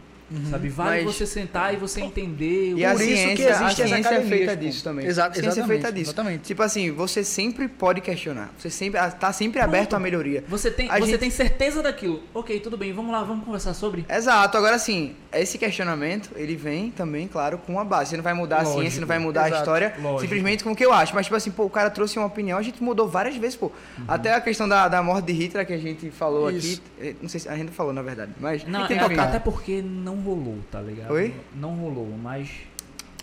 Sabe? 0.51 0.69
Vale 0.69 1.05
Mas- 1.05 1.15
você 1.17 1.27
sentar 1.27 1.73
e 1.73 1.77
você 1.79 2.01
entender. 2.01 2.75
E 2.77 2.85
o- 2.85 2.89
a 2.89 2.93
Por 2.93 3.01
isso 3.01 3.09
que 3.11 3.17
ciência, 3.17 3.49
existe 3.51 3.63
a 3.63 3.67
as 3.67 3.75
ciência 3.91 4.15
é 4.15 4.23
feita 4.23 4.57
disso 4.57 4.85
também. 4.85 5.07
Exa- 5.07 5.27
a 5.27 5.33
ciência 5.33 5.41
é 5.41 5.53
exatamente, 5.53 5.69
feita 5.69 5.93
disso. 5.93 6.11
exatamente. 6.11 6.41
Tipo 6.43 6.63
assim, 6.63 6.91
você 6.91 7.25
sempre 7.25 7.67
pode 7.69 8.01
questionar. 8.01 8.51
Você 8.59 8.69
sempre 8.71 9.01
tá 9.19 9.33
sempre 9.33 9.61
aberto 9.61 9.95
à 9.95 9.99
melhoria. 9.99 10.45
Você 10.49 10.71
tem, 10.71 10.91
A 10.91 10.99
você 10.99 11.07
gente- 11.13 11.19
tem 11.21 11.31
certeza 11.31 11.83
daquilo. 11.83 12.23
Ok, 12.35 12.61
tudo 12.61 12.77
bem, 12.77 12.93
vamos 12.93 13.11
lá, 13.13 13.23
vamos 13.23 13.45
conversar 13.45 13.73
sobre. 13.75 14.05
Exato. 14.09 14.57
Agora 14.59 14.79
sim, 14.79 15.15
esse 15.33 15.57
questionamento, 15.59 16.31
ele 16.37 16.57
vem 16.57 16.91
também, 16.91 17.27
claro, 17.27 17.59
com 17.59 17.73
uma 17.73 17.85
base. 17.85 18.11
Você 18.11 18.17
não 18.17 18.25
vai 18.25 18.35
mudar 18.35 18.57
a 18.57 18.63
Lógico, 18.63 18.81
ciência, 18.81 19.01
não 19.01 19.09
vai 19.09 19.19
mudar 19.19 19.45
a 19.45 19.49
exato, 19.49 19.63
história, 19.63 19.95
lógico. 20.01 20.21
simplesmente 20.21 20.63
com 20.65 20.73
o 20.73 20.77
que 20.77 20.85
eu 20.85 20.93
acho. 20.93 21.15
Mas, 21.15 21.27
tipo 21.27 21.37
assim, 21.37 21.51
pô, 21.51 21.65
o 21.65 21.71
cara 21.71 21.89
trouxe 21.91 22.19
uma 22.19 22.27
opinião, 22.27 22.59
a 22.59 22.63
gente 22.63 22.83
mudou 22.83 23.09
várias 23.09 23.37
vezes, 23.37 23.57
pô. 23.57 23.67
Uhum. 23.67 24.05
Até 24.07 24.35
a 24.35 24.41
questão 24.41 24.69
da, 24.69 24.89
da 24.89 25.03
morte 25.03 25.27
de 25.27 25.33
Hitler 25.33 25.67
que 25.67 25.73
a 25.73 25.79
gente 25.79 26.11
falou 26.11 26.51
Isso. 26.51 26.83
aqui. 27.01 27.09
eh, 27.09 27.15
Não 27.23 27.29
sei 27.29 27.41
se 27.41 27.49
a 27.49 27.57
gente 27.57 27.73
falou, 27.73 27.93
na 27.93 28.03
verdade. 28.03 28.33
Mas. 28.39 28.65
Não, 28.67 28.85
é, 28.87 29.19
até 29.21 29.39
porque 29.39 29.81
não 29.83 30.18
rolou, 30.21 30.59
tá 30.71 30.81
ligado? 30.81 31.13
Oi? 31.13 31.35
Não 31.55 31.71
rolou, 31.75 32.09
mas 32.23 32.49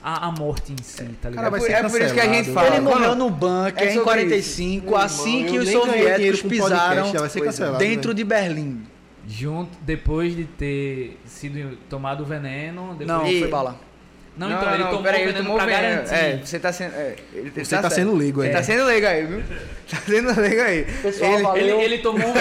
a, 0.02 0.28
a 0.28 0.32
morte 0.32 0.72
em 0.74 0.84
si, 0.84 1.04
tá 1.04 1.30
Cara, 1.30 1.30
ligado? 1.32 1.52
vai 1.52 1.60
por- 1.60 1.66
ser 1.66 1.72
é 1.74 1.90
por 1.90 2.02
isso 2.02 2.14
que 2.14 2.20
a 2.20 2.34
gente 2.34 2.52
fala. 2.52 2.68
Ele 2.76 2.80
morreu 2.82 3.16
no 3.16 3.30
bunker 3.30 3.74
É 3.78 3.86
em 3.92 3.94
sobre 3.96 4.04
45, 4.04 4.86
Meu 4.86 4.98
assim 4.98 5.38
irmão, 5.38 5.52
que 5.52 5.60
os 5.60 5.70
soviéticos 5.70 6.42
podcast, 6.42 6.70
pisaram 6.70 7.76
é. 7.76 7.78
dentro 7.78 8.10
né? 8.10 8.16
de 8.16 8.24
Berlim. 8.24 8.84
Junto, 9.28 9.72
depois 9.82 10.36
de 10.36 10.44
ter 10.44 11.20
sido 11.26 11.78
tomado 11.90 12.22
o 12.22 12.26
veneno. 12.26 12.96
Depois 12.96 13.08
Não, 13.08 13.22
foi 13.22 13.48
bala. 13.48 13.80
Não, 14.38 14.52
então, 14.52 14.74
ele 14.74 14.84
tomou 14.84 15.02
peraí, 15.02 15.26
veneno 15.26 15.38
tomou 15.46 15.56
pra 15.58 15.66
veneno. 15.66 15.84
garantir. 16.04 16.14
É, 16.14 16.40
você 16.44 16.60
tá 16.60 16.74
sendo. 16.74 16.94
é, 16.94 17.16
ele, 17.34 17.52
ele 17.56 17.64
Você 17.66 17.76
tá 17.76 17.82
certo. 17.84 17.94
sendo 17.96 18.16
leigo 18.16 18.42
aí. 18.42 18.48
Ele 18.50 18.58
tá 18.58 18.64
sendo 18.64 18.84
leigo 18.86 19.08
aí, 19.08 19.26
viu? 19.26 19.44
Tá 19.86 19.98
sendo 19.98 20.42
leigo 20.42 20.62
aí. 20.64 20.84
Pessoal, 20.84 21.34
ele, 21.34 21.44
valeu. 21.44 21.64
Ele, 21.80 21.84
ele 21.94 21.98
tomou, 22.00 22.34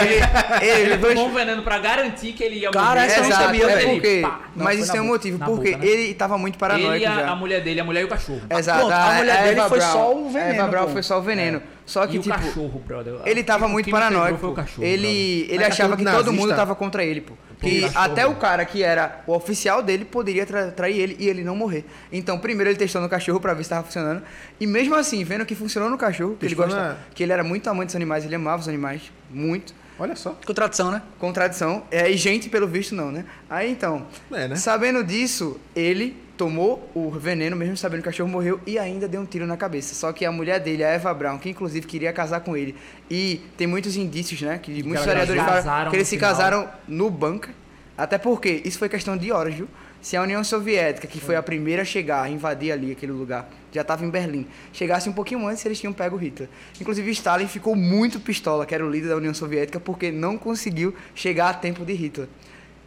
ele, 0.62 0.64
ele, 0.66 0.96
tomou 0.98 1.28
o 1.28 1.32
veneno 1.34 1.62
pra 1.62 1.78
garantir 1.78 2.32
que 2.32 2.42
ele 2.42 2.56
ia 2.60 2.70
Cara, 2.70 2.86
morrer. 3.02 3.06
essa 3.06 3.16
eu 3.18 3.20
não 3.22 3.28
Exato, 3.28 3.44
sabia, 3.44 3.64
é 3.64 3.76
velho. 3.76 3.90
porque, 3.90 4.20
Pá. 4.22 4.40
Não, 4.56 4.64
mas 4.64 4.80
isso 4.80 4.90
tem 4.92 5.00
um 5.02 5.04
boca. 5.04 5.12
motivo, 5.18 5.38
porque 5.44 5.70
boca, 5.72 5.84
né? 5.84 5.86
ele 5.92 6.14
tava 6.14 6.38
muito 6.38 6.56
paranoico 6.58 6.94
Ele 6.94 7.04
e 7.04 7.06
a, 7.06 7.14
já. 7.16 7.28
a 7.30 7.36
mulher 7.36 7.60
dele, 7.60 7.80
a 7.80 7.84
mulher 7.84 8.00
e 8.00 8.04
o 8.04 8.08
cachorro. 8.08 8.40
Exato, 8.48 8.78
Pronto, 8.78 8.92
a 8.94 9.12
mulher 9.12 9.42
dele 9.42 9.60
Eva 9.60 9.68
foi 9.68 9.80
só 9.82 10.14
o 10.14 10.26
A 10.26 10.30
veneno, 10.30 10.54
Eva 10.54 10.68
Braun 10.68 10.86
pô. 10.86 10.92
foi 10.92 11.02
só 11.02 11.18
o 11.18 11.22
veneno. 11.22 11.62
Só 11.84 12.06
que, 12.06 12.16
e 12.16 12.18
tipo, 12.18 12.34
o 12.34 12.38
cachorro, 12.38 12.82
brother. 12.86 13.14
ele 13.26 13.44
tava 13.44 13.66
O 13.66 13.68
muito 13.68 13.90
paranoico. 13.90 14.56
Ele 14.80 15.46
ele 15.50 15.64
achava 15.64 15.98
que 15.98 16.04
todo 16.04 16.32
mundo 16.32 16.56
tava 16.56 16.74
contra 16.74 17.04
ele, 17.04 17.20
pô. 17.20 17.34
Que 17.60 17.84
até 17.94 18.26
o 18.26 18.34
cara 18.36 18.64
que 18.64 18.82
era 18.82 19.22
o 19.26 19.32
oficial 19.32 19.82
dele 19.82 20.04
poderia 20.04 20.44
tra 20.44 20.70
trair 20.70 20.98
ele 20.98 21.16
e 21.18 21.28
ele 21.28 21.42
não 21.44 21.56
morrer. 21.56 21.84
Então, 22.12 22.38
primeiro 22.38 22.70
ele 22.70 22.78
testou 22.78 23.00
no 23.00 23.08
cachorro 23.08 23.40
pra 23.40 23.54
ver 23.54 23.64
se 23.64 23.70
tava 23.70 23.84
funcionando. 23.84 24.22
E 24.60 24.66
mesmo 24.66 24.94
assim, 24.94 25.24
vendo 25.24 25.46
que 25.46 25.54
funcionou 25.54 25.88
no 25.90 25.96
cachorro, 25.98 26.36
que 26.38 26.44
ele 26.46 26.54
gosta, 26.54 26.74
na- 26.76 26.96
que 27.14 27.22
ele 27.22 27.32
era 27.32 27.42
muito 27.44 27.68
amante 27.70 27.86
dos 27.86 27.96
animais, 27.96 28.24
ele 28.24 28.34
amava 28.34 28.60
os 28.60 28.68
animais 28.68 29.02
muito. 29.30 29.74
Olha 29.98 30.16
só. 30.16 30.36
Contradição, 30.44 30.90
né? 30.90 31.02
Contradição. 31.20 31.84
É, 31.90 32.10
e 32.10 32.16
gente, 32.16 32.48
pelo 32.48 32.66
visto, 32.66 32.94
não, 32.94 33.12
né? 33.12 33.24
Aí 33.48 33.70
então, 33.70 34.06
É, 34.32 34.48
né? 34.48 34.56
sabendo 34.56 35.04
disso, 35.04 35.60
ele 35.74 36.16
tomou 36.36 36.90
o 36.94 37.10
veneno, 37.10 37.56
mesmo 37.56 37.76
sabendo 37.76 38.02
que 38.02 38.08
o 38.08 38.10
cachorro 38.10 38.28
morreu, 38.28 38.60
e 38.66 38.78
ainda 38.78 39.06
deu 39.06 39.20
um 39.20 39.26
tiro 39.26 39.46
na 39.46 39.56
cabeça. 39.56 39.94
Só 39.94 40.12
que 40.12 40.24
a 40.24 40.32
mulher 40.32 40.60
dele, 40.60 40.84
a 40.84 40.88
Eva 40.88 41.12
Brown, 41.14 41.38
que 41.38 41.48
inclusive 41.48 41.86
queria 41.86 42.12
casar 42.12 42.40
com 42.40 42.56
ele, 42.56 42.74
e 43.10 43.40
tem 43.56 43.66
muitos 43.66 43.96
indícios, 43.96 44.40
né? 44.42 44.58
Que 44.58 44.82
muitos 44.82 45.06
elas 45.06 45.28
historiadores 45.28 45.64
falam 45.64 45.90
que 45.90 45.96
eles 45.96 46.08
se 46.08 46.16
final. 46.16 46.30
casaram 46.30 46.68
no 46.88 47.10
bunker. 47.10 47.50
Até 47.96 48.18
porque 48.18 48.60
isso 48.64 48.78
foi 48.78 48.88
questão 48.88 49.16
de 49.16 49.30
horas, 49.30 49.54
viu? 49.54 49.68
Se 50.02 50.16
a 50.16 50.22
União 50.22 50.44
Soviética, 50.44 51.06
que 51.06 51.18
foi 51.18 51.34
a 51.34 51.42
primeira 51.42 51.80
a 51.80 51.84
chegar, 51.84 52.22
a 52.22 52.28
invadir 52.28 52.72
ali 52.72 52.92
aquele 52.92 53.12
lugar, 53.12 53.48
já 53.72 53.80
estava 53.80 54.04
em 54.04 54.10
Berlim, 54.10 54.46
chegasse 54.72 55.08
um 55.08 55.12
pouquinho 55.12 55.46
antes, 55.46 55.64
eles 55.64 55.80
tinham 55.80 55.94
pego 55.94 56.16
Hitler. 56.16 56.48
Inclusive, 56.78 57.10
Stalin 57.12 57.48
ficou 57.48 57.74
muito 57.74 58.20
pistola, 58.20 58.66
que 58.66 58.74
era 58.74 58.84
o 58.84 58.90
líder 58.90 59.08
da 59.08 59.16
União 59.16 59.32
Soviética, 59.32 59.80
porque 59.80 60.12
não 60.12 60.36
conseguiu 60.36 60.94
chegar 61.14 61.48
a 61.48 61.54
tempo 61.54 61.86
de 61.86 61.94
Hitler. 61.94 62.28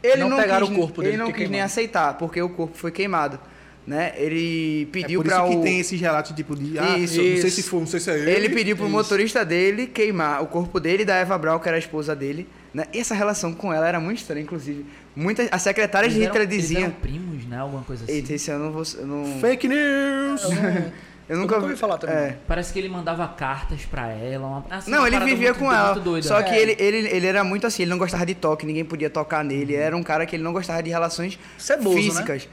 Ele 0.03 0.17
Não 0.21 0.29
não, 0.29 0.37
pegaram 0.37 0.67
quis, 0.67 0.75
o 0.77 0.79
corpo 0.79 1.01
dele, 1.01 1.13
Ele 1.13 1.17
não 1.17 1.25
porque 1.27 1.39
quis 1.41 1.49
nem 1.49 1.59
queimaram. 1.59 1.65
aceitar, 1.65 2.13
porque 2.17 2.41
o 2.41 2.49
corpo 2.49 2.77
foi 2.77 2.91
queimado. 2.91 3.39
Né? 3.85 4.11
Ele 4.17 4.83
É 4.83 4.85
pediu 4.91 5.21
por 5.21 5.27
isso 5.27 5.35
para 5.37 5.47
que 5.49 5.55
o 5.55 5.61
tem 5.61 5.79
esses 5.79 5.99
relatos 6.01 6.33
tipo 6.35 6.55
de. 6.57 6.77
Ah, 6.77 6.97
Isso, 6.97 7.15
não 7.17 7.23
sei 7.23 7.33
isso. 7.35 7.49
se 7.51 7.63
foi, 7.63 7.79
não 7.79 7.87
sei 7.87 7.99
se 8.01 8.11
é 8.11 8.19
ele. 8.19 8.31
ele 8.31 8.49
pediu 8.49 8.75
pro 8.75 8.85
Isso. 8.85 8.93
motorista 8.93 9.45
dele 9.45 9.87
queimar 9.87 10.43
o 10.43 10.47
corpo 10.47 10.77
dele 10.77 11.03
e 11.03 11.05
da 11.05 11.15
Eva 11.15 11.37
Braun, 11.37 11.57
que 11.57 11.69
era 11.69 11.77
a 11.77 11.79
esposa 11.79 12.13
dele. 12.13 12.49
Né? 12.73 12.83
E 12.93 12.99
essa 12.99 13.15
relação 13.15 13.53
com 13.53 13.71
ela 13.73 13.87
era 13.87 13.97
muito 13.97 14.17
estranha, 14.17 14.41
inclusive. 14.41 14.85
Muita, 15.15 15.47
a 15.49 15.57
secretária 15.57 16.09
de 16.09 16.15
Eles 16.15 16.27
Hitler 16.27 16.41
eram- 16.43 16.51
eles 16.53 16.63
dizia. 16.67 16.79
eram 16.81 16.91
primos, 16.91 17.45
né? 17.45 17.57
Alguma 17.59 17.81
coisa 17.83 18.03
assim. 18.03 18.11
Eita, 18.13 18.33
esse 18.33 18.51
eu 18.51 18.59
não 18.59 18.71
vou. 18.73 18.83
Eu, 18.99 19.07
não, 19.07 19.39
Fake 19.39 19.67
news! 19.69 20.41
Eu, 21.29 21.37
nunca 21.37 21.57
ouvi 21.57 21.75
falar 21.75 21.97
também. 21.97 22.15
É. 22.15 22.37
Parece 22.47 22.71
que 22.71 22.79
ele 22.79 22.87
mandava 22.87 23.27
cartas 23.27 23.85
pra 23.85 24.07
ela. 24.07 24.47
Uma... 24.47 24.65
assim, 24.69 24.89
Não, 24.89 24.99
uma 24.99 25.07
ele 25.07 25.19
vivia 25.19 25.49
muito- 25.49 25.59
com 25.59 25.71
ela. 25.73 25.93
muito 25.93 26.03
doida. 26.03 26.25
Só 26.27 26.41
que 26.41 26.51
É. 26.51 26.61
ele, 26.61 26.75
ele, 26.79 27.07
ele 27.09 27.27
era 27.27 27.43
muito 27.43 27.67
assim, 27.67 27.83
ele 27.83 27.91
não 27.91 27.97
gostava 27.97 28.25
de 28.25 28.33
toque, 28.33 28.65
ninguém 28.65 28.85
podia 28.85 29.09
tocar 29.09 29.43
nele. 29.43 29.73
Ele 29.73 29.75
era 29.75 29.95
um 29.97 30.03
cara 30.03 30.25
que 30.25 30.35
ele 30.35 30.43
não 30.43 30.53
gostava 30.53 30.81
de 30.81 30.89
relações 30.89 31.37
Ceboso, 31.57 31.95
né? 31.97 32.01
físicas. 32.01 32.47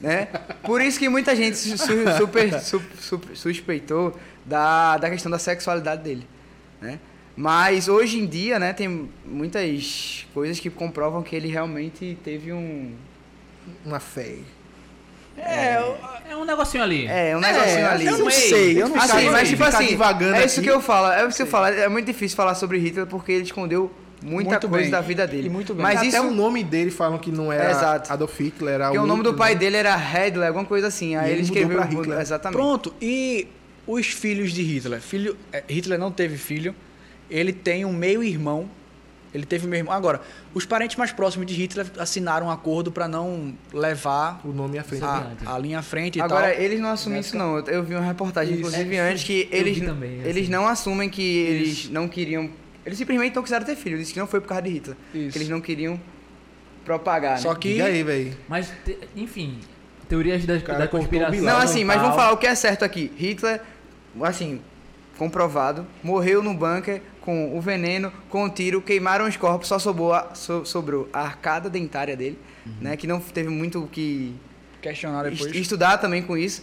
Né? 0.00 0.28
Por 0.62 0.80
isso 0.80 0.98
que 0.98 1.08
muita 1.08 1.34
gente 1.36 1.56
su- 1.56 1.76
su- 1.78 2.16
super, 2.18 2.60
su- 2.60 2.82
su- 3.00 3.20
suspeitou 3.34 4.16
da, 4.44 4.96
da 4.96 5.10
questão 5.10 5.30
da 5.30 5.38
sexualidade 5.38 6.02
dele. 6.02 6.26
Né? 6.80 6.98
Mas 7.36 7.88
hoje 7.88 8.18
em 8.18 8.26
dia, 8.26 8.58
né, 8.58 8.72
tem 8.72 9.08
muitas 9.24 10.26
coisas 10.34 10.58
que 10.58 10.68
comprovam 10.70 11.22
que 11.22 11.36
ele 11.36 11.48
realmente 11.48 12.18
teve 12.24 12.52
um. 12.52 12.94
Uma 13.84 14.00
fé. 14.00 14.36
É, 15.44 15.76
eu- 15.78 16.08
É 16.30 16.36
um 16.36 16.44
negocinho 16.44 16.82
ali. 16.84 17.06
É, 17.06 17.34
um 17.36 17.40
negocinho 17.40 17.88
ali. 17.88 18.06
Eu 18.06 18.18
não 18.18 18.30
sei, 18.30 18.82
eu 18.82 18.88
não 18.88 18.96
Assim, 18.98 19.18
sei. 19.18 19.30
mas 19.30 19.48
tipo 19.48 19.64
assim, 19.64 19.86
divagando 19.86 20.34
é 20.36 20.44
isso 20.44 20.60
aqui. 20.60 20.68
que 20.68 20.74
eu 20.74 20.80
falo, 20.80 21.10
é 21.10 21.26
isso 21.26 21.36
que 21.36 21.42
eu 21.42 21.46
falo, 21.46 21.66
é 21.66 21.88
muito 21.88 22.04
difícil 22.06 22.36
falar 22.36 22.54
sobre 22.54 22.78
Hitler 22.78 23.06
porque 23.06 23.32
ele 23.32 23.44
escondeu 23.44 23.90
muita 24.22 24.50
Muito 24.50 24.68
coisa 24.68 24.82
bem. 24.84 24.90
da 24.90 25.00
vida 25.00 25.26
dele. 25.26 25.46
E 25.46 25.50
muito 25.50 25.72
bem. 25.72 25.82
Mas 25.82 25.98
Até 26.00 26.08
isso, 26.08 26.20
o 26.22 26.30
nome 26.30 26.62
dele 26.62 26.90
falam 26.90 27.18
que 27.18 27.32
não 27.32 27.50
era 27.50 27.70
Exato. 27.70 28.12
Adolf 28.12 28.38
Hitler, 28.38 28.74
era 28.74 28.84
porque 28.86 28.98
o 28.98 29.06
nome 29.06 29.22
do 29.22 29.32
pai 29.34 29.54
né? 29.54 29.60
dele 29.60 29.76
era 29.78 29.96
Hedler, 29.96 30.48
alguma 30.48 30.66
coisa 30.66 30.88
assim. 30.88 31.16
Aí 31.16 31.28
E 31.30 31.32
ele 31.32 31.40
ele 31.40 31.48
mudou 31.48 31.56
escreveu 31.62 31.76
pra 31.82 31.86
Hitler. 32.02 32.20
exatamente. 32.20 32.56
Pronto, 32.56 32.94
e 33.00 33.48
os 33.86 34.06
filhos 34.08 34.52
de 34.52 34.62
Hitler? 34.62 35.00
Filho, 35.00 35.34
é, 35.50 35.64
Hitler 35.66 35.98
não 35.98 36.12
teve 36.12 36.36
filho, 36.36 36.74
ele 37.30 37.52
tem 37.54 37.84
um 37.86 37.92
meio-irmão. 37.92 38.68
Ele 39.34 39.44
teve 39.44 39.66
meio-irmão. 39.66 39.92
Agora, 39.94 40.20
os 40.54 40.64
parentes 40.64 40.96
mais 40.96 41.12
próximos 41.12 41.46
de 41.46 41.54
Hitler 41.54 41.86
assinaram 41.98 42.46
um 42.46 42.50
acordo 42.50 42.90
para 42.90 43.06
não 43.06 43.54
levar 43.72 44.40
O 44.44 44.48
nome 44.52 44.78
à 44.78 44.82
frente. 44.84 45.04
a, 45.04 45.32
a 45.54 45.58
linha 45.58 45.80
à 45.80 45.82
frente 45.82 46.18
e 46.18 46.22
Agora, 46.22 46.50
tal. 46.50 46.60
eles 46.62 46.80
não 46.80 46.88
assumem 46.90 47.20
isso 47.20 47.36
não. 47.36 47.58
Eu- 47.58 47.82
vi 47.84 47.94
uma 47.94 48.04
reportagem, 48.04 48.54
Isso. 48.54 48.60
inclusive, 48.66 48.96
É, 48.96 49.10
antes, 49.10 49.24
que 49.24 49.46
eles, 49.52 49.80
também, 49.80 50.20
eles 50.22 50.44
assim. 50.44 50.50
não 50.52 50.66
assumem 50.66 51.10
que 51.10 51.22
eles 51.22 51.68
Isso. 51.68 51.92
não 51.92 52.08
queriam... 52.08 52.50
Eles 52.86 52.96
simplesmente 52.96 53.36
não 53.36 53.42
quiseram 53.42 53.66
ter 53.66 53.76
filho. 53.76 53.98
Disse 53.98 54.14
que 54.14 54.18
não 54.18 54.26
foi 54.26 54.40
por 54.40 54.48
causa 54.48 54.62
de 54.62 54.70
Hitler. 54.70 54.96
Isso. 55.14 55.30
Que 55.32 55.38
eles 55.38 55.48
não 55.50 55.60
queriam 55.60 56.00
propagar, 56.84 57.38
Só 57.38 57.52
né? 57.52 57.58
que 57.60 57.72
Diga 57.72 57.84
aí, 57.84 58.02
velho. 58.02 58.34
Mas, 58.48 58.72
te- 58.84 58.98
enfim, 59.14 59.58
teorias 60.08 60.44
da, 60.46 60.56
da 60.56 60.88
conspiração. 60.88 61.42
Não, 61.42 61.58
assim, 61.58 61.84
mas 61.84 62.00
vamos 62.00 62.16
falar 62.16 62.32
o 62.32 62.38
que 62.38 62.46
é 62.46 62.54
certo 62.54 62.82
aqui. 62.84 63.12
Hitler, 63.16 63.60
assim, 64.22 64.60
comprovado, 65.18 65.86
morreu 66.02 66.42
no 66.42 66.54
bunker 66.54 67.02
com 67.20 67.56
o 67.56 67.60
veneno, 67.60 68.10
com 68.30 68.44
o 68.44 68.48
tiro, 68.50 68.80
queimaram 68.80 69.26
os 69.26 69.36
corpos, 69.36 69.68
só 69.68 69.78
sobrou 69.78 70.14
a, 70.14 70.34
so- 70.34 70.64
sobrou 70.64 71.08
a 71.12 71.20
arcada 71.20 71.68
dentária 71.68 72.16
dele, 72.16 72.38
né? 72.80 72.96
Que 72.96 73.06
não 73.06 73.20
teve 73.20 73.50
muito 73.50 73.82
o 73.84 73.86
que 73.88 74.34
questionar 74.80 75.26
est- 75.26 75.36
depois. 75.38 75.54
estudar 75.56 75.98
também 75.98 76.22
com 76.22 76.36
isso. 76.36 76.62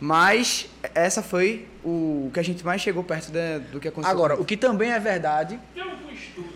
Mas 0.00 0.66
essa 0.94 1.22
foi 1.22 1.66
o 1.84 2.30
que 2.32 2.40
a 2.40 2.42
gente 2.42 2.64
mais 2.64 2.80
chegou 2.80 3.02
perto 3.04 3.30
da- 3.30 3.58
do 3.58 3.78
que 3.80 3.88
aconteceu. 3.88 4.14
Agora, 4.16 4.40
o 4.40 4.44
que 4.44 4.56
também 4.56 4.90
é 4.92 4.98
verdade, 4.98 5.58
Tem 5.74 5.82
algum 5.82 6.10
estudo 6.10 6.48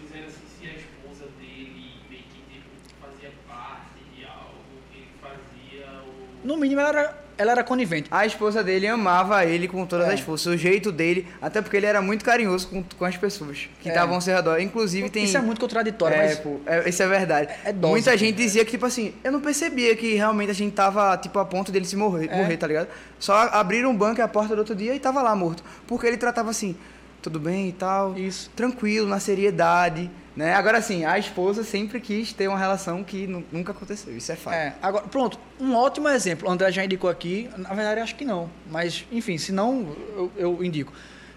dizendo 0.00 0.26
assim 0.26 0.46
se 0.60 0.66
a 0.68 0.72
esposa 0.74 1.28
dele 1.40 1.72
meio 2.08 2.22
que 2.22 2.54
tipo, 2.54 2.68
fazia 3.00 3.30
parte 3.48 3.98
de 4.16 4.24
algo 4.24 4.54
que 4.92 5.04
fazia 5.20 5.86
o. 6.04 6.46
no 6.46 6.56
mínimo, 6.56 6.80
ela 6.80 6.88
era, 6.90 7.21
ela 7.42 7.52
era 7.52 7.64
conivente. 7.64 8.08
A 8.10 8.24
esposa 8.24 8.62
dele 8.64 8.86
amava 8.86 9.44
ele 9.44 9.68
com 9.68 9.84
todas 9.84 10.08
É. 10.08 10.14
as 10.14 10.20
forças, 10.20 10.46
o 10.54 10.56
jeito 10.56 10.90
dele, 10.90 11.26
até 11.40 11.60
porque 11.60 11.76
ele 11.76 11.86
era 11.86 12.00
muito 12.00 12.24
carinhoso 12.24 12.68
com, 12.68 12.82
com 12.82 13.04
as 13.04 13.16
pessoas 13.16 13.68
que 13.80 13.88
É. 13.88 13.92
estavam 13.92 14.14
ao 14.14 14.20
seu 14.20 14.34
redor. 14.34 14.60
Inclusive 14.60 15.10
tem. 15.10 15.24
Isso 15.24 15.36
é 15.36 15.40
muito 15.42 15.60
contraditório, 15.60 16.16
É, 16.16 16.26
mas 16.28 16.38
pô, 16.38 16.60
é, 16.64 16.88
isso 16.88 17.02
é 17.02 17.06
verdade. 17.08 17.48
É 17.64 17.72
dose, 17.72 17.92
Muita 17.92 18.16
gente 18.16 18.36
dizia 18.36 18.64
que, 18.64 18.70
tipo 18.70 18.86
assim, 18.86 19.12
eu 19.22 19.30
não 19.32 19.40
percebia 19.40 19.94
que 19.96 20.14
realmente 20.14 20.50
a 20.50 20.54
gente 20.54 20.72
tava, 20.72 21.16
tipo, 21.18 21.38
a 21.38 21.44
ponto 21.44 21.70
dele 21.72 21.84
se 21.84 21.96
morrer, 21.96 22.28
É. 22.30 22.36
morrer, 22.36 22.56
tá 22.56 22.66
ligado? 22.66 22.88
Só 23.18 23.34
abriram 23.52 23.90
um 23.90 23.96
banco 23.96 24.22
a 24.22 24.28
porta 24.28 24.54
do 24.54 24.60
outro 24.60 24.74
dia 24.74 24.94
e 24.94 24.98
tava 25.00 25.20
lá 25.22 25.34
morto. 25.36 25.62
Porque 25.86 26.06
ele 26.06 26.16
tratava 26.16 26.50
assim, 26.50 26.76
tudo 27.20 27.38
bem 27.40 27.68
e 27.68 27.72
tal, 27.72 28.16
Isso. 28.18 28.50
tranquilo, 28.56 29.06
na 29.08 29.18
seriedade, 29.20 30.10
né? 30.34 30.54
Agora, 30.54 30.78
assim, 30.78 31.04
a 31.04 31.18
esposa 31.18 31.62
sempre 31.62 32.00
quis 32.00 32.32
ter 32.32 32.48
uma 32.48 32.58
relação 32.58 33.04
que 33.04 33.26
nu- 33.26 33.44
nunca 33.52 33.72
aconteceu, 33.72 34.16
isso 34.16 34.32
é 34.32 34.36
fato. 34.36 34.54
É, 34.54 34.74
agora, 34.82 35.04
pronto, 35.06 35.38
um 35.60 35.74
ótimo 35.74 36.08
exemplo. 36.08 36.48
O 36.48 36.50
André 36.50 36.72
já 36.72 36.84
indicou 36.84 37.10
aqui, 37.10 37.50
na 37.56 37.74
verdade 37.74 38.00
acho 38.00 38.14
que 38.16 38.24
não, 38.24 38.48
mas 38.70 39.04
enfim, 39.12 39.36
se 39.38 39.52
não, 39.52 39.94
eu, 40.16 40.32
eu 40.36 40.64
indico. 40.64 40.92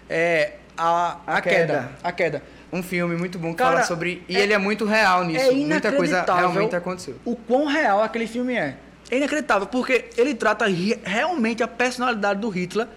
É 0.08 0.54
a, 0.76 1.18
a, 1.26 1.36
A 1.38 1.40
queda. 1.42 1.56
Queda. 1.56 1.90
A 2.02 2.12
queda. 2.12 2.42
Um 2.72 2.82
filme 2.82 3.16
muito 3.16 3.38
bom 3.38 3.50
que 3.52 3.56
Cara, 3.58 3.72
fala 3.76 3.84
sobre. 3.84 4.22
E 4.28 4.36
é- 4.36 4.40
ele 4.40 4.52
é 4.52 4.58
muito 4.58 4.84
real 4.84 5.24
nisso. 5.24 5.44
é 5.44 5.50
Muita 5.52 5.92
coisa 5.92 6.24
realmente 6.24 6.74
aconteceu. 6.74 7.16
O 7.24 7.36
quão 7.36 7.66
real 7.66 8.02
aquele 8.02 8.26
filme 8.26 8.54
é. 8.54 8.76
É 9.10 9.16
inacreditável, 9.18 9.68
porque 9.68 10.06
ele 10.16 10.34
trata 10.34 10.66
realmente 11.04 11.62
a 11.62 11.68
personalidade 11.68 12.40
do 12.40 12.48
Hitler 12.48 12.88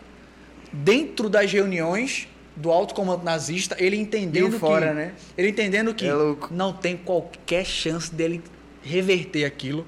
dentro 0.73 1.29
das 1.29 1.51
reuniões 1.51 2.27
do 2.59 2.71
alto 2.71 2.93
comando 2.93 3.23
nazista, 3.23 3.75
ele 3.79 3.95
entendendo 3.95 4.59
fora, 4.59 4.89
que 4.89 4.93
né? 4.93 5.13
ele 5.37 5.49
entendendo 5.49 5.93
que 5.93 6.05
É 6.05 6.11
não 6.51 6.73
tem 6.73 6.97
qualquer 6.97 7.65
chance 7.65 8.13
dele 8.13 8.43
reverter 8.83 9.45
aquilo. 9.45 9.85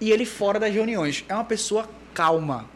E 0.00 0.12
ele 0.12 0.24
fora 0.24 0.60
das 0.60 0.72
reuniões, 0.72 1.24
é 1.28 1.34
uma 1.34 1.44
pessoa 1.44 1.88
calma. 2.14 2.66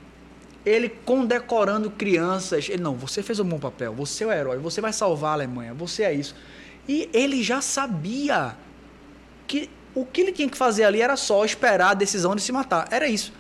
Ele 0.67 0.89
condecorando 0.89 1.91
crianças, 1.91 2.69
ele 2.69 2.83
não, 2.83 2.97
você 2.97 3.23
fez 3.23 3.39
um 3.39 3.45
bom 3.45 3.59
papel, 3.59 3.95
você 3.95 4.25
é 4.25 4.27
o 4.27 4.33
herói, 4.33 4.59
você 4.59 4.81
vai 4.81 4.93
salvar 4.93 5.31
a 5.31 5.35
Alemanha, 5.35 5.73
você 5.73 6.03
é 6.03 6.13
isso. 6.13 6.35
E 6.89 7.09
ele 7.13 7.43
já 7.43 7.61
sabia 7.61 8.57
que 9.47 9.71
o 9.95 10.05
que 10.05 10.21
ele 10.23 10.33
tinha 10.33 10.49
que 10.49 10.57
fazer 10.57 10.85
ali 10.85 11.01
era 11.01 11.17
só 11.17 11.45
esperar 11.45 11.91
a 11.91 11.95
decisão 11.95 12.35
de 12.35 12.43
se 12.43 12.51
matar. 12.51 12.89
Era 12.91 13.09
isso. 13.09 13.33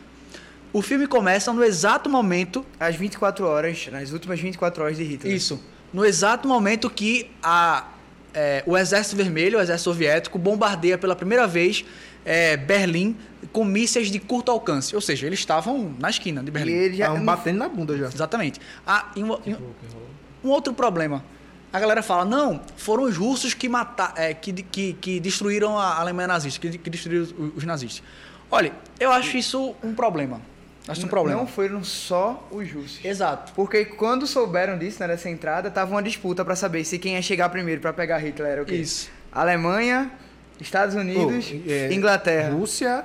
O 0.73 0.83
filme 0.83 1.07
começa 1.07 1.53
no 1.53 1.65
exato 1.65 2.09
momento 2.09 2.65
Às 2.79 2.95
24 2.97 3.45
horas, 3.47 3.89
nas 3.91 4.13
últimas 4.13 4.39
24 4.41 4.83
horas 4.85 4.97
de 4.97 5.03
Hitler. 5.05 5.35
isso. 5.35 5.61
No 5.93 6.05
exato 6.05 6.47
momento 6.47 6.89
que 6.89 7.29
a, 7.43 7.89
é, 8.33 8.63
o 8.67 8.79
Exército 8.79 9.17
Vermelho, 9.17 9.59
o 9.59 9.61
Exército 9.61 9.91
Soviético, 9.91 10.39
bombardeia 10.39 10.97
pela 10.97 11.17
primeira 11.17 11.47
vez 11.49 11.85
é, 12.25 12.57
Berlim 12.57 13.17
com 13.53 13.65
mísseis 13.65 14.09
de 14.11 14.21
curto 14.21 14.53
alcance. 14.53 14.95
Ou 14.95 15.01
seja, 15.01 15.27
eles 15.27 15.41
estavam 15.41 15.93
na 15.99 16.09
esquina 16.11 16.41
de 16.43 16.49
E 16.49 16.51
Berlim. 16.53 16.73
ele 16.73 16.97
já. 16.97 17.07
Estavam 17.07 17.25
batendo 17.25 17.59
na 17.59 17.69
bunda 17.69 17.97
já. 17.99 18.07
Exatamente. 18.07 18.61
Ah, 18.87 19.11
e 19.17 19.25
um, 19.25 19.37
e 19.45 19.55
um- 19.55 19.73
um 20.45 20.49
outro 20.51 20.73
problema. 20.73 21.25
A 21.73 21.79
galera 21.81 22.03
fala, 22.03 22.25
não, 22.25 22.61
foram 22.77 23.05
os 23.05 23.17
russos 23.17 23.55
que, 23.55 23.69
mata, 23.69 24.13
é, 24.17 24.33
que, 24.35 24.53
que, 24.53 24.93
que 24.95 25.19
destruíram 25.21 25.77
a 25.79 25.99
Alemanha 25.99 26.29
nazista, 26.29 26.61
que, 26.61 26.79
que 26.79 26.91
destruíram 26.91 27.25
os, 27.25 27.35
os 27.57 27.65
nazistas. 27.65 28.03
Olha, 28.51 28.73
eu 28.99 29.11
acho 29.13 29.37
isso 29.37 29.75
um 29.83 29.95
problema. 29.95 30.41
Acho 30.91 31.07
um 31.07 31.09
problema. 31.09 31.39
Não 31.41 31.47
foram 31.47 31.83
só 31.85 32.47
os 32.51 32.71
russos. 32.73 33.05
Exato. 33.05 33.53
Porque 33.55 33.85
quando 33.85 34.27
souberam 34.27 34.77
disso, 34.79 35.01
né, 35.01 35.09
dessa 35.09 35.29
entrada, 35.31 35.71
tava 35.71 35.91
uma 35.93 36.03
disputa 36.03 36.45
pra 36.45 36.57
saber 36.57 36.85
se 36.85 36.99
quem 36.99 37.15
ia 37.15 37.23
chegar 37.23 37.49
primeiro 37.49 37.81
pra 37.81 37.93
pegar 37.93 38.19
Hitler 38.19 38.53
era 38.53 38.63
o 38.63 38.65
quê? 38.67 38.75
Isso. 38.77 39.11
Alemanha, 39.33 40.11
Estados 40.61 40.95
Unidos, 40.95 41.53
Oh, 41.55 41.71
é, 41.71 41.93
Inglaterra. 41.93 42.51
Rússia. 42.51 43.05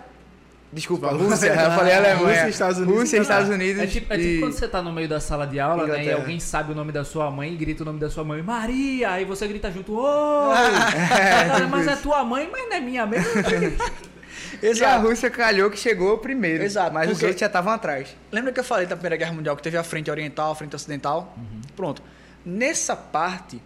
Desculpa, 0.74 1.08
Rússia. 1.12 1.48
Eu 1.54 1.72
falei 1.72 1.94
Alemanha. 1.94 2.18
Rússia, 2.18 2.50
Estados 2.50 2.78
Unidos 2.80 3.00
Rússia, 3.02 3.18
e 3.18 3.22
Estados 3.22 3.50
Unidos. 3.50 3.82
É 3.82 3.88
tipo, 3.88 4.12
é 4.14 4.18
e- 4.18 4.20
tipo 4.34 4.40
quando 4.42 4.54
você 4.54 4.68
tá 4.68 4.82
no 4.82 4.92
meio 4.92 5.08
da 5.08 5.22
sala 5.22 5.48
de 5.48 5.58
aula, 5.58 5.78
né? 5.78 5.82
E 5.84 5.86
Inglaterra. 5.86 6.18
alguém 6.18 6.40
sabe 6.40 6.74
o 6.74 6.76
nome 6.76 6.92
da 6.92 7.06
sua 7.06 7.32
mãe 7.32 7.54
e 7.54 7.56
grita 7.56 7.84
o 7.84 7.86
nome 7.86 8.00
da 8.00 8.10
sua 8.10 8.26
mãe, 8.26 8.42
Maria! 8.42 9.12
Aí 9.12 9.24
você 9.24 9.48
grita 9.48 9.72
junto, 9.72 9.94
oi! 9.96 10.54
Cara, 11.48 11.68
mas 11.68 11.88
é 11.88 11.96
tua 11.96 12.26
mãe, 12.26 12.50
mas 12.52 12.68
não 12.68 12.76
é 12.76 12.82
minha 12.82 13.06
mesmo. 13.06 13.26
E 14.62 14.68
a 14.68 14.70
Exato. 14.70 15.08
Rússia 15.08 15.30
calhou 15.30 15.70
que 15.70 15.78
chegou 15.78 16.18
primeiro. 16.18 16.64
Exato, 16.64 16.94
Mas 16.94 17.08
os 17.08 17.14
porque- 17.14 17.26
outros 17.26 17.40
já 17.40 17.48
estavam 17.48 17.74
atrás. 17.74 18.16
Lembra 18.32 18.52
que 18.52 18.60
eu 18.60 18.64
falei 18.64 18.86
da 18.86 18.96
Primeira 18.96 19.16
Guerra 19.16 19.34
Mundial 19.34 19.56
que 19.56 19.64
teve 19.64 19.78
a 19.78 19.84
frente 19.84 20.10
oriental, 20.12 20.52
a 20.52 20.56
frente 20.56 20.76
ocidental? 20.76 21.36
Pronto. 21.76 22.02
Nessa 22.46 22.96
parte, 22.96 23.62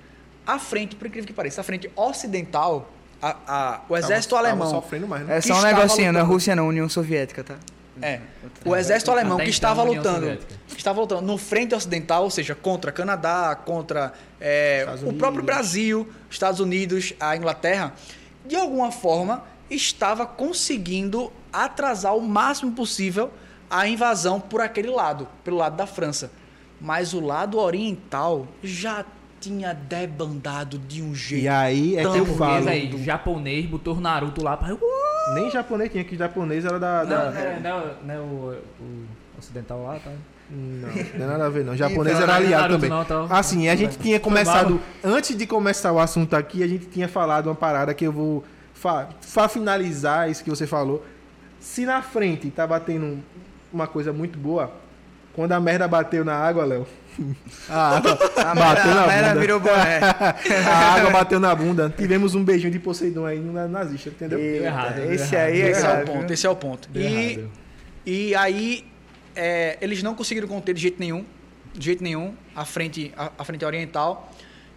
a 0.45 0.57
frente, 0.59 0.95
por 0.95 1.07
incrível 1.07 1.27
que 1.27 1.33
pareça, 1.33 1.61
a 1.61 1.63
frente 1.63 1.89
ocidental, 1.95 2.91
a- 3.21 3.35
a- 3.47 3.81
o 3.89 3.97
exército 3.97 4.35
Tava- 4.35 4.47
alemão. 4.47 4.67
Tava 4.69 4.81
sofrendo 4.81 5.07
mais, 5.07 5.25
né? 5.25 5.37
É 5.37 5.41
Que 5.41 5.47
só 5.47 5.53
um 5.53 5.57
estava 5.57 5.75
negocinho, 5.75 6.13
não 6.13 6.19
é 6.19 6.23
lutando. 6.23 6.33
Rússia 6.33 6.55
não, 6.55 6.67
União 6.67 6.87
Soviética, 6.89 7.43
tá? 7.43 7.55
É. 8.01 8.21
O 8.63 8.73
exército 8.77 9.11
alemão 9.11 9.35
que 9.35 9.43
então, 9.43 9.49
estava 9.51 9.83
lutando, 9.83 10.19
Soviética. 10.21 10.53
estava 10.77 11.01
lutando 11.01 11.21
no 11.23 11.37
frente 11.37 11.75
ocidental, 11.75 12.23
ou 12.23 12.29
seja, 12.31 12.55
contra 12.55 12.93
Canadá, 12.93 13.57
contra 13.65 14.13
é, 14.39 14.85
o 15.03 15.11
próprio. 15.11 15.43
Brasil, 15.43 16.07
Estados 16.29 16.61
Unidos, 16.61 17.13
a 17.19 17.35
Inglaterra, 17.35 17.93
de 18.45 18.55
alguma 18.55 18.89
forma, 18.89 19.43
estava 19.69 20.25
conseguindo 20.25 21.31
atrasar 21.51 22.15
o 22.15 22.21
máximo 22.21 22.71
possível 22.71 23.31
a 23.69 23.87
invasão 23.87 24.39
por 24.39 24.61
aquele 24.61 24.89
lado, 24.89 25.27
pelo 25.43 25.57
lado 25.57 25.75
da 25.75 25.85
França. 25.85 26.31
Mas 26.81 27.13
o 27.13 27.19
lado 27.19 27.57
oriental 27.59 28.47
já 28.63 29.05
tinha 29.39 29.73
debandado 29.73 30.77
de 30.79 31.01
um 31.01 31.13
jeito. 31.13 31.43
E 31.43 31.47
aí 31.47 31.95
é 31.97 32.01
que 32.01 32.07
eu 32.07 32.25
Tão 32.25 32.35
falo. 32.35 32.67
Aí, 32.67 33.03
japonês, 33.03 33.65
botou 33.65 33.95
o 33.95 33.99
Naruto 34.01 34.43
lá 34.43 34.57
pra. 34.57 34.75
Nem 35.33 35.49
japonês 35.51 35.91
tinha, 35.91 36.03
que 36.03 36.17
japonês 36.17 36.65
era 36.65 36.79
da. 36.79 37.03
da- 37.03 37.31
Não, 37.31 37.37
é, 37.39 37.59
não, 37.59 37.93
não 38.05 38.13
é 38.13 38.19
o, 38.19 38.57
o 38.81 39.05
ocidental 39.37 39.83
lá, 39.83 39.99
tá? 39.99 40.11
Não, 40.49 40.87
não 40.87 41.03
tem 41.03 41.19
nada 41.19 41.45
a 41.45 41.49
ver, 41.49 41.63
não. 41.63 41.75
Japonês 41.75 42.17
Então, 42.17 42.23
era 42.27 42.33
não 42.33 42.33
é 42.33 42.45
aliado 42.45 42.61
Naruto 42.79 42.89
também. 42.89 42.89
não, 43.17 43.27
tá? 43.27 43.37
Assim, 43.37 43.69
a 43.69 43.75
gente 43.75 43.97
tinha 43.99 44.19
começado. 44.19 44.81
Antes 45.03 45.37
de 45.37 45.45
começar 45.45 45.91
o 45.91 45.99
assunto 45.99 46.35
aqui, 46.35 46.63
a 46.63 46.67
gente 46.67 46.87
tinha 46.87 47.07
falado 47.07 47.47
uma 47.47 47.55
parada 47.55 47.93
que 47.93 48.05
eu 48.05 48.11
vou. 48.11 48.43
Fa, 48.79 49.09
fa 49.21 49.47
finalizar 49.49 50.29
isso 50.29 50.43
que 50.43 50.49
você 50.49 50.65
falou. 50.65 51.05
Se 51.59 51.85
na 51.85 52.01
frente 52.01 52.49
tá 52.49 52.65
batendo 52.65 53.19
uma 53.73 53.87
coisa 53.87 54.13
muito 54.13 54.37
boa, 54.39 54.71
quando 55.33 55.51
a 55.51 55.59
merda 55.59 55.87
bateu 55.87 56.23
na 56.23 56.33
água, 56.35 56.63
Léo. 56.65 56.87
A 57.67 57.97
água 57.97 58.17
A 58.37 58.55
bateu 58.55 58.85
merda, 58.85 58.93
na 58.95 59.03
a 59.03 59.07
merda 59.07 59.27
bunda. 59.29 59.39
virou 59.41 59.59
boné. 59.59 59.99
A 60.65 60.93
água 60.95 61.11
bateu 61.11 61.39
na 61.39 61.53
bunda. 61.53 61.93
Tivemos 61.97 62.35
um 62.35 62.43
beijinho 62.43 62.71
de 62.71 62.79
Poseidon 62.79 63.25
aí 63.25 63.39
no 63.39 63.51
nazista, 63.67 64.09
entendeu? 64.09 64.39
Eita, 64.39 64.65
errado, 64.65 64.95
deu 64.95 65.13
esse 65.13 65.35
errado. 65.35 65.47
aí 65.49 65.61
é 65.61 65.69
Esse 65.71 65.85
é 65.85 66.01
o 66.01 66.05
ponto, 66.05 66.33
esse 66.33 66.47
é 66.47 66.49
o 66.49 66.55
ponto. 66.55 66.89
Deu 66.89 67.03
E, 67.03 67.05
errado. 67.33 67.49
e 68.05 68.35
aí, 68.35 68.85
é, 69.35 69.77
eles 69.81 70.01
não 70.01 70.15
conseguiram 70.15 70.47
conter 70.47 70.73
de 70.73 70.81
jeito 70.81 70.97
nenhum, 70.99 71.25
de 71.73 71.85
jeito 71.85 72.01
nenhum, 72.01 72.33
a 72.55 72.63
frente, 72.63 73.11
a, 73.17 73.29
a 73.37 73.43
frente 73.43 73.65
oriental. 73.65 74.31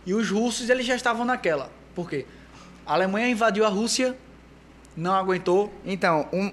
E 0.04 0.12
os 0.12 0.28
russos, 0.28 0.68
eles 0.68 0.84
já 0.84 0.96
estavam 0.96 1.24
naquela. 1.24 1.70
Por 1.94 2.10
quê? 2.10 2.26
A 2.86 2.94
Alemanha 2.94 3.28
invadiu 3.28 3.64
a 3.64 3.68
Rússia, 3.68 4.16
não 4.96 5.12
aguentou. 5.14 5.72
Então, 5.84 6.26
um, 6.32 6.50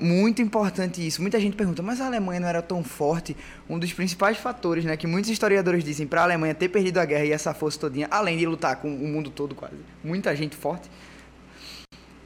muito 0.00 0.40
importante 0.40 1.04
isso. 1.04 1.20
Muita 1.20 1.38
gente 1.40 1.56
pergunta, 1.56 1.82
mas 1.82 2.00
a 2.00 2.06
Alemanha 2.06 2.40
não 2.40 2.48
era 2.48 2.62
tão 2.62 2.84
forte? 2.84 3.36
Um 3.68 3.78
dos 3.78 3.92
principais 3.92 4.38
fatores, 4.38 4.84
né, 4.84 4.96
que 4.96 5.06
muitos 5.06 5.30
historiadores 5.30 5.82
dizem 5.82 6.06
para 6.06 6.20
a 6.20 6.24
Alemanha 6.24 6.54
ter 6.54 6.68
perdido 6.68 6.98
a 6.98 7.04
guerra 7.04 7.24
e 7.24 7.32
essa 7.32 7.52
força 7.52 7.78
todinha, 7.80 8.06
além 8.10 8.38
de 8.38 8.46
lutar 8.46 8.76
com 8.76 8.88
o 8.88 9.08
mundo 9.08 9.30
todo 9.30 9.54
quase, 9.54 9.74
muita 10.02 10.34
gente 10.36 10.54
forte, 10.56 10.88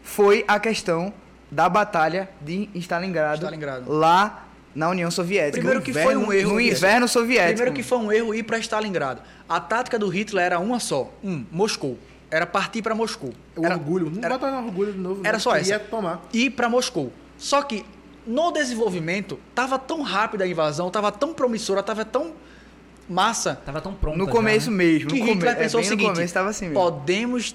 foi 0.02 0.44
a 0.46 0.58
questão 0.58 1.12
da 1.50 1.68
batalha 1.68 2.28
de 2.40 2.68
Stalingrado, 2.74 3.36
Stalingrado. 3.38 3.90
lá 3.90 4.44
na 4.74 4.90
União 4.90 5.10
Soviética. 5.10 5.52
Primeiro 5.58 5.80
que 5.80 5.90
inverno- 5.90 6.10
foi 6.10 6.16
um 6.18 6.32
erro 6.32 6.52
No 6.54 6.60
inverno 6.60 7.08
soviético. 7.08 7.54
Primeiro 7.54 7.72
que 7.72 7.82
foi 7.82 7.98
um 7.98 8.12
erro 8.12 8.34
ir 8.34 8.42
para 8.42 8.58
Stalingrado. 8.58 9.22
A 9.48 9.58
tática 9.58 9.98
do 9.98 10.08
Hitler 10.08 10.44
era 10.44 10.58
uma 10.58 10.78
só. 10.78 11.10
Um, 11.24 11.44
Moscou. 11.50 11.98
Era 12.30 12.46
partir 12.46 12.82
para 12.82 12.94
Moscou. 12.94 13.32
O 13.56 13.64
Era- 13.64 13.74
orgulho. 13.74 14.10
Não 14.10 14.18
era- 14.22 14.36
bota 14.38 14.50
no 14.60 14.66
orgulho 14.66 14.92
de 14.92 14.98
novo. 14.98 15.20
Era 15.24 15.32
não. 15.34 15.40
só 15.40 15.54
Queria 15.54 15.76
essa. 15.76 15.84
tomar. 15.84 16.22
ir 16.32 16.50
para 16.50 16.68
Moscou. 16.68 17.12
Só 17.38 17.62
que 17.62 17.84
no 18.26 18.50
desenvolvimento 18.50 19.38
tava 19.54 19.78
tão 19.78 20.02
rápida 20.02 20.44
a 20.44 20.46
invasão, 20.46 20.90
tava 20.90 21.10
tão 21.10 21.32
promissora, 21.32 21.82
tava 21.82 22.04
tão 22.04 22.34
massa 23.08 23.54
Tava 23.64 23.80
tão 23.80 23.94
pronto. 23.94 24.18
no 24.18 24.26
já, 24.26 24.30
começo 24.30 24.70
né? 24.70 24.76
mesmo. 24.76 25.08
que 25.08 25.14
no 25.14 25.20
come- 25.20 25.32
Hitler 25.34 25.52
é, 25.52 25.54
pensou 25.56 25.80
o 25.80 25.82
bem 25.82 25.88
seguinte: 25.88 26.12
começo 26.14 26.34
tava 26.34 26.50
assim 26.50 26.66
mesmo. 26.68 26.80
podemos 26.82 27.54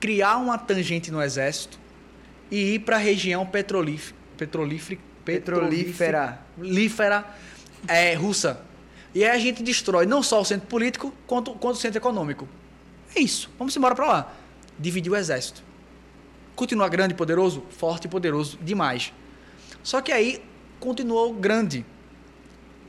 criar 0.00 0.36
uma 0.38 0.56
tangente 0.56 1.10
no 1.10 1.22
exército 1.22 1.78
e 2.50 2.74
ir 2.74 2.78
para 2.80 2.96
a 2.96 2.98
região 2.98 3.44
petrolífera, 3.44 4.16
petrolífera, 4.38 5.00
Petrolífera. 5.24 6.38
petrolífera 6.56 7.24
é, 7.88 8.14
russa. 8.14 8.60
E 9.14 9.24
aí 9.24 9.30
a 9.30 9.38
gente 9.38 9.62
destrói 9.62 10.06
não 10.06 10.22
só 10.22 10.40
o 10.40 10.44
centro 10.44 10.66
político, 10.66 11.12
quanto, 11.26 11.52
quanto 11.52 11.76
o 11.76 11.78
centro 11.78 11.98
econômico. 11.98 12.48
É 13.14 13.20
isso. 13.20 13.50
Vamos 13.58 13.76
embora 13.76 13.94
para 13.94 14.06
lá. 14.06 14.32
Dividir 14.78 15.12
o 15.12 15.16
exército. 15.16 15.62
Continua 16.56 16.88
grande 16.88 17.14
e 17.14 17.16
poderoso? 17.16 17.62
Forte 17.70 18.06
e 18.06 18.08
poderoso 18.08 18.58
demais. 18.62 19.12
Só 19.82 20.00
que 20.00 20.12
aí 20.12 20.42
continuou 20.80 21.32
grande. 21.34 21.84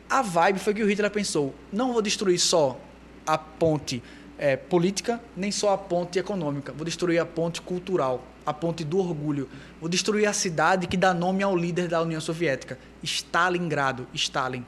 A 0.09 0.21
vibe 0.21 0.59
foi 0.59 0.73
que 0.73 0.83
o 0.83 0.87
Hitler 0.89 1.09
pensou: 1.11 1.53
não 1.71 1.93
vou 1.93 2.01
destruir 2.01 2.39
só 2.39 2.79
a 3.25 3.37
ponte 3.37 4.03
eh, 4.37 4.55
política, 4.55 5.21
nem 5.35 5.51
só 5.51 5.73
a 5.73 5.77
ponte 5.77 6.19
econômica. 6.19 6.71
Vou 6.71 6.85
destruir 6.85 7.19
a 7.19 7.25
ponte 7.25 7.61
cultural, 7.61 8.23
a 8.45 8.53
ponte 8.53 8.83
do 8.83 8.99
orgulho. 8.99 9.49
Vou 9.79 9.89
destruir 9.89 10.27
a 10.27 10.33
cidade 10.33 10.87
que 10.87 10.97
dá 10.97 11.13
nome 11.13 11.41
ao 11.43 11.55
líder 11.55 11.87
da 11.87 12.01
União 12.01 12.21
Soviética, 12.21 12.77
Stalingrado. 13.03 14.07
Stalin. 14.13 14.65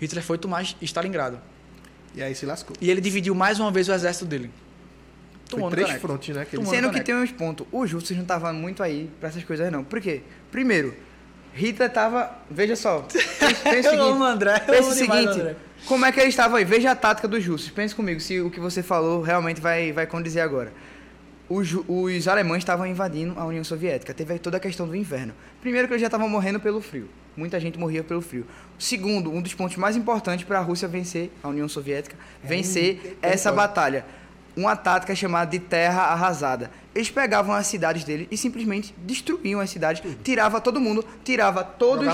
Hitler 0.00 0.24
foi 0.24 0.38
tomar 0.38 0.64
Stalingrado. 0.82 1.40
E 2.14 2.22
aí 2.22 2.34
se 2.34 2.44
lascou. 2.46 2.76
E 2.80 2.90
ele 2.90 3.00
dividiu 3.00 3.34
mais 3.34 3.58
uma 3.58 3.70
vez 3.70 3.88
o 3.88 3.92
exército 3.92 4.26
dele. 4.26 4.50
Foi 5.48 5.70
três 5.70 5.86
caneco. 5.86 6.06
frontes, 6.06 6.34
né? 6.34 6.46
Que 6.48 6.56
ele... 6.56 6.64
Sendo 6.66 6.90
que 6.90 7.00
tem 7.02 7.14
uns 7.14 7.30
pontos. 7.30 7.66
Os 7.70 7.92
russos 7.92 8.10
não 8.12 8.22
estavam 8.22 8.52
muito 8.54 8.82
aí 8.82 9.10
pra 9.20 9.28
essas 9.28 9.44
coisas, 9.44 9.70
não. 9.70 9.84
Por 9.84 10.00
quê? 10.00 10.22
Primeiro, 10.50 10.94
Hitler 11.54 11.90
tava. 11.90 12.30
Veja 12.50 12.74
só. 12.76 13.06
Pensa, 13.64 13.90
o 13.90 13.94
Eu 13.94 14.02
amo 14.02 14.12
seguinte. 14.14 14.20
o 14.20 14.24
André. 14.24 14.62
eu 14.66 14.74
Pensa 14.74 14.88
o 14.88 14.92
o 14.92 14.94
seguinte. 14.94 15.28
André. 15.40 15.56
Como 15.86 16.04
é 16.06 16.12
que 16.12 16.20
eles 16.20 16.32
estavam 16.32 16.56
aí? 16.56 16.64
Veja 16.64 16.92
a 16.92 16.96
tática 16.96 17.26
dos 17.28 17.44
russos. 17.46 17.70
Pense 17.70 17.94
comigo 17.94 18.20
se 18.20 18.40
o 18.40 18.50
que 18.50 18.60
você 18.60 18.82
falou 18.82 19.20
realmente 19.20 19.60
vai, 19.60 19.92
vai 19.92 20.06
condizer 20.06 20.40
agora. 20.40 20.72
Os, 21.52 21.76
os 21.86 22.28
alemães 22.28 22.62
estavam 22.62 22.86
invadindo 22.86 23.38
a 23.38 23.44
União 23.44 23.62
Soviética. 23.62 24.14
Teve 24.14 24.38
toda 24.38 24.56
a 24.56 24.60
questão 24.60 24.88
do 24.88 24.96
inverno. 24.96 25.34
Primeiro 25.60 25.86
que 25.86 25.92
eles 25.92 26.00
já 26.00 26.06
estavam 26.06 26.26
morrendo 26.26 26.58
pelo 26.58 26.80
frio. 26.80 27.10
Muita 27.36 27.60
gente 27.60 27.78
morria 27.78 28.02
pelo 28.02 28.22
frio. 28.22 28.46
Segundo, 28.78 29.30
um 29.30 29.42
dos 29.42 29.52
pontos 29.52 29.76
mais 29.76 29.94
importantes 29.94 30.46
para 30.46 30.60
a 30.60 30.62
Rússia 30.62 30.88
vencer 30.88 31.30
a 31.42 31.48
União 31.48 31.68
Soviética, 31.68 32.16
vencer 32.42 33.18
essa 33.20 33.52
batalha. 33.52 34.06
Uma 34.56 34.76
tática 34.76 35.14
chamada 35.14 35.50
de 35.50 35.58
terra 35.58 36.04
arrasada. 36.04 36.70
Eles 36.94 37.10
pegavam 37.10 37.54
as 37.54 37.66
cidades 37.66 38.02
deles 38.02 38.28
e 38.30 38.36
simplesmente 38.38 38.94
destruíam 38.98 39.60
as 39.60 39.68
cidades, 39.68 40.02
tirava 40.24 40.58
todo 40.58 40.80
mundo, 40.80 41.04
tirava 41.22 41.62
todos 41.62 42.06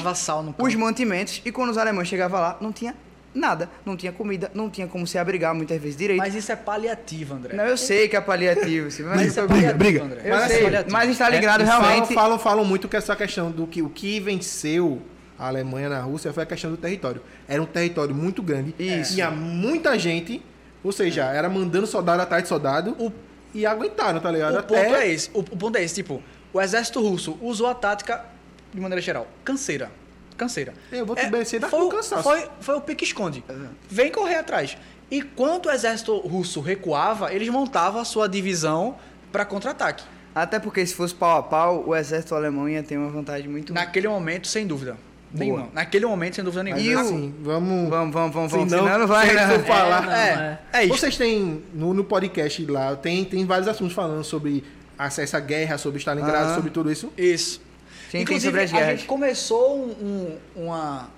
os 0.59 0.75
mantimentos 0.75 1.41
e 1.45 1.53
quando 1.53 1.71
os 1.71 1.79
alemães 1.79 2.09
chegavam 2.09 2.41
lá, 2.41 2.57
não 2.61 2.73
tinha 2.73 2.95
nada, 3.39 3.71
não 3.87 3.97
tinha 3.97 4.13
comida, 4.13 4.51
não 4.55 4.69
tinha 4.69 4.87
como 4.87 5.07
se 5.07 5.17
abrigar 5.17 5.55
muitas 5.55 5.81
vezes 5.81 5.97
direito. 5.97 6.19
Mas 6.19 6.35
isso 6.35 6.51
é 6.53 6.57
paliativo, 6.57 7.35
André. 7.35 7.55
Não, 7.57 7.65
eu 7.65 7.77
sei 7.77 8.09
que 8.09 8.17
é 8.17 8.21
paliativo, 8.21 8.87
mas, 8.87 9.01
Mas 9.17 9.27
isso 9.29 9.41
é 9.41 9.47
Briga, 9.47 9.73
briga. 9.75 10.03
André. 10.05 10.21
eu 10.25 10.31
Mas 10.35 10.43
sei, 10.47 10.55
assim, 10.57 10.65
paliativo. 10.65 10.93
mas 10.93 11.11
está 11.11 11.29
ligado 11.29 11.61
É, 11.63 11.65
realmente. 11.65 11.95
Falam, 12.15 12.15
falam, 12.15 12.39
falam 12.39 12.65
muito 12.65 12.89
que 12.89 12.97
essa 12.97 13.15
questão 13.17 13.51
do 13.51 13.67
que 13.67 13.81
o 13.83 13.89
que 13.89 14.21
venceu 14.21 15.01
a 15.39 15.47
Alemanha 15.49 15.89
na 15.89 16.01
Rússia 16.01 16.33
foi 16.33 16.43
a 16.43 16.47
questão 16.47 16.71
do 16.71 16.77
território. 16.77 17.23
Era 17.47 17.63
um 17.63 17.67
território 17.67 18.15
muito 18.15 18.43
grande. 18.43 18.75
Isso. 18.79 19.15
Tinha 19.15 19.31
muita 19.31 19.97
gente, 19.99 20.43
ou 20.83 20.91
seja, 20.91 21.25
era 21.27 21.49
mandando 21.49 21.87
soldado 21.87 22.21
atrás 22.21 22.43
de 22.43 22.49
soldado 22.49 22.97
O- 22.99 23.13
e 23.55 23.65
aguentaram, 23.65 24.19
tá 24.21 24.31
ligado? 24.31 24.55
O 24.55 24.59
Até 24.59 24.85
ponto 24.85 24.97
é 24.97 25.09
esse. 25.09 25.31
O, 25.33 25.39
o 25.39 25.57
ponto 25.57 25.77
é 25.79 25.83
esse, 25.85 25.95
tipo, 25.95 26.23
o 26.53 26.61
exército 26.61 27.01
russo 27.01 27.39
usou 27.41 27.69
a 27.69 27.75
tática 27.75 28.25
de 28.75 28.81
maneira 28.81 29.01
geral. 29.01 29.27
Canseira. 29.45 29.91
Canseira. 30.39 30.73
Eu 30.91 31.05
vou 31.05 31.15
te 31.15 31.27
vencer 31.29 31.61
da 31.61 31.69
foi, 31.69 31.83
o- 31.83 31.89
cansaço. 31.91 32.23
foi, 32.23 32.49
foi 32.61 32.75
o 32.77 32.81
pique-esconde. 32.81 33.45
Vem 33.91 34.11
correr 34.11 34.37
atrás. 34.37 34.79
E 35.11 35.21
quando 35.21 35.67
o 35.67 35.71
exército 35.71 36.17
russo 36.19 36.61
recuava, 36.61 37.33
eles 37.35 37.49
montavam 37.51 38.01
a 38.01 38.05
sua 38.05 38.27
divisão 38.29 38.97
para 39.33 39.45
contra-ataque. 39.45 40.05
Até 40.35 40.59
porque 40.59 40.87
se 40.87 40.95
fosse 40.95 41.15
pau 41.15 41.39
a 41.39 41.43
pau, 41.43 41.85
o 41.89 41.95
exército 41.97 42.35
alemão 42.35 42.69
ia 42.69 42.83
ter 42.83 42.97
uma 42.97 43.11
vantagem 43.11 43.49
muito 43.49 43.73
Naquele 43.75 44.07
momento, 44.09 44.47
sem 44.47 44.67
dúvida. 44.67 44.97
Nenhuma. 45.33 45.69
Naquele 45.75 46.07
momento, 46.07 46.37
sem 46.37 46.45
dúvida 46.45 46.63
nenhuma. 46.63 46.81
E 46.83 46.95
o- 46.95 47.01
assim, 47.01 47.35
vamos. 47.41 47.91
Vamos, 47.91 48.13
vamos, 48.15 48.35
vamos, 48.35 48.53
vamos. 48.53 48.71
Senão- 48.71 48.85
Senão 48.85 48.99
não 49.01 49.07
vai, 49.07 49.29
se 49.29 49.37
a 49.37 49.39
gente 49.41 49.49
né? 49.49 49.59
for 49.59 49.67
falar- 49.67 50.03
não, 50.03 50.13
É, 50.13 50.59
é 50.73 50.85
isso. 50.85 50.97
Vocês 50.97 51.17
têm 51.19 51.63
no, 51.75 51.93
no 51.93 52.05
podcast 52.05 52.65
lá, 52.67 52.95
tem, 52.97 53.25
tem 53.25 53.45
vários 53.45 53.67
assuntos 53.69 53.93
falando 53.95 54.23
sobre 54.25 54.63
essa, 54.99 55.21
essa 55.23 55.41
guerra, 55.41 55.77
sobre 55.77 55.99
Stalingrado, 55.99 56.47
Aham. 56.47 56.55
sobre 56.55 56.71
tudo 56.71 56.91
isso. 56.93 57.13
Isso. 57.17 57.61
Sim, 58.11 58.21
Inclusive, 58.21 58.59
a 58.61 58.67
gente 58.67 59.05
começou 59.05 59.77
um, 59.79 60.39
um, 60.57 60.65
uma- 60.65 61.11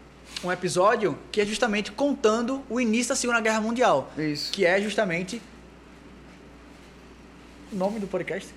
um 0.43 0.51
episódio 0.51 1.17
que 1.31 1.41
é 1.41 1.47
justamente 1.47 1.93
contando 1.93 2.63
o 2.69 2.81
início 2.81 3.11
da 3.11 3.17
Segunda 3.17 3.41
Guerra 3.41 3.61
Mundial. 3.61 4.11
Isso. 4.19 4.51
Que 4.53 4.65
é 4.67 4.81
justamente. 4.81 5.41
O 7.73 7.77
nome 7.77 8.01
do 8.01 8.07
podcast? 8.07 8.53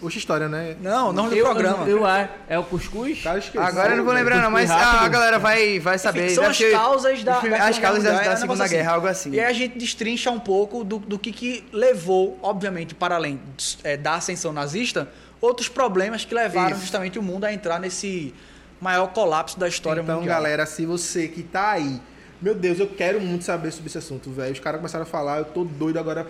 Oxa, 0.00 0.18
história, 0.18 0.48
né? 0.48 0.76
Não, 0.80 1.10
o 1.10 1.12
nome 1.12 1.30
do 1.30 1.36
Eu- 1.36 1.44
programa. 1.44 1.88
Eu, 1.88 2.04
é, 2.04 2.28
é 2.48 2.58
o 2.58 2.64
cuscuz? 2.64 3.22
Cara, 3.22 3.38
esqueci. 3.38 3.56
Agora 3.58 3.92
eu 3.92 3.98
não 3.98 4.04
vou 4.04 4.12
lembrar 4.12 4.42
não, 4.42 4.50
mas 4.50 4.68
a, 4.68 4.76
rápido. 4.76 5.04
a 5.04 5.08
galera 5.08 5.38
vai, 5.38 5.78
vai 5.78 5.96
saber. 5.96 6.24
Enfim, 6.26 6.34
são 6.34 6.44
as 6.46 6.58
causas 6.58 7.22
da, 7.22 7.38
da 7.38 7.64
as 7.68 7.78
causas 7.78 8.02
da, 8.02 8.10
da 8.20 8.32
é 8.32 8.36
Segunda 8.36 8.66
Guerra, 8.66 8.92
algo 8.94 9.06
assim. 9.06 9.30
E 9.30 9.38
aí 9.38 9.46
a 9.46 9.52
gente 9.52 9.78
destrincha 9.78 10.28
um 10.32 10.40
pouco 10.40 10.82
do, 10.82 10.98
do 10.98 11.16
que, 11.16 11.30
que 11.30 11.64
levou, 11.72 12.36
obviamente, 12.42 12.96
para 12.96 13.14
além 13.14 13.40
é, 13.84 13.96
da 13.96 14.14
ascensão 14.14 14.52
nazista, 14.52 15.08
outros 15.42 15.68
problemas 15.68 16.24
que 16.24 16.34
levaram 16.34 16.70
Isso. 16.70 16.80
justamente 16.80 17.18
o 17.18 17.22
mundo 17.22 17.44
a 17.44 17.52
entrar 17.52 17.78
nesse 17.78 18.32
maior 18.80 19.08
colapso 19.08 19.58
da 19.58 19.68
história 19.68 20.00
Então, 20.00 20.20
mundial. 20.20 20.36
galera, 20.36 20.64
se 20.64 20.86
você 20.86 21.28
que 21.28 21.42
tá 21.42 21.72
aí, 21.72 22.00
meu 22.40 22.54
Deus, 22.54 22.78
eu 22.80 22.86
quero 22.86 23.20
muito 23.20 23.44
saber 23.44 23.70
sobre 23.72 23.88
esse 23.88 23.98
assunto, 23.98 24.30
velho. 24.30 24.52
Os 24.52 24.60
caras 24.60 24.78
começaram 24.80 25.02
a 25.02 25.06
falar, 25.06 25.38
eu 25.38 25.44
tô 25.44 25.64
doido 25.64 25.98
agora. 25.98 26.26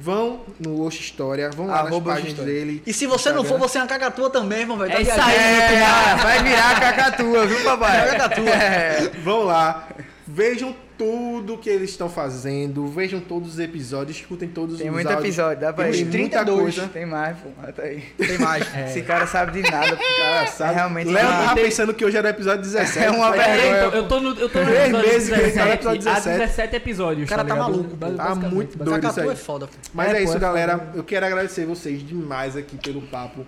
Vão 0.00 0.40
no 0.58 0.80
Oxa 0.86 1.00
História, 1.00 1.50
vão 1.50 1.66
lá 1.66 1.82
nas 1.82 1.86
Arroba 1.88 2.12
Oxa 2.12 2.22
páginas 2.22 2.46
dele. 2.46 2.82
E 2.86 2.94
se 2.94 3.06
você 3.06 3.28
não 3.28 3.44
for, 3.44 3.56
Instagram. 3.56 3.68
você 3.68 3.78
é 3.78 3.80
uma 3.82 3.86
cacatua 3.86 4.30
também, 4.30 4.60
irmão, 4.60 4.78
velho. 4.78 4.90
Tá 4.90 4.98
É 4.98 5.02
isso 5.02 5.12
aí, 5.12 5.34
É, 5.36 6.16
vai 6.16 6.42
virar 6.42 6.80
cacatua, 6.80 7.46
viu, 7.46 7.62
papai? 7.62 8.08
Cacatua. 8.16 8.48
É. 8.48 9.10
Vão 9.22 9.42
lá, 9.44 9.86
vejam 10.26 10.74
tudo 11.02 11.58
que 11.58 11.68
eles 11.68 11.90
estão 11.90 12.08
fazendo, 12.08 12.86
vejam 12.86 13.18
todos 13.20 13.54
os 13.54 13.58
episódios, 13.58 14.18
escutem 14.18 14.48
todos 14.48 14.78
Tem 14.78 14.88
os 14.88 14.94
muito 14.94 15.08
áudios. 15.08 15.24
episódio, 15.24 15.60
dá 15.60 15.72
pra 15.72 15.84
Tem 15.86 15.94
ir. 15.94 16.04
muita 16.04 16.44
32, 16.44 16.60
coisa. 16.60 16.88
Tem 16.92 17.04
mais, 17.04 17.36
pô. 17.38 17.48
Até 17.60 17.82
aí. 17.82 18.02
Tem 18.16 18.38
mais. 18.38 18.64
Esse 18.88 19.02
cara 19.02 19.26
sabe 19.26 19.60
de 19.60 19.68
nada, 19.68 19.96
pô. 19.96 20.02
Cara, 20.16 20.46
sabe? 20.46 20.70
É 20.70 20.74
realmente 20.76 21.10
Léo 21.10 21.26
tava 21.26 21.54
pensando 21.56 21.92
que 21.94 22.04
hoje 22.04 22.16
era 22.16 22.28
o 22.28 22.30
episódio 22.30 22.62
17. 22.62 22.98
É 23.04 23.10
uma 23.10 23.32
vergonha. 23.32 23.48
É, 23.56 23.86
então, 23.86 23.98
eu 23.98 24.08
tô 24.08 24.20
no, 24.20 24.28
eu 24.38 24.48
tô 24.48 24.58
no 24.60 24.64
Três 24.66 24.80
episódio 24.84 25.08
meses 25.10 25.28
que 25.28 25.40
ele 25.40 25.50
tá 25.52 25.64
no 25.64 25.70
17, 25.70 25.74
episódio 25.74 26.00
há 26.10 26.14
17. 26.14 26.38
17 26.38 26.76
episódios. 26.76 27.26
O 27.26 27.28
cara 27.28 27.44
tá 27.44 27.54
ligado? 27.54 27.70
maluco, 27.72 27.96
pô. 27.96 28.10
Tá 28.10 28.34
muito 28.36 28.78
doido 28.78 29.08
isso 29.08 29.20
aí. 29.20 29.28
é 29.28 29.34
foda, 29.34 29.66
pô. 29.66 29.72
Mas 29.92 30.08
É, 30.08 30.10
é, 30.10 30.14
pô, 30.18 30.24
isso, 30.24 30.36
é 30.36 30.40
galera. 30.40 30.90
Eu 30.94 31.02
quero 31.02 31.26
agradecer 31.26 31.66
vocês 31.66 32.06
demais 32.06 32.56
aqui 32.56 32.76
pelo 32.76 33.02
papo. 33.02 33.44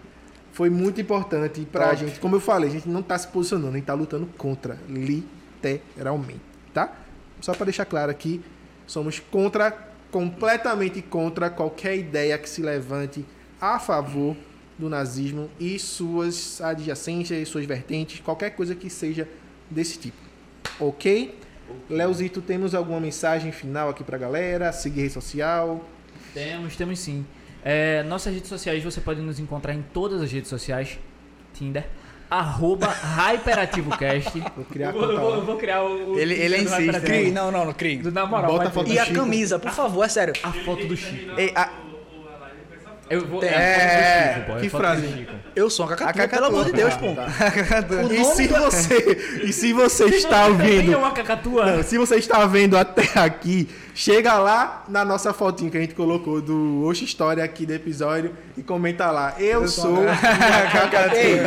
Foi 0.53 0.71
muito 0.71 1.01
importante 1.01 1.61
pra 1.71 1.87
Top. 1.91 1.97
gente. 1.99 2.19
Como 2.19 2.35
eu 2.37 2.41
falei, 2.41 2.69
a 2.69 2.73
gente 2.73 2.89
não 2.89 3.03
tá 3.03 3.17
se 3.17 3.29
posicionando, 3.29 3.71
a 3.71 3.75
gente 3.77 3.85
tá 3.87 3.95
lutando 3.95 4.27
contra, 4.37 4.77
literalmente, 4.89 6.41
tá? 6.73 6.93
Só 7.45 7.53
pra 7.53 7.66
deixar 7.66 7.85
claro 7.85 8.11
aqui, 8.11 8.41
somos 8.87 9.21
contra, 9.21 9.71
completamente 10.11 11.03
contra 11.03 11.51
qualquer 11.51 11.95
ideia 11.95 12.39
que 12.39 12.49
se 12.49 12.62
levante 12.62 13.23
a 13.61 13.79
favor 13.79 14.35
do 14.79 14.89
nazismo 14.89 15.51
e 15.61 15.79
suas 15.79 16.59
adjacências, 16.62 17.47
suas 17.47 17.66
vertentes, 17.66 18.21
qualquer 18.21 18.57
coisa 18.57 18.75
que 18.75 18.89
seja 18.89 19.29
desse 19.71 19.99
tipo. 19.99 20.16
Ok? 20.81 21.39
Leozito, 21.91 22.41
temos 22.41 22.75
alguma 22.75 22.99
mensagem 22.99 23.53
final 23.53 23.91
aqui 23.91 24.03
pra 24.03 24.16
galera? 24.16 24.73
Seguir 24.73 25.03
rede 25.03 25.12
social. 25.12 25.87
Temos, 26.33 26.77
temos 26.77 26.99
sim. 26.99 27.27
É, 27.62 28.03
nossas 28.05 28.33
redes 28.33 28.49
sociais, 28.49 28.83
você 28.83 29.03
pode 29.03 29.21
nos 29.21 29.39
encontrar 29.39 29.75
em 29.75 29.83
todas 29.93 30.23
as 30.23 30.33
redes 30.33 30.49
sociais. 30.49 30.99
Tinder. 31.53 31.87
Arroba 32.31 32.89
HyperativoCast. 32.89 34.43
Vou 34.57 34.65
criar 34.65 34.91
a 34.91 34.93
Eu 34.93 34.99
vou, 34.99 35.03
conta 35.09 35.13
eu 35.15 35.21
vou- 35.21 35.35
eu 35.35 35.43
vou 35.45 35.57
criar 35.57 35.83
o... 35.83 36.13
o 36.15 36.19
Ele- 36.19 36.35
ele 36.35 36.57
do 36.57 36.63
insiste, 36.65 36.79
Hyperativo. 36.81 37.13
né? 37.13 37.21
Cri, 37.23 37.31
não, 37.31 37.51
não, 37.53 37.65
não, 37.67 37.73
Cri. 37.73 37.97
Na 38.11 38.27
moral, 38.27 38.51
Bota 38.53 38.69
a 38.69 38.71
foto 38.71 38.91
E 38.91 38.99
a 38.99 39.03
do 39.03 39.07
Chico. 39.09 39.21
camisa, 39.21 39.59
por 39.59 39.71
favor, 39.71 40.05
é 40.05 40.09
sério. 40.09 40.35
A 40.43 40.53
foto 40.53 40.87
do 40.87 40.97
Chico. 40.97 41.39
Ei, 41.39 41.53
a- 41.55 41.71
Eu 43.11 43.27
vou... 43.27 43.43
É, 43.43 43.49
a 43.49 43.53
foto 43.53 43.61
É, 43.61 44.27
do 44.33 44.35
Chico, 44.35 44.47
pô, 44.53 44.59
é 44.59 44.61
que 44.63 44.69
frase? 44.71 45.07
do 45.07 45.17
Chico. 45.19 45.33
Eu 45.55 45.71
sou 45.71 45.87
uma 45.87 45.93
A 45.93 45.97
cacatua, 45.97 46.23
cacatua, 46.23 46.47
pelo 46.49 46.61
amor 46.61 46.65
de 46.65 46.73
Deus, 46.73 46.95
pô. 46.97 47.07
O 47.07 48.13
E 48.13 48.19
nome 48.19 48.25
se 48.35 48.49
do- 48.49 48.55
você, 48.57 49.19
e 49.45 49.53
se 49.53 49.73
você 49.73 50.05
está 50.07 50.43
é 50.43 50.47
ouvindo, 50.49 50.99
uma 50.99 51.11
cacatua. 51.13 51.67
não, 51.77 51.83
se 51.83 51.97
você 51.99 52.17
está 52.17 52.45
vendo 52.47 52.77
até 52.77 53.07
aqui, 53.21 53.69
chega 53.95 54.35
lá 54.35 54.85
na 54.89 55.05
nossa 55.05 55.33
fotinha 55.33 55.71
que 55.71 55.77
a 55.79 55.81
gente 55.81 55.95
colocou 55.95 56.43
do 56.43 56.85
Oxe 56.85 57.05
História 57.05 57.43
aqui 57.45 57.65
do 57.65 57.73
episódio 57.73 58.35
e 58.57 58.62
comenta 58.62 59.11
lá. 59.11 59.37
Eu, 59.39 59.69
sou 59.69 60.03
a 60.09 61.16
Ei, 61.16 61.41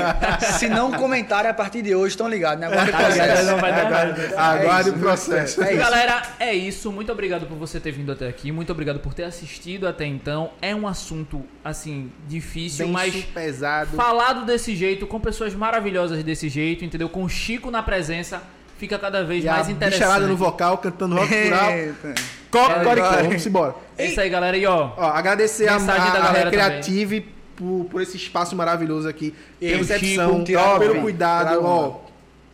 se 0.58 0.70
não 0.70 0.92
comentarem 0.92 1.52
a 1.52 1.54
partir 1.54 1.82
de 1.82 1.94
hoje, 1.94 2.14
estão 2.14 2.28
ligados, 2.28 2.60
né? 2.60 2.68
Agora 2.68 2.90
o 2.90 2.96
processo. 2.96 3.52
Não 3.52 3.58
vai 3.58 3.72
dar 3.72 3.90
nada. 3.90 4.40
Aguarde 4.40 4.90
isso, 4.90 4.98
o 4.98 5.02
processo. 5.02 5.64
É 5.64 5.74
isso. 5.74 5.82
Galera, 5.82 6.22
é 6.40 6.54
isso. 6.54 6.92
Muito 6.92 7.12
obrigado 7.12 7.46
por 7.46 7.58
você 7.58 7.80
ter 7.80 7.92
vindo 7.92 8.12
até 8.12 8.28
aqui. 8.28 8.52
Muito 8.52 8.72
obrigado 8.72 9.00
por 9.00 9.14
ter 9.14 9.24
assistido 9.24 9.88
até 9.88 10.06
então. 10.06 10.52
É 10.62 10.74
um 10.74 10.88
assunto, 10.88 11.44
assim, 11.64 12.12
difícil, 12.28 12.86
Denso, 12.86 12.94
mas 12.94 13.16
pesado. 13.26 13.96
falado 13.96 14.46
desse 14.46 14.76
jeito, 14.76 15.06
com 15.06 15.20
pessoas 15.20 15.54
maravilhosas 15.54 16.24
desse 16.24 16.48
jeito, 16.48 16.86
entendeu? 16.86 17.10
Com 17.10 17.24
o 17.24 17.30
Chico 17.30 17.70
na 17.70 17.84
presença, 17.84 18.42
fica 18.78 18.98
cada 19.00 19.24
vez 19.24 19.44
E 19.44 19.50
a 19.50 19.54
mais 19.54 19.70
interessante. 19.70 20.00
bicharada 20.02 20.28
no 20.28 20.36
vocal, 20.38 20.78
cantando 20.78 21.16
rock 21.16 21.34
rural. 21.44 21.72
Eita. 21.72 22.14
Coque, 22.52 22.74
Vai, 22.76 22.84
coricó. 22.84 23.10
vai. 23.10 23.24
Vamos 23.24 23.46
embora. 23.46 23.76
É 23.98 24.06
isso 24.08 24.22
aí, 24.22 24.30
galera. 24.30 24.58
E 24.58 24.66
ó, 24.66 24.92
Ó, 24.96 25.04
agradecer 25.06 25.68
a, 25.68 25.74
a, 25.76 25.78
a 25.78 26.12
galera 26.22 26.50
Recreative 26.50 27.22
por, 27.56 27.88
por 27.90 28.02
esse 28.02 28.16
espaço 28.18 28.56
maravilhoso 28.56 29.08
aqui. 29.10 29.34
E 29.60 29.68
Pela 29.68 29.78
recepção, 29.80 30.44
pelo 30.80 31.02
cuidado. 31.02 31.60
Ó, 31.64 32.00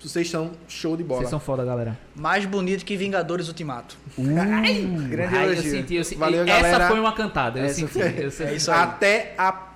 vocês 0.01 0.29
são 0.29 0.51
show 0.67 0.97
de 0.97 1.03
bola. 1.03 1.21
vocês 1.21 1.29
são 1.29 1.39
foda, 1.39 1.63
galera. 1.63 1.97
Mais 2.15 2.45
bonito 2.45 2.83
que 2.83 2.97
Vingadores 2.97 3.47
Ultimato. 3.47 3.95
Grande 4.17 5.35
Ai, 5.35 5.49
eu 5.49 5.57
senti, 5.57 5.95
eu 5.95 6.03
senti. 6.03 6.19
Valeu, 6.19 6.43
Essa 6.43 6.61
galera. 6.61 6.87
foi 6.87 6.99
uma 6.99 7.13
cantada. 7.13 7.59
Eu 7.59 7.65
Essa 7.65 7.75
senti. 7.75 7.93
foi. 7.93 8.13
Eu 8.17 8.31
senti. 8.31 8.49
É 8.49 8.55
isso 8.55 8.71
aí. 8.71 8.79
Até 8.81 9.33
a 9.37 9.51
próxima. 9.51 9.72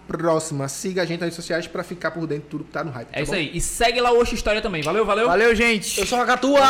Siga 0.70 1.02
a 1.02 1.06
gente 1.06 1.20
nas 1.20 1.28
redes 1.28 1.36
sociais 1.36 1.68
pra 1.68 1.84
ficar 1.84 2.12
por 2.12 2.26
dentro 2.26 2.44
de 2.44 2.50
tudo 2.50 2.64
que 2.64 2.72
tá 2.72 2.84
no 2.84 2.92
hype. 2.92 3.08
É 3.12 3.24
isso 3.24 3.34
aí. 3.34 3.52
E 3.54 3.62
segue 3.62 4.00
lá 4.00 4.12
o 4.12 4.20
Oxo 4.20 4.36
História 4.36 4.62
também. 4.62 4.82
Valeu, 4.82 5.06
valeu. 5.06 5.28
Valeu, 5.28 5.56
gente. 5.56 6.00
Eu 6.00 6.06
sou 6.06 6.20
a 6.20 6.26
cacatua! 6.26 6.62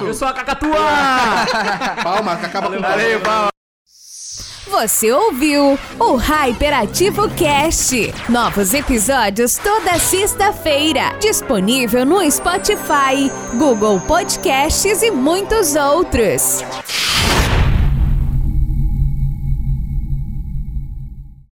Eu 0.00 0.14
sou 0.14 0.28
a 0.28 0.32
Cacatua! 0.32 0.72
Palma, 2.02 2.36
que 2.36 2.46
acaba 2.46 2.70
com 2.70 2.80
Valeu, 2.80 3.20
palma. 3.20 3.52
Você 4.72 5.12
ouviu 5.12 5.78
o 5.98 6.16
Hyperativo 6.16 7.28
Cast. 7.34 8.14
Novos 8.28 8.72
episódios 8.72 9.58
toda 9.58 9.98
sexta-feira. 9.98 11.16
Disponível 11.20 12.06
no 12.06 12.28
Spotify, 12.30 13.30
Google 13.58 14.00
Podcasts 14.00 15.02
e 15.02 15.10
muitos 15.10 15.76
outros. 15.76 16.62